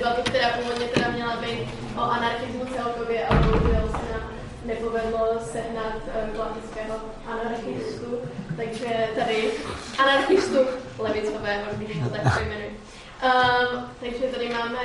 debatu, 0.00 0.22
která 0.22 0.48
původně 0.48 0.86
teda 0.86 1.08
měla 1.08 1.36
být 1.36 1.68
o 1.96 2.00
anarchismu 2.00 2.64
celkově 2.76 3.26
a 3.26 3.34
bohužel 3.34 3.88
se 3.90 4.12
nám 4.12 4.30
nepovedlo 4.64 5.38
sehnat 5.52 5.94
klasického 6.36 7.00
anarchistu, 7.26 8.20
takže 8.56 9.08
tady 9.14 9.50
anarchistu 9.98 10.58
levicového, 10.98 11.64
když 11.76 11.98
to 11.98 12.08
tak 12.08 12.34
pojmenuji. 12.34 12.80
Um, 13.24 13.90
takže 14.00 14.26
tady 14.34 14.48
máme 14.48 14.78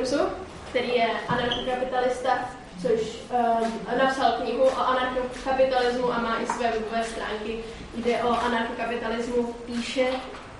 Urzu, 0.00 0.20
který 0.70 0.94
je 0.94 1.08
anarchokapitalista, 1.28 2.38
což 2.82 3.00
um, 3.00 3.98
napsal 3.98 4.32
knihu 4.32 4.64
o 4.64 4.86
anarchokapitalismu 4.86 6.12
a 6.12 6.18
má 6.18 6.36
i 6.42 6.46
své 6.46 6.72
webové 6.72 7.04
stránky, 7.04 7.58
kde 7.94 8.22
o 8.22 8.28
anarchokapitalismu 8.28 9.52
píše 9.52 10.06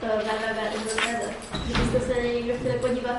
www.cz. 0.03 1.01
Kdybyste 1.65 2.01
se 2.01 2.15
na 2.15 2.21
někdo 2.21 2.55
chtěli 2.59 2.79
podívat. 2.79 3.17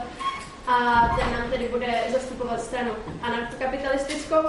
A 0.67 1.07
ten 1.19 1.33
nám 1.33 1.51
tedy 1.51 1.67
bude 1.67 2.03
zastupovat 2.13 2.61
stranu 2.61 2.91
anarchokapitalistickou. 3.21 4.47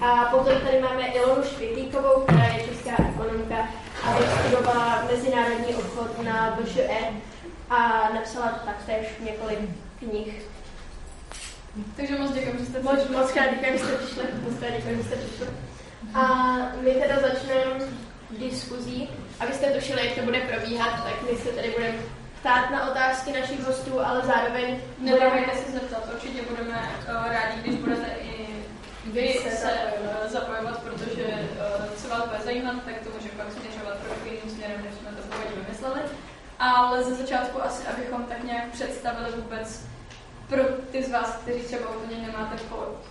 A 0.00 0.24
potom 0.24 0.60
tady 0.60 0.80
máme 0.80 1.06
Ilonu 1.06 1.42
Švitlíkovou, 1.42 2.22
která 2.26 2.44
je 2.44 2.68
česká 2.68 2.90
ekonomka 3.08 3.68
a 4.04 4.18
vystudovala 4.18 5.02
mezinárodní 5.12 5.74
obchod 5.74 6.22
na 6.22 6.58
VŠE 6.60 7.00
a 7.70 8.10
napsala 8.14 8.48
taktéž 8.48 9.06
několik 9.20 9.58
knih. 9.98 10.42
Takže 11.96 12.18
moc 12.18 12.32
děkuji, 12.32 12.58
že 12.58 12.64
jste 12.66 12.80
přišli. 12.80 12.96
Moc, 12.96 13.08
moc 13.08 13.32
krát 13.32 13.50
děkuji, 13.50 13.78
že 13.78 13.84
jste 13.84 13.96
přišli. 13.96 14.22
Moc 14.42 14.58
krát 14.58 14.70
děkuji, 14.76 14.96
že 14.96 15.02
jste 15.02 15.16
přišli. 15.16 15.46
A 16.14 16.24
my 16.80 16.90
teda 16.90 17.20
začneme 17.20 17.86
diskuzí. 18.38 19.08
Abyste 19.40 19.66
tušili, 19.66 20.06
jak 20.06 20.14
to 20.14 20.22
bude 20.22 20.40
probíhat, 20.40 21.04
tak 21.04 21.22
my 21.30 21.38
se 21.38 21.48
tady 21.48 21.70
budeme 21.70 21.98
ptát 22.40 22.70
na 22.70 22.90
otázky 22.90 23.32
našich 23.32 23.66
hostů, 23.66 24.00
ale 24.00 24.20
zároveň... 24.26 24.80
Neváhejte 24.98 25.56
se 25.56 25.72
zeptat, 25.72 26.02
určitě 26.14 26.42
budeme 26.50 26.90
uh, 27.08 27.32
rádi, 27.32 27.60
když 27.60 27.74
budete 27.74 28.06
i 28.22 28.46
vy 29.04 29.38
se, 29.42 29.50
se 29.50 29.72
uh, 29.72 30.30
zapojovat, 30.30 30.82
protože 30.82 31.24
uh, 31.24 31.94
co 31.96 32.08
vás 32.08 32.24
bude 32.28 32.40
zajímat, 32.44 32.76
tak 32.84 32.94
to 33.04 33.10
může 33.16 33.28
pak 33.28 33.46
směřovat 33.52 33.98
trochu 33.98 34.24
jiným 34.24 34.50
směrem, 34.54 34.82
než 34.84 34.94
jsme 34.94 35.10
to 35.10 35.22
původně 35.22 35.62
vymysleli. 35.62 36.00
Ale 36.58 37.04
ze 37.04 37.14
začátku 37.14 37.62
asi, 37.62 37.86
abychom 37.86 38.24
tak 38.24 38.44
nějak 38.44 38.68
představili 38.68 39.30
vůbec 39.36 39.82
pro 40.48 40.62
ty 40.92 41.02
z 41.02 41.12
vás, 41.12 41.36
kteří 41.42 41.60
třeba 41.60 41.90
úplně 41.90 42.26
nemáte 42.26 42.56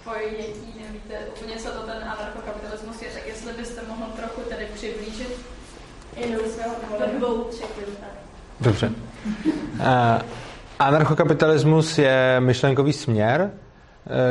pojetí, 0.03 0.85
nevíte 0.85 1.19
úplně, 1.19 1.57
co 1.57 1.71
to 1.71 1.79
ten 1.79 2.03
anarchokapitalismus 2.03 3.01
je, 3.01 3.09
tak 3.09 3.27
jestli 3.27 3.53
byste 3.53 3.81
mohl 3.87 4.11
trochu 4.15 4.41
tedy 4.41 4.67
přiblížit 4.73 5.39
jenom 6.15 6.41
svého 6.49 6.75
dvou, 7.17 7.43
třech 7.43 7.77
Dobře. 8.61 8.91
Uh, 9.79 9.85
anarchokapitalismus 10.79 11.97
je 11.97 12.35
myšlenkový 12.39 12.93
směr, 12.93 13.51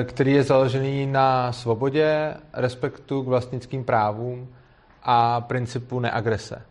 eh, 0.01 0.05
který 0.05 0.33
je 0.33 0.43
založený 0.43 1.07
na 1.07 1.53
svobodě, 1.53 2.35
respektu 2.53 3.23
k 3.23 3.27
vlastnickým 3.27 3.85
právům 3.85 4.49
a 5.03 5.41
principu 5.41 6.01
neagrese. 6.01 6.63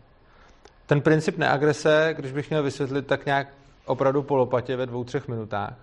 Ten 0.86 1.00
princip 1.00 1.38
neagrese, 1.38 2.14
když 2.18 2.32
bych 2.32 2.50
měl 2.50 2.62
vysvětlit 2.62 3.06
tak 3.06 3.26
nějak 3.26 3.48
opravdu 3.86 4.22
po 4.22 4.36
lopatě 4.36 4.76
ve 4.76 4.86
dvou, 4.86 5.04
třech 5.04 5.28
minutách, 5.28 5.74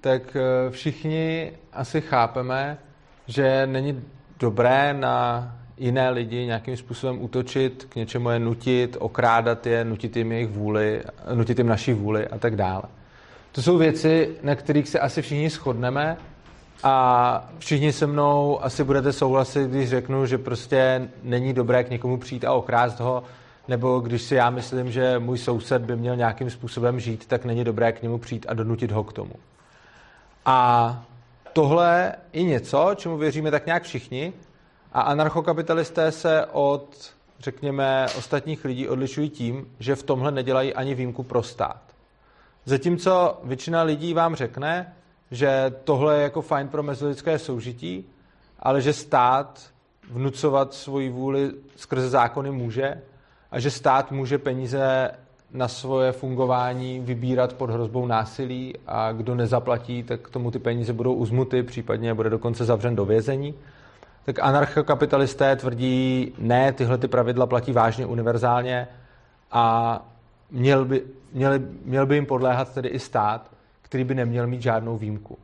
tak 0.00 0.36
eh, 0.36 0.70
všichni 0.70 1.52
asi 1.72 2.00
chápeme, 2.00 2.78
že 3.26 3.66
není 3.66 4.04
dobré 4.38 4.94
na 4.94 5.56
jiné 5.80 6.10
lidi 6.10 6.46
nějakým 6.46 6.76
způsobem 6.76 7.22
útočit, 7.22 7.86
k 7.88 7.96
něčemu 7.96 8.30
je 8.30 8.38
nutit, 8.38 8.96
okrádat 9.00 9.66
je, 9.66 9.84
nutit 9.84 10.16
jim 10.16 10.32
jejich 10.32 10.48
vůli, 10.48 11.02
nutit 11.34 11.58
jim 11.58 11.66
naší 11.66 11.92
vůli 11.92 12.28
a 12.28 12.38
tak 12.38 12.56
dále. 12.56 12.82
To 13.52 13.62
jsou 13.62 13.78
věci, 13.78 14.30
na 14.42 14.54
kterých 14.54 14.88
se 14.88 15.00
asi 15.00 15.22
všichni 15.22 15.50
shodneme 15.50 16.16
a 16.82 17.50
všichni 17.58 17.92
se 17.92 18.06
mnou 18.06 18.64
asi 18.64 18.84
budete 18.84 19.12
souhlasit, 19.12 19.70
když 19.70 19.88
řeknu, 19.88 20.26
že 20.26 20.38
prostě 20.38 21.08
není 21.22 21.52
dobré 21.52 21.84
k 21.84 21.90
někomu 21.90 22.16
přijít 22.16 22.44
a 22.44 22.52
okrást 22.52 23.00
ho, 23.00 23.22
nebo 23.68 24.00
když 24.00 24.22
si 24.22 24.34
já 24.34 24.50
myslím, 24.50 24.92
že 24.92 25.18
můj 25.18 25.38
soused 25.38 25.82
by 25.82 25.96
měl 25.96 26.16
nějakým 26.16 26.50
způsobem 26.50 27.00
žít, 27.00 27.26
tak 27.26 27.44
není 27.44 27.64
dobré 27.64 27.92
k 27.92 28.02
němu 28.02 28.18
přijít 28.18 28.46
a 28.48 28.54
donutit 28.54 28.90
ho 28.90 29.04
k 29.04 29.12
tomu. 29.12 29.32
A 30.46 31.04
tohle 31.52 32.12
je 32.32 32.42
něco, 32.42 32.90
čemu 32.96 33.16
věříme 33.16 33.50
tak 33.50 33.66
nějak 33.66 33.82
všichni, 33.82 34.32
a 34.92 35.00
anarchokapitalisté 35.00 36.12
se 36.12 36.46
od, 36.52 37.12
řekněme, 37.38 38.06
ostatních 38.18 38.64
lidí 38.64 38.88
odlišují 38.88 39.30
tím, 39.30 39.66
že 39.78 39.96
v 39.96 40.02
tomhle 40.02 40.30
nedělají 40.30 40.74
ani 40.74 40.94
výjimku 40.94 41.22
pro 41.22 41.42
stát. 41.42 41.82
Zatímco 42.64 43.40
většina 43.44 43.82
lidí 43.82 44.14
vám 44.14 44.34
řekne, 44.34 44.94
že 45.30 45.74
tohle 45.84 46.16
je 46.16 46.22
jako 46.22 46.42
fajn 46.42 46.68
pro 46.68 46.82
mezilidské 46.82 47.38
soužití, 47.38 48.04
ale 48.58 48.80
že 48.80 48.92
stát 48.92 49.70
vnucovat 50.10 50.74
svoji 50.74 51.10
vůli 51.10 51.52
skrze 51.76 52.08
zákony 52.08 52.50
může 52.50 53.02
a 53.50 53.60
že 53.60 53.70
stát 53.70 54.12
může 54.12 54.38
peníze 54.38 55.10
na 55.52 55.68
svoje 55.68 56.12
fungování 56.12 57.00
vybírat 57.00 57.52
pod 57.52 57.70
hrozbou 57.70 58.06
násilí 58.06 58.74
a 58.86 59.12
kdo 59.12 59.34
nezaplatí, 59.34 60.02
tak 60.02 60.28
tomu 60.28 60.50
ty 60.50 60.58
peníze 60.58 60.92
budou 60.92 61.14
uzmuty, 61.14 61.62
případně 61.62 62.14
bude 62.14 62.30
dokonce 62.30 62.64
zavřen 62.64 62.96
do 62.96 63.04
vězení. 63.04 63.54
Tak 64.24 64.38
anarchokapitalisté 64.38 65.56
tvrdí, 65.56 66.32
ne, 66.38 66.72
tyhle 66.72 66.98
ty 66.98 67.08
pravidla 67.08 67.46
platí 67.46 67.72
vážně 67.72 68.06
univerzálně 68.06 68.88
a 69.50 70.06
měl 70.50 70.84
by, 70.84 71.02
měl, 71.32 71.52
měl 71.84 72.06
by 72.06 72.14
jim 72.14 72.26
podléhat 72.26 72.74
tedy 72.74 72.88
i 72.88 72.98
stát, 72.98 73.50
který 73.82 74.04
by 74.04 74.14
neměl 74.14 74.46
mít 74.46 74.62
žádnou 74.62 74.98
výjimku. 74.98 75.38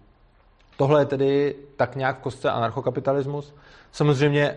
Tohle 0.76 1.00
je 1.00 1.06
tedy 1.06 1.56
tak 1.76 1.96
nějak 1.96 2.18
v 2.18 2.22
kostce 2.22 2.50
anarchokapitalismus. 2.50 3.54
Samozřejmě 3.92 4.56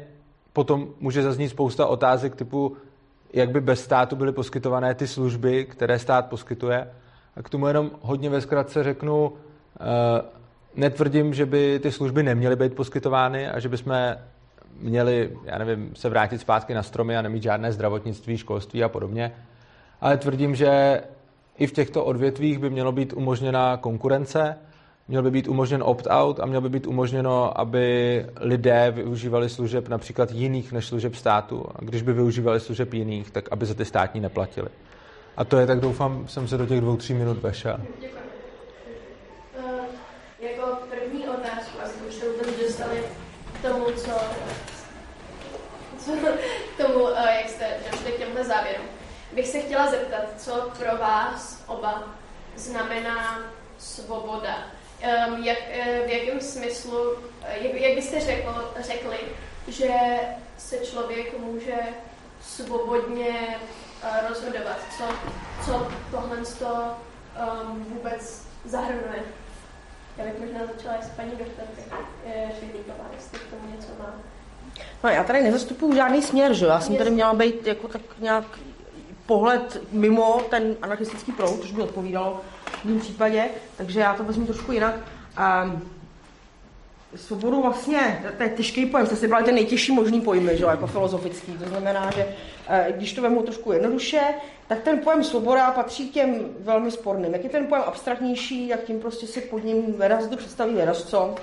potom 0.53 0.87
může 0.99 1.23
zaznít 1.23 1.49
spousta 1.49 1.85
otázek 1.85 2.35
typu, 2.35 2.77
jak 3.33 3.49
by 3.49 3.61
bez 3.61 3.83
státu 3.83 4.15
byly 4.15 4.31
poskytované 4.31 4.95
ty 4.95 5.07
služby, 5.07 5.65
které 5.65 5.99
stát 5.99 6.25
poskytuje. 6.25 6.87
A 7.35 7.43
k 7.43 7.49
tomu 7.49 7.67
jenom 7.67 7.91
hodně 8.01 8.29
ve 8.29 8.41
zkratce 8.41 8.83
řeknu, 8.83 9.33
eh, 9.79 10.38
netvrdím, 10.75 11.33
že 11.33 11.45
by 11.45 11.79
ty 11.79 11.91
služby 11.91 12.23
neměly 12.23 12.55
být 12.55 12.73
poskytovány 12.73 13.49
a 13.49 13.59
že 13.59 13.69
bychom 13.69 14.15
měli, 14.79 15.37
já 15.43 15.57
nevím, 15.57 15.95
se 15.95 16.09
vrátit 16.09 16.41
zpátky 16.41 16.73
na 16.73 16.83
stromy 16.83 17.17
a 17.17 17.21
nemít 17.21 17.43
žádné 17.43 17.71
zdravotnictví, 17.71 18.37
školství 18.37 18.83
a 18.83 18.89
podobně. 18.89 19.31
Ale 20.01 20.17
tvrdím, 20.17 20.55
že 20.55 21.01
i 21.57 21.67
v 21.67 21.71
těchto 21.71 22.05
odvětvích 22.05 22.59
by 22.59 22.69
mělo 22.69 22.91
být 22.91 23.13
umožněna 23.13 23.77
konkurence, 23.77 24.57
měl 25.07 25.23
by 25.23 25.31
být 25.31 25.47
umožněn 25.47 25.83
opt-out 25.83 26.39
a 26.39 26.45
mělo 26.45 26.61
by 26.61 26.69
být 26.69 26.87
umožněno, 26.87 27.59
aby 27.59 28.25
lidé 28.39 28.91
využívali 28.91 29.49
služeb 29.49 29.87
například 29.87 30.31
jiných 30.31 30.71
než 30.71 30.85
služeb 30.85 31.15
státu. 31.15 31.65
A 31.75 31.77
když 31.81 32.01
by 32.01 32.13
využívali 32.13 32.59
služeb 32.59 32.93
jiných, 32.93 33.31
tak 33.31 33.51
aby 33.51 33.65
za 33.65 33.73
ty 33.73 33.85
státní 33.85 34.21
neplatili. 34.21 34.69
A 35.37 35.43
to 35.45 35.57
je, 35.57 35.67
tak 35.67 35.79
doufám, 35.79 36.27
jsem 36.27 36.47
se 36.47 36.57
do 36.57 36.65
těch 36.65 36.81
dvou, 36.81 36.97
tří 36.97 37.13
minut 37.13 37.41
vešel. 37.41 37.77
Děkuji. 37.99 38.19
Uh, 39.57 39.85
jako 40.39 40.77
první 40.89 41.27
otázku, 41.27 41.77
asi 41.83 41.93
už 42.07 42.13
se 42.13 42.25
vůbec 42.29 42.59
dostali 42.67 42.99
k 43.53 43.61
tomu, 43.61 43.85
co, 43.85 44.11
co 45.97 45.98
k 46.17 46.77
tomu, 46.77 47.03
uh, 47.03 47.27
jak 47.27 47.49
jste 47.49 47.77
došli 47.91 48.11
k 48.11 48.17
těmhle 48.17 48.43
závěrům. 48.43 48.85
Bych 49.33 49.47
se 49.47 49.59
chtěla 49.59 49.91
zeptat, 49.91 50.23
co 50.37 50.71
pro 50.79 50.97
vás 50.97 51.63
oba 51.67 52.03
znamená 52.55 53.39
svoboda 53.77 54.63
um, 54.99 55.43
jak, 55.43 55.57
eh, 55.71 56.03
v 56.07 56.09
jakém 56.09 56.41
smyslu, 56.41 57.15
eh, 57.41 57.57
jak, 57.59 57.73
jak 57.73 57.95
byste 57.95 58.19
řekl, 58.19 58.71
řekli, 58.79 59.17
že 59.67 59.89
se 60.57 60.77
člověk 60.77 61.39
může 61.39 61.77
svobodně 62.41 63.59
rozhodovat, 64.29 64.77
co, 64.97 65.03
co 65.65 65.87
tohle 66.11 66.37
to, 66.59 66.97
um, 67.63 67.83
vůbec 67.83 68.43
zahrnuje. 68.65 69.23
Já 70.17 70.25
bych 70.25 70.39
možná 70.39 70.59
začala 70.65 71.01
s 71.01 71.09
paní 71.09 71.31
doktorky 71.31 71.81
Švidlíková, 72.59 73.05
jestli 73.15 73.39
k 73.39 73.49
tomu 73.49 73.75
něco 73.75 73.87
má. 73.99 74.13
No, 75.03 75.09
já 75.09 75.23
tady 75.23 75.43
nezastupuju 75.43 75.95
žádný 75.95 76.21
směr, 76.21 76.53
že? 76.53 76.65
Já 76.65 76.79
jsem 76.79 76.95
tady 76.95 77.11
měla 77.11 77.33
být 77.33 77.67
jako 77.67 77.87
tak 77.87 78.01
nějak 78.19 78.43
pohled 79.25 79.81
mimo 79.91 80.41
ten 80.49 80.75
anarchistický 80.81 81.31
proud, 81.31 81.61
což 81.61 81.71
by 81.71 81.81
odpovídalo 81.81 82.41
v 82.81 82.85
mém 82.85 82.99
případě, 82.99 83.45
takže 83.77 83.99
já 83.99 84.13
to 84.13 84.23
vezmu 84.23 84.45
trošku 84.45 84.71
jinak. 84.71 84.95
Um, 85.63 85.81
svobodu 87.15 87.61
vlastně, 87.61 88.23
to 88.37 88.43
je 88.43 88.49
těžký 88.49 88.85
pojem, 88.85 89.07
jste 89.07 89.15
si 89.15 89.27
brali 89.27 89.43
ten 89.45 89.55
nejtěžší 89.55 89.91
možný 89.91 90.21
pojmy, 90.21 90.57
že, 90.57 90.65
jako 90.65 90.87
filozofický, 90.87 91.51
to 91.51 91.69
znamená, 91.69 92.11
že 92.11 92.27
eh, 92.67 92.93
když 92.97 93.13
to 93.13 93.21
vemu 93.21 93.41
trošku 93.41 93.71
jednoduše, 93.71 94.21
tak 94.67 94.81
ten 94.81 94.99
pojem 94.99 95.23
svoboda 95.23 95.71
patří 95.71 96.09
k 96.09 96.13
těm 96.13 96.45
velmi 96.59 96.91
sporným. 96.91 97.33
Jak 97.33 97.43
je 97.43 97.49
ten 97.49 97.67
pojem 97.67 97.83
abstraktnější, 97.87 98.67
jak 98.67 98.83
tím 98.83 98.99
prostě 98.99 99.27
si 99.27 99.41
pod 99.41 99.63
ním 99.63 99.93
verazdu 99.93 100.37
představí 100.37 100.75
co. 100.93 101.35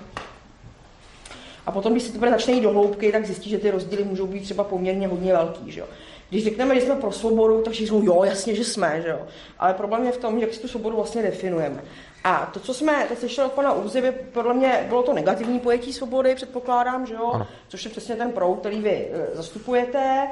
A 1.67 1.73
potom, 1.73 1.93
když 1.93 2.03
se 2.03 2.19
to 2.19 2.31
začne 2.31 2.55
jít 2.55 2.61
do 2.61 2.71
hloubky, 2.71 3.13
tak 3.13 3.27
zjistí, 3.27 3.51
že 3.51 3.59
ty 3.59 3.71
rozdíly 3.71 4.05
můžou 4.05 4.27
být 4.27 4.43
třeba 4.43 4.65
poměrně 4.65 5.09
hodně 5.09 5.33
velký. 5.33 5.73
Že 5.73 5.81
jo. 5.81 5.87
Když 6.31 6.45
řekneme, 6.45 6.75
že 6.75 6.81
jsme 6.81 6.95
pro 6.95 7.13
svobodu, 7.13 7.63
tak 7.63 7.73
všichni 7.73 8.07
jo, 8.07 8.25
jasně, 8.25 8.55
že 8.55 8.65
jsme, 8.65 9.03
že 9.03 9.09
jo. 9.09 9.21
Ale 9.59 9.75
problém 9.75 10.05
je 10.05 10.13
v 10.13 10.17
tom, 10.17 10.39
jak 10.39 10.55
si 10.55 10.61
tu 10.61 10.69
svobodu 10.69 10.97
vlastně 10.97 11.23
definujeme. 11.23 11.83
A 12.25 12.51
to, 12.55 12.61
co 12.61 12.75
jsme 12.75 13.07
teď 13.09 13.19
slyšeli 13.19 13.47
od 13.47 13.53
pana 13.53 13.73
Úzy, 13.73 14.13
podle 14.33 14.55
mě 14.55 14.85
bylo 14.89 15.03
to 15.03 15.13
negativní 15.13 15.61
pojetí 15.61 15.93
svobody, 15.93 16.35
předpokládám, 16.35 17.07
že 17.07 17.15
jo? 17.15 17.31
Ano. 17.35 17.47
Což 17.69 17.85
je 17.85 17.91
přesně 17.91 18.17
ten 18.17 18.33
proud, 18.33 18.55
který 18.55 18.81
vy 18.81 19.09
e, 19.11 19.37
zastupujete. 19.37 19.99
E, 19.99 20.29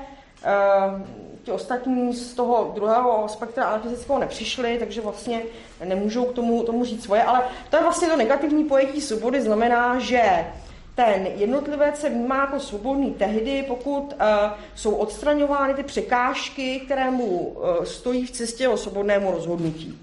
ti 1.43 1.53
ostatní 1.53 2.15
z 2.15 2.35
toho 2.35 2.73
druhého 2.75 3.29
spektra 3.29 3.65
anarchistického 3.65 4.19
nepřišli, 4.19 4.79
takže 4.79 5.01
vlastně 5.01 5.43
nemůžou 5.85 6.25
k 6.25 6.35
tomu, 6.35 6.63
tomu 6.63 6.85
říct 6.85 7.05
svoje, 7.05 7.23
ale 7.23 7.43
to 7.71 7.77
je 7.77 7.83
vlastně 7.83 8.09
to 8.09 8.17
negativní 8.17 8.65
pojetí 8.65 9.01
svobody, 9.01 9.41
znamená, 9.41 9.99
že 9.99 10.47
ten 10.94 11.26
jednotlivec 11.26 12.00
se 12.00 12.08
vnímá 12.08 12.37
jako 12.37 12.61
svobodný 12.61 13.14
tehdy, 13.14 13.64
pokud 13.69 14.12
uh, 14.12 14.29
jsou 14.75 14.94
odstraňovány 14.94 15.75
ty 15.75 15.82
překážky, 15.82 16.81
které 16.81 17.11
mu 17.11 17.26
uh, 17.26 17.85
stojí 17.85 18.26
v 18.26 18.31
cestě 18.31 18.69
o 18.69 18.76
svobodnému 18.76 19.31
rozhodnutí. 19.31 19.99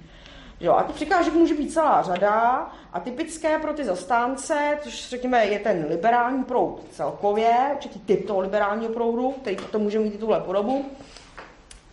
Jo, 0.60 0.74
a 0.74 0.84
těch 0.84 0.96
překážek 0.96 1.34
může 1.34 1.54
být 1.54 1.74
celá 1.74 2.02
řada 2.02 2.70
a 2.94 3.00
typické 3.00 3.60
pro 3.60 3.74
ty 3.74 3.86
zastánce, 3.86 4.78
což 4.82 5.10
řekněme 5.10 5.46
je 5.46 5.60
ten 5.60 5.86
liberální 5.90 6.44
proud 6.44 6.80
celkově, 6.92 7.54
určitý 7.74 8.00
typ 8.00 8.28
toho 8.28 8.40
liberálního 8.40 8.94
proudu, 8.94 9.32
který 9.32 9.56
potom 9.56 9.82
může 9.82 10.00
mít 10.00 10.16
i 10.16 10.18
tuhle 10.18 10.40
podobu, 10.40 10.86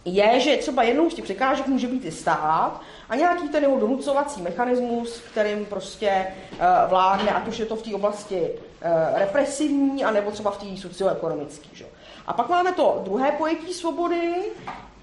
je, 0.04 0.40
že 0.40 0.56
třeba 0.56 0.82
jednou 0.82 1.10
z 1.10 1.14
těch 1.14 1.24
překážek 1.24 1.66
může 1.66 1.86
být 1.86 2.04
i 2.04 2.10
stát 2.10 2.80
a 3.08 3.16
nějaký 3.16 3.48
ten 3.48 3.62
jeho 3.62 3.80
donucovací 3.80 4.42
mechanismus, 4.42 5.20
kterým 5.20 5.66
prostě 5.66 6.26
uh, 6.52 6.58
vládne, 6.88 7.30
ať 7.30 7.48
už 7.48 7.58
je 7.58 7.66
to 7.66 7.76
v 7.76 7.82
té 7.82 7.94
oblasti 7.94 8.48
represivní, 9.14 10.04
anebo 10.04 10.30
třeba 10.30 10.50
v 10.50 10.58
té 10.58 10.76
socioekonomické. 10.76 11.68
Že? 11.72 11.86
A 12.26 12.32
pak 12.32 12.48
máme 12.48 12.72
to 12.72 13.00
druhé 13.04 13.32
pojetí 13.32 13.74
svobody, 13.74 14.34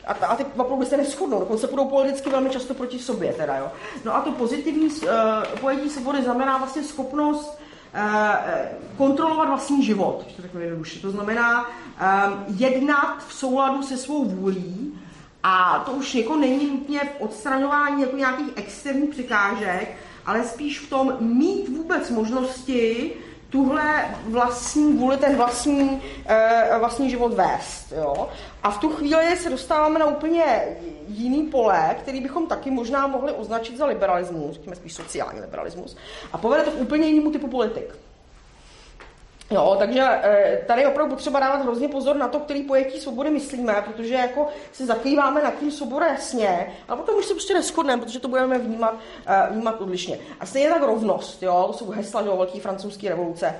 a, 0.08 0.14
a 0.14 0.36
ty 0.36 0.46
opravdu 0.58 0.86
se 0.86 0.98
neschodnou, 0.98 1.40
dokonce 1.40 1.68
budou 1.68 1.86
politicky 1.86 2.30
velmi 2.30 2.50
často 2.50 2.74
proti 2.74 3.00
sobě. 3.00 3.34
Teda, 3.34 3.58
jo. 3.58 3.72
No 4.06 4.16
a 4.16 4.22
to 4.22 4.32
pozitivní 4.32 4.88
uh, 4.88 5.10
pojetí 5.62 5.90
svobody 5.90 6.24
znamená 6.24 6.58
vlastně 6.58 6.84
schopnost 6.84 7.60
kontrolovat 8.98 9.48
vlastní 9.48 9.86
život, 9.86 10.26
to 10.36 10.42
řeknu 10.42 10.62
jednoduše. 10.62 11.00
To 11.00 11.12
znamená 11.12 11.64
um, 11.64 11.70
jednat 12.48 13.24
v 13.28 13.34
souladu 13.34 13.84
se 13.84 13.98
svou 13.98 14.26
vůlí 14.26 15.00
a 15.44 15.84
to 15.86 15.92
už 15.92 16.16
jako 16.16 16.36
není 16.36 16.72
nutně 16.72 17.00
v 17.00 17.22
odstraňování 17.22 18.02
jako 18.02 18.18
nějakých 18.18 18.50
externích 18.56 19.10
překážek, 19.10 19.98
ale 20.26 20.44
spíš 20.44 20.80
v 20.80 20.90
tom 20.90 21.18
mít 21.20 21.70
vůbec 21.70 22.10
možnosti 22.10 23.14
tuhle 23.50 24.06
vlastní 24.30 24.94
vůli, 24.94 25.18
ten 25.18 25.36
vlastní, 25.36 26.02
uh, 26.72 26.80
vlastní 26.80 27.10
život 27.10 27.34
vést. 27.34 27.94
Jo? 27.98 28.30
A 28.64 28.72
v 28.72 28.78
tu 28.78 28.90
chvíli 28.90 29.38
se 29.38 29.50
dostáváme 29.50 30.00
na 30.00 30.06
úplně 30.06 30.64
jiný 31.08 31.44
pole, 31.44 31.96
který 32.00 32.22
bychom 32.22 32.48
taky 32.48 32.72
možná 32.72 33.08
mohli 33.08 33.32
označit 33.32 33.78
za 33.78 33.86
liberalismus, 33.86 34.54
řekněme 34.54 34.76
spíš 34.76 34.94
sociální 34.94 35.42
liberalismus, 35.42 35.98
a 36.34 36.38
povede 36.38 36.64
to 36.64 36.72
k 36.72 36.82
úplně 36.82 37.08
jinému 37.08 37.32
typu 37.32 37.48
politik. 37.48 37.96
Jo, 39.52 39.76
takže 39.80 40.02
eh, 40.02 40.64
tady 40.68 40.82
je 40.82 40.88
opravdu 40.88 41.16
potřeba 41.16 41.40
dávat 41.40 41.64
hrozně 41.64 41.88
pozor 41.88 42.16
na 42.16 42.28
to, 42.28 42.40
který 42.40 42.64
pojetí 42.64 43.00
svobody 43.00 43.30
myslíme, 43.30 43.84
protože 43.86 44.14
jako 44.14 44.48
se 44.72 44.86
zakrýváme 44.86 45.44
nad 45.44 45.60
tím 45.60 45.72
svoboda 45.72 46.08
jasně, 46.08 46.74
ale 46.88 46.98
potom 46.98 47.16
už 47.16 47.26
se 47.26 47.34
prostě 47.34 47.54
neschodneme, 47.54 48.02
protože 48.02 48.20
to 48.20 48.28
budeme 48.28 48.60
vnímat, 48.60 48.96
eh, 49.26 49.48
vnímat 49.52 49.82
odlišně. 49.82 50.20
A 50.40 50.46
stejně 50.46 50.70
tak 50.70 50.82
rovnost, 50.82 51.44
jo, 51.44 51.64
to 51.68 51.74
jsou 51.74 51.90
hesla, 51.90 52.22
jo, 52.22 52.38
velký 52.38 52.60
francouzské 52.60 53.10
revoluce, 53.10 53.56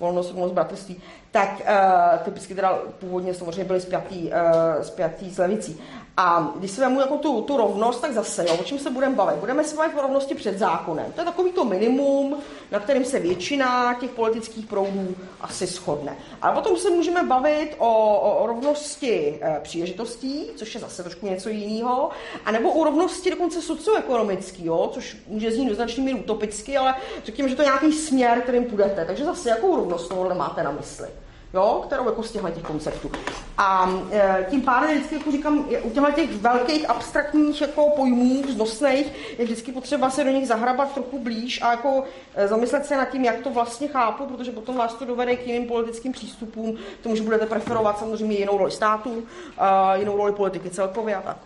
volnost, 0.00 0.32
volnost, 0.32 0.52
bratrství, 0.52 1.02
tak 1.30 1.60
uh, 1.60 2.18
typicky 2.18 2.54
teda 2.54 2.78
původně 2.98 3.34
samozřejmě 3.34 3.64
byly 3.64 3.80
spjatý, 3.80 4.18
uh, 4.18 4.82
spjatý 4.82 5.30
s 5.30 5.38
levicí. 5.38 5.80
A 6.16 6.52
když 6.56 6.70
si 6.70 6.80
vemu 6.80 7.00
jako 7.00 7.16
tu, 7.16 7.42
tu 7.42 7.56
rovnost, 7.56 8.00
tak 8.00 8.12
zase, 8.12 8.44
jo, 8.48 8.56
o 8.60 8.64
čem 8.64 8.78
se 8.78 8.90
budeme 8.90 9.14
bavit? 9.14 9.36
Budeme 9.40 9.64
se 9.64 9.76
bavit 9.76 9.98
o 9.98 10.02
rovnosti 10.02 10.34
před 10.34 10.58
zákonem. 10.58 11.12
To 11.12 11.20
je 11.20 11.24
takový 11.24 11.52
to 11.52 11.64
minimum, 11.64 12.36
na 12.70 12.80
kterým 12.80 13.04
se 13.04 13.18
většina 13.18 13.94
těch 14.00 14.10
politických 14.10 14.66
proudů 14.66 15.14
asi 15.40 15.66
shodne. 15.66 16.16
A 16.42 16.52
potom 16.52 16.76
se 16.76 16.90
můžeme 16.90 17.22
bavit 17.22 17.74
o, 17.78 18.20
o 18.20 18.46
rovnosti 18.46 19.38
e, 19.42 19.60
příležitostí, 19.60 20.46
což 20.56 20.74
je 20.74 20.80
zase 20.80 21.02
trošku 21.02 21.26
něco 21.26 21.48
jiného, 21.48 22.10
anebo 22.44 22.72
o 22.72 22.84
rovnosti 22.84 23.30
dokonce 23.30 23.62
socioekonomického, 23.62 24.88
což 24.88 25.16
může 25.26 25.52
znít 25.52 25.68
do 25.68 25.74
značný 25.74 26.04
míry 26.04 26.20
utopicky, 26.20 26.76
ale 26.76 26.94
řekněme, 27.24 27.48
že 27.48 27.56
to 27.56 27.62
je 27.62 27.66
nějaký 27.66 27.92
směr, 27.92 28.40
kterým 28.40 28.64
půjdete. 28.64 29.04
Takže 29.04 29.24
zase 29.24 29.48
jakou 29.48 29.76
rovnost 29.76 30.08
tohle 30.08 30.34
máte 30.34 30.62
na 30.62 30.70
mysli? 30.70 31.08
Jo, 31.54 31.82
kterou 31.86 32.04
jako 32.04 32.22
z 32.22 32.30
těchto 32.30 32.50
těch 32.50 32.62
konceptů. 32.62 33.10
A 33.58 33.90
e, 34.10 34.46
tím 34.50 34.62
pádem 34.62 34.90
vždycky 34.90 35.14
jako 35.14 35.30
říkám, 35.30 35.64
u 35.82 35.90
těchto 35.90 36.12
těch 36.12 36.32
velkých 36.32 36.90
abstraktních 36.90 37.60
jako 37.60 37.90
pojmů 37.96 38.42
vznosných 38.42 39.38
je 39.38 39.44
vždycky 39.44 39.72
potřeba 39.72 40.10
se 40.10 40.24
do 40.24 40.30
nich 40.30 40.48
zahrabat 40.48 40.94
trochu 40.94 41.18
blíž 41.18 41.62
a 41.62 41.70
jako 41.70 42.04
e, 42.34 42.48
zamyslet 42.48 42.86
se 42.86 42.96
nad 42.96 43.04
tím, 43.04 43.24
jak 43.24 43.40
to 43.40 43.50
vlastně 43.50 43.88
chápu, 43.88 44.26
protože 44.26 44.52
potom 44.52 44.76
vás 44.76 44.94
to 44.94 45.04
dovede 45.04 45.36
k 45.36 45.46
jiným 45.46 45.68
politickým 45.68 46.12
přístupům, 46.12 46.76
k 47.00 47.02
tomu, 47.02 47.16
že 47.16 47.22
budete 47.22 47.46
preferovat 47.46 47.98
samozřejmě 47.98 48.36
jinou 48.36 48.58
roli 48.58 48.70
státu, 48.70 49.22
a 49.58 49.96
jinou 49.96 50.16
roli 50.16 50.32
politiky 50.32 50.70
celkově 50.70 51.16
a 51.16 51.22
tak. 51.22 51.36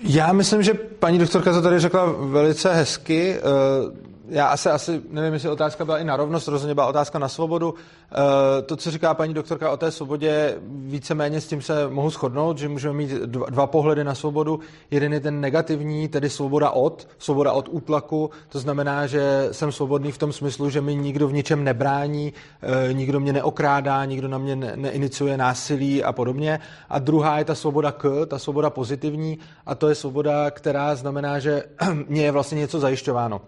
Já 0.00 0.32
myslím, 0.32 0.62
že 0.62 0.74
paní 0.74 1.18
doktorka 1.18 1.52
to 1.52 1.62
tady 1.62 1.78
řekla 1.78 2.14
velice 2.18 2.74
hezky. 2.74 3.34
E, 3.34 4.13
já 4.28 4.46
asi, 4.46 4.68
asi 4.68 5.02
nevím, 5.10 5.34
jestli 5.34 5.48
otázka 5.48 5.84
byla 5.84 5.98
i 5.98 6.04
na 6.04 6.16
rovnost, 6.16 6.48
rozhodně 6.48 6.74
byla 6.74 6.86
otázka 6.86 7.18
na 7.18 7.28
svobodu. 7.28 7.74
Eh, 8.12 8.62
to, 8.62 8.76
co 8.76 8.90
říká 8.90 9.14
paní 9.14 9.34
doktorka 9.34 9.70
o 9.70 9.76
té 9.76 9.90
svobodě, 9.90 10.58
víceméně 10.68 11.40
s 11.40 11.46
tím 11.46 11.62
se 11.62 11.88
mohu 11.88 12.10
shodnout, 12.10 12.58
že 12.58 12.68
můžeme 12.68 12.94
mít 12.94 13.10
dva, 13.10 13.46
dva 13.50 13.66
pohledy 13.66 14.04
na 14.04 14.14
svobodu. 14.14 14.60
Jeden 14.90 15.12
je 15.12 15.20
ten 15.20 15.40
negativní, 15.40 16.08
tedy 16.08 16.30
svoboda 16.30 16.70
od, 16.70 17.08
svoboda 17.18 17.52
od 17.52 17.68
útlaku. 17.70 18.30
To 18.48 18.58
znamená, 18.58 19.06
že 19.06 19.48
jsem 19.52 19.72
svobodný 19.72 20.12
v 20.12 20.18
tom 20.18 20.32
smyslu, 20.32 20.70
že 20.70 20.80
mi 20.80 20.96
nikdo 20.96 21.28
v 21.28 21.32
ničem 21.32 21.64
nebrání, 21.64 22.32
eh, 22.62 22.92
nikdo 22.92 23.20
mě 23.20 23.32
neokrádá, 23.32 24.04
nikdo 24.04 24.28
na 24.28 24.38
mě 24.38 24.56
neiniciuje 24.56 25.36
násilí 25.36 26.04
a 26.04 26.12
podobně. 26.12 26.60
A 26.88 26.98
druhá 26.98 27.38
je 27.38 27.44
ta 27.44 27.54
svoboda 27.54 27.92
k, 27.92 28.26
ta 28.26 28.38
svoboda 28.38 28.70
pozitivní, 28.70 29.38
a 29.66 29.74
to 29.74 29.88
je 29.88 29.94
svoboda, 29.94 30.50
která 30.50 30.94
znamená, 30.94 31.38
že 31.38 31.62
mě 32.08 32.24
je 32.24 32.30
vlastně 32.30 32.58
něco 32.58 32.80
zajišťováno. 32.80 33.40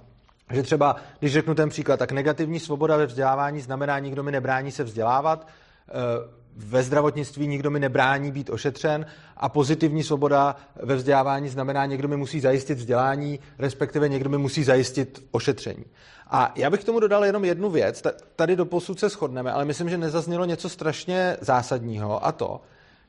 Že 0.50 0.62
třeba, 0.62 0.96
když 1.18 1.32
řeknu 1.32 1.54
ten 1.54 1.68
příklad, 1.68 1.96
tak 1.96 2.12
negativní 2.12 2.60
svoboda 2.60 2.96
ve 2.96 3.06
vzdělávání 3.06 3.60
znamená, 3.60 3.98
nikdo 3.98 4.22
mi 4.22 4.32
nebrání 4.32 4.72
se 4.72 4.84
vzdělávat, 4.84 5.48
eh, 5.88 5.92
ve 6.56 6.82
zdravotnictví 6.82 7.46
nikdo 7.46 7.70
mi 7.70 7.80
nebrání 7.80 8.32
být 8.32 8.50
ošetřen 8.50 9.06
a 9.36 9.48
pozitivní 9.48 10.02
svoboda 10.02 10.56
ve 10.82 10.94
vzdělávání 10.94 11.48
znamená, 11.48 11.86
někdo 11.86 12.08
mi 12.08 12.16
musí 12.16 12.40
zajistit 12.40 12.78
vzdělání, 12.78 13.40
respektive 13.58 14.08
někdo 14.08 14.30
mi 14.30 14.38
musí 14.38 14.64
zajistit 14.64 15.24
ošetření. 15.30 15.84
A 16.30 16.52
já 16.56 16.70
bych 16.70 16.80
k 16.80 16.84
tomu 16.84 17.00
dodal 17.00 17.24
jenom 17.24 17.44
jednu 17.44 17.70
věc. 17.70 18.02
Tady 18.36 18.56
do 18.56 18.66
posud 18.66 19.00
se 19.00 19.08
shodneme, 19.08 19.52
ale 19.52 19.64
myslím, 19.64 19.90
že 19.90 19.98
nezaznělo 19.98 20.44
něco 20.44 20.68
strašně 20.68 21.36
zásadního 21.40 22.26
a 22.26 22.32
to, 22.32 22.60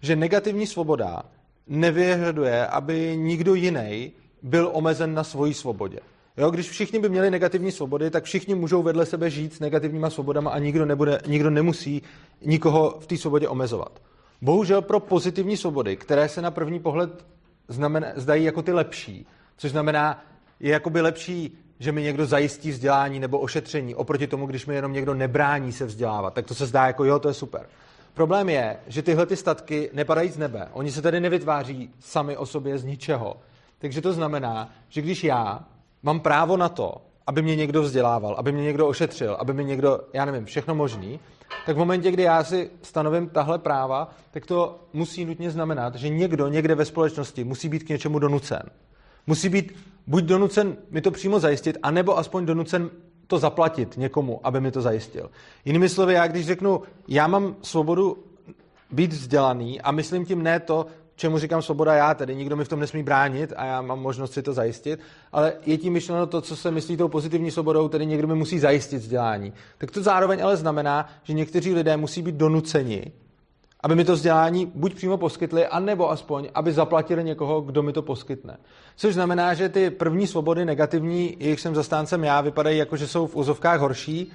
že 0.02 0.16
negativní 0.16 0.68
svoboda 0.68 1.24
nevyžaduje, 1.68 2.68
aby 2.68 3.18
nikdo 3.18 3.54
jiný 3.54 4.12
byl 4.42 4.70
omezen 4.74 5.14
na 5.14 5.24
svoji 5.24 5.54
svobodě. 5.54 6.00
Jo, 6.38 6.52
když 6.52 6.70
všichni 6.70 7.00
by 7.00 7.10
měli 7.10 7.32
negativní 7.32 7.72
svobody, 7.72 8.10
tak 8.10 8.24
všichni 8.24 8.56
můžou 8.56 8.84
vedle 8.84 9.06
sebe 9.06 9.30
žít 9.30 9.54
s 9.54 9.60
negativníma 9.60 10.10
svobodama 10.10 10.52
a 10.52 10.60
nikdo, 10.60 10.86
nebude, 10.86 11.20
nikdo 11.28 11.50
nemusí 11.50 12.02
nikoho 12.42 12.98
v 13.00 13.08
té 13.08 13.18
svobodě 13.18 13.48
omezovat. 13.48 14.02
Bohužel 14.42 14.82
pro 14.82 15.00
pozitivní 15.00 15.58
svobody, 15.58 15.96
které 15.96 16.30
se 16.30 16.42
na 16.42 16.52
první 16.52 16.80
pohled 16.80 17.26
znamen, 17.68 18.14
zdají 18.16 18.44
jako 18.44 18.62
ty 18.62 18.72
lepší, 18.72 19.28
což 19.58 19.72
znamená, 19.72 20.26
je 20.60 20.72
jakoby 20.72 21.02
lepší, 21.02 21.58
že 21.80 21.92
mi 21.92 22.02
někdo 22.02 22.26
zajistí 22.26 22.72
vzdělání 22.72 23.20
nebo 23.20 23.40
ošetření, 23.40 23.96
oproti 23.96 24.28
tomu, 24.28 24.46
když 24.46 24.66
mi 24.66 24.76
jenom 24.76 24.94
někdo 24.94 25.14
nebrání 25.14 25.72
se 25.72 25.86
vzdělávat, 25.86 26.34
tak 26.34 26.46
to 26.46 26.56
se 26.56 26.66
zdá 26.66 26.88
jako 26.88 27.04
jo, 27.04 27.20
to 27.20 27.28
je 27.28 27.34
super. 27.34 27.66
Problém 28.14 28.50
je, 28.50 28.78
že 28.88 29.02
tyhle 29.02 29.26
ty 29.26 29.36
statky 29.36 29.90
nepadají 29.94 30.30
z 30.30 30.38
nebe. 30.38 30.68
Oni 30.72 30.92
se 30.92 31.02
tady 31.02 31.20
nevytváří 31.20 31.90
sami 32.00 32.38
o 32.38 32.46
sobě 32.46 32.78
z 32.78 32.84
ničeho. 32.84 33.38
Takže 33.80 34.02
to 34.02 34.14
znamená, 34.14 34.70
že 34.90 35.02
když 35.02 35.24
já 35.24 35.66
mám 36.04 36.20
právo 36.20 36.58
na 36.58 36.70
to, 36.70 37.02
aby 37.28 37.42
mě 37.42 37.56
někdo 37.56 37.82
vzdělával, 37.82 38.36
aby 38.38 38.52
mě 38.52 38.64
někdo 38.64 38.88
ošetřil, 38.88 39.38
aby 39.40 39.54
mě 39.54 39.64
někdo, 39.64 40.00
já 40.14 40.26
nevím, 40.26 40.46
všechno 40.46 40.76
možný, 40.76 41.20
tak 41.66 41.76
v 41.76 41.80
momentě, 41.80 42.12
kdy 42.12 42.24
já 42.24 42.44
si 42.44 42.70
stanovím 42.82 43.30
tahle 43.30 43.60
práva, 43.60 44.10
tak 44.32 44.46
to 44.46 44.80
musí 44.94 45.26
nutně 45.26 45.52
znamenat, 45.52 45.96
že 45.96 46.10
někdo 46.10 46.48
někde 46.48 46.76
ve 46.76 46.86
společnosti 46.86 47.44
musí 47.44 47.70
být 47.70 47.84
k 47.84 47.90
něčemu 47.90 48.20
donucen. 48.20 48.64
Musí 49.28 49.50
být 49.50 49.76
buď 50.08 50.24
donucen 50.24 50.78
mi 50.92 51.02
to 51.02 51.12
přímo 51.12 51.40
zajistit, 51.40 51.78
anebo 51.84 52.18
aspoň 52.18 52.46
donucen 52.46 52.90
to 53.28 53.38
zaplatit 53.38 53.98
někomu, 53.98 54.40
aby 54.44 54.62
mi 54.62 54.72
to 54.72 54.82
zajistil. 54.82 55.30
Jinými 55.66 55.90
slovy, 55.90 56.14
já 56.14 56.28
když 56.28 56.46
řeknu, 56.46 56.82
já 57.08 57.28
mám 57.28 57.56
svobodu 57.62 58.24
být 58.92 59.14
vzdělaný 59.14 59.82
a 59.82 59.92
myslím 59.92 60.26
tím 60.26 60.44
ne 60.44 60.60
to, 60.60 60.86
čemu 61.18 61.40
říkám 61.40 61.62
svoboda 61.62 61.94
já, 61.94 62.14
tedy 62.14 62.36
nikdo 62.36 62.56
mi 62.56 62.66
v 62.66 62.68
tom 62.68 62.80
nesmí 62.80 63.04
bránit 63.04 63.54
a 63.56 63.66
já 63.66 63.82
mám 63.82 64.00
možnost 64.00 64.34
si 64.34 64.42
to 64.42 64.54
zajistit, 64.54 65.00
ale 65.32 65.54
je 65.66 65.78
tím 65.78 65.94
myšleno 65.94 66.28
to, 66.28 66.42
co 66.42 66.56
se 66.56 66.72
myslí 66.72 66.98
tou 66.98 67.08
pozitivní 67.08 67.52
svobodou, 67.52 67.90
tedy 67.90 68.06
někdo 68.06 68.28
mi 68.28 68.36
musí 68.36 68.60
zajistit 68.60 68.98
vzdělání. 68.98 69.54
Tak 69.78 69.92
to 69.92 70.04
zároveň 70.04 70.44
ale 70.44 70.58
znamená, 70.58 71.10
že 71.24 71.34
někteří 71.34 71.74
lidé 71.74 71.98
musí 71.98 72.22
být 72.22 72.36
donuceni, 72.36 73.12
aby 73.82 73.96
mi 73.96 74.06
to 74.06 74.14
vzdělání 74.14 74.72
buď 74.76 74.96
přímo 74.96 75.18
poskytli, 75.18 75.68
anebo 75.68 76.12
aspoň, 76.12 76.50
aby 76.54 76.74
zaplatili 76.74 77.24
někoho, 77.24 77.62
kdo 77.62 77.84
mi 77.84 77.94
to 77.94 78.02
poskytne. 78.02 78.58
Což 78.96 79.14
znamená, 79.14 79.54
že 79.54 79.70
ty 79.70 79.90
první 79.90 80.28
svobody 80.28 80.66
negativní, 80.66 81.38
jejich 81.40 81.60
jsem 81.60 81.76
zastáncem 81.76 82.24
já, 82.24 82.42
vypadají 82.42 82.78
jako, 82.78 82.98
že 82.98 83.08
jsou 83.08 83.28
v 83.28 83.36
úzovkách 83.36 83.80
horší, 83.80 84.32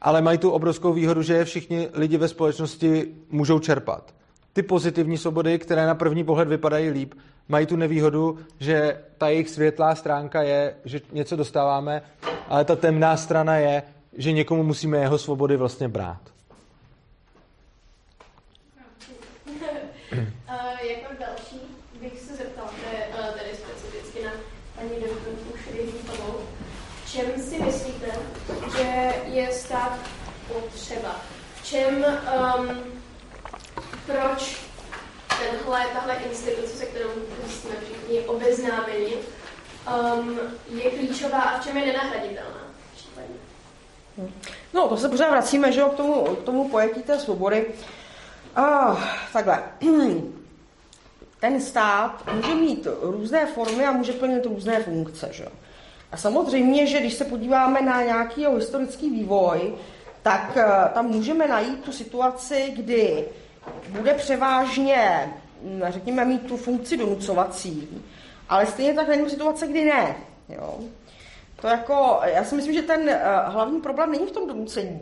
ale 0.00 0.22
mají 0.22 0.38
tu 0.38 0.50
obrovskou 0.50 0.92
výhodu, 0.92 1.22
že 1.22 1.34
je 1.34 1.44
všichni 1.44 1.88
lidi 1.92 2.16
ve 2.16 2.28
společnosti 2.28 3.14
můžou 3.30 3.58
čerpat. 3.58 4.14
Ty 4.56 4.62
pozitivní 4.62 5.18
svobody, 5.18 5.58
které 5.58 5.86
na 5.86 5.94
první 5.94 6.24
pohled 6.24 6.48
vypadají 6.48 6.90
líp, 6.90 7.14
mají 7.48 7.66
tu 7.66 7.76
nevýhodu, 7.76 8.38
že 8.60 9.00
ta 9.18 9.28
jejich 9.28 9.50
světlá 9.50 9.94
stránka 9.94 10.42
je, 10.42 10.74
že 10.84 11.00
něco 11.12 11.36
dostáváme, 11.36 12.02
ale 12.48 12.64
ta 12.64 12.76
temná 12.76 13.16
strana 13.16 13.56
je, 13.56 13.82
že 14.16 14.32
někomu 14.32 14.62
musíme 14.62 14.98
jeho 14.98 15.18
svobody 15.18 15.56
vlastně 15.56 15.88
brát. 15.88 16.20
uh, 20.12 20.20
jako 20.82 21.14
další 21.20 21.60
bych 22.00 22.20
se 22.20 22.36
zeptal, 22.36 22.64
uh, 22.64 23.26
tady 23.26 23.50
specificky 23.54 24.24
na 24.24 24.30
paní 24.76 24.90
doktorku 24.90 25.58
Šrivíkovou, 25.64 26.40
v 27.04 27.12
čem 27.12 27.42
si 27.42 27.62
myslíte, 27.62 28.06
že 28.76 29.12
je 29.26 29.52
stát 29.52 29.98
potřeba? 30.48 31.20
V 31.54 31.64
čem, 31.64 32.04
um, 32.58 32.95
proč 34.06 34.56
tenhle, 35.28 35.86
tahle 35.92 36.14
instituce, 36.14 36.76
se 36.76 36.86
kterou 36.86 37.10
jsme 37.48 37.70
všichni 37.84 38.20
obeznámeni, 38.20 39.16
um, 40.16 40.38
je 40.68 40.90
klíčová 40.90 41.40
a 41.40 41.58
v 41.60 41.64
čem 41.64 41.76
je 41.76 41.86
nenahraditelná? 41.86 42.66
No, 44.72 44.88
to 44.88 44.96
se 44.96 45.08
pořád 45.08 45.30
vracíme, 45.30 45.72
že 45.72 45.80
jo, 45.80 45.88
k 45.88 45.94
tomu, 45.94 46.24
k 46.24 46.42
tomu 46.42 46.68
pojetí 46.68 47.02
té 47.02 47.18
svobody. 47.18 47.66
Ah, 48.56 48.96
takhle. 49.32 49.62
Ten 51.40 51.60
stát 51.60 52.24
může 52.34 52.54
mít 52.54 52.86
různé 53.00 53.46
formy 53.46 53.86
a 53.86 53.92
může 53.92 54.12
plnit 54.12 54.46
různé 54.46 54.82
funkce, 54.82 55.28
že 55.32 55.44
jo. 55.44 55.50
A 56.12 56.16
samozřejmě, 56.16 56.86
že 56.86 57.00
když 57.00 57.14
se 57.14 57.24
podíváme 57.24 57.82
na 57.82 58.02
nějaký 58.02 58.46
historický 58.46 59.10
vývoj, 59.10 59.74
tak 60.22 60.56
uh, 60.56 60.62
tam 60.94 61.06
můžeme 61.06 61.48
najít 61.48 61.84
tu 61.84 61.92
situaci, 61.92 62.72
kdy 62.76 63.24
bude 63.88 64.14
převážně, 64.14 65.32
hm, 65.62 65.82
řekněme, 65.88 66.24
mít 66.24 66.46
tu 66.46 66.56
funkci 66.56 66.96
donucovací, 66.96 68.02
ale 68.48 68.66
stejně 68.66 68.94
tak 68.94 69.08
není 69.08 69.30
situace, 69.30 69.66
kdy 69.66 69.84
ne. 69.84 70.16
Jo. 70.48 70.78
To 71.60 71.66
jako, 71.66 72.20
já 72.24 72.44
si 72.44 72.54
myslím, 72.54 72.74
že 72.74 72.82
ten 72.82 73.00
uh, 73.00 73.52
hlavní 73.52 73.80
problém 73.80 74.10
není 74.10 74.26
v 74.26 74.30
tom 74.30 74.48
donucení, 74.48 75.00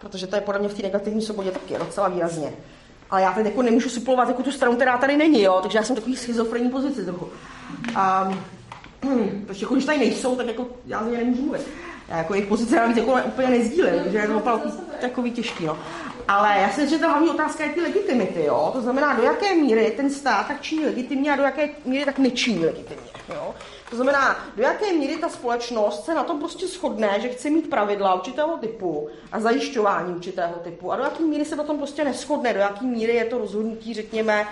protože 0.00 0.26
to 0.26 0.36
je 0.36 0.42
podle 0.42 0.60
mě 0.60 0.68
v 0.68 0.74
té 0.74 0.82
negativní 0.82 1.22
svobodě 1.22 1.50
taky 1.50 1.78
docela 1.78 2.08
výrazně. 2.08 2.52
Ale 3.10 3.22
já 3.22 3.32
teď 3.32 3.44
jako 3.44 3.62
nemůžu 3.62 3.88
suplovat 3.88 4.28
jako 4.28 4.42
tu 4.42 4.52
stranu, 4.52 4.76
která 4.76 4.98
tady 4.98 5.16
není, 5.16 5.42
jo? 5.42 5.58
takže 5.62 5.78
já 5.78 5.84
jsem 5.84 5.96
takový 5.96 6.16
schizofrenní 6.16 6.70
pozici 6.70 7.04
trochu. 7.04 7.28
A, 7.94 8.38
protože 9.46 9.64
jako, 9.64 9.74
když 9.74 9.84
tady 9.84 9.98
nejsou, 9.98 10.36
tak 10.36 10.46
jako 10.46 10.66
já 10.86 11.04
z 11.04 11.12
nemůžu 11.12 11.42
mluvit. 11.42 11.68
Já 12.08 12.18
jako 12.18 12.34
jejich 12.34 12.48
pozice 12.48 12.76
navíc 12.76 12.96
jako 12.96 13.18
úplně 13.26 13.48
nezdílím, 13.48 14.00
takže 14.02 14.18
je 14.18 14.26
to 14.26 14.36
opravdu 14.36 14.70
takový 15.00 15.30
těžký. 15.30 15.66
No. 15.66 15.78
Ale 16.28 16.58
já 16.58 16.70
si 16.70 16.80
myslím, 16.80 16.98
že 16.98 17.04
ta 17.04 17.10
hlavní 17.10 17.30
otázka 17.30 17.64
je 17.64 17.70
ty 17.70 17.80
legitimity, 17.80 18.44
jo? 18.44 18.70
To 18.72 18.80
znamená, 18.80 19.14
do 19.14 19.22
jaké 19.22 19.54
míry 19.54 19.94
ten 19.96 20.10
stát 20.10 20.46
tak 20.46 20.60
činí 20.60 20.84
legitimně 20.84 21.32
a 21.32 21.36
do 21.36 21.42
jaké 21.42 21.68
míry 21.84 22.04
tak 22.04 22.18
nečiní 22.18 22.64
legitimně, 22.64 23.10
jo? 23.28 23.54
To 23.90 23.96
znamená, 23.96 24.36
do 24.56 24.62
jaké 24.62 24.92
míry 24.92 25.16
ta 25.16 25.28
společnost 25.28 26.04
se 26.04 26.14
na 26.14 26.24
tom 26.24 26.38
prostě 26.38 26.66
shodne, 26.66 27.20
že 27.20 27.28
chce 27.28 27.50
mít 27.50 27.70
pravidla 27.70 28.14
určitého 28.14 28.56
typu 28.56 29.08
a 29.32 29.40
zajišťování 29.40 30.14
určitého 30.14 30.54
typu 30.54 30.92
a 30.92 30.96
do 30.96 31.02
jaké 31.02 31.22
míry 31.22 31.44
se 31.44 31.56
na 31.56 31.64
tom 31.64 31.78
prostě 31.78 32.04
neschodne, 32.04 32.54
do 32.54 32.60
jaké 32.60 32.84
míry 32.84 33.14
je 33.14 33.24
to 33.24 33.38
rozhodnutí, 33.38 33.94
řekněme, 33.94 34.46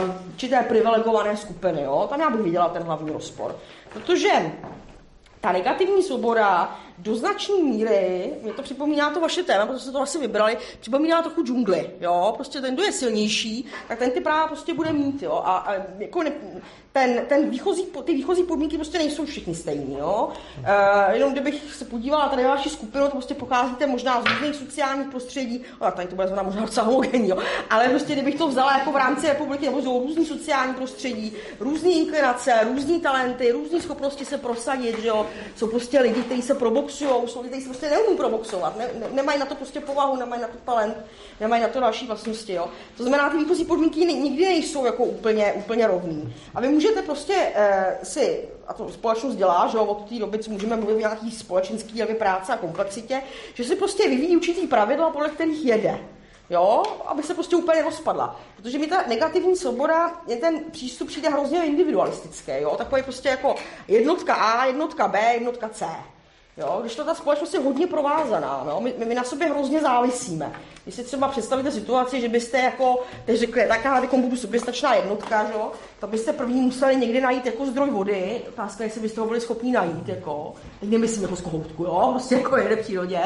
um, 0.00 0.14
určité 0.28 0.62
privilegované 0.62 1.36
skupiny. 1.36 1.82
Jo? 1.82 2.06
Tam 2.10 2.20
já 2.20 2.30
bych 2.30 2.40
viděla 2.40 2.68
ten 2.68 2.82
hlavní 2.82 3.12
rozpor. 3.12 3.56
Protože 3.92 4.52
ta 5.40 5.52
negativní 5.52 6.02
svoboda 6.02 6.78
do 6.98 7.14
značné 7.14 7.54
míry, 7.62 8.30
mě 8.42 8.52
to 8.52 8.62
připomíná 8.62 9.10
to 9.10 9.20
vaše 9.20 9.42
téma, 9.42 9.66
protože 9.66 9.80
jste 9.80 9.92
to 9.92 10.00
asi 10.00 10.18
vybrali, 10.18 10.58
připomíná 10.80 11.22
trochu 11.22 11.42
džungli, 11.42 11.90
jo, 12.00 12.32
prostě 12.36 12.60
ten, 12.60 12.74
kdo 12.74 12.82
je 12.82 12.92
silnější, 12.92 13.64
tak 13.88 13.98
ten 13.98 14.10
ty 14.10 14.20
práva 14.20 14.46
prostě 14.46 14.74
bude 14.74 14.92
mít, 14.92 15.22
jo, 15.22 15.42
a, 15.44 15.56
a 15.56 15.74
jako 15.98 16.22
ne, 16.22 16.32
ten, 16.92 17.26
ten 17.28 17.50
výchozí, 17.50 17.86
ty 18.04 18.14
výchozí 18.14 18.42
podmínky 18.42 18.76
prostě 18.76 18.98
nejsou 18.98 19.24
všichni 19.24 19.54
stejný, 19.54 19.96
jo. 19.98 20.28
E, 20.64 21.16
jenom 21.16 21.32
kdybych 21.32 21.74
se 21.74 21.84
podívala 21.84 22.28
tady 22.28 22.42
na 22.42 22.48
vaši 22.48 22.70
skupinu, 22.70 23.04
to 23.04 23.10
prostě 23.10 23.34
pocházíte 23.34 23.86
možná 23.86 24.22
z 24.22 24.24
různých 24.24 24.54
sociálních 24.54 25.08
prostředí, 25.08 25.62
tak 25.80 25.94
tady 25.94 26.08
to 26.08 26.16
bude 26.16 26.26
znamená 26.26 26.46
možná 26.46 26.62
docela 26.62 26.86
homogenní, 26.86 27.28
jo, 27.28 27.38
ale 27.70 27.88
prostě 27.88 28.12
kdybych 28.12 28.34
to 28.34 28.48
vzala 28.48 28.78
jako 28.78 28.92
v 28.92 28.96
rámci 28.96 29.26
republiky, 29.26 29.66
nebo 29.66 29.80
z 29.80 29.84
různý 29.84 30.26
sociální 30.26 30.74
prostředí, 30.74 31.32
různé 31.60 31.90
inklinace, 31.90 32.60
různé 32.62 33.00
talenty, 33.00 33.52
různé 33.52 33.80
schopnosti 33.80 34.24
se 34.24 34.38
prosadit, 34.38 35.04
jo, 35.04 35.26
jsou 35.56 35.66
prostě 35.66 36.00
lidi, 36.00 36.22
kteří 36.22 36.42
se 36.42 36.54
proboxují, 36.88 37.30
jsou 37.30 37.60
se 37.60 37.68
prostě 37.68 37.90
neumí 37.90 38.16
proboxovat, 38.16 38.78
ne, 38.78 38.90
ne, 38.94 39.06
nemají 39.12 39.38
na 39.38 39.46
to 39.46 39.54
prostě 39.54 39.80
povahu, 39.80 40.16
nemají 40.16 40.42
na 40.42 40.48
to 40.48 40.58
talent, 40.64 40.96
nemají 41.40 41.62
na 41.62 41.68
to 41.68 41.80
další 41.80 42.06
vlastnosti, 42.06 42.52
jo. 42.52 42.68
To 42.96 43.02
znamená, 43.02 43.30
ty 43.30 43.36
výchozí 43.36 43.64
podmínky 43.64 44.00
nikdy 44.00 44.44
nejsou 44.44 44.84
jako 44.84 45.04
úplně, 45.04 45.52
úplně 45.52 45.86
rovný. 45.86 46.34
A 46.54 46.60
vy 46.60 46.68
můžete 46.68 47.02
prostě 47.02 47.52
eh, 47.54 47.98
si, 48.02 48.48
a 48.66 48.74
to 48.74 48.88
společnost 48.88 49.34
dělá, 49.34 49.68
že 49.72 49.78
od 49.78 50.08
té 50.08 50.18
doby, 50.18 50.38
co 50.38 50.50
můžeme 50.50 50.76
mluvit 50.76 50.94
o 50.94 50.98
nějaký 50.98 51.30
společenský 51.30 52.02
práce 52.18 52.52
a 52.52 52.56
komplexitě, 52.56 53.22
že 53.54 53.64
si 53.64 53.76
prostě 53.76 54.08
vyvíjí 54.08 54.36
určitý 54.36 54.66
pravidla, 54.66 55.10
podle 55.10 55.28
kterých 55.28 55.66
jede. 55.66 55.98
Jo, 56.50 56.82
aby 57.06 57.22
se 57.22 57.34
prostě 57.34 57.56
úplně 57.56 57.82
rozpadla. 57.82 58.40
Protože 58.56 58.78
mi 58.78 58.86
ta 58.86 59.04
negativní 59.06 59.56
svoboda, 59.56 60.20
je 60.26 60.36
ten 60.36 60.60
přístup 60.70 61.08
přijde 61.08 61.28
hrozně 61.28 61.64
individualistický, 61.64 62.52
jo, 62.60 62.76
takový 62.76 63.02
prostě 63.02 63.28
jako 63.28 63.54
jednotka 63.88 64.34
A, 64.34 64.64
jednotka 64.64 65.08
B, 65.08 65.20
jednotka 65.34 65.68
C. 65.68 65.86
Jo, 66.58 66.78
když 66.80 66.96
to 66.96 67.04
ta 67.04 67.14
společnost 67.14 67.54
je 67.54 67.60
hodně 67.60 67.86
provázaná, 67.86 68.64
no, 68.66 68.80
my, 68.80 68.94
my, 69.06 69.14
na 69.14 69.24
sobě 69.24 69.48
hrozně 69.48 69.80
závisíme. 69.80 70.52
Když 70.82 70.94
si 70.94 71.04
třeba 71.04 71.28
představíte 71.28 71.70
situaci, 71.70 72.20
že 72.20 72.28
byste 72.28 72.58
jako 72.58 73.02
teď 73.26 73.38
řekli, 73.38 73.66
tak 73.68 73.84
já 73.84 74.00
teď 74.00 74.14
budu 74.14 74.36
soběstačná 74.36 74.94
jednotka, 74.94 75.44
že? 75.44 75.52
to 76.00 76.06
byste 76.06 76.32
první 76.32 76.60
museli 76.60 76.96
někdy 76.96 77.20
najít 77.20 77.46
jako 77.46 77.66
zdroj 77.66 77.90
vody, 77.90 78.42
otázka 78.48 78.84
jestli 78.84 79.00
byste 79.00 79.20
ho 79.20 79.26
byli 79.26 79.40
schopni 79.40 79.72
najít, 79.72 80.08
jako, 80.08 80.54
teď 80.80 80.88
nemyslím 80.88 81.22
jako 81.22 81.36
z 81.36 81.40
kohoutku, 81.40 81.84
jo, 81.84 82.08
prostě 82.12 82.34
jako 82.34 82.56
jede 82.56 82.76
v 82.76 82.80
přírodě, 82.80 83.20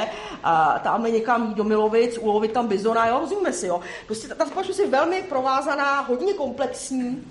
a 0.45 0.79
tam 0.79 1.05
někam 1.05 1.49
jít 1.49 1.57
do 1.57 1.65
Milovic, 1.65 2.19
ulovit 2.19 2.53
tam 2.53 2.69
bizona, 2.69 3.07
jo, 3.07 3.19
rozumíme 3.21 3.53
si, 3.53 3.67
jo. 3.67 3.81
Prostě 4.07 4.29
ta, 4.29 4.35
ta 4.35 4.47
společnost 4.47 4.79
je 4.79 4.87
velmi 4.87 5.23
provázaná, 5.23 6.01
hodně 6.01 6.35
komplexní, 6.35 7.25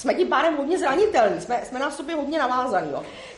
jsme 0.00 0.14
tím 0.14 0.28
pádem 0.28 0.56
hodně 0.56 0.78
zranitelní, 0.78 1.40
jsme, 1.40 1.60
jsme 1.64 1.78
na 1.78 1.90
sobě 1.90 2.16
hodně 2.16 2.38
navázaní. 2.38 2.90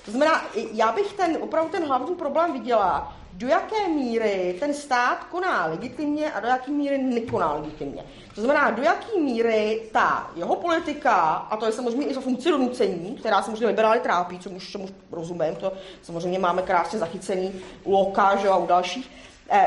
To 0.04 0.10
znamená, 0.10 0.44
já 0.72 0.92
bych 0.92 1.12
ten, 1.12 1.38
opravdu 1.40 1.70
ten 1.70 1.84
hlavní 1.86 2.14
problém 2.14 2.52
viděla, 2.52 3.16
do 3.32 3.46
jaké 3.46 3.88
míry 3.88 4.56
ten 4.60 4.74
stát 4.74 5.24
koná 5.24 5.66
legitimně 5.66 6.32
a 6.32 6.40
do 6.40 6.46
jaké 6.48 6.70
míry 6.70 6.98
nekoná 6.98 7.52
legitimně. 7.52 8.04
To 8.34 8.40
znamená, 8.40 8.70
do 8.70 8.82
jaké 8.82 9.18
míry 9.18 9.82
ta 9.92 10.30
jeho 10.36 10.56
politika, 10.56 11.12
a 11.22 11.56
to 11.56 11.66
je 11.66 11.72
samozřejmě 11.72 12.06
i 12.06 12.14
za 12.14 12.20
funkci 12.20 12.50
donucení, 12.50 13.16
která 13.16 13.44
možná 13.50 13.68
liberály 13.68 14.00
trápí, 14.00 14.38
co 14.38 14.50
už 14.50 14.76
rozumím, 15.10 15.56
to 15.56 15.72
samozřejmě 16.02 16.38
máme 16.38 16.62
krásně 16.62 16.98
zachycený 16.98 17.52
u 17.84 17.92
Loka 17.92 18.36
že, 18.36 18.48
a 18.48 18.56
u 18.56 18.66
dalších, 18.66 19.10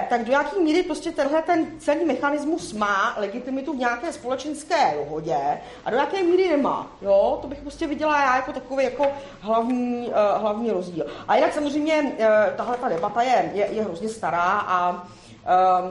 tak 0.09 0.23
do 0.23 0.31
jaký 0.31 0.59
míry 0.59 0.83
prostě 0.83 1.11
tenhle 1.11 1.41
ten 1.41 1.67
celý 1.79 2.05
mechanismus 2.05 2.73
má 2.73 3.15
legitimitu 3.17 3.73
v 3.73 3.79
nějaké 3.79 4.13
společenské 4.13 4.93
dohodě 4.95 5.37
a 5.85 5.91
do 5.91 5.97
jaké 5.97 6.23
míry 6.23 6.49
nemá. 6.49 6.91
Jo? 7.01 7.39
To 7.41 7.47
bych 7.47 7.61
prostě 7.61 7.87
viděla 7.87 8.21
já 8.21 8.35
jako 8.35 8.53
takový 8.53 8.83
jako 8.83 9.07
hlavní, 9.39 10.07
uh, 10.07 10.41
hlavní 10.41 10.71
rozdíl. 10.71 11.05
A 11.27 11.35
jinak 11.35 11.53
samozřejmě 11.53 12.01
uh, 12.01 12.25
tahle 12.55 12.77
ta 12.77 12.89
debata 12.89 13.21
je, 13.21 13.51
je, 13.53 13.67
je 13.71 13.83
hrozně 13.83 14.09
stará 14.09 14.59
a 14.67 15.07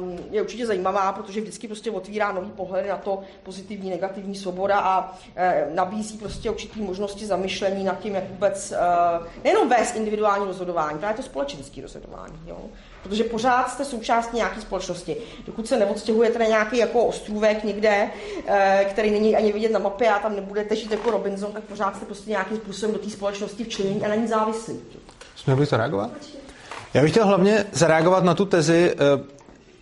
um, 0.00 0.18
je 0.30 0.42
určitě 0.42 0.66
zajímavá, 0.66 1.12
protože 1.12 1.40
vždycky 1.40 1.66
prostě 1.66 1.90
otvírá 1.90 2.32
nový 2.32 2.50
pohled 2.50 2.88
na 2.88 2.96
to 2.96 3.20
pozitivní, 3.42 3.90
negativní 3.90 4.34
svoboda 4.34 4.78
a 4.78 5.10
uh, 5.10 5.74
nabízí 5.74 6.18
prostě 6.18 6.50
určitý 6.50 6.82
možnosti 6.82 7.26
zamyšlení 7.26 7.84
nad 7.84 7.98
tím, 7.98 8.14
jak 8.14 8.28
vůbec 8.30 8.72
uh, 8.72 9.26
nejenom 9.44 9.68
vést 9.68 9.96
individuální 9.96 10.46
rozhodování, 10.46 10.98
právě 10.98 11.16
to 11.16 11.22
společenské 11.22 11.82
rozhodování. 11.82 12.38
Jo? 12.46 12.58
Protože 13.04 13.24
pořád 13.24 13.70
jste 13.70 13.84
součástí 13.84 14.36
nějaké 14.36 14.60
společnosti. 14.60 15.16
Dokud 15.46 15.66
se 15.66 15.78
neodstěhujete 15.78 16.38
na 16.38 16.44
nějaký 16.44 16.78
jako 16.78 17.04
ostrůvek 17.04 17.64
někde, 17.64 18.10
eh, 18.46 18.86
který 18.90 19.10
není 19.10 19.36
ani 19.36 19.52
vidět 19.52 19.72
na 19.72 19.78
mapě 19.78 20.08
a 20.08 20.18
tam 20.18 20.36
nebudete 20.36 20.76
žít 20.76 20.90
jako 20.90 21.10
Robinson, 21.10 21.52
tak 21.52 21.62
pořád 21.64 21.96
jste 21.96 22.06
prostě 22.06 22.30
nějakým 22.30 22.56
způsobem 22.56 22.94
do 22.94 22.98
té 22.98 23.10
společnosti 23.10 23.64
včlenění 23.64 24.04
a 24.04 24.08
na 24.08 24.14
ní 24.14 24.26
závislí. 24.26 24.80
Směl 25.36 25.56
bych 25.56 25.68
zareagovat? 25.68 26.10
Já 26.94 27.02
bych 27.02 27.10
chtěl 27.10 27.26
hlavně 27.26 27.66
zareagovat 27.72 28.24
na 28.24 28.34
tu 28.34 28.44
tezi. 28.44 28.94
Eh, 28.94 29.24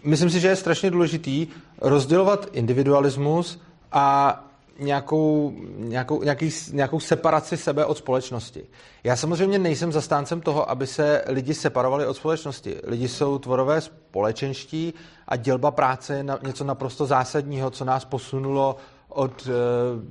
myslím 0.04 0.30
si, 0.30 0.40
že 0.40 0.48
je 0.48 0.56
strašně 0.56 0.90
důležitý 0.90 1.46
rozdělovat 1.80 2.48
individualismus 2.52 3.60
a 3.92 4.38
nějakou, 4.78 5.52
nějakou, 5.76 6.22
nějaký, 6.22 6.50
nějakou 6.72 7.00
separaci 7.00 7.56
sebe 7.56 7.84
od 7.84 7.98
společnosti. 7.98 8.64
Já 9.04 9.16
samozřejmě 9.16 9.58
nejsem 9.58 9.92
zastáncem 9.92 10.40
toho, 10.40 10.70
aby 10.70 10.86
se 10.86 11.24
lidi 11.26 11.54
separovali 11.54 12.06
od 12.06 12.14
společnosti. 12.14 12.76
Lidi 12.84 13.08
jsou 13.08 13.38
tvorové 13.38 13.80
společenští 13.80 14.94
a 15.28 15.36
dělba 15.36 15.70
práce 15.70 16.16
je 16.16 16.22
na, 16.22 16.38
něco 16.46 16.64
naprosto 16.64 17.06
zásadního, 17.06 17.70
co 17.70 17.84
nás 17.84 18.04
posunulo 18.04 18.76
od 19.08 19.46
e, 19.46 19.50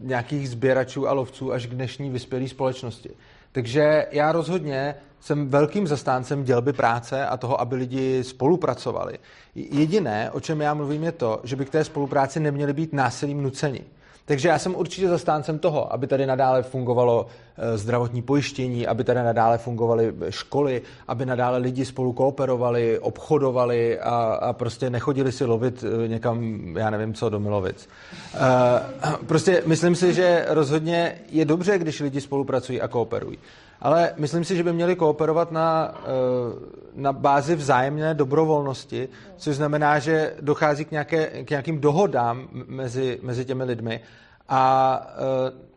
nějakých 0.08 0.50
sběračů 0.50 1.08
a 1.08 1.13
lovců 1.13 1.53
až 1.53 1.68
k 1.68 1.70
dnešní 1.70 2.10
vyspělé 2.10 2.48
společnosti. 2.48 3.10
Takže 3.51 4.08
já 4.12 4.32
rozhodně 4.32 4.96
jsem 5.20 5.50
velkým 5.50 5.88
zastáncem 5.88 6.44
dělby 6.44 6.74
práce 6.74 7.25
a 7.27 7.38
toho, 7.38 7.62
aby 7.62 7.75
lidi 7.75 8.24
spolupracovali. 8.24 9.20
Jediné, 9.56 10.32
o 10.32 10.39
čem 10.39 10.62
já 10.62 10.74
mluvím, 10.74 11.03
je 11.03 11.12
to, 11.12 11.41
že 11.44 11.56
by 11.56 11.65
k 11.65 11.70
té 11.70 11.84
spolupráci 11.84 12.39
neměli 12.39 12.74
být 12.74 12.94
násilím 12.94 13.44
nuceni. 13.44 13.82
Takže 14.25 14.49
já 14.49 14.59
jsem 14.59 14.75
určitě 14.75 15.07
zastáncem 15.07 15.59
toho, 15.59 15.93
aby 15.93 16.07
tady 16.07 16.25
nadále 16.25 16.63
fungovalo 16.63 17.27
eh, 17.57 17.77
zdravotní 17.77 18.21
pojištění, 18.21 18.87
aby 18.87 19.03
tady 19.03 19.23
nadále 19.23 19.57
fungovaly 19.57 20.13
školy, 20.29 20.81
aby 21.07 21.25
nadále 21.25 21.57
lidi 21.57 21.85
spolu 21.85 22.13
kooperovali, 22.13 22.99
obchodovali 22.99 23.99
a, 23.99 24.15
a 24.15 24.53
prostě 24.53 24.89
nechodili 24.89 25.31
si 25.31 25.45
lovit 25.45 25.83
eh, 25.83 26.07
někam, 26.07 26.61
já 26.77 26.89
nevím 26.89 27.13
co, 27.13 27.29
do 27.29 27.39
Milovic. 27.39 27.89
Prostě 29.27 29.63
myslím 29.65 29.95
si, 29.95 30.13
že 30.13 30.45
rozhodně 30.49 31.15
je 31.29 31.45
dobře, 31.45 31.77
když 31.77 31.99
lidi 31.99 32.21
spolupracují 32.21 32.81
a 32.81 32.87
kooperují. 32.87 33.37
Ale 33.81 34.13
myslím 34.17 34.45
si, 34.45 34.55
že 34.55 34.63
by 34.63 34.73
měli 34.73 34.95
kooperovat 34.95 35.51
na, 35.51 35.95
na 36.93 37.13
bázi 37.13 37.55
vzájemné 37.55 38.13
dobrovolnosti, 38.13 39.09
což 39.38 39.55
znamená, 39.55 40.00
že 40.00 40.33
dochází 40.41 40.85
k, 40.85 40.91
nějaké, 40.91 41.43
k 41.43 41.50
nějakým 41.50 41.79
dohodám 41.79 42.47
mezi, 42.51 43.19
mezi 43.21 43.45
těmi 43.45 43.63
lidmi. 43.63 44.01
A 44.50 45.01
e, 45.47 45.71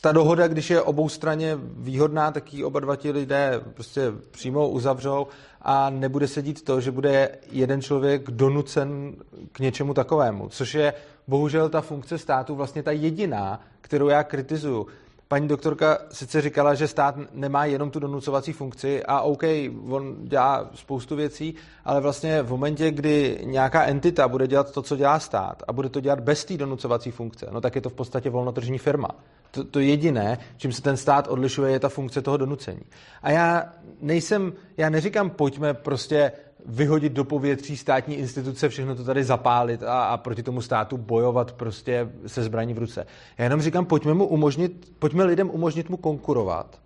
ta 0.00 0.12
dohoda, 0.12 0.48
když 0.48 0.70
je 0.70 0.82
obou 0.82 1.08
straně 1.08 1.58
výhodná, 1.76 2.30
tak 2.30 2.54
ji 2.54 2.64
oba 2.64 2.80
dva 2.80 2.96
ti 2.96 3.10
lidé 3.10 3.60
prostě 3.74 4.12
přímo 4.30 4.68
uzavřou 4.68 5.26
a 5.62 5.90
nebude 5.90 6.28
se 6.28 6.42
dít 6.42 6.64
to, 6.64 6.80
že 6.80 6.90
bude 6.90 7.30
jeden 7.50 7.82
člověk 7.82 8.30
donucen 8.30 9.14
k 9.52 9.60
něčemu 9.60 9.94
takovému, 9.94 10.48
což 10.48 10.74
je 10.74 10.94
bohužel 11.28 11.68
ta 11.68 11.80
funkce 11.80 12.18
státu 12.18 12.54
vlastně 12.54 12.82
ta 12.82 12.92
jediná, 12.92 13.60
kterou 13.80 14.08
já 14.08 14.24
kritizuju 14.24 14.86
paní 15.32 15.48
doktorka 15.48 15.98
sice 16.10 16.40
říkala, 16.40 16.74
že 16.74 16.88
stát 16.88 17.14
nemá 17.32 17.64
jenom 17.64 17.90
tu 17.90 18.00
donucovací 18.00 18.52
funkci 18.52 19.02
a 19.04 19.20
OK, 19.20 19.42
on 19.90 20.16
dělá 20.20 20.70
spoustu 20.74 21.16
věcí, 21.16 21.54
ale 21.84 22.00
vlastně 22.00 22.42
v 22.42 22.50
momentě, 22.50 22.90
kdy 22.90 23.38
nějaká 23.42 23.84
entita 23.84 24.28
bude 24.28 24.46
dělat 24.46 24.72
to, 24.72 24.82
co 24.82 24.96
dělá 24.96 25.18
stát 25.18 25.62
a 25.68 25.72
bude 25.72 25.88
to 25.88 26.00
dělat 26.00 26.20
bez 26.20 26.44
té 26.44 26.56
donucovací 26.56 27.10
funkce, 27.10 27.46
no 27.52 27.60
tak 27.60 27.74
je 27.74 27.80
to 27.80 27.88
v 27.88 27.94
podstatě 27.94 28.30
volnotržní 28.30 28.78
firma. 28.78 29.08
To, 29.50 29.64
to 29.64 29.80
jediné, 29.80 30.38
čím 30.56 30.72
se 30.72 30.82
ten 30.82 30.96
stát 30.96 31.28
odlišuje, 31.28 31.72
je 31.72 31.80
ta 31.80 31.88
funkce 31.88 32.22
toho 32.22 32.36
donucení. 32.36 32.82
A 33.22 33.30
já 33.30 33.72
nejsem, 34.00 34.52
já 34.76 34.90
neříkám, 34.90 35.30
pojďme 35.30 35.74
prostě 35.74 36.32
vyhodit 36.66 37.12
do 37.12 37.24
povětří 37.24 37.76
státní 37.76 38.16
instituce, 38.16 38.68
všechno 38.68 38.94
to 38.94 39.04
tady 39.04 39.24
zapálit 39.24 39.82
a, 39.82 40.04
a 40.04 40.16
proti 40.16 40.42
tomu 40.42 40.62
státu 40.62 40.96
bojovat 40.96 41.52
prostě 41.52 42.08
se 42.26 42.42
zbraní 42.42 42.74
v 42.74 42.78
ruce. 42.78 43.06
Já 43.38 43.44
jenom 43.44 43.62
říkám, 43.62 43.84
pojďme, 43.84 44.14
mu 44.14 44.26
umožnit, 44.26 44.92
pojďme 44.98 45.24
lidem 45.24 45.50
umožnit 45.50 45.90
mu 45.90 45.96
konkurovat. 45.96 46.80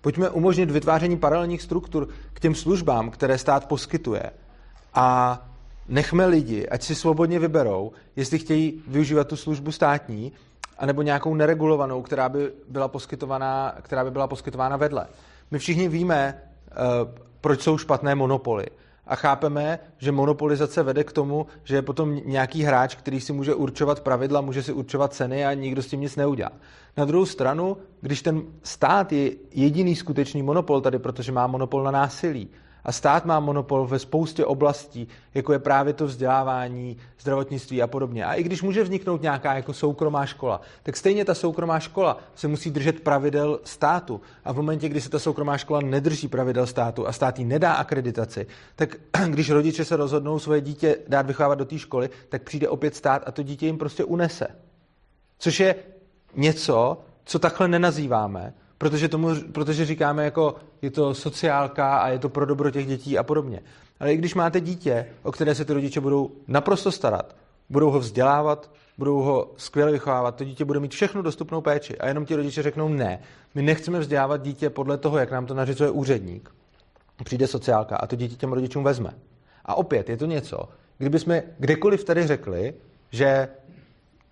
Pojďme 0.00 0.30
umožnit 0.30 0.70
vytváření 0.70 1.16
paralelních 1.16 1.62
struktur 1.62 2.08
k 2.32 2.40
těm 2.40 2.54
službám, 2.54 3.10
které 3.10 3.38
stát 3.38 3.68
poskytuje. 3.68 4.22
A 4.94 5.38
nechme 5.88 6.26
lidi, 6.26 6.68
ať 6.68 6.82
si 6.82 6.94
svobodně 6.94 7.38
vyberou, 7.38 7.92
jestli 8.16 8.38
chtějí 8.38 8.82
využívat 8.88 9.28
tu 9.28 9.36
službu 9.36 9.72
státní, 9.72 10.32
anebo 10.78 11.02
nějakou 11.02 11.34
neregulovanou, 11.34 12.02
která 12.02 12.28
by 12.28 12.52
byla 12.68 12.88
poskytovaná, 12.88 13.74
která 13.82 14.04
by 14.04 14.10
byla 14.10 14.26
poskytována 14.26 14.76
vedle. 14.76 15.06
My 15.50 15.58
všichni 15.58 15.88
víme, 15.88 16.42
uh, 16.70 17.10
proč 17.40 17.62
jsou 17.62 17.78
špatné 17.78 18.14
monopoly 18.14 18.66
a 19.06 19.16
chápeme, 19.16 19.78
že 19.98 20.12
monopolizace 20.12 20.82
vede 20.82 21.04
k 21.04 21.12
tomu, 21.12 21.46
že 21.64 21.76
je 21.76 21.82
potom 21.82 22.20
nějaký 22.24 22.62
hráč, 22.62 22.94
který 22.94 23.20
si 23.20 23.32
může 23.32 23.54
určovat 23.54 24.00
pravidla, 24.00 24.40
může 24.40 24.62
si 24.62 24.72
určovat 24.72 25.14
ceny 25.14 25.46
a 25.46 25.54
nikdo 25.54 25.82
s 25.82 25.86
tím 25.86 26.00
nic 26.00 26.16
neudělá. 26.16 26.52
Na 26.96 27.04
druhou 27.04 27.26
stranu, 27.26 27.76
když 28.00 28.22
ten 28.22 28.42
stát 28.62 29.12
je 29.12 29.30
jediný 29.54 29.96
skutečný 29.96 30.42
monopol 30.42 30.80
tady, 30.80 30.98
protože 30.98 31.32
má 31.32 31.46
monopol 31.46 31.82
na 31.82 31.90
násilí, 31.90 32.48
a 32.86 32.92
stát 32.92 33.24
má 33.24 33.40
monopol 33.40 33.86
ve 33.86 33.98
spoustě 33.98 34.44
oblastí, 34.44 35.08
jako 35.34 35.52
je 35.52 35.58
právě 35.58 35.92
to 35.92 36.06
vzdělávání, 36.06 36.96
zdravotnictví 37.20 37.82
a 37.82 37.86
podobně. 37.86 38.24
A 38.24 38.34
i 38.34 38.42
když 38.42 38.62
může 38.62 38.82
vzniknout 38.82 39.22
nějaká 39.22 39.54
jako 39.54 39.72
soukromá 39.72 40.26
škola, 40.26 40.60
tak 40.82 40.96
stejně 40.96 41.24
ta 41.24 41.34
soukromá 41.34 41.80
škola 41.80 42.18
se 42.34 42.48
musí 42.48 42.70
držet 42.70 43.00
pravidel 43.00 43.60
státu. 43.64 44.20
A 44.44 44.52
v 44.52 44.56
momentě, 44.56 44.88
kdy 44.88 45.00
se 45.00 45.10
ta 45.10 45.18
soukromá 45.18 45.58
škola 45.58 45.80
nedrží 45.80 46.28
pravidel 46.28 46.66
státu 46.66 47.08
a 47.08 47.12
stát 47.12 47.38
jí 47.38 47.44
nedá 47.44 47.72
akreditaci, 47.72 48.46
tak 48.76 48.96
když 49.28 49.50
rodiče 49.50 49.84
se 49.84 49.96
rozhodnou 49.96 50.38
svoje 50.38 50.60
dítě 50.60 50.96
dát 51.08 51.26
vychovávat 51.26 51.58
do 51.58 51.64
té 51.64 51.78
školy, 51.78 52.10
tak 52.28 52.42
přijde 52.42 52.68
opět 52.68 52.96
stát 52.96 53.22
a 53.26 53.32
to 53.32 53.42
dítě 53.42 53.66
jim 53.66 53.78
prostě 53.78 54.04
unese. 54.04 54.46
Což 55.38 55.60
je 55.60 55.74
něco, 56.36 57.00
co 57.24 57.38
takhle 57.38 57.68
nenazýváme, 57.68 58.54
protože, 58.78 59.08
tomu, 59.08 59.28
protože 59.52 59.84
říkáme, 59.84 60.24
jako 60.24 60.54
je 60.82 60.90
to 60.90 61.14
sociálka 61.14 61.98
a 61.98 62.08
je 62.08 62.18
to 62.18 62.28
pro 62.28 62.46
dobro 62.46 62.70
těch 62.70 62.86
dětí 62.86 63.18
a 63.18 63.22
podobně. 63.22 63.60
Ale 64.00 64.12
i 64.12 64.16
když 64.16 64.34
máte 64.34 64.60
dítě, 64.60 65.06
o 65.22 65.32
které 65.32 65.54
se 65.54 65.64
ty 65.64 65.72
rodiče 65.72 66.00
budou 66.00 66.30
naprosto 66.48 66.92
starat, 66.92 67.36
budou 67.70 67.90
ho 67.90 68.00
vzdělávat, 68.00 68.70
budou 68.98 69.22
ho 69.22 69.52
skvěle 69.56 69.92
vychovávat, 69.92 70.36
to 70.36 70.44
dítě 70.44 70.64
bude 70.64 70.80
mít 70.80 70.94
všechnu 70.94 71.22
dostupnou 71.22 71.60
péči 71.60 71.98
a 71.98 72.08
jenom 72.08 72.24
ti 72.24 72.36
rodiče 72.36 72.62
řeknou 72.62 72.88
ne, 72.88 73.18
my 73.54 73.62
nechceme 73.62 73.98
vzdělávat 73.98 74.42
dítě 74.42 74.70
podle 74.70 74.98
toho, 74.98 75.18
jak 75.18 75.30
nám 75.30 75.46
to 75.46 75.54
nařizuje 75.54 75.90
úředník. 75.90 76.50
Přijde 77.24 77.46
sociálka 77.46 77.96
a 77.96 78.06
to 78.06 78.16
dítě 78.16 78.36
těm 78.36 78.52
rodičům 78.52 78.84
vezme. 78.84 79.10
A 79.64 79.74
opět 79.74 80.08
je 80.08 80.16
to 80.16 80.26
něco, 80.26 80.68
kdyby 80.98 81.18
jsme 81.18 81.42
kdekoliv 81.58 82.04
tady 82.04 82.26
řekli, 82.26 82.74
že 83.10 83.48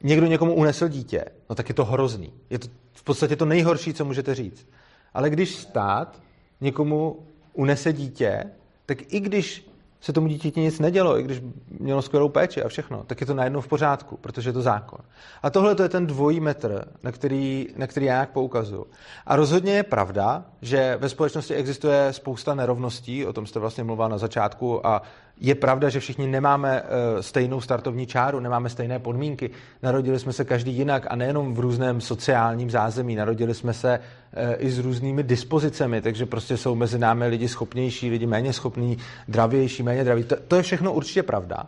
někdo 0.05 0.27
někomu 0.27 0.55
unesl 0.55 0.88
dítě, 0.88 1.25
no 1.51 1.55
tak 1.55 1.69
je 1.69 1.75
to 1.75 1.85
hrozný. 1.85 2.33
Je 2.51 2.59
to 2.59 2.69
v 2.93 3.03
podstatě 3.03 3.37
to 3.37 3.45
nejhorší, 3.45 3.95
co 3.95 4.05
můžete 4.05 4.35
říct. 4.35 4.67
Ale 5.14 5.31
když 5.31 5.55
stát 5.55 6.21
někomu 6.61 7.27
unese 7.53 7.93
dítě, 7.93 8.45
tak 8.87 9.12
i 9.12 9.21
když 9.21 9.69
se 10.01 10.12
tomu 10.12 10.27
dítěti 10.27 10.61
nic 10.61 10.79
nedělo, 10.79 11.19
i 11.19 11.23
když 11.23 11.43
mělo 11.81 12.03
skvělou 12.03 12.29
péči 12.29 12.62
a 12.62 12.69
všechno, 12.69 13.05
tak 13.07 13.21
je 13.21 13.27
to 13.27 13.35
najednou 13.35 13.61
v 13.61 13.69
pořádku, 13.69 14.17
protože 14.17 14.49
je 14.49 14.53
to 14.53 14.62
zákon. 14.62 14.99
A 15.43 15.51
tohle 15.51 15.75
to 15.75 15.83
je 15.83 15.88
ten 15.88 16.07
dvojí 16.07 16.40
metr, 16.40 16.85
na 17.03 17.12
který, 17.12 17.69
na 17.77 17.87
který 17.87 18.07
já 18.07 18.21
jak 18.21 18.31
poukazuju. 18.31 18.87
A 19.27 19.37
rozhodně 19.37 19.73
je 19.73 19.83
pravda, 19.83 20.45
že 20.62 20.97
ve 21.01 21.09
společnosti 21.09 21.55
existuje 21.55 22.12
spousta 22.12 22.55
nerovností, 22.55 23.27
o 23.27 23.33
tom 23.33 23.47
jste 23.47 23.59
vlastně 23.59 23.85
mluvil 23.85 24.09
na 24.09 24.19
začátku, 24.19 24.87
a 24.87 25.03
je 25.40 25.55
pravda, 25.55 25.88
že 25.88 26.01
všichni 26.01 26.27
nemáme 26.27 26.83
eh, 26.83 27.23
stejnou 27.23 27.61
startovní 27.61 28.07
čáru, 28.07 28.40
nemáme 28.40 28.68
stejné 28.68 28.99
podmínky. 28.99 29.51
Narodili 29.83 30.18
jsme 30.18 30.33
se 30.33 30.44
každý 30.44 30.73
jinak 30.73 31.07
a 31.11 31.16
nejenom 31.16 31.55
v 31.55 31.59
různém 31.59 32.01
sociálním 32.01 32.70
zázemí. 32.70 33.16
Narodili 33.16 33.55
jsme 33.55 33.73
se 33.73 34.01
eh, 34.33 34.55
i 34.55 34.70
s 34.70 34.79
různými 34.79 35.23
dispozicemi, 35.23 36.01
takže 36.03 36.27
prostě 36.27 36.57
jsou 36.57 36.75
mezi 36.75 36.99
námi 36.99 37.27
lidi 37.27 37.49
schopnější, 37.49 38.11
lidi 38.11 38.27
méně 38.27 38.53
schopní, 38.53 38.99
dravější, 39.29 39.83
méně 39.83 40.05
draví. 40.05 40.25
To, 40.25 40.37
to 40.49 40.57
je 40.57 40.62
všechno 40.62 40.92
určitě 40.92 41.23
pravda. 41.23 41.66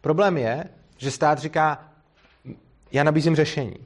Problém 0.00 0.38
je, 0.38 0.64
že 0.98 1.10
stát 1.10 1.38
říká, 1.38 1.84
já 2.92 3.04
nabízím 3.04 3.36
řešení. 3.36 3.76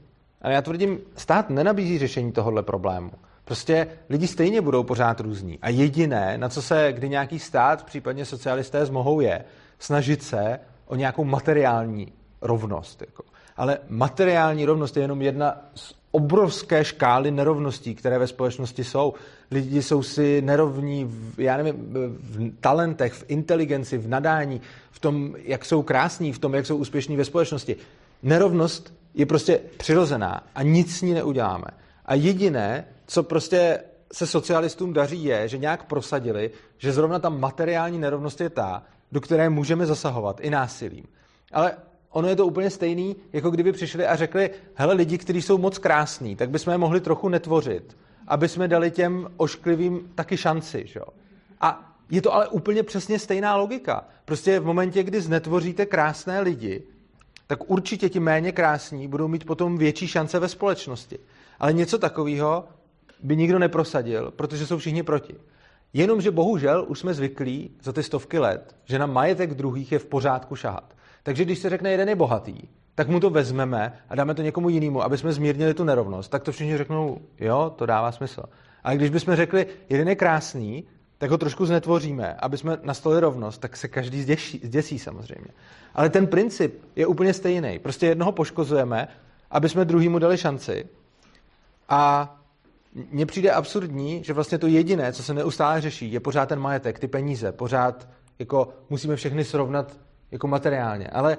Ale 0.43 0.55
já 0.55 0.63
tvrdím, 0.63 0.99
stát 1.17 1.51
nenabízí 1.51 1.99
řešení 1.99 2.33
tohohle 2.33 2.63
problému. 2.63 3.11
Prostě 3.47 3.87
lidi 4.09 4.27
stejně 4.27 4.61
budou 4.61 4.83
pořád 4.83 5.21
různí. 5.21 5.59
A 5.63 5.69
jediné, 5.69 6.39
na 6.39 6.49
co 6.49 6.63
se 6.63 6.93
kdy 6.93 7.09
nějaký 7.09 7.39
stát, 7.39 7.85
případně 7.85 8.25
socialisté 8.25 8.87
zmohou, 8.87 9.21
je 9.21 9.45
snažit 9.79 10.23
se 10.23 10.61
o 10.87 10.97
nějakou 10.97 11.25
materiální 11.25 12.13
rovnost. 12.43 13.01
Jako. 13.01 13.23
Ale 13.57 13.79
materiální 13.89 14.65
rovnost 14.65 14.97
je 14.97 15.03
jenom 15.03 15.23
jedna 15.23 15.57
z 15.75 15.95
obrovské 16.11 16.85
škály 16.85 17.31
nerovností, 17.31 17.95
které 17.95 18.19
ve 18.19 18.27
společnosti 18.27 18.85
jsou. 18.85 19.15
Lidi 19.51 19.83
jsou 19.83 20.03
si 20.03 20.43
nerovní 20.43 21.05
v, 21.05 21.41
já 21.41 21.57
nevím, 21.57 21.75
v 22.21 22.51
talentech, 22.61 23.13
v 23.13 23.25
inteligenci, 23.29 23.99
v 23.99 24.09
nadání, 24.09 24.61
v 24.91 24.99
tom, 24.99 25.35
jak 25.43 25.65
jsou 25.65 25.83
krásní, 25.83 26.33
v 26.33 26.39
tom, 26.39 26.55
jak 26.55 26.67
jsou 26.67 26.77
úspěšní 26.77 27.17
ve 27.17 27.25
společnosti. 27.25 27.77
Nerovnost 28.23 28.95
je 29.15 29.27
prostě 29.27 29.61
přirozená 29.77 30.43
a 30.55 30.63
nic 30.63 30.97
s 30.97 31.03
ní 31.03 31.15
neuděláme. 31.15 31.67
A 32.07 32.15
jediné, 32.15 32.85
co 33.07 33.23
prostě 33.23 33.81
se 34.13 34.27
socialistům 34.27 34.93
daří, 34.93 35.25
je, 35.25 35.49
že 35.49 35.59
nějak 35.59 35.85
prosadili, 35.85 36.51
že 36.79 36.93
zrovna 36.93 37.19
ta 37.19 37.29
materiální 37.29 37.99
nerovnost 37.99 38.41
je 38.41 38.51
ta, 38.51 38.83
do 39.13 39.21
které 39.21 39.51
můžeme 39.51 39.87
zasahovat 39.87 40.41
i 40.41 40.51
násilím. 40.51 41.05
Ale 41.53 41.77
ono 42.11 42.29
je 42.29 42.37
to 42.37 42.47
úplně 42.47 42.71
stejný, 42.71 43.17
jako 43.33 43.51
kdyby 43.51 43.73
přišli 43.73 44.07
a 44.07 44.17
řekli, 44.17 44.51
hele, 44.75 44.95
lidi, 44.95 45.19
kteří 45.19 45.43
jsou 45.43 45.59
moc 45.59 45.79
krásní, 45.79 46.37
tak 46.37 46.51
bychom 46.51 46.73
je 46.73 46.79
mohli 46.79 47.01
trochu 47.01 47.29
netvořit, 47.29 47.97
aby 48.27 48.49
jsme 48.49 48.69
dali 48.69 48.91
těm 48.91 49.29
ošklivým 49.37 50.13
taky 50.15 50.37
šanci. 50.37 50.87
Že? 50.87 51.01
A 51.61 51.97
je 52.11 52.23
to 52.23 52.35
ale 52.35 52.49
úplně 52.49 52.83
přesně 52.83 53.19
stejná 53.19 53.57
logika. 53.57 54.05
Prostě 54.25 54.61
v 54.61 54.65
momentě, 54.65 55.03
kdy 55.03 55.21
znetvoříte 55.21 55.87
krásné 55.87 56.41
lidi, 56.41 56.83
tak 57.47 57.71
určitě 57.71 58.09
ti 58.09 58.21
méně 58.21 58.53
krásní 58.53 59.09
budou 59.09 59.29
mít 59.29 59.45
potom 59.45 59.79
větší 59.79 60.09
šance 60.09 60.39
ve 60.39 60.49
společnosti. 60.49 61.19
Ale 61.59 61.73
něco 61.73 61.99
takového 61.99 62.65
by 63.23 63.37
nikdo 63.37 63.59
neprosadil, 63.59 64.31
protože 64.31 64.67
jsou 64.67 64.79
všichni 64.79 65.03
proti. 65.03 65.35
Jenomže 65.93 66.31
bohužel 66.31 66.85
už 66.89 66.99
jsme 66.99 67.15
zvyklí 67.15 67.71
za 67.83 67.93
ty 67.93 68.03
stovky 68.03 68.39
let, 68.39 68.77
že 68.85 68.99
na 68.99 69.07
majetek 69.07 69.55
druhých 69.55 69.93
je 69.93 69.99
v 69.99 70.07
pořádku 70.07 70.57
šahat. 70.57 70.95
Takže 71.23 71.45
když 71.45 71.59
se 71.59 71.71
řekne, 71.71 71.91
jeden 71.91 72.09
je 72.09 72.17
bohatý, 72.17 72.57
tak 72.95 73.09
mu 73.09 73.21
to 73.21 73.31
vezmeme 73.31 73.93
a 74.09 74.15
dáme 74.15 74.35
to 74.35 74.43
někomu 74.43 74.69
jinému, 74.69 75.03
aby 75.03 75.19
jsme 75.19 75.33
zmírnili 75.33 75.75
tu 75.75 75.85
nerovnost, 75.85 76.29
tak 76.29 76.43
to 76.43 76.53
všichni 76.53 76.79
řeknou, 76.79 77.21
jo, 77.41 77.73
to 77.77 77.87
dává 77.87 78.13
smysl. 78.13 78.43
Ale 78.85 78.97
když 78.97 79.11
bychom 79.11 79.37
řekli, 79.37 79.67
jeden 79.89 80.09
je 80.09 80.15
krásný, 80.15 80.85
tak 81.19 81.31
ho 81.31 81.39
trošku 81.39 81.67
znetvoříme, 81.67 82.35
aby 82.35 82.59
jsme 82.59 82.79
nastali 82.83 83.21
rovnost, 83.21 83.59
tak 83.59 83.77
se 83.77 83.89
každý 83.89 84.23
zděsí, 84.23 84.61
zděsí 84.65 84.99
samozřejmě. 84.99 85.49
Ale 85.95 86.11
ten 86.11 86.27
princip 86.27 86.85
je 86.97 87.07
úplně 87.07 87.35
stejný. 87.35 87.79
Prostě 87.79 88.07
jednoho 88.07 88.33
poškozujeme, 88.33 89.09
aby 89.51 89.69
jsme 89.69 89.85
druhýmu 89.85 90.19
dali 90.19 90.39
šanci. 90.39 90.87
A 91.89 92.33
mně 93.11 93.27
přijde 93.27 93.51
absurdní, 93.51 94.25
že 94.25 94.33
vlastně 94.33 94.59
to 94.59 94.67
jediné, 94.67 95.13
co 95.13 95.23
se 95.23 95.35
neustále 95.35 95.81
řeší, 95.81 96.13
je 96.13 96.21
pořád 96.21 96.49
ten 96.49 96.61
majetek, 96.61 96.99
ty 96.99 97.09
peníze, 97.09 97.53
pořád 97.53 98.09
jako 98.39 98.69
musíme 98.91 99.17
všechny 99.17 99.45
srovnat 99.45 99.97
jako 100.31 100.49
materiálně. 100.49 101.09
Ale 101.09 101.39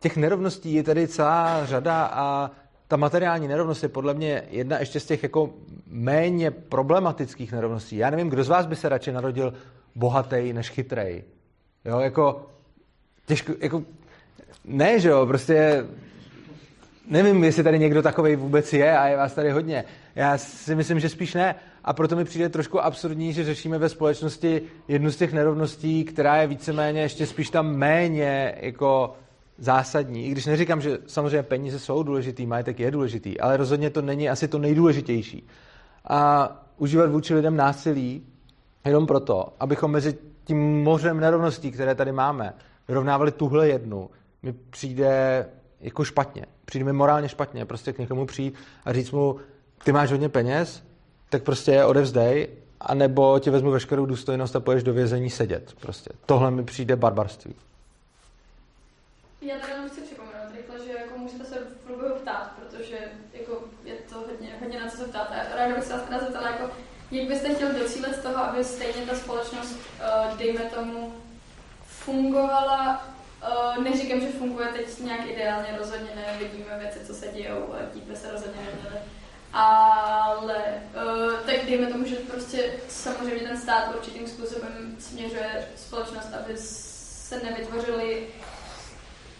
těch 0.00 0.16
nerovností 0.16 0.74
je 0.74 0.82
tady 0.82 1.08
celá 1.08 1.66
řada 1.66 2.04
a 2.04 2.50
ta 2.88 2.96
materiální 2.96 3.48
nerovnost 3.48 3.82
je 3.82 3.88
podle 3.88 4.14
mě 4.14 4.42
jedna 4.50 4.78
ještě 4.78 5.00
z 5.00 5.06
těch 5.06 5.22
jako 5.22 5.50
méně 5.86 6.50
problematických 6.50 7.52
nerovností. 7.52 7.96
Já 7.96 8.10
nevím, 8.10 8.28
kdo 8.28 8.44
z 8.44 8.48
vás 8.48 8.66
by 8.66 8.76
se 8.76 8.88
radši 8.88 9.12
narodil 9.12 9.54
bohatý 9.94 10.52
než 10.52 10.70
chytrej. 10.70 11.24
Jo, 11.84 11.98
jako 12.00 12.46
těžko, 13.26 13.52
jako 13.60 13.82
ne, 14.64 15.00
že 15.00 15.08
jo, 15.08 15.26
prostě 15.26 15.86
nevím, 17.08 17.44
jestli 17.44 17.62
tady 17.62 17.78
někdo 17.78 18.02
takový 18.02 18.36
vůbec 18.36 18.72
je 18.72 18.98
a 18.98 19.06
je 19.06 19.16
vás 19.16 19.34
tady 19.34 19.50
hodně. 19.50 19.84
Já 20.14 20.38
si 20.38 20.74
myslím, 20.74 21.00
že 21.00 21.08
spíš 21.08 21.34
ne. 21.34 21.54
A 21.84 21.92
proto 21.92 22.16
mi 22.16 22.24
přijde 22.24 22.48
trošku 22.48 22.84
absurdní, 22.84 23.32
že 23.32 23.44
řešíme 23.44 23.78
ve 23.78 23.88
společnosti 23.88 24.62
jednu 24.88 25.10
z 25.10 25.16
těch 25.16 25.32
nerovností, 25.32 26.04
která 26.04 26.36
je 26.36 26.46
víceméně 26.46 27.00
ještě 27.00 27.26
spíš 27.26 27.50
tam 27.50 27.76
méně 27.76 28.54
jako 28.60 29.14
zásadní. 29.58 30.26
I 30.26 30.30
když 30.30 30.46
neříkám, 30.46 30.80
že 30.80 30.98
samozřejmě 31.06 31.42
peníze 31.42 31.78
jsou 31.78 32.02
důležitý, 32.02 32.46
majetek 32.46 32.80
je 32.80 32.90
důležitý, 32.90 33.40
ale 33.40 33.56
rozhodně 33.56 33.90
to 33.90 34.02
není 34.02 34.30
asi 34.30 34.48
to 34.48 34.58
nejdůležitější. 34.58 35.46
A 36.08 36.50
užívat 36.76 37.10
vůči 37.10 37.34
lidem 37.34 37.56
násilí 37.56 38.26
jenom 38.84 39.06
proto, 39.06 39.52
abychom 39.60 39.90
mezi 39.90 40.18
tím 40.44 40.82
mořem 40.82 41.20
nerovností, 41.20 41.70
které 41.70 41.94
tady 41.94 42.12
máme, 42.12 42.54
vyrovnávali 42.88 43.32
tuhle 43.32 43.68
jednu, 43.68 44.10
mi 44.42 44.52
přijde 44.52 45.46
jako 45.82 46.04
špatně. 46.04 46.46
Přijde 46.64 46.84
mi 46.84 46.92
morálně 46.92 47.28
špatně 47.28 47.64
prostě 47.64 47.92
k 47.92 47.98
někomu 47.98 48.26
přijít 48.26 48.54
a 48.84 48.92
říct 48.92 49.10
mu, 49.10 49.36
ty 49.84 49.92
máš 49.92 50.10
hodně 50.10 50.28
peněz, 50.28 50.82
tak 51.28 51.42
prostě 51.42 51.70
je 51.70 51.84
odevzdej, 51.84 52.48
anebo 52.80 53.38
ti 53.38 53.50
vezmu 53.50 53.70
veškerou 53.70 54.06
důstojnost 54.06 54.56
a 54.56 54.60
poješ 54.60 54.82
do 54.82 54.92
vězení 54.92 55.30
sedět. 55.30 55.74
Prostě. 55.80 56.10
Tohle 56.26 56.50
mi 56.50 56.64
přijde 56.64 56.96
barbarství. 56.96 57.54
Já 59.40 59.58
tady 59.58 59.72
jenom 59.72 59.88
chci 59.88 60.00
připomenout 60.00 60.56
rychle, 60.56 60.86
že 60.86 60.92
jako 60.92 61.18
můžete 61.18 61.44
se 61.44 61.54
v 61.54 61.86
průběhu 61.86 62.14
ptát, 62.14 62.52
protože 62.58 62.98
jako 63.32 63.58
je 63.84 63.94
to 63.94 64.14
hodně, 64.14 64.56
hodně 64.60 64.80
na 64.80 64.88
co 64.88 64.96
se 64.96 65.04
ptát. 65.04 65.28
A 65.30 65.56
ráda 65.56 65.74
bych 65.74 65.84
se 65.84 65.92
vás 65.92 66.02
teda 66.02 66.18
zeptala, 66.18 66.50
jako, 66.50 66.70
jak 67.10 67.28
byste 67.28 67.54
chtěl 67.54 67.72
docílit 67.72 68.14
z 68.14 68.22
toho, 68.22 68.36
aby 68.36 68.64
stejně 68.64 69.06
ta 69.06 69.14
společnost, 69.14 69.72
uh, 69.72 70.38
dejme 70.38 70.60
tomu, 70.60 71.14
fungovala 71.84 73.12
neříkám, 73.82 74.20
že 74.20 74.26
funguje 74.26 74.68
teď 74.68 74.98
nějak 74.98 75.26
ideálně, 75.26 75.68
rozhodně 75.78 76.10
ne, 76.14 76.38
vidíme 76.38 76.78
věci, 76.78 76.98
co 77.06 77.14
se 77.14 77.28
dějou, 77.28 77.74
díky 77.94 78.16
se 78.16 78.32
rozhodně 78.32 78.60
neměli. 78.60 79.04
Ale 79.52 80.82
uh, 80.94 81.32
tak 81.46 81.66
dejme 81.66 81.86
tomu, 81.86 82.04
že 82.04 82.16
prostě 82.16 82.72
samozřejmě 82.88 83.48
ten 83.48 83.60
stát 83.60 83.94
určitým 83.94 84.26
způsobem 84.26 84.96
směřuje 84.98 85.68
společnost, 85.76 86.28
aby 86.40 86.56
se 86.56 87.40
nevytvořily 87.40 88.26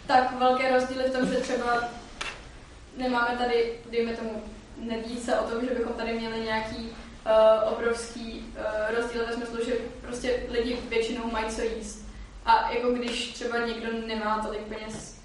tak 0.06 0.38
velké 0.38 0.74
rozdíly 0.74 1.04
v 1.04 1.12
tom, 1.12 1.28
že 1.28 1.34
třeba 1.34 1.84
nemáme 2.96 3.36
tady, 3.38 3.78
dejme 3.90 4.16
tomu, 4.16 4.42
neví 4.76 5.20
se 5.20 5.38
o 5.38 5.50
tom, 5.50 5.64
že 5.64 5.74
bychom 5.74 5.92
tady 5.92 6.12
měli 6.12 6.40
nějaký 6.40 6.76
uh, 6.76 7.72
obrovský 7.72 8.54
uh, 8.56 8.96
rozdíl 8.96 9.26
ve 9.26 9.32
smyslu, 9.32 9.64
že 9.64 9.72
prostě 10.00 10.42
lidi 10.48 10.78
většinou 10.88 11.30
mají 11.30 11.50
co 11.50 11.62
jíst. 11.62 12.11
A 12.46 12.70
jako 12.70 12.92
když 12.92 13.32
třeba 13.32 13.66
někdo 13.66 13.88
nemá 14.06 14.42
tolik 14.46 14.60
peněz, 14.60 15.20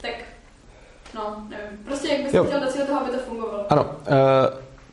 tak 0.00 0.14
no, 1.14 1.46
nevím. 1.48 1.78
Prostě 1.84 2.08
jak 2.08 2.22
byste 2.22 2.44
chtěl 2.44 2.60
docílit 2.60 2.86
toho, 2.86 3.00
aby 3.00 3.10
to 3.10 3.18
fungovalo. 3.18 3.72
Ano, 3.72 3.84
uh, 3.84 4.16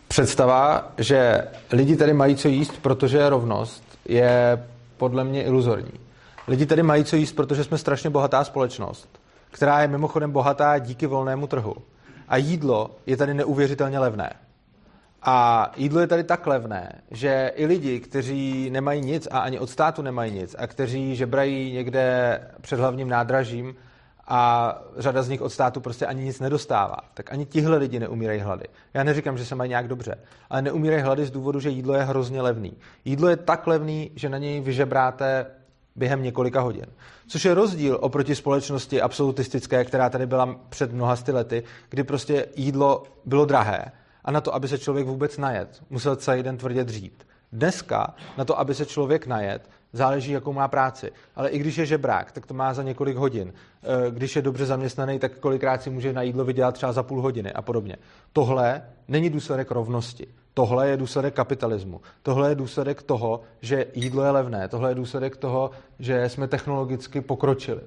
představa, 0.07 0.91
že 0.97 1.47
lidi 1.71 1.95
tady 1.95 2.13
mají 2.13 2.35
co 2.35 2.47
jíst, 2.47 2.73
protože 2.81 3.17
je 3.17 3.29
rovnost, 3.29 3.83
je 4.05 4.65
podle 4.97 5.23
mě 5.23 5.43
iluzorní. 5.43 5.91
Lidi 6.47 6.65
tady 6.65 6.83
mají 6.83 7.03
co 7.03 7.15
jíst, 7.15 7.31
protože 7.31 7.63
jsme 7.63 7.77
strašně 7.77 8.09
bohatá 8.09 8.43
společnost, 8.43 9.19
která 9.51 9.81
je 9.81 9.87
mimochodem 9.87 10.31
bohatá 10.31 10.77
díky 10.77 11.07
volnému 11.07 11.47
trhu. 11.47 11.75
A 12.27 12.37
jídlo 12.37 12.91
je 13.05 13.17
tady 13.17 13.33
neuvěřitelně 13.33 13.99
levné. 13.99 14.33
A 15.27 15.71
jídlo 15.77 15.99
je 15.99 16.07
tady 16.07 16.23
tak 16.23 16.47
levné, 16.47 17.01
že 17.11 17.51
i 17.55 17.65
lidi, 17.65 17.99
kteří 17.99 18.69
nemají 18.69 19.01
nic 19.01 19.27
a 19.31 19.39
ani 19.39 19.59
od 19.59 19.69
státu 19.69 20.01
nemají 20.01 20.31
nic 20.31 20.55
a 20.59 20.67
kteří 20.67 21.15
žebrají 21.15 21.73
někde 21.73 22.39
před 22.61 22.79
hlavním 22.79 23.09
nádražím 23.09 23.75
a 24.27 24.71
řada 24.97 25.23
z 25.23 25.29
nich 25.29 25.41
od 25.41 25.49
státu 25.49 25.81
prostě 25.81 26.05
ani 26.05 26.23
nic 26.23 26.39
nedostává, 26.39 26.97
tak 27.13 27.33
ani 27.33 27.45
tihle 27.45 27.77
lidi 27.77 27.99
neumírají 27.99 28.39
hlady. 28.39 28.65
Já 28.93 29.03
neříkám, 29.03 29.37
že 29.37 29.45
se 29.45 29.55
mají 29.55 29.69
nějak 29.69 29.87
dobře, 29.87 30.17
ale 30.49 30.61
neumírají 30.61 31.01
hlady 31.01 31.25
z 31.25 31.31
důvodu, 31.31 31.59
že 31.59 31.69
jídlo 31.69 31.93
je 31.93 32.03
hrozně 32.03 32.41
levný. 32.41 32.77
Jídlo 33.05 33.29
je 33.29 33.37
tak 33.37 33.67
levný, 33.67 34.11
že 34.15 34.29
na 34.29 34.37
něj 34.37 34.61
vyžebráte 34.61 35.45
během 35.95 36.23
několika 36.23 36.61
hodin. 36.61 36.85
Což 37.27 37.45
je 37.45 37.53
rozdíl 37.53 37.97
oproti 38.01 38.35
společnosti 38.35 39.01
absolutistické, 39.01 39.85
která 39.85 40.09
tady 40.09 40.25
byla 40.25 40.55
před 40.69 40.93
mnoha 40.93 41.15
lety, 41.31 41.63
kdy 41.89 42.03
prostě 42.03 42.45
jídlo 42.55 43.03
bylo 43.25 43.45
drahé 43.45 43.91
a 44.25 44.31
na 44.31 44.41
to, 44.41 44.55
aby 44.55 44.67
se 44.67 44.77
člověk 44.77 45.07
vůbec 45.07 45.37
najet, 45.37 45.83
musel 45.89 46.15
celý 46.15 46.43
den 46.43 46.57
tvrdě 46.57 46.83
dřít. 46.83 47.27
Dneska 47.51 48.15
na 48.37 48.45
to, 48.45 48.59
aby 48.59 48.75
se 48.75 48.85
člověk 48.85 49.27
najet, 49.27 49.69
záleží, 49.93 50.31
jakou 50.31 50.53
má 50.53 50.67
práci. 50.67 51.11
Ale 51.35 51.49
i 51.49 51.59
když 51.59 51.77
je 51.77 51.85
žebrák, 51.85 52.31
tak 52.31 52.45
to 52.45 52.53
má 52.53 52.73
za 52.73 52.83
několik 52.83 53.17
hodin. 53.17 53.53
E, 53.83 54.11
když 54.11 54.35
je 54.35 54.41
dobře 54.41 54.65
zaměstnaný, 54.65 55.19
tak 55.19 55.39
kolikrát 55.39 55.81
si 55.81 55.89
může 55.89 56.13
na 56.13 56.21
jídlo 56.21 56.45
vydělat 56.45 56.71
třeba 56.71 56.91
za 56.91 57.03
půl 57.03 57.21
hodiny 57.21 57.53
a 57.53 57.61
podobně. 57.61 57.95
Tohle 58.33 58.81
není 59.07 59.29
důsledek 59.29 59.71
rovnosti. 59.71 60.27
Tohle 60.53 60.89
je 60.89 60.97
důsledek 60.97 61.33
kapitalismu. 61.33 62.01
Tohle 62.23 62.49
je 62.49 62.55
důsledek 62.55 63.03
toho, 63.03 63.41
že 63.61 63.85
jídlo 63.93 64.23
je 64.23 64.31
levné. 64.31 64.67
Tohle 64.67 64.91
je 64.91 64.95
důsledek 64.95 65.37
toho, 65.37 65.71
že 65.99 66.29
jsme 66.29 66.47
technologicky 66.47 67.21
pokročili. 67.21 67.81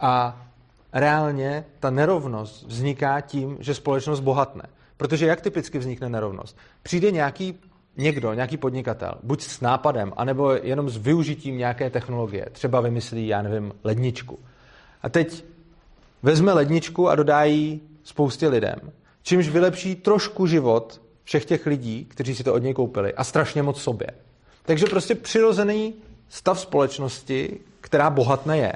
A 0.00 0.42
reálně 0.92 1.64
ta 1.80 1.90
nerovnost 1.90 2.66
vzniká 2.66 3.20
tím, 3.20 3.56
že 3.60 3.74
společnost 3.74 4.20
bohatne. 4.20 4.62
Protože 5.02 5.26
jak 5.26 5.40
typicky 5.40 5.78
vznikne 5.78 6.08
nerovnost? 6.08 6.56
Přijde 6.82 7.10
nějaký 7.10 7.58
někdo, 7.96 8.32
nějaký 8.34 8.56
podnikatel, 8.56 9.14
buď 9.22 9.42
s 9.42 9.60
nápadem, 9.60 10.12
anebo 10.16 10.52
jenom 10.52 10.90
s 10.90 10.96
využitím 10.96 11.58
nějaké 11.58 11.90
technologie, 11.90 12.46
třeba 12.52 12.80
vymyslí, 12.80 13.26
já 13.26 13.42
nevím, 13.42 13.72
ledničku. 13.84 14.38
A 15.02 15.08
teď 15.08 15.44
vezme 16.22 16.52
ledničku 16.52 17.08
a 17.08 17.14
dodá 17.14 17.44
ji 17.44 17.80
spoustě 18.04 18.48
lidem, 18.48 18.76
čímž 19.22 19.48
vylepší 19.48 19.94
trošku 19.94 20.46
život 20.46 21.00
všech 21.24 21.44
těch 21.44 21.66
lidí, 21.66 22.04
kteří 22.04 22.34
si 22.34 22.44
to 22.44 22.54
od 22.54 22.62
něj 22.62 22.74
koupili 22.74 23.14
a 23.14 23.24
strašně 23.24 23.62
moc 23.62 23.82
sobě. 23.82 24.06
Takže 24.62 24.86
prostě 24.86 25.14
přirozený 25.14 25.94
stav 26.28 26.60
společnosti, 26.60 27.60
která 27.80 28.10
bohatne 28.10 28.58
je, 28.58 28.72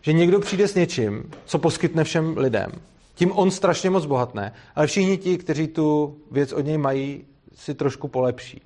že 0.00 0.12
někdo 0.12 0.40
přijde 0.40 0.68
s 0.68 0.74
něčím, 0.74 1.30
co 1.44 1.58
poskytne 1.58 2.04
všem 2.04 2.36
lidem. 2.36 2.72
Tím 3.14 3.32
on 3.32 3.50
strašně 3.50 3.90
moc 3.90 4.06
bohatne, 4.06 4.52
ale 4.74 4.86
všichni 4.86 5.18
ti, 5.18 5.38
kteří 5.38 5.68
tu 5.68 6.16
věc 6.30 6.52
od 6.52 6.60
něj 6.60 6.78
mají, 6.78 7.24
si 7.54 7.74
trošku 7.74 8.08
polepší. 8.08 8.62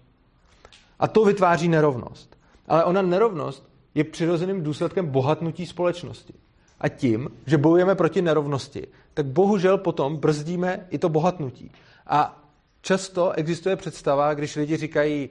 A 0.98 1.08
to 1.08 1.24
vytváří 1.24 1.68
nerovnost. 1.68 2.36
Ale 2.68 2.84
ona 2.84 3.02
nerovnost 3.02 3.68
je 3.94 4.04
přirozeným 4.04 4.62
důsledkem 4.62 5.06
bohatnutí 5.06 5.66
společnosti. 5.66 6.34
A 6.80 6.88
tím, 6.88 7.28
že 7.46 7.58
bojujeme 7.58 7.94
proti 7.94 8.22
nerovnosti, 8.22 8.86
tak 9.14 9.26
bohužel 9.26 9.78
potom 9.78 10.16
brzdíme 10.16 10.86
i 10.90 10.98
to 10.98 11.08
bohatnutí. 11.08 11.70
A 12.06 12.42
často 12.80 13.32
existuje 13.32 13.76
představa, 13.76 14.34
když 14.34 14.56
lidi 14.56 14.76
říkají, 14.76 15.28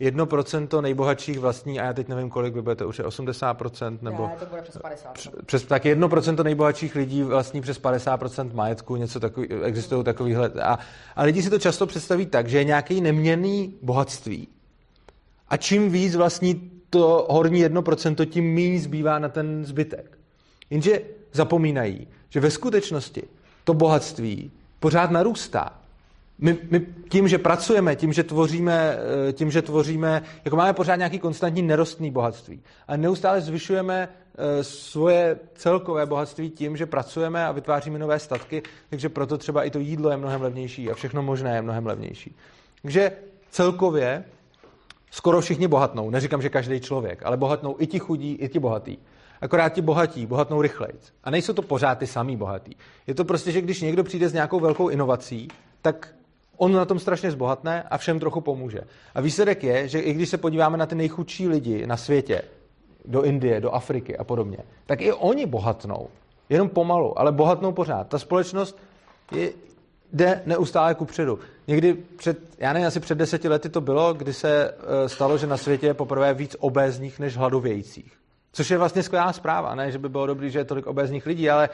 1% 0.00 0.82
nejbohatších 0.82 1.38
vlastní, 1.38 1.80
a 1.80 1.84
já 1.84 1.92
teď 1.92 2.08
nevím, 2.08 2.30
kolik 2.30 2.54
by 2.54 2.62
bude, 2.62 2.76
to 2.76 2.88
už 2.88 2.98
je 2.98 3.04
80%, 3.04 3.98
nebo... 4.02 4.26
Ne, 4.26 4.36
to 4.38 4.46
bude 4.46 4.62
přes 4.62 4.78
50. 4.78 5.18
Přes, 5.46 5.64
tak 5.64 5.84
1% 5.84 6.44
nejbohatších 6.44 6.94
lidí 6.94 7.22
vlastní 7.22 7.60
přes 7.60 7.80
50% 7.80 8.54
majetku, 8.54 8.96
něco 8.96 9.20
takový, 9.20 9.48
existují 9.48 10.04
takovýhle. 10.04 10.48
A, 10.48 10.78
a 11.16 11.22
lidi 11.22 11.42
si 11.42 11.50
to 11.50 11.58
často 11.58 11.86
představí 11.86 12.26
tak, 12.26 12.48
že 12.48 12.58
je 12.58 12.64
nějaký 12.64 13.00
neměný 13.00 13.74
bohatství. 13.82 14.48
A 15.48 15.56
čím 15.56 15.90
víc 15.90 16.16
vlastní 16.16 16.70
to 16.90 17.26
horní 17.30 17.64
1%, 17.64 18.26
tím 18.26 18.54
méně 18.54 18.80
zbývá 18.80 19.18
na 19.18 19.28
ten 19.28 19.64
zbytek. 19.64 20.18
Jenže 20.70 21.00
zapomínají, 21.32 22.08
že 22.28 22.40
ve 22.40 22.50
skutečnosti 22.50 23.22
to 23.64 23.74
bohatství 23.74 24.50
pořád 24.80 25.10
narůstá. 25.10 25.79
My, 26.40 26.58
my 26.70 26.86
tím, 27.08 27.28
že 27.28 27.38
pracujeme, 27.38 27.96
tím, 27.96 28.12
že 28.12 28.24
tvoříme, 28.24 28.98
eh, 29.28 29.32
tím, 29.32 29.50
že 29.50 29.62
tvoříme, 29.62 30.22
jako 30.44 30.56
máme 30.56 30.72
pořád 30.72 30.96
nějaký 30.96 31.18
konstantní 31.18 31.62
nerostný 31.62 32.10
bohatství. 32.10 32.60
A 32.88 32.96
neustále 32.96 33.40
zvyšujeme 33.40 34.08
eh, 34.08 34.64
svoje 34.64 35.38
celkové 35.54 36.06
bohatství 36.06 36.50
tím, 36.50 36.76
že 36.76 36.86
pracujeme 36.86 37.46
a 37.46 37.52
vytváříme 37.52 37.98
nové 37.98 38.18
statky, 38.18 38.62
takže 38.90 39.08
proto 39.08 39.38
třeba 39.38 39.64
i 39.64 39.70
to 39.70 39.78
jídlo 39.78 40.10
je 40.10 40.16
mnohem 40.16 40.42
levnější 40.42 40.90
a 40.90 40.94
všechno 40.94 41.22
možné 41.22 41.54
je 41.54 41.62
mnohem 41.62 41.86
levnější. 41.86 42.36
Takže 42.82 43.12
celkově 43.50 44.24
skoro 45.10 45.40
všichni 45.40 45.68
bohatnou. 45.68 46.10
Neříkám, 46.10 46.42
že 46.42 46.48
každý 46.48 46.80
člověk, 46.80 47.22
ale 47.24 47.36
bohatnou 47.36 47.76
i 47.78 47.86
ti 47.86 47.98
chudí, 47.98 48.32
i 48.32 48.48
ti 48.48 48.58
bohatí. 48.58 48.98
Akorát 49.40 49.68
ti 49.68 49.82
bohatí 49.82 50.26
bohatnou 50.26 50.62
rychleji. 50.62 50.92
A 51.24 51.30
nejsou 51.30 51.52
to 51.52 51.62
pořád 51.62 51.98
ty 51.98 52.06
samý 52.06 52.36
bohatí. 52.36 52.76
Je 53.06 53.14
to 53.14 53.24
prostě, 53.24 53.52
že 53.52 53.60
když 53.60 53.80
někdo 53.80 54.04
přijde 54.04 54.28
s 54.28 54.32
nějakou 54.32 54.60
velkou 54.60 54.88
inovací, 54.88 55.48
tak 55.82 56.14
on 56.60 56.72
na 56.72 56.84
tom 56.84 56.98
strašně 56.98 57.30
zbohatne 57.30 57.82
a 57.82 57.98
všem 57.98 58.20
trochu 58.20 58.40
pomůže. 58.40 58.80
A 59.14 59.20
výsledek 59.20 59.64
je, 59.64 59.88
že 59.88 60.00
i 60.00 60.12
když 60.12 60.28
se 60.28 60.38
podíváme 60.38 60.78
na 60.78 60.86
ty 60.86 60.94
nejchudší 60.94 61.48
lidi 61.48 61.86
na 61.86 61.96
světě, 61.96 62.42
do 63.04 63.22
Indie, 63.22 63.60
do 63.60 63.70
Afriky 63.70 64.16
a 64.16 64.24
podobně, 64.24 64.58
tak 64.86 65.00
i 65.00 65.12
oni 65.12 65.46
bohatnou. 65.46 66.08
Jenom 66.48 66.68
pomalu, 66.68 67.18
ale 67.18 67.32
bohatnou 67.32 67.72
pořád. 67.72 68.08
Ta 68.08 68.18
společnost 68.18 68.78
je, 69.32 69.52
jde 70.12 70.42
neustále 70.46 70.94
ku 70.94 71.04
předu. 71.04 71.38
Někdy 71.66 71.94
před, 71.94 72.38
já 72.58 72.72
nevím, 72.72 72.88
asi 72.88 73.00
před 73.00 73.18
deseti 73.18 73.48
lety 73.48 73.68
to 73.68 73.80
bylo, 73.80 74.14
kdy 74.14 74.32
se 74.32 74.74
eh, 74.74 75.08
stalo, 75.08 75.38
že 75.38 75.46
na 75.46 75.56
světě 75.56 75.86
je 75.86 75.94
poprvé 75.94 76.34
víc 76.34 76.56
obézních 76.60 77.18
než 77.18 77.36
hladovějících. 77.36 78.12
Což 78.52 78.70
je 78.70 78.78
vlastně 78.78 79.02
skvělá 79.02 79.32
zpráva, 79.32 79.74
ne, 79.74 79.90
že 79.90 79.98
by 79.98 80.08
bylo 80.08 80.26
dobrý, 80.26 80.50
že 80.50 80.58
je 80.58 80.64
tolik 80.64 80.86
obézních 80.86 81.26
lidí, 81.26 81.50
ale, 81.50 81.68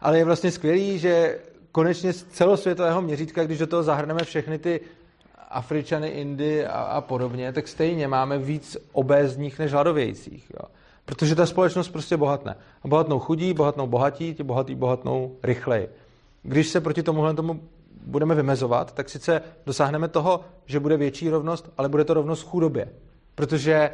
ale 0.00 0.18
je 0.18 0.24
vlastně 0.24 0.50
skvělý, 0.50 0.98
že 0.98 1.38
konečně 1.72 2.12
z 2.12 2.24
celosvětového 2.24 3.02
měřítka, 3.02 3.44
když 3.44 3.58
do 3.58 3.66
toho 3.66 3.82
zahrneme 3.82 4.24
všechny 4.24 4.58
ty 4.58 4.80
Afričany, 5.50 6.08
Indy 6.08 6.66
a, 6.66 6.72
a 6.72 7.00
podobně, 7.00 7.52
tak 7.52 7.68
stejně 7.68 8.08
máme 8.08 8.38
víc 8.38 8.76
obézních 8.92 9.58
než 9.58 9.72
hladovějících. 9.72 10.50
Jo. 10.50 10.68
Protože 11.04 11.34
ta 11.34 11.46
společnost 11.46 11.88
prostě 11.88 12.16
bohatne. 12.16 12.56
A 12.84 12.88
bohatnou 12.88 13.18
chudí, 13.18 13.54
bohatnou 13.54 13.86
bohatí, 13.86 14.34
ti 14.34 14.42
bohatí 14.42 14.74
bohatnou 14.74 15.36
rychleji. 15.42 15.88
Když 16.42 16.68
se 16.68 16.80
proti 16.80 17.02
tomuhle 17.02 17.34
tomu 17.34 17.60
budeme 18.06 18.34
vymezovat, 18.34 18.92
tak 18.94 19.08
sice 19.08 19.42
dosáhneme 19.66 20.08
toho, 20.08 20.40
že 20.66 20.80
bude 20.80 20.96
větší 20.96 21.28
rovnost, 21.28 21.70
ale 21.78 21.88
bude 21.88 22.04
to 22.04 22.14
rovnost 22.14 22.42
v 22.42 22.48
chudobě. 22.48 22.88
Protože 23.34 23.90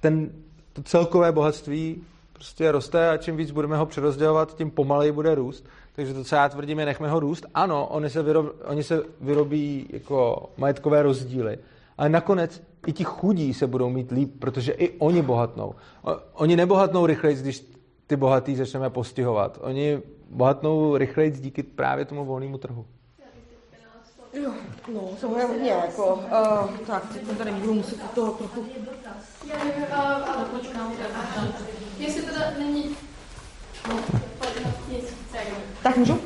ten, 0.00 0.30
to 0.72 0.82
celkové 0.82 1.32
bohatství 1.32 2.02
prostě 2.32 2.72
roste 2.72 3.10
a 3.10 3.16
čím 3.16 3.36
víc 3.36 3.50
budeme 3.50 3.76
ho 3.76 3.86
přerozdělovat, 3.86 4.56
tím 4.56 4.70
pomaleji 4.70 5.12
bude 5.12 5.34
růst. 5.34 5.66
Takže 5.96 6.14
to, 6.14 6.24
co 6.24 6.34
já 6.34 6.48
tvrdím, 6.48 6.78
je 6.78 6.86
nechme 6.86 7.08
ho 7.08 7.20
růst. 7.20 7.46
Ano, 7.54 7.86
oni 7.86 8.10
se, 8.10 8.22
vyrob, 8.22 8.56
oni 8.64 8.82
se 8.82 9.02
vyrobí 9.20 9.86
jako 9.90 10.50
majetkové 10.56 11.02
rozdíly, 11.02 11.58
ale 11.98 12.08
nakonec 12.08 12.62
i 12.86 12.92
ti 12.92 13.04
chudí 13.04 13.54
se 13.54 13.66
budou 13.66 13.90
mít 13.90 14.10
líp, 14.10 14.34
protože 14.38 14.72
i 14.72 14.98
oni 14.98 15.22
bohatnou. 15.22 15.74
Oni 16.32 16.56
nebohatnou 16.56 17.06
rychleji, 17.06 17.36
když 17.36 17.66
ty 18.06 18.16
bohatý 18.16 18.56
začneme 18.56 18.90
postihovat. 18.90 19.58
Oni 19.60 20.02
bohatnou 20.30 20.96
rychleji 20.96 21.30
díky 21.30 21.62
právě 21.62 22.04
tomu 22.04 22.24
volnému 22.24 22.58
trhu. 22.58 22.86
Jo, 24.32 24.52
no, 24.94 25.00
to 25.20 25.38
je 25.38 25.44
hodně, 25.44 25.70
jako, 25.70 26.14
uh, 26.14 26.76
tak, 26.86 27.12
teď 27.12 27.38
tady 27.38 27.50
budu 27.50 27.74
muset 27.74 27.98
to 28.14 28.30
trochu... 28.30 28.66
Já 29.46 29.64
nevím, 29.64 29.82
uh, 29.82 29.98
ale 29.98 30.44
počkám, 30.44 30.92
jestli 31.98 32.22
teda 32.22 32.40
není... 32.58 32.96
Tak 35.82 35.96
můžu? 35.96 36.20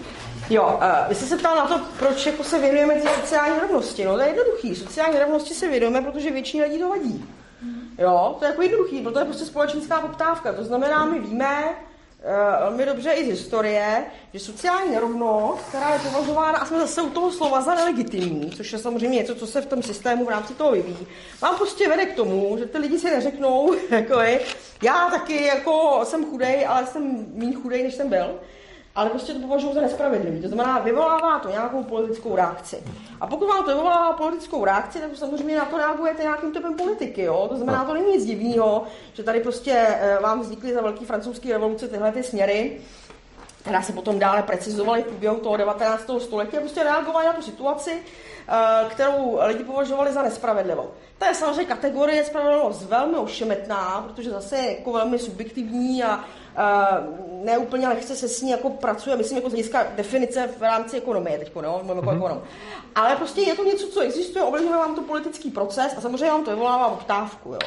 Jo, 0.50 0.78
uh, 0.82 1.08
vy 1.08 1.14
jste 1.14 1.26
se 1.26 1.36
ptal 1.36 1.56
na 1.56 1.66
to, 1.66 1.80
proč 1.98 2.26
jako 2.26 2.44
se 2.44 2.58
věnujeme 2.58 2.94
té 2.94 3.08
sociální 3.20 3.60
rovnosti. 3.60 4.04
No 4.04 4.14
to 4.14 4.20
je 4.20 4.28
jednoduchý. 4.28 4.76
Sociální 4.76 5.18
rovnosti 5.18 5.54
se 5.54 5.68
věnujeme, 5.68 6.02
protože 6.02 6.30
většině 6.30 6.64
lidí 6.64 6.78
to 6.78 6.88
vadí. 6.88 7.24
Jo, 7.98 8.36
to 8.38 8.44
je 8.44 8.50
jako 8.50 8.62
jednoduchý, 8.62 9.00
protože 9.00 9.20
je 9.20 9.24
prostě 9.24 9.44
společenská 9.44 10.00
poptávka. 10.00 10.52
To 10.52 10.64
znamená, 10.64 11.04
my 11.04 11.20
víme, 11.20 11.64
velmi 12.60 12.87
dobře 12.87 13.12
i 13.12 13.24
z 13.24 13.28
historie, 13.28 14.04
že 14.34 14.40
sociální 14.40 14.90
nerovnost, 14.90 15.68
která 15.68 15.92
je 15.92 15.98
považována, 15.98 16.58
a 16.58 16.66
jsme 16.66 16.78
zase 16.78 17.02
u 17.02 17.10
toho 17.10 17.32
slova 17.32 17.60
za 17.60 17.74
nelegitimní, 17.74 18.50
což 18.50 18.72
je 18.72 18.78
samozřejmě 18.78 19.16
něco, 19.16 19.34
co 19.34 19.46
se 19.46 19.60
v 19.60 19.66
tom 19.66 19.82
systému 19.82 20.24
v 20.24 20.28
rámci 20.28 20.54
toho 20.54 20.72
vyvíjí, 20.72 21.06
vám 21.42 21.56
prostě 21.56 21.88
vede 21.88 22.06
k 22.06 22.16
tomu, 22.16 22.56
že 22.58 22.66
ty 22.66 22.78
lidi 22.78 22.98
si 22.98 23.10
neřeknou, 23.10 23.74
jako 23.90 24.20
je, 24.20 24.40
já 24.82 25.10
taky 25.10 25.44
jako 25.44 26.00
jsem 26.04 26.24
chudej, 26.24 26.66
ale 26.68 26.87
jsem 26.87 27.26
méně 27.34 27.54
chudej, 27.54 27.82
než 27.82 27.94
jsem 27.94 28.08
byl 28.08 28.40
ale 28.94 29.11
prostě 29.11 29.33
to 29.33 29.38
považuji 29.38 29.74
za 29.74 29.80
nespravedlivý. 29.80 30.42
To 30.42 30.48
znamená, 30.48 30.78
vyvolává 30.78 31.38
to 31.38 31.48
nějakou 31.48 31.83
politickou 31.83 32.37
reakci. 32.37 32.83
A 33.20 33.26
pokud 33.26 33.46
vám 33.46 33.64
to 33.64 33.70
vyvolává 33.70 34.12
politickou 34.12 34.64
reakci, 34.64 35.00
tak 35.00 35.11
samozřejmě 35.14 35.57
na 35.57 35.64
to 35.64 35.78
reagujete 35.78 36.22
nějakým 36.22 36.52
typem 36.52 36.74
politiky. 36.74 37.22
Jo? 37.22 37.46
To 37.48 37.57
znamená, 37.57 37.85
to 37.85 37.94
není 37.94 38.12
nic 38.12 38.24
divného, 38.24 38.85
že 39.12 39.22
tady 39.22 39.40
prostě 39.40 39.87
eh, 39.88 40.18
vám 40.22 40.40
vznikly 40.40 40.74
za 40.74 40.83
velký 40.83 41.04
francouzský 41.04 41.52
revoluce 41.52 41.88
tyhle 41.88 42.12
ty 42.12 42.22
směry, 42.22 42.80
která 43.62 43.83
se 43.83 43.92
potom 43.92 44.18
dále 44.18 44.42
precizovaly 44.42 45.02
v 45.02 45.07
průběhu 45.07 45.37
toho 45.37 45.57
19. 45.57 46.11
století 46.18 46.57
a 46.57 46.61
prostě 46.61 46.85
reagovali 46.85 47.26
na 47.26 47.33
tu 47.33 47.42
situaci, 47.42 48.02
kterou 48.88 49.38
lidi 49.46 49.64
považovali 49.64 50.12
za 50.12 50.22
nespravedlivou. 50.22 50.90
To 51.18 51.24
je 51.24 51.35
samozřejmě 51.35 51.64
kategorie 51.64 52.24
spravedlnost 52.24 52.83
velmi 52.83 53.16
ošemetná, 53.16 54.04
protože 54.09 54.30
zase 54.30 54.57
je 54.57 54.78
jako 54.78 54.92
velmi 54.92 55.18
subjektivní 55.18 56.04
a 56.04 56.16
uh, 56.16 57.44
neúplně 57.44 57.88
lehce 57.88 58.16
se 58.16 58.28
s 58.28 58.42
ní 58.42 58.50
jako 58.50 58.70
pracuje, 58.70 59.16
myslím 59.16 59.38
jako 59.38 59.48
z 59.50 59.52
hlediska 59.52 59.87
definice 59.96 60.50
v 60.59 60.62
rámci 60.62 60.96
ekonomie 60.96 61.38
teď, 61.38 61.54
no, 61.54 61.80
mluvím 61.83 61.96
jako 61.96 62.11
mm-hmm. 62.11 62.16
ekonom. 62.16 62.42
Ale 62.94 63.16
prostě 63.16 63.40
je 63.40 63.54
to 63.54 63.64
něco, 63.64 63.87
co 63.87 64.00
existuje, 64.00 64.44
ovlivňuje 64.44 64.76
vám 64.76 64.94
to 64.94 65.02
politický 65.02 65.50
proces 65.50 65.94
a 65.96 66.00
samozřejmě 66.00 66.30
vám 66.30 66.44
to 66.44 66.50
vyvolává 66.50 66.88
poptávku, 66.88 67.52
jo. 67.52 67.59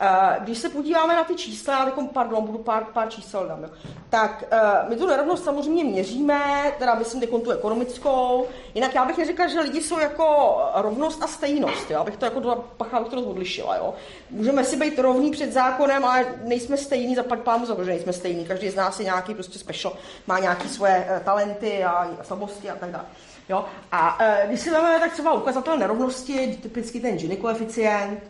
Uh, 0.00 0.44
když 0.44 0.58
se 0.58 0.68
podíváme 0.68 1.14
na 1.14 1.24
ty 1.24 1.34
čísla, 1.34 1.74
já 1.74 1.92
pardon, 2.12 2.46
budu 2.46 2.58
pár, 2.58 2.84
pár 2.84 3.08
čísel 3.08 3.48
dám, 3.48 3.62
jo. 3.62 3.68
tak 4.10 4.44
uh, 4.52 4.90
my 4.90 4.96
tu 4.96 5.06
nerovnost 5.06 5.44
samozřejmě 5.44 5.84
měříme, 5.84 6.72
teda 6.78 6.94
myslím 6.94 7.20
teď 7.20 7.30
tu 7.30 7.50
ekonomickou, 7.50 8.46
jinak 8.74 8.94
já 8.94 9.04
bych 9.04 9.18
neřekla, 9.18 9.46
že 9.46 9.60
lidi 9.60 9.82
jsou 9.82 9.98
jako 9.98 10.58
rovnost 10.74 11.22
a 11.22 11.26
stejnost, 11.26 11.90
jo, 11.90 12.00
abych 12.00 12.16
to 12.16 12.24
jako 12.24 12.40
do 12.40 12.64
pacha, 12.76 12.96
abych 12.96 13.08
to 13.08 13.22
odlišila, 13.22 13.76
jo. 13.76 13.94
Můžeme 14.30 14.64
si 14.64 14.76
být 14.76 14.98
rovní 14.98 15.30
před 15.30 15.52
zákonem, 15.52 16.04
ale 16.04 16.26
nejsme 16.44 16.76
stejní, 16.76 17.14
za 17.14 17.22
pámu 17.22 17.66
za 17.66 17.76
že 17.84 17.90
nejsme 17.90 18.12
stejní, 18.12 18.44
každý 18.44 18.70
z 18.70 18.74
nás 18.74 18.98
je 18.98 19.04
nějaký 19.04 19.34
prostě 19.34 19.58
special, 19.58 19.92
má 20.26 20.38
nějaký 20.38 20.68
svoje 20.68 21.08
uh, 21.10 21.24
talenty 21.24 21.84
a 21.84 22.10
slabosti 22.22 22.70
a 22.70 22.76
tak 22.76 22.90
dále. 22.90 23.04
Jo? 23.48 23.64
A 23.92 24.20
uh, 24.20 24.48
když 24.48 24.60
si 24.60 24.70
vezmeme 24.70 25.00
tak 25.00 25.12
třeba 25.12 25.32
ukazatel 25.32 25.78
nerovnosti, 25.78 26.58
typicky 26.62 27.00
ten 27.00 27.16
Gini 27.16 27.36
koeficient, 27.36 28.22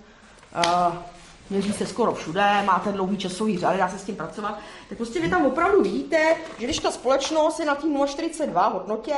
uh, 0.56 0.94
měří 1.50 1.72
se 1.72 1.86
skoro 1.86 2.14
všude, 2.14 2.62
máte 2.64 2.92
dlouhý 2.92 3.16
časový 3.16 3.58
řád, 3.58 3.76
dá 3.76 3.88
se 3.88 3.98
s 3.98 4.04
tím 4.04 4.16
pracovat, 4.16 4.58
tak 4.88 4.98
prostě 4.98 5.20
vy 5.20 5.30
tam 5.30 5.46
opravdu 5.46 5.82
vidíte, 5.82 6.36
že 6.58 6.64
když 6.64 6.78
ta 6.78 6.90
společnost 6.90 7.60
je 7.60 7.66
na 7.66 7.74
tým 7.74 7.98
0,42 7.98 8.72
hodnotě 8.72 9.14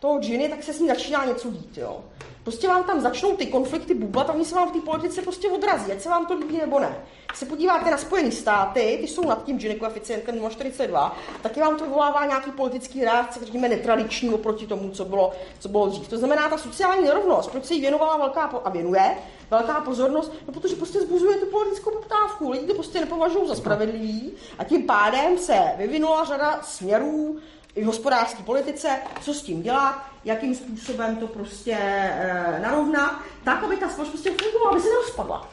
toho 0.00 0.20
džiny, 0.20 0.48
tak 0.48 0.62
se 0.62 0.72
s 0.72 0.80
ní 0.80 0.88
začíná 0.88 1.24
něco 1.24 1.50
dít. 1.50 1.78
Jo. 1.78 2.00
Prostě 2.42 2.68
vám 2.68 2.84
tam 2.84 3.00
začnou 3.00 3.36
ty 3.36 3.46
konflikty 3.46 3.94
bublat 3.94 4.30
a 4.30 4.32
oni 4.32 4.44
se 4.44 4.54
vám 4.54 4.68
v 4.68 4.72
té 4.72 4.80
politice 4.80 5.22
prostě 5.22 5.48
odrazí, 5.48 5.92
ať 5.92 6.00
se 6.00 6.08
vám 6.08 6.26
to 6.26 6.34
líbí 6.34 6.58
nebo 6.58 6.80
ne. 6.80 6.96
Když 7.26 7.38
se 7.38 7.46
podíváte 7.46 7.90
na 7.90 7.96
Spojené 7.96 8.30
státy, 8.30 8.98
ty 9.00 9.08
jsou 9.08 9.28
nad 9.28 9.44
tím 9.44 9.58
Gini 9.58 9.74
koeficientem 9.74 10.34
0,42, 10.34 11.12
taky 11.42 11.60
vám 11.60 11.76
to 11.76 11.84
vyvolává 11.84 12.26
nějaký 12.26 12.50
politický 12.50 13.04
reakce, 13.04 13.40
řekněme 13.44 13.68
netradiční 13.68 14.30
oproti 14.30 14.66
tomu, 14.66 14.90
co 14.90 15.04
bylo, 15.04 15.32
co 15.58 15.68
bylo 15.68 15.86
dřív. 15.86 16.08
To 16.08 16.18
znamená, 16.18 16.48
ta 16.48 16.58
sociální 16.58 17.04
nerovnost, 17.04 17.50
proč 17.50 17.64
se 17.64 17.74
jí 17.74 17.80
věnovala 17.80 18.16
velká 18.16 18.42
a 18.42 18.70
věnuje 18.70 19.16
velká 19.52 19.80
pozornost, 19.80 20.32
no 20.46 20.52
protože 20.52 20.76
prostě 20.76 21.00
zbuzuje 21.00 21.36
tu 21.36 21.46
politickou 21.46 21.90
poptávku. 21.90 22.50
Lidi 22.50 22.66
to 22.66 22.74
prostě 22.74 23.00
nepovažují 23.00 23.48
za 23.48 23.54
spravedlivý 23.54 24.32
a 24.58 24.64
tím 24.64 24.82
pádem 24.82 25.38
se 25.38 25.58
vyvinula 25.76 26.24
řada 26.24 26.60
směrů, 26.62 27.38
i 27.74 27.82
v 27.82 27.86
hospodářské 27.86 28.42
politice, 28.42 28.88
co 29.22 29.34
s 29.34 29.42
tím 29.42 29.62
dělat, 29.62 29.94
jakým 30.24 30.54
způsobem 30.54 31.16
to 31.16 31.26
prostě 31.26 31.76
e, 31.80 32.60
narovnat, 32.62 33.20
tak, 33.44 33.62
aby 33.62 33.76
ta 33.76 33.88
společnost 33.88 34.22
prostě 34.22 34.42
fungovala, 34.42 34.70
aby 34.70 34.80
se 34.80 34.88
nerozpadla. 34.88 35.48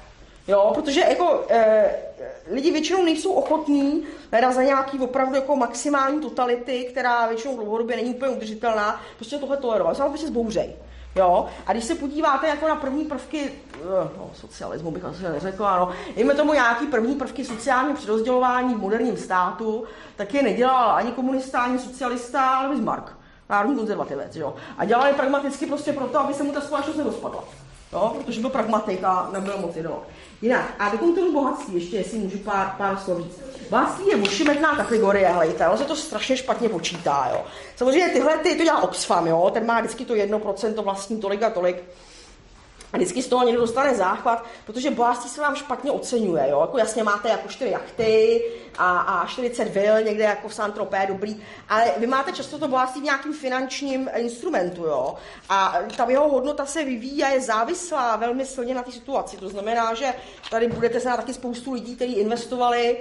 Jo, 0.47 0.71
protože 0.75 0.99
jako 0.99 1.45
e, 1.49 1.89
lidi 2.51 2.71
většinou 2.71 3.03
nejsou 3.03 3.31
ochotní 3.31 4.03
hledat 4.31 4.53
za 4.53 4.63
nějaký 4.63 4.99
opravdu 4.99 5.35
jako 5.35 5.55
maximální 5.55 6.21
totality, 6.21 6.87
která 6.91 7.27
většinou 7.27 7.55
dlouhodobě 7.55 7.95
není 7.95 8.09
úplně 8.09 8.31
udržitelná, 8.31 9.01
prostě 9.15 9.37
tohle 9.37 9.57
tolerovat. 9.57 9.97
Se 9.97 10.03
prostě 10.03 10.27
zbouřej. 10.27 10.75
Jo? 11.15 11.45
A 11.67 11.71
když 11.71 11.83
se 11.83 11.95
podíváte 11.95 12.47
jako 12.47 12.67
na 12.67 12.75
první 12.75 13.05
prvky 13.05 13.51
eh, 13.73 13.79
no, 14.17 14.29
socialismu, 14.33 14.91
bych 14.91 15.05
asi 15.05 15.23
neřekla, 15.23 15.79
no, 15.79 15.91
jíme 16.15 16.35
tomu 16.35 16.53
nějaký 16.53 16.87
první 16.87 17.15
prvky 17.15 17.45
sociálního 17.45 17.95
přerozdělování 17.95 18.75
v 18.75 18.79
moderním 18.79 19.17
státu, 19.17 19.83
tak 20.15 20.33
je 20.33 20.43
nedělal 20.43 20.89
ani 20.89 21.11
komunista, 21.11 21.61
ani 21.61 21.79
socialista, 21.79 22.49
ale 22.49 22.69
Bismarck, 22.69 23.17
národní 23.49 23.75
konzervativec. 23.75 24.35
Jo? 24.35 24.55
A 24.77 24.85
dělali 24.85 25.13
pragmaticky 25.13 25.65
prostě 25.65 25.93
proto, 25.93 26.19
aby 26.19 26.33
se 26.33 26.43
mu 26.43 26.51
ta 26.51 26.61
společnost 26.61 26.97
nerozpadla. 26.97 27.43
Jo, 27.93 28.15
protože 28.17 28.41
byl 28.41 28.49
pragmatik 28.49 29.03
a 29.03 29.29
nebyl 29.33 29.57
moc 29.57 29.75
ideolog. 29.75 30.03
Jinak, 30.41 30.73
a 30.79 30.89
do 30.89 30.97
tomu 30.97 31.33
bohatství, 31.33 31.75
ještě 31.75 31.97
jestli 31.97 32.17
můžu 32.17 32.37
pár, 32.37 32.75
pár 32.77 32.97
slov 32.97 33.17
říct. 33.17 33.39
Bohatství 33.69 34.07
je 34.07 34.15
ošimetná 34.15 34.75
kategorie, 34.75 35.27
hejte, 35.27 35.65
ale 35.65 35.77
se 35.77 35.85
to 35.85 35.95
strašně 35.95 36.37
špatně 36.37 36.69
počítá, 36.69 37.29
jo. 37.31 37.45
Samozřejmě 37.75 38.09
tyhle, 38.09 38.37
ty, 38.37 38.55
to 38.55 38.63
dělá 38.63 38.81
Oxfam, 38.81 39.27
jo, 39.27 39.49
ten 39.53 39.65
má 39.65 39.79
vždycky 39.79 40.05
to 40.05 40.13
1% 40.13 40.83
vlastní 40.83 41.17
tolik 41.17 41.43
a 41.43 41.49
tolik. 41.49 41.83
A 42.93 42.97
vždycky 42.97 43.21
z 43.21 43.27
toho 43.27 43.45
někdo 43.45 43.61
dostane 43.61 43.95
záchvat, 43.95 44.45
protože 44.65 44.91
bohatství 44.91 45.29
se 45.29 45.41
vám 45.41 45.55
špatně 45.55 45.91
oceňuje. 45.91 46.47
Jo? 46.49 46.61
Jako 46.61 46.77
jasně 46.77 47.03
máte 47.03 47.29
jako 47.29 47.47
čtyři 47.47 47.71
jachty 47.71 48.43
a, 48.77 48.99
a 48.99 49.27
40 49.27 49.65
vil 49.65 50.03
někde 50.03 50.23
jako 50.23 50.49
v 50.49 50.53
Saint-Tropez, 50.53 51.07
dobrý, 51.07 51.43
ale 51.69 51.91
vy 51.97 52.07
máte 52.07 52.31
často 52.31 52.57
to 52.57 52.67
bohatství 52.67 53.01
v 53.01 53.03
nějakým 53.03 53.33
finančním 53.33 54.09
instrumentu. 54.15 54.85
Jo? 54.85 55.15
A 55.49 55.77
ta 55.97 56.09
jeho 56.09 56.29
hodnota 56.29 56.65
se 56.65 56.85
vyvíjí 56.85 57.23
a 57.23 57.29
je 57.29 57.41
závislá 57.41 58.15
velmi 58.15 58.45
silně 58.45 58.73
na 58.73 58.83
té 58.83 58.91
situaci. 58.91 59.37
To 59.37 59.49
znamená, 59.49 59.93
že 59.93 60.13
tady 60.51 60.67
budete 60.67 60.99
znát 60.99 61.17
taky 61.17 61.33
spoustu 61.33 61.73
lidí, 61.73 61.95
kteří 61.95 62.13
investovali, 62.13 62.97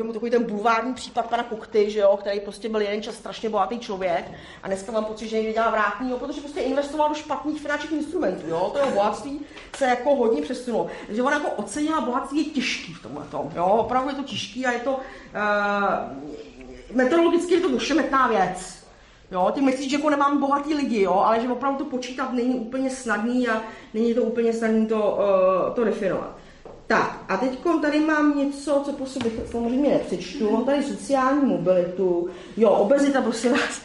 uh, 0.00 0.12
takový 0.12 0.30
ten 0.30 0.44
bulvární 0.44 0.94
případ 0.94 1.26
pana 1.26 1.42
Kuchty, 1.42 1.90
že 1.90 2.00
jo? 2.00 2.16
který 2.20 2.40
prostě 2.40 2.68
byl 2.68 2.80
jeden 2.80 3.02
čas 3.02 3.14
strašně 3.14 3.48
bohatý 3.48 3.78
člověk 3.78 4.24
a 4.62 4.66
dneska 4.66 4.92
mám 4.92 5.04
pocit, 5.04 5.28
že 5.28 5.36
někdy 5.36 5.52
dělá 5.52 5.70
vrátný, 5.70 6.10
jo? 6.10 6.16
protože 6.16 6.40
prostě 6.40 6.60
investoval 6.60 7.08
do 7.08 7.14
špatných 7.14 7.62
finančních 7.62 7.92
instrumentů. 7.92 8.48
Jo? 8.48 8.70
To 8.72 8.78
je 8.78 8.87
bohatství 8.90 9.40
se 9.76 9.84
jako 9.84 10.14
hodně 10.14 10.42
přesunulo. 10.42 10.86
Že 11.08 11.22
ona 11.22 11.36
jako 11.36 11.50
ocenila 11.50 12.00
bohatství 12.00 12.38
je 12.38 12.44
těžký 12.44 12.94
v 12.94 13.02
tomhle 13.02 13.24
tom. 13.30 13.50
Jo? 13.56 13.66
Opravdu 13.66 14.08
je 14.08 14.14
to 14.14 14.22
těžký 14.22 14.66
a 14.66 14.72
je 14.72 14.78
to 14.78 14.90
uh, 14.90 14.98
meteorologicky 16.96 17.54
je 17.54 17.60
to 17.60 17.68
ošemetná 17.68 18.28
věc. 18.28 18.78
Jo, 19.32 19.50
ty 19.54 19.60
myslíš, 19.60 19.90
že 19.90 19.96
jako 19.96 20.10
nemám 20.10 20.40
bohatý 20.40 20.74
lidi, 20.74 21.02
jo, 21.02 21.12
ale 21.12 21.40
že 21.40 21.48
opravdu 21.48 21.78
to 21.78 21.84
počítat 21.84 22.32
není 22.32 22.54
úplně 22.54 22.90
snadný 22.90 23.48
a 23.48 23.62
není 23.94 24.14
to 24.14 24.22
úplně 24.22 24.52
snadný 24.52 24.86
to, 24.86 25.18
uh, 25.68 25.74
to 25.74 25.84
definovat. 25.84 26.38
Tak, 26.86 27.24
a 27.28 27.36
teď 27.36 27.58
tady 27.82 28.00
mám 28.00 28.38
něco, 28.38 28.82
co 28.84 28.92
po 28.92 29.06
sobě 29.06 29.30
samozřejmě 29.50 29.88
nepřečtu. 29.88 30.50
Mám 30.50 30.64
tady 30.64 30.82
sociální 30.82 31.46
mobilitu. 31.46 32.28
Jo, 32.56 32.70
obezita, 32.70 33.22
prosím 33.22 33.52
vás, 33.52 33.80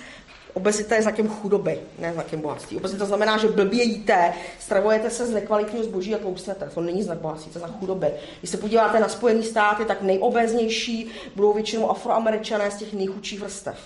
Obezita 0.54 0.96
je 0.96 1.02
znakem 1.02 1.30
chudoby, 1.30 1.80
ne 2.00 2.14
znakem 2.14 2.42
bohatství. 2.42 2.78
Obezita 2.78 3.06
znamená, 3.06 3.38
že 3.38 3.48
blbě 3.48 3.84
jíte, 3.84 4.34
stravujete 4.60 5.10
se 5.10 5.26
z 5.26 5.32
nekvalitního 5.32 5.84
zboží 5.84 6.16
a 6.16 6.18
tloustnete. 6.18 6.70
To 6.74 6.82
není 6.82 7.04
znak 7.04 7.18
bohatství, 7.18 7.52
to 7.52 7.60
je 7.60 7.66
znak 7.66 7.80
chudoby. 7.80 8.12
Když 8.40 8.52
se 8.52 8.58
podíváte 8.58 9.00
na 9.00 9.08
Spojené 9.08 9.44
státy, 9.44 9.86
tak 9.86 10.02
nejobeznější 10.02 11.12
budou 11.36 11.54
většinou 11.54 11.90
afroameričané 11.90 12.72
z 12.72 12.76
těch 12.76 12.94
nejchudších 12.94 13.40
vrstev. 13.40 13.78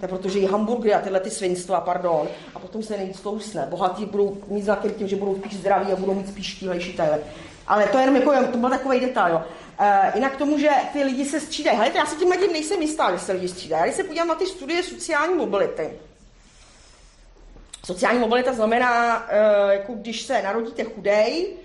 To 0.00 0.04
je 0.04 0.08
protože 0.08 0.38
i 0.38 0.46
hamburgery 0.46 0.94
a 0.94 1.00
tyhle 1.00 1.20
ty 1.20 1.30
svinstva, 1.30 1.80
pardon, 1.80 2.28
a 2.54 2.58
potom 2.58 2.82
se 2.82 2.96
nejvíc 2.96 3.20
tlousne. 3.20 3.66
Bohatí 3.70 4.06
budou 4.06 4.36
mít 4.48 4.64
znakem 4.64 4.90
tím, 4.90 5.08
že 5.08 5.16
budou 5.16 5.36
spíš 5.36 5.56
zdraví 5.56 5.92
a 5.92 5.96
budou 5.96 6.14
mít 6.14 6.28
spíš 6.28 6.46
štíhlejší 6.46 6.92
tajle. 6.92 7.18
Ale 7.66 7.86
to 7.86 7.98
je 7.98 8.02
jenom 8.02 8.16
jako, 8.16 8.52
to 8.52 8.58
byl 8.58 8.70
takový 8.70 9.00
detail. 9.00 9.34
Jo. 9.34 9.42
Uh, 9.80 10.14
jinak 10.14 10.36
tomu, 10.36 10.58
že 10.58 10.68
ty 10.92 11.04
lidi 11.04 11.24
se 11.24 11.40
střídají. 11.40 11.76
Hele, 11.76 11.90
já 11.94 12.06
se 12.06 12.16
tím 12.16 12.32
tím 12.32 12.52
nejsem 12.52 12.82
jistá, 12.82 13.12
že 13.12 13.18
se 13.18 13.32
lidi 13.32 13.48
střídají. 13.48 13.80
Já 13.80 13.84
když 13.84 13.96
se 13.96 14.04
podívám 14.04 14.28
na 14.28 14.34
ty 14.34 14.46
studie 14.46 14.82
sociální 14.82 15.34
mobility, 15.34 15.90
Sociální 17.84 18.18
mobilita 18.18 18.52
znamená, 18.52 19.16
uh, 19.16 19.70
jako 19.70 19.92
když 19.92 20.22
se 20.22 20.42
narodíte 20.42 20.84
chudej, 20.84 21.56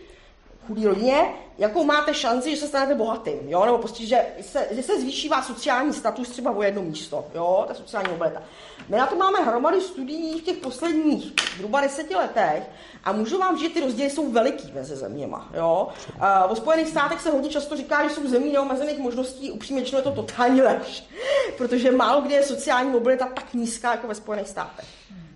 chudý 0.70 0.86
rodině, 0.86 1.34
jakou 1.58 1.84
máte 1.84 2.14
šanci, 2.14 2.52
že 2.56 2.62
se 2.62 2.68
stanete 2.68 2.96
bohatým, 2.96 3.40
jo? 3.48 3.66
nebo 3.66 3.78
prostě, 3.78 4.06
že 4.06 4.26
se, 4.42 4.68
že 4.72 4.84
se 4.84 5.02
zvýší 5.02 5.30
váš 5.30 5.46
sociální 5.46 5.94
status 5.94 6.30
třeba 6.30 6.52
o 6.52 6.64
jedno 6.64 6.82
místo, 6.82 7.26
jo? 7.36 7.66
ta 7.68 7.74
sociální 7.74 8.12
mobilita. 8.12 8.42
My 8.90 8.98
na 8.98 9.08
to 9.08 9.16
máme 9.16 9.40
hromady 9.40 9.82
studií 9.82 10.40
v 10.40 10.44
těch 10.44 10.58
posledních 10.58 11.34
zhruba 11.58 11.82
deseti 11.82 12.16
letech 12.16 12.64
a 13.04 13.12
můžu 13.12 13.38
vám 13.38 13.58
říct, 13.58 13.68
že 13.68 13.74
ty 13.74 13.80
rozdíly 13.80 14.10
jsou 14.10 14.32
veliký 14.32 14.72
mezi 14.74 14.96
zeměma. 14.96 15.50
Jo? 15.54 15.88
Uh, 16.16 16.52
o 16.52 16.56
Spojených 16.56 16.88
státech 16.88 17.22
se 17.22 17.32
hodně 17.32 17.50
často 17.50 17.78
říká, 17.78 18.08
že 18.08 18.16
jsou 18.16 18.28
zemí 18.28 18.52
neomezených 18.52 19.00
možností, 19.00 19.52
upřímně 19.52 19.84
je 19.96 20.02
to 20.02 20.12
totální 20.12 20.62
lež, 20.62 21.08
protože 21.58 21.92
málo 21.92 22.22
kde 22.22 22.36
je 22.36 22.44
sociální 22.44 22.90
mobilita 22.90 23.26
tak 23.26 23.54
nízká 23.54 23.92
jako 23.92 24.08
ve 24.08 24.16
Spojených 24.16 24.48
státech. 24.48 24.86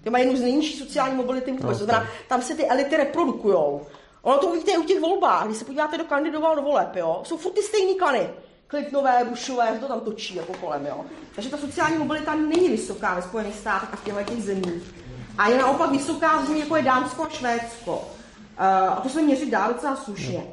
Ty 0.04 0.10
mají 0.10 0.24
jednu 0.24 0.40
z 0.40 0.42
nejnižší 0.42 0.78
sociální 0.78 1.16
mobility 1.16 1.52
vůbec. 1.52 1.80
No, 1.80 1.86
znamená, 1.86 2.10
tam 2.28 2.42
se 2.42 2.56
ty 2.56 2.68
elity 2.68 2.98
reprodukujou. 2.98 3.82
Ono 4.24 4.38
to 4.38 4.48
uvidíte 4.48 4.72
i 4.72 4.78
u 4.78 4.84
těch 4.84 5.00
volbách, 5.00 5.46
když 5.46 5.58
se 5.58 5.66
podíváte 5.66 5.98
do 5.98 6.04
kandidoval 6.04 6.56
do 6.56 6.62
voleb, 6.62 6.96
jo, 6.96 7.22
jsou 7.26 7.38
furt 7.38 7.52
ty 7.52 7.62
stejný 7.62 7.96
klany. 7.96 8.30
Clintonové, 8.70 9.26
Bushové, 9.30 9.78
to 9.80 9.88
tam 9.88 10.00
točí 10.00 10.36
jako 10.36 10.54
kolem, 10.54 10.86
jo. 10.86 11.06
Takže 11.36 11.50
ta 11.50 11.58
sociální 11.58 11.98
mobilita 11.98 12.36
není 12.36 12.70
vysoká 12.70 13.14
ve 13.14 13.22
Spojených 13.22 13.56
státech 13.56 13.90
a 13.94 13.96
v 13.96 14.04
těchto 14.04 14.24
těch 14.24 14.44
zemích. 14.44 14.96
A 15.38 15.50
je 15.50 15.58
naopak 15.58 15.92
vysoká 15.92 16.46
země, 16.46 16.64
jako 16.64 16.76
je 16.76 16.84
Dánsko 16.84 17.24
a 17.24 17.30
Švédsko. 17.30 17.96
Uh, 17.96 18.66
a 18.68 19.00
to 19.04 19.10
se 19.10 19.22
měří 19.22 19.52
dá 19.52 19.68
docela 19.68 19.96
slušně. 19.96 20.44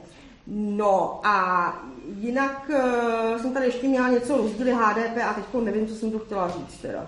No 0.47 1.21
a 1.25 1.75
jinak 2.19 2.71
uh, 2.71 3.41
jsem 3.41 3.55
tady 3.55 3.67
ještě 3.67 3.89
měla 3.89 4.09
něco 4.09 4.37
rozdíly 4.37 4.73
HDP 4.73 5.17
a 5.25 5.35
teď 5.35 5.45
nevím, 5.65 5.89
co 5.89 5.95
jsem 5.95 6.13
to 6.13 6.19
chtěla 6.19 6.49
říct 6.51 6.77
teda. 6.83 7.07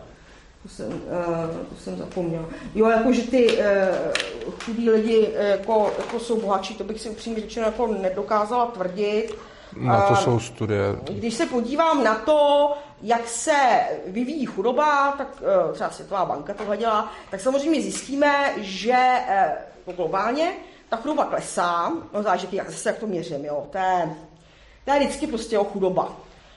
To 0.62 0.68
jsem, 0.68 0.86
uh, 0.86 1.66
to 1.68 1.82
jsem 1.82 1.96
zapomněla. 1.96 2.44
Jo, 2.74 2.88
jako, 2.88 3.12
že 3.12 3.22
ty 3.22 3.58
uh, 3.58 3.64
chudí 4.64 4.90
lidi 4.90 5.18
uh, 5.28 5.46
jako, 5.46 5.92
jako 5.98 6.20
jsou 6.20 6.40
bohatší, 6.40 6.74
to 6.74 6.84
bych 6.84 7.00
si 7.00 7.10
upřímně 7.10 7.40
řečeno 7.40 7.66
jako 7.66 7.86
nedokázala 7.86 8.66
tvrdit. 8.66 9.34
Na 9.76 10.00
to 10.00 10.16
jsou 10.16 10.40
studie. 10.40 10.82
Když 11.10 11.34
se 11.34 11.46
podívám 11.46 12.04
na 12.04 12.14
to, 12.14 12.72
jak 13.02 13.28
se 13.28 13.80
vyvíjí 14.06 14.46
chudoba, 14.46 15.14
tak 15.18 15.42
uh, 15.66 15.72
třeba 15.72 15.90
Světová 15.90 16.24
banka 16.24 16.54
tohle 16.54 16.76
dělá, 16.76 17.12
tak 17.30 17.40
samozřejmě 17.40 17.82
zjistíme, 17.82 18.54
že 18.56 18.96
uh, 19.86 19.94
globálně 19.94 20.52
ta 20.88 20.96
chudoba 20.96 21.24
klesá, 21.24 21.92
no 22.14 22.22
záleží, 22.22 22.48
jak, 22.52 22.70
zase 22.70 22.88
jak 22.88 22.98
to 22.98 23.06
měřím, 23.06 23.44
jo, 23.44 23.66
to 23.70 23.78
je, 23.78 24.14
to 24.84 24.92
je 24.92 25.00
vždycky 25.00 25.26
prostě 25.26 25.58
o 25.58 25.64
chudoba. 25.64 26.16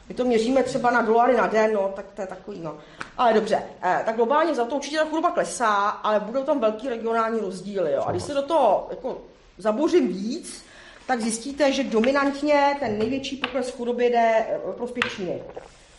My 0.09 0.15
to 0.15 0.25
měříme 0.25 0.63
třeba 0.63 0.91
na 0.91 1.01
dolary 1.01 1.37
na 1.37 1.47
den, 1.47 1.73
no, 1.73 1.91
tak 1.95 2.05
to 2.15 2.21
je 2.21 2.27
takový, 2.27 2.59
no. 2.59 2.77
Ale 3.17 3.33
dobře, 3.33 3.63
eh, 3.81 4.01
tak 4.05 4.15
globálně 4.15 4.55
za 4.55 4.65
to 4.65 4.75
určitě 4.75 4.97
ta 4.97 5.05
chudoba 5.05 5.31
klesá, 5.31 5.75
ale 5.75 6.19
budou 6.19 6.43
tam 6.43 6.59
velký 6.59 6.89
regionální 6.89 7.39
rozdíly, 7.39 7.91
jo. 7.91 8.03
A 8.05 8.11
když 8.11 8.23
se 8.23 8.33
do 8.33 8.41
toho 8.41 8.87
jako 8.89 9.21
zabořím 9.57 10.07
víc, 10.07 10.65
tak 11.07 11.21
zjistíte, 11.21 11.71
že 11.71 11.83
dominantně 11.83 12.77
ten 12.79 12.99
největší 12.99 13.37
pokles 13.37 13.71
chudoby 13.71 14.05
jde 14.05 14.45
eh, 14.49 14.59
prospěch 14.77 15.15
Číny. 15.15 15.43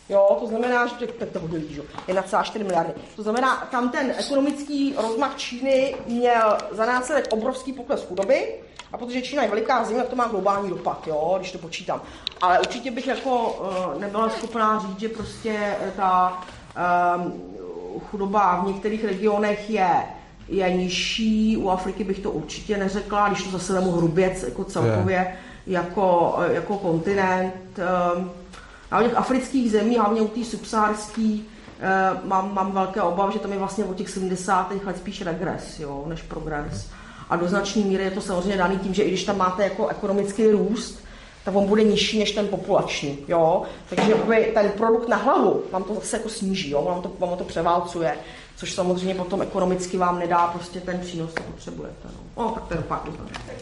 Jo, 0.08 0.36
to 0.40 0.46
znamená, 0.46 0.86
že 0.86 1.06
to, 1.06 1.26
to 1.26 1.40
hodně 1.40 1.58
lížu, 1.58 1.82
1,4 2.08 2.64
miliardy. 2.64 2.92
To 3.16 3.22
znamená, 3.22 3.68
tam 3.70 3.90
ten 3.90 4.14
ekonomický 4.18 4.94
rozmach 4.96 5.36
Číny 5.36 5.96
měl 6.06 6.58
za 6.70 6.86
následek 6.86 7.26
obrovský 7.32 7.72
pokles 7.72 8.04
chudoby, 8.04 8.60
a 8.92 8.98
protože 8.98 9.22
Čína 9.22 9.42
je 9.42 9.48
veliká 9.48 9.84
země, 9.84 10.02
tak 10.02 10.10
to 10.10 10.16
má 10.16 10.28
globální 10.28 10.70
dopad, 10.70 11.06
jo, 11.06 11.34
když 11.38 11.52
to 11.52 11.58
počítám. 11.58 12.00
Ale 12.42 12.58
určitě 12.58 12.90
bych 12.90 13.06
jako 13.06 13.50
uh, 13.50 14.00
nebyla 14.00 14.30
schopná 14.30 14.78
říct, 14.78 15.00
že 15.00 15.08
prostě 15.08 15.76
ta 15.96 16.42
um, 17.16 17.32
chudoba 18.10 18.60
v 18.60 18.66
některých 18.66 19.04
regionech 19.04 19.70
je 19.70 20.02
je 20.48 20.72
nižší, 20.72 21.56
u 21.56 21.68
Afriky 21.68 22.04
bych 22.04 22.18
to 22.18 22.30
určitě 22.30 22.76
neřekla, 22.76 23.28
když 23.28 23.42
to 23.42 23.50
zase 23.50 23.72
nemu 23.72 23.92
hruběc 23.92 24.42
jako 24.42 24.64
celkově 24.64 25.16
je. 25.16 25.36
jako, 25.66 26.36
jako 26.48 26.78
kontinent. 26.78 27.54
Um, 28.16 28.30
a 28.90 29.00
u 29.00 29.02
těch 29.02 29.16
afrických 29.16 29.70
zemí, 29.70 29.96
hlavně 29.96 30.20
u 30.20 30.28
té 30.28 30.44
subsaharské, 30.44 31.22
uh, 31.22 31.38
mám, 32.24 32.54
mám 32.54 32.72
velké 32.72 33.02
obavy, 33.02 33.32
že 33.32 33.38
tam 33.38 33.52
je 33.52 33.58
vlastně 33.58 33.84
od 33.84 33.96
těch 33.96 34.10
70. 34.10 34.72
let 34.84 34.96
spíš 34.96 35.22
regres, 35.22 35.80
jo, 35.80 36.04
než 36.06 36.22
progres. 36.22 36.90
A 37.30 37.36
do 37.36 37.48
značné 37.48 37.82
míry 37.82 38.04
je 38.04 38.10
to 38.10 38.20
samozřejmě 38.20 38.56
daný 38.56 38.78
tím, 38.78 38.94
že 38.94 39.02
i 39.02 39.08
když 39.08 39.24
tam 39.24 39.38
máte 39.38 39.62
jako 39.62 39.88
ekonomický 39.88 40.50
růst, 40.50 41.06
tak 41.46 41.54
on 41.54 41.66
bude 41.66 41.82
nižší 41.82 42.18
než 42.18 42.32
ten 42.32 42.48
populační, 42.48 43.18
jo. 43.28 43.62
Takže 43.88 44.14
ten 44.54 44.70
produkt 44.70 45.08
na 45.08 45.16
hlavu 45.16 45.62
vám 45.72 45.84
to 45.84 45.94
zase 45.94 46.16
jako 46.16 46.28
sníží, 46.28 46.70
jo, 46.70 46.82
vám 46.82 47.02
to, 47.02 47.12
vám 47.18 47.38
to 47.38 47.44
převálcuje, 47.44 48.16
což 48.56 48.72
samozřejmě 48.72 49.14
potom 49.14 49.42
ekonomicky 49.42 49.96
vám 49.96 50.18
nedá 50.18 50.46
prostě 50.46 50.80
ten 50.80 51.00
přínos, 51.00 51.30
co 51.34 51.42
potřebujete, 51.42 52.08
no. 52.36 52.44
O, 52.44 52.50
tak 52.50 52.64
to 52.66 52.74
je 52.74 52.82
Tak 53.46 53.56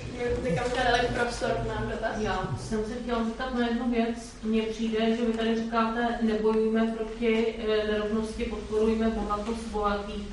nám 1.67 1.91
dotaz. 1.91 2.17
Já 2.19 2.49
jsem 2.59 2.85
se 2.85 2.95
chtěla 3.03 3.25
zeptat 3.25 3.55
na 3.55 3.67
jednu 3.67 3.91
věc. 3.91 4.19
Mně 4.43 4.63
přijde, 4.63 5.17
že 5.17 5.25
vy 5.25 5.33
tady 5.33 5.57
říkáte, 5.57 6.19
nebojujeme 6.23 6.87
proti 6.87 7.55
eh, 7.59 7.93
nerovnosti, 7.93 8.45
podporujeme 8.45 9.11
bohatost 9.11 9.67
bohatých 9.73 10.29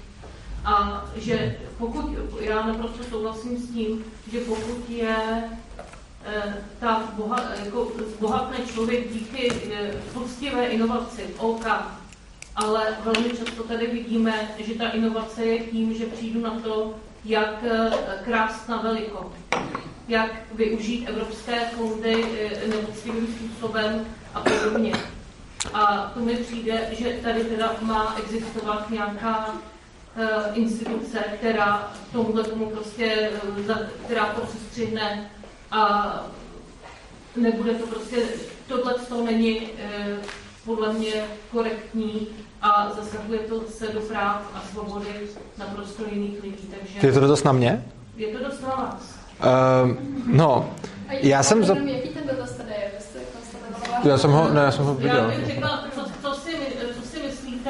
a 0.65 1.06
že 1.15 1.56
pokud, 1.78 2.06
já 2.39 2.67
naprosto 2.67 3.04
souhlasím 3.04 3.58
s 3.58 3.74
tím, 3.74 4.06
že 4.32 4.39
pokud 4.39 4.89
je 4.89 5.43
eh, 6.26 6.58
ta 6.80 7.13
boha, 7.13 7.43
jako 7.65 7.91
bohatný 8.19 8.65
člověk 8.74 9.14
díky 9.14 9.51
eh, 9.74 9.91
poctivé 10.14 10.66
inovaci, 10.66 11.26
OK, 11.38 11.66
ale 12.55 12.97
velmi 13.03 13.30
často 13.30 13.64
tady 13.64 13.88
vidíme, 13.88 14.51
že 14.57 14.74
ta 14.74 14.89
inovace 14.89 15.45
je 15.45 15.59
tím, 15.64 15.93
že 15.93 16.05
přijdu 16.05 16.41
na 16.41 16.59
to, 16.59 16.95
jak 17.26 17.64
eh, 17.64 17.91
krást 18.26 18.70
na 18.70 18.82
veliko, 18.82 19.32
jak 20.07 20.32
využít 20.53 21.09
evropské 21.09 21.66
fondy 21.66 22.26
nepoctivým 22.68 23.28
způsobem 23.28 24.05
a 24.34 24.41
podobně. 24.41 24.93
A 25.74 26.12
to 26.14 26.20
mi 26.20 26.36
přijde, 26.36 26.88
že 26.91 27.20
tady 27.24 27.43
teda 27.43 27.76
má 27.82 28.16
existovat 28.20 28.89
nějaká 28.89 29.55
instituce, 30.53 31.20
která 31.39 31.91
tomuhle 32.12 32.43
tomu 32.43 32.66
prostě, 32.66 33.30
která 34.05 34.26
to 34.26 34.41
přestřihne 34.41 35.32
a 35.72 36.14
nebude 37.36 37.74
to 37.74 37.88
prostě, 37.88 38.18
tohle 38.68 38.93
to 38.93 39.26
není 39.26 39.62
podle 40.66 40.93
mě 40.93 41.14
korektní 41.51 42.28
a 42.62 42.91
zasahuje 42.95 43.39
to 43.39 43.62
se 43.70 43.88
do 43.88 43.99
práv 43.99 44.41
a 44.53 44.64
svobody 44.72 45.09
naprosto 45.57 46.03
jiných 46.12 46.43
lidí. 46.43 46.70
Takže 46.80 47.07
je 47.07 47.14
to 47.14 47.28
dost 47.28 47.43
na 47.43 47.51
mě? 47.51 47.86
Je 48.18 48.28
to 48.28 48.43
dost 48.43 48.62
na 48.62 48.70
vás. 48.70 49.16
Uh, 49.39 49.95
no, 50.26 50.70
já 51.09 51.43
jsem... 51.43 51.64
Za... 51.64 51.76
Jaký 51.76 52.09
ten 52.09 52.28
dotaz 52.28 52.51
tady 52.51 52.70
je? 52.70 52.91
Já 54.03 54.18
jsem 54.18 54.32
ho, 54.32 54.49
ne, 54.49 54.62
já 54.62 54.72
jsem 54.72 54.86
ho 54.86 54.93
viděl. 54.93 55.16
Já 55.16 55.28
bych 55.28 55.45
řekla, 55.45 55.84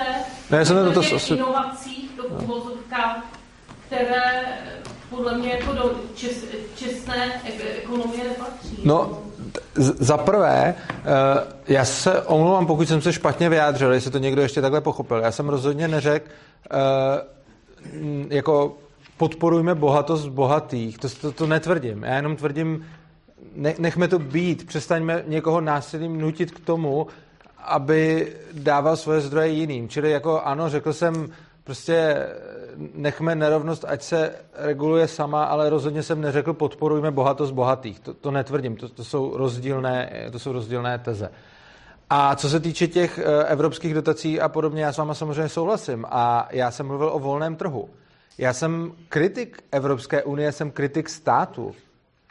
myslíte 0.08 0.58
ne, 0.58 0.66
jsem 0.66 0.78
o 0.78 0.84
dotaz 0.84 1.06
těch 1.06 1.14
asi... 1.14 1.34
inovacích 1.34 2.12
do 2.18 2.24
uvozovkách, 2.24 3.26
které 3.86 4.44
podle 5.10 5.38
mě 5.38 5.50
jako 5.50 5.74
do 5.74 5.96
čes, 6.16 6.46
čestné 6.76 7.42
ekonomie 7.78 8.24
nepatří. 8.24 8.78
No, 8.84 9.18
za 9.76 10.18
prvé, 10.18 10.76
eh, 10.78 11.04
já 11.68 11.86
se 11.86 12.22
omlouvám, 12.22 12.66
pokud 12.66 12.88
jsem 12.88 13.02
se 13.02 13.14
špatně 13.14 13.50
vyjádřil, 13.50 13.94
jestli 13.94 14.12
to 14.12 14.18
někdo 14.18 14.42
ještě 14.42 14.62
takhle 14.62 14.82
pochopil. 14.82 15.18
Já 15.18 15.32
jsem 15.32 15.50
rozhodně 15.50 15.88
neřekl, 15.88 16.30
eh, 16.72 16.76
jako 18.30 18.78
podporujme 19.18 19.76
bohatost 19.76 20.28
bohatých. 20.28 20.98
To, 20.98 21.10
to, 21.10 21.32
to 21.32 21.48
netvrdím. 21.48 22.04
Já 22.04 22.16
jenom 22.16 22.36
tvrdím, 22.36 22.86
ne, 23.56 23.74
nechme 23.78 24.08
to 24.08 24.20
být. 24.20 24.68
Přestaňme 24.68 25.24
někoho 25.28 25.62
násilím 25.62 26.22
nutit 26.22 26.52
k 26.52 26.60
tomu, 26.60 27.08
aby 27.64 28.34
dával 28.54 28.98
svoje 28.98 29.22
zdroje 29.22 29.48
jiným. 29.48 29.90
Čili 29.90 30.12
jako 30.12 30.42
ano, 30.42 30.70
řekl 30.70 30.94
jsem, 30.94 31.28
prostě 31.64 32.28
nechme 32.94 33.36
nerovnost, 33.36 33.86
ať 33.88 34.02
se 34.02 34.36
reguluje 34.56 35.08
sama, 35.08 35.44
ale 35.44 35.70
rozhodně 35.70 36.04
jsem 36.04 36.22
neřekl 36.22 36.54
podporujme 36.54 37.12
bohatost 37.12 37.54
bohatých. 37.54 38.00
To, 38.00 38.14
to 38.14 38.32
netvrdím, 38.32 38.76
to, 38.76 38.90
to, 38.90 39.04
jsou 39.04 39.38
rozdílné, 39.38 40.28
to 40.32 40.40
jsou 40.40 40.52
rozdílné 40.52 41.00
teze. 41.00 41.30
A 42.10 42.36
co 42.36 42.50
se 42.50 42.60
týče 42.60 42.88
těch 42.88 43.20
eh, 43.20 43.44
evropských 43.44 43.94
dotací 43.94 44.42
a 44.42 44.50
podobně, 44.50 44.84
já 44.84 44.94
s 44.94 44.98
váma 44.98 45.14
samozřejmě 45.14 45.50
souhlasím. 45.50 46.06
A 46.10 46.48
já 46.52 46.72
jsem 46.72 46.88
mluvil 46.88 47.10
o 47.14 47.20
volném 47.20 47.56
trhu. 47.56 47.90
Já 48.38 48.54
jsem 48.54 48.92
kritik 49.10 49.64
Evropské 49.72 50.24
unie, 50.24 50.52
jsem 50.52 50.72
kritik 50.72 51.10
státu. 51.10 51.76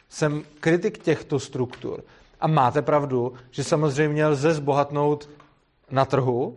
Jsem 0.09 0.43
kritik 0.59 0.97
těchto 0.97 1.39
struktur. 1.39 2.03
A 2.41 2.47
máte 2.47 2.81
pravdu, 2.81 3.33
že 3.51 3.63
samozřejmě 3.63 4.27
lze 4.27 4.53
zbohatnout 4.53 5.29
na 5.91 6.05
trhu, 6.05 6.55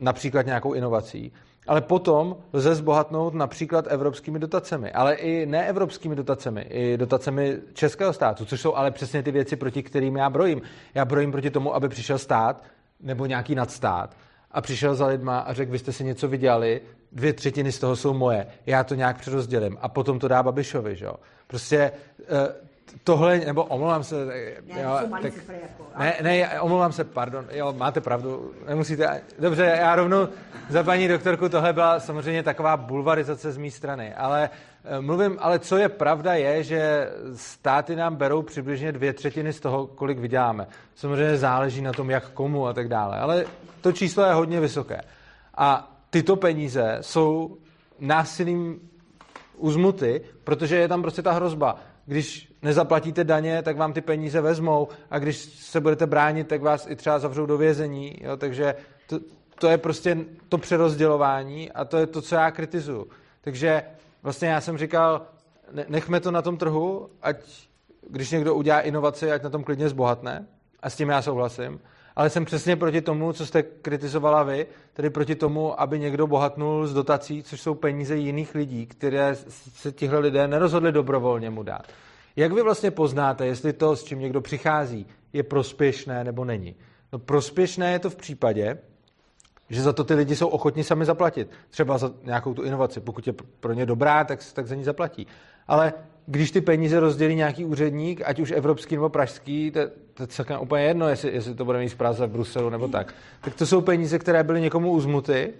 například 0.00 0.46
nějakou 0.46 0.72
inovací, 0.72 1.32
ale 1.66 1.80
potom 1.80 2.36
lze 2.52 2.74
zbohatnout 2.74 3.34
například 3.34 3.84
evropskými 3.88 4.38
dotacemi, 4.38 4.92
ale 4.92 5.14
i 5.14 5.46
neevropskými 5.46 6.16
dotacemi, 6.16 6.60
i 6.60 6.96
dotacemi 6.96 7.58
českého 7.72 8.12
státu, 8.12 8.44
což 8.44 8.60
jsou 8.60 8.74
ale 8.74 8.90
přesně 8.90 9.22
ty 9.22 9.30
věci, 9.30 9.56
proti 9.56 9.82
kterým 9.82 10.16
já 10.16 10.30
brojím. 10.30 10.62
Já 10.94 11.04
brojím 11.04 11.32
proti 11.32 11.50
tomu, 11.50 11.74
aby 11.74 11.88
přišel 11.88 12.18
stát 12.18 12.64
nebo 13.00 13.26
nějaký 13.26 13.54
nadstát 13.54 14.16
a 14.50 14.60
přišel 14.60 14.94
za 14.94 15.06
lidma 15.06 15.38
a 15.38 15.52
řekl, 15.52 15.72
vy 15.72 15.78
jste 15.78 15.92
si 15.92 16.04
něco 16.04 16.28
vydělali, 16.28 16.80
dvě 17.12 17.32
třetiny 17.32 17.72
z 17.72 17.78
toho 17.78 17.96
jsou 17.96 18.14
moje, 18.14 18.46
já 18.66 18.84
to 18.84 18.94
nějak 18.94 19.20
přerozdělím 19.20 19.78
a 19.80 19.88
potom 19.88 20.18
to 20.18 20.28
dá 20.28 20.42
Babišovi, 20.42 20.96
že 20.96 21.04
jo. 21.04 21.14
Prostě 21.46 21.92
eh, 22.20 22.69
tohle, 23.04 23.38
nebo 23.38 23.64
omlouvám 23.64 24.04
se, 24.04 24.16
jo, 24.66 24.98
tak, 25.22 25.32
jako, 25.48 25.84
ne, 25.98 26.16
ne, 26.22 26.60
omlouvám 26.60 26.92
se, 26.92 27.04
pardon, 27.04 27.44
jo, 27.52 27.74
máte 27.78 28.00
pravdu, 28.00 28.52
nemusíte, 28.68 29.22
dobře, 29.38 29.76
já 29.80 29.96
rovnou 29.96 30.28
za 30.68 30.82
paní 30.82 31.08
doktorku, 31.08 31.48
tohle 31.48 31.72
byla 31.72 32.00
samozřejmě 32.00 32.42
taková 32.42 32.76
bulvarizace 32.76 33.52
z 33.52 33.58
mé 33.58 33.70
strany, 33.70 34.14
ale 34.14 34.50
eh, 34.84 35.00
mluvím, 35.00 35.36
ale 35.40 35.58
co 35.58 35.76
je 35.76 35.88
pravda 35.88 36.34
je, 36.34 36.62
že 36.64 37.10
státy 37.36 37.96
nám 37.96 38.16
berou 38.16 38.42
přibližně 38.42 38.92
dvě 38.92 39.12
třetiny 39.12 39.52
z 39.52 39.60
toho, 39.60 39.86
kolik 39.86 40.18
vyděláme. 40.18 40.66
Samozřejmě 40.94 41.36
záleží 41.36 41.82
na 41.82 41.92
tom, 41.92 42.10
jak 42.10 42.30
komu 42.30 42.66
a 42.66 42.72
tak 42.72 42.88
dále, 42.88 43.18
ale 43.18 43.44
to 43.80 43.92
číslo 43.92 44.24
je 44.24 44.32
hodně 44.32 44.60
vysoké. 44.60 45.00
A 45.54 45.90
tyto 46.10 46.36
peníze 46.36 46.98
jsou 47.00 47.56
násilím 47.98 48.80
uzmuty, 49.56 50.20
protože 50.44 50.76
je 50.76 50.88
tam 50.88 51.02
prostě 51.02 51.22
ta 51.22 51.32
hrozba 51.32 51.76
když 52.10 52.52
nezaplatíte 52.62 53.24
daně, 53.24 53.62
tak 53.62 53.76
vám 53.76 53.92
ty 53.92 54.00
peníze 54.00 54.40
vezmou 54.40 54.88
a 55.10 55.18
když 55.18 55.36
se 55.36 55.80
budete 55.80 56.06
bránit, 56.06 56.48
tak 56.48 56.62
vás 56.62 56.86
i 56.90 56.96
třeba 56.96 57.18
zavřou 57.18 57.46
do 57.46 57.58
vězení. 57.58 58.16
Jo? 58.20 58.36
Takže 58.36 58.74
to, 59.06 59.20
to 59.58 59.68
je 59.68 59.78
prostě 59.78 60.18
to 60.48 60.58
přerozdělování 60.58 61.72
a 61.72 61.84
to 61.84 61.96
je 61.96 62.06
to, 62.06 62.22
co 62.22 62.34
já 62.34 62.50
kritizuju. 62.50 63.06
Takže 63.40 63.82
vlastně 64.22 64.48
já 64.48 64.60
jsem 64.60 64.78
říkal, 64.78 65.22
nechme 65.88 66.20
to 66.20 66.30
na 66.30 66.42
tom 66.42 66.56
trhu, 66.56 67.10
ať 67.22 67.36
když 68.08 68.30
někdo 68.30 68.54
udělá 68.54 68.80
inovaci, 68.80 69.32
ať 69.32 69.42
na 69.42 69.50
tom 69.50 69.64
klidně 69.64 69.88
zbohatne. 69.88 70.46
A 70.82 70.90
s 70.90 70.96
tím 70.96 71.08
já 71.08 71.22
souhlasím. 71.22 71.80
Ale 72.16 72.30
jsem 72.30 72.44
přesně 72.44 72.76
proti 72.76 73.00
tomu, 73.00 73.32
co 73.32 73.46
jste 73.46 73.62
kritizovala 73.62 74.42
vy, 74.42 74.66
tedy 74.92 75.10
proti 75.10 75.34
tomu, 75.34 75.80
aby 75.80 75.98
někdo 75.98 76.26
bohatnul 76.26 76.86
z 76.86 76.94
dotací, 76.94 77.42
což 77.42 77.60
jsou 77.60 77.74
peníze 77.74 78.16
jiných 78.16 78.54
lidí, 78.54 78.86
které 78.86 79.34
se 79.74 79.92
tihle 79.92 80.18
lidé 80.18 80.48
nerozhodli 80.48 80.92
dobrovolně 80.92 81.50
mu 81.50 81.62
dát. 81.62 81.82
Jak 82.36 82.52
vy 82.52 82.62
vlastně 82.62 82.90
poznáte, 82.90 83.46
jestli 83.46 83.72
to, 83.72 83.96
s 83.96 84.04
čím 84.04 84.18
někdo 84.18 84.40
přichází, 84.40 85.06
je 85.32 85.42
prospěšné 85.42 86.24
nebo 86.24 86.44
není? 86.44 86.74
No 87.12 87.18
prospěšné 87.18 87.92
je 87.92 87.98
to 87.98 88.10
v 88.10 88.16
případě, 88.16 88.78
že 89.70 89.82
za 89.82 89.92
to 89.92 90.04
ty 90.04 90.14
lidi 90.14 90.36
jsou 90.36 90.48
ochotní 90.48 90.84
sami 90.84 91.04
zaplatit. 91.04 91.50
Třeba 91.70 91.98
za 91.98 92.12
nějakou 92.22 92.54
tu 92.54 92.62
inovaci. 92.62 93.00
Pokud 93.00 93.26
je 93.26 93.32
pro 93.60 93.72
ně 93.72 93.86
dobrá, 93.86 94.24
tak, 94.24 94.40
tak 94.52 94.66
za 94.66 94.74
ní 94.74 94.84
zaplatí. 94.84 95.26
Ale 95.68 95.92
když 96.26 96.50
ty 96.50 96.60
peníze 96.60 97.00
rozdělí 97.00 97.34
nějaký 97.34 97.64
úředník, 97.64 98.22
ať 98.24 98.40
už 98.40 98.50
evropský 98.50 98.94
nebo 98.94 99.08
pražský, 99.08 99.70
to, 99.70 99.80
to 100.14 100.22
je 100.22 100.26
celkem 100.26 100.60
úplně 100.60 100.84
jedno, 100.84 101.08
jestli, 101.08 101.34
jestli 101.34 101.54
to 101.54 101.64
bude 101.64 101.78
mít 101.78 101.88
z 101.88 101.94
Praze, 101.94 102.26
v 102.26 102.30
Bruselu 102.30 102.70
nebo 102.70 102.88
tak, 102.88 103.14
tak 103.40 103.54
to 103.54 103.66
jsou 103.66 103.80
peníze, 103.80 104.18
které 104.18 104.44
byly 104.44 104.60
někomu 104.60 104.90
uzmuty 104.90 105.52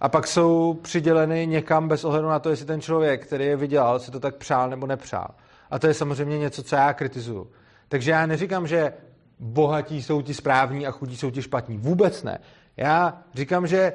a 0.00 0.08
pak 0.08 0.26
jsou 0.26 0.78
přiděleny 0.82 1.46
někam 1.46 1.88
bez 1.88 2.04
ohledu 2.04 2.28
na 2.28 2.38
to, 2.38 2.50
jestli 2.50 2.66
ten 2.66 2.80
člověk, 2.80 3.26
který 3.26 3.44
je 3.44 3.56
vydělal, 3.56 3.98
si 3.98 4.10
to 4.10 4.20
tak 4.20 4.36
přál 4.36 4.70
nebo 4.70 4.86
nepřál. 4.86 5.28
A 5.70 5.78
to 5.78 5.86
je 5.86 5.94
samozřejmě 5.94 6.38
něco, 6.38 6.62
co 6.62 6.76
já 6.76 6.92
kritizuju. 6.92 7.50
Takže 7.88 8.10
já 8.10 8.26
neříkám, 8.26 8.66
že 8.66 8.92
bohatí 9.40 10.02
jsou 10.02 10.22
ti 10.22 10.34
správní 10.34 10.86
a 10.86 10.90
chudí 10.90 11.16
jsou 11.16 11.30
ti 11.30 11.42
špatní. 11.42 11.78
Vůbec 11.78 12.22
ne. 12.22 12.38
Já 12.76 13.22
říkám, 13.34 13.66
že 13.66 13.92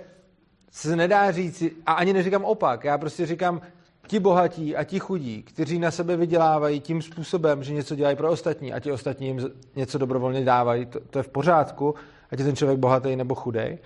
se 0.71 0.95
nedá 0.95 1.31
říct, 1.31 1.63
a 1.85 1.93
ani 1.93 2.13
neříkám 2.13 2.45
opak, 2.45 2.83
já 2.83 2.97
prostě 2.97 3.25
říkám, 3.25 3.61
ti 4.07 4.19
bohatí 4.19 4.75
a 4.75 4.83
ti 4.83 4.99
chudí, 4.99 5.43
kteří 5.43 5.79
na 5.79 5.91
sebe 5.91 6.17
vydělávají 6.17 6.79
tím 6.79 7.01
způsobem, 7.01 7.63
že 7.63 7.73
něco 7.73 7.95
dělají 7.95 8.15
pro 8.15 8.31
ostatní 8.31 8.73
a 8.73 8.79
ti 8.79 8.91
ostatní 8.91 9.27
jim 9.27 9.49
něco 9.75 9.97
dobrovolně 9.97 10.45
dávají, 10.45 10.85
to, 10.85 10.99
to 11.09 11.19
je 11.19 11.23
v 11.23 11.27
pořádku, 11.27 11.95
ať 12.31 12.39
je 12.39 12.45
ten 12.45 12.55
člověk 12.55 12.79
bohatý 12.79 13.15
nebo 13.15 13.35
chudej. 13.35 13.77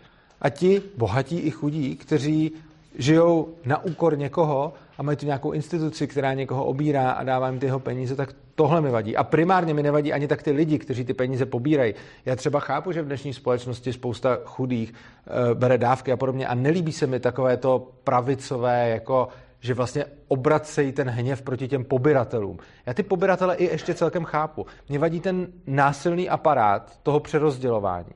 A 0.41 0.49
ti 0.49 0.82
bohatí 0.97 1.39
i 1.39 1.51
chudí, 1.51 1.95
kteří 1.95 2.51
žijou 2.97 3.49
na 3.66 3.84
úkor 3.84 4.18
někoho 4.18 4.74
a 4.97 5.03
mají 5.03 5.18
tu 5.18 5.26
nějakou 5.26 5.51
instituci, 5.51 6.07
která 6.07 6.34
někoho 6.34 6.66
obírá 6.66 7.11
a 7.11 7.24
dává 7.24 7.49
jim 7.49 7.59
ty 7.59 7.66
jeho 7.66 7.80
peníze, 7.80 8.16
tak 8.16 8.34
tohle 8.55 8.82
mi 8.82 8.89
vadí. 8.89 9.18
A 9.18 9.24
primárně 9.24 9.74
mi 9.74 9.84
nevadí 9.84 10.13
ani 10.13 10.28
tak 10.28 10.43
ty 10.43 10.51
lidi, 10.51 10.80
kteří 10.80 11.05
ty 11.05 11.13
peníze 11.13 11.45
pobírají. 11.45 11.93
Já 12.26 12.36
třeba 12.36 12.59
chápu, 12.59 12.91
že 12.91 13.01
v 13.01 13.05
dnešní 13.05 13.34
společnosti 13.34 13.93
spousta 13.93 14.38
chudých 14.45 14.93
e, 14.93 15.55
bere 15.55 15.78
dávky 15.78 16.11
a 16.11 16.18
podobně 16.18 16.47
a 16.47 16.55
nelíbí 16.55 16.91
se 16.91 17.07
mi 17.07 17.20
takové 17.20 17.57
to 17.57 17.88
pravicové, 18.03 18.89
jako 18.89 19.28
že 19.66 19.74
vlastně 19.74 20.05
obracejí 20.28 20.91
ten 20.91 21.09
hněv 21.09 21.41
proti 21.41 21.68
těm 21.68 21.84
pobiratelům. 21.84 22.57
Já 22.86 22.93
ty 22.93 23.03
pobiratele 23.03 23.55
i 23.55 23.63
ještě 23.63 23.93
celkem 23.93 24.24
chápu. 24.24 24.66
Mě 24.89 24.99
vadí 24.99 25.20
ten 25.20 25.47
násilný 25.68 26.30
aparát 26.30 26.99
toho 27.03 27.20
přerozdělování. 27.20 28.13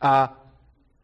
A 0.00 0.42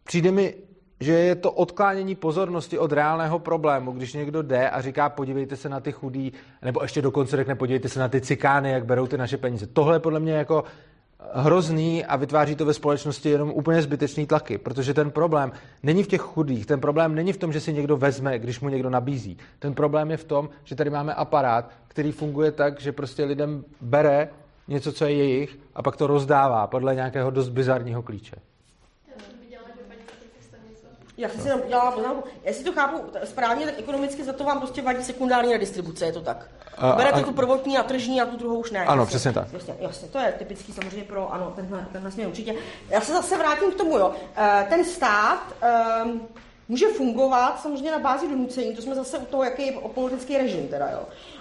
přijde 0.05 0.31
mi, 0.31 0.55
že 1.01 1.13
je 1.13 1.35
to 1.35 1.53
odklánění 1.53 2.15
pozornosti 2.15 2.79
od 2.79 2.93
reálného 2.93 3.39
problému, 3.39 3.93
když 3.93 4.13
někdo 4.13 4.43
jde 4.43 4.71
a 4.71 4.81
říká, 4.81 5.09
podívejte 5.09 5.57
se 5.57 5.69
na 5.69 5.81
ty 5.81 5.93
chudí, 5.93 6.33
nebo 6.63 6.83
ještě 6.83 7.03
dokonce 7.03 7.37
řekne, 7.37 7.55
podívejte 7.55 7.89
se 7.89 8.01
na 8.01 8.09
ty 8.09 8.21
cikány, 8.21 8.71
jak 8.71 8.85
berou 8.85 9.07
ty 9.07 9.19
naše 9.19 9.37
peníze. 9.37 9.67
Tohle 9.67 9.97
je 9.97 10.01
podle 10.01 10.21
mě 10.21 10.33
jako 10.33 10.65
hrozný 11.33 12.05
a 12.05 12.17
vytváří 12.17 12.55
to 12.57 12.65
ve 12.65 12.75
společnosti 12.75 13.29
jenom 13.29 13.51
úplně 13.51 13.83
zbytečný 13.83 14.27
tlaky, 14.27 14.59
protože 14.59 14.95
ten 14.95 15.11
problém 15.11 15.53
není 15.83 16.03
v 16.03 16.07
těch 16.07 16.21
chudých, 16.21 16.67
ten 16.67 16.81
problém 16.81 17.15
není 17.15 17.33
v 17.33 17.37
tom, 17.37 17.53
že 17.53 17.61
si 17.61 17.73
někdo 17.73 17.97
vezme, 17.97 18.39
když 18.39 18.61
mu 18.61 18.69
někdo 18.69 18.91
nabízí. 18.91 19.39
Ten 19.59 19.75
problém 19.75 20.11
je 20.11 20.17
v 20.17 20.25
tom, 20.25 20.49
že 20.65 20.75
tady 20.75 20.91
máme 20.91 21.15
aparát, 21.15 21.71
který 21.89 22.13
funguje 22.13 22.53
tak, 22.53 22.81
že 22.81 22.93
prostě 22.93 23.25
lidem 23.25 23.65
bere 23.81 24.29
něco, 24.69 24.93
co 24.93 25.05
je 25.05 25.15
jejich 25.15 25.59
a 25.75 25.83
pak 25.83 25.97
to 25.97 26.07
rozdává 26.07 26.67
podle 26.67 26.95
nějakého 26.95 27.31
dost 27.31 27.49
bizarního 27.49 28.03
klíče. 28.03 28.37
Já 31.17 31.29
si 31.29 31.49
jenom 31.49 31.61
udělala 31.67 31.91
poznámku. 31.91 32.29
Jestli 32.45 32.65
to 32.65 32.73
chápu 32.73 33.05
správně, 33.25 33.67
tak 33.67 33.79
ekonomicky 33.79 34.25
za 34.25 34.33
to 34.33 34.45
vám 34.45 34.59
prostě 34.59 34.83
vadí 34.83 35.05
sekundární 35.05 35.53
redistribuce, 35.53 36.07
je 36.07 36.13
to 36.13 36.21
tak? 36.21 36.51
A, 36.81 36.93
Berete 36.93 37.21
a, 37.21 37.25
tu 37.25 37.33
prvotní 37.33 37.79
a 37.79 37.83
tržní 37.83 38.21
a 38.21 38.27
tu 38.27 38.37
druhou 38.37 38.59
už 38.59 38.71
ne. 38.71 38.85
Ano, 38.85 39.03
jasně, 39.03 39.09
přesně 39.09 39.33
tak. 39.33 39.53
Jasně, 39.53 39.75
jasně, 39.81 40.09
to 40.09 40.19
je 40.19 40.35
typický 40.39 40.73
samozřejmě 40.73 41.05
pro, 41.05 41.33
ano, 41.35 41.53
tenhle, 41.57 41.87
tenhle 41.93 42.11
směr 42.11 42.29
určitě. 42.29 42.55
Já 42.89 43.01
se 43.01 43.13
zase 43.13 43.39
vrátím 43.39 43.71
k 43.71 43.75
tomu, 43.75 43.99
jo. 43.99 44.13
Eh, 44.37 44.67
ten 44.69 44.85
stát, 44.85 45.43
um, 46.05 46.21
může 46.69 46.87
fungovat 46.89 47.61
samozřejmě 47.63 47.91
na 47.91 47.99
bázi 47.99 48.29
donucení, 48.29 48.77
to 48.77 48.83
jsme 48.83 48.95
zase 48.95 49.19
u 49.19 49.25
toho, 49.27 49.45
jaký 49.45 49.67
je 49.67 49.73
politický 49.73 50.39
režim 50.39 50.69
teda, 50.69 50.91
jo. 50.91 51.01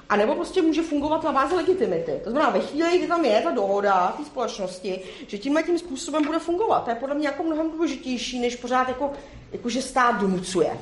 A 0.09 0.15
nebo 0.15 0.35
prostě 0.35 0.61
může 0.61 0.81
fungovat 0.81 1.23
na 1.23 1.31
bázi 1.31 1.55
legitimity. 1.55 2.21
To 2.23 2.31
znamená, 2.31 2.51
ve 2.51 2.59
chvíli, 2.59 2.97
kdy 2.97 3.07
tam 3.07 3.25
je 3.25 3.41
ta 3.41 3.51
dohoda 3.51 4.13
té 4.17 4.25
společnosti, 4.25 5.01
že 5.27 5.37
tímhle 5.37 5.63
tím 5.63 5.79
způsobem 5.79 6.25
bude 6.25 6.39
fungovat. 6.39 6.83
To 6.83 6.89
je 6.89 6.95
podle 6.95 7.15
mě 7.15 7.27
jako 7.27 7.43
mnohem 7.43 7.71
důležitější, 7.71 8.39
než 8.39 8.55
pořád 8.55 8.87
jako, 8.87 9.11
jako 9.51 9.69
že 9.69 9.81
stát 9.81 10.21
donucuje. 10.21 10.77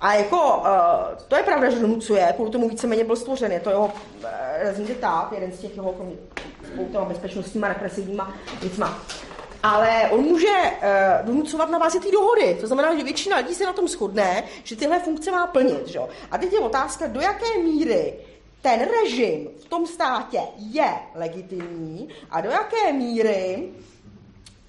A 0.00 0.14
jako, 0.14 0.56
uh, 0.56 0.64
to 1.28 1.36
je 1.36 1.42
pravda, 1.42 1.70
že 1.70 1.80
donucuje, 1.80 2.32
kvůli 2.34 2.50
tomu 2.50 2.68
víceméně 2.68 3.04
byl 3.04 3.16
stvořen, 3.16 3.52
je 3.52 3.60
to 3.60 3.70
jeho 3.70 3.92
uh, 4.84 4.88
tát, 5.00 5.32
jeden 5.32 5.52
z 5.52 5.58
těch 5.58 5.76
jeho 5.76 5.94
spolu 6.72 7.04
bezpečnostníma, 7.04 7.68
represivníma 7.68 8.34
věcma. 8.60 8.98
Ale 9.62 10.10
on 10.10 10.20
může 10.20 10.46
uh, 10.48 11.26
donucovat 11.26 11.70
na 11.70 11.78
bázi 11.78 12.00
té 12.00 12.10
dohody. 12.10 12.56
To 12.60 12.66
znamená, 12.66 12.96
že 12.96 13.04
většina 13.04 13.36
lidí 13.36 13.54
se 13.54 13.64
na 13.64 13.72
tom 13.72 13.88
shodne, 13.88 14.44
že 14.64 14.76
tyhle 14.76 15.00
funkce 15.00 15.30
má 15.30 15.46
plnit. 15.46 15.88
Že? 15.88 16.00
A 16.30 16.38
teď 16.38 16.52
je 16.52 16.58
otázka, 16.58 17.06
do 17.06 17.20
jaké 17.20 17.58
míry 17.58 18.14
ten 18.62 18.88
režim 19.02 19.48
v 19.60 19.64
tom 19.64 19.86
státě 19.86 20.40
je 20.56 20.90
legitimní 21.14 22.08
a 22.30 22.40
do 22.40 22.50
jaké 22.50 22.92
míry 22.92 23.68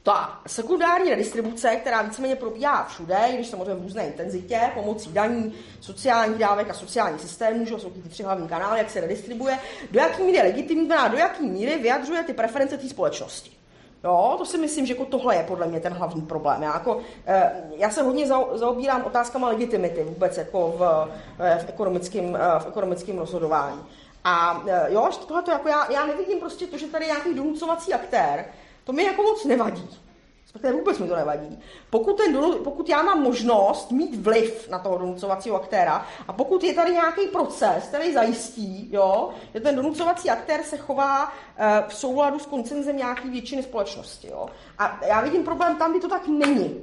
ta 0.08 0.40
sekundární 0.48 1.10
redistribuce, 1.10 1.76
která 1.76 2.02
víceméně 2.02 2.36
probíhá 2.36 2.86
všude, 2.86 3.18
i 3.30 3.34
když 3.34 3.48
samozřejmě 3.48 3.74
v 3.74 3.82
různé 3.82 4.08
intenzitě, 4.08 4.60
pomocí 4.74 5.14
daní, 5.14 5.54
sociálních 5.80 6.38
dávek 6.38 6.70
a 6.70 6.74
sociálních 6.74 7.22
systémů, 7.22 7.66
že 7.66 7.80
jsou 7.80 7.90
ty 7.90 8.10
tři 8.10 8.24
hlavní 8.24 8.48
kanály, 8.48 8.80
jak 8.80 8.90
se 8.90 9.02
redistribuje, 9.02 9.60
do 9.92 10.00
jaký 10.00 10.24
míry 10.24 10.38
je 10.38 10.44
legitimní, 10.44 10.88
do 10.88 11.18
jaký 11.18 11.48
míry 11.48 11.78
vyjadřuje 11.78 12.24
ty 12.24 12.34
preference 12.34 12.78
té 12.78 12.90
společnosti. 12.90 13.52
Jo, 14.04 14.36
to 14.38 14.46
si 14.46 14.58
myslím, 14.58 14.86
že 14.86 14.94
jako 14.94 15.06
tohle 15.06 15.36
je 15.36 15.44
podle 15.44 15.68
mě 15.68 15.80
ten 15.80 15.94
hlavní 15.94 16.22
problém. 16.22 16.64
Já, 16.64 16.74
jako, 16.74 17.00
eh, 17.26 17.52
já 17.78 17.90
se 17.90 18.04
hodně 18.04 18.28
zaobírám 18.54 19.04
otázkama 19.06 19.50
legitimity 19.50 20.04
vůbec 20.04 20.38
jako 20.38 20.76
v, 20.78 21.10
eh, 21.40 21.60
v, 21.66 21.70
ekonomickém, 21.70 22.36
eh, 22.36 22.60
v 22.60 22.68
ekonomickém 22.68 23.18
rozhodování. 23.18 23.80
A 24.24 24.64
jo, 24.88 25.10
tohle 25.28 25.44
to 25.44 25.52
jako 25.52 25.68
já, 25.68 25.92
já 25.92 26.06
nevidím 26.06 26.40
prostě 26.40 26.68
to, 26.68 26.78
že 26.78 26.88
tady 26.88 27.06
je 27.06 27.12
nějaký 27.12 27.34
donucovací 27.34 27.94
aktér, 27.94 28.46
to 28.88 28.94
mi 28.94 29.04
jako 29.04 29.24
moc 29.24 29.46
nevadí. 29.46 29.90
Respektive 30.44 30.74
vůbec 30.74 31.00
mi 31.00 31.08
to 31.08 31.16
nevadí. 31.16 31.60
Pokud, 31.90 32.18
ten, 32.18 32.40
pokud 32.64 32.90
já 32.90 33.02
mám 33.02 33.22
možnost 33.22 33.92
mít 33.92 34.16
vliv 34.16 34.70
na 34.70 34.80
toho 34.80 34.98
donucovacího 34.98 35.56
aktéra 35.56 36.06
a 36.28 36.34
pokud 36.34 36.64
je 36.64 36.74
tady 36.74 36.92
nějaký 36.92 37.28
proces, 37.28 37.84
který 37.84 38.14
zajistí, 38.14 38.90
jo, 38.92 39.30
že 39.54 39.60
ten 39.60 39.76
donucovací 39.76 40.30
aktér 40.30 40.64
se 40.64 40.78
chová 40.78 41.26
uh, 41.26 41.32
v 41.88 41.94
souladu 41.94 42.40
s 42.40 42.46
koncenzem 42.46 42.98
nějaké 42.98 43.30
většiny 43.30 43.64
společnosti. 43.64 44.28
Jo. 44.28 44.50
A 44.78 45.00
já 45.08 45.22
vidím 45.22 45.44
problém 45.44 45.76
tam, 45.76 45.92
kdy 45.92 46.00
to 46.00 46.10
tak 46.10 46.28
není. 46.28 46.82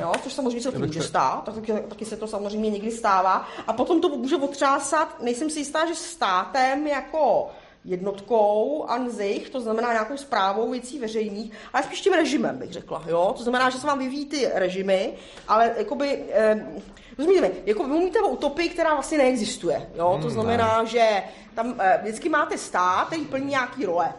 Jo, 0.00 0.12
což 0.22 0.32
samozřejmě 0.32 0.60
se 0.60 0.72
to 0.72 0.78
může 0.78 1.02
stát, 1.02 1.44
tak, 1.44 1.54
taky, 1.54 1.72
taky 1.72 2.04
se 2.04 2.16
to 2.16 2.26
samozřejmě 2.26 2.70
někdy 2.70 2.90
stává. 2.90 3.48
A 3.66 3.72
potom 3.72 4.00
to 4.00 4.08
může 4.08 4.36
otřásat, 4.36 5.22
nejsem 5.22 5.50
si 5.50 5.58
jistá, 5.58 5.86
že 5.86 5.94
státem 5.94 6.86
jako 6.86 7.50
jednotkou 7.84 8.84
anzich, 8.88 9.50
to 9.50 9.60
znamená 9.60 9.92
nějakou 9.92 10.16
zprávou 10.16 10.70
věcí 10.70 10.98
veřejných, 10.98 11.52
ale 11.72 11.82
spíš 11.82 12.00
tím 12.00 12.12
režimem, 12.12 12.58
bych 12.58 12.72
řekla. 12.72 13.04
Jo? 13.06 13.34
To 13.36 13.42
znamená, 13.42 13.70
že 13.70 13.78
se 13.78 13.86
vám 13.86 13.98
vyvíjí 13.98 14.26
ty 14.26 14.50
režimy, 14.54 15.12
ale 15.48 15.74
jakoby, 15.76 16.24
eh, 16.32 16.66
rozumíte 17.18 17.50
jako 17.66 17.82
vy 17.82 17.88
mluvíte 17.88 18.20
o 18.20 18.28
utopii, 18.28 18.68
která 18.68 18.94
vlastně 18.94 19.18
neexistuje. 19.18 19.90
Jo? 19.94 20.08
To 20.22 20.28
hmm, 20.28 20.30
znamená, 20.30 20.84
že 20.84 21.22
tam 21.54 21.74
eh, 21.78 21.98
vždycky 22.02 22.28
máte 22.28 22.58
stát, 22.58 23.06
který 23.06 23.24
plní 23.24 23.46
nějaký 23.46 23.84
role. 23.84 24.12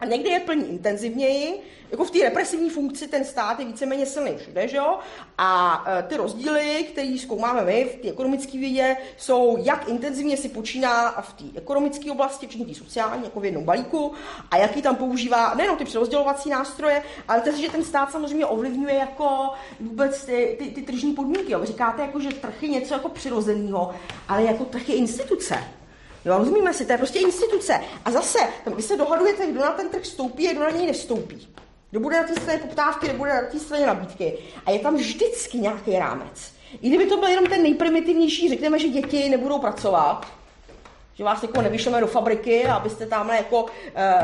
A 0.00 0.04
někdy 0.04 0.28
je 0.28 0.40
plní 0.40 0.68
intenzivněji, 0.68 1.60
jako 1.90 2.04
v 2.04 2.10
té 2.10 2.18
represivní 2.18 2.70
funkci 2.70 3.08
ten 3.08 3.24
stát 3.24 3.60
je 3.60 3.66
víceméně 3.66 4.06
silný 4.06 4.36
všude, 4.36 4.68
že 4.68 4.76
jo? 4.76 4.98
A 5.38 5.84
e, 5.88 6.02
ty 6.02 6.16
rozdíly, 6.16 6.86
které 6.92 7.16
zkoumáme 7.18 7.64
my 7.64 7.84
v 7.84 8.02
té 8.02 8.08
ekonomické 8.08 8.58
vědě, 8.58 8.96
jsou, 9.16 9.56
jak 9.60 9.88
intenzivně 9.88 10.36
si 10.36 10.48
počíná 10.48 11.10
v 11.10 11.32
té 11.32 11.44
ekonomické 11.58 12.12
oblasti, 12.12 12.46
včetně 12.46 12.66
té 12.66 12.74
sociální, 12.74 13.24
jako 13.24 13.40
v 13.40 13.44
jednom 13.44 13.64
balíku, 13.64 14.12
a 14.50 14.56
jaký 14.56 14.82
tam 14.82 14.96
používá 14.96 15.54
nejenom 15.54 15.76
ty 15.76 15.84
přerozdělovací 15.84 16.50
nástroje, 16.50 17.02
ale 17.28 17.40
to, 17.40 17.56
že 17.56 17.70
ten 17.70 17.84
stát 17.84 18.12
samozřejmě 18.12 18.46
ovlivňuje 18.46 18.94
jako 18.94 19.50
vůbec 19.80 20.24
ty, 20.24 20.56
ty, 20.58 20.70
ty 20.70 20.82
tržní 20.82 21.12
podmínky. 21.12 21.52
Jo? 21.52 21.60
Vy 21.60 21.66
říkáte, 21.66 22.02
jako, 22.02 22.20
že 22.20 22.28
trh 22.28 22.62
je 22.62 22.68
něco 22.68 22.94
jako 22.94 23.08
přirozeného, 23.08 23.94
ale 24.28 24.42
jako 24.42 24.64
trh 24.64 24.88
je 24.88 24.94
instituce. 24.96 25.58
Jo, 26.26 26.38
rozumíme 26.38 26.74
si, 26.74 26.86
to 26.86 26.92
je 26.92 26.98
prostě 26.98 27.18
instituce. 27.18 27.80
A 28.04 28.10
zase, 28.10 28.38
vy 28.76 28.82
se 28.82 28.96
dohadujete, 28.96 29.46
kdo 29.46 29.60
na 29.60 29.72
ten 29.72 29.88
trh 29.88 30.06
stoupí 30.06 30.48
a 30.48 30.52
kdo 30.52 30.60
na 30.60 30.70
něj 30.70 30.86
nestoupí. 30.86 31.48
Kdo 31.90 32.00
bude 32.00 32.16
na 32.16 32.26
té 32.26 32.40
straně 32.40 32.58
poptávky, 32.58 33.08
kdo 33.08 33.18
bude 33.18 33.34
na 33.34 33.42
té 33.42 33.58
straně 33.58 33.86
nabídky. 33.86 34.38
A 34.66 34.70
je 34.70 34.78
tam 34.78 34.96
vždycky 34.96 35.58
nějaký 35.58 35.98
rámec. 35.98 36.52
I 36.82 36.88
kdyby 36.88 37.06
to 37.06 37.16
byl 37.16 37.28
jenom 37.28 37.46
ten 37.46 37.62
nejprimitivnější, 37.62 38.48
řekneme, 38.48 38.78
že 38.78 38.88
děti 38.88 39.28
nebudou 39.28 39.58
pracovat, 39.58 40.26
že 41.14 41.24
vás 41.24 41.42
jako 41.42 41.62
nevyšleme 41.62 42.00
do 42.00 42.06
fabriky, 42.06 42.64
abyste 42.66 43.06
tam 43.06 43.28
jako 43.28 43.62
uh, 43.62 43.68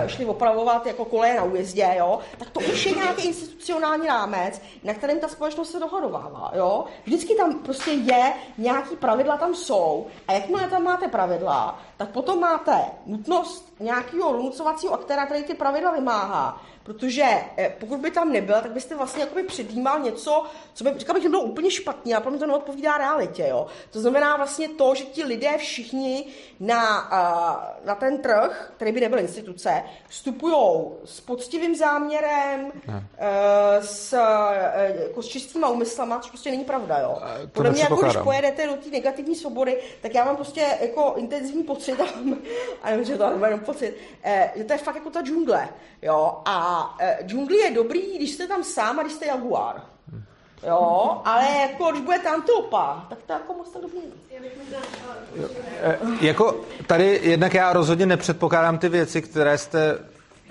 šli 0.06 0.24
opravovat 0.24 0.86
jako 0.86 1.04
koleje 1.04 1.34
na 1.34 1.44
újezdě, 1.44 1.94
jo, 1.98 2.18
tak 2.38 2.50
to 2.50 2.60
už 2.60 2.86
je 2.86 2.92
nějaký 2.92 3.26
institucionální 3.26 4.06
rámec, 4.06 4.62
na 4.84 4.94
kterém 4.94 5.20
ta 5.20 5.28
společnost 5.28 5.70
se 5.70 5.80
dohodovává, 5.80 6.52
jo. 6.54 6.84
Vždycky 7.04 7.34
tam 7.34 7.58
prostě 7.58 7.90
je, 7.90 8.32
nějaký 8.58 8.96
pravidla 8.96 9.36
tam 9.36 9.54
jsou 9.54 10.06
a 10.28 10.32
jakmile 10.32 10.68
tam 10.68 10.82
máte 10.82 11.08
pravidla, 11.08 11.80
tak 12.02 12.10
potom 12.10 12.40
máte 12.40 12.78
nutnost 13.06 13.74
nějakého 13.80 14.32
donucovacího 14.32 14.92
aktéra, 14.92 15.26
který 15.26 15.42
ty 15.42 15.54
pravidla 15.54 15.90
vymáhá. 15.90 16.62
Protože 16.82 17.24
eh, 17.56 17.76
pokud 17.80 18.00
by 18.00 18.10
tam 18.10 18.32
nebyl, 18.32 18.60
tak 18.62 18.70
byste 18.70 18.94
vlastně 18.94 19.20
jakoby 19.20 19.42
předjímal 19.42 20.00
něco, 20.00 20.46
co 20.74 20.84
by, 20.84 20.90
říkal 20.96 21.14
bych, 21.14 21.24
nebylo 21.24 21.42
úplně 21.42 21.70
špatně, 21.70 22.16
a 22.16 22.20
pro 22.20 22.30
mě 22.30 22.40
to 22.40 22.46
neodpovídá 22.46 22.98
realitě. 22.98 23.46
Jo? 23.48 23.66
To 23.90 24.00
znamená 24.00 24.36
vlastně 24.36 24.68
to, 24.68 24.94
že 24.94 25.04
ti 25.04 25.24
lidé 25.24 25.58
všichni 25.58 26.26
na, 26.60 27.10
uh, 27.12 27.86
na 27.86 27.94
ten 27.94 28.18
trh, 28.18 28.72
který 28.76 28.92
by 28.92 29.00
nebyl 29.00 29.18
instituce, 29.18 29.82
vstupují 30.08 30.56
s 31.04 31.20
poctivým 31.20 31.76
záměrem, 31.76 32.72
uh, 32.88 32.92
s, 33.80 34.16
jako 35.02 35.22
s 35.22 35.26
čistýma 35.26 35.68
úmyslama, 35.68 36.18
což 36.18 36.30
prostě 36.30 36.50
není 36.50 36.64
pravda. 36.64 36.98
Jo? 36.98 37.18
Podle 37.52 37.70
mě, 37.70 37.82
jako, 37.82 37.96
když 37.96 38.16
pojedete 38.16 38.66
do 38.66 38.74
té 38.74 38.90
negativní 38.90 39.34
svobody, 39.34 39.82
tak 40.02 40.14
já 40.14 40.24
mám 40.24 40.36
prostě 40.36 40.78
jako 40.80 41.14
intenzivní 41.16 41.62
pocit, 41.62 41.91
a 42.82 42.90
nevím, 42.90 43.04
že 43.04 43.16
to 43.16 43.24
je 43.24 43.44
jenom 43.44 43.60
pocit, 43.60 43.94
uh, 44.26 44.32
že 44.56 44.64
to 44.64 44.72
je 44.72 44.78
fakt 44.78 44.94
jako 44.94 45.10
ta 45.10 45.22
džungle. 45.22 45.68
Jo? 46.02 46.40
A 46.44 46.62
a 46.62 46.96
e, 46.98 47.18
džungli 47.26 47.56
je 47.56 47.70
dobrý, 47.70 48.16
když 48.16 48.30
jste 48.30 48.46
tam 48.46 48.64
sám 48.64 48.98
a 48.98 49.02
když 49.02 49.14
jste 49.14 49.26
jaguár. 49.26 49.82
Jo, 50.66 51.20
ale 51.24 51.44
jako, 51.60 51.90
když 51.90 52.02
bude 52.02 52.16
antilopa, 52.16 53.06
tak 53.08 53.18
to 53.26 53.32
jako 53.32 53.54
moc 53.54 53.70
tak 53.70 53.82
dobrý. 53.82 54.00
E, 55.82 55.98
jako 56.20 56.60
tady 56.86 57.20
jednak 57.22 57.54
já 57.54 57.72
rozhodně 57.72 58.06
nepředpokládám 58.06 58.78
ty 58.78 58.88
věci, 58.88 59.22
které 59.22 59.58
jste 59.58 59.98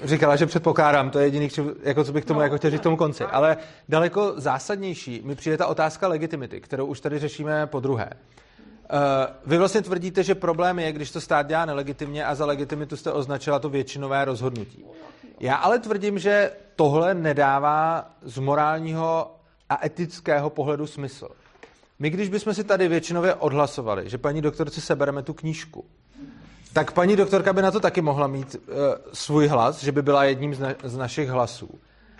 říkala, 0.03 0.35
že 0.35 0.45
předpokládám, 0.45 1.09
to 1.09 1.19
je 1.19 1.25
jediný, 1.25 1.49
jako 1.83 2.03
co 2.03 2.13
bych 2.13 2.25
tomu 2.25 2.39
no, 2.39 2.43
jako 2.43 2.57
chtěl 2.57 2.71
říct 2.71 2.79
k 2.79 2.83
tomu 2.83 2.97
konci. 2.97 3.23
Ale 3.23 3.57
daleko 3.89 4.33
zásadnější 4.37 5.21
mi 5.25 5.35
přijde 5.35 5.57
ta 5.57 5.67
otázka 5.67 6.07
legitimity, 6.07 6.61
kterou 6.61 6.85
už 6.85 6.99
tady 6.99 7.19
řešíme 7.19 7.67
po 7.67 7.79
druhé. 7.79 8.09
Uh, 8.91 8.97
vy 9.45 9.57
vlastně 9.57 9.81
tvrdíte, 9.81 10.23
že 10.23 10.35
problém 10.35 10.79
je, 10.79 10.91
když 10.91 11.11
to 11.11 11.21
stát 11.21 11.47
dělá 11.47 11.65
nelegitimně 11.65 12.25
a 12.25 12.35
za 12.35 12.45
legitimitu 12.45 12.97
jste 12.97 13.11
označila 13.11 13.59
to 13.59 13.69
většinové 13.69 14.25
rozhodnutí. 14.25 14.85
Já 15.39 15.55
ale 15.55 15.79
tvrdím, 15.79 16.19
že 16.19 16.51
tohle 16.75 17.13
nedává 17.13 18.11
z 18.21 18.37
morálního 18.37 19.35
a 19.69 19.85
etického 19.85 20.49
pohledu 20.49 20.87
smysl. 20.87 21.27
My, 21.99 22.09
když 22.09 22.29
bychom 22.29 22.53
si 22.53 22.63
tady 22.63 22.87
většinově 22.87 23.33
odhlasovali, 23.33 24.09
že 24.09 24.17
paní 24.17 24.41
doktorce 24.41 24.81
sebereme 24.81 25.23
tu 25.23 25.33
knížku, 25.33 25.85
tak 26.73 26.91
paní 26.91 27.15
doktorka 27.15 27.53
by 27.53 27.61
na 27.61 27.71
to 27.71 27.79
taky 27.79 28.01
mohla 28.01 28.27
mít 28.27 28.55
uh, 28.55 28.75
svůj 29.13 29.47
hlas, 29.47 29.83
že 29.83 29.91
by 29.91 30.01
byla 30.01 30.23
jedním 30.23 30.55
z, 30.55 30.59
na- 30.59 30.75
z 30.83 30.97
našich 30.97 31.29
hlasů. 31.29 31.69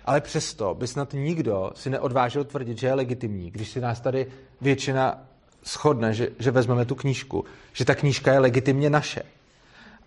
Ale 0.05 0.21
přesto 0.21 0.75
by 0.75 0.87
snad 0.87 1.13
nikdo 1.13 1.71
si 1.75 1.89
neodvážil 1.89 2.43
tvrdit, 2.43 2.77
že 2.77 2.87
je 2.87 2.93
legitimní, 2.93 3.51
když 3.51 3.69
si 3.69 3.81
nás 3.81 4.01
tady 4.01 4.27
většina 4.61 5.30
shodne, 5.65 6.13
že, 6.13 6.29
že 6.39 6.51
vezmeme 6.51 6.85
tu 6.85 6.95
knížku, 6.95 7.45
že 7.73 7.85
ta 7.85 7.95
knížka 7.95 8.33
je 8.33 8.39
legitimně 8.39 8.89
naše. 8.89 9.23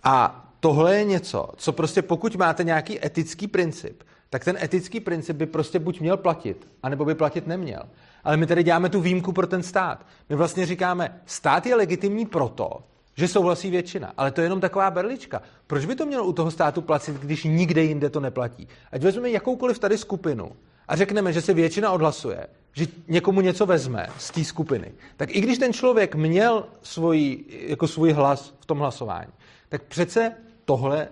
A 0.04 0.44
tohle 0.60 0.96
je 0.96 1.04
něco, 1.04 1.48
co 1.56 1.72
prostě 1.72 2.02
pokud 2.02 2.36
máte 2.36 2.64
nějaký 2.64 3.06
etický 3.06 3.46
princip, 3.46 4.02
tak 4.30 4.44
ten 4.44 4.58
etický 4.62 5.00
princip 5.00 5.36
by 5.36 5.46
prostě 5.46 5.78
buď 5.78 6.00
měl 6.00 6.16
platit, 6.16 6.68
anebo 6.82 7.04
by 7.04 7.14
platit 7.14 7.46
neměl. 7.46 7.82
Ale 8.24 8.36
my 8.36 8.46
tady 8.46 8.62
děláme 8.62 8.88
tu 8.88 9.00
výjimku 9.00 9.32
pro 9.32 9.46
ten 9.46 9.62
stát. 9.62 10.06
My 10.28 10.36
vlastně 10.36 10.66
říkáme, 10.66 11.20
stát 11.26 11.66
je 11.66 11.74
legitimní 11.74 12.26
proto, 12.26 12.82
že 13.16 13.28
souhlasí 13.28 13.70
většina. 13.70 14.12
Ale 14.16 14.30
to 14.30 14.40
je 14.40 14.44
jenom 14.44 14.60
taková 14.60 14.90
berlička. 14.90 15.42
Proč 15.66 15.84
by 15.84 15.94
to 15.94 16.06
mělo 16.06 16.24
u 16.24 16.32
toho 16.32 16.50
státu 16.50 16.82
platit, 16.82 17.16
když 17.16 17.44
nikde 17.44 17.82
jinde 17.82 18.10
to 18.10 18.20
neplatí? 18.20 18.68
Ať 18.92 19.02
vezmeme 19.02 19.30
jakoukoliv 19.30 19.78
tady 19.78 19.98
skupinu 19.98 20.52
a 20.88 20.96
řekneme, 20.96 21.32
že 21.32 21.42
se 21.42 21.54
většina 21.54 21.90
odhlasuje, 21.90 22.46
že 22.74 22.86
někomu 23.08 23.40
něco 23.40 23.66
vezme 23.66 24.06
z 24.18 24.30
té 24.30 24.44
skupiny, 24.44 24.92
tak 25.16 25.36
i 25.36 25.40
když 25.40 25.58
ten 25.58 25.72
člověk 25.72 26.14
měl 26.14 26.66
svůj, 26.82 27.44
jako 27.48 27.88
svůj 27.88 28.12
hlas 28.12 28.54
v 28.60 28.66
tom 28.66 28.78
hlasování, 28.78 29.32
tak 29.68 29.82
přece 29.82 30.32
tohle 30.64 31.08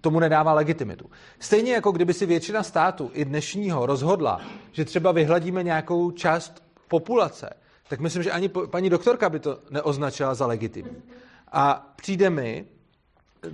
tomu 0.00 0.20
nedává 0.20 0.52
legitimitu. 0.52 1.10
Stejně 1.38 1.72
jako 1.72 1.92
kdyby 1.92 2.14
si 2.14 2.26
většina 2.26 2.62
státu 2.62 3.10
i 3.14 3.24
dnešního 3.24 3.86
rozhodla, 3.86 4.40
že 4.72 4.84
třeba 4.84 5.12
vyhladíme 5.12 5.62
nějakou 5.62 6.10
část 6.10 6.62
populace, 6.88 7.50
tak 7.88 8.00
myslím, 8.00 8.22
že 8.22 8.30
ani 8.30 8.48
paní 8.48 8.90
doktorka 8.90 9.30
by 9.30 9.38
to 9.38 9.58
neoznačila 9.70 10.34
za 10.34 10.46
legitimní. 10.46 11.02
A 11.52 11.92
přijde 11.96 12.30
mi, 12.30 12.64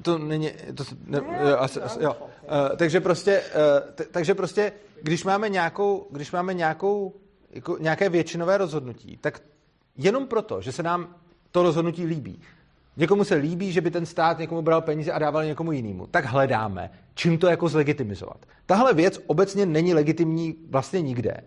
to 0.03 0.19
není, 0.19 0.51
to, 0.75 0.85
ne, 1.07 1.21
jo, 1.51 1.57
asi, 1.59 1.81
asi, 1.81 2.03
jo. 2.03 2.17
Uh, 2.21 2.77
takže 2.77 3.01
prostě, 3.01 3.41
uh, 3.41 3.95
t, 3.95 4.05
takže 4.11 4.35
prostě, 4.35 4.73
když 5.03 5.25
máme 5.25 5.49
nějakou, 5.49 6.07
když 6.11 6.33
máme 6.33 6.55
nějakou, 6.55 7.15
jako 7.51 7.77
nějaké 7.81 8.09
většinové 8.09 8.59
rozhodnutí, 8.59 9.17
tak 9.21 9.43
jenom 9.97 10.27
proto, 10.27 10.61
že 10.61 10.73
se 10.73 10.83
nám 10.83 11.15
to 11.51 11.63
rozhodnutí 11.63 12.07
líbí, 12.07 12.41
někomu 12.97 13.25
se 13.25 13.35
líbí, 13.35 13.73
že 13.73 13.81
by 13.81 13.91
ten 13.91 14.07
stát 14.07 14.39
někomu 14.39 14.63
bral 14.63 14.81
peníze 14.83 15.13
a 15.13 15.19
dával 15.19 15.45
někomu 15.45 15.73
jinému, 15.73 16.07
tak 16.07 16.25
hledáme, 16.25 16.91
čím 17.15 17.39
to 17.39 17.47
jako 17.47 17.69
zlegitimizovat. 17.69 18.47
Tahle 18.67 18.95
věc 18.95 19.21
obecně 19.27 19.67
není 19.67 19.95
legitimní 19.95 20.57
vlastně 20.71 21.03
nikde. 21.03 21.41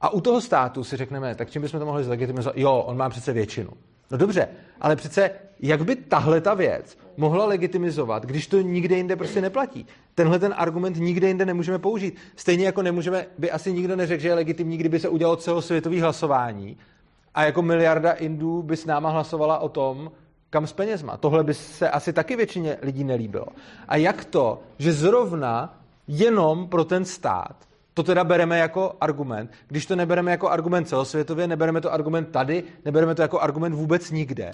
A 0.00 0.10
u 0.10 0.20
toho 0.20 0.40
státu 0.40 0.84
si 0.84 0.96
řekneme, 0.96 1.34
tak 1.34 1.50
čím 1.50 1.62
bychom 1.62 1.80
to 1.80 1.86
mohli 1.86 2.04
zlegitimizovat? 2.04 2.58
Jo, 2.58 2.72
on 2.72 2.96
má 2.96 3.08
přece 3.08 3.32
většinu. 3.32 3.70
No 4.10 4.18
dobře, 4.18 4.48
ale 4.80 4.96
přece 4.96 5.30
jak 5.60 5.84
by 5.84 5.96
tahle 5.96 6.40
ta 6.40 6.54
věc 6.54 6.98
mohla 7.16 7.46
legitimizovat, 7.46 8.26
když 8.26 8.46
to 8.46 8.60
nikde 8.60 8.96
jinde 8.96 9.16
prostě 9.16 9.40
neplatí? 9.40 9.86
Tenhle 10.14 10.38
ten 10.38 10.54
argument 10.56 10.96
nikde 10.96 11.28
jinde 11.28 11.44
nemůžeme 11.44 11.78
použít. 11.78 12.16
Stejně 12.36 12.66
jako 12.66 12.82
nemůžeme, 12.82 13.26
by 13.38 13.50
asi 13.50 13.72
nikdo 13.72 13.96
neřekl, 13.96 14.22
že 14.22 14.28
je 14.28 14.34
legitimní, 14.34 14.76
kdyby 14.76 15.00
se 15.00 15.08
udělalo 15.08 15.36
celosvětový 15.36 16.00
hlasování 16.00 16.76
a 17.34 17.44
jako 17.44 17.62
miliarda 17.62 18.12
Indů 18.12 18.62
by 18.62 18.76
s 18.76 18.86
náma 18.86 19.10
hlasovala 19.10 19.58
o 19.58 19.68
tom, 19.68 20.10
kam 20.50 20.66
s 20.66 20.72
penězma. 20.72 21.16
Tohle 21.16 21.44
by 21.44 21.54
se 21.54 21.90
asi 21.90 22.12
taky 22.12 22.36
většině 22.36 22.78
lidí 22.82 23.04
nelíbilo. 23.04 23.46
A 23.88 23.96
jak 23.96 24.24
to, 24.24 24.60
že 24.78 24.92
zrovna 24.92 25.80
jenom 26.08 26.68
pro 26.68 26.84
ten 26.84 27.04
stát 27.04 27.56
to 27.96 28.02
teda 28.02 28.24
bereme 28.24 28.58
jako 28.58 28.96
argument. 29.00 29.50
Když 29.66 29.86
to 29.86 29.96
nebereme 29.96 30.30
jako 30.30 30.48
argument 30.48 30.84
celosvětově, 30.84 31.46
nebereme 31.46 31.80
to 31.80 31.92
argument 31.92 32.24
tady, 32.24 32.64
nebereme 32.84 33.14
to 33.14 33.22
jako 33.22 33.40
argument 33.40 33.72
vůbec 33.72 34.10
nikde. 34.10 34.52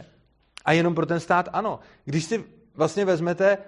A 0.64 0.72
jenom 0.72 0.94
pro 0.94 1.06
ten 1.06 1.20
stát 1.20 1.48
ano. 1.52 1.80
Když 2.04 2.24
si 2.24 2.44
vlastně 2.74 3.04
vezmete 3.04 3.58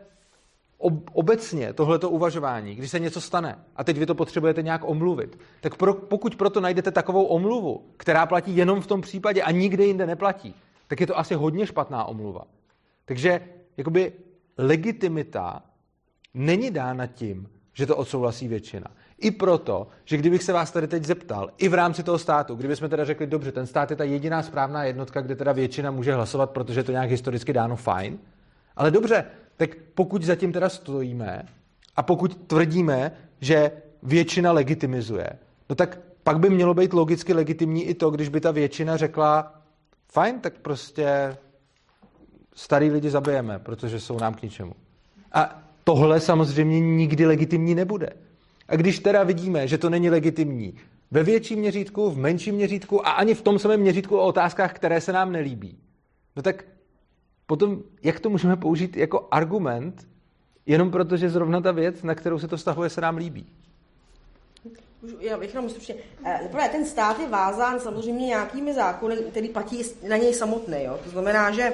ob- 0.79 1.11
obecně 1.13 1.73
tohleto 1.73 2.11
uvažování, 2.11 2.75
když 2.75 2.91
se 2.91 2.99
něco 2.99 3.21
stane 3.21 3.59
a 3.77 3.85
teď 3.85 3.99
vy 3.99 4.07
to 4.07 4.15
potřebujete 4.15 4.63
nějak 4.63 4.85
omluvit, 4.85 5.39
tak 5.61 5.77
pro, 5.77 5.95
pokud 5.95 6.37
proto 6.37 6.61
najdete 6.61 6.91
takovou 6.91 7.25
omluvu, 7.25 7.85
která 7.97 8.27
platí 8.27 8.57
jenom 8.57 8.81
v 8.81 8.87
tom 8.87 9.01
případě 9.01 9.43
a 9.43 9.51
nikde 9.51 9.85
jinde 9.85 10.07
neplatí, 10.07 10.55
tak 10.89 11.01
je 11.01 11.07
to 11.07 11.19
asi 11.19 11.35
hodně 11.35 11.67
špatná 11.67 12.05
omluva. 12.05 12.45
Takže 13.05 13.41
jakoby 13.77 14.13
legitimita 14.59 15.63
není 16.35 16.71
dána 16.71 17.07
tím, 17.07 17.49
že 17.73 17.87
to 17.87 17.97
odsouhlasí 17.97 18.49
většina. 18.49 18.87
I 19.25 19.31
proto, 19.31 19.87
že 20.05 20.17
kdybych 20.17 20.43
se 20.43 20.53
vás 20.53 20.71
tady 20.71 20.89
teď 20.89 21.05
zeptal, 21.05 21.51
i 21.59 21.69
v 21.69 21.75
rámci 21.75 22.03
toho 22.03 22.19
státu, 22.19 22.55
kdybychom 22.55 22.89
teda 22.89 23.05
řekli, 23.05 23.27
dobře, 23.27 23.53
ten 23.53 23.67
stát 23.67 23.91
je 23.91 23.97
ta 23.97 24.05
jediná 24.05 24.43
správná 24.43 24.85
jednotka, 24.85 25.21
kde 25.21 25.37
teda 25.37 25.53
většina 25.53 25.91
může 25.91 26.15
hlasovat, 26.15 26.51
protože 26.51 26.81
je 26.81 26.85
to 26.85 26.93
nějak 26.93 27.11
historicky 27.11 27.53
dáno 27.53 27.77
fajn, 27.77 28.19
ale 28.77 28.91
dobře, 28.91 29.25
tak 29.57 29.71
pokud 29.95 30.23
zatím 30.23 30.53
teda 30.53 30.69
stojíme 30.69 31.43
a 31.97 32.03
pokud 32.03 32.37
tvrdíme, 32.47 33.13
že 33.41 33.71
většina 34.03 34.53
legitimizuje, 34.53 35.31
no 35.69 35.75
tak 35.77 35.99
pak 36.23 36.39
by 36.39 36.51
mělo 36.51 36.75
být 36.75 36.93
logicky 36.93 37.33
legitimní 37.33 37.85
i 37.85 37.95
to, 37.95 38.11
když 38.11 38.29
by 38.29 38.41
ta 38.41 38.51
většina 38.51 38.97
řekla, 38.97 39.55
fajn, 40.13 40.41
tak 40.41 40.53
prostě 40.63 41.37
starý 42.55 42.91
lidi 42.91 43.11
zabijeme, 43.11 43.59
protože 43.59 44.01
jsou 44.01 44.19
nám 44.19 44.35
k 44.35 44.43
ničemu. 44.43 44.73
A 45.33 45.63
tohle 45.85 46.21
samozřejmě 46.21 46.81
nikdy 46.81 47.27
legitimní 47.27 47.75
nebude. 47.75 48.11
A 48.69 48.77
když 48.77 48.99
teda 48.99 49.23
vidíme, 49.23 49.69
že 49.69 49.79
to 49.79 49.91
není 49.91 50.11
legitimní 50.11 50.75
ve 51.11 51.23
větším 51.23 51.59
měřítku, 51.59 52.11
v 52.11 52.19
menším 52.19 52.55
měřítku 52.55 53.07
a 53.07 53.11
ani 53.11 53.35
v 53.35 53.43
tom 53.43 53.59
samém 53.59 53.81
měřítku 53.81 54.17
o 54.17 54.27
otázkách, 54.27 54.73
které 54.73 55.01
se 55.01 55.13
nám 55.13 55.33
nelíbí, 55.33 55.79
no 56.37 56.43
tak 56.43 56.65
potom 57.47 57.83
jak 58.03 58.21
to 58.21 58.31
můžeme 58.31 58.57
použít 58.57 58.97
jako 58.97 59.29
argument, 59.31 60.07
jenom 60.67 60.91
proto, 60.91 61.17
že 61.17 61.31
zrovna 61.31 61.61
ta 61.61 61.73
věc, 61.73 62.03
na 62.03 62.15
kterou 62.15 62.39
se 62.39 62.49
to 62.49 62.57
vztahuje, 62.57 62.91
se 62.91 63.01
nám 63.01 63.17
líbí? 63.17 63.47
Já 65.21 65.39
bych 65.39 65.55
jenom 65.55 65.71
stručně. 65.71 65.95
Zaprvé, 66.43 66.69
ten 66.69 66.87
stát 66.87 67.19
je 67.19 67.29
vázán 67.29 67.81
samozřejmě 67.81 68.27
nějakými 68.27 68.75
zákony, 68.75 69.17
který 69.17 69.49
platí 69.49 69.83
na 70.09 70.17
něj 70.17 70.35
samotný. 70.35 70.85
Jo? 70.85 70.99
To 71.05 71.11
znamená, 71.11 71.51
že 71.51 71.73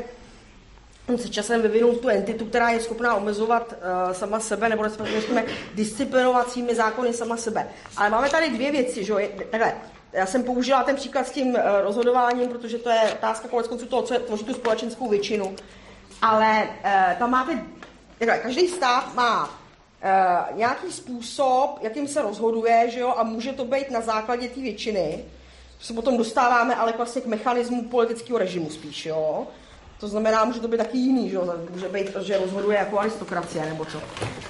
se 1.19 1.29
časem 1.29 1.63
vyvinul 1.63 1.97
tu 1.97 2.09
entitu, 2.09 2.45
která 2.45 2.71
je 2.71 2.81
schopná 2.81 3.15
omezovat 3.15 3.73
uh, 3.73 4.13
sama 4.13 4.41
sebe, 4.41 4.69
nebo 4.69 4.83
respektive 4.83 5.45
disciplinovat 5.75 6.51
svými 6.51 6.75
zákony 6.75 7.13
sama 7.13 7.37
sebe. 7.37 7.69
Ale 7.97 8.11
máme 8.11 8.31
tady 8.31 8.51
dvě 8.51 8.73
věci, 8.73 9.05
že 9.05 9.15
takhle. 9.51 9.75
Já 10.13 10.27
jsem 10.27 10.43
použila 10.43 10.83
ten 10.83 10.97
příklad 10.97 11.27
s 11.27 11.31
tím 11.31 11.49
uh, 11.49 11.61
rozhodováním, 11.83 12.49
protože 12.49 12.79
to 12.79 12.91
je 12.91 13.01
otázka 13.13 13.49
konec 13.49 13.69
konců 13.69 13.87
toho, 13.87 14.03
co 14.03 14.15
je, 14.15 14.21
tvoří 14.21 14.45
tu 14.45 14.55
společenskou 14.55 15.09
většinu. 15.09 15.57
Ale 16.23 16.63
uh, 16.63 17.19
tam 17.19 17.31
máte, 17.31 17.65
takhle, 18.19 18.39
každý 18.39 18.69
stát 18.69 19.15
má 19.15 19.45
uh, 19.45 20.57
nějaký 20.57 20.93
způsob, 20.93 21.79
jakým 21.81 22.09
se 22.09 22.23
rozhoduje, 22.23 22.91
že 22.91 23.01
jo, 23.01 23.15
a 23.17 23.23
může 23.23 23.53
to 23.53 23.65
být 23.65 23.91
na 23.91 24.01
základě 24.01 24.49
té 24.49 24.61
většiny. 24.61 25.25
Se 25.81 25.93
potom 25.93 26.17
dostáváme 26.17 26.75
ale 26.75 26.93
vlastně 26.97 27.23
k 27.23 27.27
mechanismu 27.27 27.89
politického 27.89 28.39
režimu 28.39 28.71
spíš, 28.71 29.07
jo. 29.07 29.47
To 30.01 30.09
znamená, 30.09 30.45
může 30.45 30.61
to 30.61 30.69
být 30.69 30.77
taky 30.77 30.99
jiný, 30.99 31.31
že 31.31 31.39
může 31.71 31.89
být, 31.89 32.17
že 32.21 32.39
rozhoduje 32.39 32.79
jako 32.79 32.99
aristokracie, 32.99 33.67
nebo 33.67 33.85
co, 33.85 34.03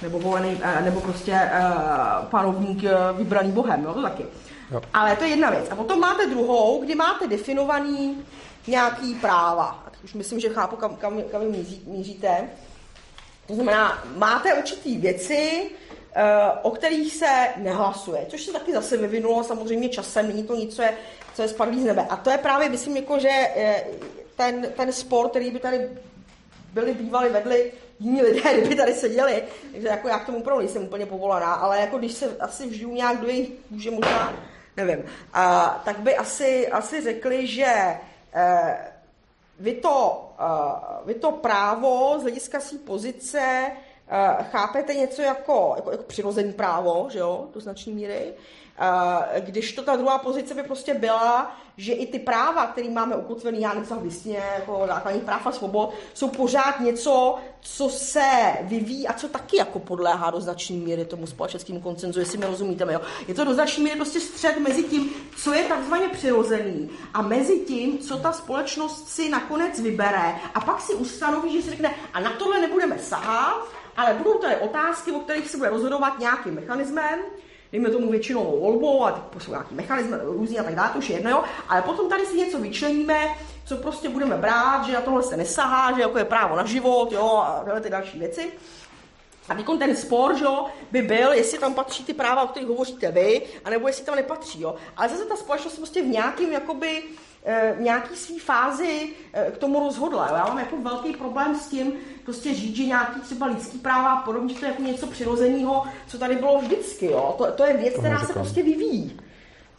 nebo 0.03 0.19
volený, 0.19 0.61
eh, 0.63 0.83
nebo 0.83 1.01
prostě 1.01 1.33
uh, 1.33 2.25
panovník 2.25 2.83
uh, 2.83 3.19
vybraný 3.19 3.53
bohem, 3.53 3.85
jo, 3.85 3.95
to 3.95 4.03
taky. 4.03 4.27
Jo. 4.71 4.83
Ale 4.95 5.17
to 5.17 5.25
je 5.25 5.31
jedna 5.31 5.51
věc. 5.51 5.67
A 5.71 5.77
potom 5.77 6.01
máte 6.01 6.27
druhou, 6.27 6.81
kdy 6.85 6.95
máte 6.95 7.27
definovaný 7.27 8.25
nějaký 8.67 9.15
práva. 9.15 9.65
A 9.65 9.91
už 10.05 10.15
myslím, 10.15 10.41
že 10.41 10.49
chápu, 10.49 10.77
kam, 10.77 10.97
kam, 10.97 11.23
kam 11.23 11.43
míří, 11.43 11.83
míříte. 11.87 12.49
To 13.47 13.55
znamená, 13.55 14.05
máte 14.17 14.55
určitý 14.55 14.99
věci, 14.99 15.71
uh, 16.17 16.23
o 16.63 16.71
kterých 16.71 17.15
se 17.15 17.49
nehlasuje, 17.57 18.27
což 18.29 18.43
se 18.43 18.53
taky 18.53 18.73
zase 18.73 18.97
vyvinulo 18.97 19.45
samozřejmě 19.45 19.89
časem, 19.89 20.29
není 20.29 20.43
to 20.43 20.55
nic, 20.55 20.77
co 20.77 20.83
je, 20.83 20.93
co 21.35 21.43
je 21.43 21.49
spadlý 21.49 21.83
z 21.83 21.85
nebe. 21.85 22.07
A 22.11 22.17
to 22.17 22.31
je 22.31 22.39
právě, 22.39 22.69
myslím, 22.69 22.97
jako, 22.97 23.19
že 23.19 23.29
ten, 24.41 24.73
ten 24.77 24.93
spor, 24.93 25.29
který 25.29 25.51
by 25.51 25.59
tady 25.59 25.89
byli 26.73 26.95
bývali, 26.95 27.29
vedli 27.31 27.73
jiní 27.99 28.23
lidé, 28.23 28.41
kdyby 28.59 28.75
tady 28.75 28.95
seděli. 28.95 29.43
Takže 29.73 29.89
jako 29.89 30.09
já 30.09 30.19
k 30.19 30.27
tomu 30.27 30.39
opravdu 30.39 30.61
nejsem 30.61 30.83
úplně 30.83 31.07
povolaná, 31.07 31.55
ale 31.55 31.81
jako 31.81 31.99
když 31.99 32.13
se 32.13 32.37
asi 32.37 32.69
vžiju 32.69 32.95
nějak 32.95 33.21
do 33.21 33.27
jejich 33.27 33.51
kůže, 33.69 33.91
možná, 33.91 34.35
nevím, 34.77 35.05
a, 35.33 35.83
tak 35.85 35.99
by 35.99 36.17
asi, 36.17 36.69
asi 36.69 37.01
řekli, 37.01 37.47
že 37.47 37.99
eh, 38.35 38.79
vy, 39.59 39.75
to, 39.75 40.29
eh, 40.41 41.01
vy 41.05 41.15
to 41.15 41.33
právo 41.33 42.15
z 42.19 42.23
hlediska 42.23 42.61
své 42.61 42.79
pozice 42.79 43.41
eh, 44.09 44.37
chápete 44.51 44.95
něco 44.95 45.23
jako, 45.23 45.73
jako, 45.77 45.91
jako 45.91 46.03
přirozený 46.03 46.53
právo, 46.53 47.09
že 47.13 47.19
jo, 47.19 47.49
do 47.55 47.61
značné 47.61 47.93
míry, 47.93 48.35
když 49.39 49.73
to 49.73 49.83
ta 49.83 49.97
druhá 49.97 50.19
pozice 50.19 50.55
by 50.55 50.63
prostě 50.63 50.95
byla, 50.95 51.57
že 51.77 51.93
i 51.93 52.07
ty 52.07 52.19
práva, 52.19 52.67
které 52.67 52.91
máme 52.91 53.17
ukotvené, 53.17 53.59
já 53.59 53.75
nevím, 53.75 54.03
listině, 54.03 54.43
jako 54.59 54.83
základní 54.87 55.21
práv 55.21 55.47
a 55.47 55.53
svobod, 55.53 55.95
jsou 56.15 56.29
pořád 56.29 56.81
něco, 56.81 57.39
co 57.61 57.89
se 57.89 58.31
vyvíjí 58.61 59.09
a 59.09 59.13
co 59.13 59.29
taky 59.29 59.57
jako 59.57 59.79
podléhá 59.79 60.31
do 60.31 60.41
značné 60.41 60.77
míry 60.77 61.05
tomu 61.05 61.27
společenskému 61.27 61.81
koncenzu, 61.81 62.21
jestli 62.21 62.39
mi 62.39 62.47
rozumíte. 62.47 62.93
Jo? 62.93 63.01
Je 63.29 63.35
to 63.35 63.45
do 63.45 63.55
značné 63.55 63.85
míry 63.85 63.97
prostě 63.97 64.21
střed 64.21 64.59
mezi 64.59 64.83
tím, 64.83 65.11
co 65.37 65.53
je 65.53 65.65
takzvaně 65.65 66.09
přirozený 66.09 66.91
a 67.15 67.23
mezi 67.23 67.59
tím, 67.59 67.99
co 67.99 68.17
ta 68.17 68.33
společnost 68.33 69.09
si 69.09 69.29
nakonec 69.29 69.81
vybere 69.81 70.35
a 70.55 70.61
pak 70.61 70.81
si 70.81 70.95
ustanoví, 70.95 71.53
že 71.53 71.63
si 71.63 71.71
řekne, 71.71 71.95
a 72.13 72.21
na 72.21 72.31
tohle 72.31 72.61
nebudeme 72.61 72.99
sahat, 72.99 73.69
ale 73.97 74.15
budou 74.15 74.35
tady 74.35 74.57
otázky, 74.57 75.13
o 75.13 75.21
kterých 75.21 75.51
se 75.51 75.57
bude 75.57 75.71
rozhodovat 75.71 76.19
nějakým 76.19 76.55
mechanismem, 76.55 77.21
dejme 77.73 77.91
tomu 77.91 78.11
většinou 78.11 78.61
volbou 78.61 79.05
a 79.05 79.11
tak 79.11 79.43
jsou 79.43 79.51
nějaký 79.51 79.75
mechanizmy 79.75 80.17
různý 80.23 80.59
a 80.59 80.63
tak 80.63 80.75
dále, 80.75 80.91
to 80.91 80.99
už 80.99 81.11
je 81.11 81.17
jedno, 81.17 81.31
jo. 81.31 81.45
ale 81.69 81.83
potom 81.83 82.09
tady 82.09 82.27
si 82.27 82.37
něco 82.37 82.59
vyčleníme, 82.59 83.29
co 83.65 83.77
prostě 83.77 84.09
budeme 84.09 84.37
brát, 84.37 84.87
že 84.87 84.93
na 84.93 85.01
tohle 85.01 85.23
se 85.23 85.37
nesahá, 85.37 85.93
že 85.93 86.01
jako 86.01 86.19
je 86.19 86.25
právo 86.25 86.57
na 86.57 86.65
život, 86.65 87.13
jo, 87.13 87.43
a 87.47 87.63
tyhle 87.65 87.81
ty 87.81 87.91
další 87.91 88.19
věci. 88.19 88.53
A 89.49 89.55
teď 89.55 89.67
ten 89.79 89.97
spor, 89.97 90.37
že 90.37 90.45
jo, 90.45 90.67
by 90.91 91.03
byl, 91.03 91.33
jestli 91.33 91.59
tam 91.59 91.75
patří 91.75 92.05
ty 92.05 92.15
práva, 92.15 92.43
o 92.43 92.47
kterých 92.47 92.69
hovoříte 92.69 93.11
vy, 93.11 93.43
anebo 93.65 93.87
jestli 93.87 94.05
tam 94.05 94.17
nepatří. 94.17 94.61
Jo. 94.61 94.75
Ale 94.97 95.09
zase 95.09 95.25
ta 95.25 95.37
společnost 95.37 95.77
prostě 95.77 96.03
v 96.03 96.07
nějakým 96.07 96.53
jakoby, 96.53 97.03
nějaký 97.79 98.17
svý 98.17 98.39
fázi 98.39 99.09
eh, 99.33 99.51
k 99.51 99.59
tomu 99.59 99.81
rozhodla. 99.81 100.27
Já 100.37 100.45
mám 100.45 100.59
jako 100.59 100.77
velký 100.77 101.13
problém 101.13 101.57
s 101.57 101.69
tím 101.69 101.93
prostě 102.25 102.55
říct, 102.55 102.77
že 102.77 102.87
nějaký 102.87 103.21
třeba 103.21 103.47
lidský 103.47 103.79
práva 103.79 104.13
a 104.13 104.23
podobně, 104.23 104.55
to 104.55 104.65
je 104.65 104.71
jako 104.71 104.83
něco 104.83 105.07
přirozeného, 105.07 105.85
co 106.07 106.19
tady 106.19 106.37
bylo 106.37 106.59
vždycky. 106.59 107.07
Jo? 107.07 107.35
To, 107.39 107.53
to 107.53 107.65
je 107.65 107.77
věc, 107.77 107.95
která 107.95 108.21
se 108.21 108.33
prostě 108.33 108.63
vyvíjí. 108.63 109.21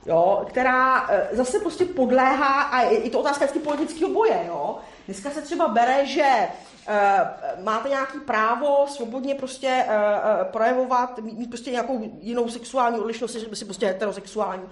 Jo, 0.05 0.45
která 0.49 1.07
eh, 1.09 1.29
zase 1.31 1.59
prostě 1.59 1.85
podléhá, 1.85 2.61
a 2.61 2.81
je 2.81 3.09
to 3.09 3.19
otázka 3.19 3.45
vždycky 3.45 3.59
politického 3.59 4.11
boje, 4.11 4.45
jo. 4.47 4.77
Dneska 5.05 5.29
se 5.29 5.41
třeba 5.41 5.67
bere, 5.67 6.05
že 6.05 6.47
uh, 6.87 7.63
máte 7.63 7.89
nějaký 7.89 8.19
právo 8.19 8.85
svobodně 8.87 9.35
prostě 9.35 9.85
uh, 9.87 9.93
uh, 9.93 10.47
projevovat, 10.51 11.19
mít, 11.19 11.37
mít 11.37 11.49
prostě 11.49 11.71
nějakou 11.71 12.11
jinou 12.21 12.49
sexuální 12.49 12.99
odlišnost, 12.99 13.35
že 13.35 13.55
si 13.55 13.65
prostě 13.65 13.87
heterosexuální 13.87 14.63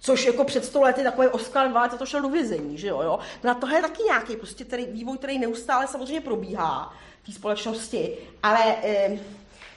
Což 0.00 0.26
jako 0.26 0.44
před 0.44 0.64
sto 0.64 0.80
lety 0.80 1.02
takový 1.02 1.28
Oscar 1.28 1.68
Wilde 1.68 1.90
za 1.90 1.96
to 1.96 2.06
šel 2.06 2.22
do 2.22 2.28
vězení, 2.28 2.78
že 2.78 2.88
jo, 2.88 3.02
jo. 3.02 3.18
Na 3.42 3.54
to 3.54 3.68
je 3.68 3.82
taky 3.82 4.02
nějaký 4.02 4.36
prostě 4.36 4.64
tady 4.64 4.84
vývoj, 4.86 5.18
který 5.18 5.38
neustále 5.38 5.86
samozřejmě 5.86 6.20
probíhá 6.20 6.94
v 7.22 7.26
té 7.26 7.32
společnosti, 7.32 8.16
ale 8.42 8.76
eh, 8.82 9.18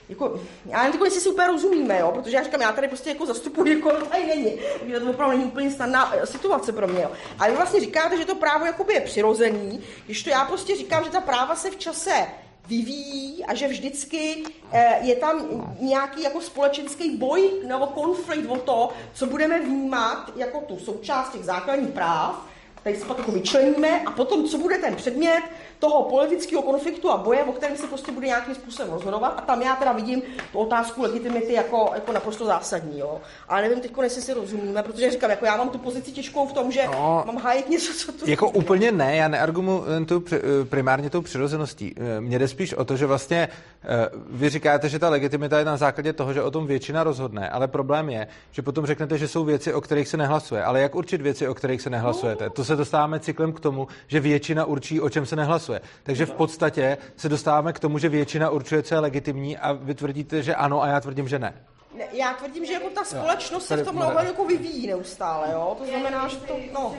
jako, 0.08 0.40
já 0.66 0.78
nevím, 0.78 0.92
jako, 0.92 1.04
jestli 1.04 1.20
si 1.20 1.28
úplně 1.28 1.46
rozumíme, 1.46 1.98
jo, 1.98 2.12
protože 2.14 2.36
já 2.36 2.42
říkám, 2.42 2.60
já 2.60 2.72
tady 2.72 2.88
prostě 2.88 3.10
jako 3.10 3.26
zastupuji 3.26 3.74
kdo 3.74 3.90
tady 3.90 4.26
není. 4.26 4.58
Takže 4.78 5.00
to 5.00 5.10
opravdu 5.10 5.36
není 5.36 5.50
úplně 5.50 5.70
snadná 5.70 6.14
eh, 6.14 6.26
situace 6.26 6.72
pro 6.72 6.88
mě. 6.88 7.02
Jo. 7.02 7.10
A 7.38 7.48
vy 7.48 7.56
vlastně 7.56 7.80
říkáte, 7.80 8.16
že 8.16 8.24
to 8.24 8.34
právo 8.34 8.64
jakoby 8.64 8.94
je 8.94 9.00
přirozený, 9.00 9.80
když 10.06 10.22
to 10.22 10.30
já 10.30 10.44
prostě 10.44 10.76
říkám, 10.76 11.04
že 11.04 11.10
ta 11.10 11.20
práva 11.20 11.56
se 11.56 11.70
v 11.70 11.76
čase 11.76 12.26
vyvíjí 12.70 13.44
a 13.44 13.54
že 13.54 13.68
vždycky 13.68 14.42
eh, 14.72 14.98
je 15.02 15.16
tam 15.16 15.36
nějaký 15.80 16.22
jako 16.22 16.40
společenský 16.40 17.16
boj 17.16 17.50
nebo 17.66 17.86
konflikt 17.86 18.50
o 18.50 18.56
to, 18.56 18.90
co 19.14 19.26
budeme 19.26 19.60
vnímat 19.60 20.32
jako 20.36 20.60
tu 20.60 20.78
součást 20.78 21.32
těch 21.32 21.44
základních 21.44 21.90
práv, 21.90 22.46
tady 22.82 22.96
se 22.96 23.04
pak 23.04 23.18
jako 23.18 23.32
vyčleníme 23.32 24.00
a 24.00 24.10
potom, 24.10 24.48
co 24.48 24.58
bude 24.58 24.78
ten 24.78 24.96
předmět, 24.96 25.42
toho 25.80 26.02
politického 26.02 26.62
konfliktu 26.62 27.10
a 27.10 27.16
boje, 27.16 27.44
o 27.44 27.52
kterém 27.52 27.76
se 27.76 27.86
prostě 27.86 28.12
bude 28.12 28.26
nějakým 28.26 28.54
způsobem 28.54 28.92
rozhodovat. 28.92 29.34
A 29.36 29.40
tam 29.40 29.62
já 29.62 29.76
teda 29.76 29.92
vidím 29.92 30.22
tu 30.52 30.58
otázku 30.58 31.02
legitimity 31.02 31.52
jako, 31.52 31.90
jako 31.94 32.12
naprosto 32.12 32.46
zásadní. 32.46 32.98
Jo. 32.98 33.20
Ale 33.48 33.62
nevím 33.62 33.80
teď, 33.80 33.92
jestli 34.02 34.22
si 34.22 34.34
rozumíme, 34.34 34.82
protože 34.82 35.10
říkám, 35.10 35.30
jako 35.30 35.46
já 35.46 35.56
mám 35.56 35.68
tu 35.68 35.78
pozici 35.78 36.12
těžkou 36.12 36.46
v 36.46 36.52
tom, 36.52 36.72
že 36.72 36.86
no, 36.86 37.22
mám 37.26 37.36
hájit 37.36 37.68
něco, 37.68 37.92
co 37.94 38.12
tu... 38.12 38.30
Jako 38.30 38.50
úplně 38.50 38.92
ne, 38.92 39.16
já 39.16 39.28
neargumumentuju 39.28 40.24
primárně 40.64 41.10
tou 41.10 41.22
přirozeností. 41.22 41.94
Mně 42.20 42.38
jde 42.38 42.48
spíš 42.48 42.74
o 42.74 42.84
to, 42.84 42.96
že 42.96 43.06
vlastně 43.06 43.48
eh, 43.84 44.08
vy 44.30 44.48
říkáte, 44.48 44.88
že 44.88 44.98
ta 44.98 45.08
legitimita 45.08 45.58
je 45.58 45.64
na 45.64 45.76
základě 45.76 46.12
toho, 46.12 46.32
že 46.32 46.42
o 46.42 46.50
tom 46.50 46.66
většina 46.66 47.04
rozhodne, 47.04 47.48
ale 47.48 47.68
problém 47.68 48.10
je, 48.10 48.26
že 48.52 48.62
potom 48.62 48.86
řeknete, 48.86 49.18
že 49.18 49.28
jsou 49.28 49.44
věci, 49.44 49.74
o 49.74 49.80
kterých 49.80 50.08
se 50.08 50.16
nehlasuje. 50.16 50.64
Ale 50.64 50.80
jak 50.80 50.94
určit 50.94 51.20
věci, 51.20 51.48
o 51.48 51.54
kterých 51.54 51.82
se 51.82 51.90
nehlasujete? 51.90 52.50
To 52.50 52.64
se 52.64 52.76
dostáváme 52.76 53.20
cyklem 53.20 53.52
k 53.52 53.60
tomu, 53.60 53.88
že 54.06 54.20
většina 54.20 54.64
určí, 54.64 55.00
o 55.00 55.10
čem 55.10 55.26
se 55.26 55.36
nehlasuje 55.36 55.69
hlasuje. 55.70 55.80
Takže 56.02 56.26
v 56.26 56.32
podstatě 56.32 56.98
se 57.16 57.28
dostáváme 57.28 57.72
k 57.72 57.78
tomu, 57.78 57.98
že 57.98 58.08
většina 58.08 58.50
určuje, 58.50 58.82
co 58.82 58.94
je 58.94 59.00
legitimní 59.00 59.58
a 59.58 59.72
vy 59.72 59.94
tvrdíte, 59.94 60.42
že 60.42 60.54
ano 60.54 60.82
a 60.82 60.86
já 60.86 61.00
tvrdím, 61.00 61.28
že 61.28 61.38
ne. 61.38 61.54
ne 61.94 62.04
já 62.12 62.34
tvrdím, 62.34 62.64
že 62.64 62.72
jako 62.72 62.90
ta 62.90 63.04
společnost 63.04 63.66
se 63.66 63.76
v 63.76 63.84
tom 63.84 63.98
ohledu 63.98 64.28
jako 64.28 64.44
vyvíjí 64.44 64.86
neustále, 64.86 65.48
jo? 65.52 65.76
To 65.78 65.86
znamená, 65.86 66.28
že 66.28 66.36
to, 66.36 66.56
no. 66.72 66.94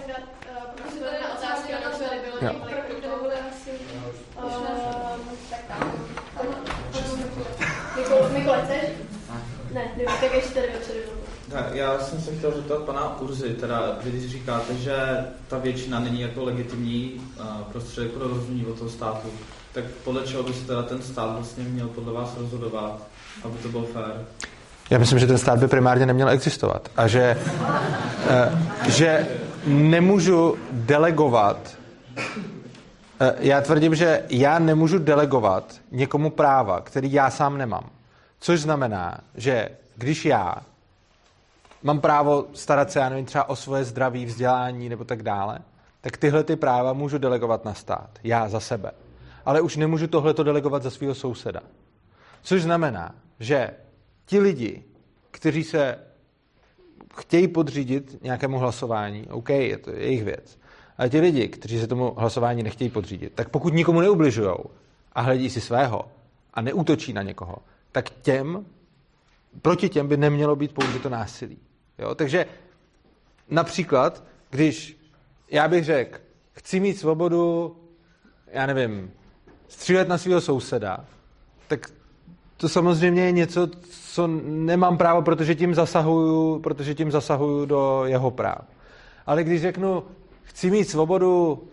Mikole, 8.34 8.62
chceš? 8.66 8.90
Ne, 9.72 9.92
tak 10.22 10.34
ještě 10.34 10.54
tady 10.54 10.68
večer. 10.68 11.21
Já 11.74 12.00
jsem 12.00 12.22
se 12.22 12.36
chtěl 12.36 12.52
zeptat 12.56 12.82
pana 12.82 13.22
Urzy, 13.22 13.50
teda 13.50 13.98
když 14.04 14.32
říkáte, 14.32 14.76
že 14.76 14.96
ta 15.48 15.58
většina 15.58 16.00
není 16.00 16.22
jako 16.22 16.44
legitimní 16.44 17.12
uh, 17.14 17.46
prostředek 17.72 18.12
pro 18.12 18.28
rozhodnutí 18.28 18.66
od 18.66 18.78
toho 18.78 18.90
státu, 18.90 19.28
tak 19.74 19.84
podle 20.04 20.24
čeho 20.24 20.44
by 20.44 20.54
se 20.54 20.68
teda 20.68 20.84
ten 20.84 21.02
stát 21.02 21.36
vlastně 21.36 21.64
měl 21.64 21.88
podle 21.88 22.14
vás 22.14 22.38
rozhodovat, 22.38 23.08
aby 23.44 23.58
to 23.58 23.70
bylo 23.70 23.84
fér? 23.86 24.26
Já 24.90 24.98
myslím, 24.98 25.20
že 25.20 25.28
ten 25.28 25.38
stát 25.38 25.60
by 25.60 25.68
primárně 25.68 26.06
neměl 26.06 26.30
existovat 26.30 26.90
a 26.98 27.08
že, 27.08 27.38
uh, 27.60 28.90
že 28.90 29.28
nemůžu 29.66 30.58
delegovat 30.72 31.78
uh, 33.22 33.28
já 33.40 33.62
tvrdím, 33.62 33.96
že 33.96 34.24
já 34.30 34.60
nemůžu 34.60 35.00
delegovat 35.00 35.74
někomu 35.92 36.30
práva, 36.30 36.82
který 36.82 37.14
já 37.14 37.30
sám 37.30 37.58
nemám. 37.58 37.90
Což 38.40 38.62
znamená, 38.62 39.18
že 39.36 39.70
když 39.96 40.26
já 40.26 40.56
mám 41.84 42.02
právo 42.02 42.46
starat 42.54 42.92
se, 42.92 43.00
já 43.00 43.10
nevím, 43.10 43.26
třeba 43.26 43.50
o 43.50 43.56
svoje 43.56 43.84
zdraví, 43.84 44.26
vzdělání 44.26 44.90
nebo 44.90 45.04
tak 45.04 45.24
dále, 45.24 45.60
tak 46.02 46.18
tyhle 46.18 46.44
ty 46.44 46.56
práva 46.56 46.94
můžu 46.94 47.18
delegovat 47.18 47.66
na 47.66 47.74
stát. 47.74 48.10
Já 48.24 48.50
za 48.50 48.60
sebe. 48.60 48.92
Ale 49.46 49.62
už 49.62 49.78
nemůžu 49.78 50.08
tohleto 50.08 50.44
delegovat 50.44 50.84
za 50.84 50.90
svého 50.90 51.16
souseda. 51.16 51.62
Což 52.42 52.64
znamená, 52.64 53.16
že 53.40 53.70
ti 54.26 54.40
lidi, 54.40 54.84
kteří 55.32 55.64
se 55.64 56.00
chtějí 57.18 57.48
podřídit 57.48 58.24
nějakému 58.24 58.58
hlasování, 58.58 59.28
OK, 59.30 59.50
je 59.50 59.78
to 59.78 59.92
jejich 59.92 60.24
věc. 60.24 60.60
Ale 60.98 61.10
ti 61.10 61.20
lidi, 61.20 61.48
kteří 61.48 61.80
se 61.80 61.88
tomu 61.88 62.14
hlasování 62.18 62.64
nechtějí 62.64 62.90
podřídit, 62.90 63.34
tak 63.36 63.50
pokud 63.50 63.74
nikomu 63.74 64.02
neubližují 64.02 64.52
a 65.14 65.22
hledí 65.22 65.50
si 65.50 65.62
svého 65.62 66.12
a 66.54 66.62
neútočí 66.62 67.14
na 67.14 67.22
někoho, 67.22 67.58
tak 67.92 68.10
těm, 68.10 68.66
proti 69.62 69.90
těm 69.90 70.08
by 70.08 70.18
nemělo 70.18 70.56
být 70.56 70.74
použito 70.74 71.10
násilí. 71.10 71.58
Jo? 72.02 72.16
Takže 72.16 72.46
například, 73.50 74.24
když 74.50 74.98
já 75.52 75.68
bych 75.68 75.86
řekl, 75.86 76.20
chci 76.52 76.80
mít 76.80 77.00
svobodu, 77.00 77.76
já 78.52 78.66
nevím, 78.66 79.12
střílet 79.68 80.08
na 80.08 80.18
svého 80.18 80.42
souseda, 80.42 81.06
tak 81.68 81.92
to 82.58 82.70
samozřejmě 82.70 83.22
je 83.22 83.32
něco, 83.32 83.68
co 83.90 84.28
nemám 84.46 84.98
právo, 84.98 85.22
protože 85.22 85.56
tím 85.56 85.76
zasahuju, 85.76 86.60
protože 86.60 86.96
tím 86.96 87.12
zasahuju 87.12 87.66
do 87.66 88.02
jeho 88.06 88.32
práv. 88.32 88.62
Ale 89.26 89.44
když 89.44 89.62
řeknu, 89.62 90.04
chci 90.44 90.72
mít 90.72 90.90
svobodu 90.90 91.64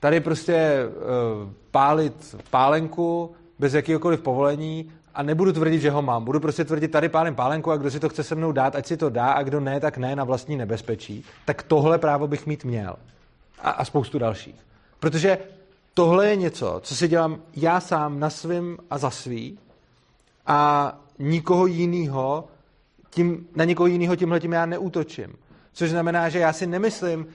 tady 0.00 0.20
prostě 0.20 0.86
uh, 0.86 1.50
pálit 1.70 2.36
pálenku 2.50 3.34
bez 3.58 3.74
jakéhokoliv 3.74 4.20
povolení 4.20 4.92
a 5.14 5.22
nebudu 5.22 5.52
tvrdit, 5.52 5.80
že 5.80 5.90
ho 5.90 6.02
mám. 6.02 6.24
Budu 6.24 6.40
prostě 6.40 6.64
tvrdit, 6.64 6.88
tady 6.88 7.08
pálím 7.08 7.34
pálenku 7.34 7.70
a 7.70 7.76
kdo 7.76 7.90
si 7.90 8.00
to 8.00 8.08
chce 8.08 8.24
se 8.24 8.34
mnou 8.34 8.52
dát, 8.52 8.76
ať 8.76 8.86
si 8.86 8.96
to 8.96 9.10
dá 9.10 9.32
a 9.32 9.42
kdo 9.42 9.60
ne, 9.60 9.80
tak 9.80 9.98
ne 9.98 10.16
na 10.16 10.24
vlastní 10.24 10.56
nebezpečí. 10.56 11.24
Tak 11.44 11.62
tohle 11.62 11.98
právo 11.98 12.26
bych 12.26 12.46
mít 12.46 12.64
měl. 12.64 12.96
A, 13.58 13.70
a 13.70 13.84
spoustu 13.84 14.18
dalších. 14.18 14.66
Protože 15.00 15.38
tohle 15.94 16.28
je 16.28 16.36
něco, 16.36 16.80
co 16.82 16.96
si 16.96 17.08
dělám 17.08 17.38
já 17.56 17.80
sám 17.80 18.20
na 18.20 18.30
svým 18.30 18.78
a 18.90 18.98
za 18.98 19.10
svý 19.10 19.58
a 20.46 20.92
nikoho 21.18 21.66
jiného, 21.66 22.44
tím, 23.10 23.48
na 23.56 23.64
nikoho 23.64 23.86
jiného 23.86 24.16
tímhle 24.16 24.40
tím 24.40 24.52
já 24.52 24.66
neútočím. 24.66 25.36
Což 25.72 25.90
znamená, 25.90 26.28
že 26.28 26.38
já 26.38 26.52
si 26.52 26.66
nemyslím, 26.66 27.26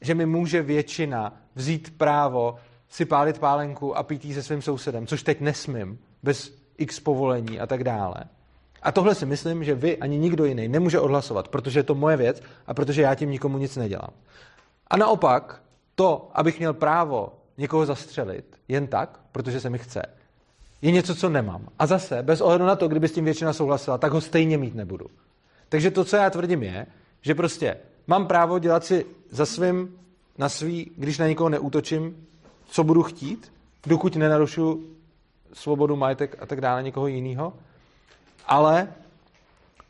že 0.00 0.14
mi 0.14 0.26
může 0.26 0.62
většina 0.62 1.32
vzít 1.54 1.98
právo 1.98 2.56
si 2.88 3.04
pálit 3.04 3.38
pálenku 3.38 3.96
a 3.96 4.02
pít 4.02 4.34
se 4.34 4.42
svým 4.42 4.62
sousedem, 4.62 5.06
což 5.06 5.22
teď 5.22 5.40
nesmím, 5.40 5.98
bez 6.22 6.65
x 6.78 7.00
povolení 7.00 7.60
a 7.60 7.66
tak 7.66 7.84
dále. 7.84 8.14
A 8.82 8.92
tohle 8.92 9.14
si 9.14 9.26
myslím, 9.26 9.64
že 9.64 9.74
vy 9.74 9.96
ani 9.96 10.18
nikdo 10.18 10.44
jiný 10.44 10.68
nemůže 10.68 11.00
odhlasovat, 11.00 11.48
protože 11.48 11.78
je 11.78 11.82
to 11.84 11.94
moje 11.94 12.16
věc 12.16 12.42
a 12.66 12.74
protože 12.74 13.02
já 13.02 13.14
tím 13.14 13.30
nikomu 13.30 13.58
nic 13.58 13.76
nedělám. 13.76 14.10
A 14.86 14.96
naopak, 14.96 15.62
to, 15.94 16.30
abych 16.34 16.58
měl 16.58 16.74
právo 16.74 17.32
někoho 17.58 17.86
zastřelit 17.86 18.44
jen 18.68 18.86
tak, 18.86 19.20
protože 19.32 19.60
se 19.60 19.70
mi 19.70 19.78
chce, 19.78 20.02
je 20.82 20.90
něco, 20.90 21.14
co 21.14 21.28
nemám. 21.28 21.68
A 21.78 21.86
zase, 21.86 22.22
bez 22.22 22.40
ohledu 22.40 22.64
na 22.64 22.76
to, 22.76 22.88
kdyby 22.88 23.08
s 23.08 23.12
tím 23.12 23.24
většina 23.24 23.52
souhlasila, 23.52 23.98
tak 23.98 24.12
ho 24.12 24.20
stejně 24.20 24.58
mít 24.58 24.74
nebudu. 24.74 25.06
Takže 25.68 25.90
to, 25.90 26.04
co 26.04 26.16
já 26.16 26.30
tvrdím, 26.30 26.62
je, 26.62 26.86
že 27.22 27.34
prostě 27.34 27.76
mám 28.06 28.26
právo 28.26 28.58
dělat 28.58 28.84
si 28.84 29.06
za 29.30 29.46
svým 29.46 29.98
na 30.38 30.48
svý, 30.48 30.90
když 30.96 31.18
na 31.18 31.26
někoho 31.26 31.48
neútočím, 31.48 32.26
co 32.66 32.84
budu 32.84 33.02
chtít, 33.02 33.52
dokud 33.86 34.16
nenarušu 34.16 34.95
svobodu, 35.56 35.96
majetek 35.96 36.36
a 36.40 36.46
tak 36.46 36.60
dále 36.60 36.82
někoho 36.82 37.06
jiného. 37.06 37.52
Ale 38.46 38.88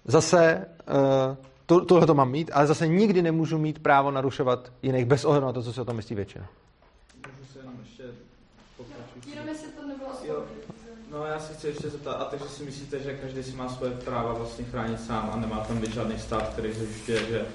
zase 0.05 0.67
eh, 0.89 1.37
to, 1.67 1.85
tohle 1.85 2.07
to 2.07 2.15
mám 2.15 2.31
mít, 2.31 2.51
ale 2.55 2.67
zase 2.67 2.87
nikdy 2.87 3.23
nemůžu 3.23 3.59
mít 3.59 3.79
právo 3.79 4.11
narušovat 4.11 4.73
jiných 4.83 5.05
bez 5.05 5.25
ohledu 5.25 5.47
na 5.47 5.53
to, 5.53 5.63
co 5.63 5.73
si 5.73 5.81
o 5.81 5.85
tom 5.85 5.97
myslí 5.97 6.17
většina. 6.17 6.47
Můžu 7.27 7.53
se 7.53 7.59
jenom 7.59 7.75
ještě 7.81 8.03
Jenom 9.31 9.49
jestli 9.49 9.69
to 9.69 9.87
nebylo 9.89 10.11
jo. 10.25 10.43
No 11.13 11.27
já 11.27 11.39
si 11.39 11.55
chci 11.55 11.67
ještě 11.67 11.91
zeptat, 11.91 12.13
a 12.13 12.25
takže 12.25 12.45
si 12.49 12.65
myslíte, 12.65 12.99
že 12.99 13.15
každý 13.15 13.43
si 13.43 13.57
má 13.57 13.69
svoje 13.69 13.93
práva 13.93 14.33
vlastně 14.33 14.65
chránit 14.65 15.01
sám 15.01 15.31
a 15.33 15.37
nemá 15.37 15.61
tam 15.61 15.79
být 15.79 15.95
žádný 15.95 16.19
stát, 16.19 16.49
který 16.49 16.73
zajišťuje, 16.73 17.19
že 17.31 17.47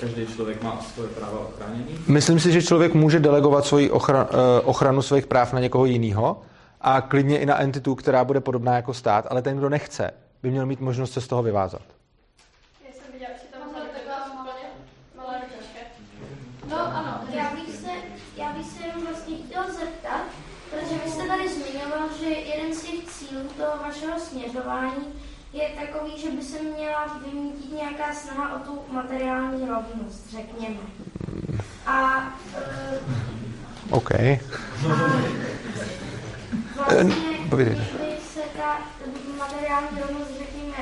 každý 0.00 0.26
člověk 0.26 0.62
má 0.62 0.80
svoje 0.94 1.08
práva 1.08 1.38
ochránění? 1.40 1.98
Myslím 2.08 2.40
si, 2.40 2.52
že 2.52 2.62
člověk 2.62 2.94
může 2.94 3.20
delegovat 3.20 3.64
svoji 3.64 3.90
ochra, 3.90 4.28
eh, 4.30 4.60
ochranu 4.60 5.02
svých 5.02 5.26
práv 5.26 5.52
na 5.52 5.60
někoho 5.60 5.84
jiného, 5.84 6.42
a 6.84 7.00
klidně 7.00 7.38
i 7.38 7.46
na 7.46 7.60
entitu, 7.60 7.94
která 7.94 8.24
bude 8.24 8.40
podobná 8.40 8.76
jako 8.76 8.94
stát, 8.94 9.26
ale 9.30 9.42
ten, 9.42 9.58
kdo 9.58 9.68
nechce, 9.68 10.10
by 10.42 10.50
měl 10.50 10.66
mít 10.66 10.80
možnost 10.80 11.12
se 11.12 11.20
z 11.20 11.26
toho 11.26 11.42
vyvázat. 11.42 11.82
No 16.68 16.76
ano, 16.96 17.20
já 17.30 17.50
bych 17.50 17.76
se, 17.76 17.90
já 18.36 18.52
bych 18.52 18.66
se 18.66 18.86
jenom 18.86 19.02
vlastně 19.04 19.36
chtěl 19.36 19.64
zeptat, 19.64 20.20
protože 20.70 20.94
vy 21.04 21.10
jste 21.10 21.26
tady 21.28 21.48
zmiňoval, 21.48 22.08
že 22.20 22.26
jeden 22.26 22.74
z 22.74 22.82
těch 22.82 23.04
cílů 23.04 23.42
toho 23.56 23.82
vašeho 23.82 24.20
směřování 24.20 25.04
je 25.52 25.68
takový, 25.80 26.20
že 26.20 26.30
by 26.30 26.42
se 26.42 26.62
měla 26.62 27.20
vymítit 27.26 27.72
nějaká 27.72 28.14
snaha 28.14 28.56
o 28.56 28.58
tu 28.58 28.80
materiální 28.92 29.68
rovnost, 29.68 30.30
řekněme. 30.30 30.80
A... 31.86 32.18
Uh, 33.90 33.98
OK. 33.98 34.10
A, 34.10 35.53
Povídejte. 37.50 37.82
se 38.34 38.40
ta 38.56 38.78
materiální 39.38 39.88
rovnost, 40.06 40.30
řekněme, 40.38 40.76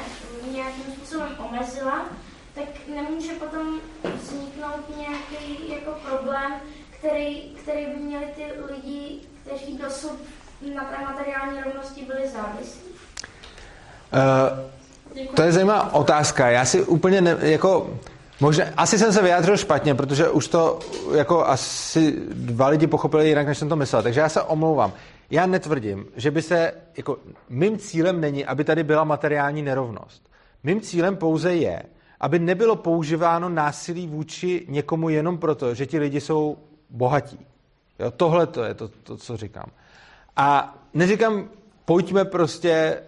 nějakým 0.52 0.84
způsobem 0.96 1.28
omezila, 1.38 2.06
tak 2.54 2.64
nemůže 2.94 3.32
potom 3.32 3.80
vzniknout 4.22 4.96
nějaký 4.96 5.72
jako 5.72 5.90
problém, 6.10 6.52
který, 6.98 7.40
který 7.40 7.86
by 7.86 7.96
měli 7.96 8.26
ty 8.36 8.44
lidi, 8.72 9.20
kteří 9.42 9.78
dosud 9.78 10.20
na 10.74 10.84
té 10.84 11.04
materiální 11.04 11.62
rovnosti 11.64 12.04
byli 12.04 12.28
závislí? 12.28 12.90
Uh, 14.12 15.34
to 15.34 15.42
je 15.42 15.52
zajímavá 15.52 15.94
otázka. 15.94 16.50
Já 16.50 16.64
si 16.64 16.82
úplně 16.82 17.20
ne, 17.20 17.36
jako 17.40 17.90
Možná, 18.40 18.64
asi 18.76 18.98
jsem 18.98 19.12
se 19.12 19.22
vyjádřil 19.22 19.56
špatně, 19.56 19.94
protože 19.94 20.28
už 20.28 20.48
to 20.48 20.78
jako 21.14 21.46
asi 21.46 22.16
dva 22.32 22.68
lidi 22.68 22.86
pochopili 22.86 23.28
jinak, 23.28 23.46
než 23.46 23.58
jsem 23.58 23.68
to 23.68 23.76
myslel. 23.76 24.02
Takže 24.02 24.20
já 24.20 24.28
se 24.28 24.42
omlouvám. 24.42 24.92
Já 25.32 25.46
netvrdím, 25.46 26.06
že 26.16 26.30
by 26.30 26.42
se, 26.42 26.72
jako 26.96 27.18
mým 27.48 27.78
cílem 27.78 28.20
není, 28.20 28.44
aby 28.44 28.64
tady 28.64 28.84
byla 28.84 29.04
materiální 29.04 29.62
nerovnost. 29.62 30.30
Mým 30.62 30.80
cílem 30.80 31.16
pouze 31.16 31.54
je, 31.54 31.82
aby 32.20 32.38
nebylo 32.38 32.76
používáno 32.76 33.48
násilí 33.48 34.06
vůči 34.06 34.66
někomu 34.68 35.08
jenom 35.08 35.38
proto, 35.38 35.74
že 35.74 35.86
ti 35.86 35.98
lidi 35.98 36.20
jsou 36.20 36.58
bohatí. 36.90 37.46
Jo, 37.98 38.10
tohle 38.10 38.46
to 38.46 38.64
je 38.64 38.74
to, 38.74 38.88
to, 38.88 39.16
co 39.16 39.36
říkám. 39.36 39.70
A 40.36 40.78
neříkám, 40.94 41.48
pojďme 41.84 42.24
prostě 42.24 43.02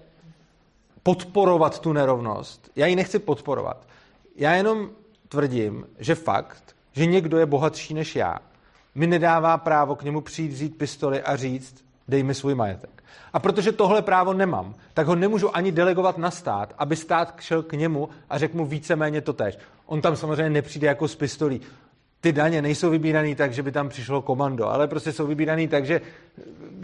podporovat 1.03 1.79
tu 1.79 1.93
nerovnost. 1.93 2.71
Já 2.77 2.87
ji 2.87 2.97
nechci 2.97 3.19
podporovat. 3.19 3.87
Já 4.37 4.53
jenom 4.55 4.91
tvrdím, 5.29 5.87
že 5.99 6.15
fakt, 6.15 6.77
že 6.93 7.07
někdo 7.07 7.39
je 7.39 7.47
bohatší 7.47 7.95
než 7.95 8.17
já, 8.17 8.39
mi 8.95 9.07
nedává 9.07 9.59
právo 9.59 9.97
k 9.97 10.03
němu 10.03 10.21
přijít, 10.21 10.53
vzít 10.53 10.79
pistoli 10.79 11.23
a 11.23 11.37
říct, 11.37 11.84
dej 12.09 12.23
mi 12.23 12.35
svůj 12.35 12.55
majetek. 12.55 13.03
A 13.33 13.39
protože 13.39 13.73
tohle 13.73 14.03
právo 14.03 14.33
nemám, 14.33 14.75
tak 14.95 15.07
ho 15.07 15.15
nemůžu 15.15 15.57
ani 15.57 15.73
delegovat 15.73 16.19
na 16.19 16.31
stát, 16.31 16.75
aby 16.79 16.97
stát 16.97 17.35
šel 17.41 17.63
k 17.63 17.73
němu 17.73 18.09
a 18.31 18.39
řekl 18.39 18.57
mu 18.57 18.67
víceméně 18.67 19.21
to 19.21 19.33
tež. 19.33 19.59
On 19.87 20.01
tam 20.01 20.17
samozřejmě 20.17 20.51
nepřijde 20.51 20.87
jako 20.87 21.09
s 21.09 21.17
pistolí. 21.17 21.61
Ty 22.21 22.33
daně 22.33 22.63
nejsou 22.63 22.91
vybíraný 22.91 23.35
tak, 23.35 23.53
že 23.53 23.63
by 23.63 23.73
tam 23.73 23.89
přišlo 23.89 24.23
komando, 24.23 24.69
ale 24.69 24.89
prostě 24.89 25.13
jsou 25.13 25.27
vybíraný 25.27 25.69
tak, 25.69 25.87
že 25.87 26.01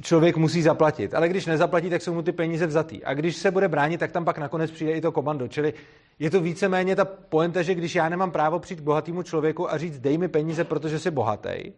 člověk 0.00 0.36
musí 0.36 0.62
zaplatit. 0.62 1.14
Ale 1.14 1.28
když 1.28 1.46
nezaplatí, 1.46 1.90
tak 1.90 2.02
jsou 2.02 2.14
mu 2.14 2.22
ty 2.22 2.32
peníze 2.32 2.66
vzatý. 2.66 3.04
A 3.04 3.14
když 3.14 3.36
se 3.36 3.50
bude 3.50 3.68
bránit, 3.68 4.00
tak 4.00 4.12
tam 4.12 4.24
pak 4.24 4.38
nakonec 4.38 4.70
přijde 4.70 4.92
i 4.92 5.00
to 5.00 5.12
komando. 5.12 5.48
Čili 5.48 5.74
je 6.18 6.30
to 6.30 6.40
víceméně 6.40 6.96
ta 6.96 7.04
poenta, 7.04 7.62
že 7.62 7.74
když 7.74 7.94
já 7.94 8.08
nemám 8.08 8.30
právo 8.30 8.58
přijít 8.58 8.80
k 8.80 8.82
bohatému 8.82 9.22
člověku 9.22 9.72
a 9.72 9.78
říct, 9.78 9.98
dej 9.98 10.18
mi 10.18 10.28
peníze, 10.28 10.64
protože 10.64 10.98
jsi 10.98 11.10
bohatý, 11.10 11.72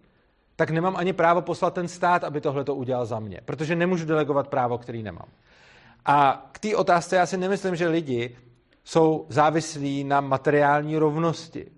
tak 0.57 0.71
nemám 0.71 0.97
ani 0.97 1.13
právo 1.13 1.43
poslat 1.43 1.75
ten 1.75 1.89
stát, 1.89 2.25
aby 2.25 2.41
tohle 2.41 2.65
to 2.65 2.75
udělal 2.75 3.07
za 3.07 3.21
mě, 3.21 3.41
protože 3.45 3.77
nemůžu 3.77 4.05
delegovat 4.05 4.49
právo, 4.49 4.79
který 4.79 5.03
nemám. 5.03 5.29
A 6.07 6.49
k 6.53 6.59
té 6.59 6.77
otázce 6.77 7.17
já 7.17 7.27
si 7.27 7.37
nemyslím, 7.37 7.77
že 7.77 7.89
lidi 7.89 8.37
jsou 8.85 9.27
závislí 9.29 10.05
na 10.05 10.21
materiální 10.21 10.99
rovnosti. 10.99 11.71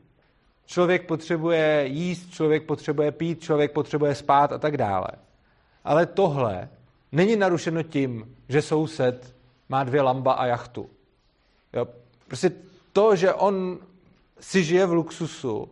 Člověk 0.67 1.07
potřebuje 1.07 1.87
jíst, 1.87 2.31
člověk 2.31 2.63
potřebuje 2.63 3.13
pít, 3.13 3.43
člověk 3.43 3.73
potřebuje 3.73 4.15
spát 4.15 4.53
a 4.53 4.59
tak 4.59 4.77
dále. 4.77 5.09
Ale 5.85 6.07
tohle 6.07 6.69
není 7.13 7.37
narušeno 7.37 7.83
tím, 7.83 8.37
že 8.49 8.63
soused 8.63 9.35
má 9.69 9.85
dvě 9.85 10.03
lamba 10.03 10.33
a 10.33 10.47
jachtu. 10.47 10.91
Jo? 11.73 11.87
Prostě 12.27 12.53
to, 12.93 13.17
že 13.17 13.35
on 13.35 13.79
si 14.41 14.65
žije 14.65 14.87
v 14.87 14.93
luxusu, 14.93 15.69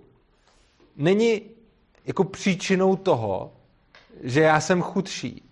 není 0.96 1.40
jako 2.06 2.24
příčinou 2.24 2.96
toho, 2.96 3.52
že 4.22 4.40
já 4.40 4.60
jsem 4.60 4.82
chudší. 4.82 5.42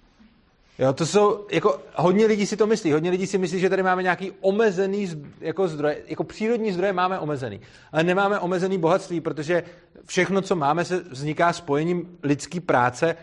Jo, 0.78 0.92
to 0.92 1.07
jsou, 1.07 1.46
jako, 1.51 1.80
hodně 1.96 2.26
lidí 2.26 2.46
si 2.46 2.57
to 2.57 2.66
myslí. 2.66 2.92
Hodně 2.92 3.11
lidí 3.11 3.26
si 3.26 3.38
myslí, 3.38 3.61
že 3.61 3.70
tady 3.70 3.82
máme 3.82 4.03
nějaký 4.03 4.32
omezený 4.40 5.11
jako 5.40 5.68
zdroje, 5.68 6.03
jako 6.07 6.24
přírodní 6.24 6.72
zdroje 6.72 6.92
máme 6.92 7.18
omezený. 7.18 7.61
Ale 7.92 8.05
nemáme 8.05 8.38
omezený 8.38 8.78
bohatství, 8.78 9.20
protože 9.20 9.62
všechno, 10.07 10.42
co 10.42 10.57
máme, 10.57 10.84
se 10.84 10.98
vzniká 10.98 11.53
spojením 11.53 12.18
lidské 12.22 12.61
práce 12.61 13.16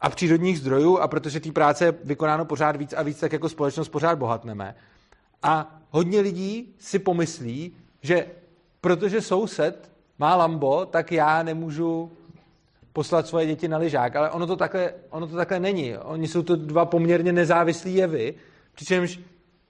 a 0.00 0.10
přírodních 0.10 0.58
zdrojů 0.58 0.98
a 0.98 1.08
protože 1.08 1.40
té 1.40 1.52
práce 1.52 1.84
je 1.84 1.94
vykonáno 2.04 2.44
pořád 2.44 2.76
víc 2.76 2.94
a 2.96 3.02
víc, 3.02 3.20
tak 3.20 3.32
jako 3.32 3.48
společnost 3.48 3.88
pořád 3.88 4.18
bohatneme. 4.18 4.74
A 5.42 5.80
hodně 5.90 6.20
lidí 6.20 6.74
si 6.78 6.98
pomyslí, 6.98 7.76
že 8.02 8.26
protože 8.80 9.20
soused 9.20 9.90
má 10.18 10.36
Lambo, 10.36 10.86
tak 10.86 11.12
já 11.12 11.42
nemůžu 11.42 12.12
poslat 12.94 13.26
svoje 13.26 13.46
děti 13.46 13.68
na 13.68 13.78
lyžák, 13.78 14.16
ale 14.16 14.30
ono 14.30 14.46
to 14.46 14.56
takhle, 14.56 14.94
ono 15.10 15.26
to 15.26 15.36
takhle 15.36 15.60
není. 15.60 15.96
Oni 15.96 16.28
jsou 16.28 16.42
to 16.42 16.56
dva 16.56 16.84
poměrně 16.84 17.32
nezávislí 17.32 17.94
jevy, 17.94 18.34
přičemž 18.74 19.20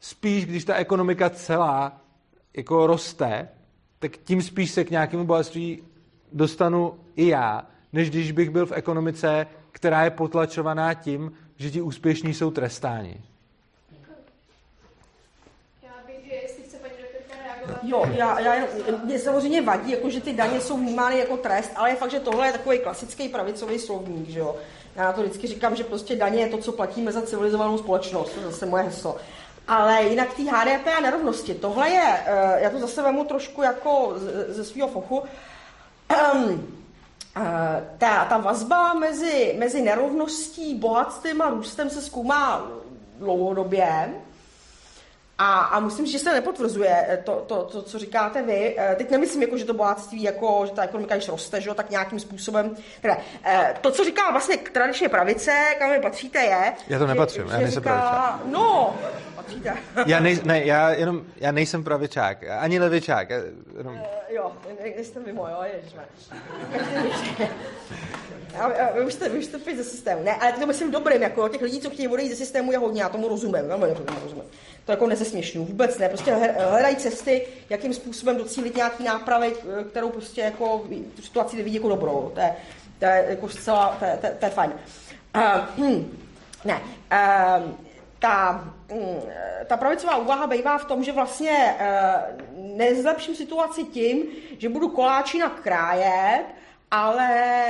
spíš, 0.01 0.47
když 0.47 0.65
ta 0.65 0.75
ekonomika 0.75 1.31
celá 1.31 2.01
jako 2.57 2.87
roste, 2.87 3.49
tak 3.99 4.17
tím 4.17 4.43
spíš 4.43 4.71
se 4.71 4.85
k 4.85 4.91
nějakému 4.91 5.25
bohatství 5.25 5.83
dostanu 6.33 6.95
i 7.17 7.29
já, 7.29 7.67
než 7.93 8.11
když 8.11 8.33
bych 8.33 8.51
byl 8.51 8.67
v 8.67 8.73
ekonomice, 8.73 9.47
která 9.73 10.05
je 10.05 10.11
potlačovaná 10.11 10.95
tím, 10.95 11.33
že 11.57 11.71
ti 11.71 11.83
úspěšní 11.83 12.35
jsou 12.35 12.51
trestáni. 12.51 13.23
Jo, 17.83 18.05
já, 18.13 18.41
já, 18.41 18.55
mě 19.05 19.19
samozřejmě 19.19 19.63
vadí, 19.63 19.91
jako, 19.91 20.11
že 20.11 20.21
ty 20.21 20.33
daně 20.33 20.61
jsou 20.61 20.77
vnímány 20.77 21.19
jako 21.19 21.37
trest, 21.37 21.73
ale 21.77 21.91
je 21.91 21.97
fakt, 21.97 22.11
že 22.11 22.21
tohle 22.21 22.47
je 22.47 22.53
takový 22.53 22.79
klasický 22.79 23.29
pravicový 23.29 23.79
slovník, 23.79 24.29
že 24.29 24.39
jo. 24.39 24.57
Já 24.97 25.13
to 25.13 25.21
vždycky 25.21 25.47
říkám, 25.47 25.77
že 25.77 25.85
prostě 25.85 26.17
daně 26.17 26.41
je 26.41 26.49
to, 26.49 26.59
co 26.59 26.73
platíme 26.73 27.13
za 27.13 27.23
civilizovanou 27.23 27.79
společnost, 27.79 28.31
to 28.31 28.41
je 28.41 28.47
zase 28.47 28.67
moje 28.67 28.83
heslo. 28.83 29.17
Ale 29.69 30.03
jinak 30.03 30.35
té 30.35 30.43
HDP 30.43 30.87
a 30.99 31.01
nerovnosti, 31.01 31.55
tohle 31.55 31.91
je, 31.91 32.23
eh, 32.27 32.59
já 32.61 32.71
to 32.71 32.79
zase 32.79 33.03
vemu 33.03 33.25
trošku 33.25 33.63
jako 33.63 34.15
ze 34.49 34.65
svého 34.65 34.89
fochu, 34.89 35.23
um, 36.35 36.75
ta, 37.99 38.25
ta 38.25 38.39
vazba 38.39 38.95
mezi, 38.95 39.55
mezi 39.59 39.83
nerovností, 39.83 40.75
bohatstvím 40.75 41.43
a 41.43 41.51
růstem 41.51 41.91
se 41.91 42.03
zkoumá 42.03 42.67
dlouhodobě. 43.19 44.15
A, 45.39 45.59
a 45.59 45.81
musím, 45.81 46.07
že 46.07 46.19
se 46.19 46.33
nepotvrzuje 46.33 47.07
eh, 47.09 47.17
to, 47.17 47.45
to, 47.47 47.63
to, 47.63 47.83
co 47.83 47.99
říkáte 47.99 48.43
vy. 48.43 48.75
Eh, 48.79 48.95
teď 48.99 49.11
nemyslím, 49.11 49.43
jako, 49.43 49.59
že 49.59 49.65
to 49.65 49.75
bohatství, 49.75 50.23
jako, 50.23 50.63
že 50.67 50.73
ta 50.73 50.83
ekonomika 50.83 51.15
již 51.15 51.29
roste, 51.29 51.61
že, 51.61 51.75
tak 51.75 51.91
nějakým 51.91 52.21
způsobem. 52.21 52.77
Teda, 53.01 53.17
eh, 53.45 53.75
to, 53.81 53.91
co 53.91 54.05
říká 54.05 54.31
vlastně 54.31 54.57
tradičně 54.57 55.09
pravice, 55.09 55.53
kam 55.79 55.91
vy 55.91 56.01
patříte, 56.01 56.39
je... 56.39 56.73
Já 56.89 56.99
to 56.99 57.07
nepatřím, 57.07 57.45
že, 57.47 57.53
já 57.53 57.59
nejsem 57.59 57.83
říká, 57.83 58.01
pravičák. 58.01 58.41
No, 58.45 58.95
já, 60.07 60.21
nej, 60.21 60.41
ne, 60.45 60.65
já, 60.65 60.91
jenom, 60.91 61.23
já 61.37 61.53
nejsem 61.53 61.85
pravičák, 61.85 62.45
ani 62.59 62.81
levičák. 62.81 63.31
Já, 63.31 63.41
jenom... 63.79 64.01
jo, 64.29 64.53
nejste 64.97 65.21
mimo, 65.21 65.49
jo. 65.49 65.57
A, 68.59 68.65
a, 68.65 68.93
vy, 68.93 69.05
už 69.05 69.13
jste, 69.13 69.29
vy 69.29 69.39
už 69.39 69.45
jste 69.45 69.77
ze 69.77 69.85
systému. 69.85 70.23
Ne, 70.23 70.35
ale 70.35 70.53
to 70.53 70.67
myslím 70.67 70.91
dobrým, 70.91 71.23
jako 71.23 71.49
těch 71.49 71.63
lidí, 71.63 71.81
co 71.81 71.91
chtějí 71.91 72.09
odejít 72.09 72.31
ze 72.31 72.37
systému, 72.37 72.73
je 72.73 72.79
hodně, 72.79 73.03
já 73.03 73.09
tomu 73.09 73.29
rozumím, 73.29 73.69
velmi 73.69 73.95
tomu 73.95 74.19
rozumím. 74.23 74.45
To 74.85 74.93
jako 74.93 75.07
nezesměšňuju, 75.07 75.67
vůbec 75.67 75.99
ne. 75.99 76.09
Prostě 76.09 76.35
hledají 76.71 76.97
cesty, 76.97 77.47
jakým 77.71 77.95
způsobem 77.95 78.37
docílit 78.37 78.77
nějaký 78.77 79.05
nápravy, 79.05 79.55
kterou 79.91 80.11
prostě 80.11 80.41
jako 80.41 80.87
tu 81.17 81.23
situaci 81.23 81.57
nevidí 81.57 81.77
jako 81.77 81.89
dobrou. 81.89 82.31
To 82.35 82.41
je, 82.41 82.53
to 82.99 83.05
je 83.05 83.27
jako 83.29 83.49
zcela, 83.49 83.97
to 83.99 84.05
je, 84.05 84.19
to, 84.21 84.27
to 84.39 84.45
je 84.45 84.51
fajn. 84.51 84.73
Uh, 85.37 85.87
hm, 85.87 86.19
ne. 86.65 86.81
Uh, 87.13 87.71
ta, 88.19 88.65
ta 89.67 89.77
pravicová 89.77 90.17
úvaha 90.17 90.47
bývá 90.47 90.79
v 90.79 90.85
tom, 90.85 91.05
že 91.05 91.13
vlastně 91.13 91.77
uh, 91.81 92.77
nezlepším 92.77 93.35
situaci 93.35 93.85
tím, 93.85 94.23
že 94.59 94.69
budu 94.69 94.89
koláči 94.89 95.39
na 95.39 95.49
krájet, 95.49 96.45
ale 96.91 97.29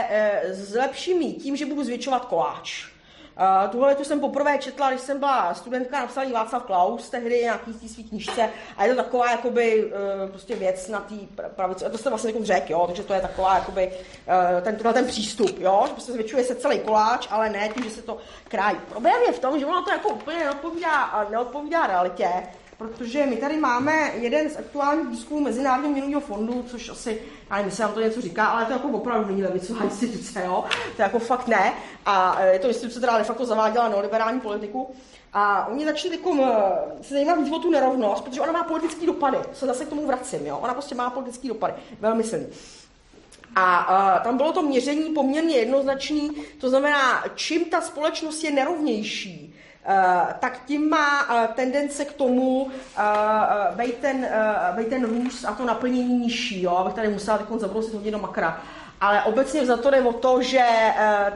e, 0.09 0.55
zlepším 0.55 1.23
ji 1.23 1.33
tím, 1.33 1.57
že 1.57 1.67
budu 1.67 1.85
zvětšovat 1.85 2.25
koláč. 2.25 2.94
Uh, 3.41 3.71
tuhle 3.71 3.95
tu 3.95 4.05
jsem 4.05 4.21
poprvé 4.21 4.59
četla, 4.59 4.91
když 4.91 5.01
jsem 5.01 5.19
byla 5.19 5.55
studentka, 5.55 6.01
napsal 6.01 6.31
Václav 6.31 6.63
Klaus, 6.63 7.11
tehdy 7.11 7.41
nějaký 7.41 7.73
z 7.73 7.95
svý 7.95 8.05
knižce 8.05 8.51
a 8.77 8.85
je 8.85 8.95
to 8.95 9.03
taková 9.03 9.31
jakoby, 9.31 9.85
uh, 9.85 10.31
prostě 10.31 10.57
věc 10.57 10.89
na 10.89 11.01
té 11.01 11.15
pravici, 11.49 11.85
a 11.85 11.89
to 11.91 11.99
jste 11.99 12.09
vlastně 12.09 12.31
jako 12.31 12.45
řekl, 12.45 12.73
jo, 12.73 12.85
takže 12.87 13.03
to 13.03 13.15
je 13.15 13.21
taková 13.21 13.55
jakoby, 13.55 13.93
uh, 13.93 14.61
ten, 14.63 14.77
ten 14.77 15.07
přístup, 15.07 15.59
jo, 15.59 15.83
že 15.87 15.93
prostě 15.93 16.13
zvětšuje 16.13 16.45
se 16.45 16.55
celý 16.55 16.79
koláč, 16.79 17.29
ale 17.31 17.51
ne 17.51 17.69
tím, 17.69 17.85
že 17.85 17.91
se 17.91 18.03
to 18.03 18.19
krájí. 18.49 18.77
Problém 18.89 19.23
je 19.27 19.33
v 19.33 19.39
tom, 19.39 19.59
že 19.59 19.67
ono 19.67 19.83
to 19.83 19.91
jako 19.91 20.09
úplně 20.09 20.39
neodpovídá, 20.39 21.27
neodpovídá 21.31 21.87
realitě, 21.87 22.29
protože 22.79 23.27
my 23.27 23.37
tady 23.37 23.57
máme 23.57 24.11
jeden 24.15 24.51
z 24.51 24.57
aktuálních 24.57 25.09
výzkumů 25.09 25.41
Mezinárodního 25.41 25.93
měnového 25.93 26.21
fondu, 26.21 26.65
což 26.67 26.89
asi, 26.89 27.23
já 27.51 27.57
nevím, 27.57 27.71
jestli 27.71 27.85
vám 27.85 27.93
to 27.93 28.01
něco 28.01 28.21
říká, 28.21 28.47
ale 28.47 28.65
to 28.65 28.73
jako 28.73 28.89
opravdu 28.89 29.29
není 29.29 29.43
levicová 29.43 29.85
instituce, 29.85 30.43
jo? 30.45 30.65
to 30.97 31.03
jako 31.03 31.19
fakt 31.19 31.49
ne. 31.49 31.73
A 32.07 32.37
e, 32.41 32.53
je 32.53 32.59
to 32.59 32.69
instituce, 32.69 32.99
která 32.99 33.19
de 33.19 33.25
facto 33.25 33.47
zaváděla 33.47 33.89
neoliberální 33.89 34.41
politiku. 34.41 34.95
A 35.33 35.67
oni 35.67 35.85
začali 35.85 36.17
jako, 36.17 36.37
se 37.03 37.15
zajímat 37.15 37.39
o 37.53 37.59
tu 37.59 37.71
nerovnost, 37.71 38.25
protože 38.25 38.41
ona 38.41 38.53
má 38.53 38.65
politický 38.65 39.07
dopady. 39.07 39.39
Se 39.53 39.67
zase 39.67 39.85
k 39.85 39.89
tomu 39.89 40.07
vracím, 40.07 40.47
jo? 40.47 40.59
Ona 40.59 40.73
prostě 40.73 40.95
má 40.95 41.11
politický 41.11 41.49
dopady, 41.49 41.73
velmi 42.01 42.25
silný. 42.25 42.47
A, 43.57 43.77
a 43.77 44.19
tam 44.19 44.37
bylo 44.37 44.53
to 44.53 44.63
měření 44.63 45.15
poměrně 45.15 45.57
jednoznačné, 45.57 46.29
to 46.61 46.69
znamená, 46.69 47.25
čím 47.35 47.65
ta 47.65 47.81
společnost 47.81 48.45
je 48.45 48.51
nerovnější, 48.51 49.54
tak 50.41 50.65
tím 50.67 50.89
má 50.89 51.31
uh, 51.31 51.47
tendence 51.55 52.05
k 52.05 52.13
tomu 52.13 52.63
uh, 52.63 52.71
být 53.77 53.95
ten, 53.95 54.29
uh, 54.79 54.85
ten 54.85 55.05
růst 55.05 55.45
a 55.45 55.53
to 55.53 55.65
naplnění 55.65 56.19
nižší, 56.19 56.63
jo, 56.63 56.77
abych 56.77 56.95
tady 56.95 57.09
musela 57.09 57.39
teď 57.39 57.47
zabrousit 57.57 57.95
hodně 57.95 58.11
do 58.11 58.19
makra. 58.19 58.61
Ale 59.01 59.23
obecně 59.23 59.67
za 59.67 59.77
to 59.77 59.91
jde 59.91 60.03
o 60.03 60.13
to, 60.13 60.43
že 60.43 60.67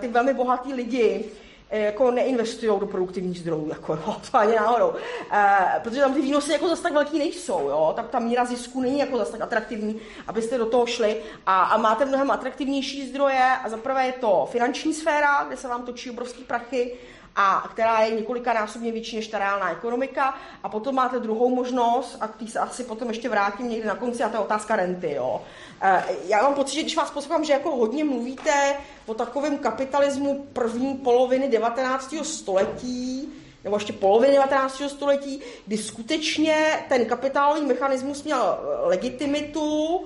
ty 0.01 0.09
velmi 0.09 0.35
bohatý 0.35 0.75
lidi 0.75 1.25
Eh, 1.71 1.81
jako 1.81 2.11
neinvestují 2.11 2.81
do 2.81 2.87
produktivních 2.87 3.39
zdrojů, 3.39 3.69
jako 3.69 3.93
jo, 3.93 4.17
to 4.31 4.39
ani 4.39 4.55
náhodou. 4.55 4.93
E, 5.33 5.81
protože 5.81 6.01
tam 6.01 6.15
ty 6.15 6.21
výnosy 6.21 6.53
jako 6.53 6.69
zase 6.69 6.83
tak 6.83 6.93
velký 6.93 7.19
nejsou, 7.19 7.69
jo, 7.69 7.93
tak 7.97 8.09
ta 8.09 8.19
míra 8.19 8.45
zisku 8.45 8.81
není 8.81 8.99
jako 8.99 9.19
zase 9.19 9.33
tak 9.33 9.41
atraktivní, 9.41 10.01
abyste 10.27 10.59
do 10.59 10.67
toho 10.67 10.87
šli 10.87 11.23
a, 11.47 11.63
a 11.63 11.77
máte 11.77 12.05
mnohem 12.05 12.31
atraktivnější 12.31 13.09
zdroje 13.09 13.45
a 13.65 13.69
zaprvé 13.69 14.07
je 14.07 14.13
to 14.13 14.49
finanční 14.51 14.95
sféra, 14.95 15.45
kde 15.45 15.57
se 15.57 15.69
vám 15.69 15.83
točí 15.83 16.11
obrovský 16.11 16.45
prachy, 16.45 16.95
a 17.41 17.69
která 17.71 18.01
je 18.01 18.15
několikanásobně 18.15 18.93
větší 18.93 19.17
než 19.17 19.29
ta 19.29 19.39
reálná 19.39 19.71
ekonomika. 19.71 20.35
A 20.63 20.69
potom 20.69 20.95
máte 20.95 21.19
druhou 21.19 21.55
možnost, 21.55 22.17
a 22.21 22.29
k 22.29 22.37
té 22.37 22.47
se 22.47 22.59
asi 22.59 22.85
potom 22.85 23.09
ještě 23.09 23.29
vrátím 23.29 23.69
někdy 23.69 23.89
na 23.89 23.95
konci, 23.95 24.23
a 24.23 24.29
to 24.29 24.37
je 24.37 24.41
otázka 24.41 24.77
renty. 24.77 25.13
Jo. 25.13 25.43
Eh, 25.83 26.05
já 26.27 26.43
mám 26.43 26.55
pocit, 26.55 26.75
že 26.75 26.83
když 26.83 26.97
vás 26.97 27.11
poslouchám, 27.11 27.45
že 27.45 27.53
jako 27.53 27.77
hodně 27.77 28.05
mluvíte 28.05 28.77
o 29.07 29.15
takovém 29.15 29.59
kapitalismu 29.59 30.47
první 30.53 30.95
poloviny 30.95 31.49
19. 31.49 32.25
století, 32.25 33.33
nebo 33.65 33.77
ještě 33.77 33.93
poloviny 33.93 34.33
19. 34.33 34.89
století, 34.89 35.41
kdy 35.67 35.79
skutečně 35.79 36.85
ten 36.89 37.07
kapitálový 37.07 37.67
mechanismus 37.67 38.25
měl 38.25 38.59
legitimitu, 38.83 40.01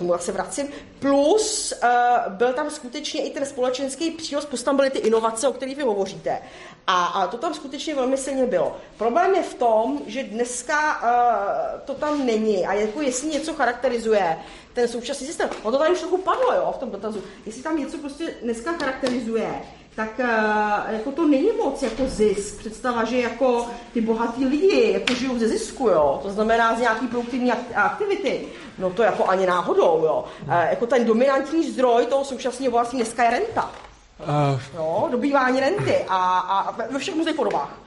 uh, 0.00 0.16
se 0.16 0.32
vracím, 0.32 0.68
plus 0.98 1.74
uh, 1.82 2.32
byl 2.32 2.52
tam 2.52 2.70
skutečně 2.70 3.22
i 3.22 3.30
ten 3.30 3.46
společenský 3.46 4.10
přínos, 4.10 4.44
plus 4.44 4.62
tam 4.62 4.76
byly 4.76 4.90
ty 4.90 4.98
inovace, 4.98 5.48
o 5.48 5.52
kterých 5.52 5.76
vy 5.76 5.82
hovoříte. 5.82 6.38
A, 6.86 7.04
a 7.04 7.26
to 7.26 7.36
tam 7.36 7.54
skutečně 7.54 7.94
velmi 7.94 8.16
silně 8.16 8.46
bylo. 8.46 8.76
Problém 8.98 9.34
je 9.34 9.42
v 9.42 9.54
tom, 9.54 10.00
že 10.06 10.22
dneska 10.22 11.02
uh, 11.02 11.80
to 11.80 11.94
tam 11.94 12.26
není 12.26 12.66
a 12.66 12.72
jako 12.72 13.02
jestli 13.02 13.28
něco 13.28 13.54
charakterizuje 13.54 14.38
ten 14.72 14.88
současný 14.88 15.26
systém, 15.26 15.50
o 15.62 15.70
to 15.70 15.78
tady 15.78 15.92
už 15.92 16.00
trochu 16.00 16.18
padlo 16.18 16.54
jo, 16.54 16.74
v 16.76 16.78
tom 16.78 16.90
dotazu, 16.90 17.22
jestli 17.46 17.62
tam 17.62 17.76
něco 17.76 17.98
prostě 17.98 18.34
dneska 18.42 18.72
charakterizuje, 18.72 19.62
tak 19.96 20.10
uh, 20.18 20.94
jako 20.94 21.12
to 21.12 21.28
není 21.28 21.48
moc 21.64 21.82
jako 21.82 22.02
zisk. 22.06 22.58
Představa, 22.58 23.04
že 23.04 23.20
jako 23.20 23.66
ty 23.92 24.00
bohatý 24.00 24.44
lidi 24.44 24.92
jako 24.92 25.14
žijou 25.14 25.38
ze 25.38 25.48
zisku, 25.48 25.88
jo. 25.88 26.20
To 26.22 26.30
znamená 26.30 26.76
z 26.76 26.80
nějaký 26.80 27.06
produktivní 27.06 27.52
aktivity. 27.74 28.46
No 28.78 28.90
to 28.90 29.02
jako 29.02 29.24
ani 29.24 29.46
náhodou, 29.46 30.04
jo. 30.04 30.24
Uh, 30.42 30.54
jako 30.70 30.86
ten 30.86 31.04
dominantní 31.04 31.70
zdroj 31.70 32.06
toho 32.06 32.24
současného 32.24 32.70
bohatství 32.70 32.98
dneska 32.98 33.24
je 33.24 33.30
renta. 33.30 33.70
Uh. 34.20 34.60
No, 34.76 35.08
dobývání 35.10 35.60
renty 35.60 36.04
a, 36.08 36.38
a 36.38 36.72
ve 36.92 36.98
všech 36.98 37.14
různých 37.16 37.36
podobách. 37.36 37.81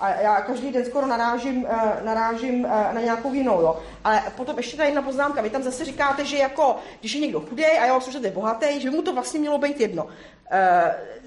A 0.00 0.10
já 0.10 0.40
každý 0.40 0.72
den 0.72 0.84
skoro 0.84 1.06
narážím, 1.06 1.66
narážím 2.04 2.62
na 2.92 3.00
nějakou 3.00 3.32
jinou, 3.32 3.60
jo. 3.60 3.78
Ale 4.04 4.22
potom 4.36 4.56
ještě 4.56 4.76
ta 4.76 4.84
jedna 4.84 5.02
poznámka. 5.02 5.42
Vy 5.42 5.50
tam 5.50 5.62
zase 5.62 5.84
říkáte, 5.84 6.24
že 6.24 6.36
jako, 6.36 6.76
když 7.00 7.12
je 7.12 7.20
někdo 7.20 7.40
chudý 7.40 7.64
a 7.64 7.84
jeho 7.84 8.00
služeb 8.00 8.24
je 8.24 8.30
bohatý, 8.30 8.80
že 8.80 8.90
by 8.90 8.96
mu 8.96 9.02
to 9.02 9.12
vlastně 9.12 9.40
mělo 9.40 9.58
být 9.58 9.80
jedno. 9.80 10.06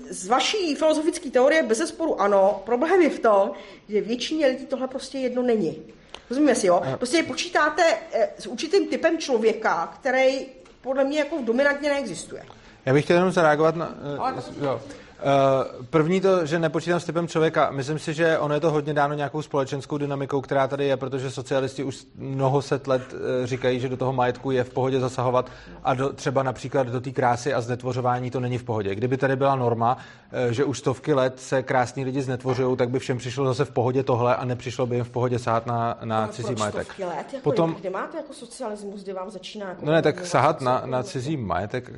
Z 0.09 0.27
vaší 0.27 0.75
filozofické 0.75 1.29
teorie 1.29 1.63
bez 1.63 1.77
zesporu 1.77 2.21
ano. 2.21 2.61
Problém 2.65 3.01
je 3.01 3.09
v 3.09 3.19
tom, 3.19 3.51
že 3.89 4.01
většině 4.01 4.47
lidí 4.47 4.65
tohle 4.65 4.87
prostě 4.87 5.17
jedno 5.17 5.41
není. 5.41 5.83
Rozumíme 6.29 6.55
si, 6.55 6.67
jo? 6.67 6.81
Prostě 6.97 7.23
počítáte 7.23 7.83
eh, 8.13 8.29
s 8.39 8.47
určitým 8.47 8.87
typem 8.87 9.17
člověka, 9.17 9.93
který 9.99 10.45
podle 10.81 11.03
mě 11.03 11.19
jako 11.19 11.37
dominantně 11.41 11.89
neexistuje. 11.89 12.43
Já 12.85 12.93
bych 12.93 13.03
chtěl 13.03 13.15
jenom 13.15 13.31
zareagovat 13.31 13.75
na... 13.75 13.95
Ale 14.19 14.33
jo. 14.61 14.81
Uh, 15.21 15.85
první 15.85 16.21
to, 16.21 16.45
že 16.45 16.59
nepočítám 16.59 16.99
s 16.99 17.05
typem 17.05 17.27
člověka. 17.27 17.71
Myslím 17.71 17.99
si, 17.99 18.13
že 18.13 18.37
ono 18.37 18.53
je 18.53 18.59
to 18.59 18.71
hodně 18.71 18.93
dáno 18.93 19.13
nějakou 19.13 19.41
společenskou 19.41 19.97
dynamikou, 19.97 20.41
která 20.41 20.67
tady 20.67 20.85
je, 20.85 20.97
protože 20.97 21.31
socialisti 21.31 21.83
už 21.83 22.05
mnoho 22.15 22.61
set 22.61 22.87
let 22.87 23.13
uh, 23.13 23.19
říkají, 23.45 23.79
že 23.79 23.89
do 23.89 23.97
toho 23.97 24.13
majetku 24.13 24.51
je 24.51 24.63
v 24.63 24.69
pohodě 24.69 24.99
zasahovat 24.99 25.51
a 25.83 25.93
do, 25.93 26.13
třeba 26.13 26.43
například 26.43 26.87
do 26.87 27.01
té 27.01 27.11
krásy 27.11 27.53
a 27.53 27.61
znetvořování 27.61 28.31
to 28.31 28.39
není 28.39 28.57
v 28.57 28.63
pohodě. 28.63 28.95
Kdyby 28.95 29.17
tady 29.17 29.35
byla 29.35 29.55
norma, 29.55 29.97
uh, 29.97 30.51
že 30.51 30.63
už 30.63 30.79
stovky 30.79 31.13
let 31.13 31.39
se 31.39 31.63
krásní 31.63 32.05
lidi 32.05 32.21
znetvořují, 32.21 32.77
tak 32.77 32.89
by 32.89 32.99
všem 32.99 33.17
přišlo 33.17 33.45
zase 33.45 33.65
v 33.65 33.71
pohodě 33.71 34.03
tohle 34.03 34.35
a 34.35 34.45
nepřišlo 34.45 34.85
by 34.85 34.95
jim 34.95 35.05
v 35.05 35.09
pohodě 35.09 35.39
sahat 35.39 35.65
na, 35.65 35.97
na 36.03 36.25
no, 36.25 36.31
cizí 36.31 36.55
majetek. 36.59 36.99
Let? 36.99 37.33
Jako 37.33 37.43
Potom, 37.43 37.75
kde 37.79 37.89
máte 37.89 38.17
jako 38.17 38.33
socialismus, 38.33 39.03
kdy 39.03 39.13
vám 39.13 39.29
začíná? 39.29 39.69
Jako 39.69 39.85
no 39.85 39.91
ne, 39.91 40.01
tak 40.01 40.25
sahat 40.25 40.61
na, 40.61 40.81
na 40.85 41.03
cizí 41.03 41.37
majetek 41.37 41.91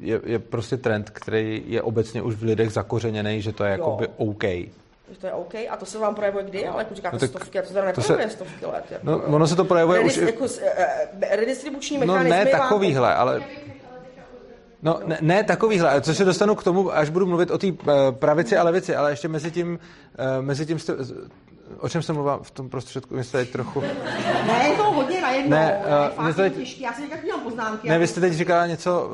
je, 0.00 0.20
je 0.24 0.38
prostě 0.38 0.76
trend, 0.76 1.10
který 1.10 1.62
je 1.66 1.82
obecně 1.82 2.22
už 2.22 2.34
v 2.34 2.53
lidech 2.54 2.72
zakořeněný, 2.72 3.42
že 3.42 3.52
to 3.52 3.64
je 3.64 3.70
jako 3.70 3.90
by 3.90 4.08
OK. 4.16 4.44
Že 5.10 5.18
to 5.20 5.26
je 5.26 5.32
OK. 5.32 5.54
A 5.54 5.76
to 5.76 5.86
se 5.86 5.98
vám 5.98 6.14
projevuje 6.14 6.44
kdy? 6.44 6.66
Ale 6.66 6.82
jako 6.82 6.94
říkáte 6.94 7.18
no, 7.22 7.28
stovky, 7.28 7.58
a 7.58 7.62
to 7.62 7.68
se 7.68 7.74
teda 7.74 7.86
neprojevuje 7.86 8.28
se, 8.28 8.36
stovky 8.36 8.66
let. 8.66 8.84
Jako, 8.90 9.06
no, 9.06 9.22
ono 9.22 9.46
se 9.46 9.56
to 9.56 9.64
projevuje 9.64 9.98
redis, 9.98 10.16
už... 10.16 10.26
Jako, 10.26 10.44
uh, 10.44 10.50
redistribuční 11.30 11.98
mechanismy... 11.98 12.30
No 12.30 12.36
ne 12.36 12.46
takovýhle, 12.46 13.14
ale... 13.14 13.42
No, 14.82 15.00
ne, 15.06 15.18
ne 15.20 15.44
takovýhle, 15.44 16.00
co 16.00 16.14
se 16.14 16.24
dostanu 16.24 16.54
k 16.54 16.64
tomu, 16.64 16.96
až 16.96 17.10
budu 17.10 17.26
mluvit 17.26 17.50
o 17.50 17.58
té 17.58 17.66
uh, 17.66 17.76
pravici 18.10 18.56
a 18.56 18.62
levici, 18.62 18.96
ale 18.96 19.12
ještě 19.12 19.28
mezi 19.28 19.50
tím, 19.50 19.78
mezi 20.40 20.66
tím 20.66 20.78
jste, 20.78 20.92
o 21.78 21.88
čem 21.88 22.02
jsem 22.02 22.14
mluvil 22.14 22.38
v 22.42 22.50
tom 22.50 22.70
prostředku, 22.70 23.22
jste 23.22 23.38
teď 23.38 23.50
trochu... 23.50 23.80
Ne, 24.46 24.68
je 24.70 24.76
to 24.76 24.82
hodně 24.82 25.20
najednou, 25.20 25.50
ne, 25.50 25.82
uh, 26.18 26.28
je 26.28 26.34
teď... 26.34 26.54
těžký, 26.56 26.82
já 26.82 26.92
si 26.92 27.02
říkám, 27.02 27.18
měl 27.22 27.38
poznámky. 27.38 27.88
Ne, 27.88 27.98
vy 27.98 28.06
jste 28.06 28.20
teď 28.20 28.32
říkala 28.32 28.66
něco, 28.66 29.10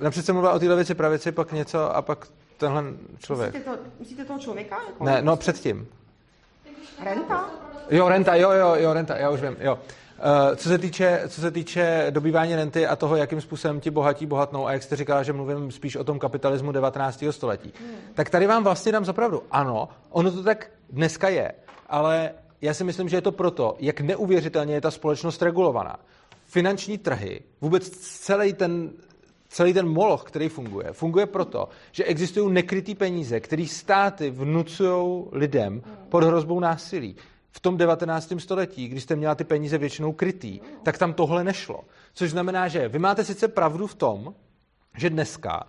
napřed 0.00 0.26
jsem 0.26 0.34
mluvila 0.34 0.54
o 0.54 0.58
té 0.58 0.68
levici, 0.68 0.94
pravici, 0.94 1.32
pak 1.32 1.52
něco 1.52 1.96
a 1.96 2.02
pak 2.02 2.26
tenhle 2.56 2.84
člověk. 3.18 3.54
Myslíte, 3.54 3.76
to, 3.76 3.82
myslíte 3.98 4.24
toho 4.24 4.38
člověka? 4.38 4.76
Jako 4.86 5.04
ne, 5.04 5.22
no 5.22 5.36
předtím. 5.36 5.88
Renta? 7.04 7.50
Jo, 7.90 8.08
renta, 8.08 8.34
jo, 8.34 8.50
jo, 8.50 8.74
jo, 8.74 8.92
renta, 8.92 9.16
já 9.16 9.30
už 9.30 9.40
vím, 9.40 9.56
jo. 9.60 9.78
Uh, 10.18 10.56
co, 10.56 10.68
se 10.68 10.78
týče, 10.78 11.22
co 11.28 11.40
se 11.40 11.50
týče 11.50 12.06
dobývání 12.10 12.56
renty 12.56 12.86
a 12.86 12.96
toho, 12.96 13.16
jakým 13.16 13.40
způsobem 13.40 13.80
ti 13.80 13.90
bohatí 13.90 14.26
bohatnou, 14.26 14.66
a 14.66 14.72
jak 14.72 14.82
jste 14.82 14.96
říkala, 14.96 15.22
že 15.22 15.32
mluvím 15.32 15.70
spíš 15.70 15.96
o 15.96 16.04
tom 16.04 16.18
kapitalismu 16.18 16.72
19. 16.72 17.24
století, 17.30 17.72
hmm. 17.80 17.96
tak 18.14 18.30
tady 18.30 18.46
vám 18.46 18.64
vlastně 18.64 18.92
dám 18.92 19.04
zapravdu. 19.04 19.42
Ano, 19.50 19.88
ono 20.10 20.32
to 20.32 20.42
tak 20.42 20.70
dneska 20.90 21.28
je, 21.28 21.52
ale 21.86 22.30
já 22.60 22.74
si 22.74 22.84
myslím, 22.84 23.08
že 23.08 23.16
je 23.16 23.20
to 23.20 23.32
proto, 23.32 23.76
jak 23.78 24.00
neuvěřitelně 24.00 24.74
je 24.74 24.80
ta 24.80 24.90
společnost 24.90 25.42
regulovaná. 25.42 25.96
Finanční 26.46 26.98
trhy, 26.98 27.40
vůbec 27.60 27.90
celý 27.90 28.52
ten 28.52 28.90
celý 29.56 29.72
ten 29.72 29.88
moloch, 29.88 30.22
který 30.22 30.48
funguje, 30.48 30.92
funguje 30.92 31.26
proto, 31.26 31.68
že 31.92 32.04
existují 32.04 32.52
nekrytý 32.52 32.94
peníze, 32.94 33.40
které 33.40 33.66
státy 33.66 34.30
vnucují 34.30 35.24
lidem 35.32 35.82
pod 36.08 36.24
hrozbou 36.24 36.60
násilí. 36.60 37.16
V 37.50 37.60
tom 37.60 37.76
19. 37.76 38.32
století, 38.38 38.88
když 38.88 39.02
jste 39.02 39.16
měla 39.16 39.34
ty 39.34 39.44
peníze 39.44 39.78
většinou 39.78 40.12
krytý, 40.12 40.60
tak 40.82 40.98
tam 40.98 41.12
tohle 41.12 41.44
nešlo. 41.44 41.84
Což 42.14 42.30
znamená, 42.30 42.68
že 42.68 42.88
vy 42.88 42.98
máte 42.98 43.24
sice 43.24 43.48
pravdu 43.48 43.86
v 43.86 43.94
tom, 43.94 44.34
že 44.96 45.10
dneska 45.10 45.66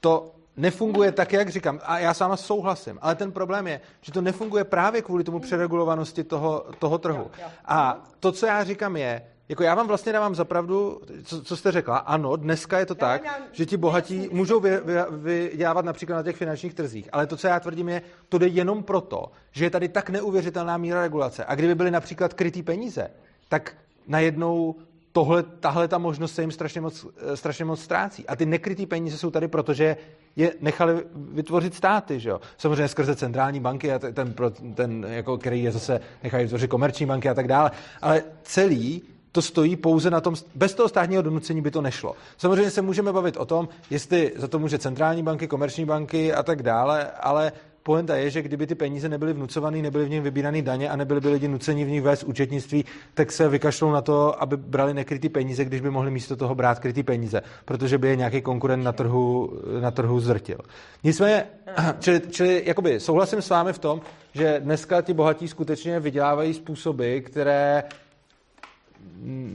to 0.00 0.34
nefunguje 0.56 1.12
tak, 1.12 1.32
jak 1.32 1.48
říkám. 1.48 1.80
A 1.82 1.98
já 1.98 2.14
s 2.14 2.20
váma 2.20 2.36
souhlasím. 2.36 2.98
Ale 3.02 3.14
ten 3.14 3.32
problém 3.32 3.66
je, 3.66 3.80
že 4.00 4.12
to 4.12 4.20
nefunguje 4.20 4.64
právě 4.64 5.02
kvůli 5.02 5.24
tomu 5.24 5.38
přeregulovanosti 5.38 6.24
toho, 6.24 6.66
toho 6.78 6.98
trhu. 6.98 7.30
A 7.64 8.04
to, 8.20 8.32
co 8.32 8.46
já 8.46 8.64
říkám, 8.64 8.96
je, 8.96 9.22
jako 9.48 9.62
já 9.62 9.74
vám 9.74 9.88
vlastně 9.88 10.12
dávám 10.12 10.34
zapravdu, 10.34 11.00
co, 11.24 11.42
co 11.42 11.56
jste 11.56 11.72
řekla. 11.72 11.96
Ano, 11.96 12.36
dneska 12.36 12.78
je 12.78 12.86
to 12.86 12.94
tak, 12.94 13.48
že 13.52 13.66
ti 13.66 13.76
bohatí 13.76 14.28
můžou 14.32 14.60
vy, 14.60 14.70
vy, 14.80 14.94
vydělávat 15.10 15.84
například 15.84 16.16
na 16.16 16.22
těch 16.22 16.36
finančních 16.36 16.74
trzích. 16.74 17.08
Ale 17.12 17.26
to, 17.26 17.36
co 17.36 17.46
já 17.46 17.60
tvrdím, 17.60 17.88
je, 17.88 18.02
to 18.28 18.38
jde 18.38 18.46
jenom 18.46 18.82
proto, 18.82 19.30
že 19.52 19.64
je 19.64 19.70
tady 19.70 19.88
tak 19.88 20.10
neuvěřitelná 20.10 20.76
míra 20.76 21.02
regulace. 21.02 21.44
A 21.44 21.54
kdyby 21.54 21.74
byly 21.74 21.90
například 21.90 22.34
krytý 22.34 22.62
peníze, 22.62 23.10
tak 23.48 23.76
najednou 24.06 24.74
tohle, 25.12 25.42
tahle 25.42 25.88
ta 25.88 25.98
možnost 25.98 26.34
se 26.34 26.42
jim 26.42 26.50
strašně 26.50 26.80
moc, 26.80 27.06
eh, 27.16 27.36
strašně 27.36 27.64
moc 27.64 27.80
ztrácí. 27.80 28.26
A 28.26 28.36
ty 28.36 28.46
nekrytý 28.46 28.86
peníze 28.86 29.18
jsou 29.18 29.30
tady, 29.30 29.48
protože 29.48 29.96
je 30.36 30.52
nechali 30.60 31.04
vytvořit 31.14 31.74
státy, 31.74 32.20
že 32.20 32.28
jo? 32.28 32.40
Samozřejmě 32.56 32.88
skrze 32.88 33.16
centrální 33.16 33.60
banky 33.60 33.92
a 33.92 33.98
ten, 33.98 34.34
ten 34.74 35.06
jako, 35.08 35.38
který 35.38 35.62
je 35.62 35.72
zase 35.72 36.00
nechali 36.22 36.42
vytvořit 36.42 36.70
komerční 36.70 37.06
banky 37.06 37.28
a 37.28 37.34
tak 37.34 37.48
dále. 37.48 37.70
Ale 38.02 38.22
celý 38.42 39.02
to 39.34 39.42
stojí 39.42 39.76
pouze 39.76 40.10
na 40.10 40.20
tom, 40.20 40.34
bez 40.54 40.74
toho 40.74 40.88
státního 40.88 41.22
donucení 41.22 41.62
by 41.62 41.70
to 41.70 41.82
nešlo. 41.82 42.14
Samozřejmě 42.36 42.70
se 42.70 42.82
můžeme 42.82 43.12
bavit 43.12 43.36
o 43.36 43.44
tom, 43.44 43.68
jestli 43.90 44.32
za 44.36 44.48
to 44.48 44.58
může 44.58 44.78
centrální 44.78 45.22
banky, 45.22 45.48
komerční 45.48 45.84
banky 45.84 46.32
a 46.32 46.42
tak 46.42 46.62
dále, 46.62 47.10
ale 47.10 47.52
poenta 47.82 48.16
je, 48.16 48.30
že 48.30 48.42
kdyby 48.42 48.66
ty 48.66 48.74
peníze 48.74 49.08
nebyly 49.08 49.32
vnucované, 49.32 49.82
nebyly 49.82 50.04
v 50.04 50.10
nich 50.10 50.22
vybírané 50.22 50.62
daně 50.62 50.90
a 50.90 50.96
nebyly 50.96 51.20
by 51.20 51.28
lidi 51.28 51.48
nuceni 51.48 51.84
v 51.84 51.88
nich 51.88 52.02
vést 52.02 52.22
účetnictví, 52.22 52.84
tak 53.14 53.32
se 53.32 53.48
vykašlou 53.48 53.92
na 53.92 54.02
to, 54.02 54.42
aby 54.42 54.56
brali 54.56 54.94
nekrytý 54.94 55.28
peníze, 55.28 55.64
když 55.64 55.80
by 55.80 55.90
mohli 55.90 56.10
místo 56.10 56.36
toho 56.36 56.54
brát 56.54 56.78
krytý 56.78 57.02
peníze, 57.02 57.42
protože 57.64 57.98
by 57.98 58.08
je 58.08 58.16
nějaký 58.16 58.42
konkurent 58.42 58.84
na 58.84 58.92
trhu, 58.92 59.52
na 59.80 59.90
trhu 59.90 60.20
zrtil. 60.20 60.58
Nicméně, 61.04 61.46
čili, 62.00 62.20
čili 62.30 62.62
jakoby 62.66 63.00
souhlasím 63.00 63.42
s 63.42 63.50
vámi 63.50 63.72
v 63.72 63.78
tom, 63.78 64.00
že 64.34 64.60
dneska 64.64 65.02
ti 65.02 65.12
bohatí 65.12 65.48
skutečně 65.48 66.00
vydělávají 66.00 66.54
způsoby, 66.54 67.18
které 67.18 67.82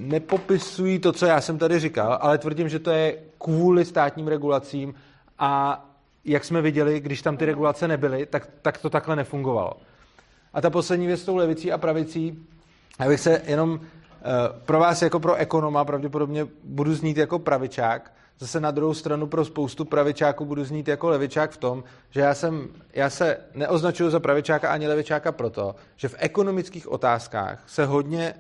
nepopisují 0.08 1.00
to, 1.00 1.14
co 1.14 1.26
já 1.26 1.42
jsem 1.42 1.58
tady 1.58 1.80
říkal, 1.80 2.18
ale 2.22 2.38
tvrdím, 2.38 2.70
že 2.70 2.80
to 2.80 2.92
je 2.92 3.18
kvůli 3.38 3.86
státním 3.86 4.28
regulacím 4.28 4.94
a 5.40 5.86
jak 6.26 6.46
jsme 6.46 6.62
viděli, 6.62 7.00
když 7.00 7.22
tam 7.22 7.38
ty 7.38 7.46
regulace 7.46 7.88
nebyly, 7.88 8.26
tak, 8.26 8.50
tak 8.62 8.78
to 8.78 8.90
takhle 8.90 9.16
nefungovalo. 9.16 9.74
A 10.54 10.62
ta 10.62 10.70
poslední 10.70 11.08
věc 11.08 11.22
s 11.22 11.26
tou 11.26 11.36
levicí 11.36 11.72
a 11.72 11.78
pravicí, 11.78 12.46
já 13.00 13.08
bych 13.08 13.20
se 13.20 13.42
jenom 13.46 13.72
uh, 13.72 13.80
pro 14.66 14.80
vás 14.80 15.02
jako 15.02 15.20
pro 15.20 15.36
ekonoma 15.36 15.86
pravděpodobně 15.86 16.48
budu 16.64 16.94
znít 16.96 17.18
jako 17.18 17.40
pravičák, 17.40 18.14
zase 18.40 18.60
na 18.60 18.72
druhou 18.72 18.94
stranu 18.94 19.28
pro 19.28 19.46
spoustu 19.46 19.86
pravičáků 19.86 20.46
budu 20.46 20.64
znít 20.64 20.88
jako 20.88 21.10
levičák 21.10 21.52
v 21.52 21.58
tom, 21.58 21.84
že 22.10 22.22
já, 22.22 22.34
jsem, 22.34 22.68
já 22.94 23.10
se 23.10 23.38
neoznačuju 23.56 24.10
za 24.10 24.20
pravičáka 24.20 24.70
ani 24.70 24.88
levičáka 24.88 25.32
proto, 25.32 25.76
že 25.96 26.08
v 26.08 26.16
ekonomických 26.18 26.92
otázkách 26.92 27.64
se 27.68 27.86
hodně 27.86 28.34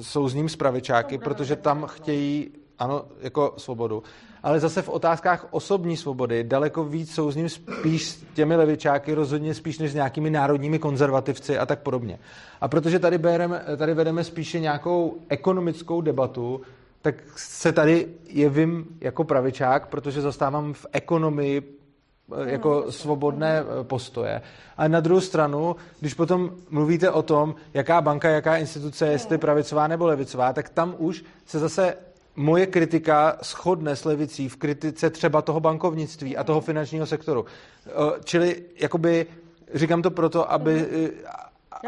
jsou 0.00 0.28
s 0.28 0.34
ním 0.34 0.48
s 0.48 0.56
pravičáky, 0.56 1.18
protože 1.18 1.56
tam 1.56 1.86
chtějí 1.86 2.50
ano, 2.78 3.04
jako 3.20 3.54
svobodu. 3.56 4.02
Ale 4.42 4.60
zase 4.60 4.82
v 4.82 4.88
otázkách 4.88 5.46
osobní 5.50 5.96
svobody 5.96 6.44
daleko 6.44 6.84
víc 6.84 7.14
jsou 7.14 7.30
s 7.30 7.36
ním 7.36 7.48
spíš 7.48 8.08
s 8.08 8.24
těmi 8.34 8.56
levičáky, 8.56 9.14
rozhodně 9.14 9.54
spíš 9.54 9.78
než 9.78 9.92
s 9.92 9.94
nějakými 9.94 10.30
národními 10.30 10.78
konzervativci 10.78 11.58
a 11.58 11.66
tak 11.66 11.78
podobně. 11.78 12.18
A 12.60 12.68
protože 12.68 12.98
tady, 12.98 13.18
bereme, 13.18 13.64
tady 13.76 13.94
vedeme 13.94 14.24
spíše 14.24 14.60
nějakou 14.60 15.16
ekonomickou 15.28 16.00
debatu, 16.00 16.60
tak 17.02 17.14
se 17.36 17.72
tady 17.72 18.08
jevím 18.28 18.86
jako 19.00 19.24
pravičák, 19.24 19.86
protože 19.86 20.20
zastávám 20.20 20.72
v 20.72 20.86
ekonomii 20.92 21.62
eh, 21.62 21.77
jako 22.44 22.92
svobodné 22.92 23.60
eh, 23.60 23.84
postoje. 23.84 24.42
A 24.76 24.88
na 24.88 25.00
druhou 25.00 25.20
stranu, 25.20 25.76
když 26.00 26.14
potom 26.14 26.50
mluvíte 26.70 27.10
o 27.10 27.22
tom, 27.22 27.54
jaká 27.74 28.00
banka, 28.00 28.28
jaká 28.28 28.56
instituce 28.56 29.06
je, 29.06 29.12
jestli 29.12 29.38
pravicová 29.38 29.88
nebo 29.88 30.06
levicová, 30.06 30.52
tak 30.52 30.68
tam 30.68 30.94
už 30.98 31.24
se 31.46 31.58
zase 31.58 31.96
moje 32.36 32.66
kritika 32.66 33.38
shodne 33.42 33.96
s 33.96 34.04
levicí 34.04 34.48
v 34.48 34.56
kritice 34.56 35.10
třeba 35.10 35.42
toho 35.42 35.60
bankovnictví 35.60 36.36
a 36.36 36.44
toho 36.44 36.60
finančního 36.60 37.06
sektoru. 37.06 37.44
Eh, 37.86 37.90
čili 38.24 38.62
jakoby 38.80 39.26
říkám 39.74 40.02
to 40.02 40.10
proto, 40.10 40.52
aby, 40.52 40.86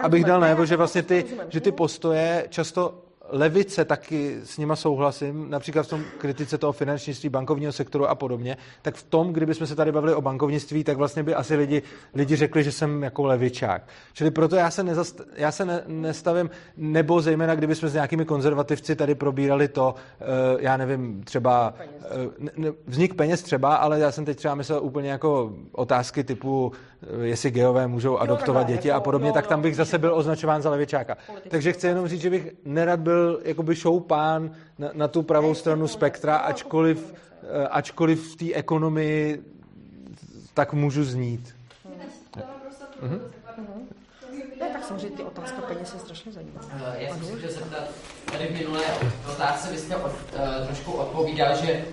abych 0.03 0.25
dal 0.25 0.41
najevo, 0.41 0.67
že 0.67 0.77
vlastně 0.77 1.03
ty, 1.03 1.25
že 1.49 1.61
ty 1.61 1.73
postoje 1.73 2.47
často 2.49 3.10
levice 3.33 3.85
taky 3.85 4.37
s 4.45 4.59
nima 4.59 4.77
souhlasím, 4.77 5.51
například 5.51 5.83
v 5.83 5.89
tom 5.89 6.05
kritice 6.19 6.59
toho 6.59 6.73
finančnictví, 6.73 7.29
bankovního 7.29 7.73
sektoru 7.73 8.07
a 8.09 8.15
podobně, 8.15 8.57
tak 8.83 8.95
v 8.95 9.03
tom, 9.03 9.33
kdybychom 9.33 9.67
se 9.67 9.77
tady 9.77 9.93
bavili 9.93 10.15
o 10.15 10.21
bankovnictví, 10.21 10.85
tak 10.85 10.97
vlastně 10.97 11.23
by 11.23 11.35
asi 11.35 11.57
lidi, 11.57 11.83
lidi 12.15 12.37
řekli, 12.37 12.65
že 12.65 12.73
jsem 12.73 13.03
jako 13.03 13.25
levičák. 13.25 13.89
Čili 14.13 14.31
proto 14.31 14.57
já 14.57 14.71
se, 14.71 14.83
nezast, 14.83 15.21
já 15.37 15.53
se 15.53 15.65
ne, 15.65 15.83
nestavím, 15.87 16.51
nebo 16.77 17.21
zejména 17.21 17.55
kdybychom 17.55 17.89
s 17.89 17.95
nějakými 17.95 18.25
konzervativci 18.25 18.97
tady 18.97 19.15
probírali 19.15 19.69
to, 19.69 19.95
uh, 20.21 20.27
já 20.61 20.77
nevím, 20.77 21.23
třeba 21.25 21.75
ne, 22.57 22.73
vznik 22.87 23.15
peněz 23.15 23.43
třeba, 23.43 23.77
ale 23.77 24.01
já 24.01 24.13
jsem 24.13 24.25
teď 24.25 24.37
třeba 24.37 24.55
myslel 24.55 24.81
úplně 24.83 25.11
jako 25.11 25.53
otázky 25.73 26.25
typu, 26.25 26.67
uh, 26.67 27.25
jestli 27.25 27.51
geové 27.51 27.87
můžou 27.87 28.19
adoptovat 28.19 28.67
děti 28.67 28.93
a 28.93 29.01
podobně, 29.01 29.33
tak 29.33 29.47
tam 29.47 29.63
bych 29.63 29.77
zase 29.77 29.99
byl 29.99 30.15
označován 30.15 30.63
za 30.63 30.71
levičáka. 30.71 31.17
Takže 31.49 31.73
chci 31.73 31.87
jenom 31.87 32.09
říct, 32.09 32.21
že 32.21 32.31
bych 32.31 32.53
nerad 32.65 33.01
byl 33.01 33.20
byl 33.21 33.41
jakoby 33.45 33.77
šoupán 33.77 34.51
na, 34.79 34.91
na 34.93 35.09
tu 35.09 35.23
pravou 35.23 35.55
stranu 35.55 35.89
spektra, 35.89 36.37
ačkoliv, 36.37 37.15
eh, 37.43 37.69
ačkoliv 37.69 38.33
v 38.33 38.37
té 38.37 38.55
ekonomii 38.55 39.45
tak 40.55 40.73
můžu 40.73 41.05
znít. 41.05 41.55
Mhm. 43.03 43.21
Ne, 44.61 44.69
tak 44.73 44.85
samozřejmě 44.85 45.17
ty 45.17 45.23
otázka 45.23 45.63
peněz 45.63 45.95
je 45.95 46.01
strašně 46.01 46.33
zajímavá. 46.33 46.67
Uh, 46.75 46.83
já 46.99 47.15
jsem 47.15 47.41
se 47.41 47.49
zeptat, 47.49 47.89
tady 48.33 48.47
v 48.47 48.59
minulé 48.59 48.83
otázce 49.33 49.71
vy 49.71 49.79
jste 49.79 49.97
od, 49.97 50.13
uh, 50.13 50.67
trošku 50.67 50.93
odpovídal, 50.93 51.57
že 51.57 51.85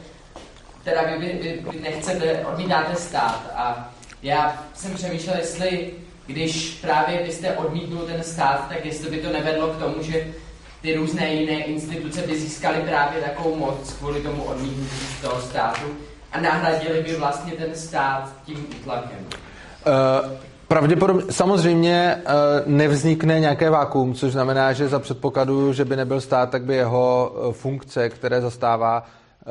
teda 0.84 1.02
vy, 1.02 1.18
vy, 1.18 1.66
vy 1.72 1.80
nechcete, 1.80 2.46
odmítáte 2.46 2.96
stát 2.96 3.52
a 3.56 3.94
já 4.24 4.64
jsem 4.74 4.94
přemýšlel, 4.94 5.38
jestli 5.38 5.94
když 6.26 6.80
právě 6.82 7.24
byste 7.24 7.58
odmítnul 7.58 8.02
ten 8.02 8.24
stát, 8.24 8.70
tak 8.70 8.86
jestli 8.86 9.10
by 9.10 9.18
to 9.18 9.34
nevedlo 9.34 9.68
k 9.68 9.80
tomu, 9.80 10.04
že 10.04 10.34
ty 10.82 10.96
různé 10.96 11.34
jiné 11.34 11.64
instituce 11.64 12.22
by 12.22 12.40
získaly 12.40 12.78
právě 12.78 13.22
takovou 13.22 13.56
moc 13.56 13.94
kvůli 13.94 14.22
tomu 14.22 14.44
odmítnutí 14.44 15.06
toho 15.22 15.42
státu 15.42 15.86
a 16.32 16.42
nahradili 16.42 17.04
by 17.04 17.16
vlastně 17.16 17.54
ten 17.54 17.76
stát 17.76 18.34
tím 18.46 18.68
útlakem. 18.82 19.20
Uh, 19.22 20.32
pravděpodobně, 20.68 21.24
samozřejmě 21.32 22.16
uh, 22.16 22.32
nevznikne 22.66 23.40
nějaké 23.40 23.70
vákuum, 23.70 24.14
což 24.14 24.32
znamená, 24.32 24.74
že 24.74 24.88
za 24.88 25.00
předpokladu, 25.00 25.74
že 25.74 25.86
by 25.86 25.96
nebyl 25.96 26.22
stát, 26.22 26.50
tak 26.50 26.64
by 26.64 26.76
jeho 26.76 27.36
uh, 27.36 27.54
funkce, 27.54 28.10
které 28.10 28.42
zastává, 28.42 29.06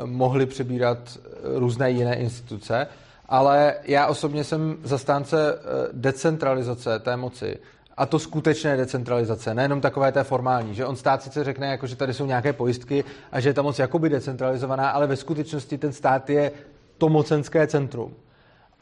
mohly 0.05 0.45
přebírat 0.45 0.97
různé 1.43 1.91
jiné 1.91 2.15
instituce. 2.15 2.87
Ale 3.29 3.75
já 3.83 4.07
osobně 4.07 4.43
jsem 4.43 4.77
zastánce 4.83 5.59
decentralizace 5.91 6.99
té 6.99 7.17
moci 7.17 7.57
a 7.97 8.05
to 8.05 8.19
skutečné 8.19 8.77
decentralizace, 8.77 9.53
nejenom 9.53 9.81
takové 9.81 10.11
té 10.11 10.23
formální, 10.23 10.75
že 10.75 10.85
on 10.85 10.95
stát 10.95 11.23
sice 11.23 11.43
řekne, 11.43 11.67
jako, 11.67 11.87
že 11.87 11.95
tady 11.95 12.13
jsou 12.13 12.25
nějaké 12.25 12.53
pojistky 12.53 13.03
a 13.31 13.39
že 13.39 13.49
je 13.49 13.53
ta 13.53 13.61
moc 13.61 13.79
jakoby 13.79 14.09
decentralizovaná, 14.09 14.89
ale 14.89 15.07
ve 15.07 15.15
skutečnosti 15.15 15.77
ten 15.77 15.93
stát 15.93 16.29
je 16.29 16.51
to 16.97 17.09
mocenské 17.09 17.67
centrum. 17.67 18.13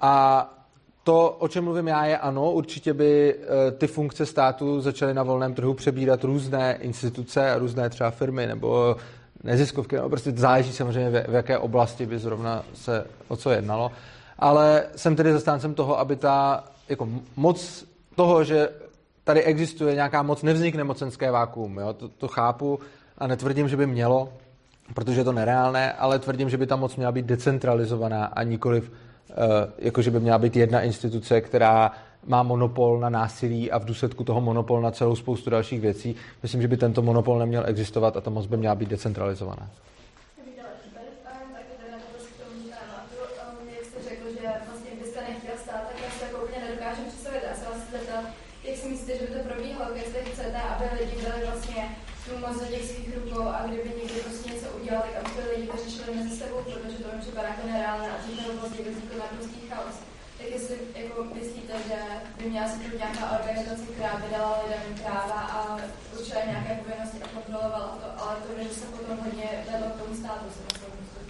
A 0.02 0.52
to, 1.04 1.30
o 1.40 1.48
čem 1.48 1.64
mluvím 1.64 1.88
já, 1.88 2.06
je 2.06 2.18
ano, 2.18 2.52
určitě 2.52 2.94
by 2.94 3.36
eh, 3.36 3.72
ty 3.72 3.88
funkce 3.88 4.26
státu 4.26 4.82
začaly 4.82 5.14
na 5.14 5.24
volném 5.24 5.54
trhu 5.54 5.74
přebírat 5.74 6.24
různé 6.24 6.78
instituce 6.82 7.56
různé 7.60 7.90
třeba 7.90 8.12
firmy 8.12 8.48
nebo 8.48 8.96
neziskovky, 9.44 9.96
no 9.96 10.10
prostě 10.10 10.32
záleží 10.32 10.74
samozřejmě, 10.74 11.10
v 11.28 11.34
jaké 11.34 11.58
oblasti 11.58 12.06
by 12.06 12.20
zrovna 12.20 12.64
se 12.74 13.06
o 13.28 13.36
co 13.36 13.52
jednalo. 13.52 13.92
Ale 14.40 14.86
jsem 14.96 15.16
tedy 15.16 15.34
zastáncem 15.34 15.74
toho, 15.74 16.00
aby 16.00 16.16
ta 16.16 16.64
jako 16.90 17.10
moc 17.36 17.86
toho, 18.16 18.44
že 18.44 18.70
tady 19.26 19.44
existuje 19.44 19.96
nějaká 19.96 20.24
moc, 20.24 20.44
nevznikne 20.44 20.84
mocenské 20.84 21.32
vákuum. 21.32 21.78
Jo? 21.78 21.94
To, 21.94 22.08
to 22.08 22.28
chápu 22.28 22.80
a 23.18 23.28
netvrdím, 23.28 23.68
že 23.68 23.78
by 23.78 23.88
mělo, 23.88 24.34
protože 24.94 25.20
je 25.20 25.24
to 25.24 25.32
nereálné, 25.32 25.94
ale 25.94 26.20
tvrdím, 26.20 26.50
že 26.50 26.58
by 26.58 26.68
ta 26.68 26.76
moc 26.76 26.96
měla 26.96 27.12
být 27.12 27.26
decentralizovaná 27.26 28.26
a 28.26 28.44
nikoliv, 28.44 28.90
uh, 28.90 29.36
jako 29.78 30.02
že 30.02 30.12
by 30.12 30.20
měla 30.20 30.38
být 30.38 30.56
jedna 30.56 30.82
instituce, 30.82 31.42
která 31.42 31.92
má 32.26 32.44
monopol 32.44 33.00
na 33.00 33.10
násilí 33.10 33.72
a 33.72 33.78
v 33.78 33.86
důsledku 33.86 34.24
toho 34.24 34.42
monopol 34.42 34.82
na 34.82 34.92
celou 34.92 35.16
spoustu 35.16 35.50
dalších 35.50 35.82
věcí. 35.82 36.16
Myslím, 36.44 36.62
že 36.62 36.68
by 36.68 36.78
tento 36.78 37.02
monopol 37.02 37.40
neměl 37.40 37.64
existovat 37.68 38.18
a 38.18 38.22
ta 38.22 38.30
moc 38.30 38.46
by 38.46 38.58
měla 38.58 38.76
být 38.76 38.90
decentralizovaná. 38.90 39.70
moc 52.48 52.60
do 52.60 52.66
těch 52.66 52.86
svých 52.86 53.16
rukou 53.16 53.44
a 53.48 53.68
kdyby 53.68 53.90
někdo 54.02 54.20
prostě 54.24 54.54
něco 54.54 54.68
udělal, 54.82 55.02
tak 55.02 55.16
aby 55.16 55.30
to 55.30 55.50
lidi 55.50 55.72
vyřešili 55.72 56.18
mezi 56.18 56.36
sebou, 56.38 56.62
protože 56.64 57.04
to 57.04 57.16
mi 57.16 57.22
připadá 57.22 57.48
jako 57.48 57.68
nereálné 57.68 58.08
a 58.12 58.18
tím 58.26 58.38
vlastně 58.60 58.86
vznikl 58.86 59.18
naprostý 59.20 59.60
chaos. 59.70 59.96
Tak 60.38 60.48
jestli 60.52 60.76
jako 60.96 61.24
myslíte, 61.24 61.74
že 61.88 61.98
by 62.38 62.45
měla 62.56 62.70
se 62.70 62.80
tu 62.80 62.98
nějaká 62.98 63.40
organizace, 63.40 63.84
která 63.96 64.14
by 64.16 64.38
dala 64.38 64.60
lidem 64.64 65.04
práva 65.04 65.40
a 65.56 65.78
určila 66.20 66.40
nějaké 66.52 66.80
povinnosti 66.84 67.18
a 67.24 67.28
kontrolovala 67.36 67.98
to, 68.02 68.24
ale 68.24 68.36
to, 68.36 68.64
že 68.64 68.70
se 68.70 68.86
potom 68.86 69.18
hodně 69.26 69.44
vedlo 69.72 69.88
k 69.88 70.02
tomu 70.02 70.16
státu, 70.16 70.46
se 70.54 70.86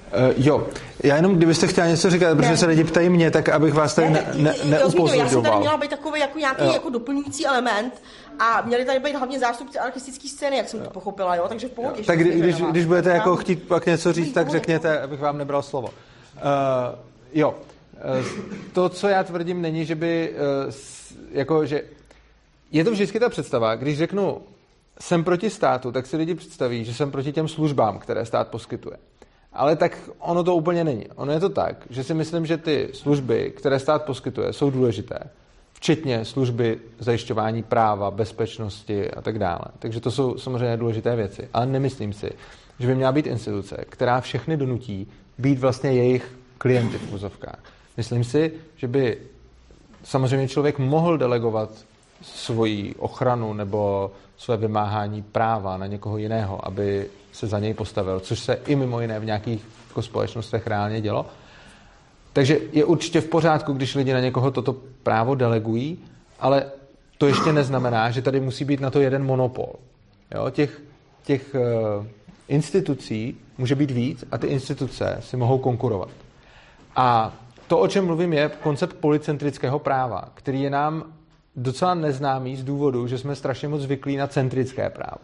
Uh, 0.05 0.33
jo, 0.37 0.67
já 1.03 1.15
jenom 1.15 1.35
kdybyste 1.35 1.67
chtěla 1.67 1.87
něco 1.87 2.09
říkat, 2.09 2.37
protože 2.37 2.57
se 2.57 2.65
lidi 2.65 2.83
ptají 2.83 3.09
mě, 3.09 3.31
tak 3.31 3.49
abych 3.49 3.73
vás 3.73 3.95
tady 3.95 4.09
ne, 4.09 4.27
ne, 4.33 4.53
ne, 4.63 4.79
Já 5.15 5.29
jsem 5.29 5.43
tady 5.43 5.57
měla 5.57 5.77
být 5.77 5.89
takový 5.89 6.19
jako 6.19 6.39
nějaký 6.39 6.73
jako 6.73 6.89
doplňující 6.89 7.45
element 7.45 8.01
a 8.39 8.61
měli 8.61 8.85
tady 8.85 8.99
být 8.99 9.15
hlavně 9.15 9.39
zástupci 9.39 9.79
anarchistické 9.79 10.27
scény, 10.27 10.57
jak 10.57 10.69
jsem 10.69 10.79
to 10.79 10.89
pochopila, 10.89 11.35
jo, 11.35 11.45
takže 11.49 11.67
v 11.67 11.71
pohodě. 11.71 12.03
Tak 12.03 12.19
kdy, 12.19 12.39
když, 12.39 12.55
když 12.55 12.85
budete 12.85 13.09
jako 13.09 13.35
chtít 13.35 13.67
pak 13.67 13.85
něco 13.85 14.13
říct, 14.13 14.33
tak 14.33 14.49
řekněte, 14.49 14.99
abych 14.99 15.19
vám 15.19 15.37
nebral 15.37 15.61
slovo. 15.63 15.87
Uh, 15.87 16.41
jo, 17.33 17.49
uh, 17.49 17.74
to, 18.73 18.89
co 18.89 19.07
já 19.07 19.23
tvrdím, 19.23 19.61
není, 19.61 19.85
že 19.85 19.95
by, 19.95 20.33
uh, 20.67 20.73
jako, 21.31 21.65
že 21.65 21.83
je 22.71 22.83
to 22.83 22.91
vždycky 22.91 23.19
ta 23.19 23.29
představa, 23.29 23.75
když 23.75 23.97
řeknu, 23.97 24.41
jsem 24.99 25.23
proti 25.23 25.49
státu, 25.49 25.91
tak 25.91 26.05
si 26.05 26.17
lidi 26.17 26.35
představí, 26.35 26.85
že 26.85 26.93
jsem 26.93 27.11
proti 27.11 27.31
těm 27.31 27.47
službám, 27.47 27.99
které 27.99 28.25
stát 28.25 28.47
poskytuje. 28.47 28.97
Ale 29.53 29.75
tak 29.75 30.09
ono 30.19 30.43
to 30.43 30.55
úplně 30.55 30.83
není. 30.83 31.07
Ono 31.15 31.31
je 31.31 31.39
to 31.39 31.49
tak, 31.49 31.87
že 31.89 32.03
si 32.03 32.13
myslím, 32.13 32.45
že 32.45 32.57
ty 32.57 32.89
služby, 32.93 33.53
které 33.57 33.79
stát 33.79 34.03
poskytuje, 34.03 34.53
jsou 34.53 34.69
důležité. 34.69 35.19
Včetně 35.73 36.25
služby 36.25 36.79
zajišťování 36.99 37.63
práva, 37.63 38.11
bezpečnosti 38.11 39.11
a 39.11 39.21
tak 39.21 39.39
dále. 39.39 39.65
Takže 39.79 40.01
to 40.01 40.11
jsou 40.11 40.37
samozřejmě 40.37 40.77
důležité 40.77 41.15
věci. 41.15 41.49
Ale 41.53 41.65
nemyslím 41.65 42.13
si, 42.13 42.31
že 42.79 42.87
by 42.87 42.95
měla 42.95 43.11
být 43.11 43.27
instituce, 43.27 43.85
která 43.89 44.21
všechny 44.21 44.57
donutí 44.57 45.07
být 45.37 45.59
vlastně 45.59 45.93
jejich 45.93 46.37
klienty 46.57 46.97
v 46.97 47.11
vozovkách. 47.11 47.74
Myslím 47.97 48.23
si, 48.23 48.51
že 48.75 48.87
by 48.87 49.17
samozřejmě 50.03 50.47
člověk 50.47 50.79
mohl 50.79 51.17
delegovat 51.17 51.69
svoji 52.21 52.95
ochranu 52.95 53.53
nebo 53.53 54.11
své 54.37 54.57
vymáhání 54.57 55.21
práva 55.21 55.77
na 55.77 55.87
někoho 55.87 56.17
jiného, 56.17 56.67
aby 56.67 57.07
se 57.31 57.47
za 57.47 57.59
něj 57.59 57.73
postavil, 57.73 58.19
což 58.19 58.39
se 58.39 58.59
i 58.67 58.75
mimo 58.75 59.01
jiné 59.01 59.19
v 59.19 59.25
nějakých 59.25 59.65
jako 59.87 60.01
společnostech 60.01 60.67
reálně 60.67 61.01
dělo. 61.01 61.25
Takže 62.33 62.59
je 62.71 62.85
určitě 62.85 63.21
v 63.21 63.27
pořádku, 63.27 63.73
když 63.73 63.95
lidi 63.95 64.13
na 64.13 64.19
někoho 64.19 64.51
toto 64.51 64.75
právo 65.03 65.35
delegují, 65.35 65.99
ale 66.39 66.65
to 67.17 67.27
ještě 67.27 67.53
neznamená, 67.53 68.11
že 68.11 68.21
tady 68.21 68.39
musí 68.39 68.65
být 68.65 68.79
na 68.79 68.89
to 68.89 68.99
jeden 68.99 69.25
monopol. 69.25 69.73
Jo? 70.35 70.49
Těch, 70.49 70.81
těch 71.23 71.55
uh, 71.55 72.05
institucí 72.47 73.37
může 73.57 73.75
být 73.75 73.91
víc 73.91 74.25
a 74.31 74.37
ty 74.37 74.47
instituce 74.47 75.17
si 75.19 75.37
mohou 75.37 75.57
konkurovat. 75.57 76.09
A 76.95 77.33
to, 77.67 77.79
o 77.79 77.87
čem 77.87 78.05
mluvím, 78.05 78.33
je 78.33 78.51
koncept 78.63 78.95
policentrického 78.95 79.79
práva, 79.79 80.29
který 80.33 80.61
je 80.61 80.69
nám 80.69 81.03
docela 81.55 81.93
neznámý 81.93 82.55
z 82.55 82.63
důvodu, 82.63 83.07
že 83.07 83.17
jsme 83.17 83.35
strašně 83.35 83.67
moc 83.67 83.81
zvyklí 83.81 84.17
na 84.17 84.27
centrické 84.27 84.89
právo. 84.89 85.23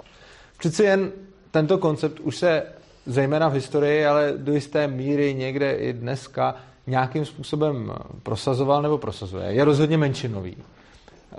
Přeci 0.58 0.84
jen 0.84 1.12
tento 1.52 1.78
koncept 1.78 2.20
už 2.20 2.38
se 2.38 2.64
zejména 3.06 3.50
v 3.50 3.54
historii, 3.54 4.06
ale 4.06 4.34
do 4.38 4.54
jisté 4.54 4.88
míry 4.88 5.34
někde 5.34 5.72
i 5.72 5.94
dneska 5.94 6.56
nějakým 6.88 7.26
způsobem 7.26 7.94
prosazoval 8.24 8.82
nebo 8.82 8.98
prosazuje. 8.98 9.46
Je 9.46 9.64
rozhodně 9.64 9.98
menšinový. 9.98 10.58
Eh, 10.58 11.38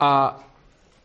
a 0.00 0.40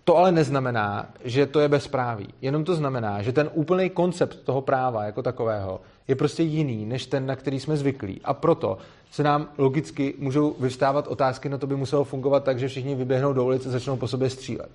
to 0.04 0.18
ale 0.18 0.32
neznamená, 0.32 1.06
že 1.24 1.46
to 1.46 1.60
je 1.60 1.70
bezpráví. 1.70 2.28
Jenom 2.42 2.64
to 2.64 2.76
znamená, 2.76 3.22
že 3.22 3.32
ten 3.32 3.50
úplný 3.54 3.90
koncept 3.90 4.40
toho 4.44 4.62
práva 4.62 5.04
jako 5.04 5.24
takového 5.24 5.82
je 6.12 6.16
prostě 6.16 6.44
jiný, 6.44 6.86
než 6.86 7.06
ten, 7.06 7.26
na 7.26 7.36
který 7.36 7.60
jsme 7.60 7.78
zvyklí. 7.78 8.22
A 8.24 8.34
proto 8.34 8.78
se 9.12 9.24
nám 9.24 9.48
logicky 9.58 10.14
můžou 10.18 10.56
vyvstávat 10.60 11.08
otázky, 11.08 11.50
no 11.50 11.58
to 11.58 11.68
by 11.68 11.76
muselo 11.76 12.04
fungovat 12.04 12.44
tak, 12.44 12.60
že 12.60 12.68
všichni 12.68 12.96
vyběhnou 12.96 13.34
do 13.34 13.46
ulice 13.46 13.70
a 13.70 13.72
začnou 13.72 13.98
po 13.98 14.08
sobě 14.08 14.30
střílet. 14.30 14.70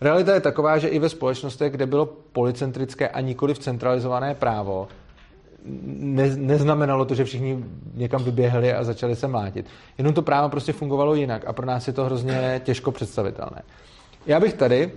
Realita 0.00 0.34
je 0.34 0.40
taková, 0.40 0.78
že 0.78 0.88
i 0.88 0.98
ve 0.98 1.08
společnostech, 1.08 1.72
kde 1.72 1.86
bylo 1.86 2.06
policentrické 2.06 3.08
a 3.08 3.20
nikoli 3.20 3.54
v 3.54 3.58
centralizované 3.58 4.34
právo, 4.34 4.88
ne, 5.64 6.36
neznamenalo 6.36 7.04
to, 7.04 7.14
že 7.14 7.24
všichni 7.24 7.64
někam 7.94 8.24
vyběhli 8.24 8.72
a 8.74 8.84
začali 8.84 9.16
se 9.16 9.28
mlátit. 9.28 9.66
Jenom 9.98 10.14
to 10.14 10.22
právo 10.22 10.48
prostě 10.48 10.72
fungovalo 10.72 11.14
jinak 11.14 11.44
a 11.46 11.52
pro 11.52 11.66
nás 11.66 11.86
je 11.86 11.92
to 11.92 12.04
hrozně 12.04 12.60
těžko 12.64 12.92
představitelné. 12.92 13.62
Já 14.26 14.40
bych 14.40 14.54
tady, 14.54 14.92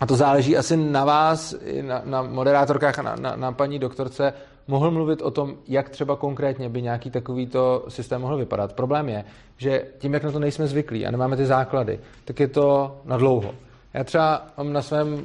a 0.00 0.06
to 0.06 0.16
záleží 0.16 0.56
asi 0.56 0.76
na 0.76 1.04
vás, 1.04 1.54
na, 1.82 2.02
na 2.04 2.22
moderátorkách 2.22 2.98
a 2.98 3.02
na, 3.02 3.16
na, 3.16 3.36
na 3.36 3.52
paní 3.52 3.78
doktorce, 3.78 4.32
mohl 4.70 4.90
mluvit 4.90 5.22
o 5.22 5.30
tom, 5.30 5.54
jak 5.68 5.88
třeba 5.88 6.16
konkrétně 6.16 6.68
by 6.68 6.82
nějaký 6.82 7.10
takovýto 7.10 7.84
systém 7.88 8.20
mohl 8.20 8.36
vypadat. 8.36 8.72
Problém 8.72 9.08
je, 9.08 9.24
že 9.56 9.84
tím, 9.98 10.14
jak 10.14 10.24
na 10.24 10.30
to 10.30 10.38
nejsme 10.38 10.66
zvyklí 10.66 11.06
a 11.06 11.10
nemáme 11.10 11.36
ty 11.36 11.46
základy, 11.46 12.00
tak 12.24 12.40
je 12.40 12.48
to 12.48 12.96
na 13.04 13.16
dlouho. 13.16 13.54
Já 13.94 14.04
třeba 14.04 14.46
mám 14.56 14.72
na 14.72 14.82
svém, 14.82 15.22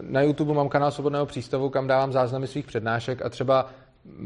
na 0.00 0.22
YouTube 0.22 0.54
mám 0.54 0.68
kanál 0.68 0.90
Svobodného 0.90 1.26
přístavu, 1.26 1.70
kam 1.70 1.86
dávám 1.86 2.12
záznamy 2.12 2.46
svých 2.46 2.66
přednášek 2.66 3.22
a 3.24 3.28
třeba 3.28 3.66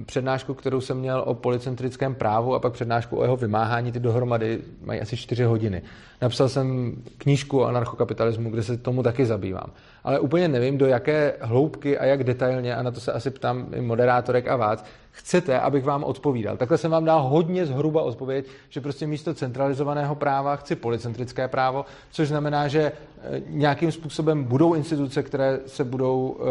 přednášku, 0.06 0.54
kterou 0.54 0.80
jsem 0.80 0.98
měl 0.98 1.22
o 1.26 1.34
policentrickém 1.34 2.14
právu 2.14 2.54
a 2.54 2.58
pak 2.58 2.72
přednášku 2.72 3.16
o 3.16 3.22
jeho 3.22 3.36
vymáhání, 3.36 3.92
ty 3.92 4.00
dohromady 4.00 4.60
mají 4.84 5.00
asi 5.00 5.16
čtyři 5.16 5.44
hodiny. 5.44 5.82
Napsal 6.22 6.48
jsem 6.48 6.96
knížku 7.18 7.60
o 7.60 7.64
anarchokapitalismu, 7.64 8.50
kde 8.50 8.62
se 8.62 8.76
tomu 8.76 9.02
taky 9.02 9.26
zabývám. 9.26 9.70
Ale 10.04 10.20
úplně 10.20 10.48
nevím, 10.48 10.78
do 10.78 10.86
jaké 10.86 11.34
hloubky 11.40 11.98
a 11.98 12.04
jak 12.04 12.24
detailně, 12.24 12.76
a 12.76 12.82
na 12.82 12.90
to 12.90 13.00
se 13.00 13.12
asi 13.12 13.30
ptám 13.30 13.66
i 13.74 13.80
moderátorek 13.80 14.48
a 14.48 14.56
vás, 14.56 14.84
chcete, 15.10 15.60
abych 15.60 15.84
vám 15.84 16.04
odpovídal. 16.04 16.56
Takhle 16.56 16.78
jsem 16.78 16.90
vám 16.90 17.04
dal 17.04 17.22
hodně 17.22 17.66
zhruba 17.66 18.02
odpověď, 18.02 18.46
že 18.68 18.80
prostě 18.80 19.06
místo 19.06 19.34
centralizovaného 19.34 20.14
práva 20.14 20.56
chci 20.56 20.76
policentrické 20.76 21.48
právo, 21.48 21.84
což 22.10 22.28
znamená, 22.28 22.68
že 22.68 22.80
eh, 22.82 23.42
nějakým 23.48 23.92
způsobem 23.92 24.44
budou 24.44 24.74
instituce, 24.74 25.22
které 25.22 25.58
se 25.66 25.84
budou 25.84 26.28
uh, 26.28 26.46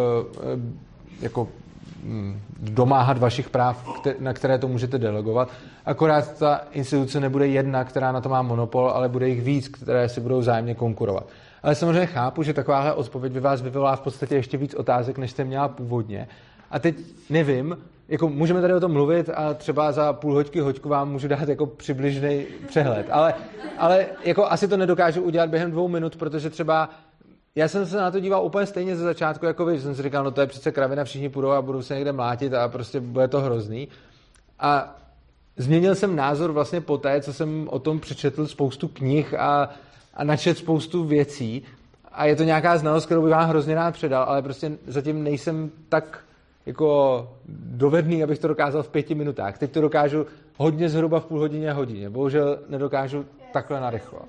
jako 1.22 1.47
Mm, 1.47 1.65
domáhat 2.60 3.18
vašich 3.18 3.49
práv, 3.49 3.90
na 4.19 4.34
které 4.34 4.57
to 4.57 4.68
můžete 4.68 4.98
delegovat. 4.98 5.49
Akorát 5.86 6.38
ta 6.40 6.61
instituce 6.72 7.19
nebude 7.19 7.48
jedna, 7.48 7.84
která 7.84 8.11
na 8.11 8.22
to 8.22 8.30
má 8.30 8.41
monopol, 8.41 8.90
ale 8.90 9.10
bude 9.10 9.30
jich 9.30 9.41
víc, 9.41 9.68
které 9.68 10.10
si 10.10 10.22
budou 10.22 10.41
zájemně 10.41 10.76
konkurovat. 10.76 11.27
Ale 11.64 11.76
samozřejmě 11.76 12.06
chápu, 12.06 12.44
že 12.44 12.53
takováhle 12.53 12.94
odpověď 12.94 13.34
by 13.34 13.40
vás 13.40 13.61
vyvolá 13.61 13.95
v 13.95 14.02
podstatě 14.02 14.36
ještě 14.36 14.57
víc 14.57 14.73
otázek, 14.73 15.18
než 15.18 15.32
jste 15.32 15.44
měla 15.44 15.68
původně. 15.68 16.27
A 16.72 16.80
teď 16.80 16.95
nevím, 17.30 17.77
jako 18.07 18.30
můžeme 18.30 18.61
tady 18.61 18.73
o 18.73 18.80
tom 18.80 18.91
mluvit 18.91 19.30
a 19.36 19.53
třeba 19.53 19.91
za 19.91 20.14
půl 20.14 20.34
hoďky 20.34 20.60
hoďku 20.60 20.90
vám 20.90 21.11
můžu 21.11 21.27
dát 21.27 21.49
jako 21.49 21.65
přibližný 21.65 22.45
přehled. 22.68 23.07
Ale, 23.11 23.34
ale 23.77 24.06
jako 24.26 24.45
asi 24.45 24.68
to 24.68 24.77
nedokážu 24.77 25.22
udělat 25.22 25.49
během 25.49 25.72
dvou 25.72 25.88
minut, 25.88 26.15
protože 26.15 26.49
třeba 26.49 26.90
já 27.56 27.68
jsem 27.68 27.86
se 27.86 27.98
na 27.98 28.11
to 28.11 28.19
díval 28.19 28.45
úplně 28.45 28.65
stejně 28.65 28.95
ze 28.95 29.03
začátku, 29.03 29.45
jako 29.45 29.65
vy, 29.65 29.80
jsem 29.80 29.95
si 29.95 30.03
říkal, 30.03 30.23
no 30.23 30.32
to 30.32 30.41
je 30.41 30.48
přece 30.48 30.72
kravina, 30.72 31.03
všichni 31.03 31.30
půjdou 31.30 31.49
a 31.49 31.61
budou 31.61 31.82
se 31.82 31.95
někde 31.95 32.11
mlátit 32.11 32.53
a 32.53 32.68
prostě 32.68 32.99
bude 32.99 33.27
to 33.27 33.41
hrozný. 33.41 33.88
A 34.60 34.95
změnil 35.57 35.95
jsem 35.95 36.15
názor 36.15 36.52
vlastně 36.52 36.82
po 36.82 36.98
té, 36.98 37.22
co 37.22 37.34
jsem 37.34 37.68
o 37.72 37.80
tom 37.80 37.99
přečetl 37.99 38.48
spoustu 38.48 38.88
knih 38.88 39.34
a, 39.34 39.69
a 40.14 40.23
načet 40.23 40.57
spoustu 40.57 41.03
věcí. 41.03 41.64
A 42.11 42.26
je 42.26 42.36
to 42.36 42.44
nějaká 42.44 42.77
znalost, 42.77 43.06
kterou 43.06 43.22
bych 43.22 43.32
vám 43.32 43.49
hrozně 43.49 43.76
rád 43.76 43.94
předal, 43.94 44.23
ale 44.23 44.41
prostě 44.41 44.72
zatím 44.88 45.23
nejsem 45.23 45.72
tak 45.90 46.19
jako 46.65 47.30
dovedný, 47.56 48.23
abych 48.23 48.40
to 48.40 48.48
dokázal 48.48 48.84
v 48.84 48.90
pěti 48.90 49.15
minutách. 49.15 49.57
Teď 49.57 49.72
to 49.72 49.82
dokážu 49.82 50.26
hodně 50.57 50.90
zhruba 50.90 51.19
v 51.19 51.26
půl 51.26 51.40
hodině 51.40 51.72
a 51.72 51.73
hodině. 51.73 52.10
Bohužel 52.10 52.60
nedokážu 52.69 53.26
takhle 53.53 53.80
narychlo. 53.80 54.19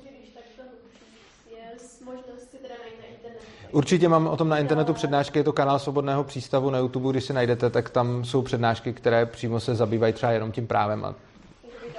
Určitě 3.73 4.09
mám 4.09 4.27
o 4.27 4.37
tom 4.37 4.49
na 4.49 4.59
internetu 4.59 4.95
přednášky, 4.95 5.39
je 5.39 5.45
to 5.45 5.53
kanál 5.53 5.79
Svobodného 5.79 6.25
přístavu 6.25 6.71
na 6.71 6.79
YouTube, 6.79 7.11
když 7.11 7.25
si 7.25 7.33
najdete, 7.33 7.71
tak 7.71 7.91
tam 7.91 8.25
jsou 8.25 8.43
přednášky, 8.43 8.93
které 8.93 9.27
přímo 9.27 9.61
se 9.61 9.75
zabývají 9.75 10.13
třeba 10.13 10.33
jenom 10.33 10.53
tím 10.53 10.67
právem 10.67 11.05
a 11.05 11.15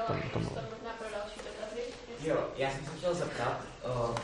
tam, 0.07 0.17
tomu. 0.33 0.49
Jo, 2.23 2.35
já 2.57 2.69
jsem 2.69 2.85
se 2.85 2.91
chtěl 2.97 3.13
zeptat, 3.13 3.61
uh, 3.99 4.15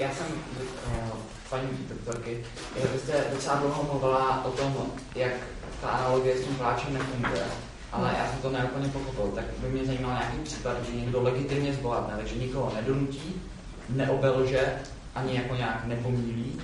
já 0.00 0.10
jsem 0.10 0.26
uh, 0.26 1.18
paní 1.50 1.68
doktorky, 1.88 2.44
vy 2.92 2.98
jste 2.98 3.24
docela 3.34 3.56
dlouho 3.56 3.82
mluvila 3.82 4.44
o 4.44 4.50
tom, 4.50 4.92
jak 5.14 5.32
ta 5.80 5.88
analogie 5.88 6.36
s 6.36 6.44
tím 6.44 6.54
pláčem 6.54 6.94
nefunguje, 6.94 7.44
ale 7.92 8.14
já 8.18 8.28
jsem 8.30 8.38
to 8.38 8.50
neúplně 8.50 8.88
pochopil, 8.88 9.32
tak 9.34 9.44
by 9.58 9.68
mě 9.68 9.84
zajímal 9.84 10.12
nějaký 10.12 10.38
případ, 10.38 10.76
že 10.84 10.96
někdo 10.96 11.22
legitimně 11.22 11.72
zbohatne, 11.72 12.16
takže 12.16 12.34
nikoho 12.34 12.72
nedonutí, 12.74 13.42
neobelže 13.88 14.72
ani 15.14 15.36
jako 15.36 15.54
nějak 15.54 15.84
nepomílí 15.84 16.60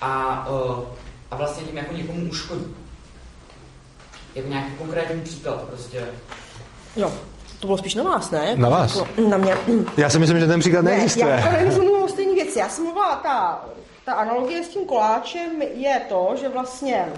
a, 0.00 0.46
uh, 0.48 0.84
a 1.30 1.36
vlastně 1.36 1.64
tím 1.64 1.76
jako 1.76 1.94
někomu 1.94 2.30
uškodí. 2.30 2.74
Jako 4.34 4.48
nějaký 4.48 4.72
konkrétní 4.72 5.20
příklad 5.20 5.60
prostě. 5.62 6.08
Jo, 6.96 7.12
to 7.60 7.66
bylo 7.66 7.78
spíš 7.78 7.94
na 7.94 8.02
vás, 8.02 8.30
ne? 8.30 8.56
Na 8.56 8.68
vás? 8.68 8.96
Jako 8.96 9.28
na 9.28 9.36
mě. 9.36 9.56
Já 9.96 10.10
si 10.10 10.18
myslím, 10.18 10.40
že 10.40 10.46
ten 10.46 10.60
příklad 10.60 10.82
neexistuje. 10.82 11.26
Ne, 11.26 11.42
já 11.44 11.50
tady 11.50 11.70
mluvím 11.70 12.02
o 12.02 12.08
stejné 12.08 12.34
věci. 12.34 12.58
Já 12.58 12.68
jsem 12.68 12.84
mluvila, 12.84 13.16
ta, 13.16 13.64
ta 14.04 14.12
analogie 14.12 14.64
s 14.64 14.68
tím 14.68 14.84
koláčem 14.84 15.62
je 15.62 16.00
to, 16.08 16.34
že 16.40 16.48
vlastně 16.48 17.12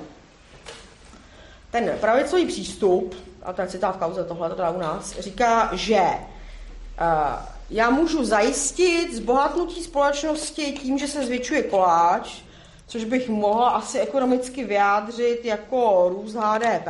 ten 1.70 1.93
pravicový 2.01 2.47
přístup, 2.47 3.14
a 3.43 3.52
ten 3.52 3.68
citát 3.68 3.97
v 3.97 3.98
kauze, 3.98 4.24
tohle 4.24 4.51
to 4.51 4.62
u 4.74 4.78
nás, 4.78 5.18
říká, 5.18 5.70
že 5.72 6.01
uh, 6.01 7.53
já 7.75 7.91
můžu 7.91 8.25
zajistit 8.25 9.15
zbohatnutí 9.15 9.83
společnosti 9.83 10.73
tím, 10.73 10.99
že 10.99 11.09
se 11.09 11.27
zvětšuje 11.27 11.63
koláč, 11.63 12.43
což 12.87 13.05
bych 13.05 13.29
mohla 13.29 13.69
asi 13.69 13.99
ekonomicky 13.99 14.65
vyjádřit 14.65 15.45
jako 15.45 16.09
růst 16.09 16.35
HDP, 16.35 16.89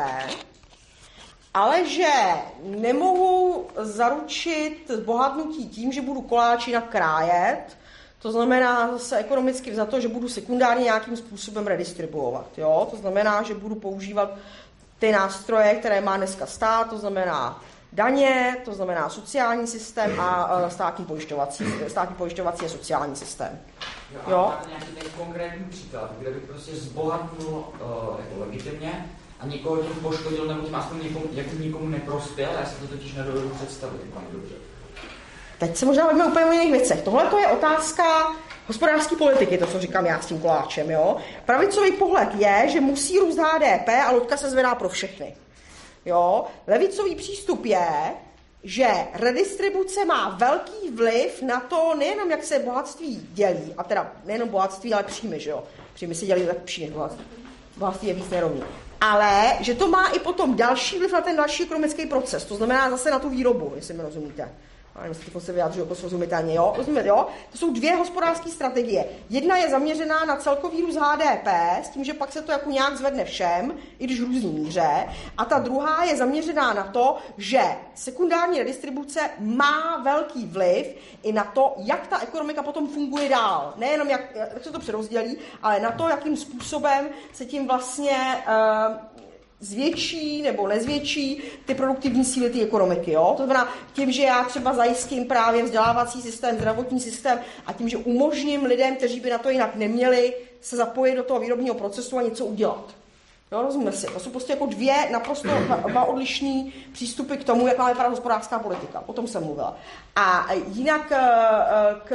ale 1.55 1.89
že 1.89 2.13
nemohu 2.63 3.67
zaručit 3.77 4.85
zbohatnutí 4.89 5.69
tím, 5.69 5.93
že 5.93 6.03
budu 6.03 6.21
koláči 6.21 6.73
nakrájet, 6.73 7.77
to 8.19 8.33
znamená 8.33 8.93
zase 8.93 9.17
ekonomicky 9.17 9.75
za 9.75 9.85
to, 9.87 10.01
že 10.01 10.09
budu 10.09 10.29
sekundárně 10.29 10.85
nějakým 10.85 11.17
způsobem 11.17 11.67
redistribuovat. 11.67 12.47
Jo? 12.57 12.89
To 12.91 12.97
znamená, 12.97 13.43
že 13.43 13.55
budu 13.55 13.75
používat 13.75 14.35
ty 14.99 15.13
nástroje, 15.13 15.75
které 15.75 16.01
má 16.01 16.17
dneska 16.17 16.47
stát, 16.47 16.91
to 16.91 16.99
znamená 16.99 17.63
daně, 17.95 18.57
to 18.65 18.75
znamená 18.75 19.09
sociální 19.09 19.67
systém 19.67 20.21
a 20.21 20.61
e, 20.67 20.71
státní 20.71 21.05
pojišťovací, 21.05 21.65
státní 21.89 22.17
pojišťovací 22.17 22.67
a 22.67 22.69
sociální 22.69 23.17
systém. 23.17 23.61
Jo, 24.13 24.21
jo? 24.29 24.55
nějaký 24.69 24.87
ten 24.87 25.11
konkrétní 25.19 25.65
příklad, 25.65 26.11
kde 26.19 26.31
bych 26.31 26.43
prostě 26.43 26.73
zbohatnul 26.77 27.55
uh, 27.55 27.87
jako 28.19 28.41
legitimně 28.41 29.07
a 29.41 29.47
někoho 29.47 29.77
tím 29.77 30.03
poškodil 30.03 30.47
nebo 30.47 30.61
tím 30.61 30.75
aspoň 30.75 31.03
někomu, 31.03 31.25
jako 31.33 31.57
nikomu 31.57 31.89
neprospěl, 31.89 32.51
já 32.61 32.67
si 32.67 32.75
to 32.75 32.87
totiž 32.87 33.15
nedovedu 33.15 33.49
představit 33.49 34.01
úplně 34.09 34.27
dobře. 34.33 34.55
Teď 35.59 35.77
se 35.77 35.87
možná 35.87 36.05
bavíme 36.05 36.27
úplně 36.27 36.45
o 36.45 36.53
jiných 36.53 36.73
věcech. 36.73 37.03
Tohle 37.03 37.27
to 37.27 37.39
je 37.39 37.47
otázka 37.47 38.05
hospodářské 38.67 39.17
politiky, 39.17 39.59
to, 39.59 39.67
co 39.67 39.81
říkám 39.81 40.07
já 40.07 40.21
s 40.21 40.27
tím 40.27 40.41
koláčem. 40.41 40.91
Jo? 40.91 41.17
Pravicový 41.47 41.93
pohled 41.93 42.29
je, 42.35 42.69
že 42.69 42.81
musí 42.81 43.19
růst 43.19 43.39
HDP 43.39 43.89
a 44.07 44.11
loďka 44.11 44.37
se 44.37 44.51
zvedá 44.51 44.75
pro 44.75 44.89
všechny. 44.89 45.35
Jo? 46.05 46.45
Levicový 46.67 47.15
přístup 47.15 47.65
je, 47.65 48.15
že 48.63 48.89
redistribuce 49.13 50.05
má 50.05 50.29
velký 50.29 50.91
vliv 50.91 51.43
na 51.43 51.61
to, 51.61 51.95
nejenom 51.99 52.31
jak 52.31 52.45
se 52.45 52.59
bohatství 52.59 53.29
dělí, 53.33 53.75
a 53.79 53.85
teda 53.85 54.13
nejenom 54.25 54.49
bohatství, 54.49 54.95
ale 54.95 55.03
příjmy, 55.03 55.41
že 55.41 55.51
jo. 55.51 55.65
Příjmy 55.95 56.15
se 56.15 56.27
dělí 56.27 56.43
lepší 56.43 56.83
než 56.83 56.91
bohatství. 56.91 57.25
Bohatství 57.77 58.09
je 58.09 58.15
víc 58.15 58.31
nerovný. 58.31 58.63
Ale 59.01 59.57
že 59.61 59.75
to 59.75 59.89
má 59.89 60.07
i 60.07 60.19
potom 60.19 60.57
další 60.57 60.99
vliv 60.99 61.13
na 61.13 61.21
ten 61.21 61.37
další 61.37 61.63
ekonomický 61.63 62.07
proces, 62.07 62.45
to 62.45 62.57
znamená 62.57 62.91
zase 62.91 63.11
na 63.11 63.19
tu 63.19 63.29
výrobu, 63.29 63.73
jestli 63.77 63.95
mi 63.95 64.03
rozumíte 64.03 64.51
nevím, 65.03 65.17
jestli 65.19 65.41
se 65.41 65.53
vyjádřu 65.53 65.81
jako 65.81 65.95
srozumitelně, 65.95 66.55
jo? 66.55 66.73
Rozumíte, 66.77 67.09
jo? 67.09 67.27
To 67.53 67.59
jsou 67.59 67.73
dvě 67.73 67.97
hospodářské 67.97 68.51
strategie. 68.51 69.05
Jedna 69.31 69.57
je 69.57 69.71
zaměřená 69.71 70.25
na 70.25 70.37
celkový 70.37 70.83
růst 70.83 70.97
HDP, 70.97 71.47
s 71.83 71.89
tím, 71.89 72.05
že 72.05 72.15
pak 72.15 72.33
se 72.33 72.43
to 72.43 72.53
jako 72.53 72.71
nějak 72.71 72.97
zvedne 72.97 73.25
všem, 73.25 73.75
i 73.99 74.05
když 74.05 74.21
v 74.21 74.25
různý 74.25 74.53
míře. 74.53 75.07
A 75.39 75.45
ta 75.45 75.59
druhá 75.59 76.05
je 76.05 76.17
zaměřená 76.17 76.75
na 76.75 76.85
to, 76.85 77.17
že 77.37 77.63
sekundární 77.95 78.59
redistribuce 78.59 79.21
má 79.39 80.01
velký 80.05 80.47
vliv 80.47 80.97
i 81.23 81.33
na 81.33 81.45
to, 81.45 81.75
jak 81.79 82.07
ta 82.07 82.21
ekonomika 82.21 82.63
potom 82.63 82.89
funguje 82.89 83.29
dál. 83.29 83.75
Nejenom 83.77 84.09
jak, 84.09 84.21
jak 84.35 84.65
se 84.65 84.73
to 84.73 84.79
přerozdělí, 84.79 85.37
ale 85.63 85.81
na 85.81 85.91
to, 85.91 86.09
jakým 86.09 86.37
způsobem 86.37 87.09
se 87.33 87.45
tím 87.45 87.67
vlastně 87.67 88.45
uh, 88.49 89.14
zvětší 89.65 90.43
nebo 90.43 90.69
nezvětší 90.69 91.43
ty 91.67 91.75
produktivní 91.75 92.25
síly 92.25 92.51
té 92.51 92.63
ekonomiky. 92.63 93.13
Jo? 93.13 93.35
To 93.37 93.45
znamená, 93.45 93.75
tím, 93.93 94.13
že 94.13 94.23
já 94.23 94.45
třeba 94.45 94.75
zajistím 94.75 95.25
právě 95.25 95.63
vzdělávací 95.63 96.23
systém, 96.23 96.57
zdravotní 96.57 97.01
systém 97.01 97.39
a 97.67 97.73
tím, 97.73 97.89
že 97.89 97.97
umožním 97.97 98.65
lidem, 98.65 98.97
kteří 98.97 99.21
by 99.21 99.31
na 99.31 99.39
to 99.39 99.51
jinak 99.51 99.77
neměli, 99.77 100.35
se 100.61 100.77
zapojit 100.77 101.17
do 101.17 101.23
toho 101.23 101.41
výrobního 101.41 101.75
procesu 101.75 102.19
a 102.19 102.23
něco 102.23 102.45
udělat. 102.47 103.04
Jo, 103.55 103.63
rozumíme 103.63 103.93
si. 103.93 104.07
To 104.07 104.21
jsou 104.21 104.31
prostě 104.31 104.53
jako 104.53 104.67
dvě 104.67 104.95
naprosto 105.13 105.49
dva 105.89 106.05
odlišné 106.05 106.65
přístupy 106.93 107.37
k 107.37 107.45
tomu, 107.45 107.67
jak 107.67 107.79
má 107.79 107.89
vypadat 107.89 108.09
hospodářská 108.09 108.59
politika. 108.59 109.03
O 109.07 109.13
tom 109.13 109.27
jsem 109.27 109.45
mluvila. 109.45 109.77
A 110.17 110.53
jinak 110.53 111.13
eh, 111.13 111.19
eh, 111.19 111.95
k 112.05 112.11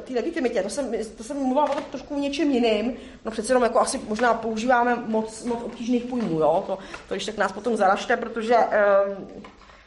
té 0.00 0.14
legitimitě, 0.14 0.62
to 0.62 0.70
jsem, 0.70 0.92
to 1.16 1.24
jsem 1.24 1.36
mluvila 1.36 1.70
o 1.70 1.80
trošku 1.80 2.20
něčem 2.20 2.50
jiným. 2.50 2.96
No 3.24 3.30
přece 3.30 3.50
jenom 3.50 3.62
jako 3.62 3.80
asi 3.80 4.00
možná 4.08 4.34
používáme 4.34 4.96
moc, 5.06 5.44
moc 5.44 5.62
obtížných 5.62 6.04
pojmů, 6.04 6.38
jo. 6.38 6.64
To, 6.66 6.78
to 7.08 7.14
když 7.14 7.26
tak 7.26 7.36
nás 7.36 7.52
potom 7.52 7.76
zaražte, 7.76 8.16
protože 8.16 8.56
um, 8.56 9.42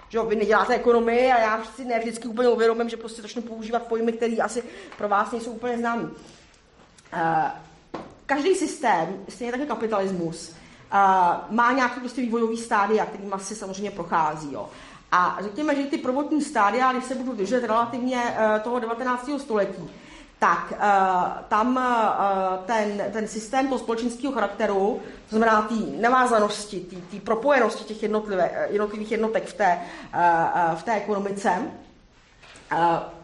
že 0.09 0.19
vy 0.19 0.35
neděláte 0.35 0.75
ekonomii 0.75 1.31
a 1.31 1.39
já 1.39 1.63
si 1.75 1.85
ne 1.85 1.99
vždycky 1.99 2.27
úplně 2.27 2.49
uvědomím, 2.49 2.89
že 2.89 2.97
prostě 2.97 3.21
začnu 3.21 3.41
používat 3.41 3.83
pojmy, 3.83 4.13
které 4.13 4.35
asi 4.35 4.63
pro 4.97 5.09
vás 5.09 5.31
nejsou 5.31 5.51
úplně 5.51 5.77
známé. 5.77 6.03
Uh, 6.03 6.09
každý 8.25 8.55
systém, 8.55 9.25
stejně 9.29 9.51
tak 9.51 9.67
kapitalismus, 9.67 10.57
má 11.49 11.71
nějaký 11.71 11.99
prostě 11.99 12.21
vývojový 12.21 12.57
stádia, 12.57 13.05
kterým 13.05 13.33
asi 13.33 13.55
samozřejmě 13.55 13.91
prochází. 13.91 14.53
Jo. 14.53 14.69
A 15.11 15.37
řekněme, 15.41 15.75
že 15.75 15.83
ty 15.83 15.97
prvotní 15.97 16.41
stádia, 16.41 16.91
když 16.91 17.03
se 17.03 17.15
budu 17.15 17.33
držet 17.33 17.63
relativně 17.63 18.23
uh, 18.23 18.61
toho 18.61 18.79
19. 18.79 19.29
století, 19.37 19.89
tak 20.39 20.71
uh, 20.71 20.77
tam 21.47 21.75
uh, 21.77 22.65
ten, 22.65 23.03
ten 23.13 23.27
systém 23.27 23.67
toho 23.67 23.79
společenského 23.79 24.33
charakteru, 24.33 25.01
to 25.29 25.37
znamená 25.37 25.61
té 25.61 25.75
navázanosti, 26.01 26.79
té 27.11 27.19
propojenosti 27.19 27.83
těch 27.83 28.03
jednotlivých 28.03 29.11
jednotek 29.11 29.45
v 29.45 29.53
té, 29.53 29.79
v 30.75 30.83
té 30.83 30.93
ekonomice, 30.93 31.61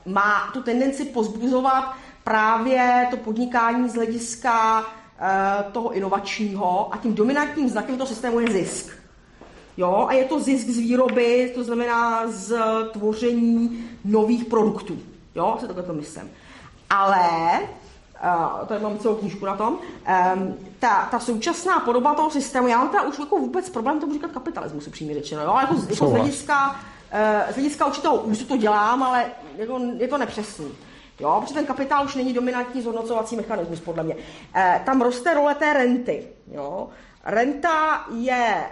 má 0.05 0.49
tu 0.53 0.63
tendenci 0.63 1.05
pozbuzovat 1.05 1.95
právě 2.23 3.07
to 3.11 3.17
podnikání 3.17 3.89
z 3.89 3.95
hlediska 3.95 4.85
Eh, 4.85 5.02
toho 5.71 5.91
inovačního 5.91 6.93
a 6.93 6.97
tím 6.97 7.13
dominantním 7.13 7.69
znakem 7.69 7.97
toho 7.97 8.07
systému 8.07 8.39
je 8.39 8.51
zisk. 8.51 8.89
Jo, 9.77 10.05
a 10.09 10.13
je 10.13 10.25
to 10.25 10.39
zisk 10.39 10.67
z 10.67 10.77
výroby, 10.77 11.51
to 11.55 11.63
znamená 11.63 12.27
z 12.27 12.57
tvoření 12.91 13.85
nových 14.05 14.45
produktů. 14.45 14.97
Jo, 15.35 15.57
se 15.59 15.67
takhle 15.67 15.83
to 15.83 15.93
myslím. 15.93 16.31
Ale, 16.89 17.59
uh, 18.23 18.67
tady 18.67 18.83
mám 18.83 18.97
celou 18.97 19.15
knížku 19.15 19.45
na 19.45 19.57
tom, 19.57 19.73
um, 19.73 20.53
ta, 20.79 21.07
ta 21.11 21.19
současná 21.19 21.79
podoba 21.79 22.13
toho 22.13 22.31
systému, 22.31 22.67
já 22.67 22.77
mám 22.77 22.89
teda 22.89 23.03
už 23.03 23.19
jako 23.19 23.37
vůbec 23.37 23.69
problém 23.69 23.99
tomu 23.99 24.13
říkat 24.13 24.31
kapitalismus, 24.31 24.87
upřímně 24.87 25.13
řečeno, 25.13 25.41
jo, 25.41 25.57
jako, 25.61 25.75
jako 25.89 26.07
z 26.07 26.11
hlediska, 26.11 26.69
uh, 26.69 27.51
z 27.51 27.55
hlediska 27.55 27.85
určitého 27.85 28.15
úzu 28.15 28.45
to 28.45 28.57
dělám, 28.57 29.03
ale 29.03 29.25
jako, 29.57 29.79
je 29.97 30.07
to 30.07 30.17
nepřesný. 30.17 30.67
Jo, 31.19 31.37
protože 31.41 31.53
ten 31.53 31.65
kapitál 31.65 32.05
už 32.05 32.15
není 32.15 32.33
dominantní 32.33 32.81
zhodnocovací 32.81 33.35
mechanismus, 33.35 33.79
podle 33.79 34.03
mě. 34.03 34.15
E, 34.55 34.81
tam 34.85 35.01
roste 35.01 35.33
role 35.33 35.55
té 35.55 35.73
renty. 35.73 36.27
Jo. 36.51 36.89
Renta 37.25 38.05
je 38.15 38.63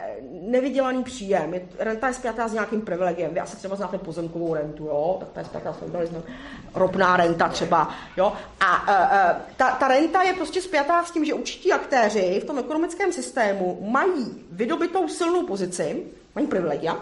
nevydělaný 0.42 1.04
příjem. 1.04 1.54
Renta 1.80 2.08
je 2.08 2.14
spjatá 2.14 2.48
s 2.48 2.54
nějakým 2.54 2.82
privilegiem. 2.82 3.34
Vy 3.34 3.40
asi 3.40 3.58
třeba 3.58 3.76
znáte 3.76 3.98
pozemkovou 3.98 4.54
rentu, 4.54 4.86
jo? 4.86 5.18
tak 5.20 5.30
to 5.30 5.40
je 5.40 5.46
spjatá 5.46 5.74
s 5.74 5.78
feudalismem. 5.78 6.24
Ropná 6.76 7.18
renta 7.18 7.50
třeba. 7.50 7.90
Jo? 8.18 8.34
A 8.60 8.86
e, 8.88 9.18
e, 9.18 9.36
ta, 9.58 9.72
ta 9.72 9.88
renta 9.88 10.22
je 10.24 10.34
prostě 10.34 10.62
spjatá 10.62 11.04
s 11.04 11.12
tím, 11.12 11.26
že 11.26 11.34
určití 11.34 11.72
aktéři 11.72 12.40
v 12.44 12.46
tom 12.46 12.60
ekonomickém 12.60 13.14
systému 13.14 13.78
mají 13.82 14.46
vydobitou 14.52 15.08
silnou 15.08 15.48
pozici, 15.48 16.04
mají 16.36 16.48
privilegia, 16.48 16.98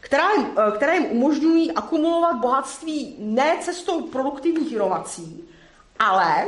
která 0.00 0.32
jim, 0.32 0.46
eh, 0.46 0.76
které 0.76 0.94
jim 0.94 1.06
umožňují 1.06 1.72
akumulovat 1.72 2.36
bohatství 2.36 3.16
ne 3.18 3.56
cestou 3.60 4.02
produktivních 4.02 4.72
inovací, 4.72 5.48
ale, 5.98 6.46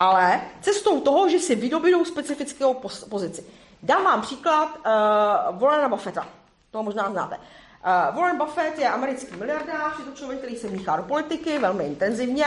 ale 0.00 0.40
cestou 0.60 1.00
toho, 1.00 1.28
že 1.28 1.38
si 1.38 1.54
vydobydou 1.54 2.04
specifickou 2.04 2.74
pozici. 3.08 3.44
Dám 3.82 4.04
vám 4.04 4.22
příklad 4.22 4.68
uh, 4.76 5.58
Warrena 5.58 5.88
Buffetta. 5.88 6.28
To 6.70 6.82
možná 6.82 7.10
znáte. 7.10 7.36
Uh, 7.84 8.16
Warren 8.16 8.38
Buffett 8.38 8.78
je 8.78 8.88
americký 8.88 9.36
miliardář, 9.36 9.98
je 9.98 10.04
to 10.04 10.16
člověk, 10.16 10.38
který 10.38 10.56
se 10.56 10.68
míchá 10.68 10.96
do 10.96 11.02
politiky 11.02 11.58
velmi 11.58 11.84
intenzivně 11.84 12.46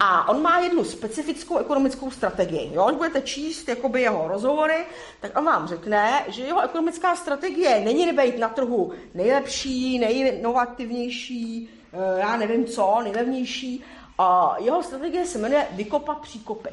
a 0.00 0.28
on 0.28 0.42
má 0.42 0.58
jednu 0.58 0.84
specifickou 0.84 1.58
ekonomickou 1.58 2.10
strategii. 2.10 2.70
Jo? 2.74 2.86
Když 2.86 2.96
budete 2.96 3.20
číst 3.20 3.68
jakoby 3.68 4.02
jeho 4.02 4.28
rozhovory, 4.28 4.86
tak 5.20 5.38
on 5.38 5.44
vám 5.44 5.68
řekne, 5.68 6.24
že 6.28 6.42
jeho 6.42 6.60
ekonomická 6.60 7.16
strategie 7.16 7.80
není 7.84 8.12
být 8.12 8.38
na 8.38 8.48
trhu 8.48 8.92
nejlepší, 9.14 9.98
nejinovativnější, 9.98 11.70
uh, 11.92 12.18
já 12.18 12.36
nevím 12.36 12.66
co, 12.66 13.00
nejlevnější. 13.02 13.84
A 14.18 14.56
jeho 14.58 14.82
strategie 14.82 15.26
se 15.26 15.38
jmenuje 15.38 15.66
vykopat 15.72 16.18
příkopy 16.18 16.70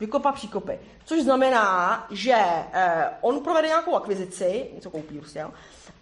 vykopat 0.00 0.34
příkopy. 0.34 0.78
Což 1.04 1.22
znamená, 1.22 2.06
že 2.10 2.36
eh, 2.72 3.10
on 3.20 3.40
provede 3.40 3.68
nějakou 3.68 3.96
akvizici, 3.96 4.70
něco 4.74 4.90
koupí 4.90 5.18
prostě, 5.18 5.38
jo, 5.38 5.50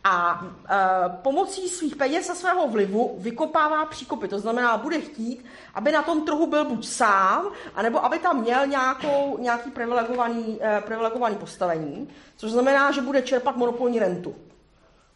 a 0.04 0.44
e, 0.70 1.08
pomocí 1.22 1.68
svých 1.68 1.96
peněz 1.96 2.30
a 2.30 2.34
svého 2.34 2.68
vlivu 2.68 3.14
vykopává 3.18 3.84
příkopy. 3.84 4.28
To 4.28 4.38
znamená, 4.38 4.76
bude 4.76 5.00
chtít, 5.00 5.44
aby 5.74 5.92
na 5.92 6.02
tom 6.02 6.24
trhu 6.24 6.46
byl 6.46 6.64
buď 6.64 6.86
sám, 6.86 7.52
anebo 7.74 8.04
aby 8.04 8.18
tam 8.18 8.40
měl 8.40 8.66
nějakou, 8.66 9.38
nějaký 9.40 9.70
privilegovaný, 9.70 10.58
e, 10.62 10.80
privilegovaný 10.80 11.36
postavení, 11.36 12.08
což 12.36 12.50
znamená, 12.50 12.92
že 12.92 13.00
bude 13.00 13.22
čerpat 13.22 13.56
monopolní 13.56 13.98
rentu. 13.98 14.34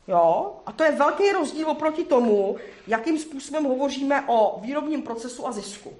Jo? 0.09 0.56
A 0.66 0.72
to 0.72 0.84
je 0.84 0.92
velký 0.92 1.32
rozdíl 1.32 1.70
oproti 1.70 2.04
tomu, 2.04 2.56
jakým 2.86 3.18
způsobem 3.18 3.64
hovoříme 3.64 4.24
o 4.26 4.60
výrobním 4.60 5.02
procesu 5.02 5.46
a 5.46 5.52
zisku. 5.52 5.92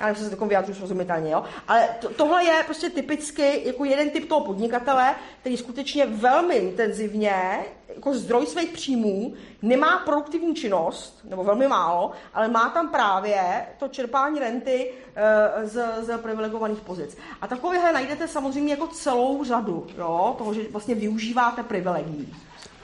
Já 0.00 0.06
nevím, 0.06 0.24
se 0.24 0.30
takovým 0.30 0.48
vyjádřu 0.48 0.74
srozumitelně, 0.74 1.30
jo? 1.30 1.44
Ale 1.68 1.88
to, 2.00 2.08
tohle 2.08 2.44
je 2.44 2.62
prostě 2.64 2.90
typicky 2.90 3.62
jako 3.64 3.84
jeden 3.84 4.10
typ 4.10 4.28
toho 4.28 4.44
podnikatele, 4.44 5.14
který 5.40 5.56
skutečně 5.56 6.06
velmi 6.06 6.54
intenzivně, 6.54 7.64
jako 7.94 8.14
zdroj 8.14 8.46
svých 8.46 8.70
příjmů, 8.70 9.34
nemá 9.62 9.98
produktivní 9.98 10.54
činnost, 10.54 11.20
nebo 11.24 11.44
velmi 11.44 11.68
málo, 11.68 12.12
ale 12.34 12.48
má 12.48 12.68
tam 12.68 12.88
právě 12.88 13.66
to 13.78 13.88
čerpání 13.88 14.40
renty 14.40 14.92
e, 15.16 15.66
z, 15.66 15.84
z 16.00 16.18
privilegovaných 16.18 16.80
pozic. 16.80 17.16
A 17.40 17.46
takovéhle 17.46 17.92
najdete 17.92 18.28
samozřejmě 18.28 18.72
jako 18.72 18.86
celou 18.86 19.44
řadu, 19.44 19.86
jo? 19.98 20.34
toho, 20.38 20.54
že 20.54 20.60
vlastně 20.70 20.94
využíváte 20.94 21.62
privilegií, 21.62 22.34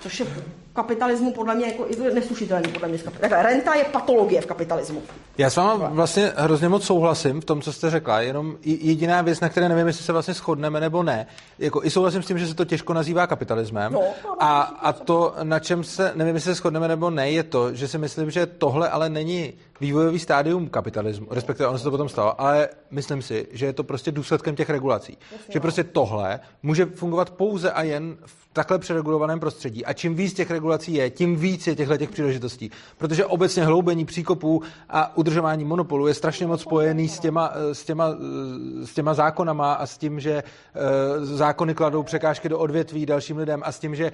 což 0.01 0.21
je 0.21 0.27
kapitalismu 0.73 1.33
podle 1.33 1.55
mě 1.55 1.67
jako, 1.67 1.87
neslušitelný 2.15 2.73
podle 2.73 2.89
mě. 2.89 2.99
Renta 3.31 3.75
je 3.75 3.85
patologie 3.85 4.41
v 4.41 4.47
kapitalismu. 4.47 5.03
Já 5.39 5.51
s 5.51 5.57
váma 5.57 5.89
vlastně 5.89 6.33
hrozně 6.37 6.69
moc 6.69 6.85
souhlasím 6.85 7.41
v 7.41 7.45
tom, 7.45 7.61
co 7.61 7.73
jste 7.73 7.91
řekla, 7.91 8.21
jenom 8.21 8.57
jediná 8.63 9.23
věc, 9.23 9.41
na 9.41 9.49
které 9.49 9.69
nevím, 9.69 9.87
jestli 9.87 10.05
se 10.05 10.13
vlastně 10.13 10.35
shodneme 10.35 10.81
nebo 10.81 11.03
ne, 11.03 11.27
jako 11.59 11.85
i 11.85 11.91
souhlasím 11.91 12.23
s 12.23 12.27
tím, 12.27 12.39
že 12.39 12.47
se 12.47 12.55
to 12.55 12.65
těžko 12.65 12.95
nazývá 12.95 13.27
kapitalismem 13.27 13.93
no, 13.93 14.03
a, 14.39 14.61
a 14.61 14.93
to, 14.93 15.35
na 15.43 15.59
čem 15.59 15.85
se, 15.85 16.13
nevím, 16.15 16.35
jestli 16.35 16.55
se 16.55 16.55
shodneme 16.55 16.89
nebo 16.89 17.11
ne, 17.11 17.31
je 17.31 17.43
to, 17.43 17.75
že 17.75 17.89
si 17.89 17.99
myslím, 17.99 18.31
že 18.31 18.47
tohle 18.47 18.89
ale 18.89 19.09
není 19.09 19.53
vývojový 19.81 20.19
stádium 20.19 20.69
kapitalismu, 20.69 21.27
respektive 21.31 21.69
ono 21.69 21.79
se 21.79 21.85
to 21.85 21.91
potom 21.91 22.09
stalo, 22.09 22.41
ale 22.41 22.69
myslím 22.91 23.23
si, 23.23 23.49
že 23.53 23.67
je 23.67 23.73
to 23.73 23.85
prostě 23.85 24.13
důsledkem 24.13 24.57
těch 24.57 24.71
regulací. 24.71 25.19
Jasně, 25.33 25.53
že 25.53 25.59
no. 25.59 25.63
prostě 25.63 25.85
tohle 25.85 26.41
může 26.63 26.87
fungovat 26.87 27.31
pouze 27.31 27.73
a 27.73 27.83
jen 27.83 28.17
v 28.27 28.40
takhle 28.53 28.79
přeregulovaném 28.79 29.41
prostředí. 29.41 29.85
A 29.85 29.93
čím 29.93 30.15
víc 30.15 30.35
těch 30.35 30.51
regulací 30.51 30.95
je, 30.95 31.11
tím 31.11 31.37
víc 31.37 31.67
je 31.67 31.77
těchto 31.77 31.97
těch 31.97 32.11
příležitostí. 32.11 32.71
Protože 32.99 33.27
obecně 33.27 33.65
hloubení 33.65 34.05
příkopů 34.05 34.63
a 34.89 35.17
udržování 35.17 35.65
monopolu 35.65 36.07
je 36.07 36.15
strašně 36.15 36.47
moc 36.47 36.61
spojený 36.61 37.09
s 37.09 37.19
těma, 37.19 37.53
s 37.73 37.85
těma, 37.85 38.15
s 38.85 38.95
těma 38.95 39.15
zákonama 39.15 39.73
a 39.73 39.87
s 39.87 39.99
tím, 39.99 40.21
že 40.21 40.43
uh, 40.43 41.25
zákony 41.25 41.75
kladou 41.75 42.03
překážky 42.03 42.49
do 42.49 42.59
odvětví 42.59 43.07
dalším 43.07 43.37
lidem 43.37 43.63
a 43.65 43.73
s 43.73 43.79
tím, 43.79 43.95
že 43.95 44.13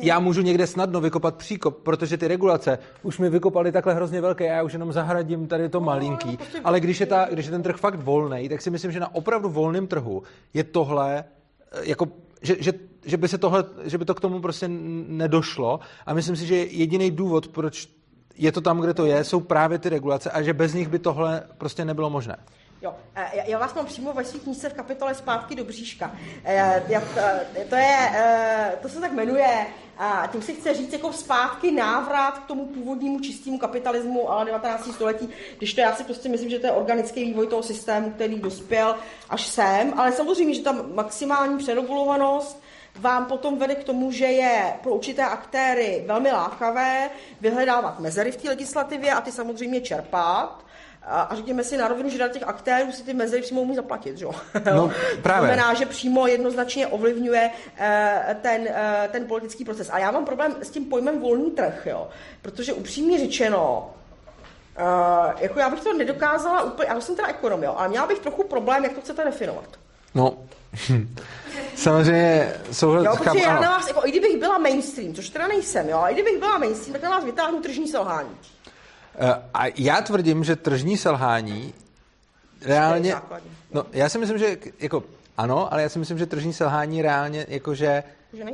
já 0.00 0.18
můžu 0.18 0.42
někde 0.42 0.66
snadno 0.66 1.00
vykopat 1.00 1.36
příkop, 1.36 1.82
protože 1.82 2.16
ty 2.16 2.28
regulace 2.28 2.78
už 3.02 3.18
mi 3.18 3.30
vykopaly 3.30 3.72
takhle 3.72 3.94
hrozně 3.94 4.20
velké 4.20 4.50
a 4.50 4.54
já 4.54 4.62
už 4.62 4.72
jenom 4.72 4.92
zahradím 4.92 5.46
tady 5.46 5.68
to 5.68 5.80
malinký. 5.80 6.36
Prostě 6.36 6.60
Ale 6.64 6.80
když 6.80 7.00
je, 7.00 7.06
ta, 7.06 7.26
když 7.30 7.46
je 7.46 7.52
ten 7.52 7.62
trh 7.62 7.76
fakt 7.76 8.02
volný, 8.02 8.48
tak 8.48 8.62
si 8.62 8.70
myslím, 8.70 8.92
že 8.92 9.00
na 9.00 9.14
opravdu 9.14 9.48
volném 9.48 9.86
trhu 9.86 10.22
je 10.54 10.64
tohle 10.64 11.24
eh, 11.72 11.80
jako 11.82 12.06
že, 12.46 12.56
že, 12.60 12.72
že, 13.04 13.16
by 13.16 13.28
se 13.28 13.38
tohle, 13.38 13.64
že 13.84 13.98
by 13.98 14.04
to 14.04 14.14
k 14.14 14.20
tomu 14.20 14.40
prostě 14.40 14.68
nedošlo 14.68 15.80
a 16.06 16.14
myslím 16.14 16.36
si, 16.36 16.46
že 16.46 16.56
jediný 16.56 17.10
důvod, 17.10 17.48
proč 17.48 17.88
je 18.36 18.52
to 18.52 18.60
tam, 18.60 18.80
kde 18.80 18.94
to 18.94 19.06
je, 19.06 19.24
jsou 19.24 19.40
právě 19.40 19.78
ty 19.78 19.88
regulace 19.88 20.30
a 20.30 20.42
že 20.42 20.52
bez 20.52 20.74
nich 20.74 20.88
by 20.88 20.98
tohle 20.98 21.42
prostě 21.58 21.84
nebylo 21.84 22.10
možné. 22.10 22.36
Jo, 22.86 22.94
já, 23.14 23.44
já 23.44 23.58
vás 23.58 23.74
mám 23.74 23.86
přímo 23.86 24.12
ve 24.12 24.24
svých 24.24 24.42
knížce 24.42 24.68
v 24.68 24.74
kapitole 24.74 25.14
Zpátky 25.14 25.54
do 25.54 25.64
bříška. 25.64 26.16
Já, 26.88 27.02
to, 27.68 27.76
je, 27.76 28.10
to 28.82 28.88
se 28.88 29.00
tak 29.00 29.12
jmenuje, 29.12 29.66
a 29.98 30.28
tím 30.32 30.42
si 30.42 30.54
chce 30.54 30.74
říct 30.74 30.92
jako 30.92 31.12
zpátky 31.12 31.70
návrat 31.70 32.38
k 32.38 32.46
tomu 32.46 32.66
původnímu 32.66 33.20
čistému 33.20 33.58
kapitalismu 33.58 34.30
ale 34.30 34.44
19. 34.44 34.94
století, 34.94 35.28
když 35.58 35.74
to 35.74 35.80
já 35.80 35.94
si 35.94 36.04
prostě 36.04 36.28
myslím, 36.28 36.50
že 36.50 36.58
to 36.58 36.66
je 36.66 36.72
organický 36.72 37.24
vývoj 37.24 37.46
toho 37.46 37.62
systému, 37.62 38.10
který 38.10 38.38
dospěl 38.40 38.96
až 39.30 39.46
sem, 39.46 39.92
ale 39.96 40.12
samozřejmě, 40.12 40.54
že 40.54 40.62
tam 40.62 40.94
maximální 40.94 41.58
přeregulovanost 41.58 42.62
vám 42.98 43.24
potom 43.26 43.58
vede 43.58 43.74
k 43.74 43.84
tomu, 43.84 44.10
že 44.10 44.24
je 44.24 44.74
pro 44.82 44.94
určité 44.94 45.22
aktéry 45.22 46.04
velmi 46.06 46.32
lákavé 46.32 47.10
vyhledávat 47.40 48.00
mezery 48.00 48.32
v 48.32 48.36
té 48.36 48.48
legislativě 48.48 49.12
a 49.12 49.20
ty 49.20 49.32
samozřejmě 49.32 49.80
čerpat 49.80 50.65
a 51.06 51.34
řekněme 51.34 51.64
si 51.64 51.76
na 51.76 51.88
rovinu, 51.88 52.08
že 52.08 52.18
na 52.18 52.28
těch 52.28 52.42
aktérů 52.42 52.92
si 52.92 53.02
ty 53.02 53.14
mezery 53.14 53.42
přímo 53.42 53.62
umí 53.62 53.76
zaplatit. 53.76 54.18
Že? 54.18 54.26
No, 54.74 54.90
právě. 55.22 55.48
To 55.48 55.54
znamená, 55.54 55.74
že 55.74 55.86
přímo 55.86 56.26
jednoznačně 56.26 56.86
ovlivňuje 56.86 57.50
eh, 57.78 58.36
ten, 58.42 58.68
eh, 58.68 59.08
ten 59.12 59.24
politický 59.24 59.64
proces. 59.64 59.90
A 59.92 59.98
já 59.98 60.10
mám 60.10 60.24
problém 60.24 60.56
s 60.62 60.70
tím 60.70 60.84
pojmem 60.84 61.20
volný 61.20 61.50
trh, 61.50 61.86
jo? 61.86 62.08
protože 62.42 62.72
upřímně 62.72 63.18
řečeno, 63.18 63.90
Uh, 64.78 65.32
jako 65.38 65.58
já 65.58 65.70
bych 65.70 65.80
to 65.80 65.92
nedokázala 65.92 66.62
úplně, 66.62 66.88
já 66.88 67.00
jsem 67.00 67.16
teda 67.16 67.28
ekonom, 67.28 67.62
jo, 67.62 67.74
ale 67.78 67.88
měla 67.88 68.06
bych 68.06 68.18
trochu 68.18 68.44
problém, 68.44 68.84
jak 68.84 68.92
to 68.92 69.00
chcete 69.00 69.24
definovat. 69.24 69.68
No, 70.14 70.38
samozřejmě 71.74 72.54
souhlas. 72.72 73.04
Jo, 73.04 73.16
protože 73.16 73.44
já 73.44 73.60
na 73.60 73.70
vás, 73.70 73.88
jako, 73.88 74.06
i 74.06 74.10
kdybych 74.10 74.36
byla 74.38 74.58
mainstream, 74.58 75.14
což 75.14 75.28
teda 75.28 75.48
nejsem, 75.48 75.88
jo, 75.88 75.98
ale 75.98 76.10
i 76.10 76.14
kdybych 76.14 76.38
byla 76.38 76.58
mainstream, 76.58 76.92
tak 76.92 77.02
na 77.02 77.10
vás 77.10 77.24
vytáhnu 77.24 77.60
tržní 77.60 77.88
selhání. 77.88 78.36
Eh, 79.18 79.42
a 79.54 79.66
já 79.76 80.00
tvrdím, 80.00 80.44
že 80.44 80.56
tržní 80.56 80.96
selhání 80.96 81.74
reálně... 82.64 83.14
No, 83.72 83.86
já 83.92 84.08
si 84.08 84.18
myslím, 84.18 84.38
že 84.38 84.56
jako 84.80 85.04
ano, 85.36 85.72
ale 85.72 85.82
já 85.82 85.88
si 85.88 85.98
myslím, 85.98 86.18
že 86.18 86.26
tržní 86.26 86.52
selhání 86.52 87.02
reálně 87.02 87.46
jakože 87.48 88.02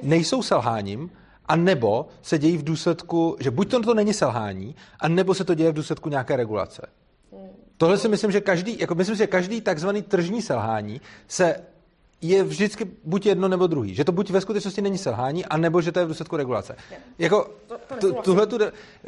nejsou 0.03 0.43
selháním, 0.43 1.11
a 1.47 1.57
nebo 1.57 2.09
se 2.23 2.39
dějí 2.39 2.59
v 2.59 2.65
důsledku, 2.65 3.37
že 3.41 3.51
buď 3.51 3.71
to, 3.71 3.83
to 3.83 3.95
není 3.95 4.15
selhání, 4.15 4.75
a 5.01 5.09
nebo 5.09 5.35
se 5.35 5.45
to 5.45 5.55
děje 5.55 5.71
v 5.71 5.75
důsledku 5.75 6.09
nějaké 6.09 6.37
regulace. 6.37 6.87
Hmm. 7.33 7.49
Tohle 7.77 7.99
si 7.99 8.09
myslím, 8.09 8.31
že 8.31 8.41
každý, 8.41 8.79
jako 8.79 8.95
myslím, 8.95 9.17
že 9.17 9.27
každý 9.27 9.61
takzvaný 9.61 10.03
tržní 10.03 10.43
selhání 10.43 11.01
se 11.29 11.57
je 12.23 12.45
vždycky 12.45 12.85
buď 13.05 13.27
jedno 13.27 13.49
nebo 13.49 13.67
druhý. 13.67 13.95
Že 13.95 14.05
to 14.05 14.13
buď 14.13 14.31
ve 14.31 14.41
skutečnosti 14.41 14.83
není 14.83 14.99
selhání, 14.99 15.45
anebo 15.45 15.81
že 15.81 15.93
to 15.93 15.99
je 15.99 16.05
v 16.05 16.09
důsledku 16.09 16.37
regulace. 16.37 16.77
Je. 16.91 16.97
Jako, 17.19 17.51
tu, 18.01 18.13
tuhle 18.13 18.47
tu, 18.47 18.59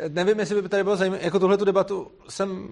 nevím, 0.09 0.41
jestli 0.41 0.63
by 0.63 0.69
tady 0.69 0.85
bylo 0.85 0.97
zajímavé, 0.97 1.23
jako 1.25 1.39
tuhle 1.39 1.57
tu 1.57 1.65
debatu 1.65 2.11
jsem 2.29 2.69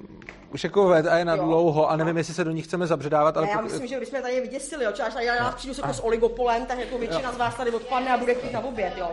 už 0.53 0.65
jako 0.65 0.89
ved 0.89 1.07
a 1.07 1.19
je 1.19 1.25
na 1.25 1.35
jo. 1.35 1.45
dlouho 1.45 1.91
a 1.91 1.97
nevím, 1.97 2.17
jestli 2.17 2.35
se 2.35 2.45
do 2.45 2.51
ní 2.51 2.63
chceme 2.63 2.87
zabředávat. 2.87 3.37
Ale 3.37 3.49
já 3.49 3.61
myslím, 3.61 3.87
že 3.87 4.01
bychom 4.01 4.23
tady 4.23 4.41
vyděsili, 4.41 4.85
jo, 4.85 4.93
část, 4.93 5.15
já, 5.15 5.35
já 5.35 5.51
přijdu 5.51 5.75
se 5.75 5.81
jako 5.81 5.95
s 5.95 6.05
oligopolem, 6.05 6.67
tak 6.67 6.79
jako 6.79 6.99
většina 6.99 7.29
jo. 7.29 7.35
z 7.35 7.39
vás 7.39 7.55
tady 7.55 7.71
odpadne 7.71 8.15
a 8.15 8.19
bude 8.19 8.35
chtít 8.35 8.53
na 8.53 8.61
oběd, 8.61 8.93
jo. 8.97 9.11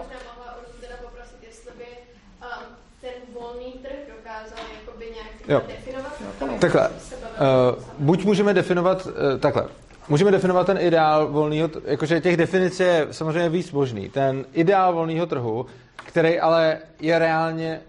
ten 3.01 3.11
volný 3.33 3.73
trh 3.81 4.15
dokázal 4.17 4.65
jakoby 4.79 5.13
nějak 5.15 5.67
definovat? 5.67 6.13
Takhle, 6.59 6.89
uh, 6.89 7.83
buď 7.99 8.25
můžeme 8.25 8.53
definovat, 8.53 9.05
uh, 9.05 9.39
takhle, 9.39 9.67
Můžeme 10.09 10.31
definovat 10.31 10.65
ten 10.65 10.77
ideál 10.81 11.27
volného, 11.27 11.69
jakože 11.85 12.21
těch 12.21 12.37
definic 12.37 12.79
je 12.79 13.07
samozřejmě 13.11 13.49
víc 13.49 13.71
možný. 13.71 14.09
Ten 14.09 14.45
ideál 14.53 14.93
volného 14.93 15.25
trhu, 15.25 15.65
který 15.95 16.39
ale 16.39 16.77
je 16.99 17.19
reálně 17.19 17.81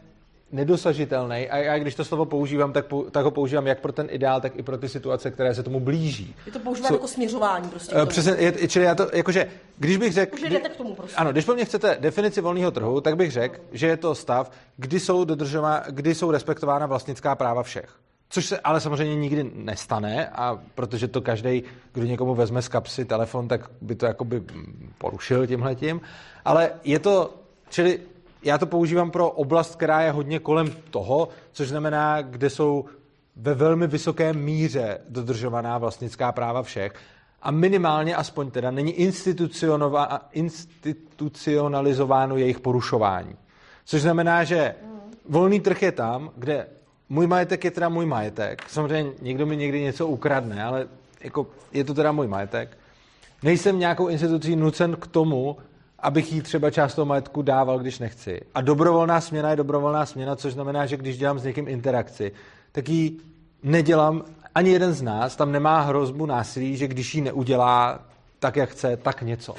nedosažitelný 0.53 1.49
a 1.51 1.57
já 1.57 1.79
když 1.79 1.95
to 1.95 2.05
slovo 2.05 2.25
používám, 2.25 2.73
tak, 2.73 2.87
tak 3.11 3.25
ho 3.25 3.31
používám 3.31 3.67
jak 3.67 3.81
pro 3.81 3.93
ten 3.93 4.09
ideál, 4.11 4.41
tak 4.41 4.53
i 4.57 4.63
pro 4.63 4.79
ty 4.79 4.89
situace, 4.89 5.31
které 5.31 5.55
se 5.55 5.63
tomu 5.63 5.81
blíží. 5.81 6.35
Je 6.47 6.53
to 6.53 6.59
používat 6.59 6.89
so, 6.89 6.95
jako 6.95 7.09
směřování 7.09 7.69
prostě. 7.69 7.95
Uh, 7.95 8.07
přesně, 8.07 8.33
je, 8.39 8.69
čili 8.69 8.85
já 8.85 8.95
to, 8.95 9.11
jakože, 9.13 9.47
když 9.79 9.97
bych 9.97 10.13
řekl... 10.13 10.35
Už 10.35 10.51
jdete 10.51 10.69
k 10.69 10.77
tomu 10.77 10.95
prostě. 10.95 11.17
Ano, 11.17 11.33
když 11.33 11.45
po 11.45 11.55
mně 11.55 11.65
chcete 11.65 11.97
definici 12.01 12.41
volného 12.41 12.71
trhu, 12.71 13.01
tak 13.01 13.17
bych 13.17 13.31
řekl, 13.31 13.61
že 13.73 13.87
je 13.87 13.97
to 13.97 14.15
stav, 14.15 14.51
kdy 14.77 15.01
jsou, 15.01 15.25
dodržová, 15.25 15.83
kdy 15.91 16.15
jsou 16.15 16.31
respektována 16.31 16.87
vlastnická 16.87 17.35
práva 17.35 17.63
všech. 17.63 17.91
Což 18.33 18.47
se 18.47 18.59
ale 18.59 18.81
samozřejmě 18.81 19.17
nikdy 19.17 19.51
nestane, 19.55 20.29
a 20.29 20.59
protože 20.75 21.09
to 21.09 21.21
každý, 21.21 21.63
kdo 21.93 22.07
někomu 22.07 22.35
vezme 22.35 22.63
z 22.63 22.69
kapsy 22.69 23.05
telefon, 23.05 23.49
tak 23.49 23.71
by 23.81 23.95
to 23.95 24.07
jakoby 24.07 24.43
porušil 24.99 25.47
tímhletím. 25.47 26.01
Ale 26.45 26.71
je 26.85 26.99
to, 26.99 27.35
čili 27.69 28.01
já 28.43 28.59
to 28.59 28.67
používám 28.67 29.11
pro 29.11 29.31
oblast, 29.31 29.75
která 29.75 30.03
je 30.03 30.11
hodně 30.11 30.39
kolem 30.39 30.73
toho, 30.91 31.29
což 31.53 31.69
znamená, 31.69 32.23
kde 32.23 32.51
jsou 32.51 32.85
ve 33.37 33.55
velmi 33.55 33.87
vysoké 33.87 34.33
míře 34.33 35.01
dodržovaná 35.09 35.79
vlastnická 35.79 36.33
práva 36.33 36.63
všech 36.63 36.93
a 37.43 37.51
minimálně 37.51 38.17
aspoň 38.17 38.51
teda 38.51 38.71
není 38.71 38.93
institucionalizováno 40.33 42.37
jejich 42.37 42.61
porušování. 42.61 43.37
Což 43.85 44.03
znamená, 44.03 44.45
že 44.45 44.75
volný 45.29 45.61
trh 45.61 45.83
je 45.83 45.93
tam, 45.93 46.31
kde 46.37 46.67
můj 47.11 47.27
majetek 47.27 47.65
je 47.65 47.71
teda 47.71 47.89
můj 47.89 48.07
majetek. 48.07 48.63
Samozřejmě 48.69 49.13
někdo 49.23 49.47
mi 49.47 49.57
někdy 49.57 49.81
něco 49.81 50.07
ukradne, 50.07 50.65
ale 50.65 50.89
jako 51.21 51.47
je 51.73 51.85
to 51.85 51.95
teda 51.95 52.13
můj 52.13 52.27
majetek. 52.27 52.79
Nejsem 53.43 53.79
nějakou 53.79 54.09
institucí 54.09 54.57
nucen 54.57 54.97
k 54.97 55.07
tomu, 55.07 55.57
abych 55.99 56.33
jí 56.33 56.43
třeba 56.43 56.71
část 56.71 56.95
toho 56.95 57.07
majetku 57.07 57.43
dával, 57.43 57.79
když 57.79 57.99
nechci. 57.99 58.41
A 58.55 58.61
dobrovolná 58.61 59.21
směna 59.21 59.51
je 59.51 59.57
dobrovolná 59.57 60.07
směna, 60.07 60.37
což 60.37 60.53
znamená, 60.53 60.87
že 60.87 60.97
když 60.97 61.19
dělám 61.19 61.39
s 61.39 61.45
někým 61.45 61.69
interakci, 61.69 62.33
tak 62.73 62.89
ji 62.89 63.17
nedělám, 63.63 64.25
ani 64.55 64.71
jeden 64.71 64.93
z 64.93 65.03
nás 65.03 65.37
tam 65.37 65.53
nemá 65.53 65.81
hrozbu 65.81 66.27
násilí, 66.27 66.77
že 66.77 66.89
když 66.89 67.15
ji 67.15 67.21
neudělá 67.21 68.01
tak, 68.39 68.57
jak 68.57 68.71
chce, 68.71 68.97
tak 68.97 69.23
něco. 69.23 69.55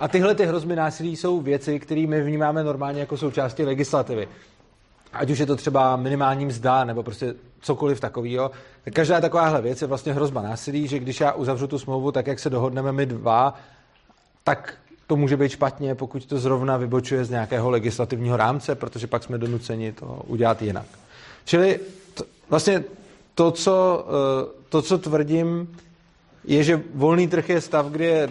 A 0.00 0.08
tyhle 0.08 0.34
ty 0.34 0.46
hrozby 0.46 0.76
násilí 0.76 1.16
jsou 1.16 1.40
věci, 1.40 1.80
které 1.80 2.06
my 2.06 2.22
vnímáme 2.22 2.64
normálně 2.64 3.00
jako 3.00 3.16
součástí 3.16 3.62
legislativy 3.62 4.28
ať 5.12 5.30
už 5.30 5.38
je 5.38 5.46
to 5.46 5.56
třeba 5.56 5.96
minimální 5.96 6.46
mzda 6.46 6.84
nebo 6.84 7.02
prostě 7.02 7.34
cokoliv 7.60 8.00
takového, 8.00 8.50
tak 8.84 8.94
každá 8.94 9.20
takováhle 9.20 9.62
věc 9.62 9.82
je 9.82 9.88
vlastně 9.88 10.12
hrozba 10.12 10.42
násilí, 10.42 10.88
že 10.88 10.98
když 10.98 11.20
já 11.20 11.32
uzavřu 11.32 11.66
tu 11.66 11.78
smlouvu 11.78 12.12
tak, 12.12 12.26
jak 12.26 12.38
se 12.38 12.50
dohodneme 12.50 12.92
my 12.92 13.06
dva, 13.06 13.54
tak 14.44 14.74
to 15.06 15.16
může 15.16 15.36
být 15.36 15.48
špatně, 15.52 15.94
pokud 15.94 16.26
to 16.26 16.38
zrovna 16.38 16.76
vybočuje 16.76 17.24
z 17.24 17.30
nějakého 17.30 17.70
legislativního 17.70 18.36
rámce, 18.36 18.74
protože 18.74 19.06
pak 19.06 19.22
jsme 19.24 19.38
donuceni 19.38 19.92
to 19.92 20.22
udělat 20.26 20.62
jinak. 20.62 20.86
Čili 21.44 21.80
to, 22.14 22.24
vlastně 22.50 22.84
to 23.34 23.50
co, 23.50 24.06
eh, 24.08 24.62
to, 24.68 24.82
co 24.82 24.98
tvrdím, 24.98 25.76
je, 26.44 26.64
že 26.64 26.82
volný 26.94 27.28
trh 27.28 27.48
je 27.48 27.60
stav, 27.60 27.86
kdy 27.86 28.04
je 28.04 28.30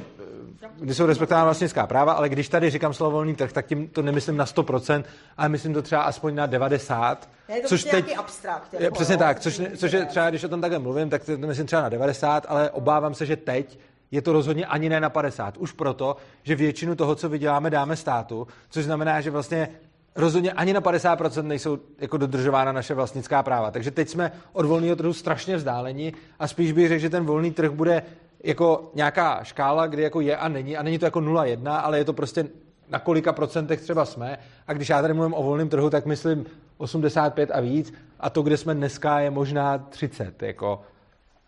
kdy 0.82 0.94
jsou 0.94 1.06
respektována 1.06 1.46
vlastnická 1.46 1.88
práva, 1.88 2.14
ale 2.14 2.30
když 2.30 2.50
tady 2.50 2.70
říkám 2.70 2.94
slovo 2.94 3.12
volný 3.12 3.36
trh, 3.36 3.52
tak 3.54 3.66
tím 3.66 3.88
to 3.88 4.02
nemyslím 4.02 4.38
na 4.38 4.46
100%, 4.46 5.04
ale 5.38 5.50
myslím 5.50 5.74
to 5.74 5.82
třeba 5.82 6.02
aspoň 6.02 6.36
na 6.36 6.48
90%. 6.48 7.18
Je 7.50 7.62
to 7.62 7.68
což 7.68 7.84
prostě 7.84 8.02
teď, 8.02 8.18
abstrakt. 8.18 8.74
Jako, 8.80 8.96
přesně 8.96 9.18
tak, 9.18 9.40
což, 9.40 9.62
což 9.78 9.92
je 9.92 10.06
třeba, 10.06 10.30
když 10.30 10.44
o 10.44 10.50
tom 10.50 10.62
takhle 10.62 10.80
mluvím, 10.80 11.10
tak 11.10 11.24
to 11.26 11.38
myslím 11.38 11.68
třeba 11.68 11.82
na 11.82 11.90
90, 11.90 12.46
ale 12.50 12.70
obávám 12.70 13.14
se, 13.14 13.26
že 13.26 13.36
teď 13.36 13.80
je 14.12 14.22
to 14.22 14.34
rozhodně 14.34 14.66
ani 14.66 14.90
ne 14.90 15.00
na 15.00 15.10
50. 15.10 15.58
Už 15.58 15.72
proto, 15.72 16.18
že 16.44 16.56
většinu 16.56 16.96
toho, 16.96 17.16
co 17.16 17.30
vyděláme, 17.30 17.70
dáme 17.70 17.96
státu, 17.96 18.48
což 18.70 18.86
znamená, 18.86 19.22
že 19.22 19.32
vlastně 19.32 19.70
rozhodně 20.16 20.52
ani 20.52 20.74
na 20.74 20.82
50% 20.82 21.44
nejsou 21.44 21.80
jako 22.00 22.18
dodržována 22.18 22.72
naše 22.72 22.94
vlastnická 22.94 23.44
práva. 23.44 23.72
Takže 23.72 23.92
teď 23.92 24.10
jsme 24.10 24.32
od 24.54 24.66
volného 24.66 24.96
trhu 24.96 25.14
strašně 25.14 25.56
vzdáleni 25.56 26.14
a 26.40 26.48
spíš 26.48 26.72
bych 26.72 26.88
řekl, 26.88 27.02
že 27.02 27.10
ten 27.10 27.26
volný 27.26 27.52
trh 27.52 27.72
bude 27.72 28.04
jako 28.44 28.92
nějaká 28.94 29.44
škála, 29.44 29.88
kdy 29.88 30.04
jako 30.04 30.22
je 30.22 30.38
a 30.38 30.48
není, 30.48 30.78
a 30.78 30.84
není 30.84 31.00
to 31.00 31.06
jako 31.06 31.20
0,1, 31.20 31.80
ale 31.84 31.98
je 31.98 32.06
to 32.06 32.14
prostě 32.14 32.48
na 32.90 33.00
kolika 33.00 33.34
procentech 33.34 33.82
třeba 33.82 34.06
jsme. 34.06 34.38
A 34.68 34.74
když 34.74 34.90
já 34.90 35.02
tady 35.02 35.14
mluvím 35.14 35.34
o 35.34 35.44
volném 35.44 35.70
trhu, 35.70 35.90
tak 35.90 36.06
myslím 36.06 36.46
85 36.78 37.52
a 37.52 37.60
víc. 37.60 37.94
A 38.20 38.30
to, 38.30 38.42
kde 38.42 38.58
jsme 38.58 38.76
dneska, 38.76 39.20
je 39.20 39.32
možná 39.32 39.78
30. 39.78 40.44
Jako. 40.44 40.82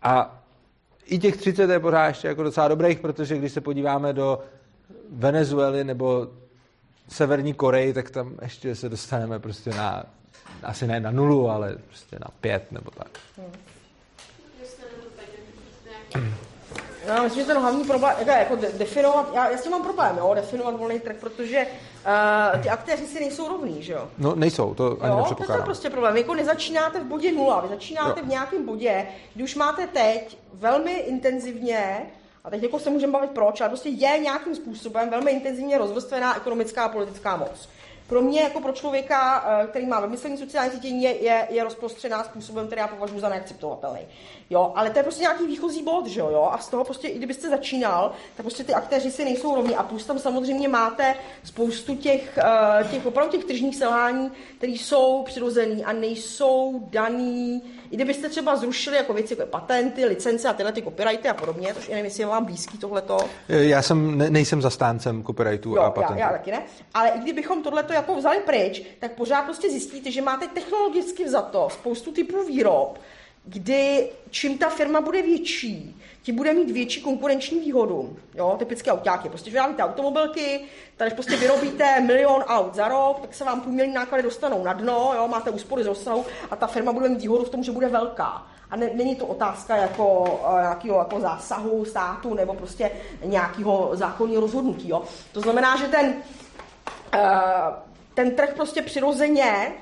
A 0.02 0.42
i 1.04 1.18
těch 1.18 1.36
30 1.36 1.70
je 1.70 1.80
pořád 1.80 2.06
ještě 2.06 2.28
jako 2.28 2.42
docela 2.42 2.68
dobrých, 2.68 3.00
protože 3.00 3.38
když 3.38 3.52
se 3.52 3.60
podíváme 3.60 4.12
do 4.12 4.38
Venezuely 5.10 5.84
nebo 5.84 6.28
Severní 7.08 7.54
Koreji, 7.54 7.92
tak 7.92 8.10
tam 8.10 8.34
ještě 8.42 8.74
se 8.74 8.88
dostaneme 8.88 9.38
prostě 9.38 9.70
na, 9.70 10.04
asi 10.62 10.86
ne 10.86 11.00
na 11.00 11.10
nulu, 11.10 11.50
ale 11.50 11.76
prostě 11.86 12.16
na 12.20 12.28
pět 12.40 12.72
nebo 12.72 12.90
tak. 12.90 13.08
Hmm. 13.36 13.52
No, 17.08 17.22
myslím, 17.22 17.42
že 17.42 17.46
ten 17.46 17.58
hlavní 17.58 17.84
problém, 17.84 18.14
jako, 18.18 18.30
jako 18.30 18.56
definovat, 18.78 19.30
já, 19.34 19.50
já 19.50 19.58
s 19.58 19.62
tím 19.62 19.72
mám 19.72 19.82
problém, 19.82 20.16
jo, 20.18 20.34
definovat 20.34 20.76
volný 20.76 21.00
trh, 21.00 21.16
protože 21.20 21.66
uh, 22.56 22.62
ty 22.62 22.68
aktéři 22.68 23.06
si 23.06 23.20
nejsou 23.20 23.48
rovní, 23.48 23.82
že 23.82 23.92
jo? 23.92 24.08
No, 24.18 24.34
nejsou, 24.34 24.74
to 24.74 24.96
ani 25.00 25.16
jo, 25.16 25.36
to 25.46 25.52
je 25.52 25.58
prostě 25.58 25.90
problém. 25.90 26.16
Jako 26.16 26.34
nezačínáte 26.34 27.00
v 27.00 27.04
bodě 27.04 27.32
nula, 27.32 27.60
vy 27.60 27.68
začínáte 27.68 28.20
jo. 28.20 28.26
v 28.26 28.28
nějakém 28.28 28.66
bodě, 28.66 29.06
kdy 29.34 29.44
už 29.44 29.54
máte 29.54 29.86
teď 29.86 30.38
velmi 30.52 30.92
intenzivně 30.92 32.06
a 32.44 32.50
teď 32.50 32.62
jako 32.62 32.78
se 32.78 32.90
můžeme 32.90 33.12
bavit 33.12 33.30
proč, 33.30 33.60
ale 33.60 33.68
prostě 33.68 33.88
je 33.88 34.18
nějakým 34.18 34.54
způsobem 34.54 35.10
velmi 35.10 35.30
intenzivně 35.30 35.78
rozvrstvená 35.78 36.36
ekonomická 36.36 36.84
a 36.84 36.88
politická 36.88 37.36
moc 37.36 37.68
pro 38.06 38.22
mě 38.22 38.40
jako 38.40 38.60
pro 38.60 38.72
člověka, 38.72 39.44
eh, 39.46 39.66
který 39.66 39.86
má 39.86 40.00
vymyslení 40.00 40.36
sociální 40.36 40.72
cítění, 40.72 41.02
je, 41.02 41.22
je, 41.22 41.48
je 41.50 41.64
rozprostřená 41.64 42.24
způsobem, 42.24 42.66
který 42.66 42.80
já 42.80 42.88
považuji 42.88 43.20
za 43.20 43.28
neakceptovatelný. 43.28 44.00
Jo, 44.50 44.72
ale 44.74 44.90
to 44.90 44.98
je 44.98 45.02
prostě 45.02 45.22
nějaký 45.22 45.46
výchozí 45.46 45.82
bod, 45.82 46.06
že 46.06 46.20
jo, 46.20 46.48
a 46.52 46.58
z 46.58 46.68
toho 46.68 46.84
prostě, 46.84 47.08
i 47.08 47.18
kdybyste 47.18 47.48
začínal, 47.48 48.12
tak 48.36 48.44
prostě 48.44 48.64
ty 48.64 48.74
aktéři 48.74 49.10
si 49.10 49.24
nejsou 49.24 49.54
rovní 49.54 49.76
a 49.76 49.82
plus 49.82 50.06
tam 50.06 50.18
samozřejmě 50.18 50.68
máte 50.68 51.16
spoustu 51.44 51.94
těch, 51.94 52.38
eh, 52.38 52.88
těch 52.90 53.06
opravdu 53.06 53.32
těch 53.32 53.44
tržních 53.44 53.76
selhání, 53.76 54.30
které 54.58 54.72
jsou 54.72 55.22
přirozený 55.22 55.84
a 55.84 55.92
nejsou 55.92 56.80
daný, 56.90 57.62
i 57.90 57.96
kdybyste 57.96 58.28
třeba 58.28 58.56
zrušili 58.56 58.96
jako 58.96 59.12
věci 59.12 59.36
jako 59.38 59.50
patenty, 59.50 60.04
licence 60.04 60.48
a 60.48 60.52
tyhle 60.52 60.72
ty 60.72 60.82
copyrighty 60.82 61.28
a 61.28 61.34
podobně, 61.34 61.74
což 61.74 61.88
nevím, 61.88 62.04
jestli 62.04 62.22
je 62.22 62.26
vám 62.26 62.44
blízký 62.44 62.78
tohleto. 62.78 63.18
Já 63.48 63.82
jsem, 63.82 64.18
ne, 64.18 64.30
nejsem 64.30 64.62
zastáncem 64.62 65.24
copyrightů 65.24 65.70
jo, 65.70 65.82
a 65.82 65.90
patentů. 65.90 66.18
Já, 66.18 66.26
já 66.26 66.32
taky 66.32 66.50
ne, 66.50 66.62
ale 66.94 67.08
i 67.08 67.18
kdybychom 67.18 67.62
tohleto 67.62 67.92
jako 67.92 68.14
vzali 68.14 68.40
pryč, 68.40 68.82
tak 68.98 69.12
pořád 69.12 69.42
prostě 69.42 69.70
zjistíte, 69.70 70.10
že 70.10 70.22
máte 70.22 70.48
technologicky 70.48 71.24
vzato 71.24 71.68
spoustu 71.70 72.12
typů 72.12 72.46
výrob, 72.46 72.98
kdy 73.44 74.10
čím 74.30 74.58
ta 74.58 74.68
firma 74.68 75.00
bude 75.00 75.22
větší, 75.22 76.00
ti 76.22 76.32
bude 76.32 76.54
mít 76.54 76.70
větší 76.70 77.02
konkurenční 77.02 77.60
výhodu. 77.60 78.16
Jo, 78.34 78.56
typické 78.58 78.92
autáky. 78.92 79.28
Prostě 79.28 79.50
vyrábíte 79.50 79.82
automobilky, 79.82 80.60
tady 80.96 81.10
prostě 81.10 81.36
vyrobíte 81.36 82.00
milion 82.00 82.42
aut 82.42 82.74
za 82.74 82.88
rok, 82.88 83.20
tak 83.20 83.34
se 83.34 83.44
vám 83.44 83.60
průměrní 83.60 83.94
náklady 83.94 84.22
dostanou 84.22 84.64
na 84.64 84.72
dno, 84.72 85.12
jo, 85.16 85.28
máte 85.28 85.50
úspory 85.50 85.84
z 85.84 85.86
rozsahu 85.86 86.24
a 86.50 86.56
ta 86.56 86.66
firma 86.66 86.92
bude 86.92 87.08
mít 87.08 87.20
výhodu 87.20 87.44
v 87.44 87.50
tom, 87.50 87.62
že 87.62 87.72
bude 87.72 87.88
velká. 87.88 88.46
A 88.70 88.76
ne, 88.76 88.90
není 88.94 89.16
to 89.16 89.26
otázka 89.26 89.76
jako 89.76 90.20
uh, 90.20 90.60
nějakého 90.60 90.98
jako 90.98 91.20
zásahu 91.20 91.84
státu 91.84 92.34
nebo 92.34 92.54
prostě 92.54 92.90
nějakého 93.24 93.90
zákonního 93.92 94.40
rozhodnutí. 94.40 94.88
Jo. 94.88 95.02
To 95.32 95.40
znamená, 95.40 95.76
že 95.76 95.88
ten, 95.88 96.14
uh, 97.14 97.20
ten 98.14 98.36
trh 98.36 98.54
prostě 98.54 98.82
přirozeně 98.82 99.72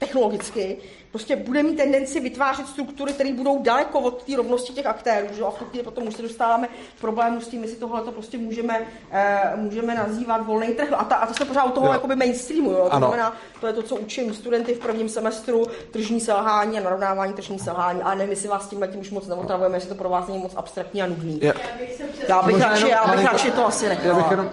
technologicky 0.00 0.76
prostě 1.10 1.36
bude 1.36 1.62
mít 1.62 1.76
tendenci 1.76 2.20
vytvářet 2.20 2.66
struktury, 2.66 3.12
které 3.12 3.32
budou 3.32 3.62
daleko 3.62 4.00
od 4.00 4.22
té 4.22 4.36
rovnosti 4.36 4.72
těch 4.72 4.86
aktérů. 4.86 5.26
Že? 5.32 5.42
A 5.42 5.50
v 5.50 5.58
tu 5.58 5.64
chvíli 5.64 5.84
potom 5.84 6.08
už 6.08 6.14
se 6.14 6.22
dostáváme 6.22 6.68
k 6.68 7.00
problému 7.00 7.40
s 7.40 7.48
tím, 7.48 7.62
jestli 7.62 7.78
tohle 7.78 8.02
to 8.02 8.12
prostě 8.12 8.38
můžeme, 8.38 8.80
eh, 9.10 9.52
můžeme 9.56 9.94
nazývat 9.94 10.46
volný 10.46 10.68
trh. 10.68 10.92
A, 10.92 11.04
ta, 11.04 11.16
a 11.16 11.26
to 11.26 11.34
se 11.34 11.44
pořád 11.44 11.64
u 11.64 11.70
toho 11.70 11.92
jakoby 11.92 12.16
mainstreamu. 12.16 12.70
Jo? 12.70 12.76
To 12.76 12.92
ano. 12.92 13.06
znamená, 13.06 13.36
to 13.60 13.66
je 13.66 13.72
to, 13.72 13.82
co 13.82 13.96
učím 13.96 14.34
studenty 14.34 14.74
v 14.74 14.78
prvním 14.78 15.08
semestru, 15.08 15.66
tržní 15.90 16.20
selhání 16.20 16.78
a 16.78 16.82
narovnávání 16.82 17.32
tržní 17.32 17.58
selhání. 17.58 18.02
A 18.02 18.14
nevím, 18.14 18.30
jestli 18.30 18.48
vás 18.48 18.68
tím 18.68 18.88
tím 18.90 19.00
už 19.00 19.10
moc 19.10 19.26
neotravujeme, 19.26 19.76
jestli 19.76 19.88
to 19.88 19.94
pro 19.94 20.08
vás 20.08 20.26
není 20.26 20.38
moc 20.38 20.52
abstraktní 20.56 21.02
a 21.02 21.06
nudný. 21.06 21.40
Já, 21.42 21.52
já 22.28 22.42
bych, 22.42 22.60
radši, 22.60 22.88
já 22.88 23.06
bych 23.06 23.24
radši 23.24 23.50
to 23.50 23.66
asi 23.66 23.88
nechala. 23.88 24.18
Já 24.18 24.22
bych 24.22 24.30
jenom, 24.30 24.50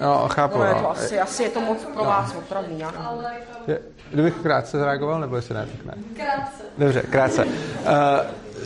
Jo, 0.00 0.28
chápu. 0.28 0.58
No, 0.58 0.64
je 0.64 0.74
to 0.74 0.80
no. 0.80 0.90
asi, 0.90 1.20
asi 1.20 1.42
je 1.42 1.48
to 1.48 1.60
moc 1.60 1.84
pro 1.94 2.04
vás 2.04 2.34
otravný, 2.34 2.80
já 2.80 2.92
Kdybych 4.10 4.34
krátce 4.34 4.78
zareagoval, 4.78 5.20
nebo 5.20 5.36
jestli 5.36 5.54
ne, 5.54 5.68
tak 5.76 5.84
ne? 5.84 6.02
Krátce. 6.16 6.62
Dobře, 6.78 7.02
krátce. 7.02 7.44
Uh, 7.44 7.50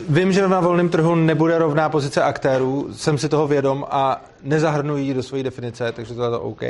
vím, 0.09 0.31
že 0.31 0.47
na 0.47 0.59
volném 0.59 0.89
trhu 0.89 1.15
nebude 1.15 1.57
rovná 1.57 1.89
pozice 1.89 2.23
aktérů, 2.23 2.93
jsem 2.93 3.17
si 3.17 3.29
toho 3.29 3.47
vědom 3.47 3.85
a 3.89 4.21
nezahrnuji 4.43 5.05
ji 5.05 5.13
do 5.13 5.23
své 5.23 5.43
definice, 5.43 5.91
takže 5.91 6.13
to 6.13 6.23
je 6.23 6.29
to 6.29 6.41
OK. 6.41 6.61
Uh, 6.61 6.69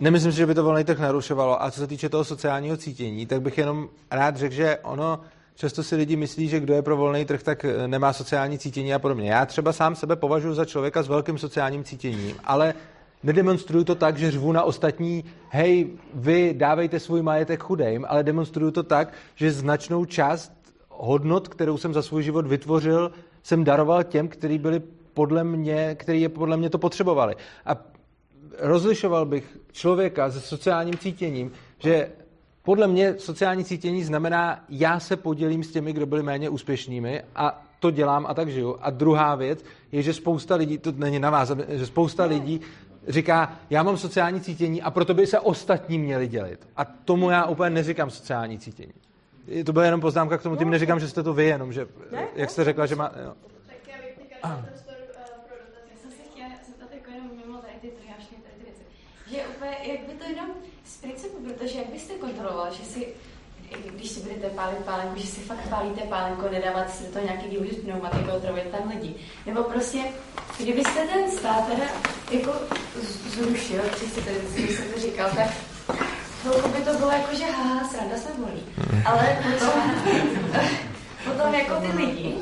nemyslím 0.00 0.32
si, 0.32 0.38
že 0.38 0.46
by 0.46 0.54
to 0.54 0.64
volný 0.64 0.84
trh 0.84 0.98
narušovalo. 0.98 1.62
A 1.62 1.70
co 1.70 1.80
se 1.80 1.86
týče 1.86 2.08
toho 2.08 2.24
sociálního 2.24 2.76
cítění, 2.76 3.26
tak 3.26 3.42
bych 3.42 3.58
jenom 3.58 3.88
rád 4.10 4.36
řekl, 4.36 4.54
že 4.54 4.78
ono 4.82 5.20
často 5.54 5.82
si 5.82 5.96
lidi 5.96 6.16
myslí, 6.16 6.48
že 6.48 6.60
kdo 6.60 6.74
je 6.74 6.82
pro 6.82 6.96
volný 6.96 7.24
trh, 7.24 7.42
tak 7.42 7.66
nemá 7.86 8.12
sociální 8.12 8.58
cítění 8.58 8.94
a 8.94 8.98
podobně. 8.98 9.30
Já 9.30 9.46
třeba 9.46 9.72
sám 9.72 9.94
sebe 9.94 10.16
považuji 10.16 10.54
za 10.54 10.64
člověka 10.64 11.02
s 11.02 11.08
velkým 11.08 11.38
sociálním 11.38 11.84
cítěním, 11.84 12.36
ale 12.44 12.74
nedemonstruju 13.24 13.84
to 13.84 13.94
tak, 13.94 14.18
že 14.18 14.30
řvu 14.30 14.52
na 14.52 14.62
ostatní, 14.62 15.24
hej, 15.48 15.90
vy 16.14 16.54
dávejte 16.56 17.00
svůj 17.00 17.22
majetek 17.22 17.62
chudejm, 17.62 18.04
ale 18.08 18.22
demonstruju 18.22 18.70
to 18.70 18.82
tak, 18.82 19.12
že 19.34 19.52
značnou 19.52 20.04
část 20.04 20.52
hodnot, 20.88 21.48
kterou 21.48 21.76
jsem 21.76 21.94
za 21.94 22.02
svůj 22.02 22.22
život 22.22 22.46
vytvořil, 22.46 23.10
jsem 23.42 23.64
daroval 23.64 24.04
těm, 24.04 24.28
kteří 24.28 24.58
byli 24.58 24.82
podle 25.14 25.44
mě, 25.44 25.94
který 25.98 26.20
je 26.20 26.28
podle 26.28 26.56
mě 26.56 26.70
to 26.70 26.78
potřebovali. 26.78 27.34
A 27.66 27.76
rozlišoval 28.58 29.26
bych 29.26 29.58
člověka 29.72 30.30
se 30.30 30.40
sociálním 30.40 30.98
cítěním, 30.98 31.52
že 31.78 32.08
podle 32.62 32.88
mě 32.88 33.14
sociální 33.18 33.64
cítění 33.64 34.04
znamená, 34.04 34.64
já 34.68 35.00
se 35.00 35.16
podělím 35.16 35.64
s 35.64 35.70
těmi, 35.70 35.92
kdo 35.92 36.06
byli 36.06 36.22
méně 36.22 36.48
úspěšnými 36.48 37.22
a 37.36 37.64
to 37.80 37.90
dělám 37.90 38.26
a 38.26 38.34
tak 38.34 38.48
žiju. 38.48 38.76
A 38.80 38.90
druhá 38.90 39.34
věc 39.34 39.64
je, 39.92 40.02
že 40.02 40.12
spousta 40.12 40.54
lidí, 40.54 40.78
to 40.78 40.92
není 40.92 41.18
na 41.18 41.30
vás, 41.30 41.52
že 41.68 41.86
spousta 41.86 42.24
lidí 42.24 42.60
říká, 43.08 43.58
já 43.70 43.82
mám 43.82 43.96
sociální 43.96 44.40
cítění 44.40 44.82
a 44.82 44.90
proto 44.90 45.14
by 45.14 45.26
se 45.26 45.40
ostatní 45.40 45.98
měli 45.98 46.28
dělit. 46.28 46.68
A 46.76 46.84
tomu 46.84 47.30
já 47.30 47.46
úplně 47.46 47.70
neříkám 47.70 48.10
sociální 48.10 48.58
cítění. 48.58 48.92
To 49.66 49.72
byla 49.72 49.84
jenom 49.84 50.00
poznámka 50.00 50.38
k 50.38 50.42
tomu, 50.42 50.56
tím 50.56 50.70
neříkám, 50.70 51.00
že 51.00 51.08
jste 51.08 51.22
to 51.22 51.34
vy, 51.34 51.44
jenom, 51.44 51.72
že, 51.72 51.86
jak 52.34 52.50
jste 52.50 52.64
řekla, 52.64 52.86
že 52.86 52.96
má... 52.96 53.12
Jo. 53.24 53.34
Tak 53.66 53.76
já 53.88 53.96
bych 54.06 54.18
teďka 54.18 54.62
prostor 54.68 54.94
pro 54.94 55.06
dotaz. 55.06 55.30
Já 55.90 55.96
jsem 56.02 56.10
se 56.10 56.22
chtěla 56.30 56.48
zeptat 56.66 56.88
jako 56.94 57.10
jenom 57.10 57.30
mimo 57.36 57.58
tady 57.58 57.74
ty 57.80 57.88
triášky, 57.88 58.34
tady 58.34 58.54
ty 58.58 58.64
věci. 58.64 58.82
Že 59.30 59.56
úplně, 59.56 59.92
jak 59.92 60.00
by 60.08 60.12
to 60.12 60.24
jenom 60.30 60.50
z 60.84 60.96
principu, 60.96 61.36
protože 61.44 61.78
jak 61.78 61.88
byste 61.88 62.14
kontroloval, 62.14 62.72
že 62.74 62.84
si 62.84 63.06
když 63.94 64.10
si 64.10 64.20
budete 64.20 64.50
pálit 64.50 64.78
pálenku, 64.78 65.20
že 65.20 65.26
si 65.26 65.40
fakt 65.40 65.68
pálíte 65.70 66.00
pálenku, 66.00 66.48
nedávat 66.50 66.90
si 66.90 67.04
to 67.04 67.18
nějaký 67.18 67.58
z 67.72 67.76
pneumatiky, 67.76 68.30
otravit 68.30 68.68
tam 68.70 68.88
lidi. 68.88 69.14
Nebo 69.46 69.62
prostě, 69.62 69.98
kdybyste 70.58 71.06
ten 71.06 71.30
stát 71.30 71.66
teda 71.66 71.84
jako 72.30 72.52
zrušil, 73.26 73.82
když 73.96 74.10
jste 74.10 74.20
to, 74.20 74.92
to 74.94 75.00
říkal, 75.00 75.30
tak 75.36 75.50
chvilku 76.42 76.68
by 76.68 76.84
to 76.84 76.94
bylo 76.94 77.10
jako, 77.10 77.36
že 77.36 77.44
haha, 77.44 77.88
sranda 77.88 78.16
se 78.16 78.28
bolí. 78.38 78.62
Ale 79.04 79.38
potom, 79.42 79.82
potom 81.24 81.54
jako 81.54 81.74
ty 81.80 81.96
lidi, 81.96 82.36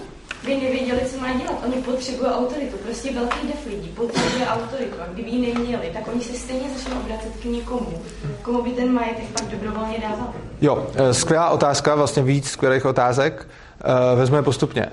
by 0.47 0.57
nevěděli, 0.57 1.01
co 1.11 1.21
mají 1.21 1.39
dělat. 1.39 1.63
Oni 1.65 1.83
potřebují 1.83 2.31
autoritu. 2.31 2.77
Prostě 2.77 3.13
velký 3.13 3.47
def 3.47 3.67
lidí 3.67 3.89
potřebuje 3.89 4.47
autoritu. 4.47 4.97
A 5.03 5.13
kdyby 5.13 5.31
ji 5.31 5.55
neměli, 5.55 5.91
tak 5.93 6.09
oni 6.09 6.25
se 6.25 6.33
stejně 6.33 6.69
začnou 6.77 7.01
obracet 7.01 7.33
k 7.43 7.45
někomu, 7.45 8.03
komu 8.43 8.63
by 8.63 8.71
ten 8.71 8.93
majetek 8.93 9.25
pak 9.33 9.45
dobrovolně 9.45 9.99
dával. 9.99 10.33
Jo, 10.61 10.87
eh, 10.95 11.15
skvělá 11.15 11.51
otázka, 11.51 11.95
vlastně 11.95 12.23
víc 12.23 12.51
skvělých 12.51 12.85
otázek. 12.85 13.49
Eh, 13.85 14.17
vezmeme 14.17 14.43
postupně. 14.43 14.87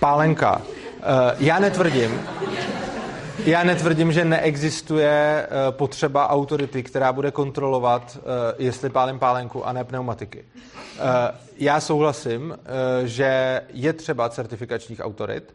Pálenka. 0.00 0.62
Eh, 1.02 1.36
já 1.38 1.58
netvrdím, 1.58 2.20
já 3.44 3.64
netvrdím, 3.64 4.12
že 4.12 4.24
neexistuje 4.24 5.46
potřeba 5.70 6.30
autority, 6.30 6.82
která 6.82 7.12
bude 7.12 7.30
kontrolovat, 7.30 8.18
jestli 8.58 8.90
pálím 8.90 9.18
pálenku 9.18 9.66
a 9.66 9.72
ne 9.72 9.84
pneumatiky. 9.84 10.44
Já 11.58 11.80
souhlasím, 11.80 12.58
že 13.04 13.60
je 13.72 13.92
třeba 13.92 14.28
certifikačních 14.28 15.00
autorit, 15.00 15.54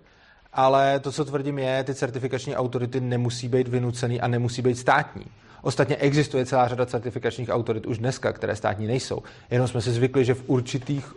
ale 0.54 1.00
to, 1.00 1.12
co 1.12 1.26
tvrdím, 1.26 1.60
je, 1.60 1.84
ty 1.84 1.96
certifikační 1.96 2.56
autority 2.56 3.00
nemusí 3.00 3.48
být 3.48 3.68
vynucený 3.68 4.22
a 4.22 4.28
nemusí 4.28 4.62
být 4.62 4.78
státní. 4.78 5.26
Ostatně 5.62 5.96
existuje 5.96 6.46
celá 6.46 6.68
řada 6.68 6.86
certifikačních 6.86 7.50
autorit 7.50 7.86
už 7.86 7.98
dneska, 7.98 8.34
které 8.34 8.56
státní 8.56 8.88
nejsou. 8.88 9.24
Jenom 9.52 9.68
jsme 9.68 9.82
si 9.82 9.92
zvykli, 9.92 10.26
že 10.26 10.34
v 10.34 10.44
určitých 10.48 11.16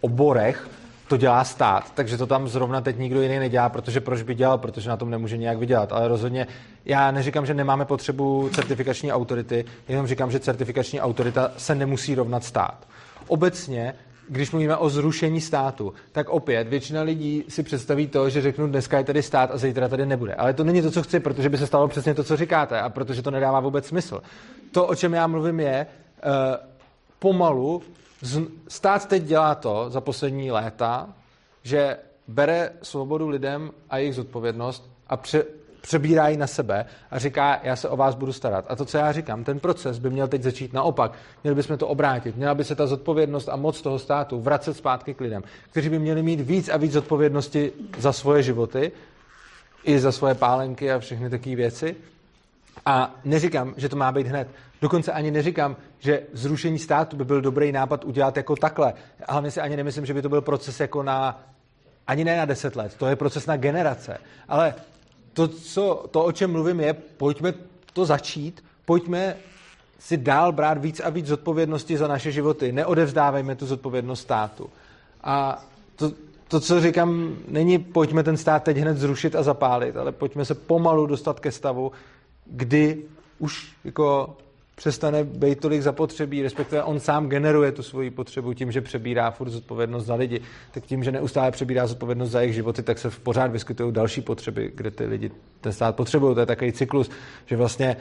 oborech 0.00 0.68
to 1.12 1.16
dělá 1.16 1.44
stát, 1.44 1.92
takže 1.94 2.18
to 2.18 2.26
tam 2.26 2.48
zrovna 2.48 2.80
teď 2.80 2.98
nikdo 2.98 3.22
jiný 3.22 3.38
nedělá, 3.38 3.68
protože 3.68 4.00
proč 4.00 4.22
by 4.22 4.34
dělal, 4.34 4.58
protože 4.58 4.88
na 4.88 4.96
tom 4.96 5.10
nemůže 5.10 5.36
nějak 5.36 5.58
vydělat. 5.58 5.92
Ale 5.92 6.08
rozhodně 6.08 6.46
já 6.84 7.10
neříkám, 7.10 7.46
že 7.46 7.54
nemáme 7.54 7.84
potřebu 7.84 8.50
certifikační 8.54 9.12
autority, 9.12 9.64
jenom 9.88 10.06
říkám, 10.06 10.30
že 10.30 10.40
certifikační 10.40 11.00
autorita 11.00 11.52
se 11.56 11.74
nemusí 11.74 12.14
rovnat 12.14 12.44
stát. 12.44 12.88
Obecně 13.28 13.94
když 14.28 14.50
mluvíme 14.50 14.76
o 14.76 14.88
zrušení 14.88 15.40
státu, 15.40 15.94
tak 16.12 16.28
opět 16.28 16.68
většina 16.68 17.02
lidí 17.02 17.44
si 17.48 17.62
představí 17.62 18.06
to, 18.06 18.30
že 18.30 18.40
řeknu, 18.40 18.66
dneska 18.66 18.98
je 18.98 19.04
tady 19.04 19.22
stát 19.22 19.50
a 19.52 19.58
zítra 19.58 19.88
tady 19.88 20.06
nebude. 20.06 20.34
Ale 20.34 20.54
to 20.54 20.64
není 20.64 20.82
to, 20.82 20.90
co 20.90 21.02
chci, 21.02 21.20
protože 21.20 21.48
by 21.48 21.58
se 21.58 21.66
stalo 21.66 21.88
přesně 21.88 22.14
to, 22.14 22.24
co 22.24 22.36
říkáte 22.36 22.80
a 22.80 22.88
protože 22.88 23.22
to 23.22 23.30
nedává 23.30 23.60
vůbec 23.60 23.86
smysl. 23.86 24.22
To, 24.70 24.86
o 24.86 24.94
čem 24.94 25.14
já 25.14 25.26
mluvím, 25.26 25.60
je 25.60 25.86
uh, 26.24 26.30
pomalu, 27.18 27.82
stát 28.68 29.08
teď 29.08 29.22
dělá 29.22 29.54
to 29.54 29.90
za 29.90 30.00
poslední 30.00 30.50
léta, 30.50 31.08
že 31.62 31.96
bere 32.28 32.70
svobodu 32.82 33.28
lidem 33.28 33.70
a 33.90 33.98
jejich 33.98 34.14
zodpovědnost 34.14 34.90
a 35.06 35.16
pře- 35.16 35.44
přebírá 35.80 36.28
ji 36.28 36.36
na 36.36 36.46
sebe 36.46 36.86
a 37.10 37.18
říká, 37.18 37.60
já 37.62 37.76
se 37.76 37.88
o 37.88 37.96
vás 37.96 38.14
budu 38.14 38.32
starat. 38.32 38.64
A 38.68 38.76
to, 38.76 38.84
co 38.84 38.98
já 38.98 39.12
říkám, 39.12 39.44
ten 39.44 39.60
proces 39.60 39.98
by 39.98 40.10
měl 40.10 40.28
teď 40.28 40.42
začít 40.42 40.72
naopak. 40.72 41.12
Měli 41.44 41.54
bychom 41.54 41.78
to 41.78 41.88
obrátit. 41.88 42.36
Měla 42.36 42.54
by 42.54 42.64
se 42.64 42.74
ta 42.74 42.86
zodpovědnost 42.86 43.48
a 43.48 43.56
moc 43.56 43.82
toho 43.82 43.98
státu 43.98 44.40
vracet 44.40 44.74
zpátky 44.74 45.14
k 45.14 45.20
lidem, 45.20 45.42
kteří 45.70 45.88
by 45.88 45.98
měli 45.98 46.22
mít 46.22 46.40
víc 46.40 46.68
a 46.68 46.76
víc 46.76 46.92
zodpovědnosti 46.92 47.72
za 47.98 48.12
svoje 48.12 48.42
životy, 48.42 48.92
i 49.84 50.00
za 50.00 50.12
svoje 50.12 50.34
pálenky 50.34 50.92
a 50.92 50.98
všechny 50.98 51.30
takové 51.30 51.56
věci. 51.56 51.96
A 52.86 53.14
neříkám, 53.24 53.74
že 53.76 53.88
to 53.88 53.96
má 53.96 54.12
být 54.12 54.26
hned. 54.26 54.48
Dokonce 54.82 55.12
ani 55.12 55.30
neříkám, 55.30 55.76
že 55.98 56.22
zrušení 56.32 56.78
státu 56.78 57.16
by 57.16 57.24
byl 57.24 57.40
dobrý 57.40 57.72
nápad 57.72 58.04
udělat 58.04 58.36
jako 58.36 58.56
takhle. 58.56 58.94
Hlavně 59.28 59.50
si 59.50 59.60
ani 59.60 59.76
nemyslím, 59.76 60.06
že 60.06 60.14
by 60.14 60.22
to 60.22 60.28
byl 60.28 60.40
proces 60.40 60.80
jako 60.80 61.02
na, 61.02 61.42
ani 62.06 62.24
ne 62.24 62.36
na 62.36 62.44
deset 62.44 62.76
let, 62.76 62.94
to 62.98 63.06
je 63.06 63.16
proces 63.16 63.46
na 63.46 63.56
generace. 63.56 64.18
Ale 64.48 64.74
to, 65.32 65.48
co, 65.48 66.04
to, 66.10 66.24
o 66.24 66.32
čem 66.32 66.52
mluvím, 66.52 66.80
je, 66.80 66.92
pojďme 66.92 67.54
to 67.92 68.04
začít, 68.04 68.64
pojďme 68.84 69.36
si 69.98 70.16
dál 70.16 70.52
brát 70.52 70.78
víc 70.78 71.00
a 71.00 71.10
víc 71.10 71.26
zodpovědnosti 71.26 71.98
za 71.98 72.08
naše 72.08 72.32
životy. 72.32 72.72
Neodevzdávejme 72.72 73.54
tu 73.54 73.66
zodpovědnost 73.66 74.20
státu. 74.20 74.70
A 75.24 75.64
to, 75.96 76.12
to, 76.48 76.60
co 76.60 76.80
říkám, 76.80 77.36
není 77.48 77.78
pojďme 77.78 78.22
ten 78.22 78.36
stát 78.36 78.62
teď 78.62 78.76
hned 78.76 78.98
zrušit 78.98 79.36
a 79.36 79.42
zapálit, 79.42 79.96
ale 79.96 80.12
pojďme 80.12 80.44
se 80.44 80.54
pomalu 80.54 81.06
dostat 81.06 81.40
ke 81.40 81.52
stavu, 81.52 81.92
kdy 82.46 83.02
už 83.38 83.72
jako 83.84 84.36
přestane 84.74 85.24
být 85.24 85.60
tolik 85.60 85.82
zapotřebí, 85.82 86.42
respektive 86.42 86.82
on 86.82 87.00
sám 87.00 87.28
generuje 87.28 87.72
tu 87.72 87.82
svoji 87.82 88.10
potřebu 88.10 88.54
tím, 88.54 88.72
že 88.72 88.80
přebírá 88.80 89.30
furt 89.30 89.50
zodpovědnost 89.50 90.06
za 90.06 90.14
lidi, 90.14 90.40
tak 90.70 90.84
tím, 90.84 91.04
že 91.04 91.12
neustále 91.12 91.50
přebírá 91.50 91.86
zodpovědnost 91.86 92.30
za 92.30 92.40
jejich 92.40 92.54
životy, 92.54 92.82
tak 92.82 92.98
se 92.98 93.10
v 93.10 93.18
pořád 93.18 93.50
vyskytují 93.50 93.92
další 93.92 94.20
potřeby, 94.20 94.72
kde 94.74 94.90
ty 94.90 95.04
lidi 95.04 95.30
ten 95.60 95.72
stát 95.72 95.96
potřebují. 95.96 96.34
To 96.34 96.40
je 96.40 96.46
takový 96.46 96.72
cyklus, 96.72 97.10
že 97.46 97.56
vlastně 97.56 97.96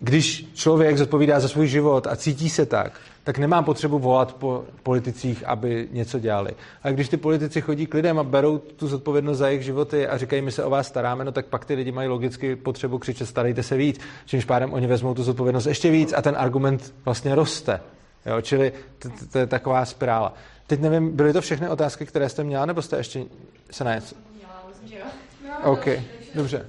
když 0.00 0.46
člověk 0.54 0.98
zodpovídá 0.98 1.40
za 1.40 1.48
svůj 1.48 1.66
život 1.66 2.06
a 2.06 2.16
cítí 2.16 2.50
se 2.50 2.66
tak, 2.66 3.00
tak 3.28 3.38
nemá 3.38 3.62
potřebu 3.62 3.98
volat 3.98 4.34
po 4.34 4.64
politicích, 4.82 5.46
aby 5.46 5.88
něco 5.92 6.18
dělali. 6.18 6.50
A 6.82 6.90
když 6.90 7.08
ty 7.08 7.16
politici 7.16 7.60
chodí 7.60 7.86
k 7.86 7.94
lidem 7.94 8.18
a 8.18 8.22
berou 8.22 8.58
tu 8.58 8.86
zodpovědnost 8.86 9.38
za 9.38 9.48
jejich 9.48 9.62
životy 9.62 10.06
a 10.06 10.18
říkají, 10.18 10.42
my 10.42 10.52
se 10.52 10.64
o 10.64 10.70
vás 10.70 10.86
staráme, 10.86 11.24
no 11.24 11.32
tak 11.32 11.46
pak 11.46 11.64
ty 11.64 11.74
lidi 11.74 11.92
mají 11.92 12.08
logicky 12.08 12.56
potřebu 12.56 12.98
křičet, 12.98 13.28
starejte 13.28 13.62
se 13.62 13.76
víc, 13.76 14.00
čímž 14.26 14.44
pádem 14.44 14.72
oni 14.72 14.86
vezmou 14.86 15.14
tu 15.14 15.22
zodpovědnost 15.22 15.66
ještě 15.66 15.90
víc 15.90 16.14
a 16.16 16.22
ten 16.22 16.34
argument 16.38 16.94
vlastně 17.04 17.34
roste. 17.34 17.80
Jo, 18.26 18.40
čili 18.40 18.72
to, 18.98 19.08
to, 19.08 19.26
to 19.32 19.38
je 19.38 19.46
taková 19.46 19.84
spirála. 19.84 20.34
Teď 20.66 20.80
nevím, 20.80 21.16
byly 21.16 21.32
to 21.32 21.40
všechny 21.40 21.68
otázky, 21.68 22.06
které 22.06 22.28
jste 22.28 22.44
měla, 22.44 22.66
nebo 22.66 22.82
jste 22.82 22.96
ještě 22.96 23.24
se 23.70 23.84
na 23.84 23.94
něco? 23.94 24.14
Měla, 24.36 24.64
myslím, 24.68 24.88
že 24.88 24.98
jo. 24.98 25.72
OK, 25.72 25.86
dobře. 26.34 26.66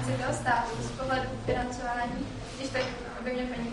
Toho 0.00 0.32
státu 0.32 0.70
z 0.82 0.90
pohledu 0.90 1.28
financování, 1.46 2.26
když 2.56 2.70
tak, 2.70 2.82
aby 3.20 3.32
mě 3.32 3.42
paní 3.42 3.72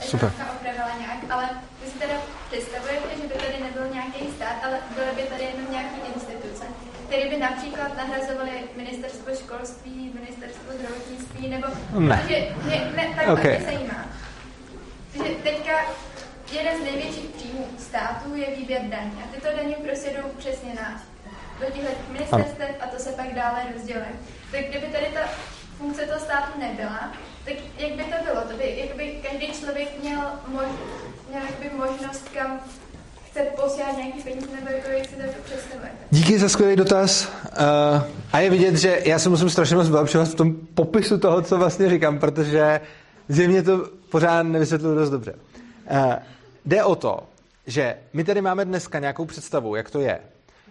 Super. 0.00 0.32
opravila 0.56 0.90
nějak, 0.98 1.18
ale 1.30 1.48
vy 1.84 1.90
si 1.90 1.98
teda 1.98 2.14
představujete, 2.50 3.08
že 3.16 3.28
by 3.28 3.34
tady 3.34 3.64
nebyl 3.64 3.94
nějaký 3.94 4.32
stát, 4.36 4.56
ale 4.64 4.78
byly 4.94 5.06
by 5.16 5.22
tady 5.22 5.44
jenom 5.44 5.72
nějaké 5.72 5.96
instituce, 6.14 6.64
které 7.06 7.30
by 7.30 7.36
například 7.36 7.96
nahrazovaly 7.96 8.50
ministerstvo 8.76 9.34
školství, 9.34 10.12
ministerstvo 10.14 10.72
zdravotnictví, 10.72 11.48
nebo... 11.48 11.66
Ne. 11.98 12.24
Že, 12.28 12.54
ne, 12.68 12.92
ne 12.96 13.14
tak 13.16 13.28
okay. 13.28 13.58
mě 13.58 13.66
zajímá. 13.66 14.04
Že 15.14 15.34
teďka 15.42 15.72
jeden 16.52 16.80
z 16.80 16.84
největších 16.84 17.30
příjmů 17.36 17.66
státu 17.78 18.34
je 18.34 18.56
výběr 18.56 18.82
daní 18.82 19.22
a 19.24 19.34
tyto 19.34 19.48
daně 19.56 19.74
prostě 19.74 20.10
jdou 20.10 20.28
přesně 20.38 20.74
na 20.74 21.02
do 21.60 21.66
těchto 21.66 21.90
ministerstev 22.12 22.70
a 22.80 22.86
to 22.86 22.98
se 22.98 23.12
pak 23.12 23.34
dále 23.34 23.64
rozděluje 23.74 24.12
tak 24.50 24.60
kdyby 24.68 24.86
tady 24.86 25.06
ta 25.14 25.20
funkce 25.78 26.06
toho 26.06 26.20
státu 26.20 26.60
nebyla, 26.60 27.12
tak 27.44 27.54
jak 27.78 27.92
by 27.92 28.04
to 28.04 28.24
bylo? 28.24 28.40
To 28.50 28.56
by, 28.56 28.78
jak 28.78 28.96
by 28.96 29.20
každý 29.30 29.52
člověk 29.52 29.88
měl, 30.02 30.20
mož, 30.46 30.66
měl 31.28 31.42
jakby 31.50 31.76
možnost, 31.76 32.28
kam 32.34 32.60
chce 33.30 33.40
posílat 33.40 33.96
nějaký 33.96 34.22
peníze, 34.22 34.46
nebo 34.56 34.70
jako 34.76 34.88
jak 34.88 35.06
si 35.06 35.16
to 35.16 35.22
představujete? 35.44 35.96
Díky 36.10 36.38
za 36.38 36.48
skvělý 36.48 36.76
dotaz. 36.76 37.28
Uh, 37.44 38.02
a 38.32 38.40
je 38.40 38.50
vidět, 38.50 38.76
že 38.76 39.00
já 39.04 39.18
se 39.18 39.28
musím 39.28 39.50
strašně 39.50 39.76
moc 39.76 39.88
vylepšovat 39.88 40.28
v 40.28 40.34
tom 40.34 40.54
popisu 40.74 41.18
toho, 41.18 41.42
co 41.42 41.58
vlastně 41.58 41.88
říkám, 41.88 42.18
protože 42.18 42.80
zjevně 43.28 43.62
to 43.62 43.88
pořád 44.10 44.42
nevysvětluji 44.42 44.96
dost 44.96 45.10
dobře. 45.10 45.34
Uh, 45.90 46.14
jde 46.64 46.84
o 46.84 46.94
to, 46.94 47.18
že 47.66 47.96
my 48.12 48.24
tady 48.24 48.40
máme 48.40 48.64
dneska 48.64 48.98
nějakou 48.98 49.24
představu, 49.24 49.76
jak 49.76 49.90
to 49.90 50.00
je. 50.00 50.18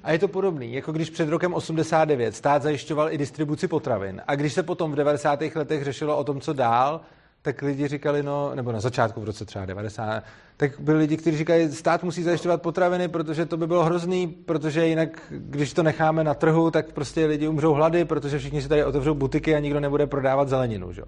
A 0.04 0.12
je 0.12 0.20
to 0.20 0.28
podobný, 0.28 0.74
jako 0.74 0.92
když 0.92 1.10
před 1.10 1.30
rokem 1.30 1.54
89 1.54 2.36
stát 2.36 2.62
zajišťoval 2.62 3.14
i 3.14 3.18
distribuci 3.18 3.68
potravin. 3.68 4.22
A 4.28 4.36
když 4.36 4.54
se 4.54 4.64
potom 4.64 4.92
v 4.92 4.96
90. 4.96 5.40
letech 5.56 5.84
řešilo 5.84 6.18
o 6.18 6.24
tom, 6.24 6.42
co 6.42 6.54
dál, 6.54 7.02
tak 7.42 7.62
lidi 7.62 7.88
říkali, 7.88 8.24
no, 8.24 8.56
nebo 8.56 8.72
na 8.72 8.80
začátku 8.80 9.22
v 9.22 9.24
roce 9.24 9.46
třeba 9.46 9.66
90, 9.66 10.24
tak 10.58 10.80
byli 10.80 10.98
lidi, 10.98 11.18
kteří 11.18 11.38
říkají, 11.38 11.72
stát 11.72 12.04
musí 12.04 12.24
zajišťovat 12.24 12.62
potraviny, 12.62 13.08
protože 13.08 13.46
to 13.46 13.58
by 13.58 13.68
bylo 13.68 13.84
hrozný, 13.84 14.28
protože 14.28 14.88
jinak, 14.88 15.10
když 15.30 15.74
to 15.74 15.84
necháme 15.84 16.24
na 16.24 16.34
trhu, 16.34 16.72
tak 16.72 16.92
prostě 16.92 17.26
lidi 17.26 17.48
umřou 17.48 17.74
hlady, 17.74 18.06
protože 18.06 18.40
všichni 18.40 18.62
si 18.62 18.70
tady 18.70 18.86
otevřou 18.86 19.14
butiky 19.14 19.56
a 19.56 19.60
nikdo 19.60 19.80
nebude 19.80 20.08
prodávat 20.08 20.50
zeleninu. 20.50 20.94
Že? 20.94 21.02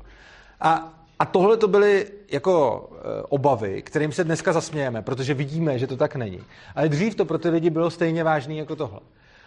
A 0.59 1.00
a 1.21 1.25
tohle 1.25 1.57
to 1.57 1.67
byly 1.67 2.07
jako 2.31 2.89
e, 2.93 3.21
obavy, 3.21 3.81
kterým 3.81 4.11
se 4.11 4.23
dneska 4.23 4.53
zasmějeme, 4.53 5.01
protože 5.01 5.33
vidíme, 5.33 5.79
že 5.79 5.87
to 5.87 5.97
tak 5.97 6.15
není. 6.15 6.39
Ale 6.75 6.89
dřív 6.89 7.15
to 7.15 7.25
pro 7.25 7.37
ty 7.37 7.49
lidi 7.49 7.69
bylo 7.69 7.89
stejně 7.89 8.23
vážné 8.23 8.53
jako 8.53 8.75
tohle. 8.75 8.99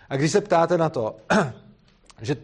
A 0.09 0.17
když 0.17 0.33
se 0.33 0.41
ptáte 0.41 0.79
na 0.79 0.89
to, 0.89 1.17
že 2.23 2.37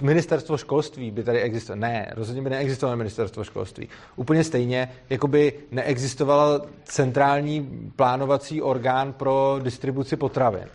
ministerstvo 0.00 0.56
školství 0.56 1.10
by 1.10 1.22
tady 1.24 1.40
existovalo. 1.40 1.80
Ne, 1.80 2.12
rozhodně 2.16 2.42
by 2.42 2.50
neexistovalo 2.50 2.96
ministerstvo 2.96 3.44
školství. 3.44 3.88
Úplně 4.16 4.44
stejně, 4.44 4.92
jako 5.10 5.28
by 5.28 5.52
neexistoval 5.70 6.66
centrální 6.84 7.90
plánovací 7.96 8.62
orgán 8.62 9.12
pro 9.12 9.58
distribuci 9.62 10.16
potravin. 10.16 10.68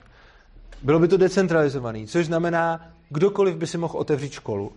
Bylo 0.81 0.99
by 0.99 1.07
to 1.07 1.17
decentralizovaný, 1.17 2.07
což 2.07 2.25
znamená, 2.25 2.87
kdokoliv 3.09 3.55
by 3.55 3.67
si 3.67 3.77
mohl 3.77 3.97
otevřít 3.97 4.31
školu. 4.31 4.71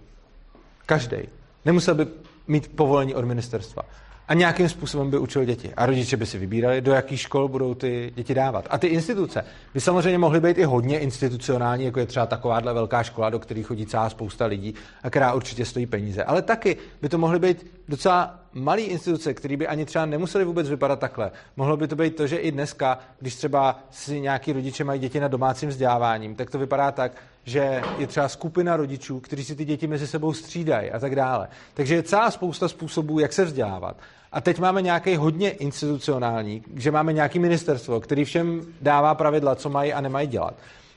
Každý. 0.86 1.16
Nemusel 1.64 1.94
by 1.94 2.06
mít 2.48 2.76
povolení 2.76 3.14
od 3.14 3.24
ministerstva. 3.24 3.82
A 4.28 4.34
nějakým 4.34 4.68
způsobem 4.68 5.10
by 5.10 5.18
učil 5.18 5.44
děti. 5.44 5.72
A 5.76 5.86
rodiče 5.86 6.16
by 6.16 6.26
si 6.26 6.38
vybírali, 6.38 6.80
do 6.80 6.92
jakých 6.92 7.20
škol 7.20 7.48
budou 7.48 7.74
ty 7.74 8.12
děti 8.14 8.34
dávat. 8.34 8.66
A 8.70 8.78
ty 8.78 8.86
instituce 8.86 9.44
by 9.74 9.80
samozřejmě 9.80 10.18
mohly 10.18 10.40
být 10.40 10.58
i 10.58 10.64
hodně 10.64 10.98
institucionální, 10.98 11.84
jako 11.84 12.00
je 12.00 12.06
třeba 12.06 12.26
takováhle 12.26 12.74
velká 12.74 13.02
škola, 13.02 13.30
do 13.30 13.38
které 13.38 13.62
chodí 13.62 13.86
celá 13.86 14.10
spousta 14.10 14.46
lidí 14.46 14.74
a 15.02 15.10
která 15.10 15.32
určitě 15.32 15.64
stojí 15.64 15.86
peníze. 15.86 16.24
Ale 16.24 16.42
taky 16.42 16.76
by 17.02 17.08
to 17.08 17.18
mohly 17.18 17.38
být 17.38 17.66
docela 17.88 18.40
malé 18.52 18.80
instituce, 18.80 19.34
které 19.34 19.56
by 19.56 19.66
ani 19.66 19.84
třeba 19.84 20.06
nemusely 20.06 20.44
vůbec 20.44 20.68
vypadat 20.68 20.98
takhle. 20.98 21.30
Mohlo 21.56 21.76
by 21.76 21.88
to 21.88 21.96
být 21.96 22.16
to, 22.16 22.26
že 22.26 22.36
i 22.36 22.52
dneska, 22.52 22.98
když 23.20 23.34
třeba 23.34 23.80
si 23.90 24.20
nějaký 24.20 24.52
rodiče 24.52 24.84
mají 24.84 25.00
děti 25.00 25.20
na 25.20 25.28
domácím 25.28 25.68
vzděláváním, 25.68 26.34
tak 26.34 26.50
to 26.50 26.58
vypadá 26.58 26.92
tak, 26.92 27.12
že 27.46 27.82
je 27.98 28.06
třeba 28.06 28.28
skupina 28.28 28.76
rodičů, 28.76 29.20
kteří 29.20 29.44
si 29.44 29.56
ty 29.56 29.64
děti 29.64 29.86
mezi 29.86 30.06
sebou 30.06 30.32
střídají 30.32 30.90
a 30.90 30.98
tak 30.98 31.16
dále. 31.16 31.48
Takže 31.74 31.94
je 31.94 32.02
celá 32.02 32.30
spousta 32.30 32.68
způsobů, 32.68 33.18
jak 33.18 33.32
se 33.32 33.44
vzdělávat. 33.44 33.96
A 34.32 34.40
teď 34.40 34.58
máme 34.58 34.82
nějaký 34.82 35.16
hodně 35.16 35.50
institucionální, 35.50 36.62
že 36.76 36.90
máme 36.90 37.12
nějaký 37.12 37.38
ministerstvo, 37.38 38.00
který 38.00 38.24
všem 38.24 38.60
dává 38.80 39.14
pravidla, 39.14 39.54
co 39.54 39.70
mají 39.70 39.92
a 39.92 40.00
nemají 40.00 40.28
dělat. 40.28 40.54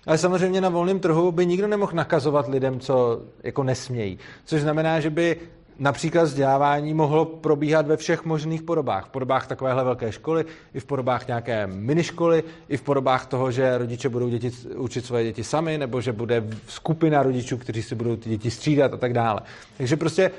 Ale 0.08 0.18
samozřejmě 0.18 0.62
na 0.62 0.70
volném 0.70 1.00
trhu 1.00 1.32
by 1.32 1.46
nikdo 1.46 1.68
nemohl 1.68 1.92
nakazovat 1.96 2.48
lidem, 2.48 2.80
co 2.80 3.22
jako 3.44 3.64
nesmějí. 3.64 4.20
Což 4.46 4.62
znamená, 4.62 5.00
že 5.00 5.10
by 5.10 5.38
například 5.80 6.23
vzdělávání 6.23 6.93
mohlo 6.93 7.26
probíhat 7.26 7.88
ve 7.88 7.97
všech 7.97 8.26
možných 8.26 8.61
podobách. 8.61 9.06
V 9.06 9.10
podobách 9.10 9.47
takovéhle 9.47 9.84
velké 9.84 10.11
školy, 10.11 10.45
i 10.73 10.80
v 10.80 10.85
podobách 10.85 11.27
nějaké 11.27 11.68
miniškoly, 11.68 12.43
i 12.69 12.77
v 12.77 12.81
podobách 12.81 13.26
toho, 13.26 13.51
že 13.51 13.77
rodiče 13.77 14.10
budou 14.10 14.30
děti, 14.30 14.51
učit 14.76 15.06
svoje 15.06 15.23
děti 15.23 15.43
sami, 15.43 15.77
nebo 15.77 16.01
že 16.01 16.11
bude 16.11 16.43
skupina 16.68 17.23
rodičů, 17.23 17.57
kteří 17.57 17.84
si 17.84 17.95
budou 17.95 18.15
ty 18.15 18.30
děti 18.30 18.51
střídat 18.51 18.93
a 18.93 18.97
tak 18.97 19.14
dále. 19.14 19.41
Takže 19.77 19.97
prostě 19.97 20.31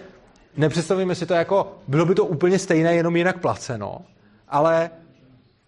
nepředstavíme 0.57 1.15
si 1.15 1.27
to 1.27 1.35
jako, 1.35 1.73
bylo 1.89 2.07
by 2.07 2.15
to 2.15 2.25
úplně 2.25 2.59
stejné, 2.59 2.95
jenom 2.95 3.17
jinak 3.17 3.39
placeno, 3.39 3.99
ale 4.49 4.91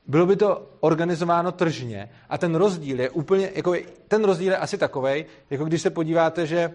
bylo 0.07 0.27
by 0.27 0.37
to 0.37 0.67
organizováno 0.81 1.53
tržně 1.53 2.09
a 2.29 2.39
ten 2.39 2.55
rozdíl 2.55 3.01
je 3.01 3.11
úplně, 3.11 3.51
jako 3.55 3.75
ten 4.09 4.25
rozdíl 4.25 4.53
je 4.53 4.57
asi 4.57 4.79
takovej, 4.79 5.25
jako 5.51 5.65
když 5.65 5.83
se 5.83 5.91
podíváte, 5.91 6.47
že 6.47 6.71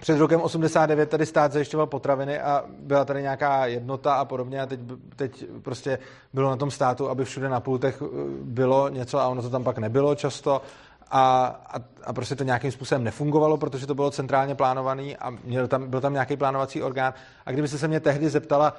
před 0.00 0.18
rokem 0.18 0.40
89 0.40 1.10
tady 1.10 1.26
stát 1.26 1.52
zajišťoval 1.52 1.86
potraviny 1.86 2.40
a 2.40 2.64
byla 2.78 3.04
tady 3.04 3.22
nějaká 3.22 3.66
jednota 3.66 4.14
a 4.14 4.24
podobně 4.24 4.60
a 4.60 4.66
teď, 4.66 4.80
teď 5.16 5.44
prostě 5.62 5.98
bylo 6.32 6.50
na 6.50 6.56
tom 6.56 6.70
státu, 6.70 7.08
aby 7.08 7.24
všude 7.24 7.48
na 7.48 7.60
pultech 7.60 8.02
eh, 8.02 8.06
bylo 8.42 8.88
něco 8.88 9.18
a 9.18 9.28
ono 9.28 9.42
to 9.42 9.50
tam 9.50 9.64
pak 9.64 9.78
nebylo 9.78 10.14
často 10.14 10.62
a, 11.10 11.46
a, 11.66 11.76
a 12.04 12.12
prostě 12.12 12.34
to 12.36 12.44
nějakým 12.44 12.72
způsobem 12.72 13.04
nefungovalo, 13.04 13.56
protože 13.56 13.86
to 13.86 13.94
bylo 13.94 14.10
centrálně 14.10 14.54
plánovaný 14.54 15.16
a 15.16 15.30
měl 15.30 15.68
tam, 15.68 15.90
byl 15.90 16.00
tam 16.00 16.12
nějaký 16.12 16.36
plánovací 16.36 16.82
orgán. 16.82 17.14
A 17.46 17.52
kdybyste 17.52 17.78
se 17.78 17.88
mě 17.88 18.00
tehdy 18.00 18.28
zeptala, 18.28 18.76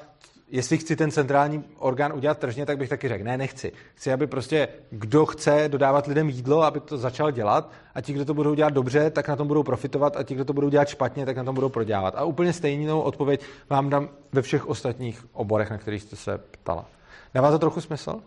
jestli 0.50 0.78
chci 0.78 0.96
ten 0.96 1.12
centrální 1.12 1.64
orgán 1.78 2.14
udělat 2.14 2.38
tržně, 2.38 2.66
tak 2.66 2.78
bych 2.78 2.90
taky 2.90 3.08
řekl, 3.08 3.24
ne, 3.24 3.38
nechci. 3.38 3.72
Chci, 3.96 4.14
aby 4.14 4.28
prostě 4.28 4.68
kdo 4.90 5.26
chce 5.26 5.66
dodávat 5.68 6.08
lidem 6.08 6.30
jídlo, 6.30 6.64
aby 6.64 6.80
to 6.80 6.98
začal 6.98 7.32
dělat 7.32 7.72
a 7.96 8.02
ti, 8.02 8.14
kdo 8.14 8.26
to 8.26 8.34
budou 8.34 8.54
dělat 8.54 8.74
dobře, 8.74 9.10
tak 9.10 9.28
na 9.28 9.36
tom 9.36 9.48
budou 9.48 9.64
profitovat 9.64 10.18
a 10.18 10.24
ti, 10.24 10.36
kdo 10.36 10.46
to 10.46 10.54
budou 10.54 10.70
dělat 10.70 10.88
špatně, 10.88 11.26
tak 11.26 11.38
na 11.38 11.44
tom 11.44 11.56
budou 11.56 11.70
prodělávat. 11.70 12.16
A 12.16 12.24
úplně 12.24 12.54
stejnou 12.54 13.02
odpověď 13.02 13.42
vám 13.70 13.90
dám 13.90 14.10
ve 14.32 14.42
všech 14.42 14.68
ostatních 14.68 15.26
oborech, 15.34 15.70
na 15.70 15.78
kterých 15.78 16.02
jste 16.02 16.16
se 16.16 16.38
ptala. 16.38 16.86
Dává 17.34 17.52
to 17.52 17.60
trochu 17.60 17.82
smysl? 17.82 18.22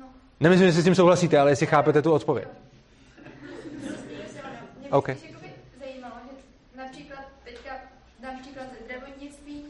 No. 0.00 0.06
Nemyslím, 0.40 0.68
že 0.68 0.72
si 0.72 0.80
s 0.80 0.84
tím 0.84 0.94
souhlasíte, 0.94 1.38
ale 1.38 1.50
jestli 1.50 1.66
chápete 1.66 2.02
tu 2.02 2.12
odpověď. 2.12 2.48
OK. 4.90 5.08
Zajímalo, 5.80 6.14
že 6.24 6.78
například 6.78 7.24
teďka 7.44 7.70
dám 8.22 8.38
příklad 8.40 8.66
ze 8.78 8.84
zdravotnictví, 8.84 9.64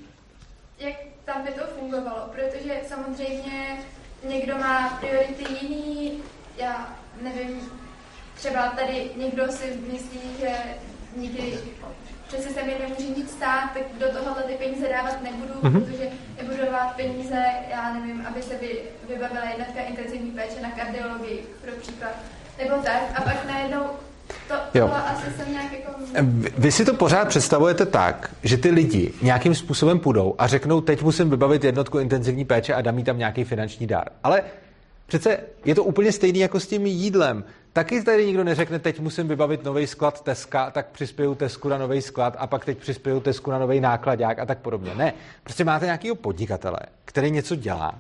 jak 0.79 0.95
tam 1.35 1.43
by 1.43 1.53
to 1.53 1.67
fungovalo, 1.79 2.29
protože 2.33 2.75
samozřejmě 2.89 3.79
někdo 4.25 4.59
má 4.59 4.99
priority 5.01 5.45
jiný, 5.61 6.23
já 6.57 6.97
nevím, 7.23 7.73
třeba 8.35 8.69
tady 8.69 9.11
někdo 9.17 9.53
si 9.53 9.79
myslí, 9.93 10.21
že 10.41 10.51
nikdy 11.17 11.59
přece 12.27 12.49
se 12.49 12.63
mi 12.63 12.77
nemůže 12.81 13.09
nic 13.09 13.31
stát, 13.31 13.71
tak 13.75 13.83
do 13.99 14.09
tohohle 14.13 14.43
ty 14.43 14.55
peníze 14.55 14.89
dávat 14.89 15.23
nebudu, 15.23 15.55
mm-hmm. 15.55 15.85
protože 15.85 16.11
nebudu 16.37 16.57
dávat 16.65 16.97
peníze, 16.97 17.45
já 17.71 17.95
nevím, 17.95 18.27
aby 18.29 18.43
se 18.43 18.55
by 18.55 18.83
vybavila 19.09 19.45
jednotka 19.45 19.81
intenzivní 19.81 20.31
péče 20.31 20.61
na 20.61 20.71
kardiologii, 20.71 21.47
pro 21.63 21.73
příklad. 21.73 22.15
Nebo 22.59 22.83
tak, 22.83 23.03
a 23.15 23.23
pak 23.23 23.45
najednou 23.45 23.91
to, 24.49 24.79
jo. 24.79 24.91
asi 25.07 25.33
jsem 25.37 25.53
nějak 25.53 25.73
jako... 25.73 25.93
Vy, 26.23 26.53
vy 26.59 26.73
si 26.73 26.85
to 26.85 26.95
pořád 26.95 27.29
představujete 27.29 27.87
tak, 27.87 28.31
že 28.43 28.57
ty 28.57 28.71
lidi 28.71 29.13
nějakým 29.23 29.55
způsobem 29.55 29.99
půjdou 29.99 30.35
a 30.39 30.47
řeknou, 30.47 30.81
teď 30.81 31.03
musím 31.03 31.31
vybavit 31.31 31.65
jednotku 31.65 31.99
intenzivní 31.99 32.45
péče 32.45 32.75
a 32.75 32.81
dám 32.81 32.99
jí 32.99 33.05
tam 33.05 33.19
nějaký 33.19 33.45
finanční 33.45 33.87
dár. 33.87 34.09
Ale 34.23 34.43
přece 35.07 35.39
je 35.65 35.75
to 35.75 35.85
úplně 35.85 36.13
stejný 36.13 36.39
jako 36.39 36.61
s 36.61 36.67
tím 36.67 36.87
jídlem. 36.87 37.45
Taky 37.73 38.03
tady 38.03 38.27
nikdo 38.27 38.45
neřekne, 38.45 38.79
teď 38.79 39.01
musím 39.01 39.29
vybavit 39.29 39.65
nový 39.65 39.87
sklad 39.87 40.21
Teska, 40.21 40.71
tak 40.71 40.87
přispěju 40.87 41.35
Tesku 41.35 41.69
na 41.69 41.79
nový 41.79 42.03
sklad 42.03 42.37
a 42.39 42.47
pak 42.47 42.65
teď 42.65 42.79
přispěju 42.79 43.21
Tesku 43.21 43.51
na 43.51 43.59
nový 43.59 43.81
nákladák 43.81 44.39
a 44.39 44.47
tak 44.47 44.59
podobně. 44.59 44.95
Ne, 44.95 45.13
prostě 45.43 45.65
máte 45.65 45.85
nějakého 45.85 46.15
podnikatele, 46.15 46.79
který 47.05 47.31
něco 47.31 47.57
dělá 47.57 47.95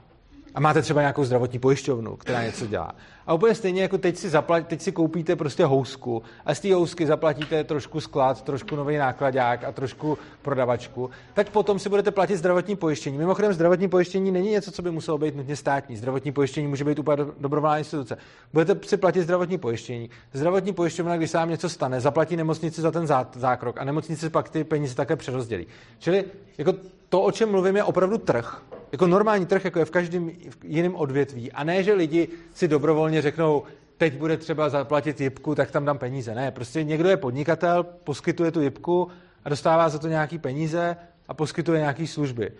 a 0.55 0.61
máte 0.61 0.82
třeba 0.82 1.01
nějakou 1.01 1.24
zdravotní 1.24 1.59
pojišťovnu, 1.59 2.16
která 2.16 2.44
něco 2.44 2.66
dělá. 2.66 2.93
A 3.26 3.34
úplně 3.34 3.55
stejně 3.55 3.82
jako 3.82 3.98
teď 3.98 4.16
si, 4.16 4.28
zaplat, 4.28 4.66
teď 4.66 4.80
si 4.80 4.92
koupíte 4.92 5.36
prostě 5.36 5.64
housku 5.64 6.22
a 6.46 6.55
z 6.55 6.60
té 6.60 6.74
housky 6.74 7.06
zaplatíte 7.06 7.64
trošku 7.64 8.01
sklad, 8.01 8.42
trošku 8.42 8.76
nový 8.76 8.96
nákladák 8.96 9.64
a 9.64 9.72
trošku 9.72 10.18
prodavačku, 10.42 11.10
tak 11.34 11.51
potom 11.51 11.78
si 11.78 11.88
budete 11.88 12.10
platit 12.10 12.36
zdravotní 12.36 12.76
pojištění. 12.76 13.18
Mimochodem 13.18 13.52
zdravotní 13.52 13.88
pojištění 13.88 14.30
není 14.30 14.51
něco, 14.51 14.70
co 14.70 14.82
by 14.82 14.90
muselo 14.90 15.18
být 15.18 15.36
nutně 15.36 15.56
státní. 15.56 15.96
Zdravotní 15.96 16.32
pojištění 16.32 16.66
může 16.66 16.84
být 16.84 16.98
úplně 16.98 17.16
dobrovolná 17.40 17.78
instituce. 17.78 18.16
Budete 18.52 18.88
si 18.88 18.96
platit 18.96 19.22
zdravotní 19.22 19.59
pojištění. 19.59 20.10
Zdravotní 20.32 20.72
pojišťovna, 20.72 21.16
když 21.16 21.30
se 21.30 21.38
vám 21.38 21.51
něco 21.51 21.68
stane, 21.68 22.01
zaplatí 22.01 22.36
nemocnici 22.36 22.80
za 22.80 22.90
ten 22.90 23.06
zákrok 23.34 23.80
a 23.80 23.84
nemocnice 23.84 24.30
pak 24.30 24.48
ty 24.48 24.64
peníze 24.64 24.94
také 24.94 25.16
přerozdělí. 25.16 25.66
Čili 25.98 26.24
jako 26.59 26.74
to, 27.09 27.22
o 27.22 27.32
čem 27.32 27.51
mluvím, 27.51 27.76
je 27.76 27.84
opravdu 27.84 28.18
trh. 28.18 28.62
Jako 28.94 29.06
normální 29.06 29.46
trh, 29.46 29.64
jako 29.64 29.78
je 29.78 29.84
v 29.84 29.90
každém 29.90 30.30
jiném 30.64 30.94
odvětví. 30.94 31.52
A 31.52 31.64
ne, 31.64 31.82
že 31.82 31.92
lidi 31.92 32.28
si 32.54 32.68
dobrovolně 32.68 33.22
řeknou, 33.22 33.62
teď 33.98 34.14
bude 34.16 34.36
třeba 34.36 34.68
zaplatit 34.68 35.20
jipku, 35.20 35.54
tak 35.54 35.70
tam 35.70 35.84
dám 35.84 35.98
peníze. 35.98 36.34
Ne, 36.34 36.50
prostě 36.50 36.84
někdo 36.84 37.08
je 37.08 37.16
podnikatel, 37.16 37.82
poskytuje 37.82 38.50
tu 38.50 38.60
jipku 38.60 39.08
a 39.44 39.48
dostává 39.48 39.88
za 39.88 39.98
to 39.98 40.08
nějaký 40.08 40.38
peníze 40.38 40.96
a 41.28 41.34
poskytuje 41.34 41.80
nějaké 41.80 42.06
služby. 42.06 42.52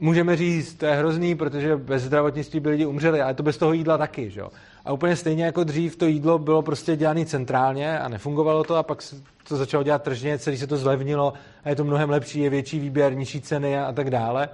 Můžeme 0.00 0.36
říct, 0.36 0.74
to 0.74 0.86
je 0.86 0.94
hrozný, 0.94 1.34
protože 1.34 1.76
bez 1.76 2.02
zdravotnictví 2.02 2.60
by 2.60 2.68
lidi 2.68 2.86
umřeli, 2.86 3.20
ale 3.20 3.34
to 3.34 3.42
bez 3.42 3.56
toho 3.56 3.72
jídla 3.72 3.98
taky. 3.98 4.30
Že? 4.30 4.42
A 4.84 4.92
úplně 4.92 5.16
stejně 5.16 5.44
jako 5.44 5.64
dřív 5.64 5.96
to 5.96 6.06
jídlo 6.06 6.38
bylo 6.38 6.62
prostě 6.62 6.96
dělané 6.96 7.26
centrálně 7.26 7.98
a 7.98 8.08
nefungovalo 8.08 8.64
to 8.64 8.76
a 8.76 8.82
pak 8.82 8.98
to 9.48 9.56
začalo 9.56 9.82
dělat 9.82 10.02
tržně, 10.02 10.38
celý 10.38 10.58
se 10.58 10.66
to 10.66 10.76
zlevnilo 10.76 11.32
a 11.64 11.68
je 11.68 11.76
to 11.76 11.84
mnohem 11.84 12.10
lepší, 12.10 12.40
je 12.40 12.50
větší 12.50 12.78
výběr, 12.78 13.14
nižší 13.14 13.40
ceny 13.40 13.78
a, 13.78 13.84
a 13.84 13.92
tak 13.92 14.10
dále. 14.10 14.48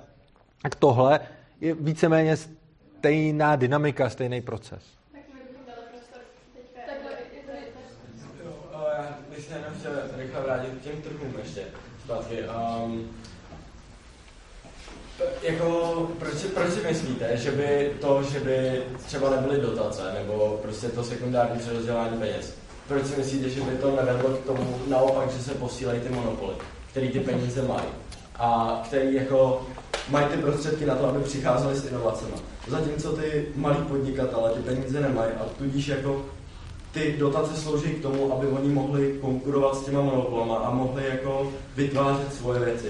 Tak 0.63 0.75
tohle 0.75 1.21
je 1.61 1.75
víceméně 1.75 2.37
stejná 2.37 3.57
dynamika, 3.57 4.11
stejný 4.11 4.41
proces. 4.41 4.83
Se 9.49 9.57
jenom 9.57 9.75
chtěl 9.79 9.93
rychle 10.17 10.41
vrátit 10.41 10.71
k 10.71 10.83
těm 10.83 11.03
trhům 11.03 11.35
ještě 11.43 11.65
zpátky. 12.05 12.39
Um, 12.85 13.11
jako, 15.43 16.11
proč, 16.19 16.35
proč 16.55 16.73
si 16.73 16.81
myslíte, 16.81 17.37
že 17.37 17.51
by 17.51 17.93
to, 18.01 18.23
že 18.23 18.41
by 18.41 18.83
třeba 19.07 19.31
nebyly 19.31 19.61
dotace, 19.61 20.13
nebo 20.15 20.59
prostě 20.63 20.89
to 20.89 21.05
sekundární 21.05 21.59
přerozdělání 21.59 22.19
peněz, 22.19 22.55
proč 22.89 23.07
si 23.07 23.17
myslíte, 23.17 23.49
že 23.49 23.61
by 23.61 23.77
to 23.77 23.97
nevedlo 23.97 24.31
k 24.31 24.47
tomu 24.47 24.79
naopak, 24.89 25.31
že 25.31 25.43
se 25.43 25.55
posílají 25.55 26.01
ty 26.01 26.09
monopoly, 26.09 26.55
který 26.91 27.09
ty 27.09 27.21
peníze 27.21 27.63
mají 27.63 27.89
a 28.41 28.81
který 28.85 29.15
jako 29.15 29.67
mají 30.09 30.27
ty 30.27 30.37
prostředky 30.37 30.87
na 30.87 30.95
to, 30.95 31.09
aby 31.09 31.21
přicházeli 31.21 31.77
s 31.77 31.87
inovacemi. 31.87 32.33
Zatímco 32.69 33.13
ty 33.13 33.47
malí 33.57 33.77
podnikatele 33.89 34.51
ty 34.51 34.61
peníze 34.61 35.01
nemají 35.01 35.31
a 35.33 35.45
tudíž 35.59 35.89
jako 35.89 36.23
ty 36.93 37.17
dotace 37.19 37.57
slouží 37.57 37.91
k 37.91 38.03
tomu, 38.03 38.33
aby 38.33 38.47
oni 38.47 38.69
mohli 38.69 39.19
konkurovat 39.21 39.77
s 39.77 39.85
těma 39.85 40.01
monopolama 40.01 40.57
a 40.57 40.71
mohli 40.71 41.03
jako 41.09 41.53
vytvářet 41.77 42.35
svoje 42.35 42.61
věci. 42.61 42.89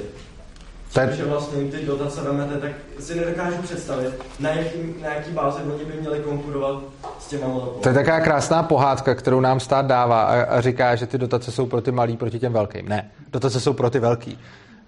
Takže 0.92 1.24
vlastně 1.24 1.64
ty 1.64 1.86
dotace 1.86 2.20
vemete, 2.20 2.56
tak 2.56 2.72
si 2.98 3.14
nedokážu 3.14 3.62
představit, 3.62 4.14
na 4.40 4.50
jaký, 4.50 4.78
na 5.02 5.08
jaký 5.08 5.30
bázi 5.30 5.62
oni 5.62 5.84
by 5.84 6.00
měli 6.00 6.18
konkurovat 6.18 6.82
s 7.18 7.26
těma 7.26 7.48
monopoly. 7.48 7.82
To 7.82 7.88
je 7.88 7.94
taková 7.94 8.20
krásná 8.20 8.62
pohádka, 8.62 9.14
kterou 9.14 9.40
nám 9.40 9.60
stát 9.60 9.86
dává 9.86 10.22
a, 10.22 10.42
a 10.42 10.60
říká, 10.60 10.96
že 10.96 11.06
ty 11.06 11.18
dotace 11.18 11.52
jsou 11.52 11.66
pro 11.66 11.80
ty 11.80 11.92
malý 11.92 12.16
proti 12.16 12.38
těm 12.38 12.52
velkým. 12.52 12.88
Ne, 12.88 13.10
dotace 13.32 13.60
jsou 13.60 13.72
pro 13.72 13.90
ty 13.90 13.98
velký. 13.98 14.38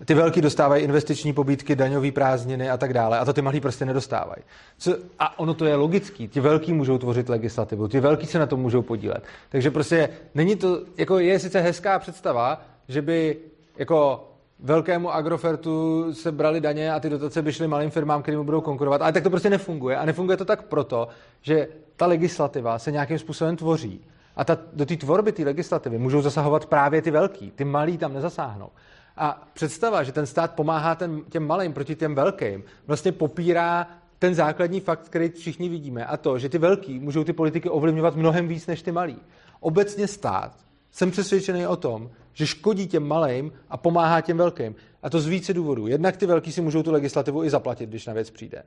Ty 0.05 0.15
velký 0.15 0.41
dostávají 0.41 0.85
investiční 0.85 1.33
pobídky, 1.33 1.77
daňové 1.77 2.13
prázdniny 2.13 2.71
a 2.71 2.77
tak 2.77 2.93
dále. 2.93 3.19
A 3.19 3.25
to 3.25 3.33
ty 3.33 3.43
malí 3.43 3.61
prostě 3.61 3.85
nedostávají. 3.85 4.43
Co, 4.79 4.97
a 5.19 5.39
ono 5.39 5.55
to 5.55 5.65
je 5.65 5.75
logický. 5.75 6.29
Ti 6.29 6.41
velký 6.41 6.73
můžou 6.73 6.99
tvořit 6.99 7.29
legislativu, 7.29 7.89
ty 7.89 8.01
velký 8.01 8.27
se 8.27 8.39
na 8.39 8.47
tom 8.47 8.61
můžou 8.61 8.83
podílet. 8.83 9.25
Takže 9.49 9.71
prostě 9.71 10.09
není 10.35 10.57
to, 10.57 10.81
jako 10.99 11.19
je 11.19 11.39
sice 11.39 11.61
hezká 11.61 11.99
představa, 11.99 12.63
že 12.89 13.03
by 13.03 13.37
jako 13.79 14.29
velkému 14.59 15.15
agrofertu 15.15 16.07
se 16.15 16.33
brali 16.33 16.61
daně 16.61 16.93
a 16.93 17.01
ty 17.01 17.11
dotace 17.11 17.43
by 17.43 17.53
šly 17.53 17.69
malým 17.69 17.91
firmám, 17.91 18.23
kterým 18.23 18.45
budou 18.45 18.61
konkurovat. 18.61 19.03
Ale 19.03 19.13
tak 19.13 19.23
to 19.23 19.31
prostě 19.31 19.51
nefunguje. 19.51 19.97
A 19.97 20.05
nefunguje 20.05 20.37
to 20.37 20.45
tak 20.45 20.63
proto, 20.63 21.09
že 21.43 21.69
ta 21.97 22.07
legislativa 22.07 22.79
se 22.79 22.93
nějakým 22.93 23.19
způsobem 23.19 23.57
tvoří. 23.57 24.01
A 24.37 24.45
ta, 24.45 24.59
do 24.73 24.87
té 24.87 24.97
tvorby 24.97 25.33
té 25.33 25.45
legislativy 25.45 25.99
můžou 25.99 26.23
zasahovat 26.23 26.67
právě 26.67 27.03
ty 27.03 27.11
velký. 27.11 27.51
Ty 27.51 27.65
malí 27.65 27.99
tam 27.99 28.15
nezasáhnou. 28.15 28.69
A 29.17 29.49
představa, 29.53 30.03
že 30.03 30.13
ten 30.13 30.27
stát 30.27 30.55
pomáhá 30.55 30.95
ten, 30.95 31.23
těm 31.29 31.47
malým 31.47 31.73
proti 31.73 31.97
těm 31.97 32.15
velkým, 32.15 32.65
vlastně 32.87 33.13
popírá 33.13 33.87
ten 34.19 34.35
základní 34.35 34.81
fakt, 34.81 35.09
který 35.09 35.29
všichni 35.29 35.69
vidíme, 35.69 36.07
a 36.07 36.17
to, 36.17 36.39
že 36.39 36.49
ty 36.49 36.59
velký 36.59 37.01
můžou 37.01 37.25
ty 37.25 37.33
politiky 37.33 37.69
ovlivňovat 37.69 38.17
mnohem 38.17 38.49
víc 38.49 38.67
než 38.67 38.83
ty 38.83 38.93
malí. 38.93 39.17
Obecně 39.61 40.09
stát, 40.09 40.53
jsem 40.93 41.11
přesvědčený 41.11 41.67
o 41.67 41.77
tom, 41.77 42.11
že 42.33 42.47
škodí 42.47 42.87
těm 42.87 43.09
malým 43.09 43.53
a 43.71 43.77
pomáhá 43.77 44.21
těm 44.21 44.37
velkým. 44.37 44.75
A 45.03 45.11
to 45.11 45.21
z 45.21 45.27
více 45.27 45.55
důvodů. 45.55 45.87
Jednak 45.87 46.17
ty 46.17 46.27
velký 46.27 46.53
si 46.53 46.61
můžou 46.61 46.83
tu 46.83 46.93
legislativu 46.93 47.45
i 47.45 47.51
zaplatit, 47.51 47.89
když 47.89 48.07
na 48.07 48.13
věc 48.13 48.31
přijde. 48.31 48.63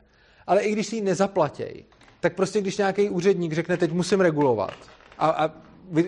Ale 0.47 0.61
i 0.61 0.71
když 0.71 0.87
si 0.87 0.95
ji 0.95 1.01
nezaplatějí, 1.01 1.85
tak 2.19 2.35
prostě 2.35 2.61
když 2.61 2.77
nějaký 2.77 3.09
úředník 3.09 3.53
řekne, 3.53 3.77
teď 3.77 3.91
musím 3.91 4.21
regulovat 4.21 4.73
a, 5.17 5.29
a 5.29 5.51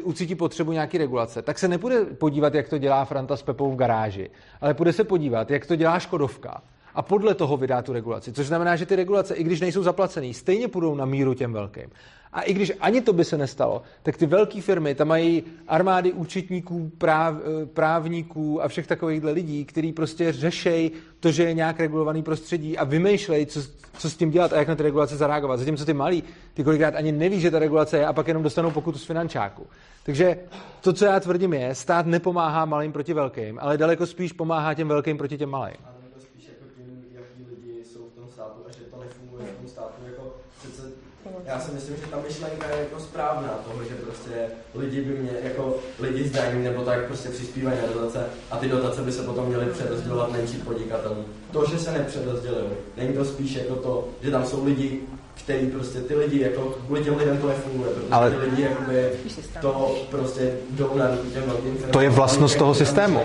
ucítí 0.03 0.35
potřebu 0.35 0.71
nějaký 0.71 0.97
regulace, 0.97 1.41
tak 1.41 1.59
se 1.59 1.67
nepůjde 1.67 2.05
podívat, 2.05 2.55
jak 2.55 2.69
to 2.69 2.77
dělá 2.77 3.05
Franta 3.05 3.37
s 3.37 3.43
Pepou 3.43 3.71
v 3.71 3.75
garáži, 3.75 4.29
ale 4.61 4.73
půjde 4.73 4.93
se 4.93 5.03
podívat, 5.03 5.51
jak 5.51 5.65
to 5.65 5.75
dělá 5.75 5.99
Škodovka 5.99 6.61
a 6.95 7.01
podle 7.01 7.35
toho 7.35 7.57
vydá 7.57 7.81
tu 7.81 7.93
regulaci. 7.93 8.33
Což 8.33 8.47
znamená, 8.47 8.75
že 8.75 8.85
ty 8.85 8.95
regulace, 8.95 9.35
i 9.35 9.43
když 9.43 9.61
nejsou 9.61 9.83
zaplacený, 9.83 10.33
stejně 10.33 10.67
půjdou 10.67 10.95
na 10.95 11.05
míru 11.05 11.33
těm 11.33 11.53
velkým. 11.53 11.89
A 12.33 12.41
i 12.41 12.53
když 12.53 12.71
ani 12.79 13.01
to 13.01 13.13
by 13.13 13.25
se 13.25 13.37
nestalo, 13.37 13.81
tak 14.03 14.17
ty 14.17 14.25
velké 14.25 14.61
firmy 14.61 14.95
tam 14.95 15.07
mají 15.07 15.43
armády 15.67 16.13
účetníků, 16.13 16.91
práv, 16.97 17.35
eh, 17.35 17.65
právníků 17.65 18.63
a 18.63 18.67
všech 18.67 18.87
takovýchhle 18.87 19.31
lidí, 19.31 19.65
kteří 19.65 19.91
prostě 19.91 20.31
řešejí 20.31 20.91
to, 21.19 21.31
že 21.31 21.43
je 21.43 21.53
nějak 21.53 21.79
regulovaný 21.79 22.23
prostředí 22.23 22.77
a 22.77 22.83
vymýšlejí, 22.83 23.45
co, 23.45 23.59
co 23.97 24.09
s 24.09 24.17
tím 24.17 24.31
dělat 24.31 24.53
a 24.53 24.57
jak 24.57 24.67
na 24.67 24.75
ty 24.75 24.83
regulace 24.83 25.17
zareagovat. 25.17 25.59
Zatímco 25.59 25.85
ty 25.85 25.93
malí, 25.93 26.23
ty 26.53 26.63
kolikrát 26.63 26.95
ani 26.95 27.11
neví, 27.11 27.39
že 27.39 27.51
ta 27.51 27.59
regulace 27.59 27.97
je 27.97 28.05
a 28.05 28.13
pak 28.13 28.27
jenom 28.27 28.43
dostanou 28.43 28.71
pokutu 28.71 28.99
z 28.99 29.05
finančáku. 29.05 29.67
Takže 30.03 30.37
to, 30.81 30.93
co 30.93 31.05
já 31.05 31.19
tvrdím, 31.19 31.53
je, 31.53 31.75
stát 31.75 32.05
nepomáhá 32.05 32.65
malým 32.65 32.91
proti 32.91 33.13
velkým, 33.13 33.59
ale 33.61 33.77
daleko 33.77 34.05
spíš 34.05 34.33
pomáhá 34.33 34.73
těm 34.73 34.87
velkým 34.87 35.17
proti 35.17 35.37
těm 35.37 35.49
malým. 35.49 35.96
Já 41.47 41.59
si 41.59 41.71
myslím, 41.71 41.95
že 41.95 42.11
ta 42.11 42.17
myšlenka 42.27 42.67
je 42.67 42.79
jako 42.79 42.99
správná, 42.99 43.49
toho, 43.49 43.83
že 43.83 43.95
prostě 43.95 44.31
lidi 44.75 45.01
by 45.01 45.13
mě, 45.19 45.31
jako 45.43 45.75
lidi 45.99 46.27
zdaní 46.27 46.63
nebo 46.63 46.81
tak 46.81 47.05
prostě 47.05 47.29
přispívají 47.29 47.77
na 47.81 47.93
dotace 47.93 48.25
a 48.51 48.57
ty 48.57 48.67
dotace 48.67 49.01
by 49.01 49.11
se 49.11 49.23
potom 49.23 49.45
měly 49.45 49.65
přerozdělovat 49.65 50.31
menší 50.31 50.57
podnikatelům. 50.57 51.25
To, 51.51 51.65
že 51.65 51.79
se 51.79 51.91
nepřerozdělují, 51.91 52.65
není 52.97 53.13
to 53.13 53.25
spíš 53.25 53.55
jako 53.55 53.75
to, 53.75 54.07
že 54.21 54.31
tam 54.31 54.45
jsou 54.45 54.65
lidi, 54.65 55.01
který 55.33 55.67
prostě 55.67 55.99
ty 55.99 56.15
lidi, 56.15 56.41
jako 56.41 56.61
kvůli 56.85 57.03
těm 57.03 57.17
lidem 57.17 57.37
to 57.37 57.47
nefunguje, 57.47 57.89
protože 57.89 58.07
Ale... 58.11 58.31
ty 58.31 58.37
lidi 58.37 58.61
jakoby 58.61 59.09
to 59.61 59.95
prostě 60.11 60.51
jdou 60.69 60.95
na 60.95 61.07
těm 61.33 61.43
velkým 61.45 61.77
To 61.91 62.01
je 62.01 62.09
vlastnost 62.09 62.57
toho 62.57 62.73
systému. 62.73 63.21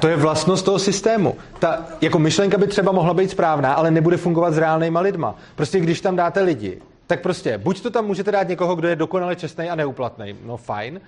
To 0.00 0.08
je 0.08 0.16
vlastnost 0.16 0.64
toho 0.64 0.78
systému. 0.78 1.36
Ta 1.58 1.86
jako 2.00 2.18
myšlenka 2.18 2.58
by 2.58 2.66
třeba 2.66 2.92
mohla 2.92 3.14
být 3.14 3.30
správná, 3.30 3.74
ale 3.74 3.90
nebude 3.90 4.16
fungovat 4.16 4.54
s 4.54 4.58
reálnýma 4.58 5.00
lidma. 5.00 5.34
Prostě 5.54 5.80
když 5.80 6.00
tam 6.00 6.16
dáte 6.16 6.40
lidi, 6.40 6.80
tak 7.12 7.22
prostě 7.22 7.58
buď 7.58 7.80
to 7.80 7.90
tam 7.90 8.06
můžete 8.06 8.32
dát 8.32 8.48
někoho, 8.48 8.74
kdo 8.74 8.88
je 8.88 8.96
dokonale 8.96 9.36
čestný 9.36 9.70
a 9.70 9.74
neuplatný, 9.74 10.36
no 10.44 10.56
fajn, 10.56 11.00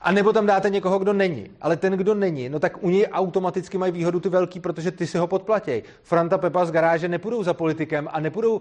a 0.00 0.12
nebo 0.12 0.32
tam 0.32 0.46
dáte 0.46 0.70
někoho, 0.70 0.98
kdo 0.98 1.12
není. 1.12 1.50
Ale 1.60 1.76
ten, 1.76 1.92
kdo 1.92 2.14
není, 2.14 2.48
no 2.48 2.60
tak 2.60 2.82
u 2.82 2.90
něj 2.90 3.06
automaticky 3.12 3.78
mají 3.78 3.92
výhodu 3.92 4.20
ty 4.20 4.28
velký, 4.28 4.60
protože 4.60 4.90
ty 4.90 5.06
si 5.06 5.18
ho 5.18 5.26
podplatí. 5.26 5.82
Franta 6.02 6.38
Pepa 6.38 6.64
z 6.64 6.70
garáže 6.70 7.08
nepůjdou 7.08 7.42
za 7.42 7.54
politikem 7.54 8.08
a 8.12 8.20
nepůjdou 8.20 8.60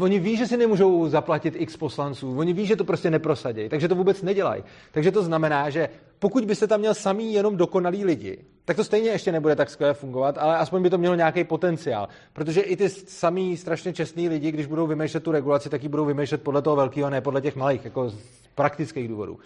Oni 0.00 0.18
ví, 0.18 0.36
že 0.36 0.46
si 0.46 0.56
nemůžou 0.56 1.08
zaplatit 1.08 1.54
x 1.56 1.76
poslanců, 1.76 2.38
oni 2.38 2.52
ví, 2.52 2.66
že 2.66 2.76
to 2.76 2.84
prostě 2.84 3.10
neprosadí, 3.10 3.68
takže 3.68 3.88
to 3.88 3.94
vůbec 3.94 4.22
nedělají. 4.22 4.62
Takže 4.92 5.12
to 5.12 5.22
znamená, 5.22 5.70
že 5.70 5.88
pokud 6.18 6.44
byste 6.44 6.66
tam 6.66 6.80
měl 6.80 6.94
samý 6.94 7.32
jenom 7.32 7.56
dokonalý 7.56 8.04
lidi, 8.04 8.38
tak 8.64 8.76
to 8.76 8.84
stejně 8.84 9.10
ještě 9.10 9.32
nebude 9.32 9.56
tak 9.56 9.70
skvěle 9.70 9.94
fungovat, 9.94 10.38
ale 10.38 10.56
aspoň 10.56 10.82
by 10.82 10.90
to 10.90 10.98
mělo 10.98 11.14
nějaký 11.14 11.44
potenciál. 11.44 12.08
Protože 12.32 12.60
i 12.60 12.76
ty 12.76 12.88
samý 12.88 13.56
strašně 13.56 13.92
čestní 13.92 14.28
lidi, 14.28 14.52
když 14.52 14.66
budou 14.66 14.86
vymýšlet 14.86 15.22
tu 15.22 15.32
regulaci, 15.32 15.68
tak 15.68 15.82
ji 15.82 15.88
budou 15.88 16.04
vymýšlet 16.04 16.42
podle 16.42 16.62
toho 16.62 16.76
velkého, 16.76 17.10
ne 17.10 17.20
podle 17.20 17.40
těch 17.40 17.56
malých, 17.56 17.84
jako 17.84 18.08
z 18.08 18.16
praktických 18.54 19.08
důvodů. 19.08 19.38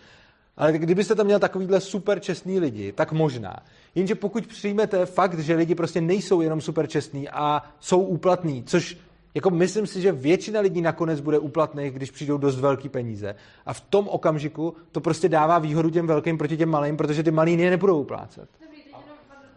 Ale 0.56 0.72
kdybyste 0.72 1.14
tam 1.14 1.26
měl 1.26 1.38
takovýhle 1.38 1.80
super 1.80 2.20
čestný 2.20 2.60
lidi, 2.60 2.92
tak 2.92 3.12
možná. 3.12 3.56
Jenže 3.94 4.14
pokud 4.14 4.46
přijmete 4.46 5.06
fakt, 5.06 5.38
že 5.38 5.56
lidi 5.56 5.74
prostě 5.74 6.00
nejsou 6.00 6.40
jenom 6.40 6.60
super 6.60 6.86
čestní 6.86 7.28
a 7.28 7.62
jsou 7.80 8.00
úplatní, 8.00 8.64
což 8.64 8.96
jako 9.34 9.50
myslím 9.50 9.86
si, 9.86 10.00
že 10.00 10.12
většina 10.12 10.60
lidí 10.60 10.80
nakonec 10.80 11.20
bude 11.20 11.38
uplatných, 11.38 11.92
když 11.92 12.10
přijdou 12.10 12.38
dost 12.38 12.60
velký 12.60 12.88
peníze. 12.88 13.34
A 13.66 13.72
v 13.72 13.80
tom 13.80 14.08
okamžiku 14.08 14.76
to 14.92 15.00
prostě 15.00 15.28
dává 15.28 15.58
výhodu 15.58 15.90
těm 15.90 16.06
velkým 16.06 16.38
proti 16.38 16.56
těm 16.56 16.68
malým, 16.68 16.96
protože 16.96 17.22
ty 17.22 17.30
malí 17.30 17.58
je 17.58 17.70
nebudou 17.70 18.00
uplácet. 18.00 18.48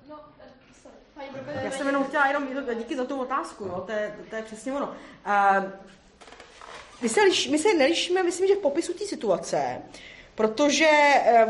No, 0.10 0.18
Já 1.64 1.72
jsem 1.72 1.88
jenom 1.88 2.04
chtěla 2.04 2.28
jenom, 2.28 2.48
díky 2.78 2.98
za 2.98 3.06
tu 3.06 3.22
otázku, 3.22 3.66
no, 3.66 3.82
to, 3.82 3.92
je, 3.92 4.16
to 4.30 4.36
je 4.36 4.42
přesně 4.42 4.74
ono. 4.74 4.88
Uh, 4.88 5.64
my 7.02 7.10
se, 7.10 7.22
liš, 7.22 7.50
my 7.50 7.58
se 7.60 7.74
nelišíme, 7.74 8.24
myslím, 8.24 8.48
že 8.48 8.56
v 8.56 8.60
popisu 8.60 8.94
té 8.94 9.06
situace, 9.06 9.82
Protože 10.36 10.90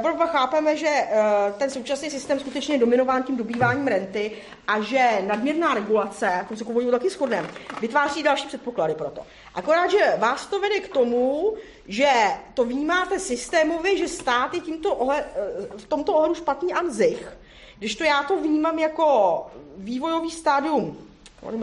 uh, 0.06 0.26
chápeme, 0.28 0.78
že 0.78 0.88
uh, 0.88 1.53
ten 1.57 1.70
současný 1.70 2.10
systém 2.10 2.40
skutečně 2.40 2.76
je 2.76 2.80
dominován 2.80 3.24
tím 3.24 3.38
dobýváním 3.38 3.88
renty 3.88 4.32
a 4.68 4.82
že 4.82 5.10
nadměrná 5.28 5.74
regulace, 5.74 6.45
to 6.49 6.56
se 6.56 6.64
kovoju 6.64 6.91
taky 6.91 7.10
shodneme, 7.10 7.49
vytváří 7.82 8.24
další 8.24 8.48
předpoklady 8.48 8.95
pro 8.95 9.10
to. 9.10 9.22
Akorát, 9.56 9.91
že 9.91 10.14
vás 10.18 10.45
to 10.45 10.60
vede 10.60 10.80
k 10.80 10.88
tomu, 10.94 11.53
že 11.88 12.12
to 12.53 12.66
vnímáte 12.66 13.20
systémově, 13.20 13.98
že 13.98 14.07
stát 14.07 14.53
je 14.53 14.60
tímto 14.60 14.95
ohle, 14.95 15.24
uh, 15.24 15.78
v 15.78 15.86
tomto 15.86 16.14
ohledu 16.14 16.36
špatný 16.36 16.74
anzich, 16.74 17.38
když 17.80 17.95
to 17.95 18.03
já 18.03 18.24
to 18.24 18.38
vnímám 18.38 18.80
jako 18.80 19.48
vývojový 19.78 20.32
stádium, 20.32 20.98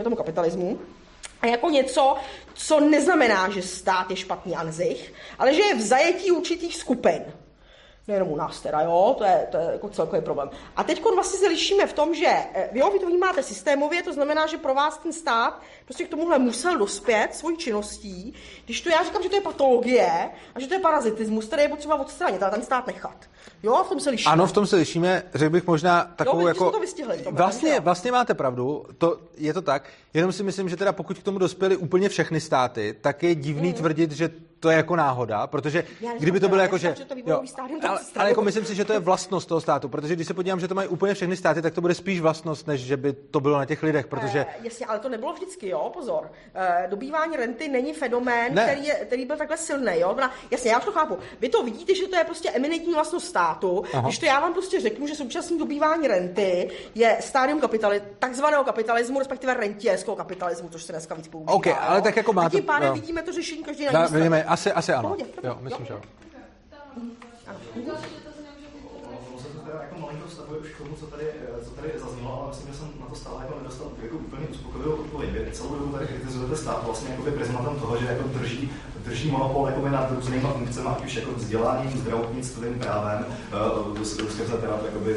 tomu 0.03 0.15
kapitalismu, 0.15 0.79
jako 1.47 1.69
něco, 1.69 2.15
co 2.53 2.79
neznamená, 2.79 3.49
že 3.49 3.61
stát 3.61 4.09
je 4.09 4.15
špatný 4.15 4.55
anzich, 4.55 5.13
ale 5.39 5.53
že 5.53 5.61
je 5.61 5.75
v 5.75 5.81
zajetí 5.81 6.31
určitých 6.31 6.75
skupin. 6.75 7.23
Nejenom 8.07 8.31
u 8.31 8.35
nás 8.35 8.61
teda, 8.61 8.81
jo, 8.81 9.15
to 9.17 9.23
je, 9.23 9.47
to 9.51 9.57
je 9.57 9.65
jako 9.71 9.89
celkový 9.89 10.21
problém. 10.21 10.49
A 10.75 10.83
teď 10.83 11.03
vlastně 11.15 11.39
se 11.39 11.47
lišíme 11.47 11.87
v 11.87 11.93
tom, 11.93 12.15
že 12.15 12.27
eh, 12.27 12.69
jo, 12.73 12.89
vy 12.89 12.99
to 12.99 13.05
vnímáte 13.05 13.43
systémově, 13.43 14.03
to 14.03 14.13
znamená, 14.13 14.47
že 14.47 14.57
pro 14.57 14.73
vás 14.73 14.97
ten 14.97 15.13
stát 15.13 15.61
prostě 15.85 16.03
k 16.03 16.09
tomuhle 16.09 16.39
musel 16.39 16.77
dospět 16.77 17.29
svojí 17.31 17.57
činností, 17.57 18.33
když 18.65 18.81
to 18.81 18.89
já 18.89 19.03
říkám, 19.03 19.23
že 19.23 19.29
to 19.29 19.35
je 19.35 19.41
patologie 19.41 20.29
a 20.55 20.59
že 20.59 20.67
to 20.67 20.73
je 20.73 20.79
parazitismus, 20.79 21.45
který 21.45 21.61
je 21.61 21.69
potřeba 21.69 21.95
odstranit, 21.95 22.43
ale 22.43 22.51
ten 22.51 22.63
stát 22.63 22.87
nechat. 22.87 23.29
Jo, 23.63 23.83
v 23.83 23.89
tom 23.89 23.99
se 23.99 24.09
lišíme. 24.09 24.31
Ano, 24.31 24.47
v 24.47 24.51
tom 24.51 24.67
se 24.67 24.75
lišíme. 24.75 25.23
Řekl 25.33 25.51
bych 25.51 25.67
možná 25.67 26.11
takovou 26.15 26.41
jo, 26.41 26.47
jako... 26.47 26.71
To 26.71 26.79
vystihli 26.79 27.17
tom, 27.17 27.35
vlastně, 27.35 27.79
vlastně 27.79 28.11
máte 28.11 28.33
pravdu, 28.33 28.85
to, 28.97 29.19
je 29.37 29.53
to 29.53 29.61
tak. 29.61 29.89
Jenom 30.13 30.31
si 30.31 30.43
myslím, 30.43 30.69
že 30.69 30.77
teda 30.77 30.93
pokud 30.93 31.19
k 31.19 31.23
tomu 31.23 31.39
dospěly 31.39 31.77
úplně 31.77 32.09
všechny 32.09 32.41
státy, 32.41 32.95
tak 33.01 33.23
je 33.23 33.35
divný 33.35 33.67
mm. 33.67 33.73
tvrdit, 33.73 34.11
že 34.11 34.29
to 34.63 34.69
je 34.69 34.77
jako 34.77 34.95
náhoda, 34.95 35.47
protože 35.47 35.83
já 36.01 36.13
kdyby 36.19 36.39
to 36.39 36.49
bylo 36.49 36.61
jako, 36.61 36.77
že... 36.77 36.95
že 36.97 37.05
to 37.05 37.15
jo, 37.25 37.41
ale, 37.87 37.99
ale 38.15 38.29
jako 38.29 38.41
myslím 38.41 38.65
si, 38.65 38.75
že 38.75 38.85
to 38.85 38.93
je 38.93 38.99
vlastnost 38.99 39.47
toho 39.47 39.61
státu, 39.61 39.89
protože 39.89 40.15
když 40.15 40.27
se 40.27 40.33
podívám, 40.33 40.59
že 40.59 40.67
to 40.67 40.75
mají 40.75 40.87
úplně 40.87 41.13
všechny 41.13 41.37
státy, 41.37 41.61
tak 41.61 41.73
to 41.73 41.81
bude 41.81 41.95
spíš 41.95 42.21
vlastnost, 42.21 42.67
než 42.67 42.81
že 42.81 42.97
by 42.97 43.13
to 43.13 43.39
bylo 43.39 43.57
na 43.57 43.65
těch 43.65 43.83
lidech, 43.83 44.07
protože... 44.07 44.39
Eh, 44.39 44.55
jasně, 44.63 44.85
ale 44.85 44.99
to 44.99 45.09
nebylo 45.09 45.33
vždycky, 45.33 45.72
jo, 45.73 45.91
pozor. 45.93 46.31
Eh, 46.55 46.87
dobývání 46.89 47.37
renty 47.37 47.67
není 47.67 47.93
fenomén, 47.93 48.53
který, 48.53 48.87
je, 48.87 48.93
který 48.93 49.25
byl 49.25 49.37
takhle 49.37 49.57
silný, 49.57 49.99
jo. 49.99 50.17
Jasně, 50.51 50.71
já 50.71 50.77
už 50.77 50.85
to 50.85 50.91
chápu. 50.91 51.17
Vy 51.39 51.49
to 51.49 51.63
vidíte, 51.63 51.95
že 51.95 52.07
to 52.07 52.15
je 52.15 52.23
prostě 52.23 52.49
eminentní 52.49 52.93
vlastnost 52.93 53.27
státu, 53.27 53.83
Aha. 53.93 54.07
když 54.07 54.19
to 54.19 54.25
já 54.25 54.39
vám 54.39 54.53
prostě 54.53 54.81
řeknu, 54.81 55.07
že 55.07 55.15
současný 55.15 55.57
dobývání 55.57 56.07
renty 56.07 56.69
je 56.95 57.17
stádium 57.19 57.59
kapitali, 57.59 58.01
takzvaného 58.19 58.63
kapitalismu, 58.63 59.19
respektive 59.19 59.53
rentierského 59.53 60.15
kapitalismu, 60.15 60.69
což 60.69 60.83
se 60.83 60.93
dneska 60.93 61.15
víc 61.15 61.27
používá. 61.27 61.53
Okay, 61.53 61.75
ale 61.79 62.01
tak 62.01 62.17
jako 62.17 62.33
máte... 62.33 62.47
A 62.47 62.59
tím 62.59 62.63
pádem 62.63 62.93
vidíme 62.93 63.21
to 63.21 63.31
řešení 63.31 63.63
každý 63.63 63.85
na 63.85 64.05
vidíme, 64.05 64.43
asi, 64.43 64.71
asi 64.71 64.93
ano. 64.93 65.09
Pohodě, 65.09 65.25
jo, 65.43 65.57
myslím, 65.61 65.85
že 65.85 65.93
jo. 65.93 66.01
Jako 69.81 69.99
malinko 69.99 70.27
vztahuje 70.27 70.59
už 70.59 70.69
k 70.69 70.77
tomu, 70.77 70.95
co 70.99 71.05
tady, 71.05 71.25
co 71.65 71.69
tady 71.69 71.89
zaznělo, 72.05 72.39
ale 72.39 72.49
myslím, 72.49 72.67
že 72.67 72.77
jsem 72.77 72.87
na 73.01 73.07
to 73.07 73.15
stále 73.15 73.37
jako 73.43 73.59
nedostal 73.59 73.87
jako 74.03 74.15
úplně 74.15 74.47
uspokojivou 74.47 74.95
odpověď. 74.95 75.31
Vy 75.31 75.51
celou 75.51 75.75
dobu 75.75 75.91
tady 75.93 76.07
kritizujete 76.07 76.55
stát 76.55 76.83
vlastně 76.85 77.09
jako 77.09 77.31
prismatem 77.31 77.79
toho, 77.79 77.97
že 77.97 78.05
jako 78.05 78.27
drží, 78.27 78.71
drží 79.05 79.31
monopol 79.31 79.67
jako 79.67 79.89
nad 79.89 80.11
různýma 80.11 80.53
funkcemi, 80.53 80.87
ať 80.87 81.05
už 81.05 81.15
jako 81.15 81.31
vzděláním, 81.31 81.91
zdravotnictvím, 81.91 82.79
právem, 82.79 83.25
uh, 83.95 84.03
skrze 84.03 84.57
teda 84.57 84.79
jakoby, 84.85 85.15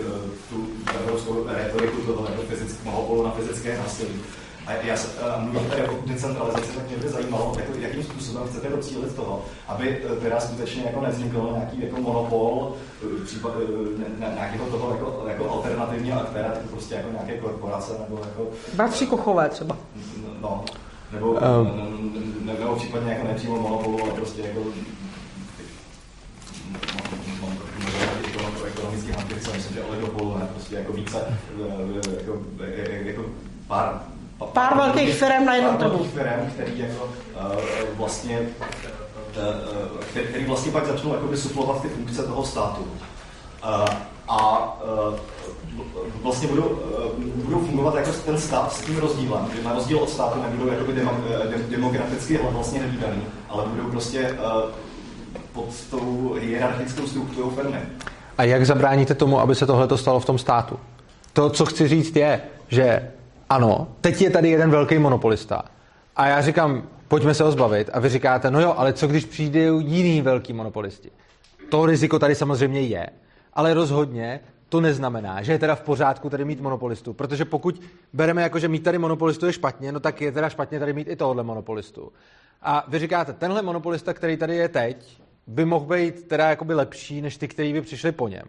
tu 0.51 0.67
evropskou 1.01 1.47
retoriku 1.47 2.01
toho 2.01 2.29
jako 2.31 2.43
fyzick, 2.43 2.85
monopolu 2.85 3.25
na 3.25 3.31
fyzické 3.31 3.79
násilí. 3.79 4.23
A 4.67 4.73
já 4.73 4.97
se 4.97 5.09
uh, 5.09 5.43
mluvím 5.43 5.71
tady 5.71 5.89
o 5.89 5.99
decentralizaci, 6.07 6.73
tak 6.73 6.89
mě 6.89 6.97
by 6.97 7.09
zajímalo, 7.09 7.53
jako, 7.59 7.73
jakým 7.79 8.03
způsobem 8.03 8.49
chcete 8.49 8.69
docílit 8.69 9.17
toho, 9.17 9.45
aby 9.69 10.01
uh, 10.01 10.19
teda 10.19 10.41
skutečně 10.41 10.83
jako 10.83 11.01
nevznikl 11.01 11.49
nějaký 11.53 11.83
jako 11.83 12.01
monopol 12.01 12.75
uh, 13.03 13.25
případ, 13.25 13.53
uh, 13.57 14.35
nějakého 14.35 14.67
toho 14.67 14.91
jako, 14.91 15.25
jako 15.29 15.51
alternativního 15.51 16.21
aktéra, 16.21 16.49
typu 16.49 16.69
prostě 16.69 16.95
jako 16.95 17.11
nějaké 17.11 17.37
korporace 17.37 17.93
nebo 17.99 18.19
jako... 18.25 18.51
Bratři 18.75 19.07
Kochové 19.07 19.49
třeba. 19.49 19.77
No, 20.41 20.65
nebo, 21.13 21.31
um. 21.31 21.41
nebo, 22.45 22.63
nebo 22.63 22.77
případně 22.77 23.13
jako 23.13 23.27
nepřímo 23.27 23.61
monopolu, 23.61 24.03
ale 24.03 24.13
prostě 24.13 24.43
jako 24.43 24.61
ekonomický 28.67 29.13
antice, 29.13 29.51
myslím, 29.53 29.75
že 29.75 29.83
oligopol, 29.83 30.39
ne, 30.39 30.47
prostě 30.55 30.75
jako 30.77 30.93
více, 30.93 31.39
jako, 32.17 32.41
jako 33.05 33.25
pár 33.67 34.01
Pár 34.45 34.77
velkých 34.77 35.15
firm 35.15 35.45
na 35.45 35.55
jednom 35.55 35.77
trhu. 35.77 36.05
firm, 36.05 36.51
který 36.55 36.79
jako 36.79 37.05
uh, 37.05 37.61
vlastně 37.97 38.41
uh, 38.41 40.01
který, 40.11 40.27
který 40.27 40.45
vlastně 40.45 40.73
pak 40.73 40.87
začnou 40.87 41.15
jakoby 41.15 41.37
suplovat 41.37 41.83
ty 41.83 41.89
funkce 41.89 42.23
toho 42.23 42.45
státu. 42.45 42.83
Uh, 42.83 43.85
a 44.29 44.73
uh, 45.09 45.15
vlastně 46.23 46.49
budou, 46.49 46.63
uh, 46.63 47.25
budou 47.35 47.59
fungovat 47.59 47.95
jako 47.95 48.11
ten 48.13 48.39
stát 48.39 48.73
s 48.73 48.81
tím 48.81 48.99
rozdílem, 48.99 49.49
že 49.57 49.63
na 49.63 49.73
rozdíl 49.73 49.99
od 49.99 50.11
státu 50.11 50.43
nebudou 50.43 50.73
jakoby 50.73 50.93
demo, 50.93 51.13
demokraticky 51.71 52.41
vlastně 52.51 52.81
nevýdaný, 52.81 53.23
ale 53.49 53.65
budou 53.67 53.91
prostě 53.91 54.31
uh, 54.31 54.71
pod 55.53 55.69
tou 55.91 56.37
hierarchickou 56.41 57.07
strukturou 57.07 57.51
firmy. 57.51 57.79
A 58.39 58.45
jak 58.45 58.67
zabráníte 58.67 59.15
tomu, 59.15 59.41
aby 59.41 59.55
se 59.55 59.67
tohle 59.67 59.99
stalo 59.99 60.21
v 60.21 60.25
tom 60.25 60.39
státu? 60.39 60.79
To, 61.33 61.51
co 61.51 61.67
chci 61.67 61.89
říct, 61.89 62.17
je, 62.17 62.41
že 62.69 63.11
ano, 63.51 63.89
teď 64.01 64.23
je 64.23 64.31
tady 64.31 64.51
jeden 64.51 64.71
velký 64.71 64.99
monopolista. 64.99 65.63
A 66.17 66.27
já 66.27 66.43
říkám, 66.43 66.83
pojďme 67.09 67.35
se 67.35 67.45
ho 67.45 67.53
zbavit. 67.53 67.91
A 67.93 68.01
vy 68.01 68.09
říkáte, 68.09 68.51
no 68.51 68.61
jo, 68.61 68.75
ale 68.77 68.93
co 68.93 69.07
když 69.07 69.25
přijde 69.25 69.61
jiný 69.79 70.23
velký 70.23 70.53
monopolisti? 70.53 71.11
To 71.69 71.87
riziko 71.87 72.19
tady 72.19 72.35
samozřejmě 72.35 72.81
je, 72.81 73.07
ale 73.55 73.75
rozhodně 73.75 74.41
to 74.69 74.81
neznamená, 74.81 75.43
že 75.43 75.53
je 75.53 75.59
teda 75.59 75.75
v 75.75 75.81
pořádku 75.81 76.31
tady 76.31 76.45
mít 76.45 76.61
monopolistu, 76.61 77.13
protože 77.13 77.45
pokud 77.45 77.83
bereme 78.13 78.43
jako, 78.43 78.59
že 78.59 78.69
mít 78.69 78.83
tady 78.83 78.99
monopolistu 78.99 79.47
je 79.47 79.53
špatně, 79.53 79.93
no 79.93 80.01
tak 80.01 80.21
je 80.21 80.33
teda 80.33 80.49
špatně 80.49 80.79
tady 80.79 80.93
mít 80.93 81.09
i 81.09 81.17
tohle 81.17 81.43
monopolistu. 81.43 82.13
A 82.63 82.85
vy 82.89 82.99
říkáte, 82.99 83.33
tenhle 83.33 83.63
monopolista, 83.63 84.15
který 84.15 84.37
tady 84.37 84.57
je 84.57 84.69
teď, 84.69 85.21
by 85.47 85.65
mohl 85.65 85.87
být 85.87 86.29
teda 86.29 86.51
jakoby 86.51 86.75
lepší, 86.75 87.21
než 87.21 87.37
ty, 87.37 87.49
kteří 87.49 87.73
by 87.73 87.83
přišli 87.83 88.13
po 88.13 88.29
něm. 88.29 88.45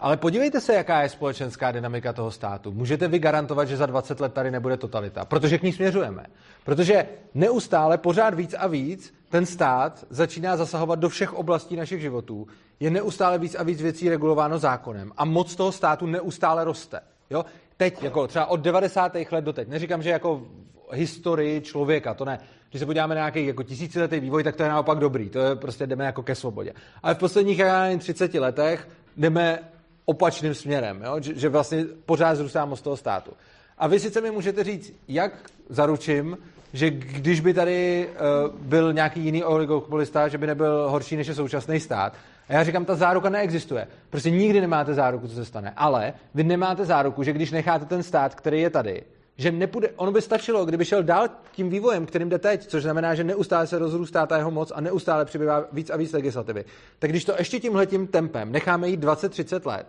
Ale 0.00 0.16
podívejte 0.16 0.60
se, 0.60 0.74
jaká 0.74 1.02
je 1.02 1.08
společenská 1.08 1.72
dynamika 1.72 2.12
toho 2.12 2.30
státu. 2.30 2.72
Můžete 2.72 3.08
vy 3.08 3.18
garantovat, 3.18 3.68
že 3.68 3.76
za 3.76 3.86
20 3.86 4.20
let 4.20 4.32
tady 4.32 4.50
nebude 4.50 4.76
totalita, 4.76 5.24
protože 5.24 5.58
k 5.58 5.62
ní 5.62 5.72
směřujeme. 5.72 6.26
Protože 6.64 7.06
neustále, 7.34 7.98
pořád 7.98 8.34
víc 8.34 8.54
a 8.58 8.66
víc, 8.66 9.14
ten 9.28 9.46
stát 9.46 10.06
začíná 10.10 10.56
zasahovat 10.56 10.98
do 10.98 11.08
všech 11.08 11.32
oblastí 11.32 11.76
našich 11.76 12.00
životů, 12.00 12.46
je 12.80 12.90
neustále 12.90 13.38
víc 13.38 13.54
a 13.54 13.62
víc 13.62 13.82
věcí 13.82 14.08
regulováno 14.08 14.58
zákonem 14.58 15.12
a 15.16 15.24
moc 15.24 15.56
toho 15.56 15.72
státu 15.72 16.06
neustále 16.06 16.64
roste. 16.64 17.00
Jo? 17.30 17.44
Teď, 17.76 18.02
jako 18.02 18.26
třeba 18.26 18.46
od 18.46 18.60
90. 18.60 19.16
let 19.30 19.44
do 19.44 19.52
teď. 19.52 19.68
Neříkám, 19.68 20.02
že 20.02 20.10
jako 20.10 20.36
v 20.36 20.92
historii 20.92 21.60
člověka, 21.60 22.14
to 22.14 22.24
ne. 22.24 22.38
Když 22.70 22.80
se 22.80 22.86
podíváme 22.86 23.14
na 23.14 23.20
nějaký 23.20 23.46
jako 23.46 23.62
tisíciletý 23.62 24.20
vývoj, 24.20 24.44
tak 24.44 24.56
to 24.56 24.62
je 24.62 24.68
naopak 24.68 24.98
dobrý. 24.98 25.30
To 25.30 25.38
je 25.38 25.56
prostě 25.56 25.86
jdeme 25.86 26.04
jako 26.04 26.22
ke 26.22 26.34
svobodě. 26.34 26.72
Ale 27.02 27.14
v 27.14 27.18
posledních 27.18 27.58
já 27.58 27.98
30 27.98 28.34
letech 28.34 28.88
jdeme 29.16 29.58
opačným 30.04 30.54
směrem, 30.54 31.02
jo? 31.04 31.20
Že, 31.20 31.34
že 31.34 31.48
vlastně 31.48 31.84
pořád 32.06 32.34
zrůstá 32.34 32.64
moc 32.64 32.80
toho 32.80 32.96
státu. 32.96 33.30
A 33.78 33.86
vy 33.86 34.00
sice 34.00 34.20
mi 34.20 34.30
můžete 34.30 34.64
říct, 34.64 34.92
jak 35.08 35.32
zaručím, 35.68 36.38
že 36.72 36.90
když 36.90 37.40
by 37.40 37.54
tady 37.54 38.08
uh, 38.08 38.54
byl 38.60 38.92
nějaký 38.92 39.20
jiný 39.20 39.44
oligopolista, 39.44 40.28
že 40.28 40.38
by 40.38 40.46
nebyl 40.46 40.90
horší 40.90 41.16
než 41.16 41.26
je 41.26 41.34
současný 41.34 41.80
stát. 41.80 42.12
A 42.48 42.52
já 42.52 42.64
říkám, 42.64 42.84
ta 42.84 42.94
záruka 42.94 43.28
neexistuje. 43.28 43.86
Prostě 44.10 44.30
nikdy 44.30 44.60
nemáte 44.60 44.94
záruku, 44.94 45.28
co 45.28 45.34
se 45.34 45.44
stane. 45.44 45.72
Ale 45.76 46.12
vy 46.34 46.44
nemáte 46.44 46.84
záruku, 46.84 47.22
že 47.22 47.32
když 47.32 47.50
necháte 47.50 47.84
ten 47.84 48.02
stát, 48.02 48.34
který 48.34 48.60
je 48.60 48.70
tady, 48.70 49.02
že 49.40 49.52
nepůjde, 49.52 49.90
ono 49.96 50.12
by 50.12 50.22
stačilo, 50.22 50.64
kdyby 50.64 50.84
šel 50.84 51.02
dál 51.02 51.28
tím 51.52 51.70
vývojem, 51.70 52.06
kterým 52.06 52.28
jde 52.28 52.38
teď, 52.38 52.66
což 52.66 52.82
znamená, 52.82 53.14
že 53.14 53.24
neustále 53.24 53.66
se 53.66 53.78
rozrůstá 53.78 54.26
ta 54.26 54.36
jeho 54.36 54.50
moc 54.50 54.72
a 54.74 54.80
neustále 54.80 55.24
přibývá 55.24 55.64
víc 55.72 55.90
a 55.90 55.96
víc 55.96 56.12
legislativy. 56.12 56.64
Tak 56.98 57.10
když 57.10 57.24
to 57.24 57.34
ještě 57.38 57.60
tímhletím 57.60 58.06
tempem 58.06 58.52
necháme 58.52 58.88
jít 58.88 59.00
20-30 59.00 59.66
let, 59.66 59.86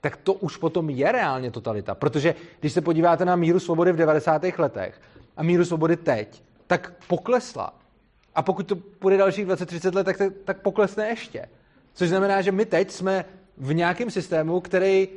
tak 0.00 0.16
to 0.16 0.32
už 0.32 0.56
potom 0.56 0.90
je 0.90 1.12
reálně 1.12 1.50
totalita. 1.50 1.94
Protože 1.94 2.34
když 2.60 2.72
se 2.72 2.80
podíváte 2.80 3.24
na 3.24 3.36
míru 3.36 3.60
svobody 3.60 3.92
v 3.92 3.96
90. 3.96 4.42
letech 4.58 5.00
a 5.36 5.42
míru 5.42 5.64
svobody 5.64 5.96
teď, 5.96 6.42
tak 6.66 6.92
poklesla. 7.08 7.74
A 8.34 8.42
pokud 8.42 8.66
to 8.66 8.76
bude 9.00 9.16
dalších 9.16 9.46
20-30 9.46 9.94
let, 9.94 10.04
tak, 10.04 10.16
tak 10.44 10.60
poklesne 10.60 11.08
ještě. 11.08 11.48
Což 11.94 12.08
znamená, 12.08 12.42
že 12.42 12.52
my 12.52 12.66
teď 12.66 12.90
jsme 12.90 13.24
v 13.56 13.74
nějakém 13.74 14.10
systému, 14.10 14.60
který 14.60 15.08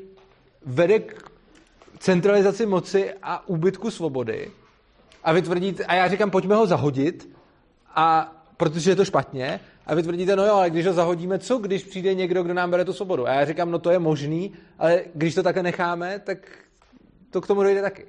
vede 0.66 1.00
k 1.00 1.35
centralizaci 2.00 2.66
moci 2.66 3.14
a 3.24 3.48
úbytku 3.48 3.92
svobody. 3.92 4.52
A 5.24 5.34
vy 5.34 5.44
a 5.88 5.96
já 5.96 6.08
říkám, 6.08 6.32
pojďme 6.32 6.56
ho 6.56 6.68
zahodit, 6.68 7.30
a 7.96 8.36
protože 8.58 8.92
je 8.92 8.96
to 8.96 9.06
špatně, 9.06 9.60
a 9.86 9.96
vy 9.96 10.04
tvrdíte, 10.04 10.36
no 10.36 10.46
jo, 10.46 10.54
ale 10.54 10.70
když 10.70 10.86
ho 10.86 10.94
zahodíme, 10.94 11.40
co 11.40 11.58
když 11.58 11.84
přijde 11.84 12.14
někdo, 12.14 12.44
kdo 12.44 12.54
nám 12.54 12.72
bere 12.72 12.86
tu 12.86 12.94
svobodu? 12.94 13.28
A 13.28 13.34
já 13.34 13.46
říkám, 13.46 13.72
no 13.72 13.80
to 13.80 13.92
je 13.92 14.00
možný, 14.00 14.54
ale 14.80 15.02
když 15.14 15.36
to 15.36 15.44
takhle 15.44 15.64
necháme, 15.64 16.20
tak 16.20 16.38
to 17.30 17.42
k 17.42 17.48
tomu 17.48 17.64
dojde 17.64 17.82
taky. 17.82 18.06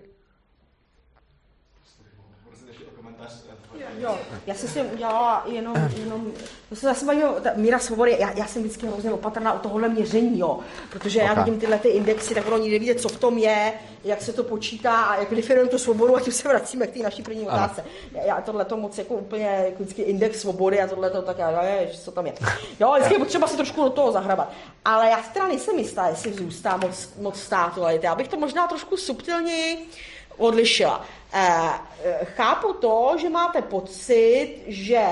Jo, 3.99 4.19
já 4.47 4.55
jsem 4.55 4.69
si 4.69 4.83
udělala 4.83 5.45
jenom, 5.47 5.77
jenom 5.99 6.33
to 6.69 6.77
se 6.77 6.87
zase 6.87 7.05
bavím, 7.05 7.23
ta 7.43 7.51
míra 7.55 7.79
svobody, 7.79 8.17
já, 8.19 8.31
já 8.31 8.47
jsem 8.47 8.63
vždycky 8.63 8.87
hrozně 8.87 9.13
opatrná 9.13 9.53
o 9.53 9.59
tohohle 9.59 9.89
měření, 9.89 10.39
jo, 10.39 10.59
protože 10.91 11.23
okay. 11.23 11.35
já 11.35 11.43
vidím 11.43 11.61
tyhle 11.61 11.79
ty 11.79 11.89
indexy, 11.89 12.35
tak 12.35 12.47
ono 12.47 12.59
nikdy 12.59 12.95
co 12.95 13.09
v 13.09 13.19
tom 13.19 13.39
je, 13.39 13.73
jak 14.05 14.23
se 14.23 14.33
to 14.33 14.45
počítá 14.45 14.97
a 14.97 15.17
jak 15.17 15.35
definujeme 15.35 15.71
tu 15.71 15.79
svobodu 15.79 16.17
a 16.17 16.21
tím 16.21 16.33
se 16.33 16.49
vracíme 16.49 16.87
k 16.87 16.93
té 16.93 16.99
naší 16.99 17.23
první 17.23 17.47
otázce. 17.47 17.85
Já, 18.13 18.23
já 18.25 18.41
tohle 18.41 18.65
to 18.65 18.77
moc 18.77 18.99
jako 18.99 19.15
úplně, 19.15 19.63
jako 19.65 19.83
vždycky 19.83 20.03
index 20.03 20.41
svobody 20.41 20.83
a 20.83 20.87
tohle 20.87 21.11
to 21.11 21.23
tak, 21.23 21.39
já, 21.39 21.63
je, 21.63 21.89
co 22.05 22.13
tam 22.13 22.27
je. 22.27 22.33
Jo, 22.81 22.93
vždycky 22.93 23.15
je 23.15 23.19
potřeba 23.19 23.47
si 23.47 23.57
trošku 23.57 23.83
do 23.83 23.91
toho 23.91 24.13
zahrabat. 24.13 24.53
Ale 24.85 25.11
já 25.11 25.23
teda 25.33 25.47
nejsem 25.47 25.79
jistá, 25.79 26.09
jestli 26.09 26.33
zůstá 26.33 26.77
moc, 26.77 27.11
moc 27.21 27.41
státu, 27.41 27.83
ale 27.83 27.99
já 28.03 28.15
bych 28.15 28.29
to 28.29 28.37
možná 28.37 28.67
trošku 28.67 28.97
subtilněji 28.97 29.89
odlišila. 30.37 31.07
Eh, 31.33 31.71
eh, 32.05 32.25
chápu 32.25 32.73
to, 32.73 33.17
že 33.19 33.29
máte 33.29 33.63
pocit, 33.63 34.63
že 34.67 35.05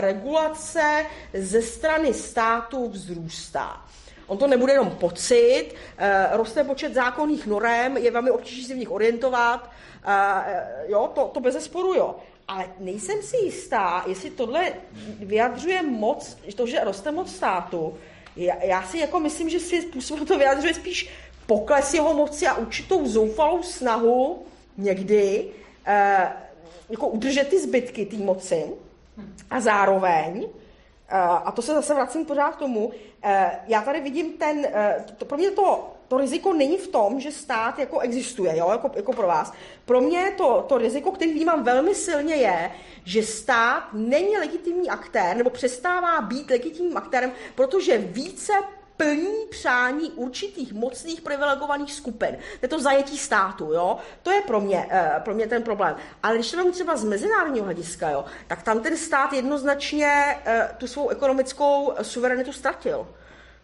regulace 0.00 1.06
ze 1.34 1.62
strany 1.62 2.14
státu 2.14 2.88
vzrůstá. 2.88 3.82
On 4.26 4.38
to 4.38 4.46
nebude 4.46 4.72
jenom 4.72 4.90
pocit, 4.90 5.74
eh, 5.98 6.28
roste 6.32 6.64
počet 6.64 6.94
zákonných 6.94 7.46
norem, 7.46 7.96
je 7.96 8.10
velmi 8.10 8.30
obtížné 8.30 8.68
se 8.68 8.74
v 8.74 8.76
nich 8.76 8.90
orientovat, 8.90 9.70
jo, 10.86 11.10
to, 11.14 11.30
to 11.34 11.40
bez 11.40 11.64
sporu, 11.64 11.94
jo. 11.94 12.16
Ale 12.48 12.70
nejsem 12.78 13.22
si 13.22 13.36
jistá, 13.36 14.04
jestli 14.06 14.30
tohle 14.30 14.72
vyjadřuje 15.20 15.82
moc, 15.82 16.36
to, 16.56 16.66
že 16.66 16.84
roste 16.84 17.12
moc 17.12 17.34
státu. 17.36 17.98
Já, 18.36 18.64
já 18.64 18.82
si 18.82 18.98
jako 18.98 19.20
myslím, 19.20 19.48
že 19.48 19.60
si 19.60 19.82
způsobem 19.82 20.26
to 20.26 20.38
vyjadřuje 20.38 20.74
spíš 20.74 21.10
pokles 21.46 21.94
jeho 21.94 22.14
moci 22.14 22.46
a 22.46 22.54
určitou 22.54 23.06
zoufalou 23.06 23.62
snahu 23.62 24.47
někdy 24.78 25.48
eh, 25.86 26.32
jako 26.88 27.08
udržet 27.08 27.48
ty 27.48 27.60
zbytky 27.60 28.06
té 28.06 28.16
moci 28.16 28.64
a 29.50 29.60
zároveň, 29.60 30.48
eh, 31.08 31.16
a 31.18 31.52
to 31.52 31.62
se 31.62 31.74
zase 31.74 31.94
vracím 31.94 32.24
pořád 32.24 32.56
k 32.56 32.58
tomu, 32.58 32.92
eh, 33.22 33.60
já 33.66 33.82
tady 33.82 34.00
vidím 34.00 34.32
ten, 34.32 34.66
eh, 34.72 35.04
to, 35.16 35.24
pro 35.24 35.38
mě 35.38 35.50
to, 35.50 35.92
to 36.08 36.18
riziko 36.18 36.52
není 36.52 36.76
v 36.76 36.88
tom, 36.88 37.20
že 37.20 37.32
stát 37.32 37.78
jako 37.78 38.00
existuje, 38.00 38.56
jo, 38.56 38.68
jako, 38.70 38.90
jako 38.94 39.12
pro 39.12 39.26
vás. 39.26 39.52
Pro 39.84 40.00
mě 40.00 40.34
to, 40.36 40.64
to 40.68 40.78
riziko, 40.78 41.10
který 41.10 41.32
vnímám 41.32 41.62
velmi 41.64 41.94
silně, 41.94 42.34
je, 42.34 42.70
že 43.04 43.22
stát 43.22 43.82
není 43.92 44.36
legitimní 44.38 44.90
aktér, 44.90 45.36
nebo 45.36 45.50
přestává 45.50 46.20
být 46.20 46.50
legitimním 46.50 46.96
aktérem, 46.96 47.32
protože 47.54 47.98
více 47.98 48.52
plní 48.98 49.46
přání 49.50 50.10
určitých 50.10 50.72
mocných 50.72 51.20
privilegovaných 51.20 51.92
skupin. 51.92 52.38
Je 52.62 52.68
to 52.68 52.80
zajetí 52.80 53.18
státu, 53.18 53.72
jo? 53.72 53.98
To 54.22 54.30
je 54.30 54.40
pro 54.40 54.60
mě, 54.60 54.88
uh, 54.92 55.22
pro 55.22 55.34
mě 55.34 55.46
ten 55.46 55.62
problém. 55.62 55.96
Ale 56.22 56.34
když 56.34 56.50
to 56.50 56.72
třeba 56.72 56.96
z 56.96 57.04
mezinárodního 57.04 57.64
hlediska, 57.64 58.10
jo, 58.10 58.24
tak 58.46 58.62
tam 58.62 58.80
ten 58.80 58.96
stát 58.96 59.32
jednoznačně 59.32 60.36
uh, 60.36 60.76
tu 60.78 60.86
svou 60.86 61.08
ekonomickou 61.08 61.92
suverenitu 62.02 62.52
ztratil. 62.52 63.08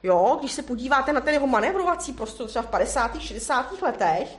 Jo, 0.03 0.37
když 0.41 0.53
se 0.53 0.63
podíváte 0.63 1.13
na 1.13 1.21
ten 1.21 1.35
jeho 1.35 1.47
manévrovací 1.47 2.13
prostor 2.13 2.49
třeba 2.49 2.63
v 2.63 2.71
50. 2.71 3.21
60. 3.21 3.83
letech, 3.83 4.39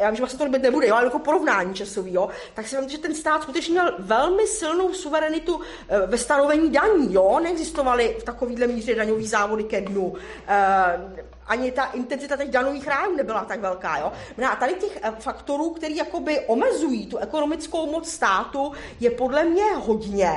já 0.00 0.10
vím, 0.10 0.16
že 0.16 0.22
vlastně 0.22 0.38
to 0.38 0.58
nebude, 0.58 0.88
jo, 0.88 0.94
ale 0.94 1.04
jako 1.04 1.18
porovnání 1.18 1.74
časový, 1.74 2.14
jo, 2.14 2.28
tak 2.54 2.66
si 2.66 2.76
myslím, 2.76 2.90
že 2.90 2.98
ten 2.98 3.14
stát 3.14 3.42
skutečně 3.42 3.72
měl 3.72 3.94
velmi 3.98 4.46
silnou 4.46 4.92
suverenitu 4.92 5.60
eh, 5.88 6.06
ve 6.06 6.18
stanovení 6.18 6.70
daní, 6.70 7.14
jo, 7.14 7.40
neexistovaly 7.42 8.16
v 8.20 8.24
takovýhle 8.24 8.66
míře 8.66 8.94
daňový 8.94 9.26
závody 9.26 9.64
ke 9.64 9.80
dnu. 9.80 10.14
Eh, 10.48 11.24
ani 11.46 11.72
ta 11.72 11.84
intenzita 11.84 12.36
těch 12.36 12.50
danových 12.50 12.88
rájů 12.88 13.16
nebyla 13.16 13.44
tak 13.44 13.60
velká. 13.60 13.98
Jo? 13.98 14.12
A 14.52 14.56
tady 14.56 14.74
těch 14.74 14.98
eh, 15.02 15.12
faktorů, 15.18 15.70
které 15.70 15.94
jakoby 15.94 16.40
omezují 16.40 17.06
tu 17.06 17.18
ekonomickou 17.18 17.90
moc 17.90 18.10
státu, 18.10 18.72
je 19.00 19.10
podle 19.10 19.44
mě 19.44 19.64
hodně. 19.74 20.34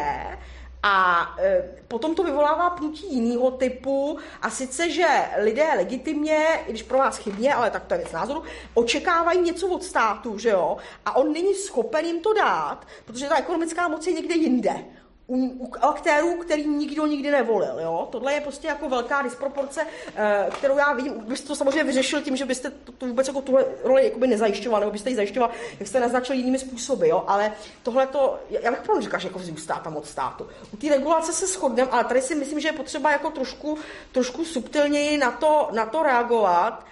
A 0.84 1.28
e, 1.40 1.64
potom 1.88 2.16
to 2.16 2.24
vyvolává 2.24 2.70
pnutí 2.70 3.16
jiného 3.16 3.52
typu, 3.52 4.18
a 4.42 4.50
sice, 4.50 4.90
že 4.90 5.08
lidé 5.38 5.74
legitimně, 5.76 6.48
i 6.68 6.70
když 6.70 6.84
pro 6.84 6.98
vás 6.98 7.18
chybně, 7.18 7.54
ale 7.54 7.72
tak 7.72 7.86
to 7.86 7.94
je 7.94 7.98
věc 7.98 8.12
názoru, 8.12 8.44
očekávají 8.74 9.42
něco 9.42 9.68
od 9.68 9.84
státu, 9.84 10.38
že 10.38 10.50
jo, 10.50 10.78
a 11.06 11.16
on 11.16 11.34
není 11.34 11.54
schopen 11.56 12.06
jim 12.06 12.22
to 12.22 12.34
dát, 12.34 12.88
protože 13.06 13.30
ta 13.30 13.38
ekonomická 13.38 13.88
moc 13.88 14.08
je 14.08 14.14
někde 14.14 14.36
jinde 14.36 14.86
u, 15.28 15.72
aktérů, 15.82 16.38
který 16.38 16.68
nikdo 16.68 17.06
nikdy 17.06 17.32
nevolil. 17.32 17.80
Jo? 17.80 18.08
Tohle 18.12 18.34
je 18.34 18.42
prostě 18.42 18.68
jako 18.68 18.90
velká 18.90 19.22
disproporce, 19.22 19.88
eh, 20.16 20.48
kterou 20.52 20.78
já 20.78 20.94
vidím. 20.94 21.14
Byste 21.14 21.48
to 21.48 21.56
samozřejmě 21.56 21.84
vyřešil 21.84 22.22
tím, 22.22 22.36
že 22.36 22.46
byste 22.46 22.70
to, 22.70 22.92
to 22.92 23.06
vůbec 23.06 23.28
jako 23.28 23.42
tuhle 23.42 23.66
roli 23.84 24.14
nezajišťoval, 24.26 24.80
nebo 24.80 24.92
byste 24.92 25.10
ji 25.10 25.16
zajišťoval, 25.16 25.50
jak 25.80 25.88
jste 25.88 26.00
naznačil 26.00 26.36
jinými 26.36 26.60
způsoby. 26.60 27.10
Jo? 27.10 27.24
Ale 27.28 27.54
tohle 27.84 28.08
to, 28.08 28.40
já 28.50 28.72
bych 28.72 28.82
pravdu 28.82 29.02
říkal, 29.02 29.20
že 29.20 29.28
jako 29.28 29.40
vzrůstá 29.40 29.76
tam 29.76 29.98
od 29.98 30.08
státu. 30.08 30.48
U 30.74 30.78
té 30.78 30.90
regulace 30.90 31.34
se 31.34 31.48
shodneme, 31.48 31.92
ale 31.92 32.04
tady 32.04 32.22
si 32.22 32.36
myslím, 32.36 32.60
že 32.60 32.68
je 32.68 32.74
potřeba 32.74 33.12
jako 33.12 33.30
trošku, 33.30 33.78
trošku 34.12 34.46
subtilněji 34.46 35.18
na 35.18 35.32
to, 35.32 35.70
na 35.72 35.86
to 35.86 36.04
reagovat. 36.04 36.86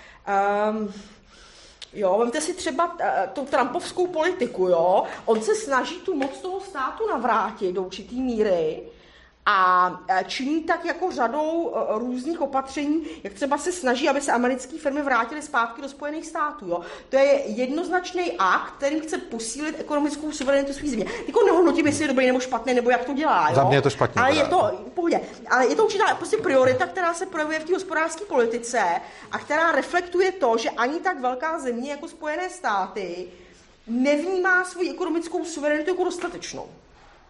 Um, 0.69 0.93
Jo, 1.95 2.17
vemte 2.19 2.41
si 2.41 2.53
třeba 2.53 2.93
uh, 2.93 2.99
tu 3.33 3.45
trumpovskou 3.45 4.07
politiku, 4.07 4.67
jo. 4.67 5.03
On 5.25 5.41
se 5.41 5.55
snaží 5.55 5.95
tu 5.95 6.15
moc 6.15 6.41
toho 6.41 6.59
státu 6.59 7.07
navrátit 7.07 7.75
do 7.75 7.83
určitý 7.83 8.21
míry, 8.21 8.83
a 9.45 9.89
e, 10.07 10.23
činí 10.27 10.63
tak 10.63 10.85
jako 10.85 11.11
řadou 11.11 11.73
e, 11.75 11.99
různých 11.99 12.41
opatření, 12.41 13.05
jak 13.23 13.33
třeba 13.33 13.57
se 13.57 13.71
snaží, 13.71 14.09
aby 14.09 14.21
se 14.21 14.31
americké 14.31 14.77
firmy 14.77 15.01
vrátily 15.01 15.41
zpátky 15.41 15.81
do 15.81 15.89
Spojených 15.89 16.25
států. 16.25 16.65
Jo. 16.67 16.81
To 17.09 17.17
je 17.17 17.41
jednoznačný 17.45 18.31
akt, 18.39 18.73
kterým 18.77 19.01
chce 19.01 19.17
posílit 19.17 19.79
ekonomickou 19.79 20.31
suverenitu 20.31 20.73
svých 20.73 20.89
země. 20.89 21.05
Jako 21.27 21.45
nehodnotím, 21.45 21.85
jestli 21.87 22.03
je 22.03 22.07
dobrý 22.07 22.27
nebo 22.27 22.39
špatný, 22.39 22.73
nebo 22.73 22.89
jak 22.89 23.05
to 23.05 23.13
dělá. 23.13 23.49
Jo. 23.49 23.55
Za 23.55 23.63
mě 23.63 23.77
je 23.77 23.81
to 23.81 23.89
špatně. 23.89 24.21
Ale 24.21 24.35
je 24.35 24.45
to, 24.45 24.71
pohodě, 24.93 25.21
ale 25.49 25.67
je 25.67 25.75
to 25.75 25.85
určitá 25.85 26.15
prostě 26.15 26.37
priorita, 26.37 26.87
která 26.87 27.13
se 27.13 27.25
projevuje 27.25 27.59
v 27.59 27.63
té 27.63 27.73
hospodářské 27.73 28.25
politice 28.25 28.83
a 29.31 29.39
která 29.39 29.71
reflektuje 29.71 30.31
to, 30.31 30.57
že 30.57 30.69
ani 30.69 30.99
tak 30.99 31.21
velká 31.21 31.59
země 31.59 31.91
jako 31.91 32.07
Spojené 32.07 32.49
státy 32.49 33.27
nevnímá 33.87 34.63
svou 34.63 34.91
ekonomickou 34.91 35.45
suverenitu 35.45 35.89
jako 35.89 36.03
dostatečnou. 36.03 36.69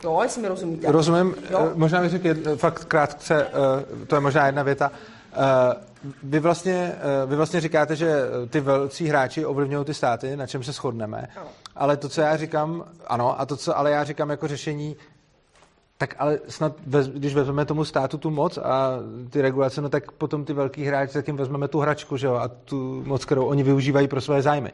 Jo, 0.04 0.20
jestli 0.24 0.42
mi 0.42 0.48
rozumíte. 0.48 0.92
Rozumím, 0.92 1.36
jo? 1.50 1.70
Eh, 1.72 1.76
možná 1.76 2.02
bych 2.02 2.12
řekl 2.12 2.56
fakt 2.56 2.86
krátce, 2.86 3.46
uh, 3.46 4.06
to 4.08 4.16
je 4.16 4.22
možná 4.22 4.46
jedna 4.46 4.64
věta. 4.64 4.92
Uh, 5.38 5.42
vy 6.24 6.40
vlastně, 6.40 6.96
vy 7.26 7.36
vlastně 7.36 7.62
říkáte, 7.62 7.96
že 7.96 8.22
ty 8.50 8.60
velcí 8.60 9.08
hráči 9.08 9.46
ovlivňují 9.46 9.86
ty 9.86 9.94
státy, 9.94 10.38
na 10.38 10.48
čem 10.48 10.64
se 10.64 10.72
shodneme, 10.72 11.28
ano. 11.36 11.48
ale 11.76 11.98
to, 11.98 12.10
co 12.10 12.22
já 12.22 12.38
říkám, 12.38 12.84
ano, 13.08 13.42
a 13.42 13.46
to, 13.46 13.58
co 13.58 13.78
ale 13.78 13.92
já 13.92 14.04
říkám 14.04 14.30
jako 14.30 14.48
řešení, 14.48 14.96
Tak 15.98 16.16
ale 16.20 16.40
snad, 16.48 16.74
když 17.14 17.36
vezmeme 17.36 17.66
tomu 17.66 17.86
státu 17.86 18.18
tu 18.18 18.30
moc 18.30 18.58
a 18.58 19.00
ty 19.30 19.42
regulace, 19.42 19.82
no 19.82 19.90
tak 19.90 20.12
potom 20.12 20.46
ty 20.46 20.54
velký 20.54 20.84
hráči, 20.84 21.14
tak 21.14 21.28
jim 21.28 21.38
vezmeme 21.38 21.68
tu 21.68 21.80
hračku, 21.80 22.18
že 22.18 22.28
jo, 22.28 22.36
a 22.36 22.48
tu 22.48 23.04
moc, 23.06 23.26
kterou 23.26 23.46
oni 23.46 23.64
využívají 23.64 24.08
pro 24.08 24.22
své 24.22 24.42
zájmy. 24.42 24.72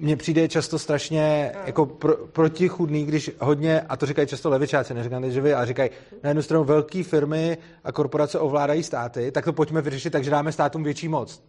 Mně 0.00 0.16
přijde 0.16 0.48
často 0.48 0.78
strašně 0.78 1.52
jako 1.64 1.86
pro, 1.86 2.16
protichudný, 2.16 3.06
když 3.06 3.30
hodně, 3.38 3.80
a 3.80 3.96
to 3.96 4.06
říkají 4.06 4.28
často 4.28 4.50
levičáci, 4.50 4.94
neříkám 4.94 5.30
že 5.30 5.40
vy, 5.40 5.54
a 5.54 5.64
říkají, 5.64 5.90
na 6.22 6.30
jednu 6.30 6.42
stranu 6.42 6.64
velké 6.64 7.02
firmy 7.02 7.58
a 7.84 7.92
korporace 7.92 8.38
ovládají 8.38 8.82
státy, 8.82 9.32
tak 9.32 9.44
to 9.44 9.52
pojďme 9.52 9.82
vyřešit 9.82 10.10
tak, 10.10 10.24
že 10.24 10.30
dáme 10.30 10.52
státům 10.52 10.82
větší 10.82 11.08
moc. 11.08 11.42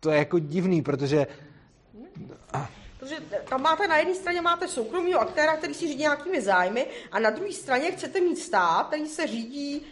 To 0.00 0.10
je 0.10 0.18
jako 0.18 0.38
divný, 0.38 0.82
protože 0.82 1.26
Protože 2.98 3.16
tam 3.48 3.62
máte 3.62 3.88
na 3.88 3.96
jedné 3.96 4.14
straně 4.14 4.40
máte 4.40 4.68
soukromého 4.68 5.20
aktéra, 5.20 5.56
který 5.56 5.74
si 5.74 5.88
řídí 5.88 6.00
nějakými 6.00 6.42
zájmy, 6.42 6.86
a 7.12 7.18
na 7.18 7.30
druhé 7.30 7.52
straně 7.52 7.90
chcete 7.90 8.20
mít 8.20 8.36
stát, 8.36 8.86
který 8.86 9.06
se 9.06 9.26
řídí 9.26 9.86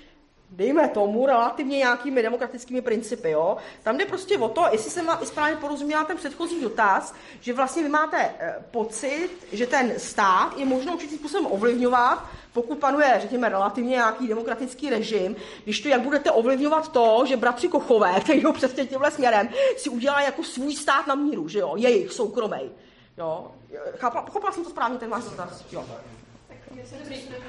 dejme 0.50 0.88
tomu, 0.88 1.26
relativně 1.26 1.78
nějakými 1.78 2.22
demokratickými 2.22 2.80
principy. 2.82 3.30
Jo? 3.30 3.56
Tam 3.82 3.98
jde 3.98 4.04
prostě 4.04 4.38
o 4.38 4.48
to, 4.48 4.64
jestli 4.72 4.90
jsem 4.90 5.06
vám 5.06 5.26
správně 5.26 5.56
porozuměla 5.56 6.04
ten 6.04 6.16
předchozí 6.16 6.60
dotaz, 6.60 7.14
že 7.40 7.52
vlastně 7.52 7.82
vy 7.82 7.88
máte 7.88 8.16
e, 8.20 8.54
pocit, 8.70 9.28
že 9.52 9.66
ten 9.66 9.92
stát 9.98 10.58
je 10.58 10.64
možno 10.64 10.92
určitým 10.92 11.18
způsobem 11.18 11.52
ovlivňovat, 11.52 12.24
pokud 12.52 12.78
panuje, 12.78 13.18
řekněme, 13.20 13.48
relativně 13.48 13.90
nějaký 13.90 14.28
demokratický 14.28 14.90
režim, 14.90 15.36
když 15.64 15.80
to, 15.80 15.88
jak 15.88 16.00
budete 16.00 16.30
ovlivňovat 16.30 16.92
to, 16.92 17.24
že 17.26 17.36
bratři 17.36 17.68
Kochové, 17.68 18.20
který 18.20 18.44
ho 18.44 18.52
přesně 18.52 18.86
tímhle 18.86 19.10
směrem, 19.10 19.48
si 19.76 19.90
udělá 19.90 20.20
jako 20.20 20.44
svůj 20.44 20.74
stát 20.74 21.06
na 21.06 21.14
míru, 21.14 21.48
že 21.48 21.58
jo, 21.58 21.72
jejich 21.76 22.12
soukromý. 22.12 22.70
Jo? 23.18 23.50
Chápala, 23.96 24.24
pochopila 24.24 24.52
jsem 24.52 24.64
to 24.64 24.70
správně, 24.70 24.98
ten 24.98 25.10
váš 25.10 25.24
dotaz. 25.24 25.64
Jo. 25.72 25.84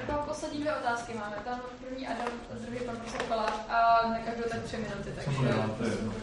Tam 0.06 0.18
poslední 0.28 0.60
dvě 0.60 0.72
otázky 0.72 1.12
máme. 1.14 1.36
Tam 1.44 1.60
první 1.88 2.06
Adam, 2.06 2.26
druhý 2.64 2.78
pan 2.86 2.96
profesor 2.96 3.22
Kolář 3.22 3.52
a 3.68 4.08
na 4.08 4.18
každou 4.18 4.42
tak 4.50 4.62
tři 4.62 4.76
minuty. 4.76 5.10
Takže... 5.14 5.54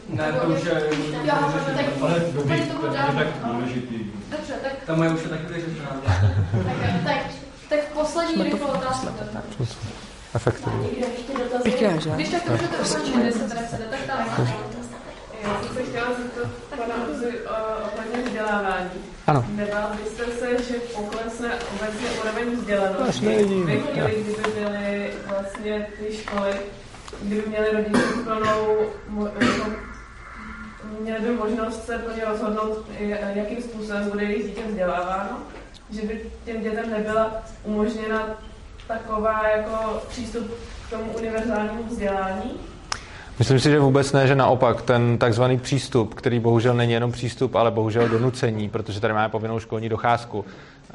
Ne, 0.09 0.33
to 0.33 0.47
už 0.47 0.63
je... 0.63 0.89
Já, 1.23 1.35
tak 1.75 1.85
ale 2.01 2.19
úplně 2.19 2.65
to 2.65 2.87
dál. 2.87 3.13
tak 3.15 3.27
důležitý. 3.43 4.11
Dobře, 4.29 4.53
tak... 4.63 4.71
Ta 4.85 4.95
moje 4.95 5.09
už 5.09 5.23
je 5.23 5.29
taky 5.29 5.53
vyřešená. 5.53 6.01
tak, 6.03 7.03
tak, 7.03 7.17
tak 7.69 7.79
poslední 7.93 8.43
rychlou 8.43 8.67
otázku. 8.67 9.07
Efektivně. 10.35 10.89
Když 12.15 12.29
tak 12.29 12.49
můžete 12.49 12.77
ukončit, 12.77 13.49
teda 13.49 13.61
chcete, 13.61 13.83
tak 13.83 13.99
tam 13.99 14.74
Já 15.45 15.61
jsem 15.61 15.75
se 15.75 15.83
chtěla 15.83 16.07
zeptat 16.07 16.51
pana 16.77 16.95
ohledně 17.93 18.23
vzdělávání. 18.25 18.89
Ano. 19.27 19.45
Nebál 19.49 19.91
byste 20.03 20.25
se, 20.25 20.63
že 20.63 20.79
poklesne 20.79 21.51
obecně 21.75 22.07
úroveň 22.23 22.55
vzdělanosti 22.55 23.25
ve 23.25 23.43
chvíli, 23.77 23.83
kdyby 24.23 24.51
byly 24.59 25.13
vlastně 25.27 25.87
ty 25.99 26.17
školy, 26.17 26.53
kdyby 27.21 27.49
měly 27.49 27.71
rodiče 27.71 27.99
plnou, 28.23 28.77
jako, 29.39 29.71
měli 30.99 31.19
by 31.19 31.31
možnost 31.31 31.85
se 31.85 31.97
plně 31.97 32.25
rozhodnout, 32.25 32.85
jakým 33.33 33.61
způsobem 33.61 34.09
bude 34.09 34.23
jejich 34.23 34.45
dítě 34.45 34.61
vzděláváno, 34.67 35.37
že 35.89 36.01
by 36.01 36.31
těm 36.45 36.61
dětem 36.61 36.89
nebyla 36.89 37.43
umožněna 37.63 38.37
taková 38.87 39.47
jako 39.47 40.01
přístup 40.09 40.51
k 40.87 40.89
tomu 40.89 41.11
univerzálnímu 41.17 41.83
vzdělání, 41.83 42.59
Myslím 43.39 43.59
si, 43.59 43.69
že 43.69 43.79
vůbec 43.79 44.13
ne, 44.13 44.27
že 44.27 44.35
naopak 44.35 44.81
ten 44.81 45.17
takzvaný 45.17 45.57
přístup, 45.57 46.13
který 46.13 46.39
bohužel 46.39 46.73
není 46.73 46.93
jenom 46.93 47.11
přístup, 47.11 47.55
ale 47.55 47.71
bohužel 47.71 48.09
donucení, 48.09 48.69
protože 48.69 48.99
tady 48.99 49.13
máme 49.13 49.29
povinnou 49.29 49.59
školní 49.59 49.89
docházku, 49.89 50.45
eh, 50.89 50.93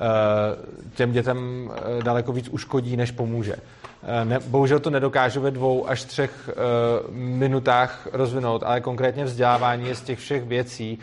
těm 0.94 1.12
dětem 1.12 1.70
eh, 1.74 2.02
daleko 2.02 2.32
víc 2.32 2.48
uškodí, 2.48 2.96
než 2.96 3.10
pomůže. 3.10 3.54
Eh, 4.02 4.24
ne, 4.24 4.38
bohužel 4.46 4.80
to 4.80 4.90
nedokážu 4.90 5.40
ve 5.40 5.50
dvou 5.50 5.88
až 5.88 6.04
třech 6.04 6.50
minutách 7.12 8.08
rozvinout, 8.12 8.62
ale 8.62 8.80
konkrétně 8.80 9.24
vzdělávání 9.24 9.88
je 9.88 9.94
z 9.94 10.02
těch 10.02 10.18
všech 10.18 10.44
věcí 10.44 10.98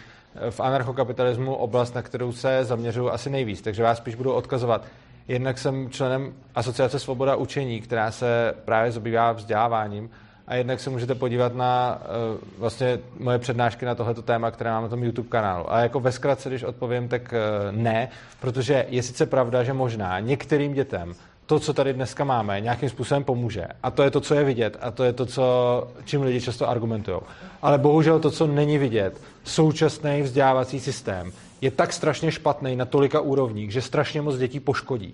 v 0.49 0.59
anarchokapitalismu 0.59 1.55
oblast, 1.55 1.95
na 1.95 2.01
kterou 2.01 2.31
se 2.31 2.65
zaměřuju 2.65 3.09
asi 3.09 3.29
nejvíc. 3.29 3.61
Takže 3.61 3.83
vás 3.83 3.97
spíš 3.97 4.15
budu 4.15 4.33
odkazovat. 4.33 4.85
Jednak 5.27 5.57
jsem 5.57 5.89
členem 5.89 6.33
Asociace 6.55 6.99
Svoboda 6.99 7.35
učení, 7.35 7.81
která 7.81 8.11
se 8.11 8.53
právě 8.65 8.91
zabývá 8.91 9.31
vzděláváním 9.31 10.09
a 10.47 10.55
jednak 10.55 10.79
se 10.79 10.89
můžete 10.89 11.15
podívat 11.15 11.55
na 11.55 12.01
uh, 12.31 12.37
vlastně 12.57 12.99
moje 13.19 13.39
přednášky 13.39 13.85
na 13.85 13.95
tohleto 13.95 14.21
téma, 14.21 14.51
které 14.51 14.71
mám 14.71 14.83
na 14.83 14.89
tom 14.89 15.03
YouTube 15.03 15.29
kanálu. 15.29 15.73
A 15.73 15.79
jako 15.79 15.99
ve 15.99 16.11
zkratce, 16.11 16.49
když 16.49 16.63
odpovím, 16.63 17.07
tak 17.07 17.33
uh, 17.33 17.77
ne, 17.77 18.09
protože 18.39 18.85
je 18.89 19.03
sice 19.03 19.25
pravda, 19.25 19.63
že 19.63 19.73
možná 19.73 20.19
některým 20.19 20.73
dětem 20.73 21.13
to, 21.47 21.59
co 21.59 21.73
tady 21.73 21.93
dneska 21.93 22.23
máme, 22.23 22.61
nějakým 22.61 22.89
způsobem 22.89 23.23
pomůže. 23.23 23.67
A 23.83 23.91
to 23.91 24.03
je 24.03 24.11
to, 24.11 24.21
co 24.21 24.35
je 24.35 24.43
vidět. 24.43 24.77
A 24.81 24.91
to 24.91 25.03
je 25.03 25.13
to, 25.13 25.25
co, 25.25 25.87
čím 26.05 26.21
lidi 26.21 26.41
často 26.41 26.69
argumentují. 26.69 27.17
Ale 27.61 27.77
bohužel 27.77 28.19
to, 28.19 28.31
co 28.31 28.47
není 28.47 28.77
vidět, 28.77 29.21
současný 29.43 30.21
vzdělávací 30.21 30.79
systém 30.79 31.31
je 31.61 31.71
tak 31.71 31.93
strašně 31.93 32.31
špatný 32.31 32.75
na 32.75 32.85
tolika 32.85 33.19
úrovních, 33.19 33.71
že 33.71 33.81
strašně 33.81 34.21
moc 34.21 34.37
dětí 34.37 34.59
poškodí. 34.59 35.13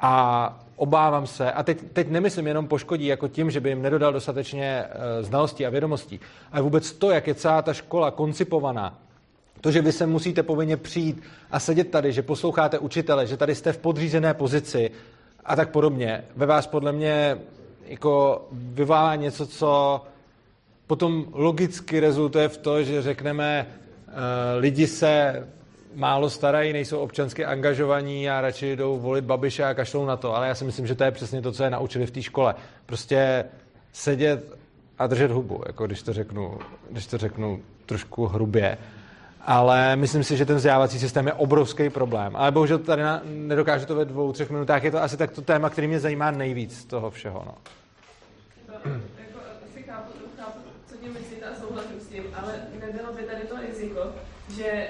A 0.00 0.62
obávám 0.80 1.26
se, 1.26 1.52
a 1.52 1.62
teď, 1.62 1.78
teď 1.92 2.08
nemyslím 2.08 2.46
jenom 2.46 2.68
poškodí 2.68 3.06
jako 3.06 3.28
tím, 3.28 3.50
že 3.50 3.60
by 3.60 3.68
jim 3.68 3.82
nedodal 3.82 4.12
dostatečně 4.12 4.84
uh, 4.84 5.26
znalostí 5.26 5.66
a 5.66 5.70
vědomostí, 5.70 6.20
ale 6.52 6.62
vůbec 6.62 6.92
to, 6.92 7.10
jak 7.10 7.26
je 7.26 7.34
celá 7.34 7.62
ta 7.62 7.72
škola 7.72 8.10
koncipovaná, 8.10 8.98
to, 9.60 9.70
že 9.70 9.82
vy 9.82 9.92
se 9.92 10.06
musíte 10.06 10.42
povinně 10.42 10.76
přijít 10.76 11.22
a 11.50 11.60
sedět 11.60 11.90
tady, 11.90 12.12
že 12.12 12.22
posloucháte 12.22 12.78
učitele, 12.78 13.26
že 13.26 13.36
tady 13.36 13.54
jste 13.54 13.72
v 13.72 13.78
podřízené 13.78 14.34
pozici 14.34 14.90
a 15.44 15.56
tak 15.56 15.70
podobně, 15.70 16.24
ve 16.36 16.46
vás 16.46 16.66
podle 16.66 16.92
mě 16.92 17.38
jako 17.86 18.44
vyvolává 18.52 19.14
něco, 19.14 19.46
co 19.46 20.02
potom 20.86 21.26
logicky 21.32 22.00
rezultuje 22.00 22.48
v 22.48 22.56
to, 22.56 22.82
že 22.82 23.02
řekneme, 23.02 23.66
uh, 23.66 24.14
lidi 24.58 24.86
se 24.86 25.46
málo 25.94 26.30
starají, 26.30 26.72
nejsou 26.72 26.98
občansky 26.98 27.44
angažovaní 27.44 28.30
a 28.30 28.40
radši 28.40 28.76
jdou 28.76 28.98
volit 28.98 29.24
Babiše 29.24 29.64
a 29.64 29.74
kašlou 29.74 30.06
na 30.06 30.16
to. 30.16 30.36
Ale 30.36 30.48
já 30.48 30.54
si 30.54 30.64
myslím, 30.64 30.86
že 30.86 30.94
to 30.94 31.04
je 31.04 31.10
přesně 31.10 31.42
to, 31.42 31.52
co 31.52 31.64
je 31.64 31.70
naučili 31.70 32.06
v 32.06 32.10
té 32.10 32.22
škole. 32.22 32.54
Prostě 32.86 33.44
sedět 33.92 34.56
a 34.98 35.06
držet 35.06 35.30
hubu, 35.30 35.62
jako 35.66 35.86
když 35.86 36.02
to 36.02 36.12
řeknu, 36.12 36.58
když 36.90 37.06
to 37.06 37.18
řeknu 37.18 37.62
trošku 37.86 38.26
hrubě. 38.26 38.78
Ale 39.46 39.96
myslím 39.96 40.24
si, 40.24 40.36
že 40.36 40.46
ten 40.46 40.56
vzdělávací 40.56 40.98
systém 40.98 41.26
je 41.26 41.32
obrovský 41.32 41.90
problém. 41.90 42.36
Ale 42.36 42.52
bohužel 42.52 42.78
tady 42.78 43.02
na, 43.02 43.22
nedokážu 43.24 43.86
to 43.86 43.94
ve 43.94 44.04
dvou, 44.04 44.32
třech 44.32 44.50
minutách. 44.50 44.84
Je 44.84 44.90
to 44.90 45.02
asi 45.02 45.16
tak 45.16 45.30
to 45.30 45.42
téma, 45.42 45.70
který 45.70 45.86
mě 45.86 46.00
zajímá 46.00 46.30
nejvíc 46.30 46.78
z 46.78 46.84
toho 46.84 47.10
všeho. 47.10 47.42
No. 47.46 47.54
Jako, 48.68 48.88
jako, 49.18 49.40
co 50.86 50.94
ale 52.42 52.52
nebylo 52.80 53.12
by 53.12 53.22
tady 53.22 53.40
to 53.40 53.54
riziko, 53.60 54.00
že 54.56 54.88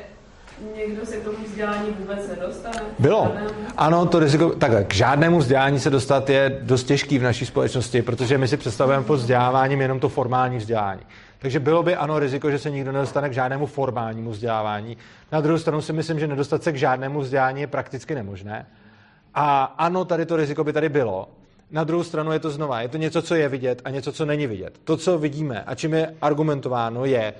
někdo 0.77 1.07
se 1.07 1.17
k 1.17 1.25
tomu 1.25 1.37
vzdělání 1.45 1.89
vůbec 1.99 2.29
nedostane? 2.29 2.81
Bylo. 2.99 3.33
Ano, 3.77 4.07
to 4.07 4.19
riziko, 4.19 4.51
takhle, 4.51 4.85
k 4.85 4.95
žádnému 4.95 5.39
vzdělání 5.39 5.81
se 5.81 5.91
dostat 5.91 6.31
je 6.31 6.61
dost 6.63 6.85
těžký 6.85 7.19
v 7.19 7.23
naší 7.23 7.47
společnosti, 7.47 8.03
protože 8.03 8.39
my 8.39 8.49
si 8.49 8.57
představujeme 8.57 9.05
pod 9.05 9.17
vzděláváním 9.17 9.81
jenom 9.81 10.01
to 10.01 10.09
formální 10.09 10.59
vzdělání. 10.59 11.01
Takže 11.39 11.61
bylo 11.61 11.83
by 11.83 11.97
ano 11.97 12.19
riziko, 12.19 12.51
že 12.51 12.59
se 12.59 12.71
nikdo 12.71 12.93
nedostane 12.93 13.29
k 13.29 13.33
žádnému 13.33 13.67
formálnímu 13.67 14.31
vzdělávání. 14.31 14.97
Na 15.33 15.41
druhou 15.41 15.59
stranu 15.59 15.83
si 15.83 15.93
myslím, 15.93 16.19
že 16.19 16.27
nedostat 16.27 16.63
se 16.63 16.73
k 16.73 16.77
žádnému 16.77 17.21
vzdělání 17.21 17.61
je 17.61 17.67
prakticky 17.67 18.15
nemožné. 18.15 18.67
A 19.35 19.65
ano, 19.65 20.05
tady 20.05 20.27
to 20.27 20.37
riziko 20.37 20.65
by 20.65 20.73
tady 20.73 20.89
bylo. 20.89 21.29
Na 21.71 21.85
druhou 21.85 22.03
stranu 22.03 22.33
je 22.33 22.39
to 22.39 22.51
znova, 22.51 22.81
je 22.81 22.89
to 22.89 22.97
něco, 22.97 23.23
co 23.23 23.35
je 23.35 23.49
vidět 23.49 23.83
a 23.85 23.91
něco, 23.91 24.13
co 24.13 24.25
není 24.25 24.47
vidět. 24.47 24.81
To, 24.85 24.97
co 24.97 25.19
vidíme 25.19 25.63
a 25.63 25.75
čím 25.75 25.95
je 25.95 26.15
argumentováno, 26.23 27.05
je, 27.05 27.35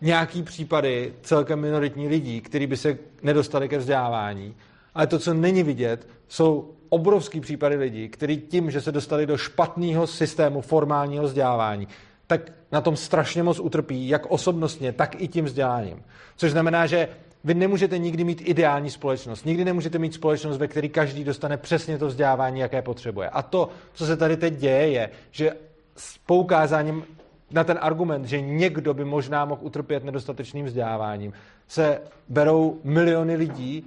nějaký 0.00 0.42
případy 0.42 1.14
celkem 1.22 1.60
minoritní 1.60 2.08
lidí, 2.08 2.40
kteří 2.40 2.66
by 2.66 2.76
se 2.76 2.98
nedostali 3.22 3.68
ke 3.68 3.78
vzdělávání. 3.78 4.54
Ale 4.94 5.06
to, 5.06 5.18
co 5.18 5.34
není 5.34 5.62
vidět, 5.62 6.08
jsou 6.28 6.70
obrovský 6.88 7.40
případy 7.40 7.76
lidí, 7.76 8.08
kteří 8.08 8.36
tím, 8.36 8.70
že 8.70 8.80
se 8.80 8.92
dostali 8.92 9.26
do 9.26 9.36
špatného 9.36 10.06
systému 10.06 10.60
formálního 10.60 11.24
vzdělávání, 11.24 11.88
tak 12.26 12.52
na 12.72 12.80
tom 12.80 12.96
strašně 12.96 13.42
moc 13.42 13.60
utrpí, 13.60 14.08
jak 14.08 14.26
osobnostně, 14.26 14.92
tak 14.92 15.20
i 15.20 15.28
tím 15.28 15.44
vzděláním. 15.44 16.02
Což 16.36 16.50
znamená, 16.50 16.86
že 16.86 17.08
vy 17.44 17.54
nemůžete 17.54 17.98
nikdy 17.98 18.24
mít 18.24 18.42
ideální 18.44 18.90
společnost. 18.90 19.46
Nikdy 19.46 19.64
nemůžete 19.64 19.98
mít 19.98 20.14
společnost, 20.14 20.58
ve 20.58 20.68
které 20.68 20.88
každý 20.88 21.24
dostane 21.24 21.56
přesně 21.56 21.98
to 21.98 22.06
vzdělávání, 22.06 22.60
jaké 22.60 22.82
potřebuje. 22.82 23.28
A 23.28 23.42
to, 23.42 23.68
co 23.92 24.06
se 24.06 24.16
tady 24.16 24.36
teď 24.36 24.54
děje, 24.54 24.88
je, 24.88 25.10
že 25.30 25.52
s 25.96 26.18
poukázáním 26.18 27.04
na 27.50 27.64
ten 27.64 27.78
argument, 27.80 28.24
že 28.24 28.40
někdo 28.40 28.94
by 28.94 29.04
možná 29.04 29.44
mohl 29.44 29.60
utrpět 29.64 30.04
nedostatečným 30.04 30.66
vzděláváním, 30.66 31.32
se 31.68 32.00
berou 32.28 32.80
miliony 32.84 33.36
lidí 33.36 33.86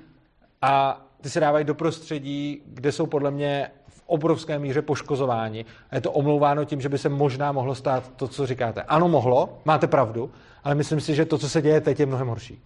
a 0.61 1.05
ty 1.21 1.29
se 1.29 1.39
dávají 1.39 1.65
do 1.65 1.75
prostředí, 1.75 2.61
kde 2.65 2.91
jsou 2.91 3.05
podle 3.05 3.31
mě 3.31 3.71
v 3.87 4.03
obrovské 4.05 4.59
míře 4.59 4.81
poškozováni. 4.81 5.65
A 5.91 5.95
je 5.95 6.01
to 6.01 6.11
omlouváno 6.11 6.65
tím, 6.65 6.81
že 6.81 6.89
by 6.89 6.97
se 6.97 7.09
možná 7.09 7.51
mohlo 7.51 7.75
stát 7.75 8.11
to, 8.15 8.27
co 8.27 8.45
říkáte. 8.45 8.83
Ano, 8.83 9.09
mohlo, 9.09 9.59
máte 9.65 9.87
pravdu, 9.87 10.31
ale 10.63 10.75
myslím 10.75 11.01
si, 11.01 11.15
že 11.15 11.25
to, 11.25 11.37
co 11.37 11.49
se 11.49 11.61
děje 11.61 11.81
teď, 11.81 11.99
je 11.99 12.05
mnohem 12.05 12.27
horší. 12.27 12.61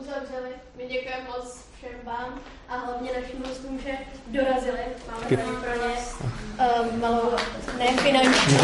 uzavřeli, 0.00 0.50
my 0.76 0.86
děkujeme 0.86 1.24
moc 1.28 1.66
všem 1.76 1.90
vám 2.04 2.40
a 2.68 2.76
hlavně 2.76 3.10
našim 3.20 3.44
hostům, 3.44 3.78
že 3.78 3.92
dorazili. 4.26 4.78
Máme 5.10 5.24
tady 5.24 5.36
pro 5.36 5.88
ně 5.88 5.94
um, 6.92 7.00
malou 7.00 7.30
nefinanční, 7.84 8.58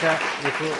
Tak 0.00 0.22
děkuji. 0.42 0.74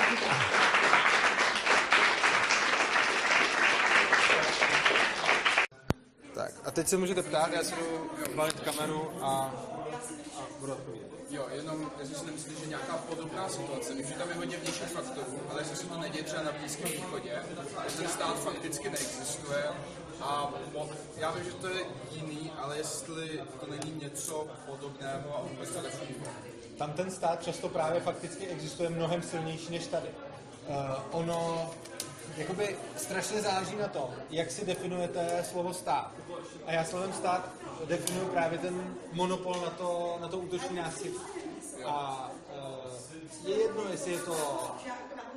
Tak 6.34 6.52
a 6.64 6.70
teď 6.70 6.88
se 6.88 6.96
můžete 6.96 7.22
ptát, 7.22 7.52
já 7.52 7.64
si 7.64 7.74
jdu 7.74 8.10
valit 8.34 8.60
kameru 8.60 9.10
a, 9.22 9.26
a 10.36 10.46
budu 10.60 10.72
odpovědět. 10.72 11.17
Jo, 11.30 11.46
jenom 11.52 11.90
jestli 12.00 12.14
si 12.14 12.26
nemyslíš, 12.26 12.58
že 12.58 12.66
nějaká 12.66 12.96
podobná 12.96 13.48
situace, 13.48 13.92
už 13.92 14.14
tam 14.18 14.28
je 14.28 14.34
hodně 14.34 14.56
vnějších 14.56 14.88
faktorů, 14.88 15.40
ale 15.50 15.60
jestli 15.60 15.76
se 15.76 15.86
to 15.86 15.98
neděje 15.98 16.24
třeba 16.24 16.42
na 16.42 16.52
Blízkém 16.52 16.90
východě, 16.90 17.42
jestli 17.84 18.02
ten 18.02 18.08
stát 18.08 18.40
fakticky 18.40 18.90
neexistuje 18.90 19.64
a 20.20 20.52
já 21.16 21.30
vím, 21.30 21.44
že 21.44 21.52
to 21.52 21.68
je 21.68 21.84
jiný, 22.12 22.52
ale 22.58 22.76
jestli 22.76 23.40
to 23.60 23.66
není 23.66 24.00
něco 24.02 24.46
podobného 24.66 25.36
a 25.36 25.42
vůbec 25.42 25.70
to 25.70 25.82
nefunguje. 25.82 26.30
Tam 26.78 26.92
ten 26.92 27.10
stát 27.10 27.42
často 27.42 27.68
právě 27.68 28.00
fakticky 28.00 28.46
existuje 28.46 28.88
mnohem 28.88 29.22
silnější 29.22 29.72
než 29.72 29.86
tady. 29.86 30.08
Uh, 30.68 30.74
ono 31.10 31.70
jakoby 32.36 32.76
strašně 32.96 33.42
záleží 33.42 33.76
na 33.76 33.88
tom, 33.88 34.10
jak 34.30 34.50
si 34.50 34.66
definujete 34.66 35.44
slovo 35.50 35.74
stát. 35.74 36.12
A 36.68 36.72
já 36.72 36.84
slovem 36.84 37.12
stát 37.12 37.50
definuju 37.84 38.28
právě 38.28 38.58
ten 38.58 38.94
monopol 39.12 39.54
na 39.54 39.70
to, 39.70 40.18
na 40.20 40.28
to 40.28 40.38
útoční 40.38 40.76
násilí. 40.76 41.14
A 41.84 42.30
uh, 43.44 43.50
je 43.50 43.62
jedno, 43.62 43.82
jestli 43.90 44.12
je 44.12 44.18
to 44.18 44.36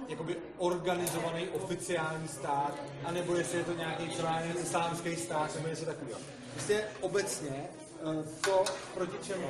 jakoby 0.07 0.37
organizovaný 0.57 1.47
oficiální 1.47 2.27
stát, 2.27 2.73
anebo 3.03 3.35
jestli 3.35 3.57
je 3.57 3.63
to 3.63 3.73
nějaký 3.73 4.07
třeba 4.07 4.41
islámský 4.41 5.15
stát, 5.15 5.55
nebo 5.55 5.67
něco 5.67 5.85
takového. 5.85 6.19
Prostě 6.53 6.87
obecně 7.01 7.69
uh, 8.03 8.25
to, 8.41 8.63
proti 8.93 9.27
čemu 9.27 9.47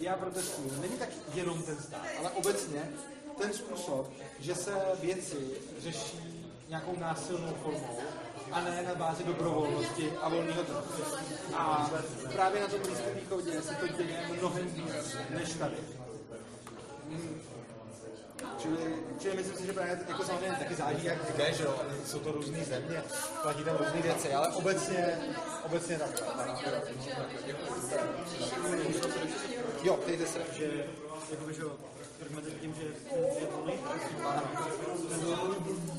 já 0.00 0.16
protestuju, 0.16 0.80
není 0.80 0.98
tak 0.98 1.08
jenom 1.34 1.62
ten 1.62 1.76
stát, 1.76 2.06
ale 2.18 2.30
obecně 2.30 2.90
ten 3.38 3.52
způsob, 3.52 4.10
že 4.40 4.54
se 4.54 4.74
věci 5.00 5.50
řeší 5.78 6.50
nějakou 6.68 6.96
násilnou 6.96 7.54
formou 7.62 7.98
a 8.52 8.60
ne 8.60 8.82
na 8.88 8.94
bázi 8.94 9.24
dobrovolnosti 9.24 10.12
a 10.22 10.28
volného 10.28 10.62
trhu. 10.62 10.80
A 11.54 11.90
právě 12.32 12.60
na 12.60 12.68
tom 12.68 12.80
Blízkém 12.80 13.14
východě 13.14 13.62
se 13.62 13.74
to 13.74 13.88
děje 13.88 14.28
mnohem 14.38 14.66
víc 14.66 15.16
než 15.30 15.54
tady. 15.54 15.76
Čili, 18.58 18.76
čili 19.18 19.36
myslím 19.36 19.56
si, 19.56 19.66
že 19.66 19.72
právě 19.72 20.00
jako 20.08 20.24
samozřejmě 20.24 20.56
taky 20.58 20.74
záleží, 20.74 21.06
jak 21.06 21.32
kde, 21.34 21.52
že 21.52 21.64
jo, 21.64 21.74
jsou 22.06 22.18
to 22.18 22.32
různé 22.32 22.64
země, 22.64 23.02
platí 23.42 23.64
tam 23.64 23.76
různé 23.76 24.02
věci, 24.02 24.34
ale 24.34 24.48
obecně, 24.48 25.18
obecně 25.66 25.98
tak. 25.98 26.22
Jo, 29.82 29.96
ptejte 29.96 30.26
se. 30.26 30.38
Že, 30.58 30.84
jakoby, 31.30 31.54
že 31.54 31.62
argumenty 32.22 32.60
tím, 32.60 32.74
že 32.74 32.82
je 33.40 33.46
volný, 33.56 33.74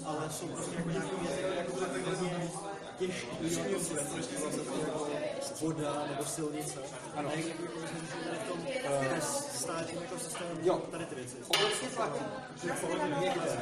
ale 0.06 0.30
jsou 0.30 0.48
prostě 0.48 0.76
jako 0.76 0.90
nějaké 0.90 1.16
věci, 1.22 1.42
jako 1.58 1.72
prostě 2.98 4.36
jako 4.36 5.08
voda 5.62 6.06
nebo 6.10 6.26
silnice. 6.26 6.80
Ano. 7.16 7.30
A 7.30 7.34
jak 7.34 7.46
jako 7.46 7.64
jako 10.02 10.20
systému 10.20 10.60
jo. 10.62 10.82
tady 10.92 11.06
ty 11.06 11.16
věci. 11.16 11.38
Obecně 11.48 11.88
platí, 11.96 12.20
že 12.64 12.70
někde, 13.20 13.58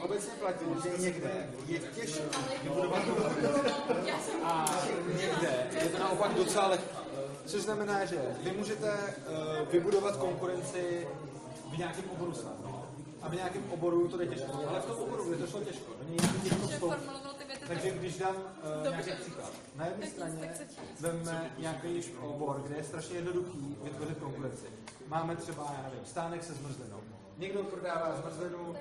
obecně 0.00 0.32
platí, 0.40 0.64
že 0.82 1.02
někde 1.02 1.48
je 1.66 1.78
těžké 1.78 2.22
vybudovat 2.62 3.02
a 4.44 4.82
někde 5.06 5.66
je 5.82 5.88
to 5.88 5.98
naopak 5.98 6.34
docela 6.34 6.66
lehké. 6.66 6.94
Což 7.46 7.62
znamená, 7.62 8.04
že 8.04 8.16
vy 8.42 8.52
můžete 8.52 8.92
uh, 8.92 9.68
vybudovat 9.72 10.16
konkurenci 10.16 11.06
v 11.74 11.78
nějakém 11.78 12.04
oboru 12.10 12.34
snad. 12.34 12.63
A 13.24 13.28
v 13.28 13.34
nějakém 13.34 13.70
oboru 13.70 14.08
to 14.08 14.16
jde 14.16 14.26
těžko. 14.26 14.52
Ale 14.68 14.80
v 14.80 14.84
tom 14.84 14.96
oboru, 14.96 15.28
kde 15.28 15.36
to 15.36 15.46
šlo 15.46 15.60
těžko, 15.60 15.92
to 15.92 16.04
není 16.04 16.16
těžko 16.42 16.66
vstoupit. 16.68 16.98
Takže 17.68 17.90
když 17.90 18.18
dám 18.18 18.36
uh, 18.36 18.90
nějaký 18.90 19.10
příklad. 19.22 19.52
Na 19.76 19.86
jedné 19.86 20.06
straně 20.06 20.54
vezmeme 21.00 21.50
nějaký 21.58 22.02
obor, 22.20 22.62
kde 22.66 22.76
je 22.76 22.84
strašně 22.84 23.16
jednoduchý 23.16 23.76
vytvořit 23.82 24.18
konkurenci. 24.18 24.66
Máme 25.08 25.36
třeba, 25.36 25.74
já 25.76 25.82
nevím, 25.82 26.06
stánek 26.06 26.44
se 26.44 26.54
zmrzlinou. 26.54 27.00
Někdo 27.38 27.62
prodává 27.62 28.16
zmrzlinu 28.16 28.76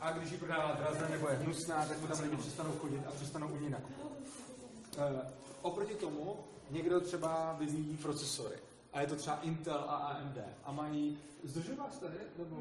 a 0.00 0.12
když 0.12 0.30
ji 0.32 0.38
prodává 0.38 0.72
draze 0.72 1.08
nebo 1.08 1.28
je 1.28 1.36
hnusná, 1.36 1.86
tak 1.86 2.00
mu 2.00 2.06
tam 2.06 2.20
lidi 2.20 2.36
přestanou 2.36 2.72
chodit 2.72 3.02
a 3.06 3.10
přestanou 3.10 3.48
u 3.48 3.56
ní 3.56 3.70
nakupovat. 3.70 4.12
Uh, 4.96 5.20
oproti 5.62 5.94
tomu 5.94 6.36
někdo 6.70 7.00
třeba 7.00 7.56
vyvíjí 7.58 7.96
procesory. 7.96 8.56
A 8.92 9.00
je 9.00 9.06
to 9.06 9.16
třeba 9.16 9.40
Intel 9.42 9.84
a 9.88 9.96
AMD. 9.96 10.38
A 10.64 10.72
mají... 10.72 11.18
Zdržuje 11.44 11.76
vás 11.76 11.98
tady? 11.98 12.16
Nebo... 12.38 12.56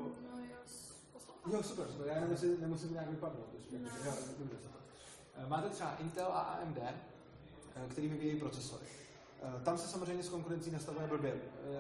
No, 1.46 1.54
jo, 1.54 1.64
super, 1.64 1.86
super. 1.92 2.08
Já 2.08 2.22
nemusím, 2.22 2.62
nemusím 2.62 2.92
nějak 2.94 3.10
vypadnout. 3.10 3.48
Jo, 3.72 4.12
dobře. 4.40 4.58
Eh, 5.36 5.48
máte 5.48 5.70
třeba 5.70 5.96
Intel 6.00 6.28
a 6.28 6.40
AMD, 6.40 6.78
eh, 6.78 6.94
který 7.90 8.08
vyvíjí 8.08 8.40
procesory. 8.40 8.86
Eh, 9.42 9.64
tam 9.64 9.78
se 9.78 9.88
samozřejmě 9.88 10.24
s 10.24 10.30
konkurencí 10.30 10.72
nastavuje 10.72 11.08
blbě, 11.08 11.36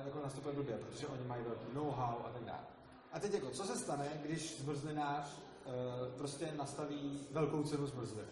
jako 0.06 0.20
nastupuje 0.24 0.56
blbě, 0.56 0.78
protože 0.78 1.08
oni 1.08 1.28
mají 1.28 1.44
velký 1.44 1.66
know-how 1.74 2.26
a 2.26 2.30
tak 2.34 2.44
dále. 2.44 2.64
A 3.14 3.20
teď 3.20 3.34
jako, 3.34 3.50
co 3.50 3.64
se 3.64 3.78
stane, 3.78 4.08
když 4.26 4.60
zmrzlinář 4.60 5.26
prostě 6.18 6.54
nastaví 6.58 7.28
velkou 7.32 7.64
cenu 7.64 7.88
zmrzliny? 7.88 8.28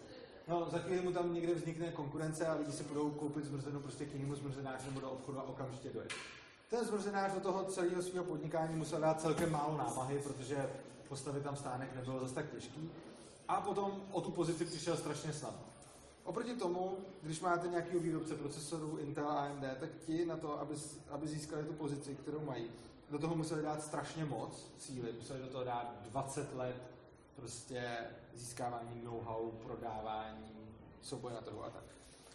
No, 0.48 0.70
za 0.72 0.80
chvíli 0.80 1.02
mu 1.02 1.12
tam 1.12 1.34
někde 1.34 1.54
vznikne 1.54 1.92
konkurence 1.92 2.48
a 2.48 2.54
lidi 2.54 2.72
si 2.72 2.84
budou 2.84 3.12
koupit 3.12 3.46
zmrzlinu 3.46 3.80
prostě 3.80 4.06
k 4.06 4.14
jinému 4.14 4.36
zmrzlináři 4.36 4.88
nebo 4.88 5.00
do 5.00 5.12
obchodu 5.12 5.40
a 5.40 5.44
okamžitě 5.44 5.90
dojet. 5.90 6.14
Ten 6.70 6.86
zmrzlinář 6.86 7.34
do 7.34 7.40
toho 7.40 7.64
celého 7.64 8.02
svého 8.02 8.26
podnikání 8.26 8.76
musel 8.76 9.02
dát 9.02 9.22
celkem 9.22 9.52
málo 9.52 9.78
námahy, 9.78 10.20
protože 10.20 10.70
postavit 11.12 11.44
tam 11.44 11.56
stánek 11.56 11.96
nebylo 11.96 12.20
zase 12.20 12.36
tak 12.36 12.52
těžký. 12.52 12.90
A 13.48 13.62
potom 13.62 14.04
o 14.12 14.22
tu 14.22 14.32
pozici 14.32 14.66
přišel 14.66 14.98
strašně 14.98 15.34
snadno. 15.34 15.66
Oproti 16.24 16.56
tomu, 16.56 16.98
když 17.22 17.40
máte 17.40 17.68
nějaký 17.68 17.98
výrobce 17.98 18.36
procesorů 18.36 18.98
Intel 18.98 19.28
a 19.28 19.46
AMD, 19.46 19.64
tak 19.80 19.90
ti 20.06 20.26
na 20.26 20.38
to, 20.38 20.60
aby, 20.60 20.76
aby 21.10 21.28
získali 21.28 21.64
tu 21.64 21.74
pozici, 21.74 22.16
kterou 22.16 22.40
mají, 22.40 22.72
do 23.10 23.20
toho 23.20 23.36
museli 23.36 23.62
dát 23.62 23.84
strašně 23.84 24.26
moc 24.26 24.72
síly, 24.78 25.14
museli 25.14 25.42
do 25.42 25.48
toho 25.48 25.64
dát 25.64 25.96
20 26.02 26.54
let 26.54 26.82
prostě 27.36 27.98
získávání 28.34 29.02
know-how, 29.04 29.52
prodávání, 29.52 30.52
souboje 31.02 31.36
na 31.36 31.42
trhu 31.42 31.64
a 31.64 31.70
tak. 31.70 31.84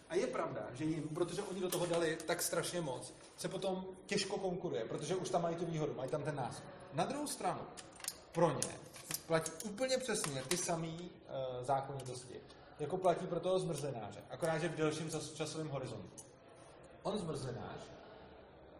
A 0.09 0.15
je 0.15 0.27
pravda, 0.27 0.67
že 0.73 0.85
jim, 0.85 1.03
protože 1.07 1.41
oni 1.41 1.61
do 1.61 1.69
toho 1.69 1.85
dali 1.85 2.17
tak 2.25 2.41
strašně 2.41 2.81
moc, 2.81 3.13
se 3.37 3.47
potom 3.47 3.85
těžko 4.05 4.37
konkuruje, 4.37 4.85
protože 4.85 5.15
už 5.15 5.29
tam 5.29 5.41
mají 5.41 5.55
tu 5.55 5.65
výhodu, 5.65 5.93
mají 5.93 6.09
tam 6.09 6.23
ten 6.23 6.35
náskok. 6.35 6.77
Na 6.93 7.05
druhou 7.05 7.27
stranu, 7.27 7.61
pro 8.37 8.51
ně 8.51 8.75
platí 9.27 9.51
úplně 9.63 9.97
přesně 9.97 10.41
ty 10.47 10.57
samé 10.57 10.87
uh, 10.87 11.65
zákonitosti, 11.65 12.41
jako 12.79 12.97
platí 12.97 13.27
pro 13.27 13.39
toho 13.39 13.59
zmrzlináře, 13.59 14.19
akorát, 14.29 14.57
že 14.57 14.69
v 14.69 14.75
delším 14.75 15.11
časovém 15.35 15.69
horizontu. 15.69 16.23
On 17.03 17.17
zmrzlinář 17.17 17.79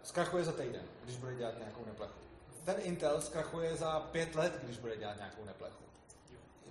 zkrachuje 0.03 0.43
za 0.43 0.51
týden, 0.51 0.83
když 1.03 1.17
bude 1.17 1.35
dělat 1.35 1.57
nějakou 1.57 1.85
neplechu. 1.85 2.19
Ten 2.65 2.75
Intel 2.79 3.21
zkrachuje 3.21 3.75
za 3.75 3.99
pět 3.99 4.35
let, 4.35 4.59
když 4.63 4.77
bude 4.77 4.97
dělat 4.97 5.17
nějakou 5.17 5.45
neplechu 5.45 5.87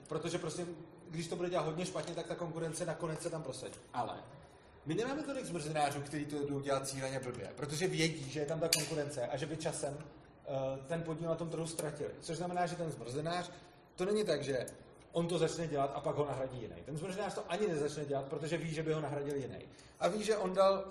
protože 0.09 0.39
prostě, 0.39 0.67
když 1.11 1.29
to 1.29 1.37
bude 1.37 1.51
dělat 1.51 1.67
hodně 1.67 1.87
špatně, 1.87 2.15
tak 2.15 2.27
ta 2.27 2.35
konkurence 2.35 2.87
nakonec 2.87 3.23
se 3.23 3.31
tam 3.31 3.43
prosadí. 3.43 3.75
Ale 3.93 4.15
my 4.87 4.95
nemáme 4.95 5.23
tolik 5.23 5.47
zmrzlinářů, 5.47 6.01
kteří 6.01 6.25
to 6.25 6.47
jdou 6.47 6.61
dělat 6.61 6.89
cíleně 6.89 7.21
blbě, 7.21 7.53
protože 7.57 7.89
vědí, 7.89 8.31
že 8.31 8.41
je 8.41 8.47
tam 8.47 8.61
ta 8.61 8.69
konkurence 8.69 9.27
a 9.27 9.37
že 9.37 9.47
by 9.47 9.57
časem 9.57 9.99
ten 10.87 11.03
podíl 11.03 11.29
na 11.29 11.35
tom 11.35 11.51
trhu 11.51 11.67
ztratili. 11.67 12.11
Což 12.21 12.37
znamená, 12.37 12.67
že 12.67 12.77
ten 12.77 12.91
zmrzlinář, 12.91 13.51
to 13.97 14.05
není 14.05 14.25
tak, 14.25 14.45
že 14.45 14.67
on 15.13 15.29
to 15.29 15.39
začne 15.39 15.67
dělat 15.67 15.93
a 15.95 16.01
pak 16.01 16.17
ho 16.17 16.27
nahradí 16.27 16.61
jiný. 16.61 16.77
Ten 16.85 16.97
zmrzlinář 16.97 17.35
to 17.35 17.43
ani 17.49 17.69
nezačne 17.69 18.05
dělat, 18.05 18.25
protože 18.25 18.57
ví, 18.57 18.75
že 18.75 18.83
by 18.83 18.93
ho 18.93 19.01
nahradil 19.01 19.37
jiný. 19.37 19.59
A 20.01 20.09
ví, 20.09 20.25
že 20.25 20.37
on 20.37 20.55
dal 20.55 20.85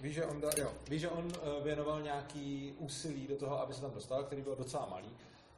Ví, 0.00 0.12
že 0.12 0.26
on, 0.26 0.40
dal, 0.40 0.50
jo, 0.58 0.72
ví, 0.88 0.98
že 0.98 1.08
on 1.08 1.24
uh, 1.24 1.64
věnoval 1.64 2.02
nějaký 2.02 2.74
úsilí 2.78 3.26
do 3.26 3.36
toho, 3.36 3.60
aby 3.60 3.74
se 3.74 3.80
tam 3.80 3.90
dostal, 3.90 4.24
který 4.24 4.42
byl 4.42 4.56
docela 4.56 4.86
malý 4.86 5.08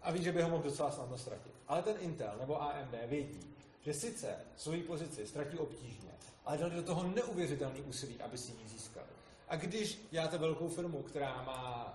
a 0.03 0.11
ví, 0.11 0.23
že 0.23 0.33
by 0.33 0.43
ho 0.43 0.49
mohl 0.49 0.63
docela 0.63 0.91
snadno 0.91 1.19
ztratit. 1.19 1.53
Ale 1.69 1.83
ten 1.83 1.97
Intel 2.01 2.35
nebo 2.41 2.63
AMD 2.63 2.95
vědí, 3.07 3.41
že 3.81 3.95
sice 3.95 4.37
svoji 4.57 4.83
pozici 4.83 5.27
ztratí 5.27 5.59
obtížně, 5.59 6.11
ale 6.45 6.59
dali 6.59 6.75
do 6.75 6.83
toho 6.83 7.03
neuvěřitelný 7.03 7.81
úsilí, 7.81 8.21
aby 8.21 8.39
si 8.39 8.53
ji 8.53 8.69
získali. 8.69 9.07
A 9.49 9.57
když 9.57 10.07
děláte 10.11 10.39
velkou 10.39 10.69
firmu, 10.69 11.03
která 11.03 11.43
má 11.43 11.95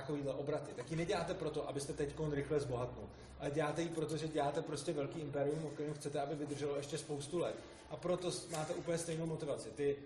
takovýhle 0.00 0.34
obraty, 0.34 0.70
tak 0.76 0.90
ji 0.90 0.96
neděláte 0.96 1.34
proto, 1.34 1.68
abyste 1.68 1.92
teď 1.92 2.14
rychle 2.30 2.60
zbohatnul, 2.60 3.08
ale 3.40 3.50
děláte 3.50 3.82
ji 3.82 3.88
proto, 3.88 4.16
že 4.16 4.28
děláte 4.28 4.62
prostě 4.62 4.92
velký 4.92 5.20
imperium, 5.20 5.64
o 5.64 5.70
kterém 5.70 5.94
chcete, 5.94 6.20
aby 6.20 6.34
vydrželo 6.34 6.76
ještě 6.76 6.98
spoustu 6.98 7.38
let. 7.38 7.54
A 7.90 7.96
proto 7.96 8.30
máte 8.52 8.74
úplně 8.74 8.98
stejnou 8.98 9.26
motivaci. 9.26 9.68
Ty 9.70 9.96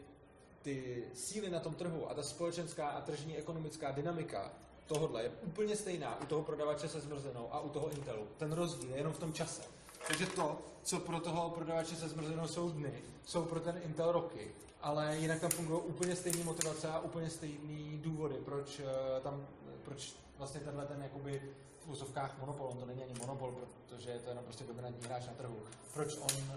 ty 0.63 1.05
síly 1.15 1.51
na 1.51 1.61
tom 1.61 1.75
trhu 1.75 2.11
a 2.11 2.15
ta 2.15 2.23
společenská 2.23 2.89
a 2.89 3.01
tržní 3.01 3.37
ekonomická 3.37 3.91
dynamika 3.91 4.53
tohohle 4.87 5.23
je 5.23 5.31
úplně 5.43 5.77
stejná 5.77 6.21
u 6.23 6.27
toho 6.27 6.43
prodavače 6.43 6.89
se 6.89 7.01
zmrzenou 7.01 7.49
a 7.51 7.61
u 7.61 7.69
toho 7.69 7.91
Intelu. 7.91 8.27
Ten 8.39 8.53
rozdíl 8.53 8.91
je 8.91 8.97
jenom 8.97 9.13
v 9.13 9.19
tom 9.19 9.33
čase. 9.33 9.63
Takže 10.09 10.27
to, 10.27 10.59
co 10.83 11.01
pro 11.01 11.21
toho 11.21 11.51
prodavače 11.51 11.97
se 11.97 12.09
zmrzenou 12.09 12.49
jsou 12.49 12.71
dny, 12.71 12.93
jsou 13.25 13.45
pro 13.45 13.61
ten 13.61 13.81
Intel 13.85 14.13
roky. 14.13 14.51
Ale 14.81 15.17
jinak 15.17 15.41
tam 15.41 15.51
fungují 15.51 15.81
úplně 15.81 16.17
stejné 16.17 16.45
motivace 16.45 16.89
a 16.89 17.01
úplně 17.01 17.31
stejné 17.31 17.99
důvody, 17.99 18.35
proč 18.45 18.81
eh, 18.81 19.21
tam, 19.21 19.47
proč 19.85 20.15
vlastně 20.39 20.61
tenhle 20.61 20.87
ten 20.87 21.03
jakoby 21.03 21.55
v 21.85 21.91
úzovkách 21.91 22.39
monopol, 22.39 22.67
on 22.67 22.79
to 22.79 22.87
není 22.87 23.05
ani 23.05 23.15
monopol, 23.15 23.53
protože 23.89 24.11
je 24.11 24.19
to 24.19 24.29
jenom 24.29 24.45
prostě 24.45 24.65
dominantní 24.65 25.07
hráč 25.07 25.27
na 25.27 25.33
trhu. 25.33 25.63
Proč 25.95 26.17
on 26.17 26.37
uh, 26.37 26.57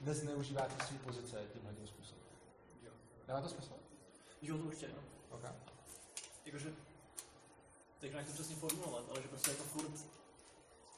nezneužívá 0.00 0.62
ty 0.62 0.86
své 0.86 0.98
pozice 0.98 1.44
tímhle 1.52 1.74
tím 1.74 1.86
způsobem? 1.86 2.24
Jo. 2.82 2.92
Dává 3.26 3.40
to 3.40 3.48
smysl? 3.48 3.72
Jo, 4.42 4.58
to 4.58 4.64
určitě, 4.64 4.88
no. 4.88 5.02
Okay. 5.36 5.50
Jakože, 6.44 6.72
teď 8.00 8.14
nechci 8.14 8.32
přesně 8.32 8.56
formulovat, 8.56 9.04
ale 9.10 9.22
že 9.22 9.28
prostě 9.28 9.50
jako 9.50 9.62
furt 9.62 10.06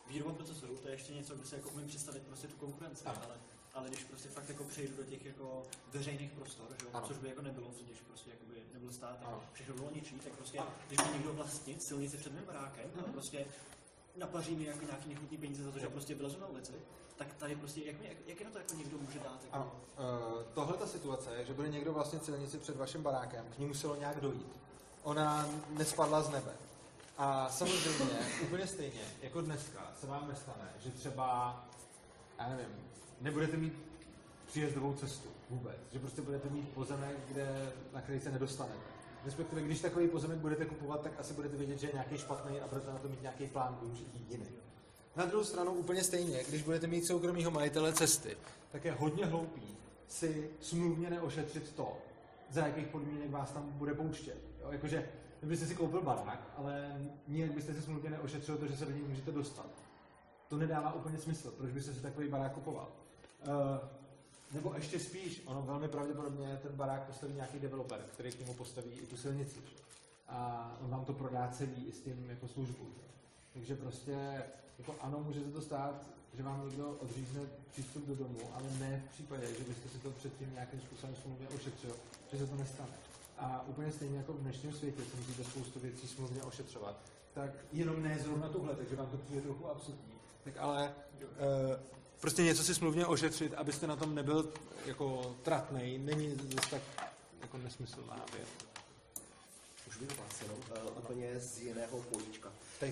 výroba 0.07 0.35
procesorů, 0.35 0.77
to 0.77 0.89
je 0.89 0.95
ještě 0.95 1.15
něco, 1.15 1.35
kde 1.35 1.47
se 1.47 1.57
jako 1.57 1.69
umím 1.69 1.87
představit 1.87 2.23
prostě 2.23 2.49
tu 2.49 2.57
konkurenci, 2.57 3.05
ano. 3.05 3.21
ale, 3.25 3.37
ale 3.75 3.89
když 3.89 4.05
prostě 4.05 4.29
fakt 4.29 4.49
jako 4.49 4.65
přejdu 4.65 4.97
do 4.97 5.05
těch 5.05 5.25
jako 5.25 5.63
veřejných 5.93 6.31
prostor, 6.31 6.67
že? 6.81 6.87
což 7.07 7.19
by 7.19 7.29
jako 7.29 7.43
nebylo, 7.43 7.71
když 7.85 7.99
prostě 8.01 8.31
jako 8.31 8.45
by 8.47 8.55
nebyl 8.75 8.93
stát, 8.93 9.19
tak 9.19 9.53
všechno 9.53 9.75
bylo 9.75 9.91
ničí, 9.91 10.15
tak 10.15 10.33
prostě, 10.33 10.59
ano. 10.59 10.71
když 10.89 11.01
by 11.01 11.13
někdo 11.13 11.33
vlastnit 11.33 11.79
silnici 11.89 12.17
před 12.17 12.33
mým 12.33 12.45
barákem 12.45 12.85
mm-hmm. 12.85 12.99
a 12.99 13.03
mhm. 13.03 13.13
prostě 13.13 13.47
napaří 14.17 14.57
mi 14.57 14.65
jako 14.65 14.85
nějaký 14.85 15.09
nechutný 15.09 15.39
peníze 15.39 15.65
za 15.65 15.71
to, 15.71 15.79
že 15.79 15.89
prostě 15.89 16.15
vylezu 16.15 16.41
na 16.41 16.47
ulici, 16.47 16.73
tak 17.17 17.35
tady 17.35 17.57
prostě, 17.57 17.85
jak, 17.85 17.97
jak, 18.03 18.17
jak 18.27 18.41
je 18.41 18.47
na 18.47 18.53
to 18.53 18.59
jako 18.59 18.75
někdo 18.75 18.99
může 18.99 19.19
dát? 19.19 19.45
Jako... 19.45 19.57
Ano, 19.57 19.73
uh, 19.99 20.43
tohle 20.55 20.77
ta 20.77 20.87
situace 20.87 21.35
je, 21.35 21.45
že 21.45 21.55
bude 21.55 21.69
někdo 21.69 21.93
vlastně 21.93 22.21
silnici 22.21 22.59
před 22.59 22.77
vaším 22.77 23.03
barákem, 23.03 23.45
k 23.55 23.59
ní 23.59 23.67
muselo 23.67 23.97
nějak 23.97 24.21
dojít. 24.21 24.57
Ona 25.03 25.49
nespadla 25.69 26.23
z 26.23 26.31
nebe. 26.31 26.53
A 27.19 27.49
samozřejmě, 27.49 28.19
úplně 28.43 28.67
stejně, 28.67 29.01
jako 29.23 29.41
dneska, 29.41 29.93
se 30.01 30.07
vám 30.07 30.29
nestane, 30.29 30.75
že 30.79 30.91
třeba, 30.91 31.61
já 32.39 32.49
nevím, 32.49 32.85
nebudete 33.21 33.57
mít 33.57 33.73
příjezdovou 34.47 34.93
cestu 34.93 35.29
vůbec. 35.51 35.77
Že 35.93 35.99
prostě 35.99 36.23
budete 36.23 36.49
mít 36.49 36.69
pozemek, 36.69 37.17
kde, 37.29 37.73
na 37.93 38.01
který 38.01 38.21
se 38.21 38.31
nedostanete. 38.31 38.95
Respektive, 39.25 39.63
když 39.63 39.81
takový 39.81 40.09
pozemek 40.09 40.39
budete 40.39 40.65
kupovat, 40.65 41.03
tak 41.03 41.13
asi 41.21 41.35
budete 41.35 41.57
vědět, 41.57 41.79
že 41.79 41.87
je 41.87 41.93
nějaký 41.93 42.19
špatný 42.19 42.61
a 42.61 42.69
budete 42.69 42.91
na 42.91 42.99
to 42.99 43.09
mít 43.09 43.23
nějaký 43.23 43.47
plán 43.47 43.79
využití 43.83 44.27
jiný. 44.31 44.49
Na 45.17 45.25
druhou 45.25 45.45
stranu 45.45 45.73
úplně 45.73 46.05
stejně, 46.05 46.45
když 46.49 46.63
budete 46.63 46.87
mít 46.87 47.07
soukromýho 47.07 47.51
majitele 47.51 47.93
cesty, 47.93 48.37
tak 48.73 48.85
je 48.85 48.93
hodně 48.93 49.27
hloupý 49.27 49.63
si 50.09 50.51
smluvně 50.61 51.11
neošetřit 51.11 51.73
to, 51.73 51.99
za 52.51 52.67
jakých 52.67 52.87
podmínek 52.87 53.31
vás 53.31 53.51
tam 53.51 53.73
bude 53.73 53.95
pouštět. 53.95 54.37
Jo? 54.63 54.73
Jakože 54.73 55.09
vy 55.43 55.49
byste 55.49 55.67
si 55.67 55.75
koupil 55.75 56.03
barák, 56.03 56.51
ale 56.57 57.01
nijak 57.29 57.51
byste 57.51 57.75
si 57.75 57.83
smluvně 57.83 58.11
neošetřil 58.11 58.59
to, 58.59 58.67
že 58.67 58.77
se 58.77 58.85
do 58.85 58.91
něj 58.91 59.03
můžete 59.03 59.33
dostat. 59.33 59.67
To 60.49 60.57
nedává 60.57 60.93
úplně 60.93 61.19
smysl. 61.19 61.51
Proč 61.51 61.71
byste 61.71 61.95
si 61.95 62.01
takový 62.01 62.29
barák 62.29 62.53
kupoval? 62.53 62.89
Uh, 63.47 63.89
nebo 64.53 64.75
ještě 64.75 65.01
spíš, 65.01 65.43
ono 65.47 65.63
velmi 65.63 65.89
pravděpodobně 65.89 66.61
ten 66.63 66.73
barák 66.73 67.03
postaví 67.03 67.35
nějaký 67.35 67.59
developer, 67.59 68.01
který 68.13 68.33
k 68.33 68.41
němu 68.41 68.55
postaví 68.55 68.91
i 68.91 69.07
tu 69.07 69.17
silnici. 69.17 69.61
A 70.29 70.71
on 70.85 70.91
vám 70.91 71.05
to 71.05 71.13
prodá 71.13 71.49
celý 71.53 71.85
i 71.87 71.93
s 71.93 72.01
tím 72.01 72.27
jako 72.31 72.49
službu. 72.49 72.87
Takže 73.53 73.77
prostě, 73.77 74.43
jako 74.79 74.95
ano, 75.01 75.21
může 75.27 75.41
se 75.41 75.51
to 75.51 75.61
stát, 75.61 75.95
že 76.37 76.43
vám 76.43 76.69
někdo 76.69 76.97
odřízne 77.01 77.41
přístup 77.71 78.07
do 78.07 78.15
domu, 78.15 78.41
ale 78.55 78.65
ne 78.79 79.03
v 79.09 79.15
případě, 79.15 79.47
že 79.47 79.65
byste 79.65 79.89
si 79.89 79.99
to 79.99 80.11
předtím 80.11 80.53
nějakým 80.53 80.81
způsobem 80.81 81.17
smluvně 81.23 81.49
ošetřil, 81.49 81.97
že 82.33 82.39
se 82.39 82.47
to 82.47 82.57
nestane. 82.57 82.93
A 83.39 83.65
úplně 83.69 83.93
stejně 83.93 84.17
jako 84.17 84.33
v 84.33 84.41
dnešním 84.41 84.73
světě 84.73 85.03
se 85.03 85.17
musíte 85.17 85.45
spoustu 85.45 85.81
věcí 85.81 86.09
smluvně 86.09 86.43
ošetřovat, 86.43 86.97
tak 87.35 87.51
jenom 87.73 88.03
ne 88.03 88.19
zrovna 88.19 88.49
tuhle, 88.49 88.77
takže 88.77 88.97
vám 88.97 89.07
to 89.07 89.17
přijde 89.17 89.41
trochu 89.41 89.69
absurdní. 89.69 90.15
Tak 90.45 90.55
ale 90.59 90.87
e, 90.87 90.93
prostě 92.21 92.43
něco 92.43 92.65
si 92.65 92.75
smluvně 92.75 93.07
ošetřit, 93.07 93.55
abyste 93.55 93.87
na 93.87 93.97
tom 93.97 94.15
nebyl 94.15 94.53
jako 94.87 95.37
tratnej, 95.43 95.99
není 95.99 96.37
zase 96.55 96.71
tak 96.71 96.83
jako 97.41 97.59
nesmyslná 97.59 98.27
věc. 98.37 98.49
Už 99.89 99.97
bych 99.97 100.19
vás 100.19 100.41
jenom 100.43 100.59
uh, 100.59 100.99
úplně 100.99 101.41
z 101.41 101.59
jiného 101.61 101.99
políčka. 102.01 102.53
Uh, 102.83 102.91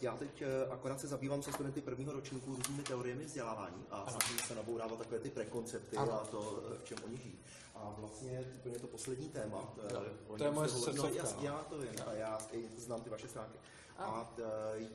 já 0.00 0.16
teď 0.16 0.42
uh, 0.42 0.72
akorát 0.72 1.00
se 1.00 1.06
zabývám 1.06 1.42
se 1.42 1.52
studenty 1.52 1.80
prvního 1.80 2.12
ročníku 2.12 2.54
různými 2.56 2.82
teoriemi 2.82 3.24
vzdělávání 3.24 3.84
a 3.90 4.10
snažím 4.10 4.38
se 4.38 4.54
nabourávat 4.54 4.98
takové 4.98 5.18
ty 5.18 5.30
prekoncepty 5.30 5.96
ano. 5.96 6.12
a 6.12 6.24
to, 6.24 6.62
v 6.82 6.84
čem 6.84 6.98
oni 7.06 7.16
žijí. 7.16 7.38
A 7.74 7.94
vlastně 7.98 8.44
úplně 8.56 8.78
to 8.78 8.86
poslední 8.86 9.28
téma. 9.28 9.74
No, 9.92 10.36
to 10.36 10.44
je 10.44 10.50
moje 10.50 10.68
no, 10.96 11.08
já, 11.08 11.24
já 11.40 11.58
to 11.68 11.78
vím, 11.78 11.90
a 12.06 12.12
já 12.12 12.38
znám 12.78 13.00
ty 13.00 13.10
vaše 13.10 13.28
stránky. 13.28 13.58
A 13.98 14.34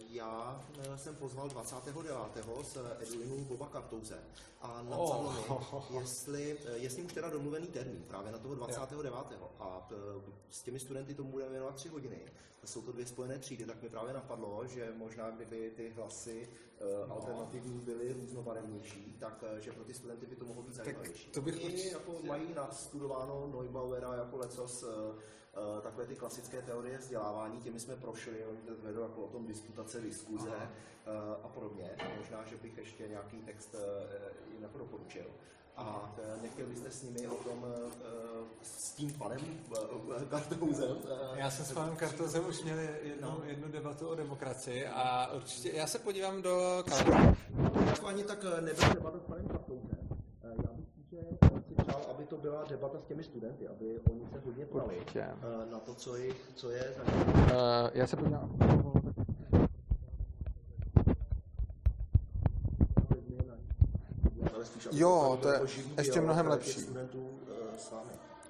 já 0.09 0.63
jsem 0.95 1.15
pozval 1.15 1.49
29. 1.49 2.11
s 2.63 2.77
Edulinu 2.99 3.45
Boba 3.45 3.67
Kartouze 3.67 4.23
a 4.61 4.81
napsal 4.81 5.35
oh. 5.47 5.91
mi, 5.91 5.99
jestli, 5.99 6.57
je 6.73 6.89
s 6.89 6.97
ním 6.97 7.05
už 7.05 7.13
teda 7.13 7.29
domluvený 7.29 7.67
termín 7.67 8.03
právě 8.07 8.31
na 8.31 8.37
toho 8.37 8.55
29. 8.55 9.13
A 9.59 9.89
s 10.49 10.61
těmi 10.61 10.79
studenty 10.79 11.15
tomu 11.15 11.31
budeme 11.31 11.51
věnovat 11.51 11.75
tři 11.75 11.89
hodiny. 11.89 12.17
Jsou 12.65 12.81
to 12.81 12.91
dvě 12.91 13.05
spojené 13.05 13.39
třídy, 13.39 13.65
tak 13.65 13.81
mi 13.81 13.89
právě 13.89 14.13
napadlo, 14.13 14.67
že 14.67 14.93
možná 14.97 15.31
kdyby 15.31 15.71
ty 15.75 15.89
hlasy 15.89 16.49
no. 17.07 17.15
alternativní 17.15 17.79
byly 17.79 18.13
různobarevnější, 18.13 19.17
tak 19.19 19.43
že 19.59 19.71
pro 19.71 19.83
ty 19.83 19.93
studenty 19.93 20.25
by 20.25 20.35
to 20.35 20.45
mohlo 20.45 20.63
být 20.63 20.73
zajímavější. 20.73 21.31
To 21.31 21.41
bych 21.41 21.63
I 21.63 21.91
jako 21.91 22.15
mají 22.27 22.53
nastudováno 22.53 23.47
Neubauera 23.47 24.15
jako 24.15 24.37
lecos 24.37 24.83
uh, 24.83 24.89
takové 25.81 26.05
ty 26.05 26.15
klasické 26.15 26.61
teorie 26.61 26.97
vzdělávání, 26.97 27.61
těmi 27.61 27.79
jsme 27.79 27.95
prošli, 27.95 28.45
oni 28.45 28.59
vedou 28.81 29.01
jako 29.01 29.21
o 29.21 29.27
tom 29.27 29.45
disputace, 29.45 30.01
diskuze 30.01 30.49
uh, 30.49 30.55
a 31.43 31.47
podobně. 31.47 31.95
Možná, 32.17 32.45
že 32.45 32.55
bych 32.57 32.77
ještě 32.77 33.07
nějaký 33.07 33.37
text 33.37 33.75
uh, 33.75 34.51
jim 34.53 34.63
jako 34.63 34.77
doporučil. 34.77 35.25
A 35.75 36.15
nechtěl 36.41 36.67
byste 36.67 36.91
s 36.91 37.03
nimi 37.03 37.27
o 37.27 37.35
tom 37.35 37.65
s 38.61 38.91
tím 38.91 39.13
panem 39.13 39.39
Kartouzem? 40.29 40.97
Já 41.35 41.51
jsem 41.51 41.65
s 41.65 41.71
panem 41.71 41.95
Kartouzem 41.95 42.47
už 42.47 42.63
měl 42.63 42.77
jednu, 42.79 43.27
no. 43.27 43.41
Debatu 43.93 44.07
o 44.09 44.15
demokracii 44.15 44.87
a 44.87 45.33
určitě, 45.33 45.71
já 45.73 45.87
se 45.87 45.99
podívám 45.99 46.41
do 46.41 46.83
kalendáře. 46.89 47.35
Jako 47.85 48.07
ani 48.07 48.23
tak 48.23 48.43
nebyla 48.43 48.93
debata 48.93 49.19
s 49.19 49.23
panem 49.23 49.47
Kartouzem. 49.47 49.97
Já 50.43 50.73
bych 50.73 50.85
spíše 50.87 51.17
si 51.67 51.75
přál, 51.83 52.01
aby 52.11 52.25
to 52.25 52.37
byla 52.37 52.63
debata 52.63 52.99
s 53.01 53.05
těmi 53.05 53.23
studenty, 53.23 53.67
aby 53.67 53.99
oni 54.11 54.27
se 54.31 54.39
hodně 54.45 54.65
ptali 54.65 55.05
na 55.71 55.79
to, 55.79 55.95
co, 55.95 56.15
jich, 56.15 56.51
co 56.55 56.69
je 56.69 56.93
za 56.97 57.03
uh, 57.03 57.89
Já 57.93 58.07
se 58.07 58.15
podívám. 58.15 58.57
Jo, 64.91 65.39
to 65.41 65.49
je 65.49 65.59
ještě 65.97 66.21
mnohem 66.21 66.47
lepší. 66.47 66.81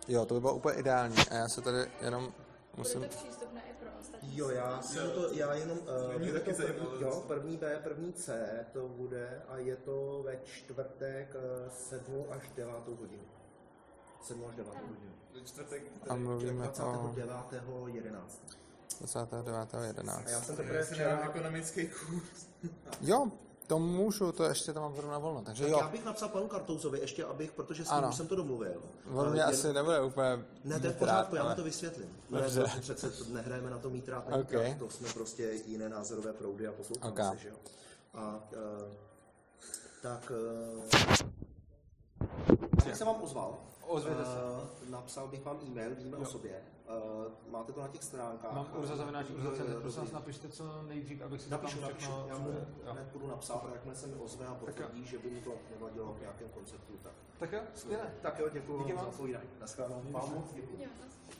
Jo, 0.08 0.26
to 0.26 0.34
by 0.34 0.40
bylo 0.40 0.56
úplně 0.56 0.76
ideální. 0.80 1.16
A 1.32 1.34
já 1.34 1.48
se 1.48 1.62
tady 1.62 1.78
jenom 2.02 2.34
musím... 2.78 3.06
Jo, 4.34 4.50
já 4.50 4.82
jsem 4.82 5.12
to, 5.12 5.34
já 5.34 5.54
jenom, 5.54 5.78
uh, 5.78 6.26
bude 6.26 6.40
to 6.40 6.52
první, 6.54 6.88
jo, 7.00 7.24
první 7.28 7.58
B, 7.58 7.80
první 7.84 8.14
C 8.14 8.50
to 8.74 8.88
bude 8.88 9.42
a 9.48 9.58
je 9.58 9.76
to 9.76 10.22
ve 10.26 10.40
čtvrtek 10.44 11.36
uh, 11.36 11.72
7 11.72 12.26
až 12.30 12.50
9 12.56 12.74
hodinu. 12.88 13.24
7 14.22 14.46
až 14.50 14.56
9 14.56 14.74
hodinu. 14.74 15.14
Čtvrtek, 15.46 15.84
a 16.10 16.16
mluvíme 16.16 16.68
29. 16.68 17.96
11. 17.96 18.42
29. 19.00 19.74
11. 19.88 20.28
A 20.28 20.30
já 20.30 20.42
jsem 20.42 20.56
teprve 20.56 20.84
včera... 20.84 21.30
ekonomický 21.30 21.88
kurz. 21.88 22.48
jo, 23.02 23.32
to 23.68 23.80
můžu, 23.80 24.32
to 24.32 24.44
ještě 24.44 24.74
tam 24.74 24.84
mám 24.84 24.96
zrovna 24.96 25.18
volno, 25.18 25.42
takže 25.42 25.64
tak 25.64 25.72
jo. 25.72 25.78
Já 25.78 25.88
bych 25.88 26.06
napsal 26.06 26.30
panu 26.30 26.48
Kartouzovi 26.48 27.00
ještě, 27.00 27.26
abych, 27.26 27.52
protože 27.52 27.86
s 27.86 27.92
ním 27.92 28.10
už 28.10 28.16
jsem 28.16 28.28
to 28.28 28.36
domluvil. 28.36 28.82
On 29.14 29.32
mě 29.32 29.42
jen... 29.42 29.50
asi 29.50 29.74
nebude 29.74 30.02
úplně 30.02 30.46
Ne, 30.64 30.80
to 30.80 30.88
je 30.88 30.94
v 30.94 30.98
pořádku, 30.98 31.36
já 31.36 31.50
mu 31.50 31.56
to 31.56 31.64
vysvětlím. 31.64 32.18
Dobře. 32.30 32.60
Ne, 32.60 32.82
přece 32.82 33.12
nehrajeme 33.30 33.70
na 33.70 33.78
to 33.78 33.90
mít 33.90 34.10
rád, 34.10 34.26
okay. 34.42 34.76
to 34.80 34.90
jsme 34.90 35.14
prostě 35.14 35.60
jiné 35.66 35.90
názorové 35.90 36.34
proudy 36.34 36.68
a 36.68 36.72
posloucháme 36.72 37.14
okay. 37.14 37.32
se, 37.32 37.38
že 37.38 37.50
jo. 37.50 37.56
A 38.14 38.50
uh, 38.52 38.94
tak... 40.02 40.32
Uh, 40.32 40.84
já 42.86 42.96
jsem 42.96 43.08
vám 43.08 43.22
ozval. 43.22 43.58
Ozvěte 43.88 44.26
se. 44.26 44.32
Uh, 44.32 44.90
napsal 44.90 45.28
bych 45.28 45.46
vám 45.46 45.60
e-mail, 45.68 45.96
víme 45.96 46.18
jo. 46.18 46.24
o 46.24 46.26
sobě. 46.26 46.62
Uh, 46.84 47.52
máte 47.52 47.74
to 47.74 47.82
na 47.82 47.88
těch 47.88 48.04
stránkách. 48.04 48.54
Mám 48.54 48.68
urza 48.78 48.96
zavináč, 48.96 49.30
urza 49.30 49.50
prosím 49.82 50.02
vás 50.02 50.12
napište 50.12 50.50
co 50.50 50.82
nejdřív, 50.82 51.22
abych 51.22 51.42
si 51.42 51.50
Napíšu, 51.50 51.80
tam 51.80 51.90
všechno... 51.90 52.26
Já 52.30 52.38
mu 52.38 52.52
hned 52.92 53.08
budu 53.08 53.28
napsat, 53.28 53.66
a 53.66 53.74
jakmile 53.74 53.96
se 53.96 54.08
mi 54.08 54.16
ozve 54.16 54.48
a 54.48 54.56
potvrdí, 54.56 55.06
že 55.06 55.20
by 55.20 55.30
mu 55.30 55.42
to 55.42 55.52
nevadilo 55.70 56.14
v 56.14 56.22
nějakém 56.22 56.50
konceptu, 56.50 56.94
tak... 57.04 57.12
Tak 57.40 57.52
jo, 57.52 57.62
skvěle. 57.76 58.14
Tak 58.22 58.40
jo, 58.40 58.50
děkuji 58.54 58.80
Díky 58.80 58.94
vám 58.94 59.06
za 59.06 59.12
povídání. 59.12 59.50
Naschledanou. 59.60 60.04
Mám 60.10 60.34
moc 60.34 60.54
děkuji. 60.54 60.88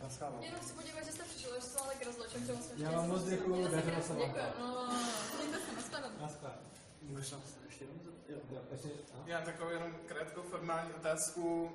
Naschledanou. 0.04 0.44
Jenom 0.44 0.62
si 0.62 0.74
podívat, 0.74 1.04
že 1.06 1.12
jste 1.12 1.24
přišli, 1.24 1.52
že 1.56 1.62
jste 1.62 1.80
ale 1.80 1.94
rozločen, 2.06 2.46
že 2.46 2.54
Já 2.78 2.92
vám 2.92 3.10
moc 3.10 3.24
děkuji, 3.24 3.68
dařilo 3.68 4.02
se 4.02 4.14
vám. 4.14 4.20
Děkuji, 4.20 4.44
no, 4.60 4.88
mějte 5.38 5.58
se, 5.60 5.76
naschledanou. 5.76 6.16
Naschledanou. 6.22 6.62
Můžeš 7.02 7.36
ještě 7.66 7.86
jenom? 7.86 8.14
Já 9.26 9.42
takovou 9.42 9.70
jenom 9.70 9.92
krátkou 10.06 10.42
formální 10.42 10.94
otázku 10.94 11.72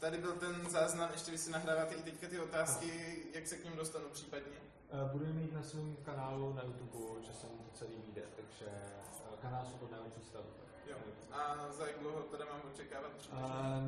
tady 0.00 0.18
byl 0.18 0.32
ten 0.32 0.70
záznam, 0.70 1.08
ještě 1.12 1.30
vy 1.30 1.38
si 1.38 1.50
nahráváte 1.50 1.94
i 1.94 2.02
teďka 2.02 2.26
ty 2.26 2.40
otázky, 2.40 2.90
jak 3.34 3.46
se 3.46 3.56
k 3.56 3.64
ním 3.64 3.76
dostanu 3.76 4.08
případně? 4.12 4.56
Eh, 4.92 5.08
budeme 5.12 5.32
mít 5.32 5.52
na 5.52 5.62
svém 5.62 5.96
kanálu 6.02 6.52
na 6.52 6.62
YouTube, 6.62 7.22
že 7.22 7.32
se 7.32 7.46
mu 7.46 7.52
to 7.52 7.70
celý 7.78 7.94
vyjde, 8.06 8.22
takže 8.36 8.66
eh, 8.66 9.36
kanál 9.42 9.66
Svobodného 9.66 10.04
přístavu. 10.10 10.46
Jo. 10.90 10.96
A 11.32 11.72
za 11.72 11.86
jak 11.86 11.98
dlouho 11.98 12.20
teda 12.20 12.44
mám 12.44 12.60
očekávat 12.74 13.10
Uh, 13.32 13.36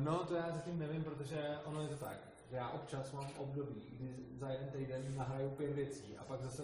no, 0.03 0.25
to 0.25 0.35
já 0.35 0.51
zatím 0.51 0.79
nevím, 0.79 1.03
protože 1.03 1.57
ono 1.65 1.81
je 1.81 1.87
to 1.87 1.95
tak, 1.95 2.17
že 2.49 2.55
já 2.55 2.69
občas 2.69 3.11
mám 3.11 3.27
období, 3.37 3.81
kdy 3.91 4.15
za 4.39 4.49
jeden 4.49 4.67
týden 4.67 5.17
nahraju 5.17 5.49
pět 5.49 5.73
věcí 5.73 6.17
a 6.17 6.23
pak 6.23 6.41
zase 6.41 6.63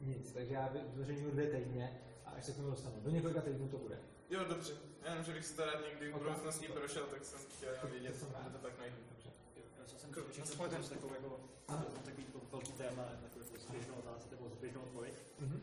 nic, 0.00 0.32
takže 0.32 0.54
já 0.54 0.70
zveřejňuji 0.94 1.32
dvě 1.32 1.46
týdně 1.46 2.00
až 2.38 2.44
se 2.44 2.52
k 2.52 2.56
tomu 2.56 2.70
dostanu. 2.70 2.96
Do 3.00 3.10
několika 3.10 3.40
týdnů 3.40 3.68
to 3.68 3.78
bude. 3.78 3.98
Jo, 4.30 4.44
dobře. 4.44 4.72
Jenom, 5.04 5.24
že 5.24 5.32
bych 5.32 5.46
si 5.46 5.56
to 5.56 5.64
rád 5.64 5.84
někdy 5.84 6.12
v 6.12 6.18
budoucnosti 6.18 6.68
prošel, 6.68 7.06
tak 7.06 7.24
jsem 7.24 7.38
chtěl 7.38 7.72
jenom 7.74 7.90
vědět, 7.90 8.14
že 8.14 8.50
to 8.52 8.58
tak 8.58 8.78
najdu. 8.78 8.96
Já 9.78 9.98
jsem 9.98 10.10
přečetl 10.10 10.46
jsem 10.46 10.96
takovou 10.96 11.14
jako, 11.14 11.40
takový 12.04 12.24
jako 12.26 12.40
velký 12.52 12.72
téma, 12.72 13.02
takovou 13.22 13.44
jako 13.44 13.58
zběžnou 13.68 13.94
otázku, 13.94 14.30
nebo 14.30 14.48
zběžnou 14.48 14.80
odpověď, 14.80 15.14
mm-hmm. 15.42 15.60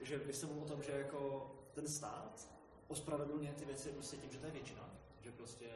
že 0.00 0.18
vy 0.18 0.32
jste 0.32 0.46
mluvil 0.46 0.64
o 0.64 0.68
tom, 0.68 0.82
že 0.82 0.92
jako 0.92 1.50
ten 1.74 1.88
stát 1.88 2.48
ospravedlňuje 2.88 3.52
ty 3.52 3.64
věci 3.64 3.88
prostě 3.88 4.16
tím, 4.16 4.30
že 4.30 4.38
to 4.38 4.46
je 4.46 4.52
většina, 4.52 4.90
že 5.20 5.32
prostě 5.32 5.66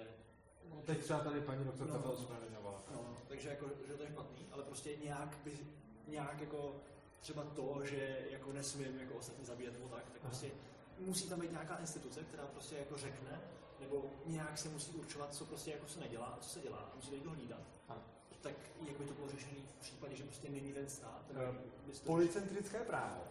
No, 0.70 0.82
teď 0.86 0.98
třeba 0.98 1.18
tady 1.18 1.40
paní 1.40 1.64
doktorka 1.64 1.96
no, 1.96 2.02
to 2.02 2.12
ospravedlňovala. 2.12 2.82
No, 2.92 3.16
takže 3.28 3.48
jako, 3.48 3.66
že 3.86 3.94
to 3.94 4.02
je 4.02 4.08
špatný, 4.08 4.46
ale 4.52 4.62
prostě 4.62 4.96
nějak 4.96 5.38
by, 5.44 5.58
nějak 6.06 6.40
jako 6.40 6.80
třeba 7.20 7.42
to, 7.42 7.80
že 7.84 8.18
jako 8.30 8.52
nesmím 8.52 9.00
jako 9.00 9.14
ostatní 9.14 9.44
zabíjet 9.44 9.72
nebo 9.72 9.88
tak, 9.88 10.10
tak 10.12 10.20
prostě 10.22 10.50
musí 10.98 11.28
tam 11.28 11.40
být 11.40 11.50
nějaká 11.50 11.76
instituce, 11.76 12.20
která 12.20 12.46
prostě 12.46 12.76
jako 12.76 12.96
řekne, 12.96 13.40
nebo 13.80 14.04
nějak 14.26 14.58
se 14.58 14.68
musí 14.68 14.92
určovat, 14.92 15.34
co 15.34 15.44
prostě 15.44 15.70
jako 15.70 15.88
se 15.88 16.00
nedělá 16.00 16.26
a 16.26 16.38
co 16.40 16.48
se 16.48 16.60
dělá 16.60 16.78
a 16.78 16.96
musí 16.96 17.10
to 17.10 17.30
hlídat. 17.30 17.60
Ano. 17.88 18.02
Tak 18.40 18.54
jak 18.86 18.96
by 18.96 19.04
to 19.04 19.14
bylo 19.14 19.28
řešené 19.30 19.54
v 19.78 19.80
případě, 19.80 20.16
že 20.16 20.24
prostě 20.24 20.48
není 20.50 20.72
ten 20.72 20.88
stát? 20.88 21.24
Uh, 21.30 21.94
policentrické 22.04 22.78
právo 22.78 23.22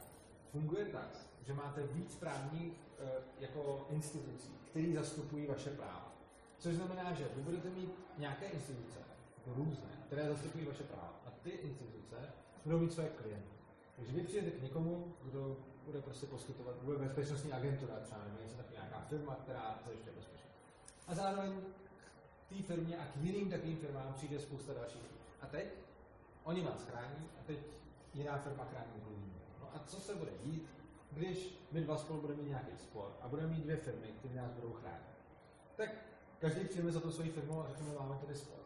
funguje 0.52 0.86
tak, 0.86 1.18
že 1.46 1.54
máte 1.54 1.84
víc 1.84 2.16
právních 2.16 2.74
uh, 2.74 3.08
jako 3.40 3.88
institucí, 3.90 4.50
které 4.70 4.94
zastupují 4.94 5.46
vaše 5.46 5.70
práva. 5.70 6.14
Což 6.58 6.76
znamená, 6.76 7.14
že 7.14 7.28
vy 7.36 7.42
budete 7.42 7.70
mít 7.70 7.94
nějaké 8.18 8.46
instituce, 8.46 9.00
jako 9.38 9.64
různé, 9.64 10.04
které 10.08 10.30
zastupují 10.30 10.66
vaše 10.66 10.84
práva. 10.84 11.22
A 11.26 11.32
ty 11.44 11.50
instituce 11.50 12.16
budou 12.66 12.80
mít 12.80 12.94
své 12.94 13.10
klienty. 13.10 13.59
Takže 14.00 14.14
vy 14.14 14.24
přijete 14.24 14.52
k 14.52 14.62
někomu, 14.62 15.14
kdo 15.24 15.58
bude 15.86 16.02
prostě 16.02 16.26
poskytovat, 16.26 16.76
bude 16.76 16.98
bezpečnostní 16.98 17.54
agentura 17.54 18.00
třeba, 18.00 18.24
nebo 18.24 18.44
něco 18.44 18.56
taková 18.56 18.74
nějaká 18.74 19.00
firma, 19.00 19.36
která 19.36 19.80
zajišťuje 19.86 20.16
bezpečnost. 20.16 20.56
A 21.08 21.16
zároveň 21.16 21.62
k 22.46 22.50
té 22.50 22.64
firmě 22.64 22.98
a 22.98 23.06
k 23.06 23.16
jiným 23.16 23.50
takovým 23.50 23.78
firmám 23.78 24.14
přijde 24.14 24.40
spousta 24.40 24.74
dalších. 24.74 25.02
A 25.42 25.48
teď 25.48 25.66
oni 26.44 26.62
vás 26.62 26.84
chrání 26.84 27.30
a 27.40 27.44
teď 27.48 27.60
jiná 28.14 28.38
firma 28.38 28.66
chrání 28.66 29.02
druhý. 29.06 29.34
No 29.62 29.70
a 29.76 29.80
co 29.88 30.00
se 30.00 30.16
bude 30.16 30.32
dít, 30.44 30.70
když 31.12 31.60
my 31.72 31.82
dva 31.82 31.98
spolu 31.98 32.22
budeme 32.22 32.42
mít 32.42 32.50
nějaký 32.50 32.78
spor 32.78 33.18
a 33.22 33.28
budeme 33.28 33.48
mít 33.48 33.64
dvě 33.64 33.78
firmy, 33.78 34.08
které 34.20 34.36
nás 34.36 34.52
budou 34.52 34.74
chránit? 34.74 35.08
Tak 35.76 35.90
každý 36.40 36.66
přijme 36.66 36.92
za 36.92 37.00
to 37.00 37.12
svoji 37.12 37.32
firmu 37.32 37.62
a 37.62 37.68
řekneme, 37.68 37.96
máme 38.00 38.16
tady 38.16 38.36
spor. 38.36 38.60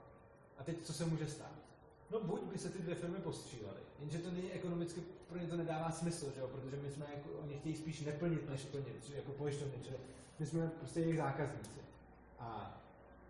A 0.57 0.63
teď 0.63 0.83
co 0.83 0.93
se 0.93 1.05
může 1.05 1.27
stát? 1.27 1.62
No 2.11 2.19
buď 2.19 2.41
by 2.43 2.57
se 2.57 2.69
ty 2.69 2.79
dvě 2.79 2.95
firmy 2.95 3.19
postřílely, 3.19 3.79
jenže 3.99 4.17
to 4.17 4.31
není 4.31 4.51
ekonomicky, 4.51 5.01
pro 5.29 5.39
ně 5.39 5.47
to 5.47 5.57
nedává 5.57 5.91
smysl, 5.91 6.31
že 6.35 6.39
jo? 6.39 6.47
protože 6.47 6.77
my 6.77 6.91
jsme 6.91 7.05
jako, 7.15 7.29
oni 7.29 7.57
chtějí 7.57 7.75
spíš 7.75 8.01
neplnit, 8.01 8.49
než 8.49 8.65
plnit, 8.65 9.05
že 9.05 9.15
jako 9.15 9.31
pojišťovny, 9.31 9.79
čili 9.83 9.97
my 10.39 10.45
jsme 10.45 10.67
prostě 10.67 10.99
jejich 10.99 11.17
zákazníci. 11.17 11.79
A 12.39 12.81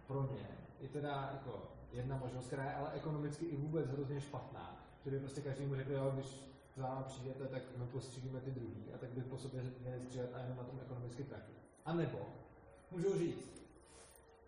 pro 0.07 0.23
mě 0.23 0.47
je 0.81 0.87
teda 0.87 1.29
jako 1.33 1.61
jedna 1.93 2.17
možnost, 2.17 2.47
která 2.47 2.63
je 2.63 2.75
ale 2.75 2.91
ekonomicky 2.93 3.45
i 3.45 3.55
vůbec 3.57 3.89
hrozně 3.89 4.21
špatná, 4.21 4.85
že 5.05 5.11
by 5.11 5.19
prostě 5.19 5.41
každý 5.41 5.65
mu 5.65 5.75
řekl, 5.75 5.91
jo, 5.91 6.11
když 6.13 6.39
za 6.77 6.83
váma 6.83 7.01
přijdete, 7.01 7.47
tak 7.47 7.61
my 7.77 7.87
postřílíme 7.87 8.39
ty 8.39 8.51
druhý 8.51 8.93
a 8.95 8.97
tak 8.97 9.09
by 9.09 9.21
po 9.21 9.37
sobě 9.37 9.63
měli 9.81 10.01
střílet 10.01 10.33
a 10.33 10.39
jenom 10.39 10.57
na 10.57 10.63
tom 10.63 10.79
ekonomicky 10.85 11.23
taky. 11.23 11.53
A 11.85 11.93
nebo 11.93 12.19
můžou 12.91 13.17
říct, 13.17 13.63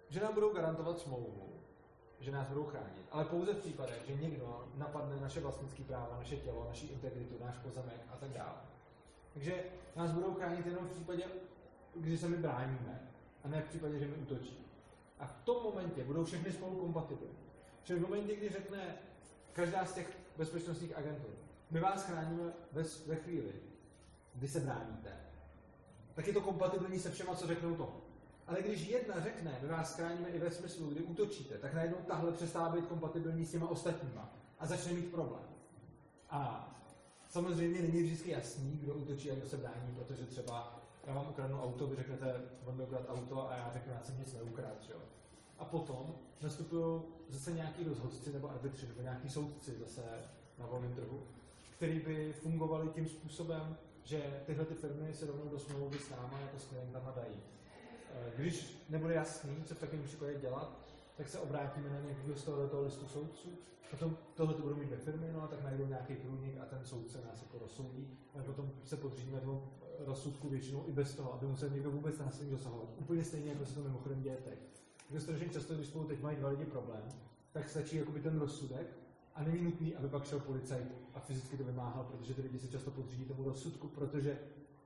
že 0.10 0.20
nám 0.20 0.34
budou 0.34 0.54
garantovat 0.54 1.00
smlouvu, 1.00 1.50
že 2.20 2.32
nás 2.32 2.48
budou 2.48 2.64
chránit. 2.64 3.06
Ale 3.12 3.26
pouze 3.26 3.54
v 3.54 3.58
případech, 3.58 4.02
že 4.08 4.16
někdo 4.16 4.68
napadne 4.76 5.20
naše 5.22 5.40
vlastnické 5.40 5.84
práva, 5.84 6.18
naše 6.20 6.36
tělo, 6.36 6.66
naši 6.68 6.86
integritu, 6.86 7.36
náš 7.44 7.58
pozemek 7.58 8.02
a 8.14 8.18
tak 8.18 8.30
dále. 8.30 8.58
Takže 9.34 9.64
nás 9.96 10.12
budou 10.12 10.34
chránit 10.34 10.66
jenom 10.66 10.88
v 10.88 10.92
případě, 10.92 11.24
kdy 11.96 12.18
se 12.18 12.30
my 12.30 12.38
bráníme, 12.38 13.02
a 13.44 13.48
ne 13.48 13.62
v 13.62 13.70
případě, 13.70 14.00
že 14.00 14.08
mi 14.08 14.14
útočí. 14.14 14.66
A 15.20 15.28
v 15.28 15.36
tom 15.44 15.64
momentě 15.64 16.04
budou 16.04 16.26
všechny 16.26 16.52
spolu 16.52 16.76
kompatibilní. 16.76 17.38
Čili 17.84 18.00
v 18.00 18.02
momentě, 18.02 18.36
kdy 18.36 18.50
řekne 18.50 18.96
každá 19.54 19.86
z 19.86 19.94
těch 19.94 20.18
bezpečnostních 20.38 20.98
agentur, 20.98 21.32
my 21.72 21.80
vás 21.80 22.06
chráníme 22.06 22.54
ve, 22.72 22.84
ve 23.08 23.16
chvíli, 23.16 23.54
kdy 24.34 24.48
se 24.48 24.60
bráníte, 24.60 25.18
tak 26.14 26.28
je 26.28 26.34
to 26.34 26.42
kompatibilní 26.42 27.00
se 27.00 27.12
všema, 27.12 27.36
co 27.36 27.48
řeknou 27.48 27.76
to. 27.76 28.05
Ale 28.48 28.62
když 28.62 28.88
jedna 28.88 29.20
řekne, 29.20 29.60
my 29.62 29.68
vás 29.68 29.96
chráníme 29.96 30.30
i 30.30 30.40
ve 30.40 30.52
smyslu, 30.52 30.90
kdy 30.90 31.02
útočíte, 31.02 31.58
tak 31.58 31.74
najednou 31.74 31.98
tahle 32.08 32.32
přestává 32.32 32.70
být 32.70 32.88
kompatibilní 32.88 33.46
s 33.46 33.52
těma 33.52 33.70
ostatníma 33.70 34.34
a 34.60 34.66
začne 34.66 34.94
mít 34.94 35.12
problém. 35.12 35.44
A 36.30 36.72
samozřejmě 37.30 37.82
není 37.82 38.04
vždycky 38.04 38.32
jasný, 38.32 38.78
kdo 38.78 38.94
útočí 38.94 39.32
a 39.32 39.36
kdo 39.36 39.48
se 39.48 39.58
brání, 39.58 39.96
protože 39.96 40.26
třeba 40.26 40.82
já 41.08 41.14
vám 41.14 41.30
ukradnu 41.30 41.64
auto, 41.64 41.88
vy 41.88 41.96
řeknete, 41.96 42.42
on 42.66 42.78
mi 42.78 42.84
ukradl 42.84 43.06
auto 43.10 43.50
a 43.50 43.56
já 43.56 43.70
řeknu, 43.74 43.94
já 43.94 44.04
jsem 44.04 44.20
nic 44.20 44.34
neukradl, 44.34 44.76
jo. 44.90 45.00
A 45.60 45.66
potom 45.66 46.16
nastupují 46.42 47.02
zase 47.30 47.52
nějaký 47.52 47.84
rozhodci 47.84 48.34
nebo 48.34 48.50
arbitři, 48.50 48.88
nebo 48.88 49.02
nějaký 49.02 49.30
soudci 49.30 49.78
zase 49.80 50.02
na 50.60 50.66
volném 50.66 50.94
trhu, 50.94 51.24
který 51.76 52.00
by 52.00 52.34
fungovali 52.34 52.90
tím 52.90 53.08
způsobem, 53.08 53.78
že 54.04 54.44
tyhle 54.46 54.66
ty 54.66 54.74
firmy 54.74 55.14
se 55.14 55.26
rovnou 55.26 55.50
do 55.50 55.60
smlouvy 55.60 56.00
s 56.00 56.10
náma 56.10 56.40
jako 56.40 56.60
s 56.60 56.66
klientama 56.66 57.12
dají. 57.16 57.36
Eh, 58.16 58.32
když 58.38 58.86
nebude 58.90 59.14
jasný, 59.14 59.64
co 59.66 59.76
v 59.76 59.80
takovém 59.80 60.04
případě 60.04 60.40
dělat, 60.40 60.80
tak 61.18 61.30
se 61.30 61.40
obrátíme 61.40 61.90
na 61.90 62.00
nějakého 62.00 62.36
z 62.36 62.44
toho, 62.44 62.68
toho 62.68 62.84
listu 62.84 63.08
soudců, 63.08 63.50
potom 63.92 64.18
tohle 64.34 64.54
to 64.54 64.62
budou 64.62 64.76
mít 64.76 64.90
ve 64.90 64.98
firmě, 64.98 65.32
no 65.34 65.44
a 65.44 65.48
tak 65.48 65.64
najdou 65.64 65.86
nějaký 65.86 66.16
průnik 66.16 66.58
a 66.62 66.66
ten 66.66 66.80
soudce 66.84 67.18
nás 67.28 67.42
jako 67.42 67.60
rozsoudí, 67.60 68.18
a 68.40 68.44
potom 68.44 68.72
se 68.86 68.98
podřídíme 68.98 69.40
tomu 69.40 69.64
rozsudku 70.00 70.50
většinou 70.50 70.84
i 70.88 70.92
bez 70.92 71.16
toho, 71.16 71.34
aby 71.34 71.46
musel 71.46 71.70
někdo 71.70 71.92
vůbec 71.92 72.20
nás 72.20 72.40
tím 72.40 72.50
dosahovat. 72.50 72.90
Úplně 72.98 73.24
stejně, 73.24 73.50
jako 73.50 73.66
se 73.66 73.76
to 73.76 73.82
mimochodem 73.82 74.22
děje 74.22 74.38
teď. 74.38 74.60
Takže 75.08 75.22
strašně 75.24 75.50
často, 75.50 75.76
když 75.76 75.88
spolu 75.88 76.06
teď 76.06 76.22
mají 76.22 76.38
dva 76.38 76.50
lidi 76.50 76.66
problém, 76.66 77.04
tak 77.52 77.70
stačí 77.70 77.96
jakoby 77.96 78.20
ten 78.20 78.40
rozsudek 78.40 78.88
a 79.36 79.44
není 79.44 79.64
nutný, 79.64 79.96
aby 79.96 80.08
pak 80.08 80.26
šel 80.26 80.40
policajt 80.40 80.88
a 81.14 81.20
fyzicky 81.20 81.58
to 81.58 81.64
vymáhal, 81.64 82.04
protože 82.04 82.34
ty 82.34 82.42
lidi 82.42 82.60
se 82.60 82.68
často 82.68 82.92
podřídí 82.92 83.26
tomu 83.26 83.44
rozsudku, 83.44 83.88
protože 83.88 84.40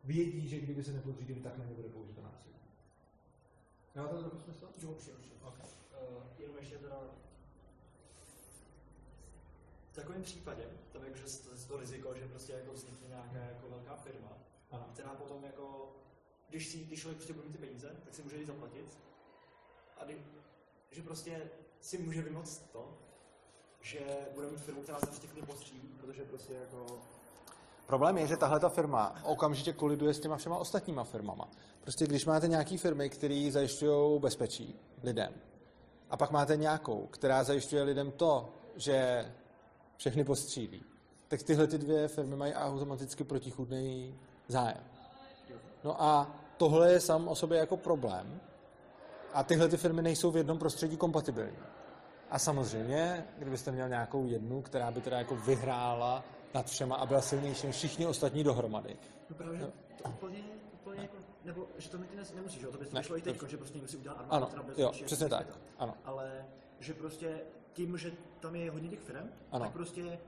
vědí, 0.04 0.48
že 0.48 0.60
kdyby 0.60 0.84
se 0.84 0.94
nepodřídili, 0.94 1.40
tak 1.40 1.58
na 1.58 1.66
ně 1.66 1.74
bude 1.74 1.90
použito 1.90 2.22
násilí. 2.22 2.56
Já 3.96 4.08
to 4.08 4.20
trochu 4.20 4.40
smysl? 4.40 4.70
Jo, 4.78 4.92
určitě, 4.92 5.12
určitě. 5.12 5.36
Okay. 5.44 5.66
Uh, 6.02 6.24
jenom 6.38 6.58
ještě 6.58 6.78
teda 6.78 7.02
v 9.92 9.96
takovém 9.96 10.24
případě, 10.24 10.64
tam 10.94 11.04
je 11.04 11.16
že 11.16 11.68
to 11.68 11.78
riziko, 11.78 12.16
že 12.16 12.28
prostě 12.28 12.54
jako 12.54 12.74
vznikne 12.74 13.08
nějaká 13.08 13.38
jako 13.38 13.70
velká 13.70 13.96
firma, 13.96 14.38
ano. 14.72 14.90
která 14.94 15.10
potom 15.10 15.44
jako, 15.44 15.96
když, 16.50 16.68
si, 16.68 16.78
když 16.78 17.00
člověk 17.00 17.18
prostě 17.18 17.34
bude 17.34 17.48
mít 17.48 17.52
ty 17.52 17.58
peníze, 17.58 17.96
tak 18.04 18.14
si 18.14 18.24
může 18.24 18.38
jít 18.38 18.46
zaplatit. 18.46 18.98
A 19.98 20.06
kdy, 20.06 20.26
že 20.92 21.02
prostě 21.02 21.50
si 21.82 21.98
může 21.98 22.22
vymoct 22.22 22.72
to, 22.72 22.98
že 23.82 24.28
bude 24.34 24.50
mít 24.50 24.62
firmu, 24.62 24.82
která 24.82 25.00
se 25.00 25.06
prostě 25.06 25.28
klidně 25.28 25.48
postřílí, 25.48 25.96
protože 26.02 26.24
prostě 26.24 26.54
jako 26.54 27.02
Problém 27.90 28.18
je, 28.18 28.28
že 28.28 28.38
tahle 28.38 28.60
ta 28.60 28.70
firma 28.70 29.16
okamžitě 29.24 29.74
koliduje 29.74 30.14
s 30.14 30.20
těma 30.20 30.38
všema 30.38 30.58
ostatníma 30.58 31.04
firmama. 31.04 31.50
Prostě 31.82 32.06
když 32.06 32.26
máte 32.26 32.48
nějaký 32.48 32.78
firmy, 32.78 33.10
které 33.10 33.50
zajišťují 33.52 34.20
bezpečí 34.20 34.76
lidem, 35.04 35.34
a 36.10 36.18
pak 36.18 36.32
máte 36.32 36.58
nějakou, 36.58 37.08
která 37.12 37.44
zajišťuje 37.44 37.84
lidem 37.84 38.12
to, 38.12 38.50
že 38.76 39.26
všechny 39.98 40.24
postřílí, 40.24 40.84
tak 41.28 41.44
tyhle 41.44 41.68
ty 41.68 41.78
dvě 41.78 42.08
firmy 42.08 42.36
mají 42.36 42.54
automaticky 42.54 43.24
protichudný 43.24 44.16
zájem. 44.48 44.84
No 45.84 46.04
a 46.04 46.36
tohle 46.58 46.92
je 46.92 47.00
sám 47.00 47.28
o 47.28 47.36
sobě 47.36 47.58
jako 47.58 47.78
problém 47.78 48.40
a 49.34 49.44
tyhle 49.44 49.68
ty 49.68 49.78
firmy 49.78 50.02
nejsou 50.02 50.32
v 50.32 50.38
jednom 50.38 50.60
prostředí 50.60 50.98
kompatibilní. 50.98 51.58
A 52.32 52.40
samozřejmě, 52.40 53.26
kdybyste 53.38 53.72
měl 53.72 53.90
nějakou 53.90 54.26
jednu, 54.26 54.62
která 54.62 54.92
by 54.92 55.02
teda 55.02 55.18
jako 55.18 55.36
vyhrála 55.36 56.24
nad 56.54 56.70
všema 56.70 56.96
a 56.96 57.06
byla 57.06 57.22
silnější 57.22 57.68
než 57.68 57.76
všichni 57.76 58.06
ostatní 58.06 58.44
dohromady. 58.44 58.98
No 59.30 59.36
právě, 59.36 59.60
no. 59.60 59.68
to 60.04 60.10
úplně, 60.10 60.44
úplně 60.74 61.02
jako, 61.02 61.18
nebo 61.46 61.68
že 61.78 61.90
to 61.90 61.98
mi 61.98 62.08
ty 62.08 62.18
nemusíš, 62.36 62.62
jo? 62.62 62.72
to 62.72 62.78
by 62.78 62.86
to 62.86 62.98
vyšlo 62.98 63.18
i 63.18 63.22
teď, 63.22 63.44
že 63.48 63.58
prostě 63.58 63.78
někdo 63.78 63.92
si 63.92 63.98
udělal 63.98 64.20
armádu, 64.20 64.46
která 64.46 64.64
bez 64.64 64.78
jo, 64.78 64.92
přesně 65.06 65.30
tak, 65.30 65.48
ano. 65.78 65.94
Ale 66.06 66.46
že 66.80 66.94
prostě 66.94 67.42
tím, 67.74 67.98
že 67.98 68.12
tam 68.40 68.56
je 68.56 68.72
hodně 68.72 68.90
těch 68.90 69.00
firm, 69.00 69.30
ano. 69.52 69.66
tak 69.66 69.74
prostě 69.74 70.20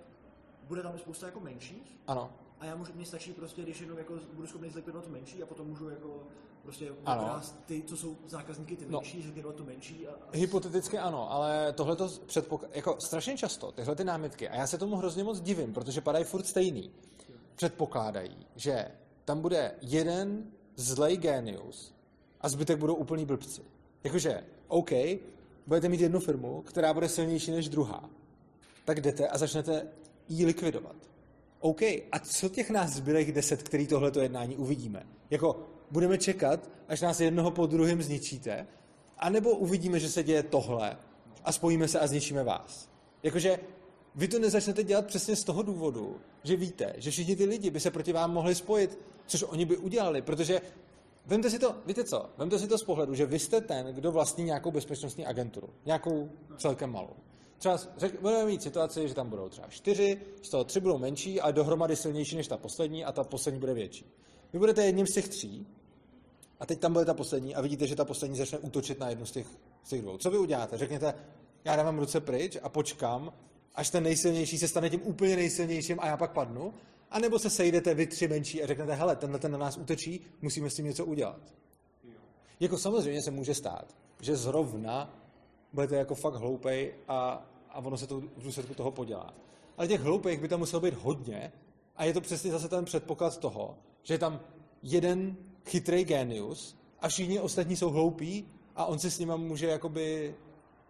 bude 0.63 0.83
tam 0.83 0.97
spousta 0.97 1.25
jako 1.25 1.39
menších. 1.39 1.99
Ano. 2.07 2.33
A 2.59 2.65
já 2.65 2.75
můžu, 2.75 2.93
mě 2.93 3.05
stačí 3.05 3.33
prostě, 3.33 3.61
když 3.61 3.81
jenom 3.81 3.97
jako 3.97 4.13
budu 4.33 4.47
schopný 4.47 4.69
zlikvidovat 4.69 5.07
menší 5.07 5.43
a 5.43 5.45
potom 5.45 5.67
můžu 5.67 5.89
jako 5.89 6.23
prostě 6.63 6.91
ano. 7.05 7.41
ty, 7.65 7.83
co 7.83 7.97
jsou 7.97 8.17
zákazníky, 8.27 8.75
ty 8.75 8.85
no. 8.89 8.99
menší, 8.99 9.17
no. 9.17 9.23
zlikvidovat 9.23 9.55
tu 9.55 9.65
menší. 9.65 10.07
A, 10.07 10.11
a... 10.11 10.37
Hypoteticky 10.37 10.97
ano, 10.97 11.31
ale 11.31 11.73
tohle 11.73 11.95
to 11.95 12.09
předpokládá, 12.25 12.73
jako 12.75 12.95
strašně 12.99 13.37
často 13.37 13.71
tyhle 13.71 13.95
ty 13.95 14.03
námitky, 14.03 14.49
a 14.49 14.55
já 14.55 14.67
se 14.67 14.77
tomu 14.77 14.95
hrozně 14.95 15.23
moc 15.23 15.41
divím, 15.41 15.73
protože 15.73 16.01
padají 16.01 16.25
furt 16.25 16.47
stejný, 16.47 16.91
předpokládají, 17.55 18.37
že 18.55 18.91
tam 19.25 19.41
bude 19.41 19.75
jeden 19.81 20.43
zlej 20.75 21.17
genius 21.17 21.93
a 22.41 22.49
zbytek 22.49 22.77
budou 22.77 22.95
úplný 22.95 23.25
blbci. 23.25 23.61
Jakože, 24.03 24.43
OK, 24.67 24.91
budete 25.67 25.89
mít 25.89 26.01
jednu 26.01 26.19
firmu, 26.19 26.61
která 26.61 26.93
bude 26.93 27.09
silnější 27.09 27.51
než 27.51 27.69
druhá, 27.69 28.09
tak 28.85 29.01
jdete 29.01 29.27
a 29.27 29.37
začnete 29.37 29.87
ji 30.29 30.45
likvidovat. 30.45 30.95
OK, 31.59 31.81
a 31.81 32.19
co 32.23 32.49
těch 32.49 32.69
nás 32.69 32.91
zbylých 32.91 33.31
deset, 33.31 33.63
který 33.63 33.87
tohleto 33.87 34.19
jednání 34.19 34.57
uvidíme? 34.57 35.07
Jako, 35.29 35.67
budeme 35.91 36.17
čekat, 36.17 36.69
až 36.87 37.01
nás 37.01 37.19
jednoho 37.19 37.51
po 37.51 37.65
druhém 37.65 38.01
zničíte, 38.01 38.67
anebo 39.17 39.49
uvidíme, 39.49 39.99
že 39.99 40.09
se 40.09 40.23
děje 40.23 40.43
tohle 40.43 40.97
a 41.43 41.51
spojíme 41.51 41.87
se 41.87 41.99
a 41.99 42.07
zničíme 42.07 42.43
vás. 42.43 42.89
Jakože 43.23 43.59
vy 44.15 44.27
to 44.27 44.39
nezačnete 44.39 44.83
dělat 44.83 45.05
přesně 45.05 45.35
z 45.35 45.43
toho 45.43 45.61
důvodu, 45.61 46.21
že 46.43 46.55
víte, 46.55 46.93
že 46.97 47.11
všichni 47.11 47.35
ty 47.35 47.45
lidi 47.45 47.69
by 47.69 47.79
se 47.79 47.91
proti 47.91 48.13
vám 48.13 48.33
mohli 48.33 48.55
spojit, 48.55 48.99
což 49.25 49.43
oni 49.43 49.65
by 49.65 49.77
udělali, 49.77 50.21
protože 50.21 50.61
Vemte 51.25 51.49
si 51.49 51.59
to, 51.59 51.75
víte 51.85 52.03
co, 52.03 52.25
vemte 52.37 52.59
si 52.59 52.67
to 52.67 52.77
z 52.77 52.83
pohledu, 52.83 53.15
že 53.15 53.25
vy 53.25 53.39
jste 53.39 53.61
ten, 53.61 53.85
kdo 53.85 54.11
vlastní 54.11 54.43
nějakou 54.43 54.71
bezpečnostní 54.71 55.25
agenturu, 55.25 55.69
nějakou 55.85 56.29
celkem 56.57 56.91
malou. 56.91 57.15
Třeba 57.57 57.79
řek, 57.97 58.21
budeme 58.21 58.45
mít 58.45 58.61
situaci, 58.61 59.07
že 59.07 59.13
tam 59.13 59.29
budou 59.29 59.49
třeba 59.49 59.67
čtyři, 59.67 60.21
z 60.41 60.49
toho 60.49 60.63
tři 60.63 60.79
budou 60.79 60.97
menší, 60.97 61.41
ale 61.41 61.53
dohromady 61.53 61.95
silnější 61.95 62.35
než 62.35 62.47
ta 62.47 62.57
poslední 62.57 63.05
a 63.05 63.11
ta 63.11 63.23
poslední 63.23 63.59
bude 63.59 63.73
větší. 63.73 64.05
Vy 64.53 64.59
budete 64.59 64.85
jedním 64.85 65.07
z 65.07 65.13
těch 65.13 65.29
tří 65.29 65.67
a 66.61 66.65
teď 66.65 66.79
tam 66.79 66.93
bude 66.93 67.05
ta 67.05 67.13
poslední 67.13 67.55
a 67.55 67.61
vidíte, 67.61 67.87
že 67.87 67.95
ta 67.95 68.05
poslední 68.05 68.37
začne 68.37 68.57
útočit 68.57 68.99
na 68.99 69.09
jednu 69.09 69.25
z 69.25 69.31
těch, 69.31 69.47
z 69.83 69.89
těch 69.89 70.01
dvou. 70.01 70.17
Co 70.17 70.31
vy 70.31 70.37
uděláte? 70.37 70.77
Řekněte, 70.77 71.13
já 71.65 71.75
dávám 71.75 71.99
ruce 71.99 72.19
pryč 72.19 72.57
a 72.63 72.69
počkám, 72.69 73.33
až 73.75 73.89
ten 73.89 74.03
nejsilnější 74.03 74.57
se 74.57 74.67
stane 74.67 74.89
tím 74.89 75.01
úplně 75.03 75.35
nejsilnějším 75.35 75.99
a 75.99 76.07
já 76.07 76.17
pak 76.17 76.31
padnu, 76.31 76.73
a 77.11 77.19
nebo 77.19 77.39
se 77.39 77.49
sejdete 77.49 77.93
vy 77.93 78.07
tři 78.07 78.27
menší 78.27 78.63
a 78.63 78.67
řeknete, 78.67 78.93
hele, 78.93 79.15
tenhle 79.15 79.39
ten 79.39 79.51
na 79.51 79.57
nás 79.57 79.77
útočí, 79.77 80.21
musíme 80.41 80.69
s 80.69 80.75
tím 80.75 80.85
něco 80.85 81.05
udělat. 81.05 81.53
Jako 82.59 82.77
samozřejmě 82.77 83.21
se 83.21 83.31
může 83.31 83.53
stát, 83.53 83.95
že 84.19 84.35
zrovna 84.35 85.13
budete 85.73 85.95
jako 85.95 86.15
fakt 86.15 86.35
hloupej 86.35 86.93
a, 87.07 87.49
a 87.69 87.79
ono 87.79 87.97
se 87.97 88.07
to 88.07 88.21
v 88.21 88.43
důsledku 88.43 88.73
toho 88.73 88.91
podělá. 88.91 89.33
Ale 89.77 89.87
těch 89.87 90.01
hloupých 90.01 90.39
by 90.39 90.47
tam 90.47 90.59
muselo 90.59 90.81
být 90.81 90.93
hodně 90.93 91.51
a 91.95 92.05
je 92.05 92.13
to 92.13 92.21
přesně 92.21 92.51
zase 92.51 92.69
ten 92.69 92.85
předpoklad 92.85 93.37
toho, 93.37 93.77
že 94.03 94.13
je 94.13 94.17
tam 94.17 94.39
jeden 94.83 95.37
chytrý 95.65 96.03
genius 96.03 96.75
a 96.99 97.07
všichni 97.07 97.39
ostatní 97.39 97.75
jsou 97.75 97.89
hloupí 97.89 98.47
a 98.75 98.85
on 98.85 98.99
si 98.99 99.11
s 99.11 99.19
nima 99.19 99.35
může 99.35 99.67
jakoby 99.67 100.35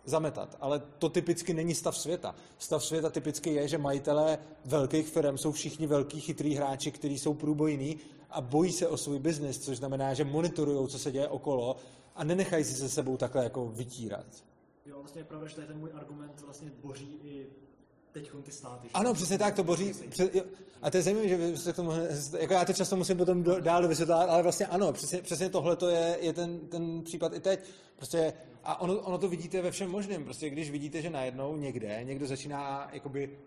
zametat. 0.05 0.57
Ale 0.59 0.81
to 0.99 1.09
typicky 1.09 1.53
není 1.53 1.75
stav 1.75 1.97
světa. 1.97 2.35
Stav 2.57 2.85
světa 2.85 3.09
typicky 3.09 3.53
je, 3.53 3.67
že 3.67 3.77
majitelé 3.77 4.37
velkých 4.65 5.07
firm 5.07 5.37
jsou 5.37 5.51
všichni 5.51 5.87
velký 5.87 6.19
chytrý 6.19 6.55
hráči, 6.55 6.91
kteří 6.91 7.19
jsou 7.19 7.33
průbojní 7.33 7.97
a 8.29 8.41
bojí 8.41 8.71
se 8.71 8.87
o 8.87 8.97
svůj 8.97 9.19
biznis, 9.19 9.59
což 9.59 9.77
znamená, 9.77 10.13
že 10.13 10.23
monitorují, 10.23 10.87
co 10.87 10.99
se 10.99 11.11
děje 11.11 11.27
okolo 11.27 11.75
a 12.15 12.23
nenechají 12.23 12.63
si 12.63 12.73
se 12.73 12.89
sebou 12.89 13.17
takhle 13.17 13.43
jako 13.43 13.67
vytírat. 13.67 14.25
Jo, 14.85 14.99
vlastně 14.99 15.21
je 15.21 15.25
pravda, 15.25 15.47
že 15.47 15.55
tady 15.55 15.67
ten 15.67 15.79
můj 15.79 15.89
argument 15.93 16.41
vlastně 16.41 16.71
boří 16.83 17.19
i 17.23 17.47
teď 18.11 18.31
ty 18.43 18.51
státy. 18.51 18.87
Ano, 18.93 19.13
přesně 19.13 19.37
tak, 19.37 19.55
to 19.55 19.63
boří. 19.63 19.93
Přes, 20.09 20.29
jo, 20.33 20.43
a 20.81 20.91
to 20.91 20.97
je 20.97 21.03
zajímavé, 21.03 21.27
že 21.27 21.57
se 21.57 21.73
k 21.73 21.75
tomu, 21.75 21.91
jako 22.39 22.53
já 22.53 22.65
to 22.65 22.73
často 22.73 22.95
musím 22.95 23.17
potom 23.17 23.43
do, 23.43 23.59
dál 23.59 23.87
vysvětlovat, 23.87 24.29
ale 24.29 24.43
vlastně 24.43 24.65
ano, 24.65 24.93
přesně, 24.93 25.21
přesně 25.21 25.49
tohle 25.49 25.75
to 25.75 25.89
je, 25.89 26.17
je 26.21 26.33
ten, 26.33 26.59
ten 26.59 27.03
případ 27.03 27.33
i 27.33 27.39
teď. 27.39 27.59
Prostě, 27.95 28.33
a 28.63 28.81
ono, 28.81 28.99
ono 28.99 29.17
to 29.17 29.29
vidíte 29.29 29.61
ve 29.61 29.71
všem 29.71 29.91
možném. 29.91 30.23
Prostě 30.23 30.49
když 30.49 30.71
vidíte, 30.71 31.01
že 31.01 31.09
najednou 31.09 31.55
někde 31.55 32.03
někdo 32.03 32.27
začíná 32.27 32.89
jakoby 32.93 33.37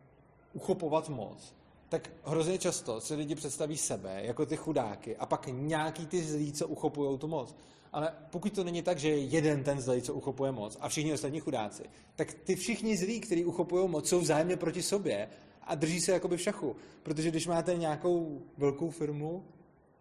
uchopovat 0.53 1.09
moc, 1.09 1.55
tak 1.89 2.11
hrozně 2.25 2.59
často 2.59 3.01
se 3.01 3.15
lidi 3.15 3.35
představí 3.35 3.77
sebe 3.77 4.21
jako 4.25 4.47
ty 4.47 4.57
chudáky 4.57 5.17
a 5.17 5.27
pak 5.27 5.49
nějaký 5.53 6.07
ty 6.07 6.23
zlí, 6.23 6.53
co 6.53 6.69
uchopují 6.69 7.19
tu 7.19 7.29
moc. 7.29 7.57
Ale 7.95 8.13
pokud 8.31 8.53
to 8.53 8.65
není 8.65 8.83
tak, 8.83 8.99
že 8.99 9.09
je 9.09 9.19
jeden 9.19 9.65
ten 9.65 9.81
zlý, 9.81 10.03
co 10.03 10.15
uchopuje 10.15 10.53
moc 10.53 10.79
a 10.81 10.89
všichni 10.89 11.13
ostatní 11.13 11.41
chudáci, 11.41 11.83
tak 12.17 12.35
ty 12.35 12.57
všichni 12.57 12.97
zlí, 12.97 13.21
kteří 13.21 13.45
uchopují 13.45 13.89
moc, 13.89 14.09
jsou 14.09 14.21
vzájemně 14.21 14.57
proti 14.57 14.83
sobě 14.83 15.29
a 15.63 15.75
drží 15.75 16.01
se 16.01 16.13
jakoby 16.13 16.37
v 16.37 16.41
šachu. 16.41 16.77
Protože 17.03 17.31
když 17.31 17.47
máte 17.47 17.75
nějakou 17.75 18.43
velkou 18.59 18.91
firmu, 18.91 19.45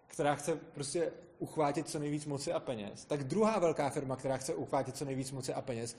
která 0.07 0.36
chce 0.36 0.56
prostě 0.74 1.11
uchvátit 1.40 1.90
co 1.90 1.99
nejvíc 1.99 2.26
moci 2.26 2.53
a 2.53 2.60
peněz, 2.60 3.06
tak 3.06 3.24
druhá 3.24 3.60
velká 3.60 3.90
firma, 3.90 4.15
která 4.15 4.38
chce 4.38 4.53
uchvátit 4.53 4.98
co 4.98 5.06
nejvíc 5.06 5.32
moci 5.32 5.53
a 5.53 5.61
peněz, 5.61 5.98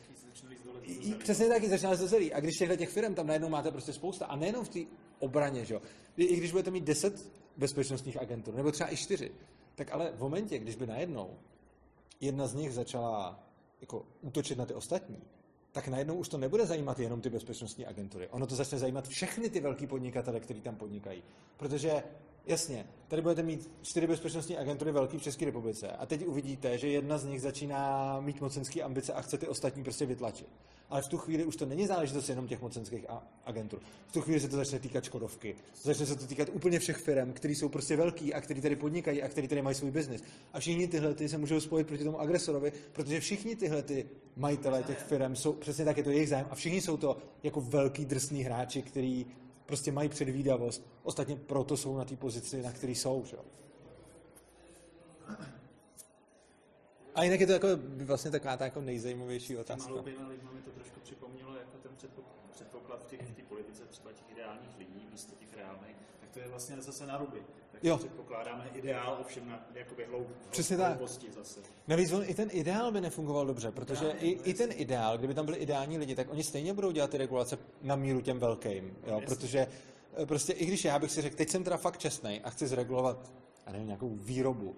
přesně 1.18 1.48
tak, 1.48 1.64
začíná 1.64 1.96
se 1.96 2.08
zelí. 2.08 2.32
A 2.32 2.40
když 2.40 2.56
těchto 2.58 2.76
těch 2.76 2.90
firm 2.90 3.14
tam 3.14 3.26
najednou 3.26 3.48
máte 3.48 3.70
prostě 3.70 3.92
spousta, 3.92 4.26
a 4.26 4.36
nejenom 4.36 4.64
v 4.64 4.68
té 4.68 4.80
obraně, 5.18 5.64
že? 5.64 5.80
I 6.16 6.36
když 6.36 6.50
budete 6.50 6.70
mít 6.70 6.84
deset 6.84 7.30
bezpečnostních 7.56 8.20
agentur, 8.20 8.54
nebo 8.54 8.72
třeba 8.72 8.92
i 8.92 8.96
čtyři, 8.96 9.30
tak 9.74 9.92
ale 9.92 10.12
v 10.16 10.20
momentě, 10.20 10.58
když 10.58 10.76
by 10.76 10.86
najednou 10.86 11.30
jedna 12.24 12.46
z 12.46 12.54
nich 12.54 12.72
začala 12.72 13.40
jako 13.80 14.06
útočit 14.22 14.58
na 14.58 14.66
ty 14.66 14.74
ostatní, 14.74 15.22
tak 15.72 15.88
najednou 15.88 16.14
už 16.14 16.28
to 16.28 16.38
nebude 16.38 16.66
zajímat 16.66 16.98
jenom 16.98 17.20
ty 17.20 17.30
bezpečnostní 17.30 17.86
agentury. 17.86 18.28
Ono 18.28 18.46
to 18.46 18.54
začne 18.54 18.78
zajímat 18.78 19.08
všechny 19.08 19.50
ty 19.50 19.60
velký 19.60 19.86
podnikatele, 19.86 20.40
kteří 20.40 20.60
tam 20.60 20.76
podnikají. 20.76 21.22
Protože 21.56 22.02
Jasně, 22.46 22.86
tady 23.08 23.22
budete 23.22 23.42
mít 23.42 23.70
čtyři 23.82 24.06
bezpečnostní 24.06 24.58
agentury 24.58 24.92
velký 24.92 25.18
v 25.18 25.22
České 25.22 25.44
republice 25.44 25.88
a 25.88 26.06
teď 26.06 26.26
uvidíte, 26.26 26.78
že 26.78 26.88
jedna 26.88 27.18
z 27.18 27.24
nich 27.24 27.42
začíná 27.42 28.20
mít 28.20 28.40
mocenské 28.40 28.82
ambice 28.82 29.12
a 29.12 29.22
chce 29.22 29.38
ty 29.38 29.48
ostatní 29.48 29.82
prostě 29.82 30.06
vytlačit. 30.06 30.48
Ale 30.90 31.02
v 31.02 31.08
tu 31.08 31.18
chvíli 31.18 31.44
už 31.44 31.56
to 31.56 31.66
není 31.66 31.86
záležitost 31.86 32.28
jenom 32.28 32.48
těch 32.48 32.62
mocenských 32.62 33.06
agentur. 33.44 33.80
V 34.06 34.12
tu 34.12 34.20
chvíli 34.20 34.40
se 34.40 34.48
to 34.48 34.56
začne 34.56 34.78
týkat 34.78 35.04
Škodovky. 35.04 35.56
Začne 35.82 36.06
se 36.06 36.16
to 36.16 36.26
týkat 36.26 36.48
úplně 36.52 36.78
všech 36.78 36.96
firm, 36.96 37.32
které 37.32 37.54
jsou 37.54 37.68
prostě 37.68 37.96
velký 37.96 38.34
a 38.34 38.40
který 38.40 38.60
tady 38.60 38.76
podnikají 38.76 39.22
a 39.22 39.28
který 39.28 39.48
tady 39.48 39.62
mají 39.62 39.74
svůj 39.74 39.90
biznis. 39.90 40.22
A 40.52 40.60
všichni 40.60 40.88
tyhle 40.88 41.14
ty 41.14 41.28
se 41.28 41.38
můžou 41.38 41.60
spojit 41.60 41.86
proti 41.86 42.04
tomu 42.04 42.20
agresorovi, 42.20 42.72
protože 42.92 43.20
všichni 43.20 43.56
tyhle 43.56 43.82
ty 43.82 44.06
majitelé 44.36 44.82
těch 44.82 44.98
firm 44.98 45.36
jsou 45.36 45.52
přesně 45.52 45.84
tak, 45.84 45.96
je 45.96 46.02
to 46.02 46.10
jejich 46.10 46.28
zájem 46.28 46.46
a 46.50 46.54
všichni 46.54 46.80
jsou 46.80 46.96
to 46.96 47.16
jako 47.42 47.60
velký 47.60 48.04
drsný 48.04 48.42
hráči, 48.42 48.82
který 48.82 49.26
prostě 49.66 49.92
mají 49.92 50.08
předvídavost. 50.08 50.86
Ostatně 51.02 51.36
proto 51.36 51.76
jsou 51.76 51.96
na 51.96 52.04
té 52.04 52.16
pozici, 52.16 52.62
na 52.62 52.72
které 52.72 52.92
jsou. 52.92 53.24
Že? 53.24 53.36
A 57.14 57.24
jinak 57.24 57.40
je 57.40 57.46
to 57.46 57.52
jako 57.52 57.68
vlastně 58.04 58.30
taková 58.30 58.56
ta 58.56 58.64
jako 58.64 58.80
nejzajímavější 58.80 59.56
otázka. 59.56 59.90
Malou 59.90 60.04
lidma 60.04 60.52
mi 60.52 60.62
to 60.62 60.70
trošku 60.70 61.00
připomnělo 61.00 61.56
jako 61.56 61.78
ten 61.82 61.92
předpoklad 62.50 63.02
v 63.02 63.34
té 63.34 63.42
politice 63.48 63.82
třeba 63.86 64.12
těch 64.12 64.30
ideálních 64.32 64.78
lidí 64.78 65.08
místo 65.12 65.34
těch 65.34 65.56
reálných, 65.56 65.96
tak 66.20 66.30
to 66.30 66.38
je 66.38 66.48
vlastně 66.48 66.82
zase 66.82 67.06
na 67.06 67.18
ruby. 67.18 67.42
Jo. 67.84 67.98
předpokládáme 67.98 68.70
ideál, 68.74 69.18
ovšem 69.20 69.48
na 69.48 69.66
jakoby 69.74 70.04
hloub, 70.04 70.26
Přesně 70.50 70.76
tak. 70.76 70.98
zase. 71.30 71.60
Navíc 71.88 72.12
on, 72.12 72.22
i 72.26 72.34
ten 72.34 72.48
ideál 72.52 72.92
by 72.92 73.00
nefungoval 73.00 73.46
dobře, 73.46 73.70
protože 73.70 74.10
i, 74.10 74.28
i, 74.30 74.54
ten 74.54 74.70
ideál, 74.72 75.18
kdyby 75.18 75.34
tam 75.34 75.44
byli 75.44 75.58
ideální 75.58 75.98
lidi, 75.98 76.14
tak 76.14 76.30
oni 76.30 76.44
stejně 76.44 76.74
budou 76.74 76.90
dělat 76.90 77.10
ty 77.10 77.18
regulace 77.18 77.58
na 77.82 77.96
míru 77.96 78.20
těm 78.20 78.38
velkým, 78.38 78.96
jo? 79.06 79.20
protože 79.26 79.66
eh, 80.16 80.26
prostě 80.26 80.52
i 80.52 80.66
když 80.66 80.84
já 80.84 80.98
bych 80.98 81.10
si 81.10 81.22
řekl, 81.22 81.36
teď 81.36 81.50
jsem 81.50 81.64
teda 81.64 81.76
fakt 81.76 81.98
čestný 81.98 82.40
a 82.40 82.50
chci 82.50 82.66
zregulovat, 82.66 83.32
já 83.66 83.72
nevím, 83.72 83.86
nějakou 83.86 84.10
výrobu, 84.14 84.76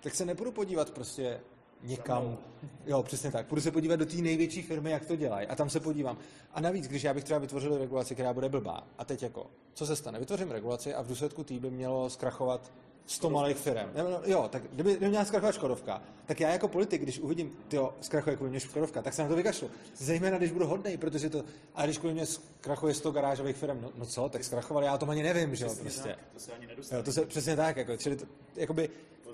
tak 0.00 0.14
se 0.14 0.24
nebudu 0.24 0.52
podívat 0.52 0.90
prostě 0.90 1.40
někam. 1.82 2.38
Jo, 2.86 3.02
přesně 3.02 3.30
tak. 3.30 3.46
Půjdu 3.46 3.62
se 3.62 3.70
podívat 3.70 3.96
do 3.96 4.06
té 4.06 4.16
největší 4.16 4.62
firmy, 4.62 4.90
jak 4.90 5.06
to 5.06 5.16
dělají. 5.16 5.46
A 5.46 5.54
tam 5.54 5.70
se 5.70 5.80
podívám. 5.80 6.18
A 6.54 6.60
navíc, 6.60 6.88
když 6.88 7.02
já 7.02 7.14
bych 7.14 7.24
třeba 7.24 7.38
vytvořil 7.38 7.78
regulaci, 7.78 8.14
která 8.14 8.32
bude 8.32 8.48
blbá, 8.48 8.86
a 8.98 9.04
teď 9.04 9.22
jako, 9.22 9.46
co 9.74 9.86
se 9.86 9.96
stane? 9.96 10.18
Vytvořím 10.18 10.50
regulaci 10.50 10.94
a 10.94 11.02
v 11.02 11.06
důsledku 11.06 11.44
tý 11.44 11.58
by 11.58 11.70
mělo 11.70 12.10
zkrachovat 12.10 12.72
100 13.06 13.30
malých 13.30 13.56
firm. 13.56 13.90
Jo, 14.24 14.48
tak 14.52 14.62
kdyby, 14.72 14.90
kdyby 14.90 15.08
měla 15.08 15.24
zkrachovat 15.24 15.54
Škodovka, 15.54 16.02
tak 16.26 16.40
já 16.40 16.50
jako 16.50 16.68
politik, 16.68 17.02
když 17.02 17.18
uvidím, 17.18 17.52
jo, 17.72 17.94
zkrachuje 18.00 18.36
kvůli 18.36 18.50
mě 18.50 18.60
Škodovka, 18.60 19.02
tak 19.02 19.14
se 19.14 19.22
na 19.22 19.28
to 19.28 19.36
vykašlu. 19.36 19.70
Zejména, 19.96 20.38
když 20.38 20.50
budu 20.50 20.66
hodnej, 20.66 20.96
protože 20.96 21.30
to, 21.30 21.44
a 21.74 21.84
když 21.84 21.98
kvůli 21.98 22.14
mě 22.14 22.26
zkrachuje 22.26 22.94
100 22.94 23.10
garážových 23.10 23.56
firm, 23.56 23.80
no, 23.82 23.90
no 23.94 24.06
co, 24.06 24.28
tak 24.28 24.44
zkrachovali, 24.44 24.86
já 24.86 24.94
o 24.94 24.98
tom 24.98 25.10
ani 25.10 25.22
nevím, 25.22 25.54
že 25.54 25.64
jo, 25.64 25.74
prostě. 25.80 26.08
Tak, 26.08 26.18
to 26.34 26.40
se 26.40 26.52
ani 26.52 26.68
jo, 26.92 27.02
to 27.02 27.12
se 27.12 27.26
přesně 27.26 27.56
tak, 27.56 27.76
jako, 27.76 27.96
čili 27.96 28.16
to, 28.16 28.24
jakoby, 28.56 28.90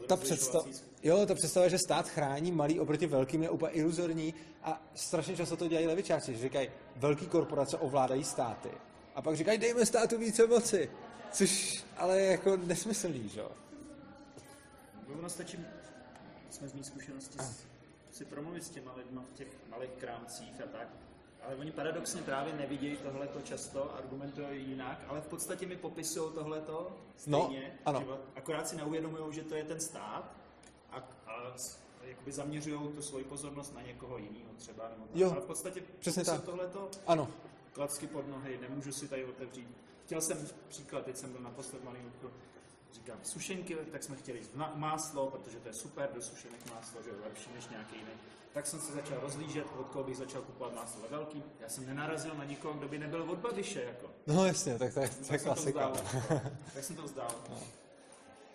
ta 0.07 0.17
představa, 0.17 0.65
jo, 1.05 1.27
ta 1.27 1.35
představa, 1.35 1.69
že 1.69 1.79
stát 1.79 2.09
chrání 2.09 2.53
malý 2.53 2.81
oproti 2.81 3.07
velkým, 3.07 3.43
je 3.43 3.51
úplně 3.51 3.73
iluzorní 3.73 4.35
a 4.63 4.83
strašně 4.95 5.37
často 5.37 5.57
to 5.57 5.69
dělají 5.69 5.87
levičáci, 5.87 6.35
že 6.35 6.41
říkají, 6.41 6.69
velké 6.97 7.27
korporace 7.27 7.77
ovládají 7.77 8.25
státy. 8.25 8.71
A 9.15 9.23
pak 9.23 9.37
říkají, 9.37 9.59
dejme 9.59 9.87
státu 9.87 10.19
více 10.19 10.47
moci. 10.47 10.91
Což 11.33 11.85
ale 11.97 12.21
je 12.21 12.31
jako 12.31 12.57
nesmyslný, 12.57 13.29
že 13.29 13.41
jo? 13.41 13.51
Ono 15.19 15.29
stačí, 15.29 15.59
jsme 16.51 16.69
z 16.69 16.73
mých 16.73 16.87
zkušenosti, 16.87 17.39
si 18.11 18.25
promluvit 18.25 18.65
s 18.65 18.71
těma 18.71 18.95
lidma 18.97 19.23
v 19.23 19.37
těch 19.37 19.49
malých 19.71 19.91
krámcích 19.91 20.61
a 20.61 20.67
tak. 20.67 20.89
ale 21.43 21.57
oni 21.57 21.73
paradoxně 21.73 22.23
právě 22.23 22.53
nevidějí 22.53 22.97
tohleto 22.97 23.41
často, 23.41 23.95
argumentují 23.95 24.69
jinak, 24.69 25.05
ale 25.09 25.21
v 25.21 25.27
podstatě 25.27 25.67
mi 25.67 25.77
popisují 25.77 26.33
tohleto 26.33 26.97
no, 27.27 27.45
stejně, 27.45 27.73
no, 27.75 27.81
ano. 27.85 28.01
Že 28.01 28.07
akorát 28.37 28.69
si 28.69 28.77
neuvědomují, 28.77 29.35
že 29.35 29.43
to 29.43 29.55
je 29.55 29.65
ten 29.65 29.81
stát 29.81 30.25
a, 30.25 30.37
a 30.37 30.44
jakoby 32.03 32.33
zaměřují 32.33 32.93
tu 32.95 33.03
svoji 33.03 33.25
pozornost 33.25 33.75
na 33.75 33.83
někoho 33.83 34.19
jiného 34.19 34.51
třeba, 34.57 34.89
nebo 34.89 35.07
jo, 35.15 35.31
ale 35.31 35.41
v 35.41 35.45
podstatě 35.45 35.83
přesně 35.99 36.25
tak. 36.25 36.45
tohleto 36.45 36.91
ano. 37.07 37.29
klacky 37.73 38.07
pod 38.07 38.29
nohy, 38.29 38.59
nemůžu 38.61 38.93
si 38.93 39.09
tady 39.09 39.25
otevřít. 39.25 39.69
Chtěl 40.05 40.21
jsem 40.21 40.49
příklad, 40.69 41.05
teď 41.05 41.17
jsem 41.17 41.33
byl 41.33 41.41
naposled 41.41 41.85
malý 41.85 41.99
říkám 42.95 43.19
sušenky, 43.23 43.77
tak 43.93 44.03
jsme 44.03 44.17
chtěli 44.17 44.39
jít 44.39 44.51
máslo, 44.75 45.31
protože 45.31 45.59
to 45.59 45.69
je 45.69 45.75
super, 45.75 46.11
do 46.15 46.23
sušenek 46.23 46.71
máslo, 46.75 47.03
že 47.03 47.11
je 47.11 47.17
lepší 47.25 47.51
než 47.55 47.69
nějaký 47.69 47.97
jiný. 47.97 48.11
Tak 48.53 48.67
jsem 48.67 48.81
se 48.81 48.93
začal 48.93 49.21
rozlížet, 49.21 49.67
od 49.79 49.89
koho 49.89 50.05
bych 50.05 50.17
začal 50.17 50.43
kupovat 50.43 50.75
máslo 50.75 51.03
ve 51.03 51.09
velký. 51.09 51.43
Já 51.61 51.69
jsem 51.69 51.87
nenarazil 51.87 52.35
na 52.35 52.45
nikoho, 52.45 52.75
kdo 52.75 52.89
by 52.89 52.99
nebyl 52.99 53.31
od 53.31 53.39
Babiše. 53.39 53.83
Jako. 53.83 54.11
No 54.27 54.47
jasně, 54.47 54.79
tak 54.79 54.95
to 54.95 55.01
je, 55.01 55.11
tak 55.29 55.43
klasika. 55.43 55.93
tak 56.75 56.85
jsem 56.85 56.97
to 56.97 57.03
vzdal. 57.03 57.31
No. 57.51 57.84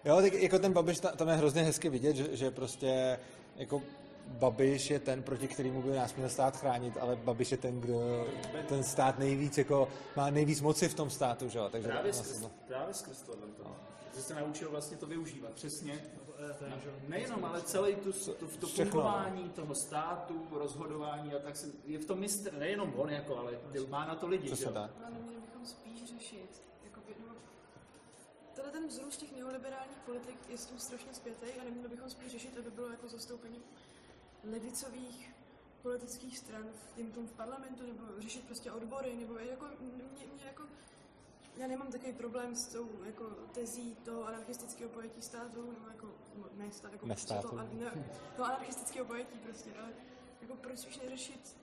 Jo, 0.06 0.16
tak 0.22 0.34
jako 0.34 0.60
ten 0.60 0.74
Babiš, 0.74 1.00
tam 1.00 1.28
je 1.28 1.36
hrozně 1.36 1.64
hezky 1.64 1.90
vidět, 1.90 2.16
že, 2.16 2.36
že 2.36 2.52
prostě 2.52 3.20
jako 3.56 3.82
Babiš 4.28 4.90
je 4.90 5.00
ten, 5.00 5.24
proti 5.24 5.48
kterému 5.48 5.82
by 5.82 5.96
nás 5.96 6.16
měl 6.16 6.30
stát 6.30 6.58
chránit, 6.58 6.98
ale 7.00 7.16
Babiš 7.16 7.52
je 7.52 7.58
ten, 7.58 7.82
kdo 7.82 8.28
ten 8.68 8.84
stát 8.84 9.20
nejvíc, 9.20 9.58
jako 9.58 9.88
má 10.16 10.30
nejvíc 10.30 10.62
moci 10.62 10.90
v 10.90 10.94
tom 10.94 11.10
státu, 11.10 11.50
že 11.50 11.60
jo? 11.60 11.70
Takže 11.72 11.88
právě, 11.88 12.14
skrz, 12.14 12.46
právě 12.68 12.94
skrz 12.94 13.22
tohle. 13.22 13.48
No 13.64 13.76
že 14.20 14.26
se 14.26 14.36
naučil 14.36 14.70
vlastně 14.70 14.98
to 14.98 15.06
využívat. 15.06 15.52
Přesně. 15.52 16.02
Nejenom, 17.08 17.46
ale 17.46 17.62
celý 17.62 17.96
tu, 17.96 18.14
tu, 18.14 18.48
to 18.60 18.68
fungování 18.68 19.50
toho 19.50 19.76
státu, 19.76 20.48
rozhodování 20.52 21.34
a 21.34 21.40
tak 21.40 21.56
se, 21.56 21.68
je 21.86 22.00
v 22.00 22.06
tom 22.06 22.20
mistr, 22.20 22.54
nejenom 22.54 22.94
on, 22.96 23.10
jako, 23.10 23.38
ale 23.38 23.52
má 23.90 24.06
na 24.06 24.16
to 24.16 24.28
lidi. 24.28 24.48
Přesně 24.48 24.66
tak. 24.66 24.92
Ale 25.02 25.12
měli 25.12 25.42
bychom 25.42 25.66
spíš 25.66 26.06
řešit, 26.06 26.62
no, 26.66 26.69
tenhle 28.62 28.80
ten 28.80 28.88
vzrůst 28.88 29.20
těch 29.20 29.36
neoliberálních 29.36 29.98
politik 29.98 30.50
je 30.50 30.58
s 30.58 30.66
tím 30.66 30.80
strašně 30.80 31.14
zpětý 31.14 31.46
a 31.62 31.64
neměli 31.64 31.90
bychom 31.90 32.10
spíš 32.10 32.32
řešit, 32.32 32.58
aby 32.58 32.72
bylo 32.72 32.90
jako 32.90 33.08
zastoupení 33.08 33.64
levicových 34.44 35.34
politických 35.82 36.38
stran 36.38 36.70
v 36.98 37.12
tom 37.14 37.28
v 37.28 37.34
parlamentu, 37.34 37.88
nebo 37.88 38.22
řešit 38.22 38.46
prostě 38.46 38.72
odbory, 38.72 39.16
nebo 39.16 39.38
jako, 39.38 39.66
mě, 39.80 40.04
mě 40.34 40.46
jako 40.46 40.64
já 41.58 41.68
nemám 41.68 41.92
takový 41.92 42.14
problém 42.14 42.56
s 42.56 42.68
tou 42.68 42.90
jako, 43.04 43.26
tezí 43.52 43.96
toho 43.96 44.28
anarchistického 44.28 44.90
pojetí 44.90 45.22
státu, 45.22 45.72
nebo 45.72 45.88
jako, 45.88 46.16
ne, 46.54 46.72
stát, 46.72 46.92
jako, 46.92 47.08
ne 47.08 47.16
státu. 47.16 47.48
To, 47.48 47.56
ne, 47.56 48.08
to 48.36 48.44
anarchistického 48.44 49.06
pojetí 49.06 49.40
prostě, 49.40 49.70
ale 49.82 49.94
jako 50.42 50.56
proč 50.56 50.86
už 50.88 50.98
neřešit 50.98 51.58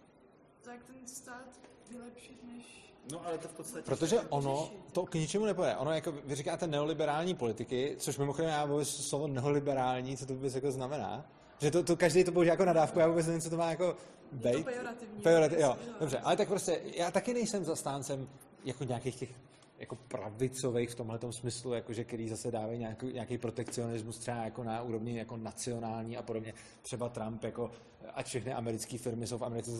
tak 0.62 0.84
ten 0.84 1.08
stát 1.08 1.60
vylepšit, 1.90 2.44
než 2.44 2.94
No, 3.12 3.26
ale 3.26 3.38
to 3.38 3.48
v 3.48 3.52
podstatě... 3.52 3.84
Protože 3.84 4.20
ono 4.20 4.70
to 4.92 5.06
k 5.06 5.14
ničemu 5.14 5.44
nepoje. 5.44 5.76
Ono, 5.76 5.92
jako 5.92 6.12
vy 6.24 6.34
říkáte 6.34 6.66
neoliberální 6.66 7.34
politiky, 7.34 7.96
což 7.98 8.18
mimochodem 8.18 8.50
já 8.50 8.64
vůbec 8.64 8.88
slovo 8.88 9.28
neoliberální, 9.28 10.16
co 10.16 10.26
to 10.26 10.34
vůbec 10.34 10.54
jako 10.54 10.72
znamená. 10.72 11.30
Že 11.58 11.70
to, 11.70 11.82
to 11.82 11.96
každý 11.96 12.24
to 12.24 12.32
použije 12.32 12.50
jako 12.50 12.64
nadávku, 12.64 12.98
já 12.98 13.08
vůbec 13.08 13.26
nevím, 13.26 13.40
co 13.40 13.50
to 13.50 13.56
má 13.56 13.70
jako 13.70 13.96
být. 14.32 14.64
Pejorativní. 14.64 15.22
Pejorativ, 15.22 15.58
jo, 15.58 15.76
dobře, 16.00 16.18
ale 16.18 16.36
tak 16.36 16.48
prostě 16.48 16.80
já 16.84 17.10
taky 17.10 17.34
nejsem 17.34 17.64
zastáncem 17.64 18.28
jako 18.64 18.84
nějakých 18.84 19.16
těch 19.16 19.30
jako 19.78 19.96
pravicových 19.96 20.90
v 20.90 20.94
tomhle 20.94 21.18
smyslu, 21.30 21.72
jakože, 21.72 22.04
který 22.04 22.28
zase 22.28 22.50
dávají 22.50 22.78
nějaký, 22.78 23.12
nějaký 23.12 23.38
protekcionismus 23.38 24.18
třeba 24.18 24.36
jako 24.36 24.64
na 24.64 24.82
úrovni 24.82 25.18
jako 25.18 25.36
nacionální 25.36 26.16
a 26.16 26.22
podobně. 26.22 26.54
Třeba 26.82 27.08
Trump, 27.08 27.44
jako, 27.44 27.70
a 28.14 28.22
všechny 28.22 28.52
americké 28.52 28.98
firmy 28.98 29.26
jsou 29.26 29.38
v 29.38 29.44
Americe, 29.44 29.70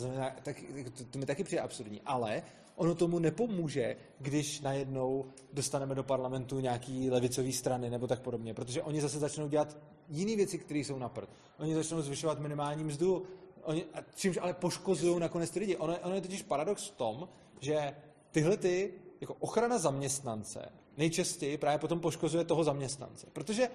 tak, 0.42 0.62
to, 0.98 1.04
to 1.04 1.18
mi 1.18 1.26
taky 1.26 1.44
přijde 1.44 1.62
absurdní. 1.62 2.00
Ale 2.06 2.42
ono 2.76 2.94
tomu 2.94 3.18
nepomůže, 3.18 3.96
když 4.18 4.60
najednou 4.60 5.24
dostaneme 5.52 5.94
do 5.94 6.02
parlamentu 6.02 6.60
nějaký 6.60 7.10
levicový 7.10 7.52
strany 7.52 7.90
nebo 7.90 8.06
tak 8.06 8.20
podobně, 8.20 8.54
protože 8.54 8.82
oni 8.82 9.00
zase 9.00 9.18
začnou 9.18 9.48
dělat 9.48 9.76
jiné 10.08 10.36
věci, 10.36 10.58
které 10.58 10.80
jsou 10.80 10.98
na 10.98 11.08
prd. 11.08 11.28
Oni 11.58 11.74
začnou 11.74 12.02
zvyšovat 12.02 12.40
minimální 12.40 12.84
mzdu, 12.84 13.22
oni, 13.62 13.84
čímž 14.14 14.38
ale 14.42 14.54
poškozují 14.54 15.20
nakonec 15.20 15.50
ty 15.50 15.58
lidi. 15.58 15.76
Ono, 15.76 15.98
ono 15.98 16.14
je 16.14 16.20
totiž 16.20 16.42
paradox 16.42 16.88
v 16.88 16.96
tom, 16.96 17.28
že 17.60 17.94
tyhle 18.30 18.56
ty 18.56 18.92
jako 19.20 19.36
ochrana 19.40 19.78
zaměstnance 19.78 20.68
nejčastěji 20.96 21.58
právě 21.58 21.78
potom 21.78 22.00
poškozuje 22.00 22.44
toho 22.44 22.64
zaměstnance. 22.64 23.26
Protože 23.32 23.68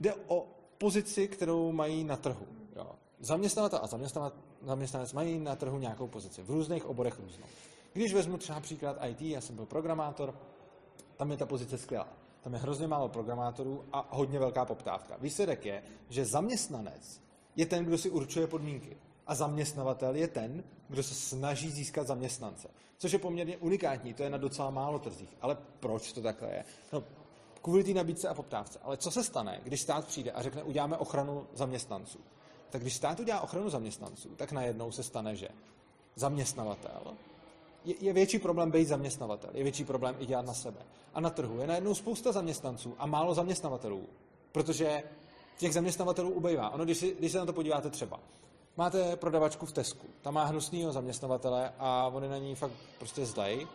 jde 0.00 0.14
o 0.26 0.46
pozici, 0.78 1.28
kterou 1.28 1.72
mají 1.72 2.04
na 2.04 2.16
trhu. 2.16 2.46
Jo. 2.76 2.90
Zaměstnavatel 3.20 3.80
a 3.82 3.86
zaměstnanec 4.64 5.12
mají 5.12 5.38
na 5.38 5.56
trhu 5.56 5.78
nějakou 5.78 6.06
pozici. 6.06 6.42
V 6.42 6.50
různých 6.50 6.86
oborech 6.86 7.20
různou. 7.20 7.46
Když 7.92 8.14
vezmu 8.14 8.38
třeba 8.38 8.60
příklad 8.60 8.96
IT, 9.08 9.22
já 9.22 9.40
jsem 9.40 9.56
byl 9.56 9.66
programátor, 9.66 10.34
tam 11.16 11.30
je 11.30 11.36
ta 11.36 11.46
pozice 11.46 11.78
skvělá. 11.78 12.08
Tam 12.42 12.52
je 12.54 12.58
hrozně 12.58 12.86
málo 12.86 13.08
programátorů 13.08 13.84
a 13.92 14.08
hodně 14.10 14.38
velká 14.38 14.64
poptávka. 14.64 15.16
Výsledek 15.20 15.66
je, 15.66 15.82
že 16.08 16.24
zaměstnanec 16.24 17.20
je 17.56 17.66
ten, 17.66 17.84
kdo 17.84 17.98
si 17.98 18.10
určuje 18.10 18.46
podmínky 18.46 18.96
a 19.26 19.34
zaměstnavatel 19.34 20.14
je 20.14 20.28
ten, 20.28 20.64
kdo 20.88 21.02
se 21.02 21.14
snaží 21.14 21.70
získat 21.70 22.06
zaměstnance. 22.06 22.68
Což 22.98 23.12
je 23.12 23.18
poměrně 23.18 23.56
unikátní, 23.56 24.14
to 24.14 24.22
je 24.22 24.30
na 24.30 24.38
docela 24.38 24.70
málo 24.70 24.98
trzích. 24.98 25.36
Ale 25.40 25.56
proč 25.80 26.12
to 26.12 26.22
takhle 26.22 26.50
je? 26.50 26.64
No, 26.92 27.04
kvůli 27.62 27.84
té 27.84 27.94
nabídce 27.94 28.28
a 28.28 28.34
poptávce. 28.34 28.78
Ale 28.82 28.96
co 28.96 29.10
se 29.10 29.24
stane, 29.24 29.60
když 29.64 29.80
stát 29.80 30.06
přijde 30.06 30.32
a 30.32 30.42
řekne, 30.42 30.62
uděláme 30.62 30.96
ochranu 30.96 31.46
zaměstnanců? 31.54 32.18
Tak 32.74 32.82
když 32.82 32.94
stát 32.94 33.20
udělá 33.20 33.40
ochranu 33.40 33.70
zaměstnanců, 33.70 34.28
tak 34.36 34.52
najednou 34.52 34.92
se 34.92 35.02
stane, 35.02 35.36
že 35.36 35.48
zaměstnavatel 36.16 37.02
je, 37.84 37.94
je 38.00 38.12
větší 38.12 38.38
problém 38.38 38.70
být 38.70 38.84
zaměstnavatel, 38.84 39.50
je 39.54 39.62
větší 39.62 39.84
problém 39.84 40.16
i 40.18 40.26
dělat 40.26 40.46
na 40.46 40.54
sebe. 40.54 40.80
A 41.14 41.20
na 41.20 41.30
trhu 41.30 41.60
je 41.60 41.66
najednou 41.66 41.94
spousta 41.94 42.32
zaměstnanců 42.32 42.94
a 42.98 43.06
málo 43.06 43.34
zaměstnavatelů, 43.34 44.08
protože 44.52 45.02
těch 45.58 45.74
zaměstnavatelů 45.74 46.30
ubejvá. 46.30 46.70
Ono, 46.70 46.84
když, 46.84 46.98
si, 46.98 47.16
když 47.18 47.32
se 47.32 47.38
na 47.38 47.46
to 47.46 47.52
podíváte 47.52 47.90
třeba, 47.90 48.20
máte 48.76 49.16
prodavačku 49.16 49.66
v 49.66 49.72
Tesku, 49.72 50.06
ta 50.22 50.30
má 50.30 50.44
hnusného 50.44 50.92
zaměstnavatele 50.92 51.72
a 51.78 52.06
on 52.06 52.22
je 52.22 52.28
na 52.28 52.38
ní 52.38 52.54
fakt 52.54 52.74
prostě 52.98 53.26
zlej 53.26 53.66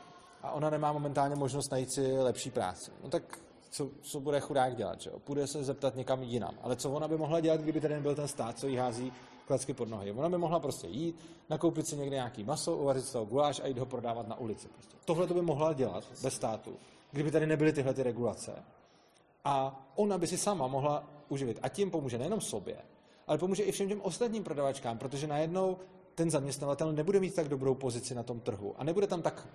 a 0.43 0.51
ona 0.51 0.69
nemá 0.69 0.93
momentálně 0.93 1.35
možnost 1.35 1.71
najít 1.71 1.93
si 1.93 2.17
lepší 2.17 2.51
práci. 2.51 2.91
No 3.03 3.09
tak 3.09 3.39
co, 3.69 3.89
co 4.01 4.19
bude 4.19 4.39
chudák 4.39 4.75
dělat, 4.75 5.01
že 5.01 5.09
jo? 5.09 5.19
Půjde 5.19 5.47
se 5.47 5.63
zeptat 5.63 5.95
někam 5.95 6.23
jinam. 6.23 6.55
Ale 6.61 6.75
co 6.75 6.91
ona 6.91 7.07
by 7.07 7.17
mohla 7.17 7.39
dělat, 7.39 7.61
kdyby 7.61 7.81
tady 7.81 7.93
nebyl 7.93 8.15
ten 8.15 8.27
stát, 8.27 8.59
co 8.59 8.67
jí 8.67 8.75
hází 8.75 9.13
klacky 9.47 9.73
pod 9.73 9.89
nohy? 9.89 10.11
Ona 10.11 10.29
by 10.29 10.37
mohla 10.37 10.59
prostě 10.59 10.87
jít, 10.87 11.19
nakoupit 11.49 11.87
si 11.87 11.97
někde 11.97 12.15
nějaký 12.15 12.43
maso, 12.43 12.77
uvařit 12.77 13.05
z 13.05 13.11
toho 13.11 13.25
guláš 13.25 13.59
a 13.59 13.67
jít 13.67 13.77
ho 13.77 13.85
prodávat 13.85 14.27
na 14.27 14.39
ulici. 14.39 14.67
Prostě. 14.67 14.97
Tohle 15.05 15.27
to 15.27 15.33
by 15.33 15.41
mohla 15.41 15.73
dělat 15.73 16.03
bez 16.23 16.33
státu, 16.33 16.77
kdyby 17.11 17.31
tady 17.31 17.47
nebyly 17.47 17.73
tyhle 17.73 17.93
ty 17.93 18.03
regulace. 18.03 18.63
A 19.45 19.85
ona 19.95 20.17
by 20.17 20.27
si 20.27 20.37
sama 20.37 20.67
mohla 20.67 21.03
uživit. 21.29 21.59
A 21.61 21.69
tím 21.69 21.91
pomůže 21.91 22.17
nejenom 22.17 22.41
sobě, 22.41 22.77
ale 23.27 23.37
pomůže 23.37 23.63
i 23.63 23.71
všem 23.71 23.89
těm 23.89 24.01
ostatním 24.01 24.43
prodavačkám, 24.43 24.97
protože 24.97 25.27
najednou 25.27 25.77
ten 26.19 26.31
zaměstnavatel 26.31 26.93
nebude 26.93 27.19
mít 27.19 27.35
tak 27.35 27.47
dobrou 27.47 27.75
pozici 27.75 28.15
na 28.15 28.23
tom 28.23 28.39
trhu 28.39 28.75
a 28.77 28.83
nebude 28.83 29.07
tam 29.07 29.21
tak 29.21 29.47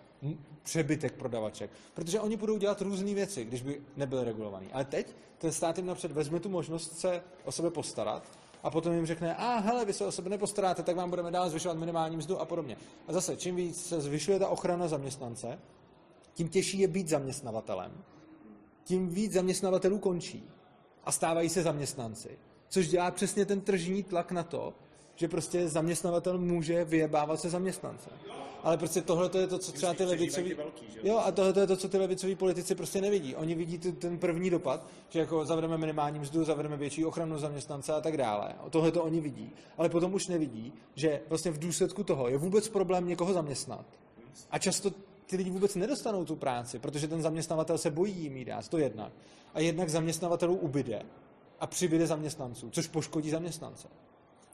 přebytek 0.62 1.12
prodavaček, 1.12 1.70
protože 1.94 2.20
oni 2.20 2.36
budou 2.36 2.58
dělat 2.58 2.80
různé 2.80 3.14
věci, 3.14 3.44
když 3.44 3.62
by 3.62 3.80
nebyl 3.96 4.24
regulovaný. 4.24 4.72
Ale 4.72 4.84
teď 4.84 5.14
ten 5.38 5.52
stát 5.52 5.76
jim 5.76 5.86
napřed 5.86 6.12
vezme 6.12 6.40
tu 6.40 6.48
možnost 6.48 6.98
se 6.98 7.22
o 7.44 7.52
sebe 7.52 7.70
postarat 7.70 8.22
a 8.62 8.70
potom 8.70 8.92
jim 8.92 9.06
řekne, 9.06 9.36
a 9.36 9.58
hele, 9.58 9.84
vy 9.84 9.92
se 9.92 10.06
o 10.06 10.12
sebe 10.12 10.30
nepostaráte, 10.30 10.82
tak 10.82 10.96
vám 10.96 11.10
budeme 11.10 11.30
dál 11.30 11.50
zvyšovat 11.50 11.78
minimální 11.78 12.16
mzdu 12.16 12.40
a 12.40 12.44
podobně. 12.44 12.76
A 13.08 13.12
zase, 13.12 13.36
čím 13.36 13.56
víc 13.56 13.86
se 13.86 14.00
zvyšuje 14.00 14.38
ta 14.38 14.48
ochrana 14.48 14.88
zaměstnance, 14.88 15.58
tím 16.34 16.48
těžší 16.48 16.78
je 16.78 16.88
být 16.88 17.08
zaměstnavatelem, 17.08 17.92
tím 18.84 19.08
víc 19.08 19.32
zaměstnavatelů 19.32 19.98
končí 19.98 20.50
a 21.04 21.12
stávají 21.12 21.48
se 21.48 21.62
zaměstnanci 21.62 22.38
což 22.74 22.88
dělá 22.88 23.10
přesně 23.10 23.46
ten 23.46 23.60
tržní 23.60 24.02
tlak 24.02 24.32
na 24.32 24.42
to, 24.42 24.74
že 25.16 25.28
prostě 25.28 25.68
zaměstnavatel 25.68 26.38
může 26.38 26.84
vyjebávat 26.84 27.40
se 27.40 27.50
zaměstnance. 27.50 28.10
Ale 28.62 28.76
prostě 28.76 29.02
tohle 29.02 29.30
je 29.38 29.46
to, 29.46 29.58
co 29.58 29.72
třeba 29.72 29.94
ty 29.94 30.04
levicoví... 30.04 30.56
Jo, 31.02 31.18
a 31.18 31.32
tohle 31.32 31.62
je 31.62 31.66
to, 31.66 31.76
co 31.76 31.88
ty 31.88 31.98
levicoví 31.98 32.34
politici 32.34 32.74
prostě 32.74 33.00
nevidí. 33.00 33.36
Oni 33.36 33.54
vidí 33.54 33.78
ten 33.78 34.18
první 34.18 34.50
dopad, 34.50 34.86
že 35.08 35.18
jako 35.18 35.44
zavřeme 35.44 35.78
minimální 35.78 36.18
mzdu, 36.18 36.44
zavřeme 36.44 36.76
větší 36.76 37.04
ochranu 37.04 37.38
zaměstnance 37.38 37.92
a 37.92 38.00
tak 38.00 38.16
dále. 38.16 38.54
Tohle 38.70 38.90
to 38.90 39.02
oni 39.02 39.20
vidí. 39.20 39.50
Ale 39.78 39.88
potom 39.88 40.14
už 40.14 40.28
nevidí, 40.28 40.72
že 40.94 41.20
vlastně 41.28 41.50
v 41.50 41.58
důsledku 41.58 42.04
toho 42.04 42.28
je 42.28 42.38
vůbec 42.38 42.68
problém 42.68 43.08
někoho 43.08 43.32
zaměstnat. 43.32 43.86
A 44.50 44.58
často 44.58 44.90
ty 45.26 45.36
lidi 45.36 45.50
vůbec 45.50 45.74
nedostanou 45.74 46.24
tu 46.24 46.36
práci, 46.36 46.78
protože 46.78 47.08
ten 47.08 47.22
zaměstnavatel 47.22 47.78
se 47.78 47.90
bojí 47.90 48.12
jim 48.12 48.36
jí 48.36 48.44
dát, 48.44 48.68
to 48.68 48.78
jednak. 48.78 49.12
A 49.54 49.60
jednak 49.60 49.90
zaměstnavatelů 49.90 50.56
ubyde 50.56 51.02
a 51.60 51.66
přibyde 51.66 52.06
zaměstnanců, 52.06 52.70
což 52.70 52.86
poškodí 52.86 53.30
zaměstnance. 53.30 53.88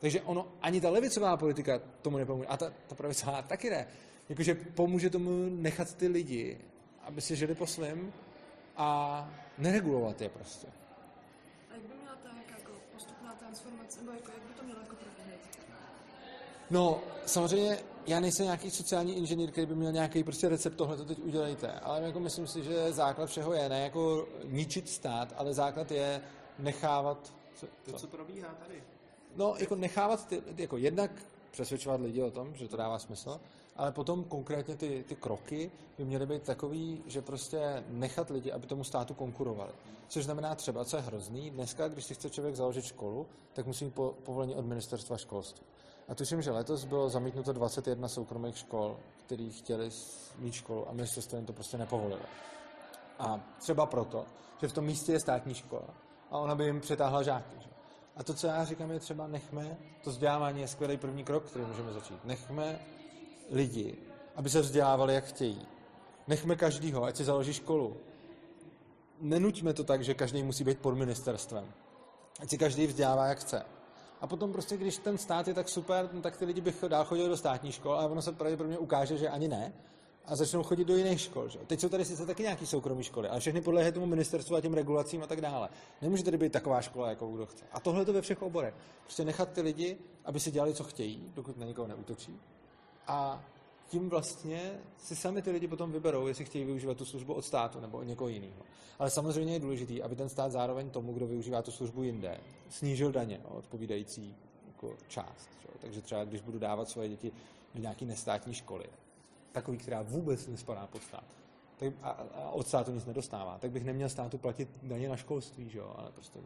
Takže 0.01 0.21
ono, 0.21 0.49
ani 0.63 0.81
ta 0.81 0.91
levicová 0.91 1.37
politika 1.37 1.81
tomu 2.03 2.17
nepomůže. 2.17 2.47
A 2.47 2.57
ta, 2.57 2.73
ta 2.87 2.95
pravicová 2.95 3.43
taky 3.43 3.71
ne. 3.71 3.87
Jakože 4.29 4.55
pomůže 4.55 5.11
tomu 5.11 5.31
nechat 5.49 5.95
ty 5.95 6.09
lidi, 6.09 6.59
aby 7.05 7.21
si 7.21 7.37
žili 7.37 7.55
po 7.55 7.67
svém 7.67 8.13
a 8.77 9.29
neregulovat 9.59 10.21
je 10.21 10.29
prostě. 10.29 10.67
A 11.71 11.75
jak 11.75 11.83
by 11.83 11.95
měla 12.01 12.17
ta 12.17 12.29
jako 12.59 12.73
postupná 12.95 13.35
transformace, 13.35 14.01
nebo 14.01 14.13
jako, 14.13 14.31
jak 14.33 14.43
by 14.43 14.55
to 14.55 14.63
mělo 14.63 14.81
jako 14.81 14.95
probíhat? 14.97 15.41
No, 16.71 17.01
samozřejmě 17.27 17.79
já 18.07 18.21
nejsem 18.21 18.45
nějaký 18.45 18.71
sociální 18.71 19.17
inženýr, 19.17 19.51
který 19.51 19.67
by 19.67 19.75
měl 19.75 19.93
nějaký 19.93 20.25
prostě 20.25 20.49
recept, 20.49 20.75
tohle 20.75 20.97
to 20.97 21.05
teď 21.05 21.19
udělejte, 21.19 21.73
ale 21.73 22.03
jako 22.03 22.21
myslím 22.21 22.47
si, 22.47 22.65
že 22.65 22.93
základ 22.93 23.27
všeho 23.27 23.53
je 23.53 23.69
ne 23.69 23.81
jako 23.81 24.29
ničit 24.45 24.89
stát, 24.89 25.35
ale 25.37 25.55
základ 25.55 25.91
je 25.91 26.21
nechávat... 26.59 27.35
Co, 27.55 27.67
to, 27.85 27.93
co 27.93 28.07
probíhá 28.07 28.49
tady. 28.49 28.83
No, 29.37 29.55
jako 29.59 29.77
nechávat, 29.77 30.27
ty, 30.27 30.43
jako 30.57 30.77
jednak 30.77 31.11
přesvědčovat 31.51 32.01
lidi 32.01 32.23
o 32.23 32.31
tom, 32.31 32.55
že 32.55 32.69
to 32.69 32.77
dává 32.77 32.99
smysl, 32.99 33.41
ale 33.77 33.93
potom 33.93 34.25
konkrétně 34.25 34.77
ty, 34.77 35.05
ty 35.09 35.17
kroky 35.17 35.71
by 35.99 36.05
měly 36.05 36.27
být 36.27 36.43
takový, 36.43 37.03
že 37.07 37.23
prostě 37.23 37.85
nechat 37.89 38.31
lidi, 38.31 38.53
aby 38.53 38.67
tomu 38.67 38.85
státu 38.85 39.15
konkurovali. 39.15 39.73
Což 40.09 40.25
znamená 40.25 40.55
třeba, 40.55 40.85
co 40.85 40.97
je 40.97 41.03
hrozný, 41.03 41.51
dneska, 41.51 41.89
když 41.89 42.05
si 42.05 42.15
chce 42.15 42.31
člověk 42.31 42.57
založit 42.57 42.85
školu, 42.85 43.27
tak 43.53 43.67
musí 43.67 43.85
mít 43.85 43.95
po, 43.95 44.15
povolení 44.25 44.55
od 44.55 44.67
ministerstva 44.67 45.17
školství. 45.17 45.67
A 46.09 46.15
tuším, 46.15 46.43
že 46.43 46.51
letos 46.51 46.85
bylo 46.85 47.09
zamítnuto 47.09 47.53
21 47.53 48.09
soukromých 48.09 48.59
škol, 48.59 48.97
který 49.27 49.51
chtěli 49.51 49.91
mít 50.39 50.55
školu 50.55 50.89
a 50.89 50.93
ministerstvo 50.93 51.39
jim 51.39 51.47
to 51.47 51.53
prostě 51.53 51.79
nepovolilo. 51.79 52.23
A 53.19 53.41
třeba 53.59 53.87
proto, 53.87 54.25
že 54.61 54.69
v 54.69 54.73
tom 54.73 54.85
místě 54.85 55.13
je 55.13 55.21
státní 55.21 55.55
škola 55.55 55.95
a 56.31 56.39
ona 56.39 56.55
by 56.55 56.65
jim 56.65 56.81
přitáhla 56.81 57.23
žáky. 57.23 57.57
Že? 57.61 57.70
A 58.17 58.25
to, 58.25 58.35
co 58.35 58.47
já 58.47 58.65
říkám, 58.65 58.91
je 58.91 59.01
třeba 59.01 59.27
nechme, 59.27 59.77
to 60.05 60.11
vzdělávání 60.11 60.61
je 60.61 60.69
skvělý 60.69 60.97
první 60.97 61.25
krok, 61.25 61.45
který 61.45 61.65
můžeme 61.65 61.93
začít. 61.93 62.25
Nechme 62.25 62.81
lidi, 63.51 63.99
aby 64.37 64.51
se 64.51 64.61
vzdělávali, 64.61 65.15
jak 65.15 65.25
chtějí. 65.25 65.67
Nechme 66.29 66.57
každýho, 66.57 67.05
ať 67.05 67.17
si 67.17 67.25
založí 67.25 67.53
školu. 67.53 67.97
Nenuťme 69.21 69.75
to 69.75 69.85
tak, 69.85 70.05
že 70.05 70.15
každý 70.15 70.43
musí 70.43 70.65
být 70.65 70.79
pod 70.79 70.95
ministerstvem. 70.95 71.73
Ať 72.41 72.51
si 72.51 72.59
každý 72.59 72.87
vzdělává, 72.87 73.27
jak 73.27 73.39
chce. 73.39 73.65
A 74.21 74.27
potom 74.27 74.53
prostě, 74.53 74.77
když 74.77 74.99
ten 74.99 75.19
stát 75.19 75.49
je 75.49 75.55
tak 75.55 75.69
super, 75.69 76.09
no, 76.13 76.21
tak 76.21 76.37
ty 76.37 76.45
lidi 76.45 76.61
by 76.61 76.75
dál 76.89 77.05
chodili 77.05 77.29
do 77.29 77.37
státní 77.37 77.73
škol, 77.73 77.95
ale 77.95 78.11
ono 78.11 78.23
se 78.23 78.33
pravděpodobně 78.33 78.79
ukáže, 78.79 79.19
že 79.19 79.29
ani 79.29 79.49
ne. 79.49 79.73
A 80.31 80.37
začnou 80.37 80.63
chodit 80.63 80.85
do 80.85 80.97
jiných 80.97 81.21
škol. 81.21 81.49
Že? 81.49 81.59
Teď 81.59 81.81
jsou 81.81 81.89
tady 81.89 82.05
sice 82.05 82.27
taky 82.27 82.43
nějaké 82.43 82.67
soukromé 82.67 83.03
školy, 83.03 83.29
ale 83.29 83.41
všechny 83.41 83.61
podléhají 83.61 83.93
tomu 83.93 84.07
ministerstvu 84.07 84.57
a 84.57 84.61
těm 84.61 84.75
regulacím 84.75 85.23
a 85.23 85.27
tak 85.27 85.41
dále. 85.41 85.69
Nemůže 86.03 86.25
tady 86.25 86.39
být 86.39 86.53
taková 86.53 86.83
škola, 86.83 87.09
jako 87.09 87.27
kdo 87.27 87.47
chce. 87.47 87.65
A 87.73 87.81
tohle 87.81 88.05
to 88.05 88.13
ve 88.13 88.23
všech 88.23 88.43
oborech. 88.43 88.75
Prostě 89.03 89.25
nechat 89.25 89.53
ty 89.53 89.61
lidi, 89.61 89.99
aby 90.25 90.41
si 90.41 90.51
dělali, 90.51 90.75
co 90.75 90.85
chtějí, 90.85 91.33
dokud 91.35 91.59
na 91.59 91.67
někoho 91.67 91.89
neutočí. 91.89 92.41
A 93.07 93.45
tím 93.89 94.09
vlastně 94.09 94.73
si 94.97 95.17
sami 95.17 95.43
ty 95.43 95.51
lidi 95.51 95.69
potom 95.69 95.93
vyberou, 95.93 96.27
jestli 96.27 96.45
chtějí 96.45 96.65
využívat 96.65 96.97
tu 96.97 97.05
službu 97.05 97.35
od 97.35 97.45
státu 97.45 97.81
nebo 97.81 97.99
od 97.99 98.03
někoho 98.03 98.29
jiného. 98.29 98.63
Ale 98.99 99.11
samozřejmě 99.11 99.53
je 99.53 99.61
důležité, 99.61 100.03
aby 100.03 100.17
ten 100.17 100.29
stát 100.29 100.53
zároveň 100.53 100.91
tomu, 100.91 101.13
kdo 101.13 101.27
využívá 101.27 101.63
tu 101.63 101.71
službu 101.71 102.03
jinde, 102.03 102.41
snížil 102.69 103.13
daně 103.13 103.41
no, 103.45 103.57
odpovídající 103.57 104.35
jako 104.67 104.97
část. 105.09 105.49
Čo? 105.63 105.69
Takže 105.81 106.03
třeba, 106.03 106.25
když 106.25 106.41
budu 106.41 106.59
dávat 106.59 106.89
svoje 106.89 107.09
děti 107.09 107.33
do 107.75 107.81
nějaké 107.81 108.05
nestátní 108.05 108.55
školy, 108.55 108.85
takový, 109.53 109.79
která 109.79 110.03
vůbec 110.03 110.47
nespadá 110.47 110.87
pod 110.87 111.03
stát, 111.03 111.25
tak 111.77 111.93
a, 112.03 112.11
a 112.11 112.51
od 112.51 112.69
státu 112.69 112.93
nic 112.93 113.07
nedostává, 113.07 113.59
tak 113.59 113.71
bych 113.71 113.85
neměl 113.85 114.09
státu 114.09 114.39
platit 114.39 114.69
daně 114.83 115.09
na 115.09 115.17
školství, 115.17 115.69
že 115.69 115.79
jo? 115.79 115.95
ale 115.97 116.13
prostě 116.13 116.41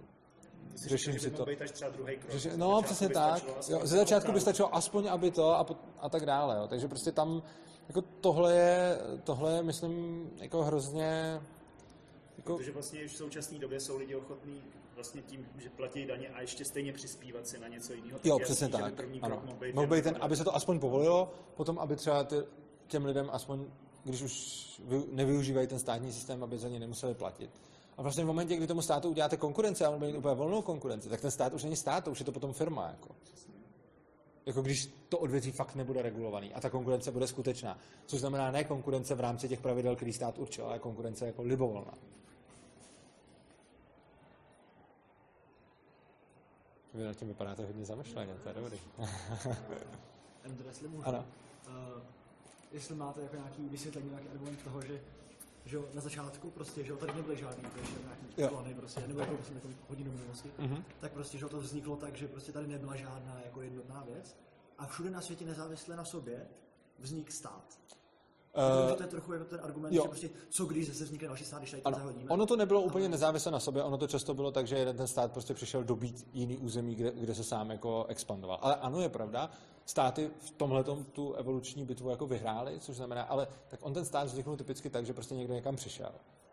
řeším 0.76 1.18
si 1.18 1.30
to. 1.30 1.46
třeba 1.72 1.90
druhý 1.90 2.16
krok. 2.16 2.32
Řeším, 2.32 2.58
no, 2.58 2.82
přesně 2.82 3.08
tak. 3.08 3.42
Jo, 3.68 3.80
ze 3.82 3.96
začátku 3.96 4.32
by 4.32 4.40
stačilo 4.40 4.74
aspoň, 4.74 5.08
aby 5.10 5.30
to 5.30 5.54
a, 5.54 5.66
a 6.00 6.08
tak 6.08 6.26
dále. 6.26 6.56
Jo. 6.56 6.68
Takže 6.68 6.88
prostě 6.88 7.12
tam 7.12 7.42
jako 7.88 8.02
tohle 8.02 8.54
je, 8.54 8.98
tohle 9.24 9.56
je, 9.56 9.62
myslím, 9.62 10.30
jako 10.36 10.62
hrozně... 10.62 11.40
Jako... 12.36 12.56
Protože 12.56 12.72
vlastně 12.72 13.08
v 13.08 13.12
současné 13.12 13.58
době 13.58 13.80
jsou 13.80 13.98
lidi 13.98 14.14
ochotní 14.14 14.62
vlastně 14.94 15.22
tím, 15.22 15.46
že 15.58 15.70
platí 15.70 16.06
daně 16.06 16.28
a 16.28 16.40
ještě 16.40 16.64
stejně 16.64 16.92
přispívat 16.92 17.46
si 17.46 17.58
na 17.58 17.68
něco 17.68 17.92
jiného. 17.92 18.18
Jo, 18.24 18.38
přesně 18.38 18.68
tak. 18.68 18.94
Ano. 19.22 19.42
Mohl 19.74 19.86
být 19.86 20.04
ten, 20.04 20.16
aby 20.20 20.36
se 20.36 20.44
to 20.44 20.56
aspoň 20.56 20.80
povolilo, 20.80 21.32
potom 21.54 21.78
aby 21.78 21.96
třeba 21.96 22.24
ty, 22.24 22.36
těm 22.86 23.04
lidem 23.04 23.28
aspoň, 23.32 23.64
když 24.04 24.22
už 24.22 24.64
nevyužívají 25.12 25.66
ten 25.66 25.78
státní 25.78 26.12
systém, 26.12 26.44
aby 26.44 26.58
za 26.58 26.68
ně 26.68 26.78
nemuseli 26.78 27.14
platit 27.14 27.50
a 27.96 28.02
vlastně 28.02 28.24
v 28.24 28.26
momentě, 28.26 28.56
kdy 28.56 28.66
tomu 28.66 28.82
státu 28.82 29.08
uděláte 29.08 29.36
konkurenci 29.36 29.84
a 29.84 29.90
on 29.90 29.98
bude 29.98 30.10
mít 30.10 30.18
úplně 30.18 30.34
volnou 30.34 30.62
konkurenci, 30.62 31.08
tak 31.08 31.20
ten 31.20 31.30
stát 31.30 31.52
už 31.52 31.62
není 31.62 31.76
stát, 31.76 32.04
to 32.04 32.10
už 32.10 32.18
je 32.18 32.24
to 32.24 32.32
potom 32.32 32.52
firma. 32.52 32.88
Jako. 32.88 33.08
Jako 34.46 34.62
když 34.62 34.86
to 35.08 35.18
odvětví 35.18 35.52
fakt 35.52 35.74
nebude 35.74 36.02
regulovaný 36.02 36.54
a 36.54 36.60
ta 36.60 36.70
konkurence 36.70 37.10
bude 37.10 37.26
skutečná. 37.26 37.78
Což 38.06 38.20
znamená 38.20 38.50
ne 38.50 38.64
konkurence 38.64 39.14
v 39.14 39.20
rámci 39.20 39.48
těch 39.48 39.60
pravidel, 39.60 39.96
který 39.96 40.12
stát 40.12 40.38
určil, 40.38 40.66
ale 40.66 40.78
konkurence 40.78 41.26
jako 41.26 41.42
libovolná. 41.42 41.94
Vy 46.94 47.04
na 47.04 47.14
tím 47.14 47.28
vypadáte 47.28 47.64
hodně 47.64 47.84
zamešleně, 47.84 48.34
to 48.42 48.48
je 48.48 48.54
dobrý. 48.54 48.78
ano. 51.02 51.24
Uh, 51.68 52.02
jestli 52.74 52.94
máte 52.94 53.20
jako 53.20 53.36
nějaký 53.36 53.68
vysvětlení, 53.68 54.08
nějaký 54.08 54.28
argument 54.28 54.62
toho, 54.64 54.82
že 54.82 55.00
že 55.66 55.78
na 55.94 56.00
začátku 56.00 56.50
prostě, 56.50 56.84
že 56.84 56.96
tady 56.96 57.14
nebyly 57.14 57.36
žádný 57.36 57.64
prostě 57.70 57.98
nějaký 58.04 58.26
jo. 58.36 58.48
plany 58.48 58.74
prostě, 58.74 59.00
nebo 59.06 59.20
jako 59.20 59.34
prostě 59.34 59.54
jako 59.54 59.68
hodinu 59.88 60.12
minulosti, 60.12 60.50
mm-hmm. 60.58 60.82
tak 61.00 61.12
prostě, 61.12 61.38
že 61.38 61.46
to 61.46 61.60
vzniklo 61.60 61.96
tak, 61.96 62.16
že 62.16 62.28
prostě 62.28 62.52
tady 62.52 62.66
nebyla 62.66 62.96
žádná 62.96 63.40
jako 63.44 63.62
jednotná 63.62 64.04
věc 64.06 64.36
a 64.78 64.86
všude 64.86 65.10
na 65.10 65.20
světě 65.20 65.44
nezávisle 65.44 65.96
na 65.96 66.04
sobě 66.04 66.46
vznik 66.98 67.32
stát. 67.32 67.78
Uh, 68.88 68.96
to 68.96 69.02
je 69.02 69.08
trochu 69.08 69.32
jako 69.32 69.44
ten 69.44 69.60
argument, 69.62 69.92
jo. 69.92 70.02
že 70.02 70.08
prostě 70.08 70.30
co 70.50 70.64
když 70.64 70.88
zase 70.88 71.04
vznikne 71.04 71.28
další 71.28 71.44
stát, 71.44 71.58
když 71.58 71.70
tady 71.70 71.82
to 71.82 71.90
zahodíme. 71.90 72.30
Ono 72.30 72.46
to 72.46 72.56
nebylo 72.56 72.82
úplně 72.82 73.08
nezávisle 73.08 73.52
na 73.52 73.60
sobě, 73.60 73.82
ono 73.82 73.98
to 73.98 74.06
často 74.06 74.34
bylo 74.34 74.50
tak, 74.50 74.66
že 74.66 74.76
jeden 74.78 74.96
ten 74.96 75.06
stát 75.06 75.32
prostě 75.32 75.54
přišel 75.54 75.84
dobít 75.84 76.26
jiný 76.32 76.58
území, 76.58 76.94
kde, 76.94 77.10
kde 77.10 77.34
se 77.34 77.44
sám 77.44 77.70
jako 77.70 78.06
expandoval. 78.08 78.58
Ale 78.62 78.76
ano, 78.76 79.00
je 79.00 79.08
pravda, 79.08 79.50
státy 79.86 80.30
v 80.38 80.50
tomhle 80.50 80.84
tu 81.12 81.32
evoluční 81.32 81.84
bitvu 81.84 82.10
jako 82.10 82.26
vyhrály, 82.26 82.80
což 82.80 82.96
znamená, 82.96 83.22
ale 83.22 83.48
tak 83.68 83.80
on 83.82 83.94
ten 83.94 84.04
stát 84.04 84.26
vzniknul 84.26 84.56
typicky 84.56 84.90
tak, 84.90 85.06
že 85.06 85.12
prostě 85.12 85.34
někdo 85.34 85.54
někam 85.54 85.76
přišel. 85.76 86.12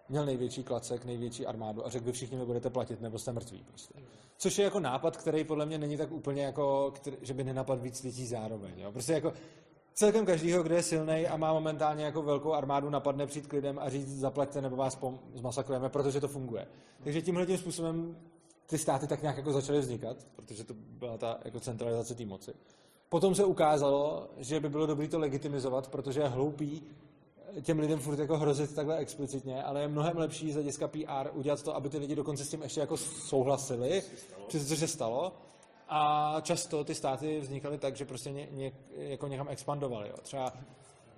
Měl 0.10 0.26
největší 0.26 0.64
klacek, 0.64 1.06
největší 1.06 1.46
armádu 1.46 1.86
a 1.86 1.90
řekl, 1.90 2.06
vy 2.06 2.12
všichni 2.12 2.38
mi 2.38 2.46
budete 2.46 2.70
platit, 2.70 3.02
nebo 3.02 3.20
jste 3.20 3.32
mrtví. 3.32 3.64
Prostě. 3.68 3.94
Což 4.38 4.58
je 4.58 4.64
jako 4.64 4.80
nápad, 4.80 5.18
který 5.18 5.44
podle 5.44 5.66
mě 5.66 5.78
není 5.78 5.98
tak 5.98 6.12
úplně 6.12 6.44
jako, 6.44 6.92
který, 6.96 7.18
že 7.22 7.34
by 7.34 7.44
nenapadl 7.44 7.82
víc 7.82 8.04
lidí 8.04 8.28
zároveň. 8.28 8.74
Jo? 8.78 8.92
Prostě 8.92 9.14
jako 9.14 9.34
celkem 9.94 10.26
každýho, 10.26 10.64
kdo 10.64 10.76
je 10.76 10.84
silný 10.84 11.28
a 11.28 11.38
má 11.38 11.54
momentálně 11.54 12.06
jako 12.06 12.22
velkou 12.22 12.54
armádu, 12.54 12.90
napadne 12.90 13.28
přijít 13.28 13.48
k 13.48 13.54
lidem 13.54 13.80
a 13.80 13.90
říct, 13.90 14.20
zaplaťte 14.20 14.62
nebo 14.62 14.76
vás 14.76 15.00
pom- 15.00 15.20
zmasakrujeme, 15.34 15.90
protože 15.90 16.22
to 16.22 16.28
funguje. 16.28 16.68
Takže 17.04 17.22
tímhle 17.22 17.46
tím 17.46 17.58
způsobem 17.58 18.18
ty 18.66 18.78
státy 18.78 19.08
tak 19.08 19.22
nějak 19.22 19.38
jako 19.38 19.54
začaly 19.54 19.80
vznikat, 19.80 20.18
protože 20.36 20.64
to 20.64 20.74
byla 20.74 21.18
ta 21.18 21.40
jako 21.46 21.60
centralizace 21.60 22.16
té 22.16 22.26
moci. 22.26 22.54
Potom 23.12 23.36
se 23.36 23.46
ukázalo, 23.46 24.28
že 24.38 24.60
by 24.60 24.70
bylo 24.70 24.86
dobré 24.86 25.08
to 25.08 25.20
legitimizovat, 25.20 25.88
protože 25.88 26.22
je 26.22 26.28
hloupý 26.28 26.84
těm 27.62 27.80
lidem 27.80 28.00
furt 28.00 28.20
jako 28.20 28.38
hrozit 28.38 28.76
takhle 28.76 28.98
explicitně, 28.98 29.64
ale 29.64 29.82
je 29.82 29.88
mnohem 29.88 30.18
lepší 30.18 30.52
z 30.52 30.54
hlediska 30.54 30.88
PR 30.88 31.30
udělat 31.34 31.64
to, 31.64 31.76
aby 31.76 31.90
ty 31.90 31.98
lidi 31.98 32.16
dokonce 32.16 32.46
s 32.46 32.50
tím 32.50 32.62
ještě 32.62 32.80
jako 32.80 32.98
souhlasili, 32.98 34.04
což 34.48 34.80
se 34.80 34.88
stalo. 34.88 35.34
A 35.90 36.36
často 36.42 36.84
ty 36.84 36.96
státy 36.96 37.40
vznikaly 37.40 37.78
tak, 37.78 37.96
že 37.96 38.06
prostě 38.06 38.32
ně, 38.32 38.48
ně, 38.52 38.72
jako 38.96 39.28
někam 39.28 39.50
expandovaly. 39.50 40.10
Jo. 40.10 40.16
Třeba 40.22 40.54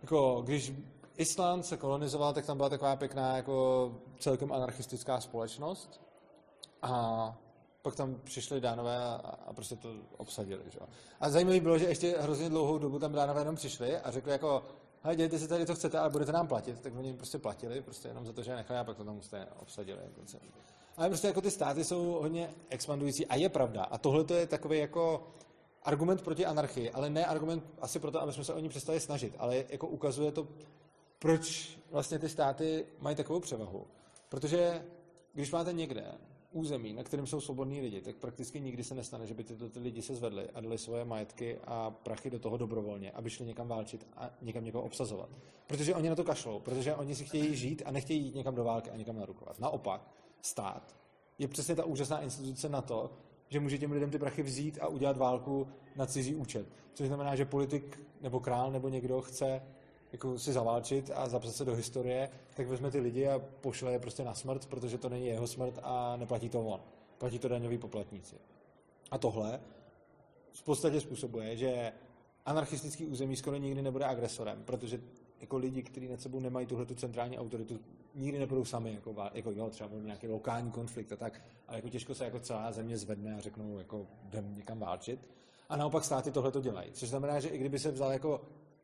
jako, 0.01 0.41
když 0.45 0.73
Island 1.17 1.65
se 1.65 1.77
kolonizoval, 1.77 2.33
tak 2.33 2.45
tam 2.45 2.57
byla 2.57 2.69
taková 2.69 2.95
pěkná 2.95 3.35
jako 3.35 3.91
celkem 4.19 4.51
anarchistická 4.51 5.21
společnost. 5.21 6.01
A 6.81 7.37
pak 7.83 7.95
tam 7.95 8.15
přišli 8.23 8.61
dánové 8.61 8.97
a, 8.97 9.13
a 9.45 9.53
prostě 9.53 9.75
to 9.75 9.93
obsadili. 10.17 10.61
Že? 10.67 10.79
A 11.19 11.29
zajímavé 11.29 11.59
bylo, 11.59 11.77
že 11.77 11.85
ještě 11.85 12.15
hrozně 12.19 12.49
dlouhou 12.49 12.77
dobu 12.77 12.99
tam 12.99 13.13
dánové 13.13 13.41
jenom 13.41 13.55
přišli 13.55 13.97
a 13.97 14.11
řekli 14.11 14.31
jako, 14.31 14.63
hej, 15.03 15.15
dějte 15.15 15.39
si 15.39 15.47
tady, 15.47 15.65
to 15.65 15.75
chcete, 15.75 15.99
ale 15.99 16.09
budete 16.09 16.31
nám 16.31 16.47
platit. 16.47 16.81
Tak 16.81 16.93
oni 16.95 17.13
prostě 17.13 17.37
platili, 17.37 17.81
prostě 17.81 18.07
jenom 18.07 18.25
za 18.25 18.33
to, 18.33 18.43
že 18.43 18.51
je 18.51 18.55
nechali 18.55 18.79
a 18.79 18.83
pak 18.83 18.97
to 18.97 19.03
tam 19.03 19.21
jste 19.21 19.47
obsadili. 19.59 19.99
Jako. 20.03 20.21
Ale 20.97 21.09
prostě 21.09 21.27
jako 21.27 21.41
ty 21.41 21.51
státy 21.51 21.83
jsou 21.83 22.03
hodně 22.03 22.49
expandující 22.69 23.27
a 23.27 23.35
je 23.35 23.49
pravda. 23.49 23.83
A 23.83 23.97
tohle 23.97 24.25
je 24.37 24.47
takový 24.47 24.79
jako 24.79 25.27
argument 25.83 26.21
proti 26.21 26.45
anarchii, 26.45 26.91
ale 26.91 27.09
ne 27.09 27.25
argument 27.25 27.63
asi 27.81 27.99
proto, 27.99 28.21
aby 28.21 28.33
jsme 28.33 28.43
se 28.43 28.53
o 28.53 28.59
ní 28.59 28.69
přestali 28.69 28.99
snažit, 28.99 29.35
ale 29.39 29.63
jako 29.69 29.87
ukazuje 29.87 30.31
to, 30.31 30.47
proč 31.19 31.77
vlastně 31.91 32.19
ty 32.19 32.29
státy 32.29 32.85
mají 32.99 33.15
takovou 33.15 33.39
převahu. 33.39 33.87
Protože 34.29 34.85
když 35.33 35.51
máte 35.51 35.73
někde 35.73 36.05
území, 36.53 36.93
na 36.93 37.03
kterém 37.03 37.27
jsou 37.27 37.41
svobodní 37.41 37.81
lidi, 37.81 38.01
tak 38.01 38.15
prakticky 38.15 38.61
nikdy 38.61 38.83
se 38.83 38.95
nestane, 38.95 39.27
že 39.27 39.33
by 39.33 39.43
tyto 39.43 39.69
ty 39.69 39.79
lidi 39.79 40.01
se 40.01 40.15
zvedli 40.15 40.49
a 40.49 40.61
dali 40.61 40.77
svoje 40.77 41.05
majetky 41.05 41.59
a 41.67 41.91
prachy 41.91 42.29
do 42.29 42.39
toho 42.39 42.57
dobrovolně, 42.57 43.11
aby 43.11 43.29
šli 43.29 43.45
někam 43.45 43.67
válčit 43.67 44.07
a 44.17 44.29
někam 44.41 44.65
někoho 44.65 44.83
obsazovat. 44.83 45.29
Protože 45.67 45.95
oni 45.95 46.09
na 46.09 46.15
to 46.15 46.23
kašlou, 46.23 46.59
protože 46.59 46.95
oni 46.95 47.15
si 47.15 47.25
chtějí 47.25 47.55
žít 47.55 47.81
a 47.85 47.91
nechtějí 47.91 48.23
jít 48.23 48.35
někam 48.35 48.55
do 48.55 48.63
války 48.63 48.89
a 48.89 48.97
někam 48.97 49.15
narukovat. 49.15 49.59
Naopak, 49.59 50.07
stát 50.41 50.95
je 51.37 51.47
přesně 51.47 51.75
ta 51.75 51.85
úžasná 51.85 52.21
instituce 52.21 52.69
na 52.69 52.81
to, 52.81 53.11
že 53.49 53.59
může 53.59 53.77
těm 53.77 53.91
lidem 53.91 54.09
ty 54.09 54.19
prachy 54.19 54.43
vzít 54.43 54.77
a 54.81 54.87
udělat 54.87 55.17
válku 55.17 55.67
na 55.95 56.05
cizí 56.05 56.35
účet. 56.35 56.67
Což 56.93 57.07
znamená, 57.07 57.35
že 57.35 57.45
politik 57.45 57.99
nebo 58.21 58.39
král 58.39 58.71
nebo 58.71 58.89
někdo 58.89 59.21
chce 59.21 59.61
jako 60.13 60.39
si 60.39 60.53
zaválčit 60.53 61.11
a 61.15 61.29
zapsat 61.29 61.51
se 61.51 61.65
do 61.65 61.75
historie, 61.75 62.29
tak 62.53 62.67
vezme 62.67 62.91
ty 62.91 62.99
lidi 62.99 63.27
a 63.27 63.39
pošle 63.39 63.91
je 63.91 63.99
prostě 63.99 64.23
na 64.23 64.33
smrt, 64.33 64.65
protože 64.65 64.97
to 64.97 65.09
není 65.09 65.27
jeho 65.27 65.47
smrt 65.47 65.79
a 65.83 66.15
neplatí 66.17 66.49
to 66.49 66.61
on. 66.61 66.79
Platí 67.17 67.39
to 67.39 67.47
daňoví 67.47 67.77
poplatníci. 67.77 68.35
A 69.11 69.17
tohle 69.17 69.59
v 70.53 70.63
podstatě 70.63 71.01
způsobuje, 71.01 71.57
že 71.57 71.93
anarchistický 72.45 73.05
území 73.05 73.35
skoro 73.35 73.57
nikdy 73.57 73.81
nebude 73.81 74.05
agresorem, 74.05 74.63
protože 74.65 75.01
jako 75.41 75.57
lidi, 75.57 75.83
kteří 75.83 76.07
nad 76.07 76.21
sebou 76.21 76.39
nemají 76.39 76.67
tuhle 76.67 76.85
centrální 76.85 77.39
autoritu, 77.39 77.79
nikdy 78.15 78.39
nebudou 78.39 78.65
sami, 78.65 78.93
jako, 78.93 79.15
jako 79.33 79.51
jo, 79.51 79.69
třeba 79.69 79.89
nějaký 80.01 80.27
lokální 80.27 80.71
konflikt 80.71 81.11
a 81.11 81.15
tak, 81.15 81.41
ale 81.67 81.77
jako 81.77 81.89
těžko 81.89 82.15
se 82.15 82.25
jako 82.25 82.39
celá 82.39 82.71
země 82.71 82.97
zvedne 82.97 83.35
a 83.35 83.39
řeknou, 83.39 83.77
jako 83.77 84.07
jdem 84.23 84.55
někam 84.55 84.79
válčit. 84.79 85.19
A 85.69 85.77
naopak 85.77 86.03
státy 86.03 86.31
tohle 86.31 86.51
to 86.51 86.61
dělají. 86.61 86.91
Což 86.91 87.09
znamená, 87.09 87.39
že 87.39 87.49
i 87.49 87.57
kdyby 87.57 87.79
se 87.79 87.91
vzal 87.91 88.11
jako 88.11 88.41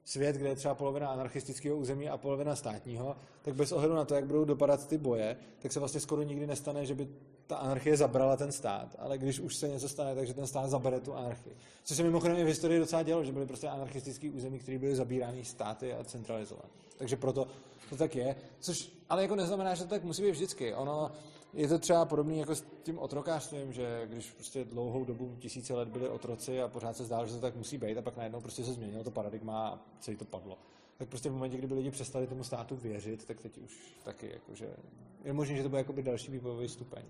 svět, 0.10 0.36
kde 0.36 0.50
je 0.50 0.56
třeba 0.56 0.76
polovina 0.76 1.08
anarchistického 1.08 1.78
území 1.78 2.10
a 2.10 2.18
polovina 2.18 2.56
státního, 2.56 3.16
tak 3.42 3.56
bez 3.56 3.72
ohledu 3.72 3.96
na 3.96 4.06
to, 4.06 4.16
jak 4.16 4.26
budou 4.26 4.46
dopadat 4.46 4.88
ty 4.88 4.98
boje, 4.98 5.38
tak 5.60 5.72
se 5.72 5.80
vlastně 5.80 6.00
skoro 6.00 6.24
nikdy 6.24 6.48
nestane, 6.48 6.86
že 6.86 6.96
by 6.96 7.08
ta 7.48 7.56
anarchie 7.56 7.98
zabrala 7.98 8.38
ten 8.38 8.52
stát, 8.52 8.96
ale 9.00 9.18
když 9.18 9.40
už 9.40 9.56
se 9.56 9.68
něco 9.68 9.90
stane, 9.90 10.16
takže 10.16 10.34
ten 10.34 10.48
stát 10.48 10.70
zabere 10.70 11.00
tu 11.00 11.14
anarchii. 11.14 11.56
Což 11.84 11.98
se 11.98 12.04
mimochodem 12.04 12.38
i 12.38 12.44
v 12.44 12.48
historii 12.48 12.80
docela 12.80 13.04
dělo, 13.04 13.24
že 13.24 13.32
byly 13.32 13.46
prostě 13.46 13.68
anarchistické 13.68 14.30
území, 14.30 14.60
které 14.60 14.78
byly 14.78 14.96
zabírány 14.96 15.46
státy 15.46 15.94
a 15.94 16.04
centralizované. 16.04 16.70
Takže 16.98 17.16
proto 17.16 17.48
to 17.90 17.96
tak 17.96 18.16
je, 18.16 18.36
což 18.60 18.92
ale 19.10 19.22
jako 19.22 19.36
neznamená, 19.36 19.76
že 19.76 19.84
to 19.84 19.90
tak 19.90 20.04
musí 20.04 20.22
být 20.22 20.32
vždycky. 20.32 20.74
Ono 20.74 21.12
je 21.53 21.68
to 21.68 21.80
třeba 21.80 22.06
podobné 22.06 22.36
jako 22.36 22.56
s 22.56 22.66
tím 22.84 23.00
otrokářstvím, 23.00 23.74
že 23.74 24.08
když 24.08 24.32
prostě 24.32 24.66
dlouhou 24.66 25.06
dobu, 25.06 25.36
tisíce 25.40 25.74
let 25.74 25.90
byli 25.90 26.10
otroci 26.10 26.61
a 26.61 26.68
pořád 26.68 26.98
se 26.98 27.03
zdálo, 27.03 27.28
že 27.28 27.34
to 27.34 27.42
tak 27.42 27.56
musí 27.56 27.78
být 27.78 27.98
a 27.98 28.02
pak 28.02 28.18
najednou 28.18 28.42
prostě 28.42 28.64
se 28.64 28.74
změnilo 28.74 29.03
to 29.03 29.11
paradigma 29.11 29.68
a 29.68 29.80
celý 30.00 30.18
to 30.18 30.26
padlo. 30.26 30.58
Tak 30.98 31.10
prostě 31.10 31.30
v 31.30 31.34
momentě, 31.34 31.58
kdyby 31.58 31.74
lidi 31.74 31.92
přestali 31.92 32.28
tomu 32.28 32.44
státu 32.44 32.76
věřit, 32.76 33.26
tak 33.26 33.42
teď 33.42 33.58
už 33.58 33.98
taky 34.03 34.32
jakože 34.34 34.76
je 35.24 35.34
možné, 35.34 35.56
že 35.56 35.64
to 35.64 35.69
bude 35.69 35.82
jakoby 35.82 36.03
další 36.03 36.32
vývojový 36.32 36.69
stupeň. 36.69 37.03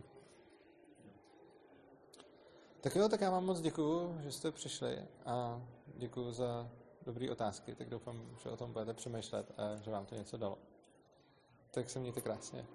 Tak 2.81 2.95
jo, 2.95 3.09
tak 3.09 3.21
já 3.21 3.29
vám 3.29 3.45
moc 3.45 3.61
děkuju, 3.61 4.17
že 4.21 4.31
jste 4.31 4.51
přišli 4.51 4.97
a 5.25 5.61
děkuju 5.97 6.31
za 6.31 6.69
dobré 7.05 7.31
otázky, 7.31 7.75
tak 7.75 7.89
doufám, 7.89 8.37
že 8.43 8.49
o 8.49 8.57
tom 8.57 8.73
budete 8.73 8.93
přemýšlet 8.93 9.51
a 9.57 9.75
že 9.81 9.91
vám 9.91 10.05
to 10.05 10.15
něco 10.15 10.37
dalo. 10.37 10.57
Tak 11.71 11.89
se 11.89 11.99
mějte 11.99 12.21
krásně. 12.21 12.65